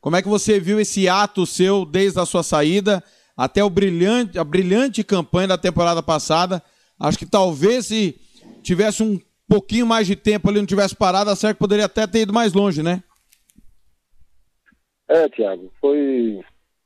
Como 0.00 0.14
é 0.14 0.22
que 0.22 0.28
você 0.28 0.60
viu 0.60 0.78
esse 0.78 1.08
ato 1.08 1.44
seu 1.44 1.84
desde 1.84 2.20
a 2.20 2.24
sua 2.24 2.44
saída 2.44 3.02
até 3.38 3.62
o 3.62 3.70
brilhante, 3.70 4.36
a 4.38 4.42
brilhante 4.42 5.04
campanha 5.04 5.46
da 5.48 5.56
temporada 5.56 6.02
passada? 6.02 6.60
Acho 6.98 7.16
que 7.16 7.24
talvez 7.24 7.86
se 7.86 8.20
tivesse 8.62 9.02
um 9.04 9.18
pouquinho 9.48 9.86
mais 9.86 10.06
de 10.08 10.16
tempo 10.16 10.50
ali, 10.50 10.58
não 10.58 10.66
tivesse 10.66 10.96
parado, 10.96 11.30
a 11.30 11.36
SERC 11.36 11.56
poderia 11.56 11.84
até 11.84 12.04
ter 12.06 12.22
ido 12.22 12.32
mais 12.32 12.52
longe, 12.52 12.82
né? 12.82 13.00
É, 15.08 15.28
Tiago, 15.28 15.72
foi. 15.80 16.40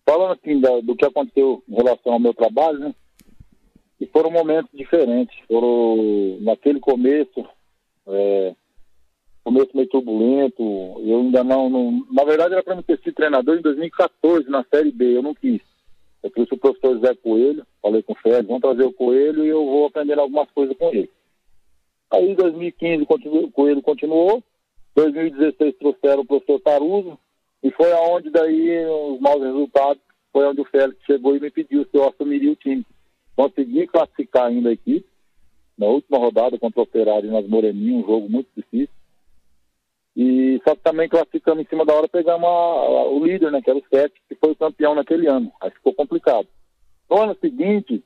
Falando 0.08 0.32
assim 0.38 0.60
da- 0.60 0.80
do 0.80 0.94
que 0.94 1.04
aconteceu 1.04 1.62
em 1.68 1.74
relação 1.74 2.12
ao 2.12 2.20
meu 2.20 2.34
trabalho, 2.34 2.78
né? 2.78 2.94
E 4.00 4.06
foram 4.06 4.30
momentos 4.30 4.70
diferentes. 4.74 5.36
Foram 5.48 6.38
naquele 6.40 6.80
começo, 6.80 7.44
é, 8.08 8.54
começo 9.44 9.70
meio 9.74 9.88
turbulento. 9.88 10.62
Eu 11.04 11.20
ainda 11.20 11.42
não, 11.44 11.70
não- 11.70 12.06
Na 12.12 12.24
verdade, 12.24 12.52
era 12.54 12.62
para 12.62 12.76
me 12.76 12.82
ter 12.82 12.98
sido 12.98 13.14
treinador 13.14 13.56
em 13.56 13.62
2014, 13.62 14.48
na 14.50 14.64
Série 14.72 14.90
B. 14.92 15.16
Eu 15.16 15.22
não 15.22 15.34
quis. 15.34 15.60
Eu 16.22 16.30
trouxe 16.30 16.54
o 16.54 16.58
professor 16.58 16.98
Zé 17.00 17.14
Coelho, 17.16 17.66
falei 17.80 18.02
com 18.02 18.12
o 18.12 18.16
Fred, 18.16 18.46
vamos 18.46 18.62
trazer 18.62 18.84
o 18.84 18.92
Coelho 18.92 19.44
e 19.44 19.48
eu 19.48 19.64
vou 19.64 19.86
aprender 19.86 20.18
algumas 20.18 20.50
coisas 20.52 20.76
com 20.76 20.88
ele. 20.88 21.10
Aí 22.10 22.30
em 22.30 22.34
2015 22.34 23.04
continu- 23.06 23.44
o 23.44 23.50
Coelho 23.50 23.82
continuou, 23.82 24.42
2016 24.94 25.74
trouxeram 25.78 26.22
o 26.22 26.26
professor 26.26 26.60
Taruso, 26.60 27.18
e 27.62 27.70
foi 27.70 27.92
aonde 27.92 28.30
daí 28.30 28.84
os 28.86 29.20
maus 29.20 29.42
resultados, 29.42 30.02
foi 30.32 30.46
onde 30.46 30.60
o 30.60 30.64
Félix 30.64 30.98
chegou 31.04 31.36
e 31.36 31.40
me 31.40 31.50
pediu 31.50 31.82
se 31.84 31.96
eu 31.96 32.08
assumiria 32.08 32.52
o 32.52 32.56
time. 32.56 32.84
Consegui 33.34 33.86
classificar 33.86 34.46
ainda 34.46 34.68
a 34.68 34.72
equipe, 34.72 35.06
na 35.78 35.86
última 35.86 36.18
rodada 36.18 36.58
contra 36.58 36.80
o 36.80 36.82
Operário 36.84 37.30
nas 37.30 37.46
Moreninhas, 37.48 38.04
um 38.04 38.06
jogo 38.06 38.28
muito 38.28 38.48
difícil. 38.56 38.94
E 40.16 40.60
só 40.66 40.74
que 40.74 40.82
também 40.82 41.08
classificamos 41.08 41.64
em 41.64 41.68
cima 41.68 41.84
da 41.86 41.94
hora, 41.94 42.08
pegamos 42.08 42.44
a- 42.44 42.50
a- 42.50 43.08
o 43.08 43.24
líder, 43.24 43.50
né, 43.50 43.62
que 43.62 43.70
era 43.70 43.78
o 43.78 43.84
Sete, 43.92 44.20
que 44.28 44.34
foi 44.34 44.50
o 44.50 44.56
campeão 44.56 44.94
naquele 44.94 45.26
ano. 45.26 45.50
Aí 45.60 45.70
ficou 45.70 45.94
complicado. 45.94 46.46
No 47.08 47.20
ano 47.22 47.36
seguinte, 47.40 48.04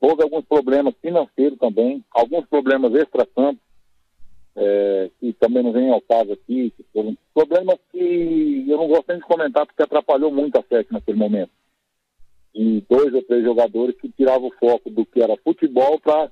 houve 0.00 0.22
alguns 0.22 0.44
problemas 0.44 0.94
financeiros 1.00 1.58
também, 1.58 2.04
alguns 2.10 2.44
problemas 2.46 2.92
extra-campo, 2.94 3.60
é, 4.56 5.10
que 5.18 5.32
também 5.34 5.62
não 5.62 5.72
vem 5.72 5.90
ao 5.90 6.00
caso 6.00 6.32
aqui, 6.32 6.70
que 6.76 6.84
foram 6.92 7.16
problemas 7.32 7.78
que 7.90 8.64
eu 8.68 8.76
não 8.76 8.88
gosto 8.88 9.06
nem 9.08 9.18
de 9.18 9.24
comentar 9.24 9.66
porque 9.66 9.82
atrapalhou 9.82 10.30
muito 10.32 10.56
a 10.58 10.62
SEC 10.62 10.90
naquele 10.92 11.18
momento. 11.18 11.50
E 12.54 12.80
dois 12.88 13.12
ou 13.12 13.22
três 13.22 13.42
jogadores 13.44 13.96
que 14.00 14.08
tiravam 14.10 14.48
o 14.48 14.54
foco 14.58 14.88
do 14.90 15.04
que 15.04 15.20
era 15.20 15.36
futebol 15.38 15.98
para 15.98 16.30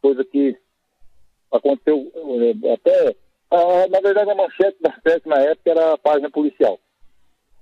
coisa 0.00 0.24
que 0.24 0.56
aconteceu 1.52 2.10
é, 2.64 2.72
até. 2.72 3.16
Ah, 3.50 3.86
na 3.88 4.00
verdade, 4.00 4.30
a 4.30 4.34
manchete 4.34 4.76
da 4.80 4.92
SEC 5.02 5.26
na 5.26 5.40
época 5.40 5.70
era 5.70 5.94
a 5.94 5.98
página 5.98 6.30
policial. 6.30 6.78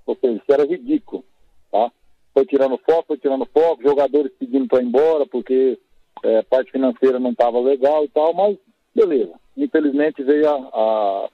Ou 0.05 0.15
seja, 0.15 0.33
isso 0.33 0.51
era 0.51 0.65
ridículo. 0.65 1.23
Tá? 1.71 1.91
Foi 2.33 2.45
tirando 2.45 2.77
foco, 2.77 3.07
foi 3.07 3.17
tirando 3.17 3.45
foco, 3.45 3.83
jogadores 3.83 4.31
pedindo 4.37 4.67
para 4.67 4.81
ir 4.81 4.85
embora 4.85 5.25
porque 5.25 5.79
é, 6.23 6.39
a 6.39 6.43
parte 6.43 6.71
financeira 6.71 7.19
não 7.19 7.31
estava 7.31 7.59
legal 7.59 8.03
e 8.03 8.09
tal, 8.09 8.33
mas 8.33 8.57
beleza. 8.93 9.33
Infelizmente 9.55 10.23
veio 10.23 10.49
a, 10.49 10.55
a, 10.55 11.29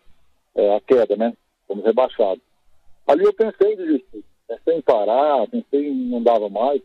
é, 0.56 0.76
a 0.76 0.82
queda, 0.82 1.16
né? 1.16 1.34
Fomos 1.68 1.86
rebaixados. 1.86 2.44
Ali 3.08 3.24
eu 3.24 3.34
pensei 3.34 3.74
em 3.74 3.78
desistir, 3.78 4.24
parar, 4.86 5.48
pensei 5.48 5.88
em 5.88 6.10
não 6.10 6.22
dava 6.22 6.50
mais, 6.50 6.82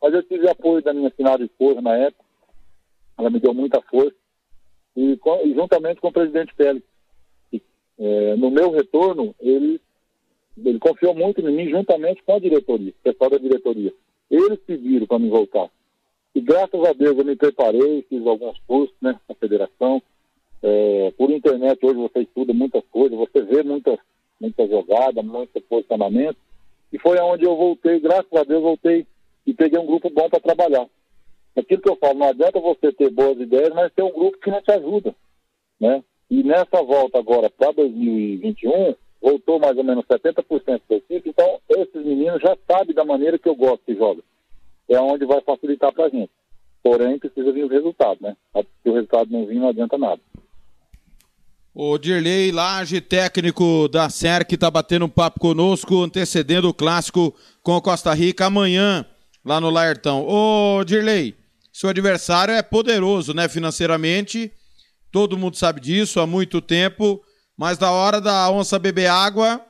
mas 0.00 0.12
eu 0.12 0.22
tive 0.22 0.48
apoio 0.48 0.82
da 0.82 0.92
minha 0.92 1.10
finada 1.10 1.44
esposa 1.44 1.80
na 1.80 1.96
época, 1.96 2.24
ela 3.18 3.30
me 3.30 3.40
deu 3.40 3.54
muita 3.54 3.80
força, 3.82 4.16
e, 4.96 5.18
e 5.44 5.54
juntamente 5.54 6.00
com 6.00 6.08
o 6.08 6.12
presidente. 6.12 6.52
E, 7.52 7.62
é, 7.98 8.36
no 8.36 8.50
meu 8.50 8.70
retorno, 8.70 9.34
ele, 9.38 9.80
ele 10.56 10.78
confiou 10.78 11.14
muito 11.14 11.40
em 11.40 11.54
mim, 11.54 11.68
juntamente 11.68 12.22
com 12.22 12.34
a 12.34 12.40
diretoria, 12.40 12.90
o 12.90 13.02
pessoal 13.02 13.30
da 13.30 13.38
diretoria. 13.38 13.92
Eles 14.30 14.58
pediram 14.66 15.06
para 15.06 15.18
me 15.18 15.28
voltar. 15.28 15.68
E 16.34 16.40
graças 16.40 16.84
a 16.84 16.92
Deus 16.92 17.16
eu 17.16 17.24
me 17.24 17.36
preparei, 17.36 18.04
fiz 18.08 18.26
alguns 18.26 18.58
cursos 18.66 18.94
né, 19.00 19.18
na 19.28 19.34
federação. 19.34 20.02
É, 20.62 21.12
por 21.16 21.30
internet 21.30 21.78
hoje 21.84 21.98
você 21.98 22.20
estuda 22.20 22.52
muitas 22.52 22.82
coisas, 22.90 23.16
você 23.16 23.42
vê 23.42 23.62
muitas, 23.62 23.98
muitas 24.40 24.68
jogadas, 24.68 25.24
muitos 25.24 25.62
posicionamentos. 25.64 26.40
E 26.92 26.98
foi 26.98 27.18
aonde 27.18 27.44
eu 27.44 27.56
voltei, 27.56 28.00
graças 28.00 28.32
a 28.32 28.44
Deus 28.44 28.62
voltei 28.62 29.06
e 29.46 29.54
peguei 29.54 29.78
um 29.78 29.86
grupo 29.86 30.10
bom 30.10 30.28
para 30.28 30.40
trabalhar. 30.40 30.86
Aquilo 31.56 31.80
que 31.80 31.90
eu 31.90 31.96
falo, 31.96 32.18
não 32.18 32.28
adianta 32.28 32.60
você 32.60 32.92
ter 32.92 33.10
boas 33.10 33.40
ideias, 33.40 33.70
mas 33.74 33.92
ter 33.92 34.02
um 34.02 34.12
grupo 34.12 34.38
que 34.38 34.50
não 34.50 34.60
te 34.60 34.70
ajuda. 34.72 35.14
Né? 35.80 36.04
E 36.30 36.42
nessa 36.42 36.82
volta 36.82 37.18
agora 37.18 37.48
para 37.48 37.72
2021, 37.72 38.94
voltou 39.20 39.58
mais 39.58 39.76
ou 39.76 39.84
menos 39.84 40.04
70% 40.04 40.82
da 40.88 40.96
equipe, 40.96 41.30
então 41.30 41.58
esses 41.70 42.04
meninos 42.04 42.40
já 42.42 42.56
sabem 42.70 42.94
da 42.94 43.04
maneira 43.04 43.38
que 43.38 43.48
eu 43.48 43.54
gosto 43.54 43.84
que 43.86 43.94
joga. 43.94 44.22
É 44.88 45.00
onde 45.00 45.24
vai 45.24 45.40
facilitar 45.40 45.92
para 45.92 46.06
a 46.06 46.08
gente. 46.08 46.30
Porém, 46.82 47.18
precisa 47.18 47.50
vir 47.50 47.64
o 47.64 47.68
resultado, 47.68 48.18
né? 48.20 48.36
Se 48.54 48.88
o 48.88 48.92
resultado 48.92 49.30
não 49.30 49.46
vir, 49.46 49.58
não 49.58 49.68
adianta 49.68 49.98
nada. 49.98 50.20
O 51.74 51.98
Dirley 51.98 52.52
Laje, 52.52 53.00
técnico 53.00 53.88
da 53.88 54.08
SERC, 54.08 54.54
está 54.54 54.70
batendo 54.70 55.04
um 55.04 55.10
papo 55.10 55.40
conosco, 55.40 56.02
antecedendo 56.02 56.68
o 56.68 56.74
clássico 56.74 57.34
com 57.62 57.80
Costa 57.80 58.14
Rica 58.14 58.46
amanhã, 58.46 59.04
lá 59.44 59.60
no 59.60 59.68
Laertão. 59.68 60.26
Ô, 60.26 60.82
Dirley, 60.84 61.34
seu 61.76 61.90
adversário 61.90 62.54
é 62.54 62.62
poderoso, 62.62 63.34
né, 63.34 63.50
financeiramente, 63.50 64.50
todo 65.12 65.36
mundo 65.36 65.58
sabe 65.58 65.78
disso 65.78 66.20
há 66.20 66.26
muito 66.26 66.62
tempo, 66.62 67.22
mas 67.54 67.78
na 67.78 67.92
hora 67.92 68.18
da 68.18 68.50
onça 68.50 68.78
beber 68.78 69.08
água, 69.08 69.62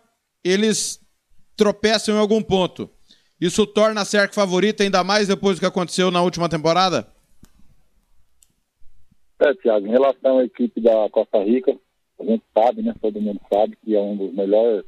eles 0.44 1.04
tropeçam 1.56 2.14
em 2.14 2.18
algum 2.20 2.40
ponto. 2.40 2.88
Isso 3.40 3.66
torna 3.66 4.02
a 4.02 4.04
SERC 4.04 4.32
favorita, 4.36 4.84
ainda 4.84 5.02
mais 5.02 5.26
depois 5.26 5.56
do 5.56 5.60
que 5.60 5.66
aconteceu 5.66 6.12
na 6.12 6.22
última 6.22 6.48
temporada? 6.48 7.08
É, 9.40 9.52
Thiago, 9.54 9.88
em 9.88 9.90
relação 9.90 10.38
à 10.38 10.44
equipe 10.44 10.80
da 10.80 11.10
Costa 11.10 11.42
Rica, 11.42 11.76
a 12.20 12.24
gente 12.24 12.44
sabe, 12.56 12.82
né? 12.82 12.94
Todo 13.02 13.20
mundo 13.20 13.40
sabe 13.52 13.76
que 13.84 13.96
é 13.96 14.00
um 14.00 14.16
dos 14.16 14.32
melhores 14.32 14.84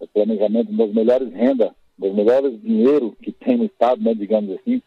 é, 0.00 0.06
planejamentos, 0.08 0.74
um 0.74 0.76
dos 0.76 0.92
melhores 0.92 1.32
rendas, 1.32 1.70
um 2.00 2.08
dos 2.08 2.16
melhores 2.16 2.60
dinheiro 2.60 3.16
que 3.22 3.30
tem 3.30 3.56
no 3.56 3.64
estado, 3.64 4.02
né? 4.02 4.12
Digamos 4.12 4.58
assim. 4.58 4.82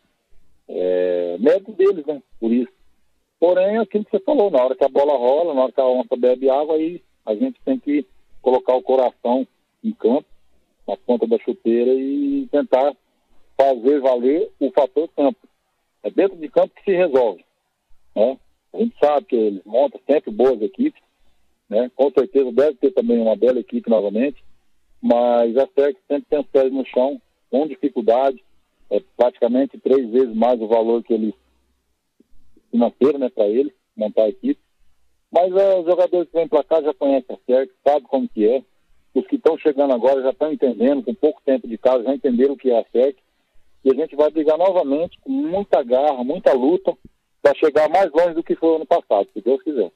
É, 0.68 1.38
mérito 1.40 1.72
deles, 1.74 2.06
né? 2.06 2.22
Por 2.40 2.52
isso. 2.52 2.72
Porém, 3.40 3.78
é 3.78 3.80
aquilo 3.80 4.06
que 4.06 4.12
você 4.12 4.20
falou, 4.24 4.50
na 4.50 4.64
hora 4.64 4.76
que 4.76 4.84
a 4.84 4.90
bola 4.90 5.18
rola, 5.18 5.54
na 5.54 5.64
hora 5.64 5.72
que 5.72 5.82
a 5.82 5.86
onça 5.86 6.16
bebe 6.16 6.50
água, 6.50 6.76
aí 6.76 7.02
a 7.26 7.36
gente 7.36 7.60
tem 7.64 7.80
que 7.80 8.06
colocar 8.42 8.76
o 8.76 8.84
coração 8.84 9.48
em 9.84 9.92
campo, 9.92 10.26
na 10.88 10.96
ponta 10.96 11.28
da 11.28 11.38
chuteira 11.40 11.92
e 11.94 12.48
tentar 12.52 12.96
fazer 13.58 14.00
valer 14.00 14.52
o 14.60 14.72
fator 14.72 15.10
campo. 15.10 15.40
É 16.04 16.12
dentro 16.12 16.38
de 16.38 16.48
campo 16.50 16.74
que 16.76 16.84
se 16.84 16.96
resolve. 16.96 17.44
Né? 18.16 18.38
A 18.74 18.78
gente 18.78 18.96
sabe 19.00 19.26
que 19.26 19.36
eles 19.36 19.64
montam 19.66 20.00
sempre 20.06 20.32
boas 20.32 20.62
equipes, 20.62 21.02
né? 21.68 21.90
com 21.96 22.12
certeza 22.12 22.52
deve 22.52 22.76
ter 22.76 22.92
também 22.92 23.20
uma 23.20 23.36
bela 23.36 23.60
equipe 23.60 23.90
novamente, 23.90 24.44
mas 25.02 25.58
a 25.58 25.68
SEC 25.68 25.98
sempre 26.08 26.26
tem 26.30 26.40
os 26.40 26.48
pés 26.48 26.72
no 26.72 26.86
chão, 26.86 27.20
com 27.50 27.68
dificuldade, 27.68 28.44
é 28.90 29.02
praticamente 29.18 29.78
três 29.80 30.10
vezes 30.10 30.36
mais 30.36 30.60
o 30.62 30.68
valor 30.68 31.04
que 31.04 31.14
eles 31.14 31.34
financeiro 32.72 33.18
né, 33.18 33.30
para 33.30 33.48
eles, 33.48 33.74
montar 33.96 34.24
a 34.24 34.30
equipe. 34.30 34.60
Mas 35.32 35.54
é, 35.56 35.80
os 35.80 35.86
jogadores 35.86 36.30
que 36.30 36.38
vêm 36.38 36.48
para 36.48 36.64
cá 36.64 36.82
já 36.82 36.94
conhecem 36.94 37.36
a 37.36 37.40
SEC, 37.46 37.72
sabem 37.86 38.04
como 38.04 38.30
que 38.30 38.48
é. 38.48 38.64
Os 39.14 39.26
que 39.28 39.38
estão 39.38 39.58
chegando 39.58 39.94
agora 39.94 40.22
já 40.22 40.32
estão 40.32 40.52
entendendo, 40.52 41.04
com 41.04 41.14
pouco 41.14 41.42
tempo 41.46 41.68
de 41.68 41.78
casa, 41.78 42.04
já 42.04 42.14
entenderam 42.14 42.54
o 42.54 42.58
que 42.58 42.70
é 42.70 42.80
a 42.80 42.86
SEC. 42.92 43.18
E 43.84 43.92
a 43.92 43.96
gente 43.96 44.16
vai 44.16 44.30
brigar 44.30 44.58
novamente 44.58 45.18
com 45.22 45.32
muita 45.32 45.82
garra, 45.84 46.24
muita 46.24 46.54
luta, 46.54 46.94
para 47.42 47.56
chegar 47.56 47.90
mais 47.90 48.12
longe 48.12 48.34
do 48.34 48.44
que 48.44 48.56
foi 48.56 48.76
ano 48.76 48.86
passado, 48.86 49.28
se 49.34 49.42
Deus 49.42 49.62
quiser. 49.62 49.92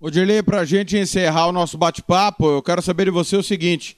Ô 0.00 0.10
Dirley, 0.10 0.42
para 0.42 0.60
a 0.60 0.64
gente 0.64 0.96
encerrar 0.96 1.48
o 1.48 1.52
nosso 1.52 1.76
bate-papo, 1.76 2.46
eu 2.46 2.62
quero 2.62 2.82
saber 2.82 3.04
de 3.04 3.10
você 3.10 3.36
o 3.36 3.42
seguinte: 3.42 3.96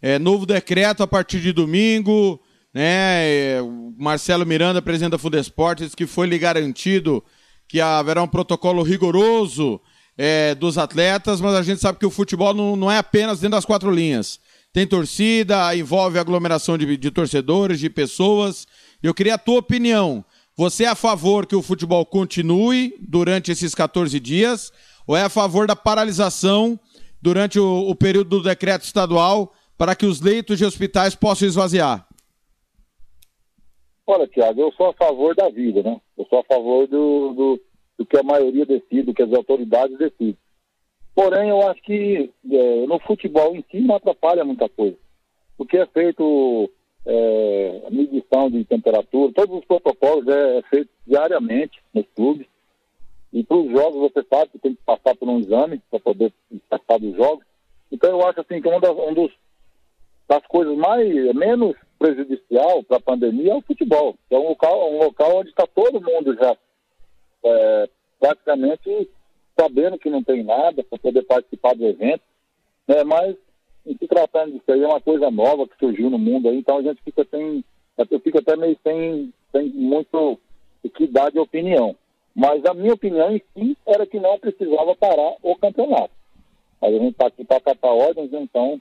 é, 0.00 0.18
novo 0.18 0.46
decreto 0.46 1.02
a 1.02 1.06
partir 1.06 1.40
de 1.40 1.52
domingo, 1.52 2.40
né? 2.74 3.62
Marcelo 3.96 4.44
Miranda, 4.44 4.82
presidente 4.82 5.12
da 5.12 5.18
Fundesport, 5.18 5.78
disse 5.78 5.96
que 5.96 6.06
foi 6.06 6.26
lhe 6.26 6.38
garantido 6.38 7.22
que 7.68 7.80
haverá 7.80 8.22
um 8.22 8.28
protocolo 8.28 8.82
rigoroso 8.82 9.80
é, 10.18 10.54
dos 10.54 10.76
atletas, 10.76 11.40
mas 11.40 11.54
a 11.54 11.62
gente 11.62 11.80
sabe 11.80 11.98
que 11.98 12.06
o 12.06 12.10
futebol 12.10 12.52
não, 12.52 12.76
não 12.76 12.90
é 12.90 12.98
apenas 12.98 13.40
dentro 13.40 13.56
das 13.56 13.64
quatro 13.64 13.90
linhas. 13.90 14.40
Tem 14.72 14.86
torcida, 14.86 15.74
envolve 15.76 16.18
aglomeração 16.18 16.76
de, 16.76 16.96
de 16.96 17.10
torcedores, 17.10 17.78
de 17.78 17.88
pessoas. 17.88 18.66
Eu 19.00 19.14
queria 19.14 19.34
a 19.34 19.38
tua 19.38 19.60
opinião. 19.60 20.24
Você 20.56 20.84
é 20.84 20.88
a 20.88 20.94
favor 20.96 21.46
que 21.46 21.54
o 21.54 21.62
futebol 21.62 22.04
continue 22.04 22.94
durante 23.00 23.52
esses 23.52 23.74
14 23.74 24.18
dias 24.18 24.72
ou 25.06 25.16
é 25.16 25.22
a 25.22 25.28
favor 25.28 25.66
da 25.66 25.76
paralisação 25.76 26.78
durante 27.22 27.58
o, 27.58 27.88
o 27.88 27.94
período 27.94 28.30
do 28.30 28.42
decreto 28.42 28.84
estadual 28.84 29.52
para 29.78 29.94
que 29.94 30.06
os 30.06 30.20
leitos 30.20 30.58
de 30.58 30.64
hospitais 30.64 31.14
possam 31.14 31.46
esvaziar? 31.46 32.06
Olha, 34.06 34.26
Tiago, 34.26 34.60
eu 34.60 34.72
sou 34.72 34.88
a 34.88 34.92
favor 34.92 35.34
da 35.34 35.48
vida, 35.48 35.82
né? 35.82 35.98
Eu 36.16 36.26
sou 36.26 36.40
a 36.40 36.44
favor 36.44 36.86
do, 36.86 37.32
do, 37.32 37.60
do 37.98 38.06
que 38.06 38.18
a 38.18 38.22
maioria 38.22 38.66
decide, 38.66 39.04
do 39.04 39.14
que 39.14 39.22
as 39.22 39.32
autoridades 39.32 39.96
decidem. 39.96 40.36
Porém, 41.14 41.48
eu 41.48 41.66
acho 41.68 41.80
que 41.82 42.30
é, 42.50 42.86
no 42.86 42.98
futebol 43.00 43.54
em 43.56 43.64
si 43.70 43.80
não 43.80 43.96
atrapalha 43.96 44.44
muita 44.44 44.68
coisa. 44.68 44.96
Porque 45.56 45.78
é 45.78 45.86
feito 45.86 46.70
é, 47.06 47.82
a 47.86 47.90
medição 47.90 48.50
de 48.50 48.64
temperatura, 48.64 49.32
todos 49.32 49.58
os 49.58 49.64
protocolos 49.64 50.26
é, 50.28 50.58
é 50.58 50.62
feito 50.62 50.90
diariamente 51.06 51.80
nos 51.94 52.06
clubes. 52.14 52.46
E 53.32 53.42
para 53.42 53.56
os 53.56 53.70
jogos 53.70 54.12
você 54.12 54.26
sabe 54.28 54.50
que 54.50 54.58
tem 54.58 54.74
que 54.74 54.82
passar 54.84 55.16
por 55.16 55.28
um 55.28 55.38
exame 55.38 55.80
para 55.90 56.00
poder 56.00 56.32
participar 56.68 56.98
dos 56.98 57.16
jogos. 57.16 57.44
Então 57.90 58.10
eu 58.10 58.26
acho 58.26 58.40
assim 58.40 58.60
que 58.60 58.68
uma 58.68 58.80
das, 58.80 58.90
um 58.90 59.14
dos, 59.14 59.32
das 60.28 60.44
coisas 60.46 60.76
mais 60.76 61.34
menos 61.34 61.74
prejudicial 61.98 62.82
para 62.84 62.98
a 62.98 63.02
pandemia 63.02 63.52
é 63.52 63.56
o 63.56 63.62
futebol. 63.62 64.16
É 64.30 64.36
um 64.36 64.48
local, 64.48 64.92
um 64.92 64.98
local 64.98 65.38
onde 65.38 65.50
está 65.50 65.66
todo 65.66 66.00
mundo 66.00 66.34
já 66.34 66.56
é, 67.44 67.88
praticamente 68.18 69.08
sabendo 69.58 69.98
que 69.98 70.10
não 70.10 70.22
tem 70.22 70.42
nada 70.42 70.82
para 70.82 70.98
poder 70.98 71.22
participar 71.22 71.74
do 71.74 71.86
evento. 71.86 72.22
Né? 72.88 73.04
Mas 73.04 73.36
em 73.86 73.96
se 73.96 74.08
tratando 74.08 74.52
disso 74.52 74.72
aí, 74.72 74.82
é 74.82 74.86
uma 74.86 75.00
coisa 75.00 75.30
nova 75.30 75.68
que 75.68 75.78
surgiu 75.78 76.08
no 76.08 76.18
mundo 76.18 76.48
aí, 76.48 76.58
então 76.58 76.78
a 76.78 76.82
gente 76.82 77.02
fica 77.02 77.26
sem, 77.30 77.62
eu 78.10 78.20
fico 78.20 78.38
até 78.38 78.56
meio 78.56 78.76
sem, 78.82 79.32
sem 79.52 79.68
muito 79.68 80.38
dar 81.10 81.30
de 81.30 81.38
opinião. 81.38 81.94
Mas 82.34 82.64
a 82.64 82.74
minha 82.74 82.94
opinião 82.94 83.30
em 83.30 83.42
si 83.54 83.76
era 83.86 84.06
que 84.06 84.18
não 84.18 84.38
precisava 84.38 84.96
parar 84.96 85.34
o 85.42 85.54
campeonato. 85.56 86.10
Mas 86.80 86.94
a 86.94 86.98
gente 86.98 87.12
está 87.12 87.26
aqui 87.26 87.44
para 87.44 87.60
catar 87.60 87.90
ordens, 87.90 88.32
então 88.32 88.80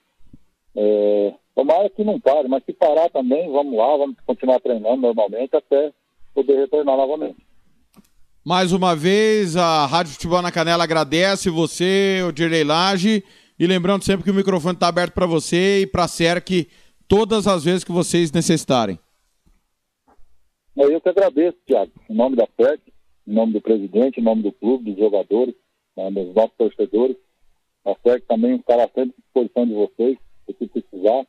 é, 0.76 1.34
tomara 1.56 1.90
que 1.90 2.04
não 2.04 2.20
pare, 2.20 2.48
mas 2.48 2.64
se 2.66 2.74
parar 2.74 3.10
também, 3.10 3.52
vamos 3.52 3.78
lá, 3.78 3.98
vamos 3.98 4.16
continuar 4.26 4.60
treinando 4.60 4.98
normalmente 4.98 5.56
até 5.56 5.92
poder 6.34 6.58
retornar 6.58 6.98
novamente. 6.98 7.38
Mais 8.44 8.74
uma 8.74 8.96
vez, 8.96 9.56
a 9.56 9.86
Rádio 9.86 10.14
Futebol 10.14 10.42
na 10.42 10.52
Canela 10.52 10.84
agradece 10.84 11.50
você, 11.50 12.22
o 12.28 12.32
Dirley 12.32 12.64
Lage, 12.64 13.24
e 13.58 13.66
lembrando 13.66 14.04
sempre 14.04 14.24
que 14.24 14.32
o 14.32 14.34
microfone 14.34 14.74
está 14.74 14.88
aberto 14.88 15.14
para 15.14 15.26
você 15.26 15.82
e 15.82 15.88
para 15.88 16.04
a 16.04 16.08
SERC 16.08 16.68
todas 17.08 17.48
as 17.48 17.64
vezes 17.64 17.84
que 17.84 17.92
vocês 17.92 18.32
necessitarem. 18.32 19.00
Eu 20.76 21.00
que 21.00 21.08
agradeço, 21.08 21.58
Tiago, 21.66 21.92
em 22.10 22.16
nome 22.16 22.36
da 22.36 22.48
SERC, 22.60 22.82
em 23.28 23.34
nome 23.34 23.54
do 23.54 23.62
presidente, 23.62 24.20
em 24.20 24.24
nome 24.24 24.42
do 24.42 24.52
clube, 24.52 24.92
dos 24.92 25.00
jogadores, 25.00 25.56
né, 25.96 26.10
dos 26.12 26.34
nossos 26.34 26.58
torcedores. 26.58 27.16
A 27.86 27.96
SERC 28.04 28.26
também 28.28 28.56
estará 28.56 28.84
sempre 28.88 29.14
à 29.18 29.22
disposição 29.22 29.66
de 29.66 29.74
vocês, 29.74 30.18
se 30.52 30.68
precisar. 30.68 31.26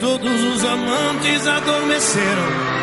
Todos 0.00 0.44
os 0.44 0.64
amantes 0.64 1.46
adormeceram. 1.46 2.78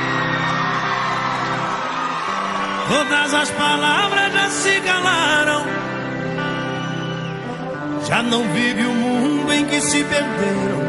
Todas 2.87 3.33
as 3.33 3.49
palavras 3.51 4.33
já 4.33 4.49
se 4.49 4.81
calaram. 4.81 5.65
Já 8.07 8.21
não 8.21 8.43
vive 8.53 8.85
o 8.85 8.93
mundo 8.93 9.51
em 9.51 9.65
que 9.65 9.81
se 9.81 10.03
perderam. 10.03 10.85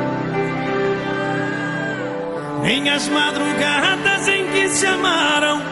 Nem 2.62 2.90
as 2.90 3.08
madrugadas 3.08 4.28
em 4.28 4.46
que 4.48 4.68
se 4.68 4.86
amaram. 4.86 5.62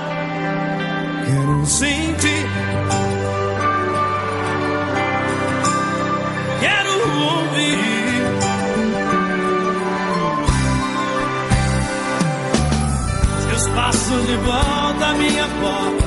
Quero 1.26 1.66
sentir. 1.66 2.47
Quero 6.60 6.92
ouvir. 6.92 7.93
Seus 13.75 13.86
passos 13.86 14.27
de 14.27 14.36
volta 14.36 15.07
à 15.07 15.15
minha 15.15 15.49
porta. 15.61 16.05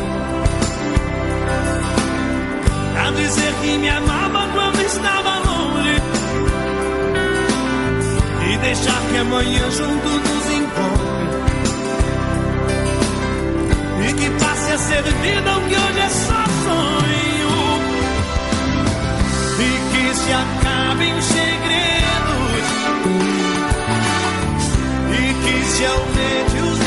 Pra 2.93 3.11
dizer 3.11 3.53
que 3.61 3.77
me 3.77 3.89
amava 3.89 4.47
quando 4.53 4.81
estava 4.81 5.39
longe. 5.39 6.01
E 8.49 8.57
deixar 8.57 9.01
que 9.11 9.17
amanhã 9.17 9.69
junto 9.71 10.07
nos 10.07 10.49
encontre. 10.49 11.07
E 14.07 14.13
que 14.13 14.29
passe 14.39 14.71
a 14.71 14.77
ser 14.77 15.03
vida 15.03 15.57
o 15.57 15.61
que 15.67 15.75
hoje 15.75 15.99
é 15.99 16.09
só 16.09 16.45
sonho. 16.63 17.81
E 19.59 19.71
que 19.91 20.15
se 20.15 20.31
acabe 20.31 21.05
em 21.05 21.21
segredos. 21.21 22.67
E 25.11 25.33
que 25.43 25.65
se 25.65 25.85
aumente 25.85 26.57
os 26.71 26.86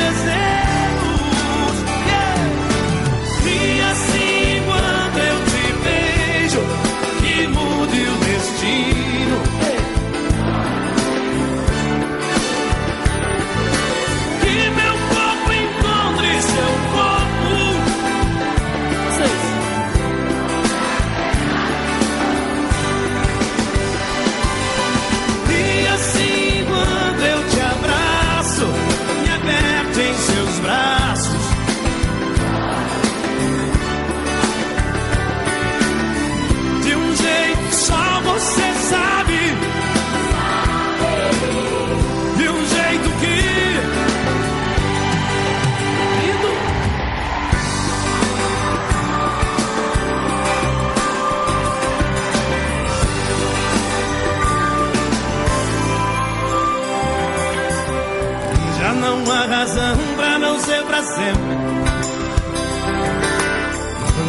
sempre. 61.02 61.70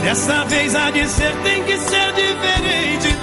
Dessa 0.04 0.44
vez 0.46 0.76
há 0.76 0.90
de 0.92 1.08
ser, 1.08 1.34
tem 1.44 1.64
que 1.64 1.78
ser 1.78 2.14
diferente. 2.14 3.16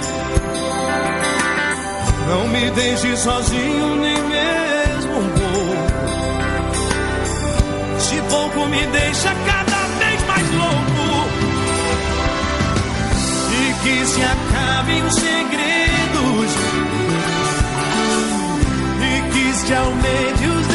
Não 2.28 2.46
me 2.48 2.70
deixe 2.70 3.16
sozinho 3.16 3.96
nem 3.96 4.22
mesmo 4.22 5.18
um 5.18 5.28
pouco. 5.30 5.48
Te 7.98 8.20
pouco 8.30 8.68
me 8.68 8.86
deixa 8.86 9.34
cada 9.46 9.86
vez 9.98 10.22
mais 10.26 10.50
louco. 10.52 11.28
E 13.50 13.74
que 13.82 14.06
se 14.06 14.22
acabem 14.22 15.02
os 15.04 15.14
segredos. 15.14 16.52
E 19.02 19.20
que 19.32 19.52
se 19.54 19.74
aumente 19.74 20.46
os 20.46 20.67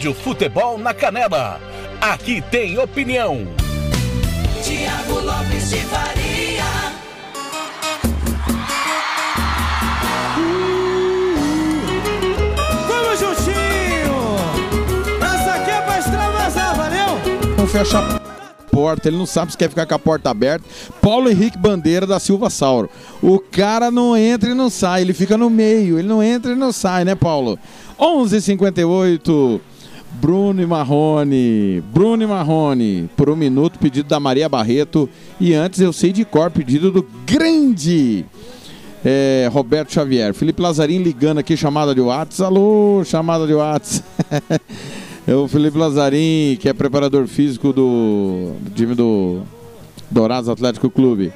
Rádio 0.00 0.14
Futebol 0.14 0.78
na 0.78 0.94
Canela. 0.94 1.60
Aqui 2.00 2.40
tem 2.50 2.78
opinião. 2.78 3.46
Tiago 4.62 5.20
Lopes 5.20 5.68
de 5.68 5.76
Faria. 5.76 6.64
Vamos 12.88 13.20
juntinho! 13.20 14.36
Essa 15.22 15.54
aqui 15.56 15.70
é 15.70 15.82
pra 15.82 15.98
extravasar, 15.98 16.74
valeu? 16.74 17.54
Não 17.58 17.66
fecha 17.66 17.98
a 17.98 18.20
porta, 18.70 19.06
ele 19.06 19.18
não 19.18 19.26
sabe 19.26 19.52
se 19.52 19.58
quer 19.58 19.68
ficar 19.68 19.84
com 19.84 19.94
a 19.94 19.98
porta 19.98 20.30
aberta. 20.30 20.64
Paulo 21.02 21.28
Henrique 21.28 21.58
Bandeira 21.58 22.06
da 22.06 22.18
Silva 22.18 22.48
Sauro. 22.48 22.88
O 23.20 23.38
cara 23.38 23.90
não 23.90 24.16
entra 24.16 24.48
e 24.48 24.54
não 24.54 24.70
sai, 24.70 25.02
ele 25.02 25.12
fica 25.12 25.36
no 25.36 25.50
meio, 25.50 25.98
ele 25.98 26.08
não 26.08 26.22
entra 26.22 26.52
e 26.52 26.56
não 26.56 26.72
sai, 26.72 27.04
né, 27.04 27.14
Paulo? 27.14 27.58
11:58. 27.98 29.60
Bruno 30.12 30.66
Marrone, 30.66 31.82
Bruno 31.92 32.26
Marrone, 32.26 33.08
por 33.16 33.30
um 33.30 33.36
minuto, 33.36 33.78
pedido 33.78 34.08
da 34.08 34.18
Maria 34.18 34.48
Barreto. 34.48 35.08
E 35.38 35.54
antes 35.54 35.80
eu 35.80 35.92
sei 35.92 36.12
de 36.12 36.24
cor, 36.24 36.50
pedido 36.50 36.90
do 36.90 37.06
grande 37.26 38.24
é, 39.04 39.48
Roberto 39.52 39.92
Xavier. 39.92 40.34
Felipe 40.34 40.60
Lazarim 40.60 40.98
ligando 40.98 41.38
aqui, 41.38 41.56
chamada 41.56 41.94
de 41.94 42.00
Whats. 42.00 42.40
Alô, 42.40 43.02
chamada 43.04 43.46
de 43.46 43.54
Whats. 43.54 44.02
é 45.26 45.34
o 45.34 45.48
Felipe 45.48 45.78
Lazarim, 45.78 46.56
que 46.60 46.68
é 46.68 46.72
preparador 46.72 47.26
físico 47.26 47.72
do, 47.72 48.52
do 48.60 48.70
time 48.74 48.94
do 48.94 49.42
Dourados 50.10 50.48
Atlético 50.48 50.90
Clube. 50.90 51.32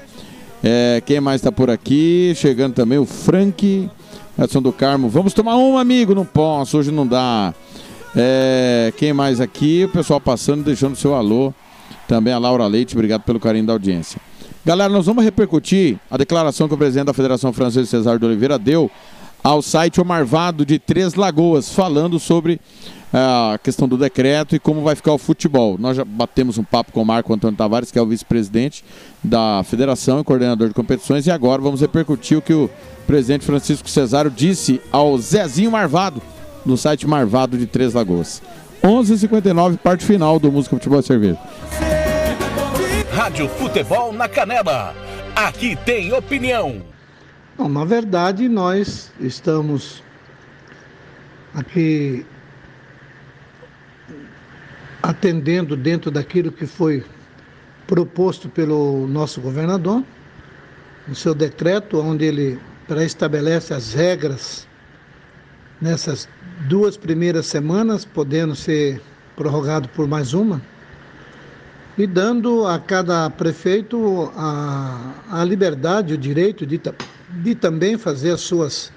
É, 0.62 1.02
quem 1.04 1.20
mais 1.20 1.40
está 1.40 1.52
por 1.52 1.70
aqui? 1.70 2.32
Chegando 2.36 2.74
também 2.74 2.98
o 2.98 3.04
Frank, 3.04 3.88
Edson 4.38 4.62
do 4.62 4.72
Carmo. 4.72 5.08
Vamos 5.08 5.32
tomar 5.34 5.56
um, 5.56 5.76
amigo? 5.78 6.14
Não 6.14 6.24
posso, 6.24 6.78
hoje 6.78 6.90
não 6.90 7.06
dá. 7.06 7.54
É, 8.16 8.92
quem 8.96 9.12
mais 9.12 9.40
aqui? 9.40 9.84
O 9.84 9.88
pessoal 9.88 10.20
passando, 10.20 10.62
deixando 10.62 10.96
seu 10.96 11.14
alô. 11.14 11.52
Também 12.06 12.32
a 12.32 12.38
Laura 12.38 12.66
Leite, 12.66 12.94
obrigado 12.94 13.22
pelo 13.22 13.40
carinho 13.40 13.66
da 13.66 13.72
audiência. 13.72 14.20
Galera, 14.64 14.92
nós 14.92 15.06
vamos 15.06 15.24
repercutir 15.24 15.98
a 16.10 16.16
declaração 16.16 16.68
que 16.68 16.74
o 16.74 16.78
presidente 16.78 17.06
da 17.06 17.14
Federação 17.14 17.52
Francesa, 17.52 17.86
Cesar 17.86 18.18
de 18.18 18.24
Oliveira, 18.24 18.58
deu 18.58 18.90
ao 19.42 19.60
site 19.60 20.00
O 20.00 20.04
Marvado 20.04 20.64
de 20.64 20.78
Três 20.78 21.14
Lagoas, 21.14 21.70
falando 21.70 22.18
sobre 22.18 22.58
ah, 23.12 23.52
a 23.54 23.58
questão 23.58 23.86
do 23.86 23.98
decreto 23.98 24.56
e 24.56 24.58
como 24.58 24.82
vai 24.82 24.94
ficar 24.94 25.12
o 25.12 25.18
futebol. 25.18 25.76
Nós 25.78 25.96
já 25.96 26.04
batemos 26.04 26.56
um 26.56 26.64
papo 26.64 26.92
com 26.92 27.02
o 27.02 27.04
Marco 27.04 27.32
Antônio 27.32 27.56
Tavares, 27.56 27.90
que 27.90 27.98
é 27.98 28.02
o 28.02 28.06
vice-presidente 28.06 28.82
da 29.22 29.62
federação 29.64 30.20
e 30.20 30.24
coordenador 30.24 30.68
de 30.68 30.74
competições, 30.74 31.26
e 31.26 31.30
agora 31.30 31.60
vamos 31.60 31.82
repercutir 31.82 32.38
o 32.38 32.42
que 32.42 32.54
o 32.54 32.70
presidente 33.06 33.44
Francisco 33.44 33.88
Cesário 33.88 34.30
disse 34.30 34.80
ao 34.90 35.18
Zezinho 35.18 35.70
Marvado, 35.70 36.22
no 36.64 36.76
site 36.76 37.06
Marvado 37.06 37.56
de 37.58 37.66
Três 37.66 37.94
Lagoas. 37.94 38.42
11h59, 38.82 39.78
parte 39.78 40.04
final 40.04 40.38
do 40.38 40.52
Música 40.52 40.76
Futebol 40.76 41.00
e 41.00 41.02
Cerveja. 41.02 41.38
Rádio 43.12 43.48
Futebol 43.48 44.12
na 44.12 44.28
Canela. 44.28 44.94
Aqui 45.34 45.76
tem 45.84 46.12
opinião. 46.12 46.82
Bom, 47.56 47.68
na 47.68 47.84
verdade, 47.84 48.48
nós 48.48 49.12
estamos 49.20 50.02
aqui 51.54 52.26
atendendo 55.02 55.76
dentro 55.76 56.10
daquilo 56.10 56.50
que 56.50 56.66
foi 56.66 57.04
proposto 57.86 58.48
pelo 58.48 59.06
nosso 59.06 59.40
governador, 59.40 60.02
no 61.06 61.14
seu 61.14 61.34
decreto, 61.34 62.00
onde 62.00 62.24
ele 62.24 62.58
pré-estabelece 62.88 63.72
as 63.74 63.92
regras 63.92 64.66
nessas 65.80 66.28
duas 66.62 66.96
primeiras 66.96 67.46
semanas, 67.46 68.04
podendo 68.04 68.54
ser 68.54 69.00
prorrogado 69.36 69.88
por 69.88 70.06
mais 70.06 70.32
uma, 70.32 70.60
e 71.96 72.06
dando 72.06 72.66
a 72.66 72.78
cada 72.78 73.28
prefeito 73.30 74.32
a, 74.36 75.14
a 75.30 75.44
liberdade, 75.44 76.14
o 76.14 76.18
direito 76.18 76.66
de, 76.66 76.80
de 77.30 77.54
também 77.54 77.96
fazer 77.96 78.32
as 78.32 78.40
suas 78.40 78.92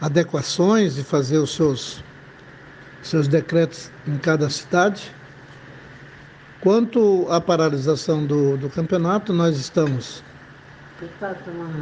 adequações, 0.00 0.94
de 0.94 1.04
fazer 1.04 1.38
os 1.38 1.54
seus, 1.54 2.02
seus 3.02 3.28
decretos 3.28 3.90
em 4.06 4.16
cada 4.18 4.48
cidade. 4.50 5.10
Quanto 6.60 7.26
à 7.30 7.40
paralisação 7.40 8.26
do, 8.26 8.56
do 8.58 8.68
campeonato, 8.68 9.32
nós 9.32 9.56
estamos, 9.56 10.22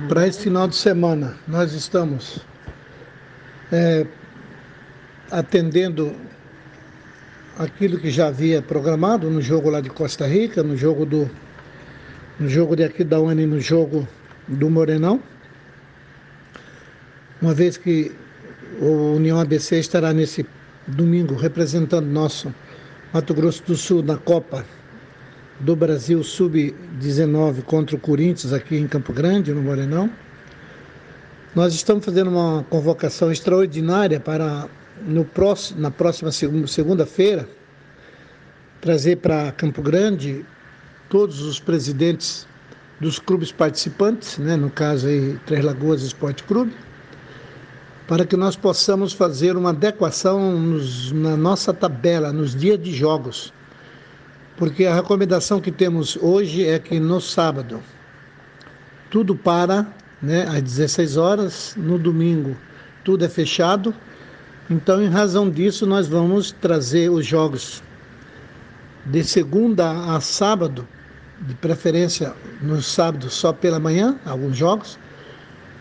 para 0.09 0.27
esse 0.27 0.43
final 0.43 0.69
de 0.69 0.77
semana, 0.77 1.37
nós 1.49 1.73
estamos 1.73 2.41
é, 3.73 4.07
atendendo 5.31 6.15
aquilo 7.59 7.99
que 7.99 8.11
já 8.11 8.29
havia 8.29 8.63
programado 8.63 9.31
no 9.31 9.43
jogo 9.43 9.69
lá 9.69 9.81
de 9.81 9.91
Costa 9.91 10.27
Rica, 10.27 10.63
no 10.63 10.77
jogo 10.77 11.05
do 11.05 11.31
no 12.39 12.49
jogo 12.49 12.77
de 12.77 12.85
aqui 12.85 13.03
da 13.03 13.21
UNE, 13.21 13.47
no 13.47 13.61
jogo 13.61 14.07
do 14.47 14.71
Morenão. 14.71 15.21
Uma 17.43 17.53
vez 17.53 17.77
que 17.77 18.13
o 18.81 19.15
União 19.17 19.41
ABC 19.41 19.79
estará 19.81 20.13
nesse 20.13 20.47
domingo 20.87 21.35
representando 21.35 22.07
nosso 22.07 22.55
Mato 23.13 23.35
Grosso 23.35 23.63
do 23.65 23.77
Sul 23.77 24.03
na 24.05 24.17
Copa 24.17 24.65
do 25.59 25.75
Brasil 25.75 26.23
Sub-19 26.23 27.63
contra 27.63 27.97
o 27.97 27.99
Corinthians 27.99 28.53
aqui 28.53 28.77
em 28.77 28.87
Campo 28.87 29.13
Grande, 29.13 29.53
no 29.53 29.63
Morenão. 29.63 30.09
Nós 31.55 31.75
estamos 31.75 32.05
fazendo 32.05 32.31
uma 32.31 32.65
convocação 32.71 33.33
extraordinária 33.33 34.21
para 34.21 34.69
no 35.07 35.25
próximo, 35.25 35.81
na 35.81 35.91
próxima 35.91 36.31
segun- 36.33 36.67
segunda-feira 36.67 37.49
trazer 38.81 39.17
para 39.17 39.51
Campo 39.53 39.83
Grande 39.83 40.45
todos 41.09 41.41
os 41.41 41.59
presidentes 41.59 42.47
dos 43.01 43.19
clubes 43.19 43.51
participantes, 43.53 44.39
né, 44.39 44.57
no 44.57 44.71
caso 44.71 45.07
aí 45.07 45.39
Três 45.47 45.65
Lagoas 45.65 46.03
Esporte 46.03 46.43
Clube, 46.45 46.73
para 48.07 48.25
que 48.25 48.37
nós 48.37 48.57
possamos 48.57 49.13
fazer 49.13 49.57
uma 49.57 49.71
adequação 49.71 50.59
nos- 50.59 51.13
na 51.13 51.37
nossa 51.37 51.73
tabela, 51.75 52.33
nos 52.33 52.55
dias 52.55 52.79
de 52.81 52.93
jogos. 52.95 53.53
Porque 54.57 54.87
a 54.87 54.95
recomendação 54.95 55.61
que 55.61 55.71
temos 55.71 56.17
hoje 56.21 56.67
é 56.67 56.79
que 56.79 56.99
no 56.99 57.21
sábado 57.21 57.81
tudo 59.11 59.35
para 59.37 59.87
né, 60.21 60.43
às 60.49 60.61
16 60.63 61.17
horas, 61.17 61.75
no 61.77 61.99
domingo 61.99 62.57
tudo 63.05 63.25
é 63.25 63.29
fechado. 63.29 63.95
Então, 64.71 65.03
em 65.03 65.09
razão 65.09 65.49
disso, 65.51 65.87
nós 65.87 66.07
vamos 66.09 66.53
trazer 66.53 67.11
os 67.11 67.25
jogos 67.25 67.83
de 69.07 69.25
segunda 69.25 70.15
a 70.15 70.21
sábado, 70.21 70.87
de 71.41 71.55
preferência 71.55 72.35
no 72.61 72.83
sábado 72.83 73.31
só 73.31 73.53
pela 73.53 73.81
manhã, 73.81 74.19
alguns 74.27 74.57
jogos, 74.57 74.99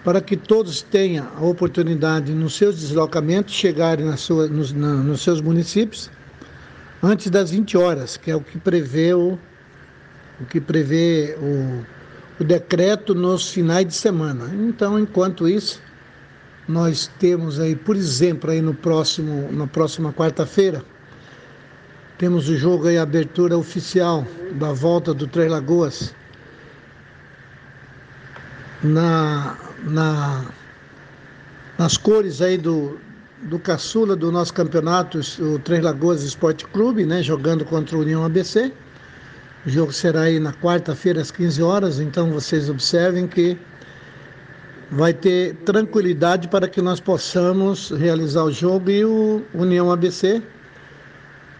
para 0.04 0.22
que 0.22 0.38
todos 0.38 0.82
tenham 0.82 1.28
a 1.36 1.44
oportunidade 1.44 2.32
nos 2.34 2.56
seus 2.56 2.80
deslocamentos 2.80 3.54
chegarem 3.54 4.06
na 4.06 4.16
sua, 4.16 4.48
nos, 4.48 4.72
na- 4.72 4.94
nos 5.04 5.22
seus 5.22 5.42
municípios 5.42 6.10
antes 7.04 7.30
das 7.30 7.52
20 7.52 7.78
horas, 7.78 8.16
que 8.16 8.32
é 8.32 8.36
o 8.36 8.42
que 8.42 8.58
prevê 8.58 9.14
o, 9.14 9.38
o 10.40 10.46
que 10.46 10.62
prevê 10.62 11.36
o, 11.42 11.84
o 12.42 12.44
decreto 12.46 13.14
nos 13.14 13.50
finais 13.50 13.86
de 13.86 13.94
semana. 13.96 14.50
Então, 14.54 14.98
enquanto 14.98 15.48
isso, 15.50 15.82
nós 16.68 17.10
temos 17.20 17.60
aí, 17.60 17.76
por 17.76 17.96
exemplo, 17.96 18.52
aí 18.52 18.62
no 18.62 18.74
próximo, 18.74 19.50
na 19.52 19.68
próxima 19.68 20.12
quarta-feira, 20.12 20.84
temos 22.18 22.50
o 22.50 22.58
jogo 22.58 22.88
aí, 22.88 22.98
a 22.98 23.04
abertura 23.04 23.58
oficial 23.58 24.26
da 24.54 24.74
volta 24.74 25.14
do 25.14 25.28
Três 25.28 25.52
Lagoas 25.52 26.14
na, 28.84 29.56
na, 29.84 30.46
nas 31.78 31.96
cores 31.96 32.42
aí 32.42 32.58
do, 32.58 33.00
do 33.44 33.60
caçula 33.60 34.16
do 34.16 34.32
nosso 34.32 34.54
campeonato, 34.54 35.20
o 35.40 35.60
Três 35.60 35.84
Lagoas 35.84 36.24
Esporte 36.24 36.66
Clube, 36.66 37.06
né, 37.06 37.22
jogando 37.22 37.64
contra 37.64 37.96
o 37.96 38.02
União 38.02 38.24
ABC. 38.26 38.74
O 39.66 39.70
jogo 39.70 39.92
será 39.92 40.22
aí 40.22 40.40
na 40.40 40.54
quarta-feira 40.54 41.22
às 41.22 41.30
15 41.32 41.62
horas, 41.62 42.00
então 42.00 42.32
vocês 42.32 42.70
observem 42.70 43.28
que 43.28 43.58
vai 44.92 45.14
ter 45.14 45.56
tranquilidade 45.66 46.48
para 46.48 46.68
que 46.68 46.82
nós 46.82 47.00
possamos 47.00 47.92
realizar 47.92 48.44
o 48.44 48.52
jogo 48.52 48.90
e 48.90 49.04
o 49.04 49.42
União 49.54 49.92
ABC 49.92 50.42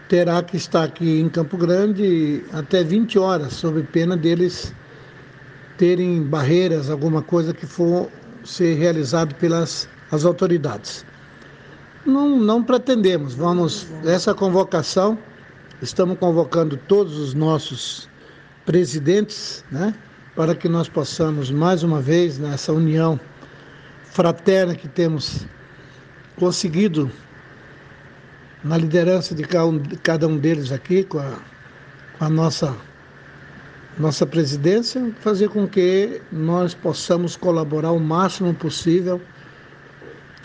terá 0.08 0.42
que 0.42 0.56
estar 0.56 0.84
aqui 0.84 1.20
em 1.20 1.28
Campo 1.28 1.56
Grande 1.56 2.42
até 2.52 2.82
20 2.82 3.18
horas, 3.18 3.52
sob 3.52 3.82
pena 3.82 4.16
deles 4.16 4.74
terem 5.76 6.22
barreiras, 6.22 6.88
alguma 6.90 7.22
coisa 7.22 7.52
que 7.52 7.66
for 7.66 8.08
ser 8.42 8.74
realizado 8.74 9.34
pelas 9.34 9.88
as 10.10 10.24
autoridades. 10.24 11.04
Não, 12.06 12.38
não 12.38 12.62
pretendemos, 12.62 13.34
vamos, 13.34 13.86
essa 14.04 14.34
convocação, 14.34 15.18
estamos 15.82 16.18
convocando 16.18 16.78
todos 16.88 17.18
os 17.18 17.34
nossos 17.34 18.08
presidentes, 18.64 19.62
né, 19.70 19.94
para 20.38 20.54
que 20.54 20.68
nós 20.68 20.88
possamos, 20.88 21.50
mais 21.50 21.82
uma 21.82 22.00
vez, 22.00 22.38
nessa 22.38 22.72
união 22.72 23.18
fraterna 24.04 24.72
que 24.72 24.86
temos 24.86 25.44
conseguido 26.36 27.10
na 28.62 28.76
liderança 28.76 29.34
de 29.34 29.42
cada 29.42 29.66
um, 29.66 29.78
de 29.78 29.96
cada 29.96 30.28
um 30.28 30.38
deles 30.38 30.70
aqui, 30.70 31.02
com 31.02 31.18
a, 31.18 31.40
com 32.16 32.24
a 32.24 32.28
nossa, 32.28 32.72
nossa 33.98 34.24
presidência, 34.24 35.12
fazer 35.18 35.48
com 35.48 35.66
que 35.66 36.22
nós 36.30 36.72
possamos 36.72 37.34
colaborar 37.34 37.90
o 37.90 37.98
máximo 37.98 38.54
possível 38.54 39.20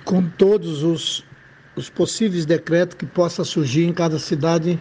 com 0.05 0.23
todos 0.23 0.81
os, 0.81 1.23
os 1.75 1.87
possíveis 1.87 2.47
decretos 2.47 2.97
que 2.97 3.05
possa 3.05 3.43
surgir 3.43 3.85
em 3.85 3.93
cada 3.93 4.17
cidade, 4.17 4.79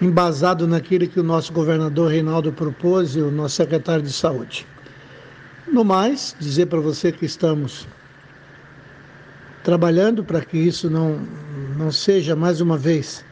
embasado 0.00 0.66
naquilo 0.66 1.06
que 1.06 1.20
o 1.20 1.24
nosso 1.24 1.52
governador 1.52 2.10
Reinaldo 2.10 2.52
propôs 2.52 3.16
e 3.16 3.20
o 3.20 3.30
nosso 3.30 3.56
secretário 3.56 4.02
de 4.02 4.12
saúde. 4.12 4.66
No 5.70 5.84
mais, 5.84 6.36
dizer 6.38 6.66
para 6.66 6.80
você 6.80 7.10
que 7.10 7.24
estamos 7.24 7.86
trabalhando 9.62 10.22
para 10.22 10.42
que 10.42 10.58
isso 10.58 10.90
não, 10.90 11.20
não 11.76 11.90
seja 11.90 12.36
mais 12.36 12.60
uma 12.60 12.76
vez 12.76 13.24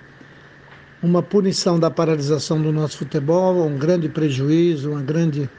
uma 1.02 1.20
punição 1.20 1.80
da 1.80 1.90
paralisação 1.90 2.62
do 2.62 2.70
nosso 2.70 2.98
futebol, 2.98 3.66
um 3.66 3.76
grande 3.76 4.08
prejuízo, 4.08 4.92
uma 4.92 5.02
grande, 5.02 5.50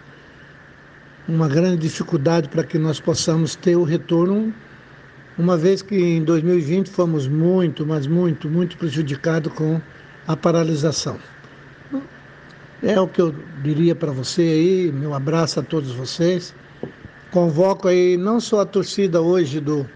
uma 1.27 1.49
grande 1.49 1.77
dificuldade 1.81 2.47
para 2.47 2.63
que 2.63 2.79
nós 2.79 2.99
possamos 2.99 3.53
ter 3.55 3.75
o 3.75 3.83
retorno, 3.83 4.53
uma 5.37 5.57
vez 5.57 5.81
que 5.81 5.95
em 5.95 6.23
2020 6.23 6.89
fomos 6.89 7.27
muito, 7.27 7.85
mas 7.85 8.07
muito, 8.07 8.49
muito 8.49 8.77
prejudicados 8.77 9.51
com 9.51 9.81
a 10.27 10.35
paralisação. 10.35 11.17
É 12.81 12.99
o 12.99 13.07
que 13.07 13.21
eu 13.21 13.33
diria 13.63 13.95
para 13.95 14.11
você 14.11 14.41
aí, 14.41 14.91
meu 14.91 15.13
abraço 15.13 15.59
a 15.59 15.63
todos 15.63 15.91
vocês. 15.93 16.53
Convoco 17.31 17.87
aí 17.87 18.17
não 18.17 18.39
só 18.39 18.61
a 18.61 18.65
torcida 18.65 19.21
hoje 19.21 19.59
do, 19.61 19.87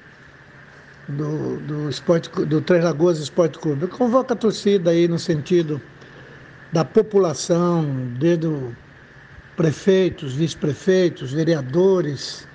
do, 1.09 1.57
do, 1.57 1.89
esporte, 1.89 2.29
do 2.45 2.61
Três 2.61 2.83
Lagoas 2.83 3.19
Esporte 3.19 3.59
Clube. 3.59 3.87
Convoco 3.87 4.31
a 4.31 4.35
torcida 4.35 4.91
aí 4.91 5.07
no 5.07 5.19
sentido 5.19 5.81
da 6.71 6.85
população, 6.85 7.85
desde 8.17 8.47
prefeitos, 9.57 10.33
vice-prefeitos, 10.33 11.33
vereadores, 11.33 12.47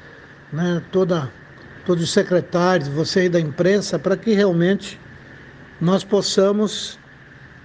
né, 0.52 0.82
toda, 0.90 1.30
todos 1.84 2.04
os 2.04 2.10
secretários, 2.10 2.88
você 2.88 3.20
aí 3.20 3.28
da 3.28 3.40
imprensa, 3.40 3.98
para 3.98 4.16
que 4.16 4.32
realmente 4.32 4.98
nós 5.80 6.04
possamos 6.04 6.98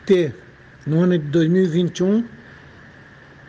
ter, 0.08 0.34
no 0.88 1.02
ano 1.02 1.20
de 1.20 1.26
2021, 1.26 2.24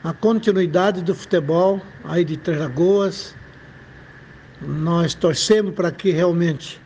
a 0.03 0.13
continuidade 0.13 1.01
do 1.03 1.15
futebol 1.15 1.81
aí 2.05 2.25
de 2.25 2.37
Três 2.37 2.59
Lagoas. 2.59 3.35
Nós 4.61 5.15
torcemos 5.15 5.73
para 5.73 5.93
que 5.93 6.11
realmente 6.11 6.81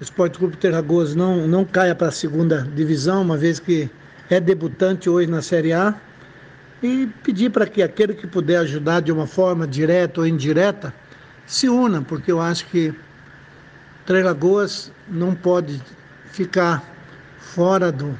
o 0.00 0.04
Esporte 0.04 0.38
Clube 0.38 0.56
Três 0.56 0.72
Lagoas 0.72 1.16
não, 1.16 1.48
não 1.48 1.64
caia 1.64 1.96
para 1.96 2.08
a 2.08 2.12
segunda 2.12 2.62
divisão, 2.62 3.22
uma 3.22 3.36
vez 3.36 3.58
que 3.58 3.90
é 4.30 4.38
debutante 4.38 5.10
hoje 5.10 5.28
na 5.28 5.42
Série 5.42 5.72
A. 5.72 5.94
E 6.80 7.08
pedir 7.24 7.50
para 7.50 7.66
que 7.66 7.82
aquele 7.82 8.14
que 8.14 8.26
puder 8.26 8.58
ajudar 8.58 9.00
de 9.00 9.10
uma 9.10 9.26
forma 9.26 9.66
direta 9.66 10.20
ou 10.20 10.26
indireta 10.26 10.94
se 11.44 11.68
una, 11.68 12.02
porque 12.02 12.30
eu 12.30 12.40
acho 12.40 12.66
que 12.66 12.94
Três 14.06 14.24
Lagoas 14.24 14.92
não 15.08 15.34
pode 15.34 15.82
ficar 16.32 16.84
fora 17.38 17.90
do, 17.92 18.16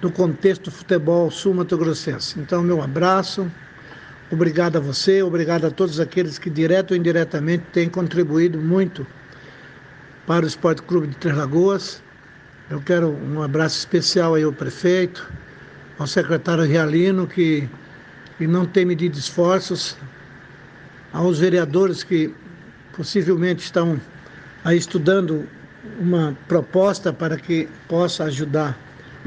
do 0.00 0.10
contexto 0.10 0.70
futebol 0.70 1.30
sul-mato-grossense. 1.30 2.38
Então, 2.38 2.62
meu 2.62 2.82
abraço, 2.82 3.50
obrigado 4.30 4.76
a 4.76 4.80
você, 4.80 5.22
obrigado 5.22 5.66
a 5.66 5.70
todos 5.70 5.98
aqueles 5.98 6.38
que, 6.38 6.48
direto 6.48 6.92
ou 6.92 6.96
indiretamente, 6.96 7.64
têm 7.72 7.88
contribuído 7.88 8.58
muito 8.58 9.06
para 10.26 10.44
o 10.44 10.48
Esporte 10.48 10.82
Clube 10.82 11.08
de 11.08 11.16
Três 11.16 11.36
Lagoas. 11.36 12.02
Eu 12.70 12.80
quero 12.80 13.08
um 13.08 13.42
abraço 13.42 13.78
especial 13.78 14.34
aí 14.34 14.44
ao 14.44 14.52
prefeito, 14.52 15.26
ao 15.98 16.06
secretário 16.06 16.64
Realino, 16.64 17.26
que, 17.26 17.68
que 18.36 18.46
não 18.46 18.66
tem 18.66 18.84
medido 18.84 19.18
esforços, 19.18 19.96
aos 21.12 21.38
vereadores 21.40 22.04
que 22.04 22.32
possivelmente 22.94 23.64
estão 23.64 24.00
aí 24.64 24.76
estudando 24.76 25.48
uma 25.98 26.36
proposta 26.46 27.12
para 27.12 27.36
que 27.36 27.68
possa 27.88 28.24
ajudar 28.24 28.78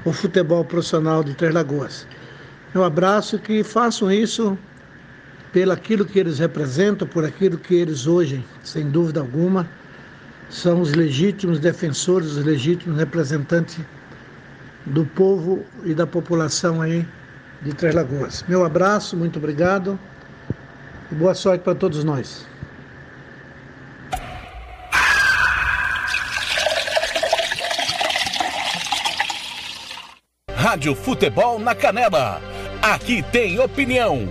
o 0.03 0.11
futebol 0.11 0.65
profissional 0.65 1.23
de 1.23 1.33
Três 1.33 1.53
Lagoas. 1.53 2.07
Eu 2.73 2.83
abraço 2.83 3.37
que 3.37 3.63
façam 3.63 4.11
isso 4.11 4.57
pelo 5.51 5.71
aquilo 5.71 6.05
que 6.05 6.17
eles 6.19 6.39
representam, 6.39 7.07
por 7.07 7.25
aquilo 7.25 7.57
que 7.57 7.75
eles 7.75 8.07
hoje, 8.07 8.43
sem 8.63 8.89
dúvida 8.89 9.19
alguma, 9.19 9.69
são 10.49 10.81
os 10.81 10.93
legítimos 10.93 11.59
defensores, 11.59 12.31
os 12.31 12.45
legítimos 12.45 12.97
representantes 12.97 13.79
do 14.85 15.05
povo 15.05 15.63
e 15.83 15.93
da 15.93 16.07
população 16.07 16.81
aí 16.81 17.05
de 17.61 17.73
Três 17.73 17.93
Lagoas. 17.93 18.43
Meu 18.47 18.65
abraço, 18.65 19.15
muito 19.15 19.37
obrigado 19.37 19.99
e 21.11 21.15
boa 21.15 21.35
sorte 21.35 21.63
para 21.63 21.75
todos 21.75 22.03
nós. 22.03 22.50
Rádio 30.71 30.95
Futebol 30.95 31.59
na 31.59 31.75
Canela. 31.75 32.41
Aqui 32.81 33.21
tem 33.21 33.59
opinião. 33.59 34.25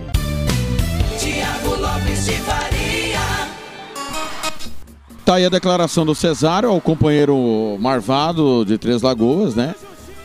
Tiago 1.19 1.79
Lopes 1.79 2.25
de 2.25 2.31
Faria. 2.31 3.19
tá 5.23 5.35
aí 5.35 5.45
a 5.45 5.49
declaração 5.49 6.03
do 6.03 6.15
Cesário, 6.15 6.73
o 6.73 6.81
companheiro 6.81 7.77
Marvado 7.79 8.65
de 8.65 8.79
Três 8.79 9.03
Lagoas, 9.03 9.53
né? 9.53 9.75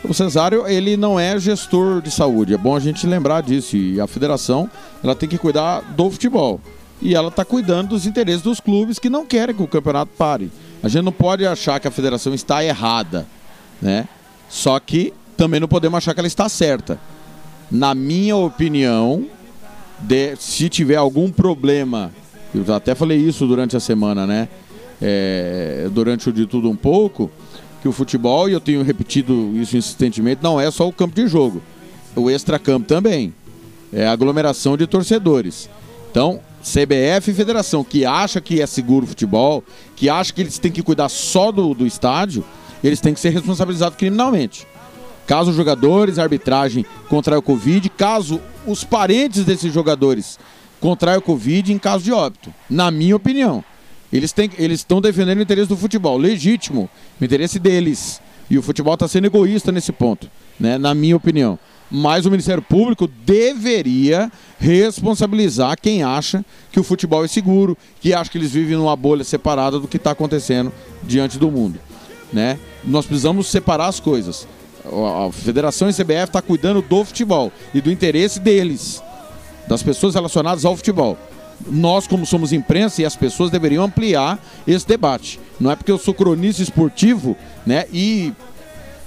O 0.03 0.15
Cesário, 0.15 0.67
ele 0.67 0.97
não 0.97 1.21
é 1.21 1.39
gestor 1.39 2.01
de 2.01 2.11
saúde, 2.11 2.55
é 2.55 2.57
bom 2.57 2.75
a 2.75 2.81
gente 2.81 3.07
lembrar 3.07 3.43
disso. 3.43 3.77
E 3.77 4.01
a 4.01 4.07
federação, 4.07 4.71
ela 5.05 5.15
tem 5.15 5.29
que 5.29 5.37
cuidar 5.37 5.83
do 5.83 6.11
futebol. 6.11 6.59
E 7.03 7.15
ela 7.15 7.29
está 7.29 7.45
cuidando 7.45 7.89
dos 7.89 8.07
interesses 8.07 8.41
dos 8.41 8.59
clubes 8.59 8.99
que 8.99 9.11
não 9.11 9.27
querem 9.27 9.55
que 9.55 9.63
o 9.63 9.69
campeonato 9.69 10.13
pare. 10.17 10.51
A 10.83 10.89
gente 10.89 11.05
não 11.05 11.13
pode 11.13 11.47
achar 11.47 11.79
que 11.79 11.87
a 11.87 11.91
federação 11.91 12.33
está 12.33 12.65
errada, 12.65 13.27
né? 13.83 14.09
Só 14.49 14.81
que 14.81 15.13
também 15.37 15.61
não 15.61 15.69
podemos 15.69 15.99
achar 15.99 16.15
que 16.15 16.21
ela 16.21 16.27
está 16.27 16.49
certa. 16.49 16.99
Na 17.71 17.95
minha 17.95 18.37
opinião, 18.37 19.27
de- 20.01 20.37
se 20.37 20.69
tiver 20.69 20.97
algum 20.97 21.31
problema, 21.31 22.13
eu 22.55 22.75
até 22.75 22.95
falei 22.95 23.19
isso 23.19 23.47
durante 23.47 23.77
a 23.77 23.81
semana, 23.81 24.27
né? 24.27 24.49
É, 25.01 25.89
durante 25.93 26.29
o 26.29 26.33
de 26.33 26.47
tudo 26.47 26.71
um 26.71 26.77
pouco, 26.77 27.31
que 27.83 27.89
o 27.89 27.93
futebol, 27.93 28.49
e 28.49 28.53
eu 28.53 28.61
tenho 28.61 28.83
repetido 28.83 29.53
isso 29.55 29.77
insistentemente, 29.77 30.43
não 30.43 30.61
é 30.61 30.71
só 30.71 30.89
o 30.89 30.93
campo 30.93 31.15
de 31.15 31.27
jogo. 31.29 31.61
O 32.15 32.31
extracampo 32.31 32.87
também. 32.87 33.35
É 33.93 34.07
a 34.07 34.13
aglomeração 34.13 34.77
de 34.77 34.87
torcedores. 34.87 35.69
Então, 36.11 36.41
CBF 36.63 37.31
e 37.31 37.35
federação 37.35 37.85
que 37.85 38.05
acha 38.05 38.41
que 38.41 38.61
é 38.61 38.67
seguro 38.67 39.05
o 39.05 39.09
futebol, 39.09 39.63
que 39.95 40.09
acha 40.09 40.33
que 40.33 40.41
eles 40.41 40.59
têm 40.59 40.73
que 40.73 40.83
cuidar 40.83 41.09
só 41.09 41.53
do, 41.53 41.73
do 41.75 41.87
estádio, 41.87 42.45
eles 42.83 43.01
têm 43.01 43.15
que 43.15 43.21
ser 43.21 43.31
responsabilizados 43.31 43.97
criminalmente. 43.97 44.67
Caso 45.27 45.51
os 45.51 45.57
jogadores, 45.57 46.19
a 46.19 46.23
arbitragem 46.23 46.87
contraia 47.09 47.39
o 47.39 47.43
Covid, 47.43 47.89
caso 47.91 48.41
os 48.67 48.85
parentes 48.85 49.45
desses 49.45 49.73
jogadores 49.73 50.39
contraiam 50.81 51.19
o 51.19 51.23
Covid 51.23 51.73
em 51.73 51.79
caso 51.79 52.05
de 52.05 52.13
óbito. 52.13 52.53
Na 52.71 52.91
minha 52.91 53.17
opinião. 53.17 53.65
Eles 54.13 54.33
estão 54.81 55.01
defendendo 55.01 55.39
o 55.39 55.43
interesse 55.43 55.69
do 55.69 55.77
futebol, 55.77 56.17
legítimo, 56.17 56.89
o 57.21 57.25
interesse 57.25 57.59
deles. 57.59 58.21
E 58.49 58.57
o 58.57 58.63
futebol 58.63 58.95
está 58.95 59.09
sendo 59.09 59.27
egoísta 59.27 59.73
nesse 59.73 59.91
ponto, 59.91 60.31
né? 60.59 60.79
na 60.79 60.95
minha 60.95 61.17
opinião. 61.17 61.59
Mas 61.91 62.25
o 62.25 62.31
Ministério 62.31 62.63
Público 62.63 63.09
deveria 63.09 64.31
responsabilizar 64.59 65.77
quem 65.81 66.03
acha 66.03 66.45
que 66.71 66.79
o 66.79 66.85
futebol 66.85 67.25
é 67.25 67.29
seguro, 67.29 67.77
que 68.01 68.15
acha 68.15 68.31
que 68.31 68.39
eles 68.39 68.53
vivem 68.53 68.77
numa 68.77 68.97
bolha 68.97 69.25
separada 69.25 69.79
do 69.79 69.89
que 69.89 69.97
está 69.97 70.13
acontecendo 70.13 70.73
diante 71.03 71.39
do 71.39 71.51
mundo. 71.51 71.79
Né? 72.33 72.59
Nós 72.85 73.07
precisamos 73.07 73.49
separar 73.49 73.89
as 73.89 74.01
coisas. 74.01 74.47
A 74.87 75.33
Federação 75.33 75.89
e 75.89 75.93
CBF 75.93 76.25
está 76.25 76.43
cuidando 76.43 76.81
do 76.83 77.05
futebol 77.05 77.53
e 77.75 77.81
do 77.81 77.91
interesse 77.91 78.39
deles, 78.41 79.03
das 79.69 79.83
pessoas 79.83 80.15
relacionadas 80.15 80.65
ao 80.65 80.77
futebol. 80.77 81.19
Nós, 81.67 82.07
como 82.07 82.27
somos 82.27 82.53
imprensa, 82.53 83.01
e 83.01 83.05
as 83.07 83.17
pessoas 83.17 83.51
deveriam 83.51 83.83
ampliar 83.85 84.39
esse 84.67 84.87
debate. 84.87 85.41
Não 85.59 85.71
é 85.71 85.77
porque 85.77 85.91
eu 85.91 85.99
sou 85.99 86.13
cronista 86.13 86.63
esportivo, 86.63 87.35
né? 87.67 87.87
E 87.93 88.33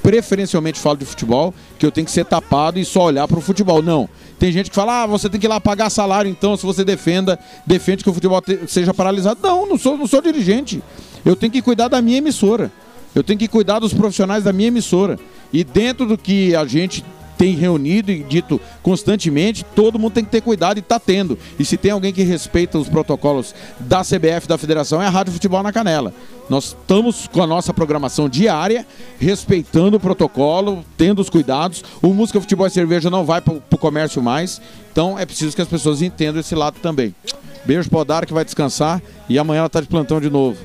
preferencialmente 0.02 0.80
falo 0.80 0.98
de 0.98 1.06
futebol, 1.06 1.54
que 1.78 1.86
eu 1.86 1.92
tenho 1.92 2.06
que 2.06 2.12
ser 2.12 2.26
tapado 2.26 2.80
e 2.80 2.86
só 2.86 3.04
olhar 3.04 3.28
para 3.28 3.38
o 3.38 3.42
futebol. 3.42 3.82
Não. 3.84 4.10
Tem 4.40 4.52
gente 4.52 4.70
que 4.70 4.76
fala, 4.76 5.04
ah, 5.04 5.06
você 5.08 5.30
tem 5.30 5.40
que 5.40 5.46
ir 5.46 5.50
lá 5.50 5.60
pagar 5.60 5.90
salário, 5.90 6.32
então, 6.32 6.56
se 6.58 6.66
você 6.66 6.84
defenda, 6.84 7.38
defende 7.68 8.04
que 8.04 8.10
o 8.10 8.14
futebol 8.14 8.42
te- 8.42 8.60
seja 8.68 8.94
paralisado. 8.94 9.40
Não, 9.44 9.68
não 9.68 9.78
sou, 9.78 9.98
não 9.98 10.08
sou 10.08 10.22
dirigente. 10.22 10.82
Eu 11.26 11.36
tenho 11.36 11.52
que 11.52 11.62
cuidar 11.62 11.88
da 11.90 12.02
minha 12.02 12.18
emissora. 12.18 12.72
Eu 13.16 13.24
tenho 13.24 13.40
que 13.40 13.48
cuidar 13.48 13.80
dos 13.80 13.94
profissionais 13.94 14.44
da 14.44 14.54
minha 14.54 14.68
emissora. 14.68 15.20
E 15.52 15.64
dentro 15.64 16.06
do 16.06 16.18
que 16.18 16.56
a 16.56 16.66
gente 16.66 17.04
tem 17.40 17.56
reunido 17.56 18.12
e 18.12 18.22
dito 18.22 18.60
constantemente, 18.84 19.64
todo 19.64 19.98
mundo 19.98 20.12
tem 20.12 20.26
que 20.26 20.30
ter 20.30 20.42
cuidado 20.42 20.78
e 20.78 20.82
está 20.82 21.00
tendo. 21.00 21.40
E 21.58 21.64
se 21.64 21.78
tem 21.78 21.92
alguém 21.92 22.12
que 22.12 22.22
respeita 22.22 22.78
os 22.78 22.90
protocolos 22.90 23.56
da 23.80 24.02
CBF, 24.02 24.46
da 24.46 24.58
Federação, 24.58 25.02
é 25.02 25.08
a 25.08 25.10
Rádio 25.10 25.32
Futebol 25.32 25.64
na 25.64 25.72
Canela. 25.72 26.14
Nós 26.50 26.76
estamos 26.78 27.28
com 27.28 27.42
a 27.42 27.48
nossa 27.48 27.74
programação 27.74 28.28
diária, 28.28 28.86
respeitando 29.18 29.96
o 29.96 30.00
protocolo, 30.02 30.84
tendo 30.98 31.22
os 31.22 31.30
cuidados. 31.30 31.82
O 32.02 32.14
Música 32.14 32.42
Futebol 32.42 32.68
e 32.68 32.72
Cerveja 32.72 33.10
não 33.10 33.24
vai 33.24 33.40
para 33.40 33.54
o 33.54 33.78
comércio 33.78 34.22
mais, 34.22 34.62
então 34.92 35.18
é 35.18 35.26
preciso 35.26 35.56
que 35.56 35.62
as 35.62 35.68
pessoas 35.68 36.02
entendam 36.02 36.42
esse 36.42 36.56
lado 36.56 36.80
também. 36.82 37.16
Beijo 37.64 37.90
para 37.90 37.98
o 38.00 38.02
Odara 38.02 38.26
que 38.26 38.34
vai 38.34 38.44
descansar 38.44 39.02
e 39.30 39.40
amanhã 39.40 39.60
ela 39.60 39.68
está 39.68 39.80
de 39.80 39.88
plantão 39.88 40.20
de 40.20 40.30
novo. 40.30 40.58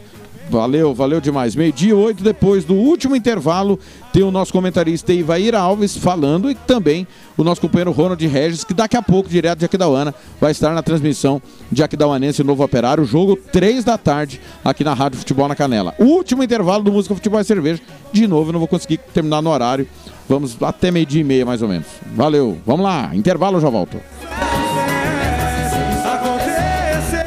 Valeu, 0.51 0.95
valeu 0.95 1.21
demais. 1.21 1.57
Meio-dia 1.57 1.97
oito, 1.97 2.23
depois 2.23 2.65
do 2.65 2.75
último 2.75 3.17
intervalo, 3.17 3.79
tem 4.13 4.23
o 4.23 4.31
nosso 4.31 4.53
comentarista 4.53 5.13
Ivair 5.13 5.55
Alves 5.55 5.97
falando 5.97 6.51
e 6.51 6.55
também 6.55 7.07
o 7.37 7.43
nosso 7.43 7.61
companheiro 7.61 7.91
Ronald 7.91 8.25
Regis, 8.27 8.63
que 8.63 8.75
daqui 8.75 8.97
a 8.97 9.03
pouco, 9.03 9.29
direto 9.29 9.61
de 9.61 9.65
Aquidauana, 9.65 10.15
vai 10.41 10.53
estar 10.53 10.75
na 10.75 10.83
transmissão 10.83 11.41
de 11.73 11.83
Aquidauanense 11.83 12.45
Novo 12.45 12.63
Operário, 12.63 13.05
jogo 13.05 13.37
três 13.37 13.85
da 13.85 13.97
tarde, 13.97 14.41
aqui 14.65 14.85
na 14.85 14.95
Rádio 14.95 15.19
Futebol 15.19 15.49
na 15.49 15.57
Canela. 15.57 15.95
Último 15.99 16.43
intervalo 16.43 16.85
do 16.85 16.93
Música 16.93 17.15
Futebol 17.15 17.41
e 17.41 17.45
Cerveja. 17.45 17.83
De 18.13 18.27
novo, 18.27 18.53
não 18.53 18.59
vou 18.59 18.69
conseguir 18.69 18.99
terminar 18.99 19.43
no 19.43 19.51
horário. 19.51 19.89
Vamos 20.29 20.57
até 20.63 20.91
meio-dia 20.91 21.23
e 21.23 21.25
meia, 21.25 21.45
mais 21.45 21.63
ou 21.63 21.69
menos. 21.69 21.87
Valeu, 22.15 22.59
vamos 22.65 22.85
lá. 22.85 23.11
Intervalo, 23.15 23.61
já 23.61 23.69
volto. 23.69 23.99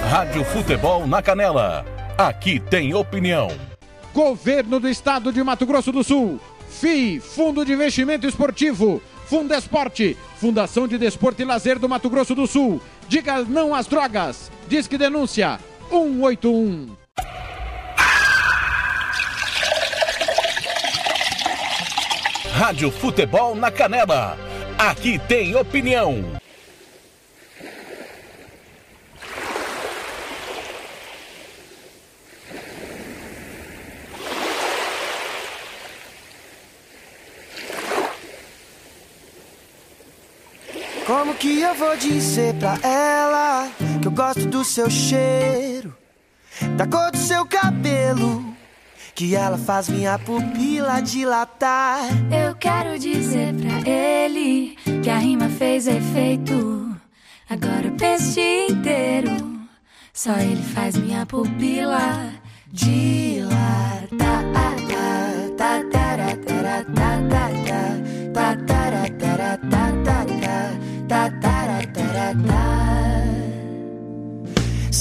Rádio 0.10 0.44
Futebol 0.46 1.06
na 1.06 1.22
Canela. 1.22 1.97
Aqui 2.18 2.60
tem 2.60 2.96
opinião. 2.96 3.48
Governo 4.12 4.80
do 4.80 4.90
Estado 4.90 5.32
de 5.32 5.44
Mato 5.44 5.68
Grosso 5.68 5.92
do 5.92 6.04
Sul. 6.04 6.40
FI, 6.68 7.20
Fundo 7.20 7.64
de 7.64 7.74
Investimento 7.74 8.26
Esportivo. 8.26 9.00
Fundesporte, 9.28 10.18
Fundação 10.38 10.88
de 10.88 10.98
Desporto 10.98 11.44
e 11.44 11.46
Lazer 11.46 11.78
do 11.78 11.88
Mato 11.88 12.10
Grosso 12.10 12.34
do 12.34 12.48
Sul. 12.48 12.82
Diga 13.08 13.44
não 13.44 13.76
às 13.76 13.86
drogas. 13.86 14.50
Disque 14.68 14.98
denúncia 14.98 15.60
181. 15.92 16.88
Rádio 22.52 22.90
Futebol 22.90 23.56
na 23.56 23.70
Canela. 23.70 24.36
Aqui 24.76 25.20
tem 25.20 25.56
opinião. 25.56 26.26
Como 41.08 41.34
que 41.36 41.61
eu 41.61 41.74
vou 41.74 41.95
dizer 41.95 42.53
pra 42.56 42.77
ela 42.84 43.69
que 44.02 44.10
eu 44.10 44.11
gosto 44.11 44.45
do 44.45 44.61
seu 44.66 44.90
cheiro, 44.90 45.95
da 46.76 46.86
cor 46.86 47.11
do 47.11 47.18
seu 47.18 47.45
cabelo, 47.45 48.44
que 49.16 49.34
ela 49.34 49.58
faz 49.58 49.88
minha 49.88 50.19
pupila 50.19 51.00
dilatar? 51.00 52.02
Eu 52.30 52.53
quero 52.56 53.00
dizer 53.00 53.53
pra 53.53 53.90
ele 53.90 54.77
que 55.02 55.10
a 55.10 55.18
rima 55.18 55.48
fez 55.48 55.88
efeito. 55.88 56.94
Agora 57.50 57.86
eu 57.86 57.94
penso 57.94 58.32
o 58.32 58.34
dia 58.34 58.68
inteiro. 58.68 59.61
Só 60.14 60.34
ele 60.34 60.61
faz 60.61 60.98
minha 60.98 61.26
pupila 61.26 62.34
dilatar. 62.69 63.98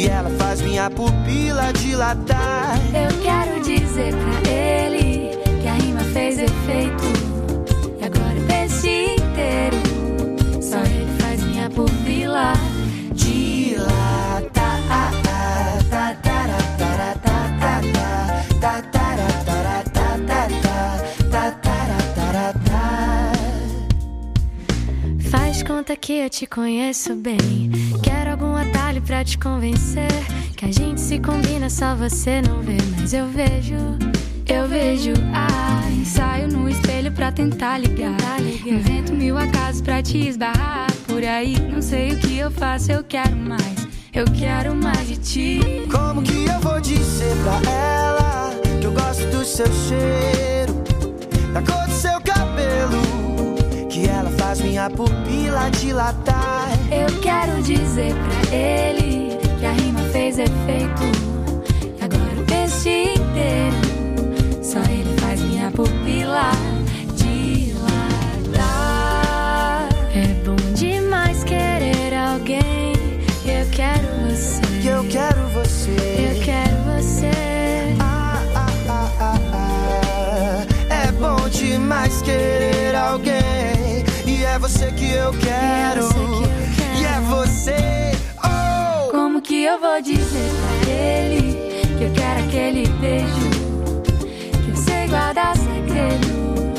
Que 0.00 0.08
ela 0.08 0.30
faz 0.38 0.62
minha 0.62 0.88
pupila 0.88 1.72
dilatar. 1.74 2.78
Eu 2.94 3.22
quero 3.22 3.60
dizer 3.60 4.14
pra 4.14 4.50
ele 4.50 5.36
que 5.60 5.68
a 5.68 5.74
rima 5.74 6.00
fez 6.14 6.38
efeito. 6.38 7.04
E 8.00 8.04
agora 8.04 8.40
o 8.40 8.46
dia 8.80 9.14
inteiro. 9.14 9.76
Só 10.62 10.78
ele 10.78 11.20
faz 11.20 11.42
minha 11.42 11.68
pupila 11.68 12.54
dilatar. 13.12 13.90
Faz 25.30 25.62
conta 25.62 25.94
que 25.94 26.14
eu 26.14 26.30
te 26.30 26.46
conheço 26.46 27.14
bem. 27.14 27.70
Quero 28.02 28.19
atalho 28.60 29.02
pra 29.02 29.24
te 29.24 29.38
convencer. 29.38 30.10
Que 30.56 30.66
a 30.66 30.72
gente 30.72 31.00
se 31.00 31.18
combina, 31.18 31.70
só 31.70 31.94
você 31.94 32.42
não 32.42 32.60
vê, 32.60 32.76
mas 32.96 33.12
eu 33.12 33.26
vejo. 33.28 33.76
vejo. 34.68 35.12
Ai, 35.32 36.04
saio 36.04 36.48
no 36.48 36.68
espelho 36.68 37.10
pra 37.12 37.32
tentar 37.32 37.78
ligar. 37.78 38.16
Invento 38.66 39.12
mil 39.12 39.38
acasos 39.38 39.80
pra 39.80 40.02
te 40.02 40.18
esbarrar. 40.28 40.90
Por 41.06 41.24
aí, 41.24 41.58
não 41.72 41.82
sei 41.82 42.12
o 42.12 42.18
que 42.18 42.38
eu 42.38 42.50
faço, 42.50 42.92
eu 42.92 43.02
quero 43.02 43.36
mais. 43.36 43.88
Eu 44.12 44.24
quero 44.26 44.74
mais 44.74 45.08
de 45.08 45.16
ti. 45.16 45.60
Como 45.90 46.22
que 46.22 46.44
eu 46.46 46.60
vou 46.60 46.80
dizer 46.80 47.34
pra 47.42 47.70
ela 47.70 48.50
que 48.80 48.86
eu 48.86 48.92
gosto 48.92 49.24
do 49.26 49.44
seu 49.44 49.66
cheiro, 49.66 50.74
da 51.52 51.62
cor 51.62 51.86
do 51.86 51.94
seu 51.94 52.20
cabelo, 52.20 53.00
que 54.00 54.08
ela 54.08 54.30
faz 54.30 54.60
minha 54.60 54.88
pupila 54.88 55.70
dilatar? 55.78 56.70
Eu 56.90 57.20
quero 57.20 57.62
dizer 57.62 58.14
pra 58.14 58.56
ele 58.56 59.36
que 59.58 59.66
a 59.66 59.72
rima 59.72 60.00
fez 60.10 60.38
efeito. 60.38 61.02
E 61.98 62.02
agora 62.02 62.40
o 62.40 62.44
peixe 62.46 63.14
inteiro, 63.14 63.76
só 64.62 64.78
ele 64.90 65.14
faz 65.20 65.40
minha 65.42 65.70
pupila 65.70 66.50
dilatar. 67.14 68.58
É 70.14 70.26
bom 70.44 70.56
demais 70.74 71.44
querer 71.44 72.14
alguém. 72.14 72.94
Eu 73.44 73.66
quero 73.70 74.08
você. 74.26 74.62
Eu 74.82 75.04
quero 75.08 75.48
você. 75.48 75.90
Eu 75.90 76.42
quero 76.42 76.76
você. 76.96 77.30
Ah, 78.00 78.42
ah, 78.54 78.66
ah, 78.88 79.10
ah, 79.20 79.38
ah. 79.52 80.66
É 80.88 81.12
bom 81.12 81.48
demais 81.50 82.22
querer 82.22 82.94
alguém. 82.96 83.39
É 84.70 84.72
você 84.72 84.92
que 84.92 85.10
eu 85.10 85.32
quero. 85.32 86.08
E 86.96 87.04
é 87.04 87.20
você. 87.22 88.12
Oh! 88.44 89.10
Como 89.10 89.42
que 89.42 89.64
eu 89.64 89.80
vou 89.80 90.00
dizer 90.00 90.52
pra 90.60 90.92
ele 90.92 91.82
que 91.98 92.04
eu 92.04 92.12
quero 92.12 92.44
aquele 92.44 92.86
beijo? 93.00 93.50
Que 94.62 94.70
eu 94.70 94.76
sei 94.76 95.08
guardar 95.08 95.56
segredo. 95.56 96.72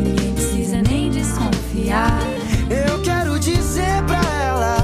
Ninguém 0.00 0.34
precisa 0.34 0.82
nem 0.82 1.08
desconfiar. 1.10 2.18
Eu 2.68 3.00
quero 3.02 3.38
dizer 3.38 4.02
pra 4.08 4.20
ela 4.42 4.76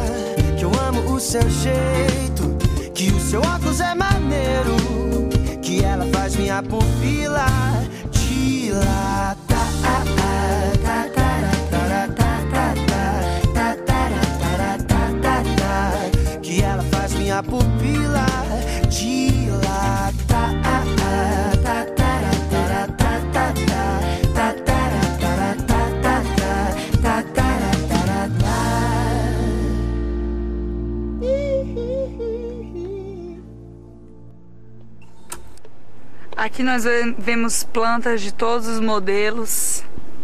que 0.57 0.65
eu 0.65 0.71
amo 0.87 1.15
o 1.15 1.19
seu 1.19 1.43
jeito, 1.51 2.57
que 2.95 3.11
o 3.11 3.19
seu 3.19 3.41
óculos 3.41 3.81
é 3.81 3.93
maneiro, 3.93 4.77
que 5.61 5.83
ela 5.83 6.07
faz 6.13 6.37
minha 6.37 6.63
pupila 6.63 7.47
dilatar. 8.13 9.57
Minha 17.37 17.43
pupila 17.43 18.27
dilatar. 18.89 20.47
Aqui 36.37 36.63
nós 36.63 36.85
ve- 36.85 37.15
vemos 37.19 37.65
plantas 37.65 38.21
de 38.21 38.33
todos 38.33 38.69
os 38.69 38.79
modelos 38.79 39.83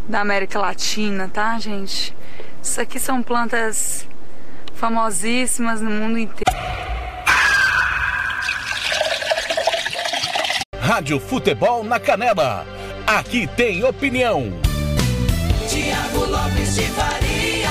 da 0.08 0.20
América 0.20 0.58
Latina, 0.58 1.28
tá, 1.28 1.58
gente? 1.58 2.15
Isso 2.62 2.81
aqui 2.81 3.00
são 3.00 3.23
plantas 3.23 4.07
famosíssimas 4.74 5.81
no 5.81 5.91
mundo 5.91 6.18
inteiro. 6.18 6.82
Rádio 10.94 11.18
Futebol 11.18 11.82
na 11.82 11.98
Canela. 11.98 12.66
Aqui 13.06 13.46
tem 13.56 13.82
opinião. 13.82 14.52
Tiago 15.66 16.30
Lopes 16.30 16.74
de 16.74 16.82
Faria. 16.82 17.70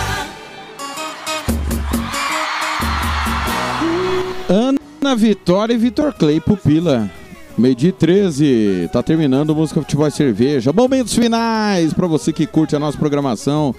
Ana 4.50 5.16
Vitória 5.16 5.72
e 5.72 5.78
Vitor 5.78 6.14
Clay 6.14 6.42
Pupila. 6.42 7.08
Meio 7.56 7.76
dia 7.76 7.94
13, 7.94 8.90
tá 8.92 9.04
terminando 9.04 9.54
Música 9.54 9.82
Futebol 9.82 10.08
e 10.08 10.12
Cerveja. 10.12 10.74
Momentos 10.74 11.14
finais 11.14 11.94
para 11.94 12.08
você 12.08 12.34
que 12.34 12.48
curte 12.48 12.76
a 12.76 12.80
nossa 12.80 12.98
programação. 12.98 13.76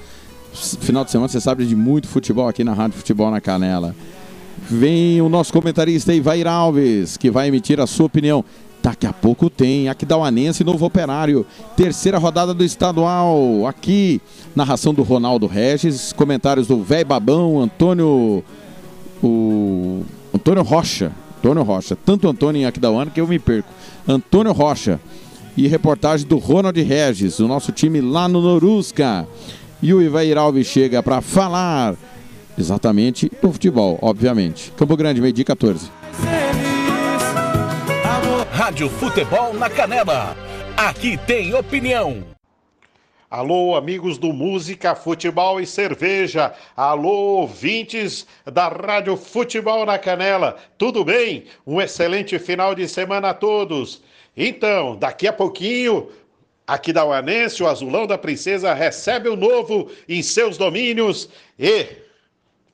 Final 0.52 1.04
de 1.04 1.10
semana, 1.10 1.28
você 1.28 1.40
sabe 1.40 1.66
de 1.66 1.74
muito 1.74 2.06
futebol 2.06 2.46
aqui 2.46 2.62
na 2.62 2.74
Rádio 2.74 2.96
Futebol 2.96 3.28
na 3.28 3.40
Canela. 3.40 3.92
Vem 4.70 5.20
o 5.20 5.28
nosso 5.28 5.52
comentarista 5.52 6.14
Ivair 6.14 6.46
Alves, 6.46 7.16
que 7.16 7.28
vai 7.28 7.48
emitir 7.48 7.80
a 7.80 7.88
sua 7.88 8.06
opinião. 8.06 8.44
Daqui 8.82 9.06
a 9.06 9.12
pouco 9.12 9.48
tem 9.48 9.88
Aquidauanense 9.88 10.62
e 10.62 10.66
Novo 10.66 10.84
Operário. 10.84 11.46
Terceira 11.76 12.18
rodada 12.18 12.52
do 12.52 12.64
estadual. 12.64 13.64
Aqui, 13.66 14.20
narração 14.56 14.92
do 14.92 15.04
Ronaldo 15.04 15.46
Regis, 15.46 16.12
comentários 16.12 16.66
do 16.66 16.82
Véi 16.82 17.04
Babão, 17.04 17.60
Antônio. 17.60 18.42
O 19.22 20.02
Antônio 20.34 20.64
Rocha. 20.64 21.12
Antônio 21.38 21.62
Rocha. 21.62 21.96
Tanto 22.04 22.28
Antônio 22.28 22.60
em 22.60 22.66
Aquidauana 22.66 23.10
que 23.10 23.20
eu 23.20 23.28
me 23.28 23.38
perco. 23.38 23.68
Antônio 24.06 24.52
Rocha. 24.52 24.98
E 25.56 25.68
reportagem 25.68 26.26
do 26.26 26.38
Ronald 26.38 26.80
Regis, 26.82 27.38
o 27.38 27.46
nosso 27.46 27.72
time 27.72 28.00
lá 28.00 28.26
no 28.26 28.40
Norusca. 28.40 29.28
E 29.82 29.92
o 29.92 30.00
Ivair 30.00 30.38
Alves 30.38 30.66
chega 30.66 31.02
para 31.02 31.20
falar 31.20 31.94
exatamente 32.56 33.30
do 33.40 33.52
futebol, 33.52 33.98
obviamente. 34.00 34.72
Campo 34.76 34.96
Grande, 34.96 35.20
meio-dia 35.20 35.44
14. 35.44 35.90
Rádio 38.62 38.88
Futebol 38.88 39.52
na 39.54 39.68
Canela. 39.68 40.36
Aqui 40.76 41.18
tem 41.26 41.52
opinião. 41.52 42.22
Alô, 43.28 43.74
amigos 43.74 44.18
do 44.18 44.32
Música, 44.32 44.94
Futebol 44.94 45.60
e 45.60 45.66
Cerveja. 45.66 46.54
Alô, 46.76 47.40
ouvintes 47.40 48.24
da 48.44 48.68
Rádio 48.68 49.16
Futebol 49.16 49.84
na 49.84 49.98
Canela. 49.98 50.58
Tudo 50.78 51.04
bem? 51.04 51.46
Um 51.66 51.80
excelente 51.80 52.38
final 52.38 52.72
de 52.72 52.86
semana 52.86 53.30
a 53.30 53.34
todos. 53.34 54.00
Então, 54.36 54.94
daqui 54.94 55.26
a 55.26 55.32
pouquinho, 55.32 56.10
aqui 56.64 56.92
da 56.92 57.04
Uanense, 57.04 57.64
o 57.64 57.66
Azulão 57.66 58.06
da 58.06 58.16
Princesa 58.16 58.72
recebe 58.72 59.28
o 59.28 59.34
novo 59.34 59.90
em 60.08 60.22
seus 60.22 60.56
domínios 60.56 61.28
e 61.58 62.01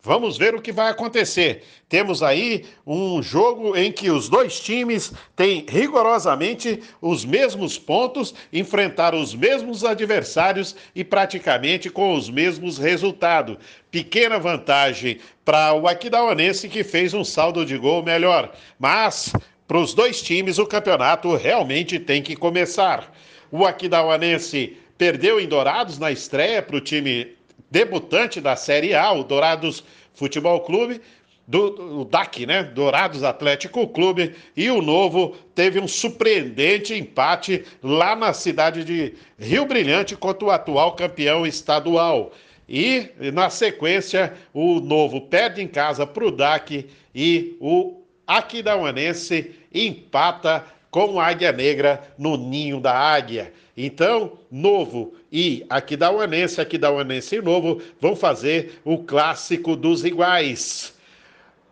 Vamos 0.00 0.38
ver 0.38 0.54
o 0.54 0.62
que 0.62 0.70
vai 0.70 0.90
acontecer. 0.90 1.64
Temos 1.88 2.22
aí 2.22 2.64
um 2.86 3.20
jogo 3.20 3.76
em 3.76 3.90
que 3.90 4.10
os 4.10 4.28
dois 4.28 4.60
times 4.60 5.12
têm 5.34 5.66
rigorosamente 5.68 6.80
os 7.00 7.24
mesmos 7.24 7.76
pontos, 7.76 8.32
enfrentaram 8.52 9.20
os 9.20 9.34
mesmos 9.34 9.84
adversários 9.84 10.76
e 10.94 11.02
praticamente 11.02 11.90
com 11.90 12.14
os 12.14 12.30
mesmos 12.30 12.78
resultados. 12.78 13.56
Pequena 13.90 14.38
vantagem 14.38 15.18
para 15.44 15.74
o 15.74 15.88
Aquidauanense 15.88 16.68
que 16.68 16.84
fez 16.84 17.12
um 17.12 17.24
saldo 17.24 17.66
de 17.66 17.76
gol 17.76 18.00
melhor. 18.02 18.52
Mas 18.78 19.32
para 19.66 19.78
os 19.78 19.94
dois 19.94 20.22
times 20.22 20.58
o 20.58 20.66
campeonato 20.66 21.34
realmente 21.34 21.98
tem 21.98 22.22
que 22.22 22.36
começar. 22.36 23.12
O 23.50 23.66
Aquidauanense 23.66 24.76
perdeu 24.96 25.40
em 25.40 25.48
Dourados 25.48 25.98
na 25.98 26.12
estreia 26.12 26.62
para 26.62 26.76
o 26.76 26.80
time 26.80 27.37
debutante 27.70 28.40
da 28.40 28.56
Série 28.56 28.94
A, 28.94 29.12
o 29.12 29.24
Dourados 29.24 29.84
Futebol 30.14 30.60
Clube, 30.60 31.00
do, 31.46 32.00
o 32.00 32.04
DAC, 32.04 32.44
né? 32.44 32.62
Dourados 32.62 33.24
Atlético 33.24 33.88
Clube, 33.88 34.34
e 34.54 34.70
o 34.70 34.82
Novo 34.82 35.34
teve 35.54 35.80
um 35.80 35.88
surpreendente 35.88 36.94
empate 36.94 37.64
lá 37.82 38.14
na 38.14 38.34
cidade 38.34 38.84
de 38.84 39.14
Rio 39.38 39.64
Brilhante 39.64 40.14
contra 40.14 40.44
o 40.44 40.50
atual 40.50 40.92
campeão 40.92 41.46
estadual. 41.46 42.32
E, 42.68 43.10
na 43.32 43.48
sequência, 43.48 44.34
o 44.52 44.78
Novo 44.78 45.22
perde 45.22 45.62
em 45.62 45.66
casa 45.66 46.06
para 46.06 46.26
o 46.26 46.30
DAC 46.30 46.86
e 47.14 47.56
o 47.60 48.02
Aquidauanense 48.26 49.54
empata 49.72 50.66
com 50.90 51.14
o 51.14 51.20
Águia 51.20 51.50
Negra 51.50 52.02
no 52.18 52.36
ninho 52.36 52.78
da 52.78 52.94
Águia. 52.94 53.54
Então, 53.80 54.40
Novo 54.50 55.14
e 55.30 55.64
Aquidauanense, 55.70 56.60
Aquidauanense 56.60 57.36
e 57.36 57.40
Novo 57.40 57.80
vão 58.00 58.16
fazer 58.16 58.80
o 58.84 58.98
clássico 58.98 59.76
dos 59.76 60.04
iguais. 60.04 60.97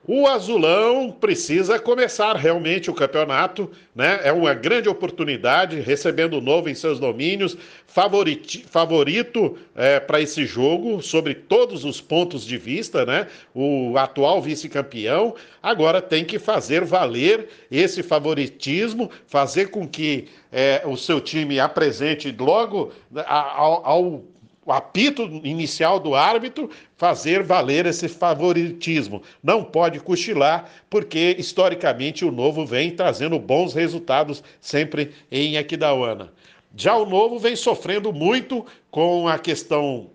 O 0.08 0.28
Azulão 0.28 1.10
precisa 1.10 1.80
começar 1.80 2.36
realmente 2.36 2.88
o 2.88 2.94
campeonato, 2.94 3.68
né? 3.92 4.20
É 4.22 4.32
uma 4.32 4.54
grande 4.54 4.88
oportunidade, 4.88 5.80
recebendo 5.80 6.34
o 6.34 6.40
novo 6.40 6.68
em 6.68 6.76
seus 6.76 7.00
domínios, 7.00 7.56
favoriti- 7.88 8.64
favorito 8.70 9.58
para 10.06 10.20
esse 10.20 10.46
jogo, 10.46 11.02
sobre 11.02 11.34
todos 11.34 11.84
os 11.84 12.00
pontos 12.00 12.46
de 12.46 12.56
vista, 12.56 13.04
né? 13.04 13.26
O 13.52 13.98
atual 13.98 14.40
vice-campeão 14.40 15.34
agora 15.60 16.00
tem 16.00 16.24
que 16.24 16.38
fazer 16.38 16.84
valer 16.84 17.48
esse 17.68 18.00
favoritismo, 18.00 19.10
fazer 19.26 19.70
com 19.70 19.88
que 19.88 20.28
eh, 20.52 20.82
o 20.86 20.96
seu 20.96 21.20
time 21.20 21.58
apresente 21.58 22.34
logo 22.38 22.92
a- 23.16 23.56
ao- 23.60 23.84
ao 23.84 24.24
o 24.66 24.72
apito 24.72 25.22
inicial 25.44 26.00
do 26.00 26.16
árbitro 26.16 26.68
fazer 26.96 27.44
valer 27.44 27.86
esse 27.86 28.08
favoritismo. 28.08 29.22
Não 29.40 29.62
pode 29.62 30.00
cochilar, 30.00 30.68
porque 30.90 31.36
historicamente 31.38 32.24
o 32.24 32.32
Novo 32.32 32.66
vem 32.66 32.90
trazendo 32.90 33.38
bons 33.38 33.72
resultados 33.72 34.42
sempre 34.60 35.12
em 35.30 35.56
Aquidauana. 35.56 36.32
Já 36.74 36.96
o 36.96 37.06
Novo 37.06 37.38
vem 37.38 37.54
sofrendo 37.54 38.12
muito 38.12 38.66
com 38.90 39.28
a 39.28 39.38
questão 39.38 40.10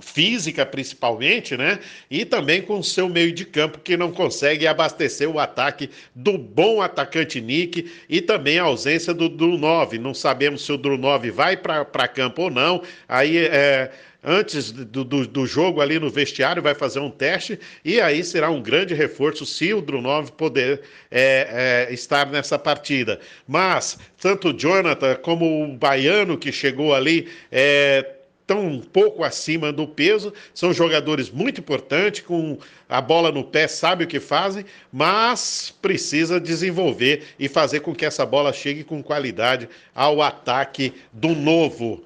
física 0.00 0.64
principalmente, 0.64 1.56
né? 1.56 1.80
E 2.08 2.24
também 2.24 2.62
com 2.62 2.78
o 2.78 2.84
seu 2.84 3.08
meio 3.08 3.32
de 3.32 3.44
campo 3.44 3.80
que 3.80 3.96
não 3.96 4.12
consegue 4.12 4.66
abastecer 4.66 5.28
o 5.28 5.40
ataque 5.40 5.90
do 6.14 6.38
bom 6.38 6.80
atacante 6.80 7.40
Nick 7.40 7.90
e 8.08 8.20
também 8.20 8.58
a 8.58 8.64
ausência 8.64 9.12
do 9.12 9.28
Drunov. 9.28 9.98
Não 9.98 10.14
sabemos 10.14 10.64
se 10.64 10.72
o 10.72 10.78
Drunov 10.78 11.28
vai 11.30 11.56
para 11.56 12.08
campo 12.08 12.42
ou 12.42 12.50
não. 12.50 12.82
Aí 13.08 13.36
é, 13.38 13.90
antes 14.22 14.70
do, 14.70 15.02
do, 15.02 15.26
do, 15.26 15.46
jogo 15.46 15.80
ali 15.80 15.98
no 15.98 16.08
vestiário, 16.08 16.62
vai 16.62 16.74
fazer 16.74 17.00
um 17.00 17.10
teste 17.10 17.58
e 17.84 18.00
aí 18.00 18.22
será 18.22 18.48
um 18.48 18.62
grande 18.62 18.94
reforço 18.94 19.44
se 19.44 19.74
o 19.74 19.80
Drunov 19.80 20.30
poder 20.32 20.82
é, 21.10 21.88
é, 21.88 21.92
estar 21.92 22.26
nessa 22.26 22.56
partida. 22.56 23.18
Mas 23.48 23.98
tanto 24.20 24.50
o 24.50 24.56
Jonathan 24.56 25.16
como 25.16 25.64
o 25.64 25.76
Baiano 25.76 26.38
que 26.38 26.52
chegou 26.52 26.94
ali 26.94 27.28
é, 27.50 28.19
estão 28.50 28.66
um 28.66 28.80
pouco 28.80 29.22
acima 29.22 29.72
do 29.72 29.86
peso, 29.86 30.34
são 30.52 30.72
jogadores 30.72 31.30
muito 31.30 31.60
importantes, 31.60 32.22
com 32.22 32.58
a 32.88 33.00
bola 33.00 33.30
no 33.30 33.44
pé, 33.44 33.68
sabe 33.68 34.02
o 34.02 34.08
que 34.08 34.18
fazem, 34.18 34.64
mas 34.92 35.72
precisa 35.80 36.40
desenvolver 36.40 37.28
e 37.38 37.48
fazer 37.48 37.78
com 37.80 37.94
que 37.94 38.04
essa 38.04 38.26
bola 38.26 38.52
chegue 38.52 38.82
com 38.82 39.00
qualidade 39.00 39.68
ao 39.94 40.20
ataque 40.20 40.92
do 41.12 41.28
novo. 41.28 42.02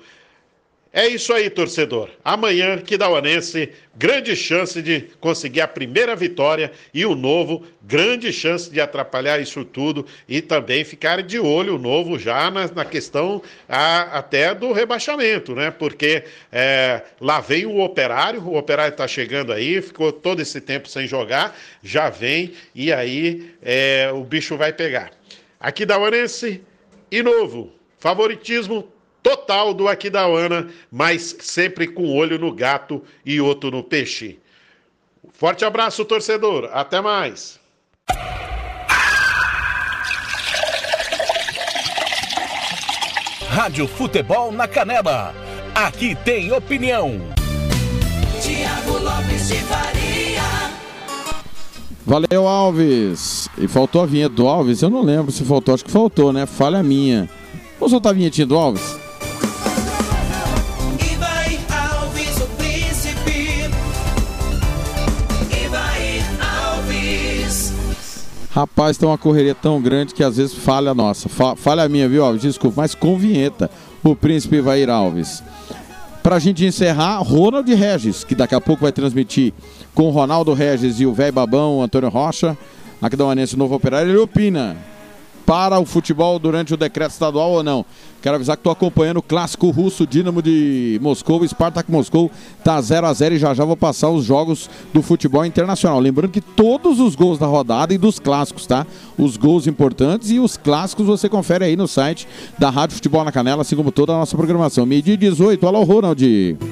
É 0.97 1.09
isso 1.09 1.33
aí, 1.33 1.51
torcedor. 1.51 2.09
Amanhã, 2.25 2.79
Kidauanense, 2.79 3.71
grande 3.97 4.37
chance 4.37 4.81
de 4.81 5.01
conseguir 5.19 5.61
a 5.61 5.67
primeira 5.67 6.15
vitória 6.15 6.71
e 6.95 7.05
o 7.05 7.17
novo, 7.17 7.67
grande 7.83 8.33
chance 8.33 8.71
de 8.71 8.81
atrapalhar 8.81 9.41
isso 9.41 9.65
tudo 9.65 10.07
e 10.29 10.41
também 10.41 10.85
ficar 10.85 11.21
de 11.21 11.37
olho 11.37 11.75
o 11.75 11.79
novo 11.81 12.17
já 12.17 12.49
na, 12.49 12.69
na 12.69 12.85
questão 12.85 13.43
a, 13.69 14.19
até 14.19 14.55
do 14.55 14.71
rebaixamento, 14.71 15.53
né? 15.53 15.73
Porque 15.73 16.23
é, 16.53 17.03
lá 17.21 17.41
vem 17.41 17.67
o 17.67 17.81
operário, 17.81 18.41
o 18.47 18.57
operário 18.57 18.93
está 18.93 19.09
chegando 19.09 19.53
aí, 19.53 19.83
ficou 19.83 20.13
todo 20.13 20.41
esse 20.41 20.61
tempo 20.61 20.89
sem 20.89 21.09
jogar, 21.09 21.59
já 21.83 22.09
vem 22.09 22.53
e 22.73 22.93
aí 22.93 23.53
é, 23.61 24.13
o 24.15 24.23
bicho 24.23 24.57
vai 24.57 24.73
pegar. 24.73 25.11
Aqui 25.59 25.85
da 25.85 25.97
e 27.11 27.21
novo, 27.21 27.73
favoritismo 27.99 28.94
total 29.25 29.73
do 29.73 29.89
Aquidauana, 29.89 30.69
mas 30.93 31.35
sempre 31.41 31.89
com 31.89 32.15
olho 32.15 32.39
no 32.39 32.53
gato 32.53 33.03
e 33.25 33.41
outro 33.41 33.71
no 33.71 33.83
peixe. 33.83 34.39
Forte 35.33 35.65
abraço, 35.65 36.05
torcedor. 36.05 36.69
Até 36.73 37.01
mais. 37.01 37.59
Rádio 43.49 43.89
Futebol 43.89 44.53
na 44.53 44.69
Canela. 44.69 45.35
Aqui 45.75 46.15
tem 46.17 46.53
opinião. 46.53 47.19
Tiago 48.43 48.99
Lopes 48.99 49.49
de 49.49 49.55
Faria. 49.55 50.43
Valeu, 52.05 52.47
Alves. 52.47 53.49
E 53.57 53.67
faltou 53.67 54.03
a 54.03 54.07
vinheta 54.07 54.35
do 54.35 54.47
Alves? 54.47 54.83
Eu 54.83 54.91
não 54.91 55.03
lembro 55.03 55.33
se 55.33 55.45
faltou, 55.45 55.75
acho 55.75 55.85
que 55.85 55.91
faltou, 55.91 56.31
né? 56.31 56.45
Falha 56.45 56.83
minha. 56.83 57.31
Vamos 57.79 57.93
soltar 57.93 58.13
a 58.13 58.15
vinhetinha 58.15 58.47
do 58.47 58.57
Alves? 58.57 59.04
Rapaz, 68.55 68.97
tem 68.97 69.09
uma 69.09 69.19
correria 69.19 69.55
tão 69.55 69.81
grande 69.83 70.15
que 70.15 70.23
às 70.23 70.37
vezes 70.37 70.55
falha 70.55 70.93
a 70.93 70.95
nossa. 70.95 71.29
Fa- 71.29 71.57
falha 71.57 71.83
a 71.83 71.89
minha, 71.89 72.09
viu, 72.09 72.25
Alves? 72.25 72.43
Desculpa, 72.43 72.83
mas 72.83 72.95
com 72.95 73.19
vinheta. 73.19 73.69
O 74.03 74.15
príncipe 74.15 74.57
Ivair 74.57 74.89
Alves. 74.89 75.43
Pra 76.23 76.39
gente 76.39 76.65
encerrar, 76.65 77.19
Ronald 77.19 77.69
Regis, 77.75 78.23
que 78.23 78.35
daqui 78.35 78.55
a 78.55 78.61
pouco 78.61 78.83
vai 78.83 78.93
transmitir 78.93 79.53
com 79.95 80.09
Ronaldo 80.11 80.53
Regis 80.55 81.01
e 81.01 81.07
o 81.07 81.13
velho 81.13 81.33
babão, 81.33 81.83
Antônio 81.83 82.09
Rocha, 82.09 82.57
aqui 83.03 83.17
da 83.17 83.25
Manense 83.25 83.57
Novo 83.57 83.75
Operário, 83.75 84.11
ele 84.11 84.19
opina 84.19 84.77
para 85.47 85.79
o 85.79 85.85
futebol 85.85 86.39
durante 86.39 86.75
o 86.75 86.77
decreto 86.77 87.13
estadual 87.13 87.51
ou 87.51 87.63
não. 87.63 87.85
Quero 88.23 88.37
avisar 88.37 88.57
que 88.57 88.61
estou 88.61 88.73
acompanhando 88.73 89.19
o 89.19 89.23
clássico 89.23 89.69
russo 89.69 90.07
Dinamo 90.07 90.41
de 90.41 90.99
Moscou, 91.03 91.47
Spartak 91.47 91.91
Moscou, 91.91 92.31
tá 92.63 92.81
0 92.81 93.07
a 93.07 93.13
0 93.13 93.35
e 93.35 93.39
já 93.39 93.53
já 93.53 93.67
vou 93.67 93.77
passar 93.77 94.09
os 94.09 94.25
jogos 94.25 94.71
do 94.95 95.03
futebol 95.03 95.45
internacional. 95.45 96.01
Lembrando 96.01 96.31
que 96.31 96.41
todos 96.41 97.01
os 97.01 97.15
gols 97.15 97.39
da 97.39 97.47
rodada 97.47 97.93
e 97.93 97.99
dos 97.99 98.19
clássicos, 98.19 98.67
tá? 98.67 98.87
Os 99.19 99.37
gols 99.37 99.67
importantes 99.67 100.31
e 100.31 100.39
os 100.39 100.57
clássicos 100.57 101.07
você 101.07 101.29
confere 101.29 101.67
aí 101.67 101.77
no 101.77 101.87
site 101.87 102.27
da 102.59 102.71
Rádio 102.71 102.97
Futebol 102.97 103.25
na 103.25 103.33
Canela, 103.33 103.61
assim 103.61 103.77
como 103.77 103.93
toda 103.93 104.15
a 104.15 104.17
nossa 104.17 104.37
programação. 104.37 104.87
Meio-dia 104.87 105.15
e 105.15 105.19
18, 105.19 105.67
olha 105.67 105.79
o 105.79 105.85
Ronald. 105.85 106.23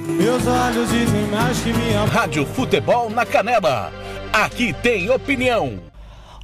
Meus 0.08 0.46
olhos 0.46 0.90
dizem 0.90 1.26
mais 1.30 1.58
que 1.60 1.72
me 1.72 1.92
amam. 1.92 2.02
Rádio 2.06 2.46
Futebol 2.46 3.10
na 3.10 3.26
Canela. 3.26 3.92
Aqui 4.32 4.72
tem 4.72 5.10
opinião. 5.10 5.91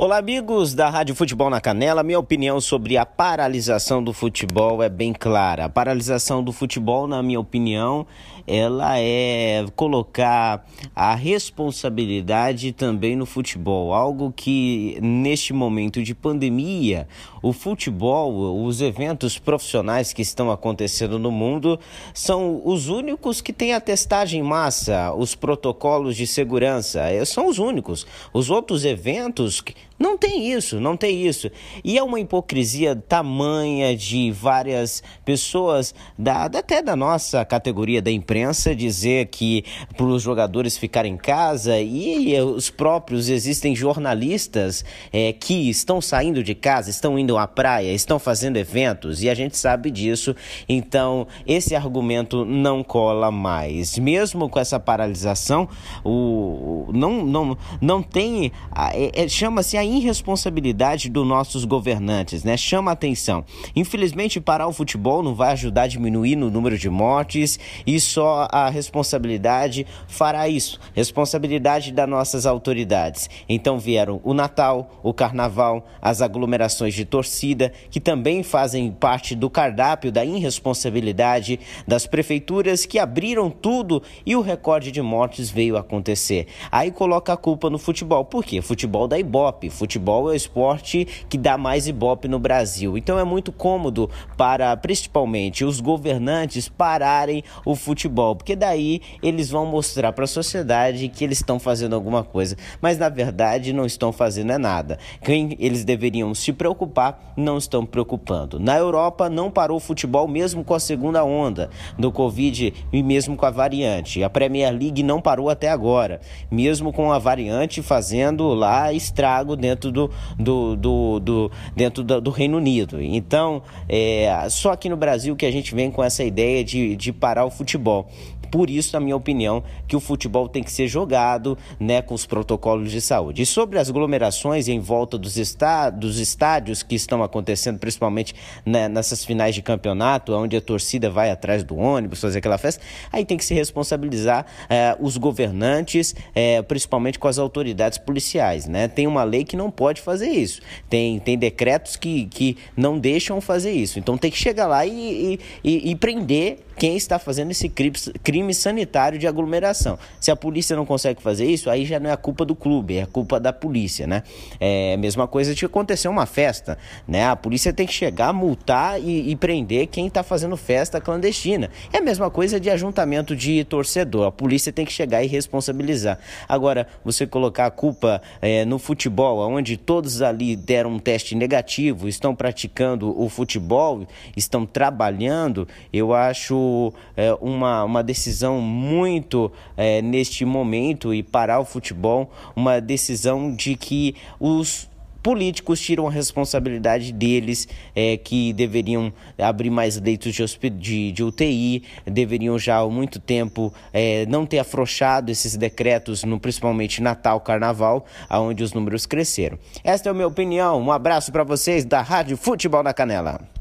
Olá, 0.00 0.18
amigos 0.18 0.74
da 0.74 0.88
Rádio 0.88 1.12
Futebol 1.12 1.50
na 1.50 1.60
Canela. 1.60 2.04
Minha 2.04 2.20
opinião 2.20 2.60
sobre 2.60 2.96
a 2.96 3.04
paralisação 3.04 4.00
do 4.00 4.12
futebol 4.12 4.80
é 4.80 4.88
bem 4.88 5.12
clara. 5.12 5.64
A 5.64 5.68
paralisação 5.68 6.40
do 6.40 6.52
futebol, 6.52 7.08
na 7.08 7.20
minha 7.20 7.40
opinião, 7.40 8.06
ela 8.48 8.98
é 8.98 9.64
colocar 9.76 10.66
a 10.96 11.14
responsabilidade 11.14 12.72
também 12.72 13.14
no 13.14 13.26
futebol, 13.26 13.92
algo 13.92 14.32
que 14.34 14.98
neste 15.02 15.52
momento 15.52 16.02
de 16.02 16.14
pandemia, 16.14 17.06
o 17.42 17.52
futebol, 17.52 18.64
os 18.64 18.80
eventos 18.80 19.38
profissionais 19.38 20.12
que 20.12 20.22
estão 20.22 20.50
acontecendo 20.50 21.18
no 21.18 21.30
mundo 21.30 21.78
são 22.14 22.62
os 22.64 22.88
únicos 22.88 23.40
que 23.40 23.52
têm 23.52 23.74
a 23.74 23.80
testagem 23.80 24.40
em 24.40 24.42
massa, 24.42 25.12
os 25.14 25.34
protocolos 25.34 26.16
de 26.16 26.26
segurança, 26.26 27.00
eh, 27.10 27.24
são 27.24 27.46
os 27.46 27.58
únicos. 27.58 28.06
Os 28.32 28.50
outros 28.50 28.84
eventos 28.84 29.62
não 29.98 30.16
tem 30.16 30.50
isso, 30.52 30.80
não 30.80 30.96
tem 30.96 31.26
isso. 31.26 31.50
E 31.84 31.98
é 31.98 32.02
uma 32.02 32.20
hipocrisia 32.20 32.94
tamanha 32.96 33.96
de 33.96 34.30
várias 34.30 35.02
pessoas, 35.24 35.94
da- 36.16 36.44
até 36.44 36.80
da 36.82 36.94
nossa 36.96 37.44
categoria 37.44 38.00
da 38.00 38.10
imprensa, 38.10 38.37
dizer 38.76 39.26
que 39.26 39.64
para 39.96 40.06
os 40.06 40.22
jogadores 40.22 40.76
ficarem 40.76 41.14
em 41.14 41.16
casa 41.16 41.78
e 41.80 42.38
os 42.40 42.70
próprios 42.70 43.28
existem 43.28 43.74
jornalistas 43.74 44.84
eh, 45.12 45.32
que 45.32 45.68
estão 45.68 46.00
saindo 46.00 46.42
de 46.42 46.54
casa, 46.54 46.90
estão 46.90 47.18
indo 47.18 47.36
à 47.36 47.46
praia, 47.46 47.92
estão 47.92 48.18
fazendo 48.18 48.56
eventos 48.56 49.22
e 49.22 49.30
a 49.30 49.34
gente 49.34 49.56
sabe 49.56 49.90
disso. 49.90 50.34
Então, 50.68 51.26
esse 51.46 51.74
argumento 51.74 52.44
não 52.44 52.82
cola 52.82 53.30
mais. 53.30 53.98
Mesmo 53.98 54.48
com 54.48 54.58
essa 54.58 54.78
paralisação, 54.78 55.68
o, 56.04 56.88
não, 56.92 57.24
não, 57.24 57.58
não 57.80 58.02
tem. 58.02 58.52
é- 58.94 59.24
é- 59.24 59.28
Chama-se 59.28 59.76
a 59.76 59.84
irresponsabilidade 59.84 61.08
dos 61.08 61.26
nossos 61.26 61.64
governantes, 61.64 62.42
né? 62.42 62.56
Chama 62.56 62.90
atenção. 62.90 63.44
Infelizmente, 63.74 64.40
parar 64.40 64.66
o 64.66 64.72
futebol 64.72 65.22
não 65.22 65.34
vai 65.34 65.52
ajudar 65.52 65.82
a 65.82 65.86
diminuir 65.86 66.34
no 66.36 66.50
número 66.50 66.76
de 66.76 66.88
mortes 66.88 67.58
e 67.86 68.00
só 68.00 68.27
a 68.28 68.68
responsabilidade 68.68 69.86
fará 70.06 70.48
isso. 70.48 70.78
Responsabilidade 70.94 71.92
das 71.92 72.08
nossas 72.08 72.46
autoridades. 72.46 73.28
Então 73.48 73.78
vieram 73.78 74.20
o 74.24 74.34
Natal, 74.34 74.90
o 75.02 75.12
Carnaval, 75.12 75.86
as 76.00 76.22
aglomerações 76.22 76.94
de 76.94 77.04
torcida, 77.04 77.72
que 77.90 78.00
também 78.00 78.42
fazem 78.42 78.90
parte 78.90 79.34
do 79.34 79.48
cardápio 79.48 80.12
da 80.12 80.24
irresponsabilidade 80.24 81.60
das 81.86 82.06
prefeituras 82.06 82.86
que 82.86 82.98
abriram 82.98 83.50
tudo 83.50 84.02
e 84.24 84.36
o 84.36 84.40
recorde 84.40 84.90
de 84.90 85.02
mortes 85.02 85.50
veio 85.50 85.76
acontecer. 85.76 86.46
Aí 86.70 86.90
coloca 86.90 87.32
a 87.32 87.36
culpa 87.36 87.70
no 87.70 87.78
futebol. 87.78 88.24
Por 88.24 88.44
quê? 88.44 88.60
Futebol 88.60 89.08
dá 89.08 89.18
ibope. 89.18 89.70
Futebol 89.70 90.28
é 90.28 90.32
o 90.32 90.36
esporte 90.36 91.06
que 91.28 91.38
dá 91.38 91.56
mais 91.56 91.86
ibope 91.86 92.28
no 92.28 92.38
Brasil. 92.38 92.96
Então 92.96 93.18
é 93.18 93.24
muito 93.24 93.52
cômodo 93.52 94.10
para, 94.36 94.76
principalmente, 94.76 95.64
os 95.64 95.80
governantes 95.80 96.68
pararem 96.68 97.42
o 97.64 97.74
futebol, 97.74 97.98
porque 98.36 98.56
daí 98.56 99.00
eles 99.22 99.50
vão 99.50 99.66
mostrar 99.66 100.12
para 100.12 100.24
a 100.24 100.28
sociedade 100.28 101.08
que 101.08 101.24
eles 101.24 101.38
estão 101.38 101.58
fazendo 101.58 101.94
alguma 101.94 102.22
coisa, 102.24 102.56
mas 102.80 102.98
na 102.98 103.08
verdade 103.08 103.72
não 103.72 103.86
estão 103.86 104.12
fazendo 104.12 104.52
é 104.52 104.58
nada. 104.58 104.98
Quem 105.22 105.56
eles 105.58 105.84
deveriam 105.84 106.34
se 106.34 106.52
preocupar, 106.52 107.32
não 107.36 107.56
estão 107.58 107.84
preocupando. 107.86 108.58
Na 108.58 108.76
Europa 108.76 109.28
não 109.28 109.50
parou 109.50 109.76
o 109.76 109.80
futebol 109.80 110.26
mesmo 110.26 110.64
com 110.64 110.74
a 110.74 110.80
segunda 110.80 111.24
onda 111.24 111.70
do 111.98 112.10
Covid 112.10 112.72
e 112.92 113.02
mesmo 113.02 113.36
com 113.36 113.46
a 113.46 113.50
variante. 113.50 114.22
A 114.22 114.30
Premier 114.30 114.72
League 114.72 115.02
não 115.02 115.20
parou 115.20 115.48
até 115.50 115.68
agora, 115.68 116.20
mesmo 116.50 116.92
com 116.92 117.12
a 117.12 117.18
variante 117.18 117.82
fazendo 117.82 118.48
lá 118.54 118.92
estrago 118.92 119.54
dentro 119.56 119.90
do, 119.92 120.10
do, 120.38 120.76
do, 120.76 121.20
do- 121.20 121.50
dentro 121.76 122.02
do, 122.02 122.20
do 122.20 122.30
Reino 122.30 122.56
Unido. 122.56 123.00
Então, 123.00 123.62
é, 123.88 124.46
só 124.50 124.72
aqui 124.72 124.88
no 124.88 124.96
Brasil 124.96 125.36
que 125.36 125.46
a 125.46 125.50
gente 125.50 125.74
vem 125.74 125.90
com 125.90 126.02
essa 126.02 126.24
ideia 126.24 126.64
de, 126.64 126.96
de 126.96 127.12
parar 127.12 127.44
o 127.44 127.50
futebol. 127.50 128.07
Por 128.50 128.70
isso, 128.70 128.94
na 128.94 129.00
minha 129.00 129.16
opinião, 129.16 129.62
que 129.86 129.94
o 129.94 130.00
futebol 130.00 130.48
tem 130.48 130.62
que 130.62 130.72
ser 130.72 130.88
jogado 130.88 131.56
né, 131.78 132.00
com 132.00 132.14
os 132.14 132.26
protocolos 132.26 132.90
de 132.90 133.00
saúde. 133.00 133.42
E 133.42 133.46
sobre 133.46 133.78
as 133.78 133.90
aglomerações 133.90 134.68
em 134.68 134.80
volta 134.80 135.18
dos, 135.18 135.36
está 135.36 135.90
dos 135.90 136.18
estádios 136.18 136.82
que 136.82 136.94
estão 136.94 137.22
acontecendo, 137.22 137.78
principalmente 137.78 138.34
né, 138.64 138.88
nessas 138.88 139.24
finais 139.24 139.54
de 139.54 139.62
campeonato, 139.62 140.32
onde 140.32 140.56
a 140.56 140.60
torcida 140.60 141.10
vai 141.10 141.30
atrás 141.30 141.62
do 141.62 141.76
ônibus 141.76 142.20
fazer 142.20 142.38
aquela 142.38 142.58
festa, 142.58 142.82
aí 143.12 143.24
tem 143.24 143.36
que 143.36 143.44
se 143.44 143.54
responsabilizar 143.54 144.46
eh, 144.68 144.96
os 145.00 145.16
governantes, 145.16 146.14
eh, 146.34 146.62
principalmente 146.62 147.18
com 147.18 147.28
as 147.28 147.38
autoridades 147.38 147.98
policiais. 147.98 148.66
Né? 148.66 148.88
Tem 148.88 149.06
uma 149.06 149.24
lei 149.24 149.44
que 149.44 149.56
não 149.56 149.70
pode 149.70 150.00
fazer 150.00 150.30
isso, 150.30 150.60
tem, 150.88 151.18
tem 151.18 151.36
decretos 151.36 151.96
que, 151.96 152.26
que 152.26 152.56
não 152.76 152.98
deixam 152.98 153.40
fazer 153.40 153.72
isso. 153.72 153.98
Então 153.98 154.16
tem 154.16 154.30
que 154.30 154.38
chegar 154.38 154.66
lá 154.66 154.86
e, 154.86 155.38
e, 155.62 155.90
e 155.90 155.96
prender 155.96 156.58
quem 156.78 156.96
está 156.96 157.18
fazendo 157.18 157.50
esse 157.50 157.68
crime 157.68 158.54
sanitário 158.54 159.18
de 159.18 159.26
aglomeração. 159.26 159.98
Se 160.20 160.30
a 160.30 160.36
polícia 160.36 160.76
não 160.76 160.86
consegue 160.86 161.20
fazer 161.20 161.44
isso, 161.44 161.68
aí 161.68 161.84
já 161.84 161.98
não 161.98 162.08
é 162.08 162.12
a 162.12 162.16
culpa 162.16 162.44
do 162.44 162.54
clube, 162.54 162.96
é 162.96 163.02
a 163.02 163.06
culpa 163.06 163.40
da 163.40 163.52
polícia, 163.52 164.06
né? 164.06 164.22
É 164.60 164.94
a 164.94 164.96
mesma 164.96 165.26
coisa 165.26 165.54
de 165.54 165.64
acontecer 165.64 166.06
uma 166.06 166.24
festa, 166.24 166.78
né? 167.06 167.26
A 167.26 167.34
polícia 167.34 167.72
tem 167.72 167.86
que 167.86 167.92
chegar, 167.92 168.32
multar 168.32 169.00
e, 169.00 169.30
e 169.30 169.36
prender 169.36 169.88
quem 169.88 170.06
está 170.06 170.22
fazendo 170.22 170.56
festa 170.56 171.00
clandestina. 171.00 171.68
É 171.92 171.98
a 171.98 172.00
mesma 172.00 172.30
coisa 172.30 172.60
de 172.60 172.70
ajuntamento 172.70 173.34
de 173.34 173.64
torcedor. 173.64 174.26
A 174.26 174.32
polícia 174.32 174.72
tem 174.72 174.84
que 174.84 174.92
chegar 174.92 175.24
e 175.24 175.26
responsabilizar. 175.26 176.18
Agora, 176.48 176.86
você 177.04 177.26
colocar 177.26 177.66
a 177.66 177.70
culpa 177.70 178.22
é, 178.40 178.64
no 178.64 178.78
futebol, 178.78 179.40
onde 179.40 179.76
todos 179.76 180.22
ali 180.22 180.54
deram 180.54 180.92
um 180.92 180.98
teste 181.00 181.34
negativo, 181.34 182.06
estão 182.06 182.36
praticando 182.36 183.20
o 183.20 183.28
futebol, 183.28 184.06
estão 184.36 184.64
trabalhando, 184.64 185.66
eu 185.92 186.14
acho 186.14 186.67
é, 187.16 187.36
uma, 187.40 187.84
uma 187.84 188.02
decisão 188.02 188.60
muito 188.60 189.50
é, 189.76 190.02
neste 190.02 190.44
momento 190.44 191.14
e 191.14 191.22
parar 191.22 191.60
o 191.60 191.64
futebol, 191.64 192.30
uma 192.54 192.80
decisão 192.80 193.54
de 193.54 193.76
que 193.76 194.14
os 194.40 194.88
políticos 195.22 195.80
tiram 195.80 196.06
a 196.06 196.10
responsabilidade 196.10 197.12
deles, 197.12 197.68
é, 197.94 198.16
que 198.16 198.52
deveriam 198.52 199.12
abrir 199.36 199.70
mais 199.70 200.00
leitos 200.00 200.34
de, 200.34 200.70
de, 200.70 201.12
de 201.12 201.22
UTI, 201.22 201.82
deveriam 202.06 202.58
já 202.58 202.78
há 202.78 202.88
muito 202.88 203.18
tempo 203.18 203.72
é, 203.92 204.24
não 204.26 204.46
ter 204.46 204.58
afrouxado 204.58 205.30
esses 205.30 205.56
decretos, 205.56 206.24
no, 206.24 206.38
principalmente 206.38 207.02
Natal, 207.02 207.40
Carnaval, 207.40 208.06
aonde 208.28 208.62
os 208.62 208.72
números 208.72 209.06
cresceram. 209.06 209.58
Esta 209.82 210.08
é 210.08 210.10
a 210.10 210.14
minha 210.14 210.26
opinião. 210.26 210.80
Um 210.80 210.92
abraço 210.92 211.30
para 211.32 211.44
vocês 211.44 211.84
da 211.84 212.00
Rádio 212.00 212.36
Futebol 212.36 212.82
na 212.82 212.94
Canela. 212.94 213.57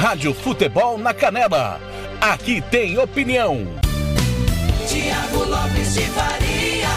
Rádio 0.00 0.32
Futebol 0.32 0.96
na 0.96 1.12
Canela. 1.12 1.78
Aqui 2.22 2.62
tem 2.70 2.98
opinião. 2.98 3.66
Tiago 4.88 5.44
Lopes 5.44 5.92
de 5.92 6.00
Faria. 6.00 6.88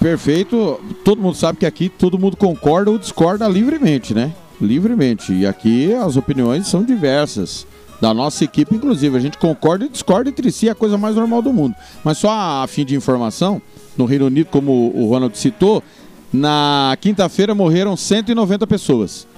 Perfeito. 0.00 0.80
Todo 1.04 1.22
mundo 1.22 1.36
sabe 1.36 1.60
que 1.60 1.64
aqui 1.64 1.88
todo 1.88 2.18
mundo 2.18 2.36
concorda 2.36 2.90
ou 2.90 2.98
discorda 2.98 3.46
livremente, 3.46 4.12
né? 4.12 4.34
Livremente. 4.60 5.32
E 5.32 5.46
aqui 5.46 5.94
as 5.94 6.16
opiniões 6.16 6.66
são 6.66 6.82
diversas. 6.82 7.64
Da 8.00 8.12
nossa 8.12 8.42
equipe, 8.42 8.74
inclusive. 8.74 9.16
A 9.16 9.20
gente 9.20 9.38
concorda 9.38 9.84
e 9.84 9.88
discorda 9.88 10.28
entre 10.28 10.50
si, 10.50 10.66
é 10.66 10.72
a 10.72 10.74
coisa 10.74 10.98
mais 10.98 11.14
normal 11.14 11.40
do 11.40 11.52
mundo. 11.52 11.76
Mas 12.02 12.18
só 12.18 12.32
a 12.32 12.66
fim 12.66 12.84
de 12.84 12.96
informação, 12.96 13.62
no 13.96 14.06
Reino 14.06 14.26
Unido, 14.26 14.48
como 14.50 14.90
o 14.92 15.08
Ronald 15.08 15.38
citou, 15.38 15.84
na 16.32 16.98
quinta-feira 17.00 17.54
morreram 17.54 17.96
190 17.96 18.66
pessoas. 18.66 19.28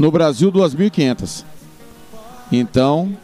No 0.00 0.10
Brasil, 0.10 0.50
2.500. 0.50 1.44
Então, 2.50 3.14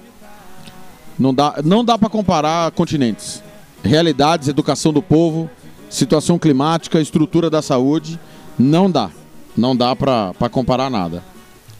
não 1.18 1.32
dá, 1.32 1.54
não 1.64 1.82
dá 1.82 1.96
para 1.96 2.10
comparar 2.10 2.70
continentes. 2.72 3.42
Realidades, 3.82 4.46
educação 4.46 4.92
do 4.92 5.00
povo, 5.00 5.48
situação 5.88 6.38
climática, 6.38 7.00
estrutura 7.00 7.48
da 7.48 7.62
saúde, 7.62 8.20
não 8.58 8.90
dá. 8.90 9.08
Não 9.56 9.74
dá 9.74 9.96
para 9.96 10.50
comparar 10.50 10.90
nada. 10.90 11.24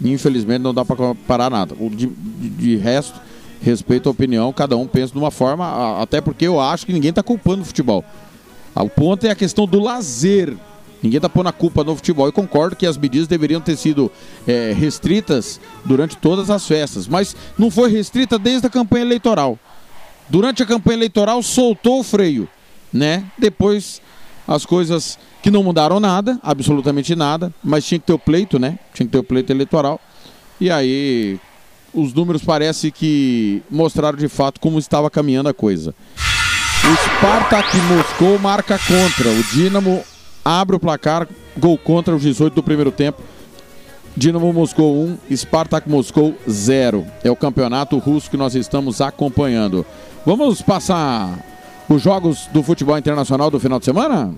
Infelizmente, 0.03 0.63
não 0.63 0.73
dá 0.73 0.83
para 0.83 0.97
comparar 0.97 1.51
nada. 1.51 1.75
De, 1.75 2.07
de, 2.07 2.49
de, 2.49 2.77
resto, 2.77 3.21
respeito 3.61 4.09
a 4.09 4.13
opinião, 4.13 4.51
cada 4.51 4.79
um 4.79 4.87
pensa 4.87 5.13
de 5.13 5.19
uma 5.19 5.31
forma, 5.31 6.01
até 6.01 6.23
porque 6.23 6.47
eu 6.47 6.59
acho 6.59 6.87
que 6.87 6.93
ninguém 6.95 7.11
está 7.11 7.23
culpando 7.23 7.61
o 7.61 7.67
futebol. 7.67 8.03
O 8.75 8.89
ponto 8.89 9.27
é 9.27 9.31
a 9.31 9.35
questão 9.35 9.67
do 9.67 9.79
lazer 9.79 10.57
Ninguém 11.07 11.19
está 11.19 11.29
pondo 11.29 11.49
a 11.49 11.53
culpa 11.53 11.85
no 11.85 11.95
futebol. 11.95 12.27
Eu 12.27 12.33
concordo 12.33 12.75
que 12.75 12.85
as 12.85 12.97
medidas 12.97 13.29
deveriam 13.29 13.61
ter 13.61 13.77
sido 13.77 14.11
é, 14.45 14.75
restritas 14.77 15.61
durante 15.85 16.17
todas 16.17 16.51
as 16.51 16.67
festas, 16.67 17.07
mas 17.07 17.37
não 17.57 17.71
foi 17.71 17.93
restrita 17.93 18.37
desde 18.37 18.67
a 18.67 18.71
campanha 18.71 19.05
eleitoral. 19.05 19.57
Durante 20.29 20.65
a 20.65 20.67
campanha 20.67 20.97
eleitoral 20.97 21.41
soltou 21.45 22.01
o 22.01 22.03
freio, 22.03 22.49
né? 22.93 23.25
Depois 23.39 24.03
as 24.49 24.67
coisas 24.67 25.17
que 25.45 25.49
não 25.49 25.63
mudaram 25.63 26.01
nada, 26.01 26.41
absolutamente 26.43 27.15
nada, 27.15 27.55
mas 27.63 27.87
tinha 27.87 28.01
que 28.01 28.07
ter 28.07 28.13
o 28.13 28.19
pleito, 28.19 28.59
né? 28.59 28.77
Tinha 28.93 29.07
que 29.07 29.13
ter 29.13 29.19
o 29.19 29.23
pleito 29.23 29.53
eleitoral. 29.53 30.01
E 30.61 30.73
aí 30.73 31.39
os 31.95 32.13
números 32.13 32.43
parece 32.43 32.91
que 32.91 33.63
mostraram 33.71 34.19
de 34.19 34.29
fato 34.29 34.61
como 34.61 34.77
estava 34.77 35.09
caminhando 35.09 35.49
a 35.51 35.55
coisa. 35.55 35.95
O 36.83 36.97
Spartak 36.97 37.77
Moscou 37.83 38.41
marca 38.41 38.77
contra. 38.77 39.31
O 39.31 39.43
Dinamo 39.53 40.05
abre 40.47 40.77
o 40.77 40.81
placar, 40.81 41.27
gol 41.59 41.77
contra 41.77 42.15
os 42.15 42.23
18 42.23 42.55
do 42.55 42.63
primeiro 42.63 42.93
tempo. 42.93 43.21
Dinamo 44.17 44.53
Moscou 44.53 45.05
1, 45.29 45.37
Spartak 45.37 45.91
Moscou 45.91 46.37
0. 46.49 47.05
É 47.25 47.31
o 47.31 47.37
campeonato 47.37 47.99
russo 47.99 48.31
que 48.31 48.37
nós 48.37 48.55
estamos 48.55 49.01
acompanhando. 49.01 49.85
Vamos 50.25 50.63
passar 50.63 51.37
os 51.89 52.01
jogos 52.01 52.47
do 52.53 52.63
futebol 52.63 52.97
internacional 52.97 53.51
do 53.51 53.59
final 53.59 53.81
de 53.81 53.85
semana? 53.87 54.35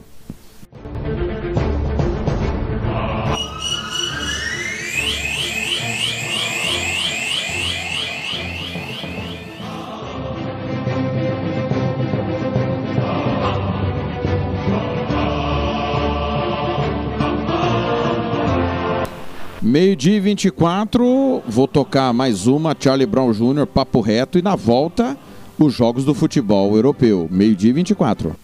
Meio-dia 19.69 20.17
e 20.17 20.21
24, 20.21 21.43
vou 21.47 21.69
tocar 21.69 22.11
mais 22.15 22.47
uma, 22.47 22.75
Charlie 22.81 23.05
Brown 23.05 23.31
Jr., 23.33 23.67
Papo 23.67 24.01
Reto, 24.01 24.39
e 24.39 24.43
na 24.43 24.57
volta, 24.57 25.15
os 25.59 25.75
Jogos 25.75 26.07
do 26.07 26.15
Futebol 26.15 26.75
Europeu. 26.75 27.29
Meio-dia 27.31 27.69
e 27.69 27.73
24. 27.75 28.35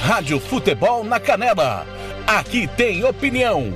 Rádio 0.00 0.40
Futebol 0.40 1.04
na 1.04 1.20
Canela. 1.20 1.86
Aqui 2.26 2.66
tem 2.66 3.04
opinião. 3.04 3.72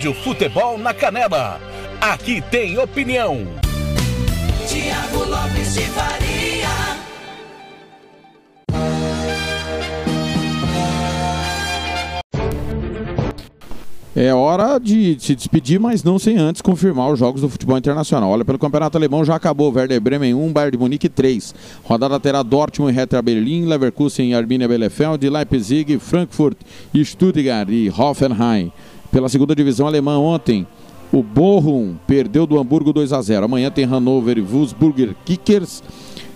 Rádio 0.00 0.14
Futebol 0.14 0.78
na 0.78 0.94
Canela. 0.94 1.60
Aqui 2.00 2.40
tem 2.50 2.78
opinião. 2.78 3.46
Tiago 4.66 5.28
Lopes 5.28 5.74
de 5.74 5.82
Faria. 5.82 6.40
É 14.16 14.32
hora 14.32 14.78
de 14.78 15.18
se 15.20 15.34
despedir, 15.34 15.78
mas 15.78 16.02
não 16.02 16.18
sem 16.18 16.38
antes 16.38 16.62
confirmar 16.62 17.12
os 17.12 17.18
jogos 17.18 17.42
do 17.42 17.48
futebol 17.50 17.76
internacional. 17.76 18.30
Olha, 18.30 18.44
pelo 18.44 18.58
Campeonato 18.58 18.96
Alemão 18.96 19.22
já 19.22 19.34
acabou. 19.34 19.70
Werder 19.70 20.00
Bremen 20.00 20.32
1, 20.32 20.50
Bayern 20.50 20.72
de 20.72 20.78
Munique 20.78 21.10
3. 21.10 21.54
Rodada 21.84 22.18
terá 22.18 22.42
Dortmund 22.42 22.90
e 22.90 22.96
Hertha 22.96 23.20
Berlim, 23.20 23.66
Leverkusen 23.66 24.30
e 24.30 24.34
Arminia 24.34 24.66
Bielefeld, 24.66 25.28
Leipzig, 25.28 25.98
Frankfurt, 25.98 26.56
Stuttgart 27.04 27.68
e 27.68 27.90
Hoffenheim. 27.90 28.72
Pela 29.10 29.28
segunda 29.28 29.54
divisão 29.54 29.86
alemã 29.86 30.18
ontem, 30.18 30.66
o 31.12 31.22
Bochum 31.22 31.96
perdeu 32.06 32.46
do 32.46 32.58
Hamburgo 32.58 32.92
2 32.92 33.12
a 33.12 33.20
0. 33.20 33.44
Amanhã 33.44 33.70
tem 33.70 33.84
Hannover 33.84 34.38
e 34.38 34.40
Wolfsburger 34.40 35.16
Kickers, 35.24 35.82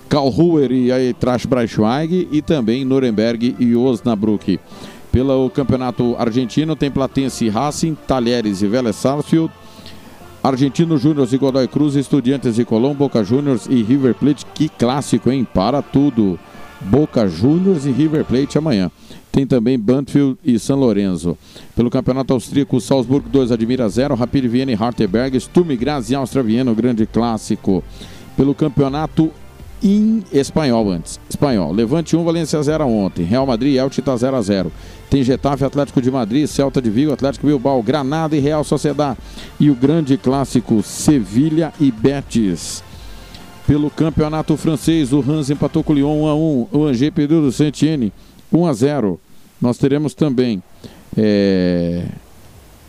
Karlsruher 0.09 0.73
e 0.73 0.91
Eintracht 0.91 1.47
Braunschweig 1.47 2.29
e 2.33 2.43
também 2.43 2.85
Nuremberg 2.85 3.55
e 3.59 3.77
Osnabrück. 3.77 4.59
Pelo 5.13 5.49
campeonato 5.51 6.17
argentino 6.19 6.75
tem 6.75 6.91
Platense 6.91 7.45
e 7.45 7.49
Racing, 7.49 7.97
Talheres 8.07 8.63
e 8.63 8.67
Vélez 8.67 8.97
Sarsfield, 8.97 9.53
Argentino 10.43 10.99
Júnior 10.99 11.29
e 11.31 11.39
Godoy 11.39 11.69
Cruz, 11.69 11.95
Estudiantes 11.95 12.57
de 12.57 12.65
Colón, 12.65 12.95
Boca 12.95 13.23
Juniors 13.23 13.67
e 13.71 13.83
River 13.83 14.15
Plate. 14.15 14.45
Que 14.53 14.69
clássico, 14.69 15.31
hein? 15.31 15.47
Para 15.55 15.81
tudo. 15.81 16.39
Boca 16.81 17.27
Juniors 17.29 17.87
e 17.87 17.93
River 17.93 18.25
Plate 18.25 18.59
amanhã. 18.59 18.91
Tem 19.35 19.45
também 19.45 19.77
Banfield 19.77 20.39
e 20.45 20.57
São 20.61 20.79
Lourenço. 20.79 21.37
Pelo 21.75 21.91
campeonato 21.91 22.33
austríaco, 22.33 22.81
Salzburg 22.81 23.29
2 23.29 23.51
Admira 23.51 23.89
0, 23.89 24.15
Rapid 24.15 24.45
Viena 24.47 24.71
e 24.71 24.77
Hartenberg, 24.77 25.37
Sturm 25.41 25.75
Graz 25.77 26.09
e 26.09 26.15
Áustria 26.15 26.41
Viena, 26.41 26.71
o 26.71 26.75
grande 26.75 27.05
clássico. 27.05 27.83
Pelo 28.37 28.55
campeonato 28.55 29.33
em 29.83 30.23
espanhol 30.33 30.89
antes. 30.89 31.19
Espanhol. 31.29 31.73
Levante 31.73 32.17
1, 32.17 32.23
Valência 32.23 32.63
0 32.63 32.87
ontem. 32.87 33.25
Real 33.25 33.45
Madrid 33.45 33.75
e 33.75 33.77
Elche 33.77 33.99
está 33.99 34.17
0 34.17 34.37
a 34.37 34.41
0. 34.41 34.71
Tem 35.11 35.25
Getafe, 35.25 35.65
Atlético 35.65 36.01
de 36.01 36.13
Madrid, 36.13 36.47
Celta 36.47 36.81
de 36.81 36.89
Vigo, 36.89 37.13
Atlético 37.13 37.49
Bilbao, 37.49 37.83
Granada 37.83 38.37
e 38.37 38.39
Real 38.39 38.63
Sociedad. 38.63 39.19
E 39.59 39.69
o 39.69 39.75
grande 39.75 40.17
clássico 40.17 40.81
Sevilha 40.81 41.73
e 41.81 41.91
Betis. 41.91 42.85
Pelo 43.67 43.91
campeonato 43.91 44.57
francês, 44.57 45.13
o 45.13 45.19
Hans 45.29 45.51
empatou 45.51 45.83
com 45.83 45.93
o 45.93 45.97
Lyon 45.97 46.23
1 46.23 46.27
a 46.29 46.35
1. 46.37 46.69
O 46.71 46.85
Angers 46.85 47.13
perdeu 47.13 47.41
do 47.41 47.51
Saint-Etienne 47.51 48.13
1 48.55 48.67
a 48.67 48.73
0. 48.73 49.21
Nós 49.65 49.79
teremos 49.79 50.13
também 50.13 50.63
é, 51.17 52.05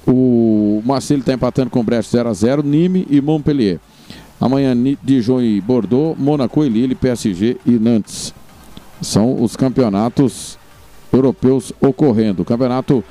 o 0.05 0.81
Marseille 0.85 1.21
está 1.21 1.31
empatando 1.31 1.69
com 1.69 1.79
o 1.79 1.83
Brest 1.83 2.11
0 2.11 2.27
a 2.27 2.33
0. 2.33 2.63
Nîmes 2.63 3.05
e 3.09 3.21
Montpellier. 3.21 3.79
Amanhã, 4.41 4.75
Dijon 5.01 5.39
e 5.39 5.61
Bordeaux, 5.61 6.19
Monaco 6.19 6.65
e 6.65 6.67
Lille, 6.67 6.93
PSG 6.93 7.55
e 7.65 7.71
Nantes. 7.79 8.33
São 9.01 9.41
os 9.41 9.55
campeonatos 9.55 10.57
europeus 11.13 11.71
ocorrendo. 11.79 12.43
Campeonato 12.43 13.01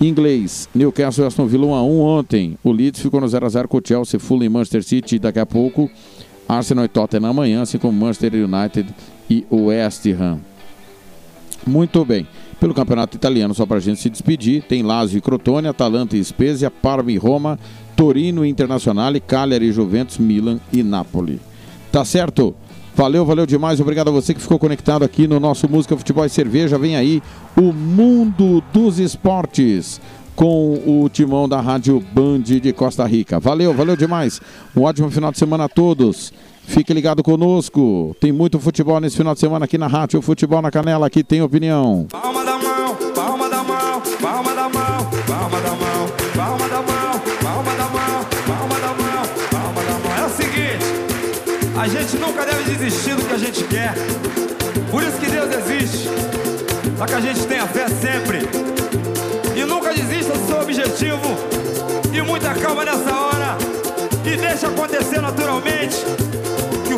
inglês, 0.00 0.68
Newcastle 0.74 1.22
e 1.22 1.26
Aston 1.28 1.46
Villa 1.46 1.66
1 1.66 1.74
a 1.76 1.82
1 1.84 2.00
ontem. 2.00 2.58
O 2.64 2.72
Leeds 2.72 3.00
ficou 3.00 3.20
no 3.20 3.28
0 3.28 3.46
a 3.46 3.48
0 3.48 3.68
com 3.68 3.78
o 3.78 3.82
Chelsea, 3.86 4.18
Fulham 4.18 4.46
e 4.46 4.48
Manchester 4.48 4.82
City. 4.82 5.20
Daqui 5.20 5.38
a 5.38 5.46
pouco, 5.46 5.88
Arsenal 6.48 6.86
e 6.86 6.88
Tottenham 6.88 7.30
amanhã, 7.30 7.62
assim 7.62 7.78
como 7.78 7.92
Manchester 7.92 8.32
United 8.34 8.92
e 9.30 9.46
West 9.48 10.04
Ham. 10.08 10.40
Muito 11.64 12.04
bem. 12.04 12.26
Pelo 12.62 12.74
campeonato 12.74 13.16
italiano, 13.16 13.52
só 13.52 13.66
para 13.66 13.78
a 13.78 13.80
gente 13.80 14.00
se 14.00 14.08
despedir, 14.08 14.62
tem 14.62 14.84
Lazio 14.84 15.18
e 15.18 15.20
Crotone, 15.20 15.66
Atalanta 15.66 16.16
e 16.16 16.22
Spezia, 16.22 16.70
Parma 16.70 17.10
e 17.10 17.16
Roma, 17.16 17.58
Torino 17.96 18.46
e 18.46 18.48
Internazionale, 18.48 19.18
Cagliari 19.18 19.66
e 19.66 19.72
Juventus, 19.72 20.18
Milan 20.18 20.60
e 20.72 20.80
Napoli. 20.80 21.40
Tá 21.90 22.04
certo? 22.04 22.54
Valeu, 22.94 23.26
valeu 23.26 23.46
demais. 23.46 23.80
Obrigado 23.80 24.10
a 24.10 24.12
você 24.12 24.32
que 24.32 24.40
ficou 24.40 24.60
conectado 24.60 25.04
aqui 25.04 25.26
no 25.26 25.40
nosso 25.40 25.68
Música, 25.68 25.96
Futebol 25.96 26.24
e 26.24 26.28
Cerveja. 26.28 26.78
Vem 26.78 26.94
aí 26.94 27.20
o 27.56 27.72
Mundo 27.72 28.62
dos 28.72 29.00
Esportes 29.00 30.00
com 30.36 30.74
o 30.86 31.08
timão 31.08 31.48
da 31.48 31.60
Rádio 31.60 31.98
Band 32.12 32.42
de 32.42 32.72
Costa 32.72 33.04
Rica. 33.04 33.40
Valeu, 33.40 33.74
valeu 33.74 33.96
demais. 33.96 34.40
Um 34.76 34.82
ótimo 34.82 35.10
final 35.10 35.32
de 35.32 35.38
semana 35.38 35.64
a 35.64 35.68
todos. 35.68 36.32
Fique 36.72 36.94
ligado 36.94 37.22
conosco. 37.22 38.16
Tem 38.18 38.32
muito 38.32 38.58
futebol 38.58 38.98
nesse 38.98 39.14
final 39.14 39.34
de 39.34 39.40
semana 39.40 39.66
aqui 39.66 39.76
na 39.76 39.86
Rádio 39.86 40.22
Futebol 40.22 40.62
na 40.62 40.70
Canela. 40.70 41.06
Aqui 41.06 41.22
tem 41.22 41.42
opinião. 41.42 42.06
Palma 42.10 42.42
da 42.42 42.56
mão, 42.56 42.96
palma 43.14 43.46
da 43.46 43.62
mão, 43.62 44.02
palma 44.18 44.54
da 44.54 44.68
mão, 44.70 45.10
palma 45.26 45.60
da 45.60 45.74
mão, 45.74 46.08
palma 46.34 46.68
da 46.68 46.80
mão, 46.80 47.20
palma 47.44 47.74
da 47.76 47.84
mão, 47.84 48.24
palma 48.46 48.80
da 48.80 48.88
mão, 48.88 49.22
palma 49.50 49.82
da 49.82 49.98
mão. 49.98 50.18
É 50.18 50.24
o 50.24 50.30
seguinte, 50.30 50.84
a 51.78 51.88
gente 51.88 52.16
nunca 52.16 52.46
deve 52.46 52.62
desistir 52.70 53.16
do 53.16 53.22
que 53.22 53.34
a 53.34 53.38
gente 53.38 53.64
quer. 53.64 53.94
Por 54.90 55.02
isso 55.02 55.18
que 55.18 55.26
Deus 55.26 55.54
existe. 55.54 56.08
Só 56.96 57.04
que 57.04 57.14
a 57.14 57.20
gente 57.20 57.46
tenha 57.46 57.66
fé 57.66 57.86
sempre. 57.88 58.48
E 59.54 59.62
nunca 59.66 59.92
desista 59.92 60.32
do 60.32 60.46
seu 60.46 60.58
objetivo. 60.58 61.36
e 62.10 62.22
muita 62.22 62.54
calma 62.54 62.82
nessa 62.82 63.14
hora. 63.14 63.58
E 64.24 64.36
deixa 64.38 64.68
acontecer 64.68 65.20
naturalmente 65.20 65.96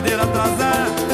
poder 0.00 0.20
atrasar 0.20 1.09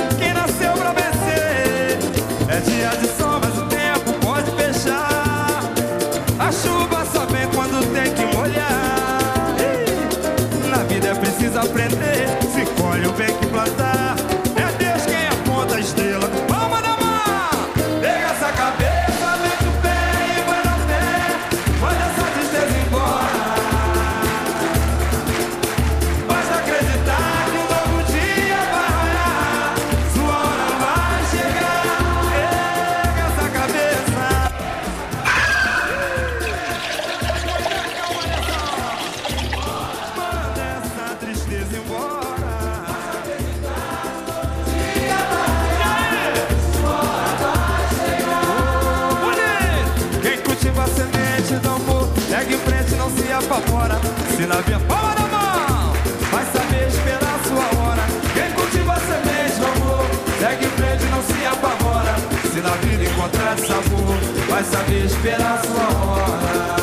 Via 54.67 54.81
palma 54.81 55.15
na 55.15 55.27
mão, 55.29 55.93
vai 56.31 56.45
saber 56.47 56.89
esperar 56.89 57.41
sua 57.47 57.67
hora. 57.81 58.05
Quem 58.35 58.51
cultiva 58.53 58.93
a 58.95 59.01
semente 59.01 59.59
do 59.61 59.67
amor, 59.67 60.07
segue 60.41 60.67
em 60.67 60.71
frente, 60.71 61.05
não 61.05 61.23
se 61.23 61.47
apavora. 61.47 62.15
Se 62.53 62.61
na 62.61 62.71
vida 62.71 63.05
encontrar 63.05 63.59
sabor, 63.59 64.17
vai 64.49 64.65
saber 64.65 65.05
esperar 65.05 65.63
sua 65.65 65.89
hora. 66.05 66.77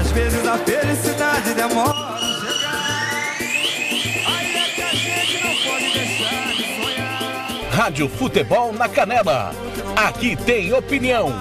Às 0.00 0.10
vezes 0.12 0.46
a 0.46 0.58
felicidade 0.58 1.54
demora. 1.54 2.18
Aí 4.26 4.56
é 4.56 4.74
que 4.74 4.82
a 4.82 4.92
gente 4.92 5.44
não 5.44 5.54
pode 5.56 5.92
sonhar. 6.82 7.70
Rádio 7.70 8.08
Futebol 8.08 8.72
na 8.72 8.88
Canela. 8.88 9.54
Aqui 9.96 10.36
tem 10.36 10.72
opinião. 10.72 11.32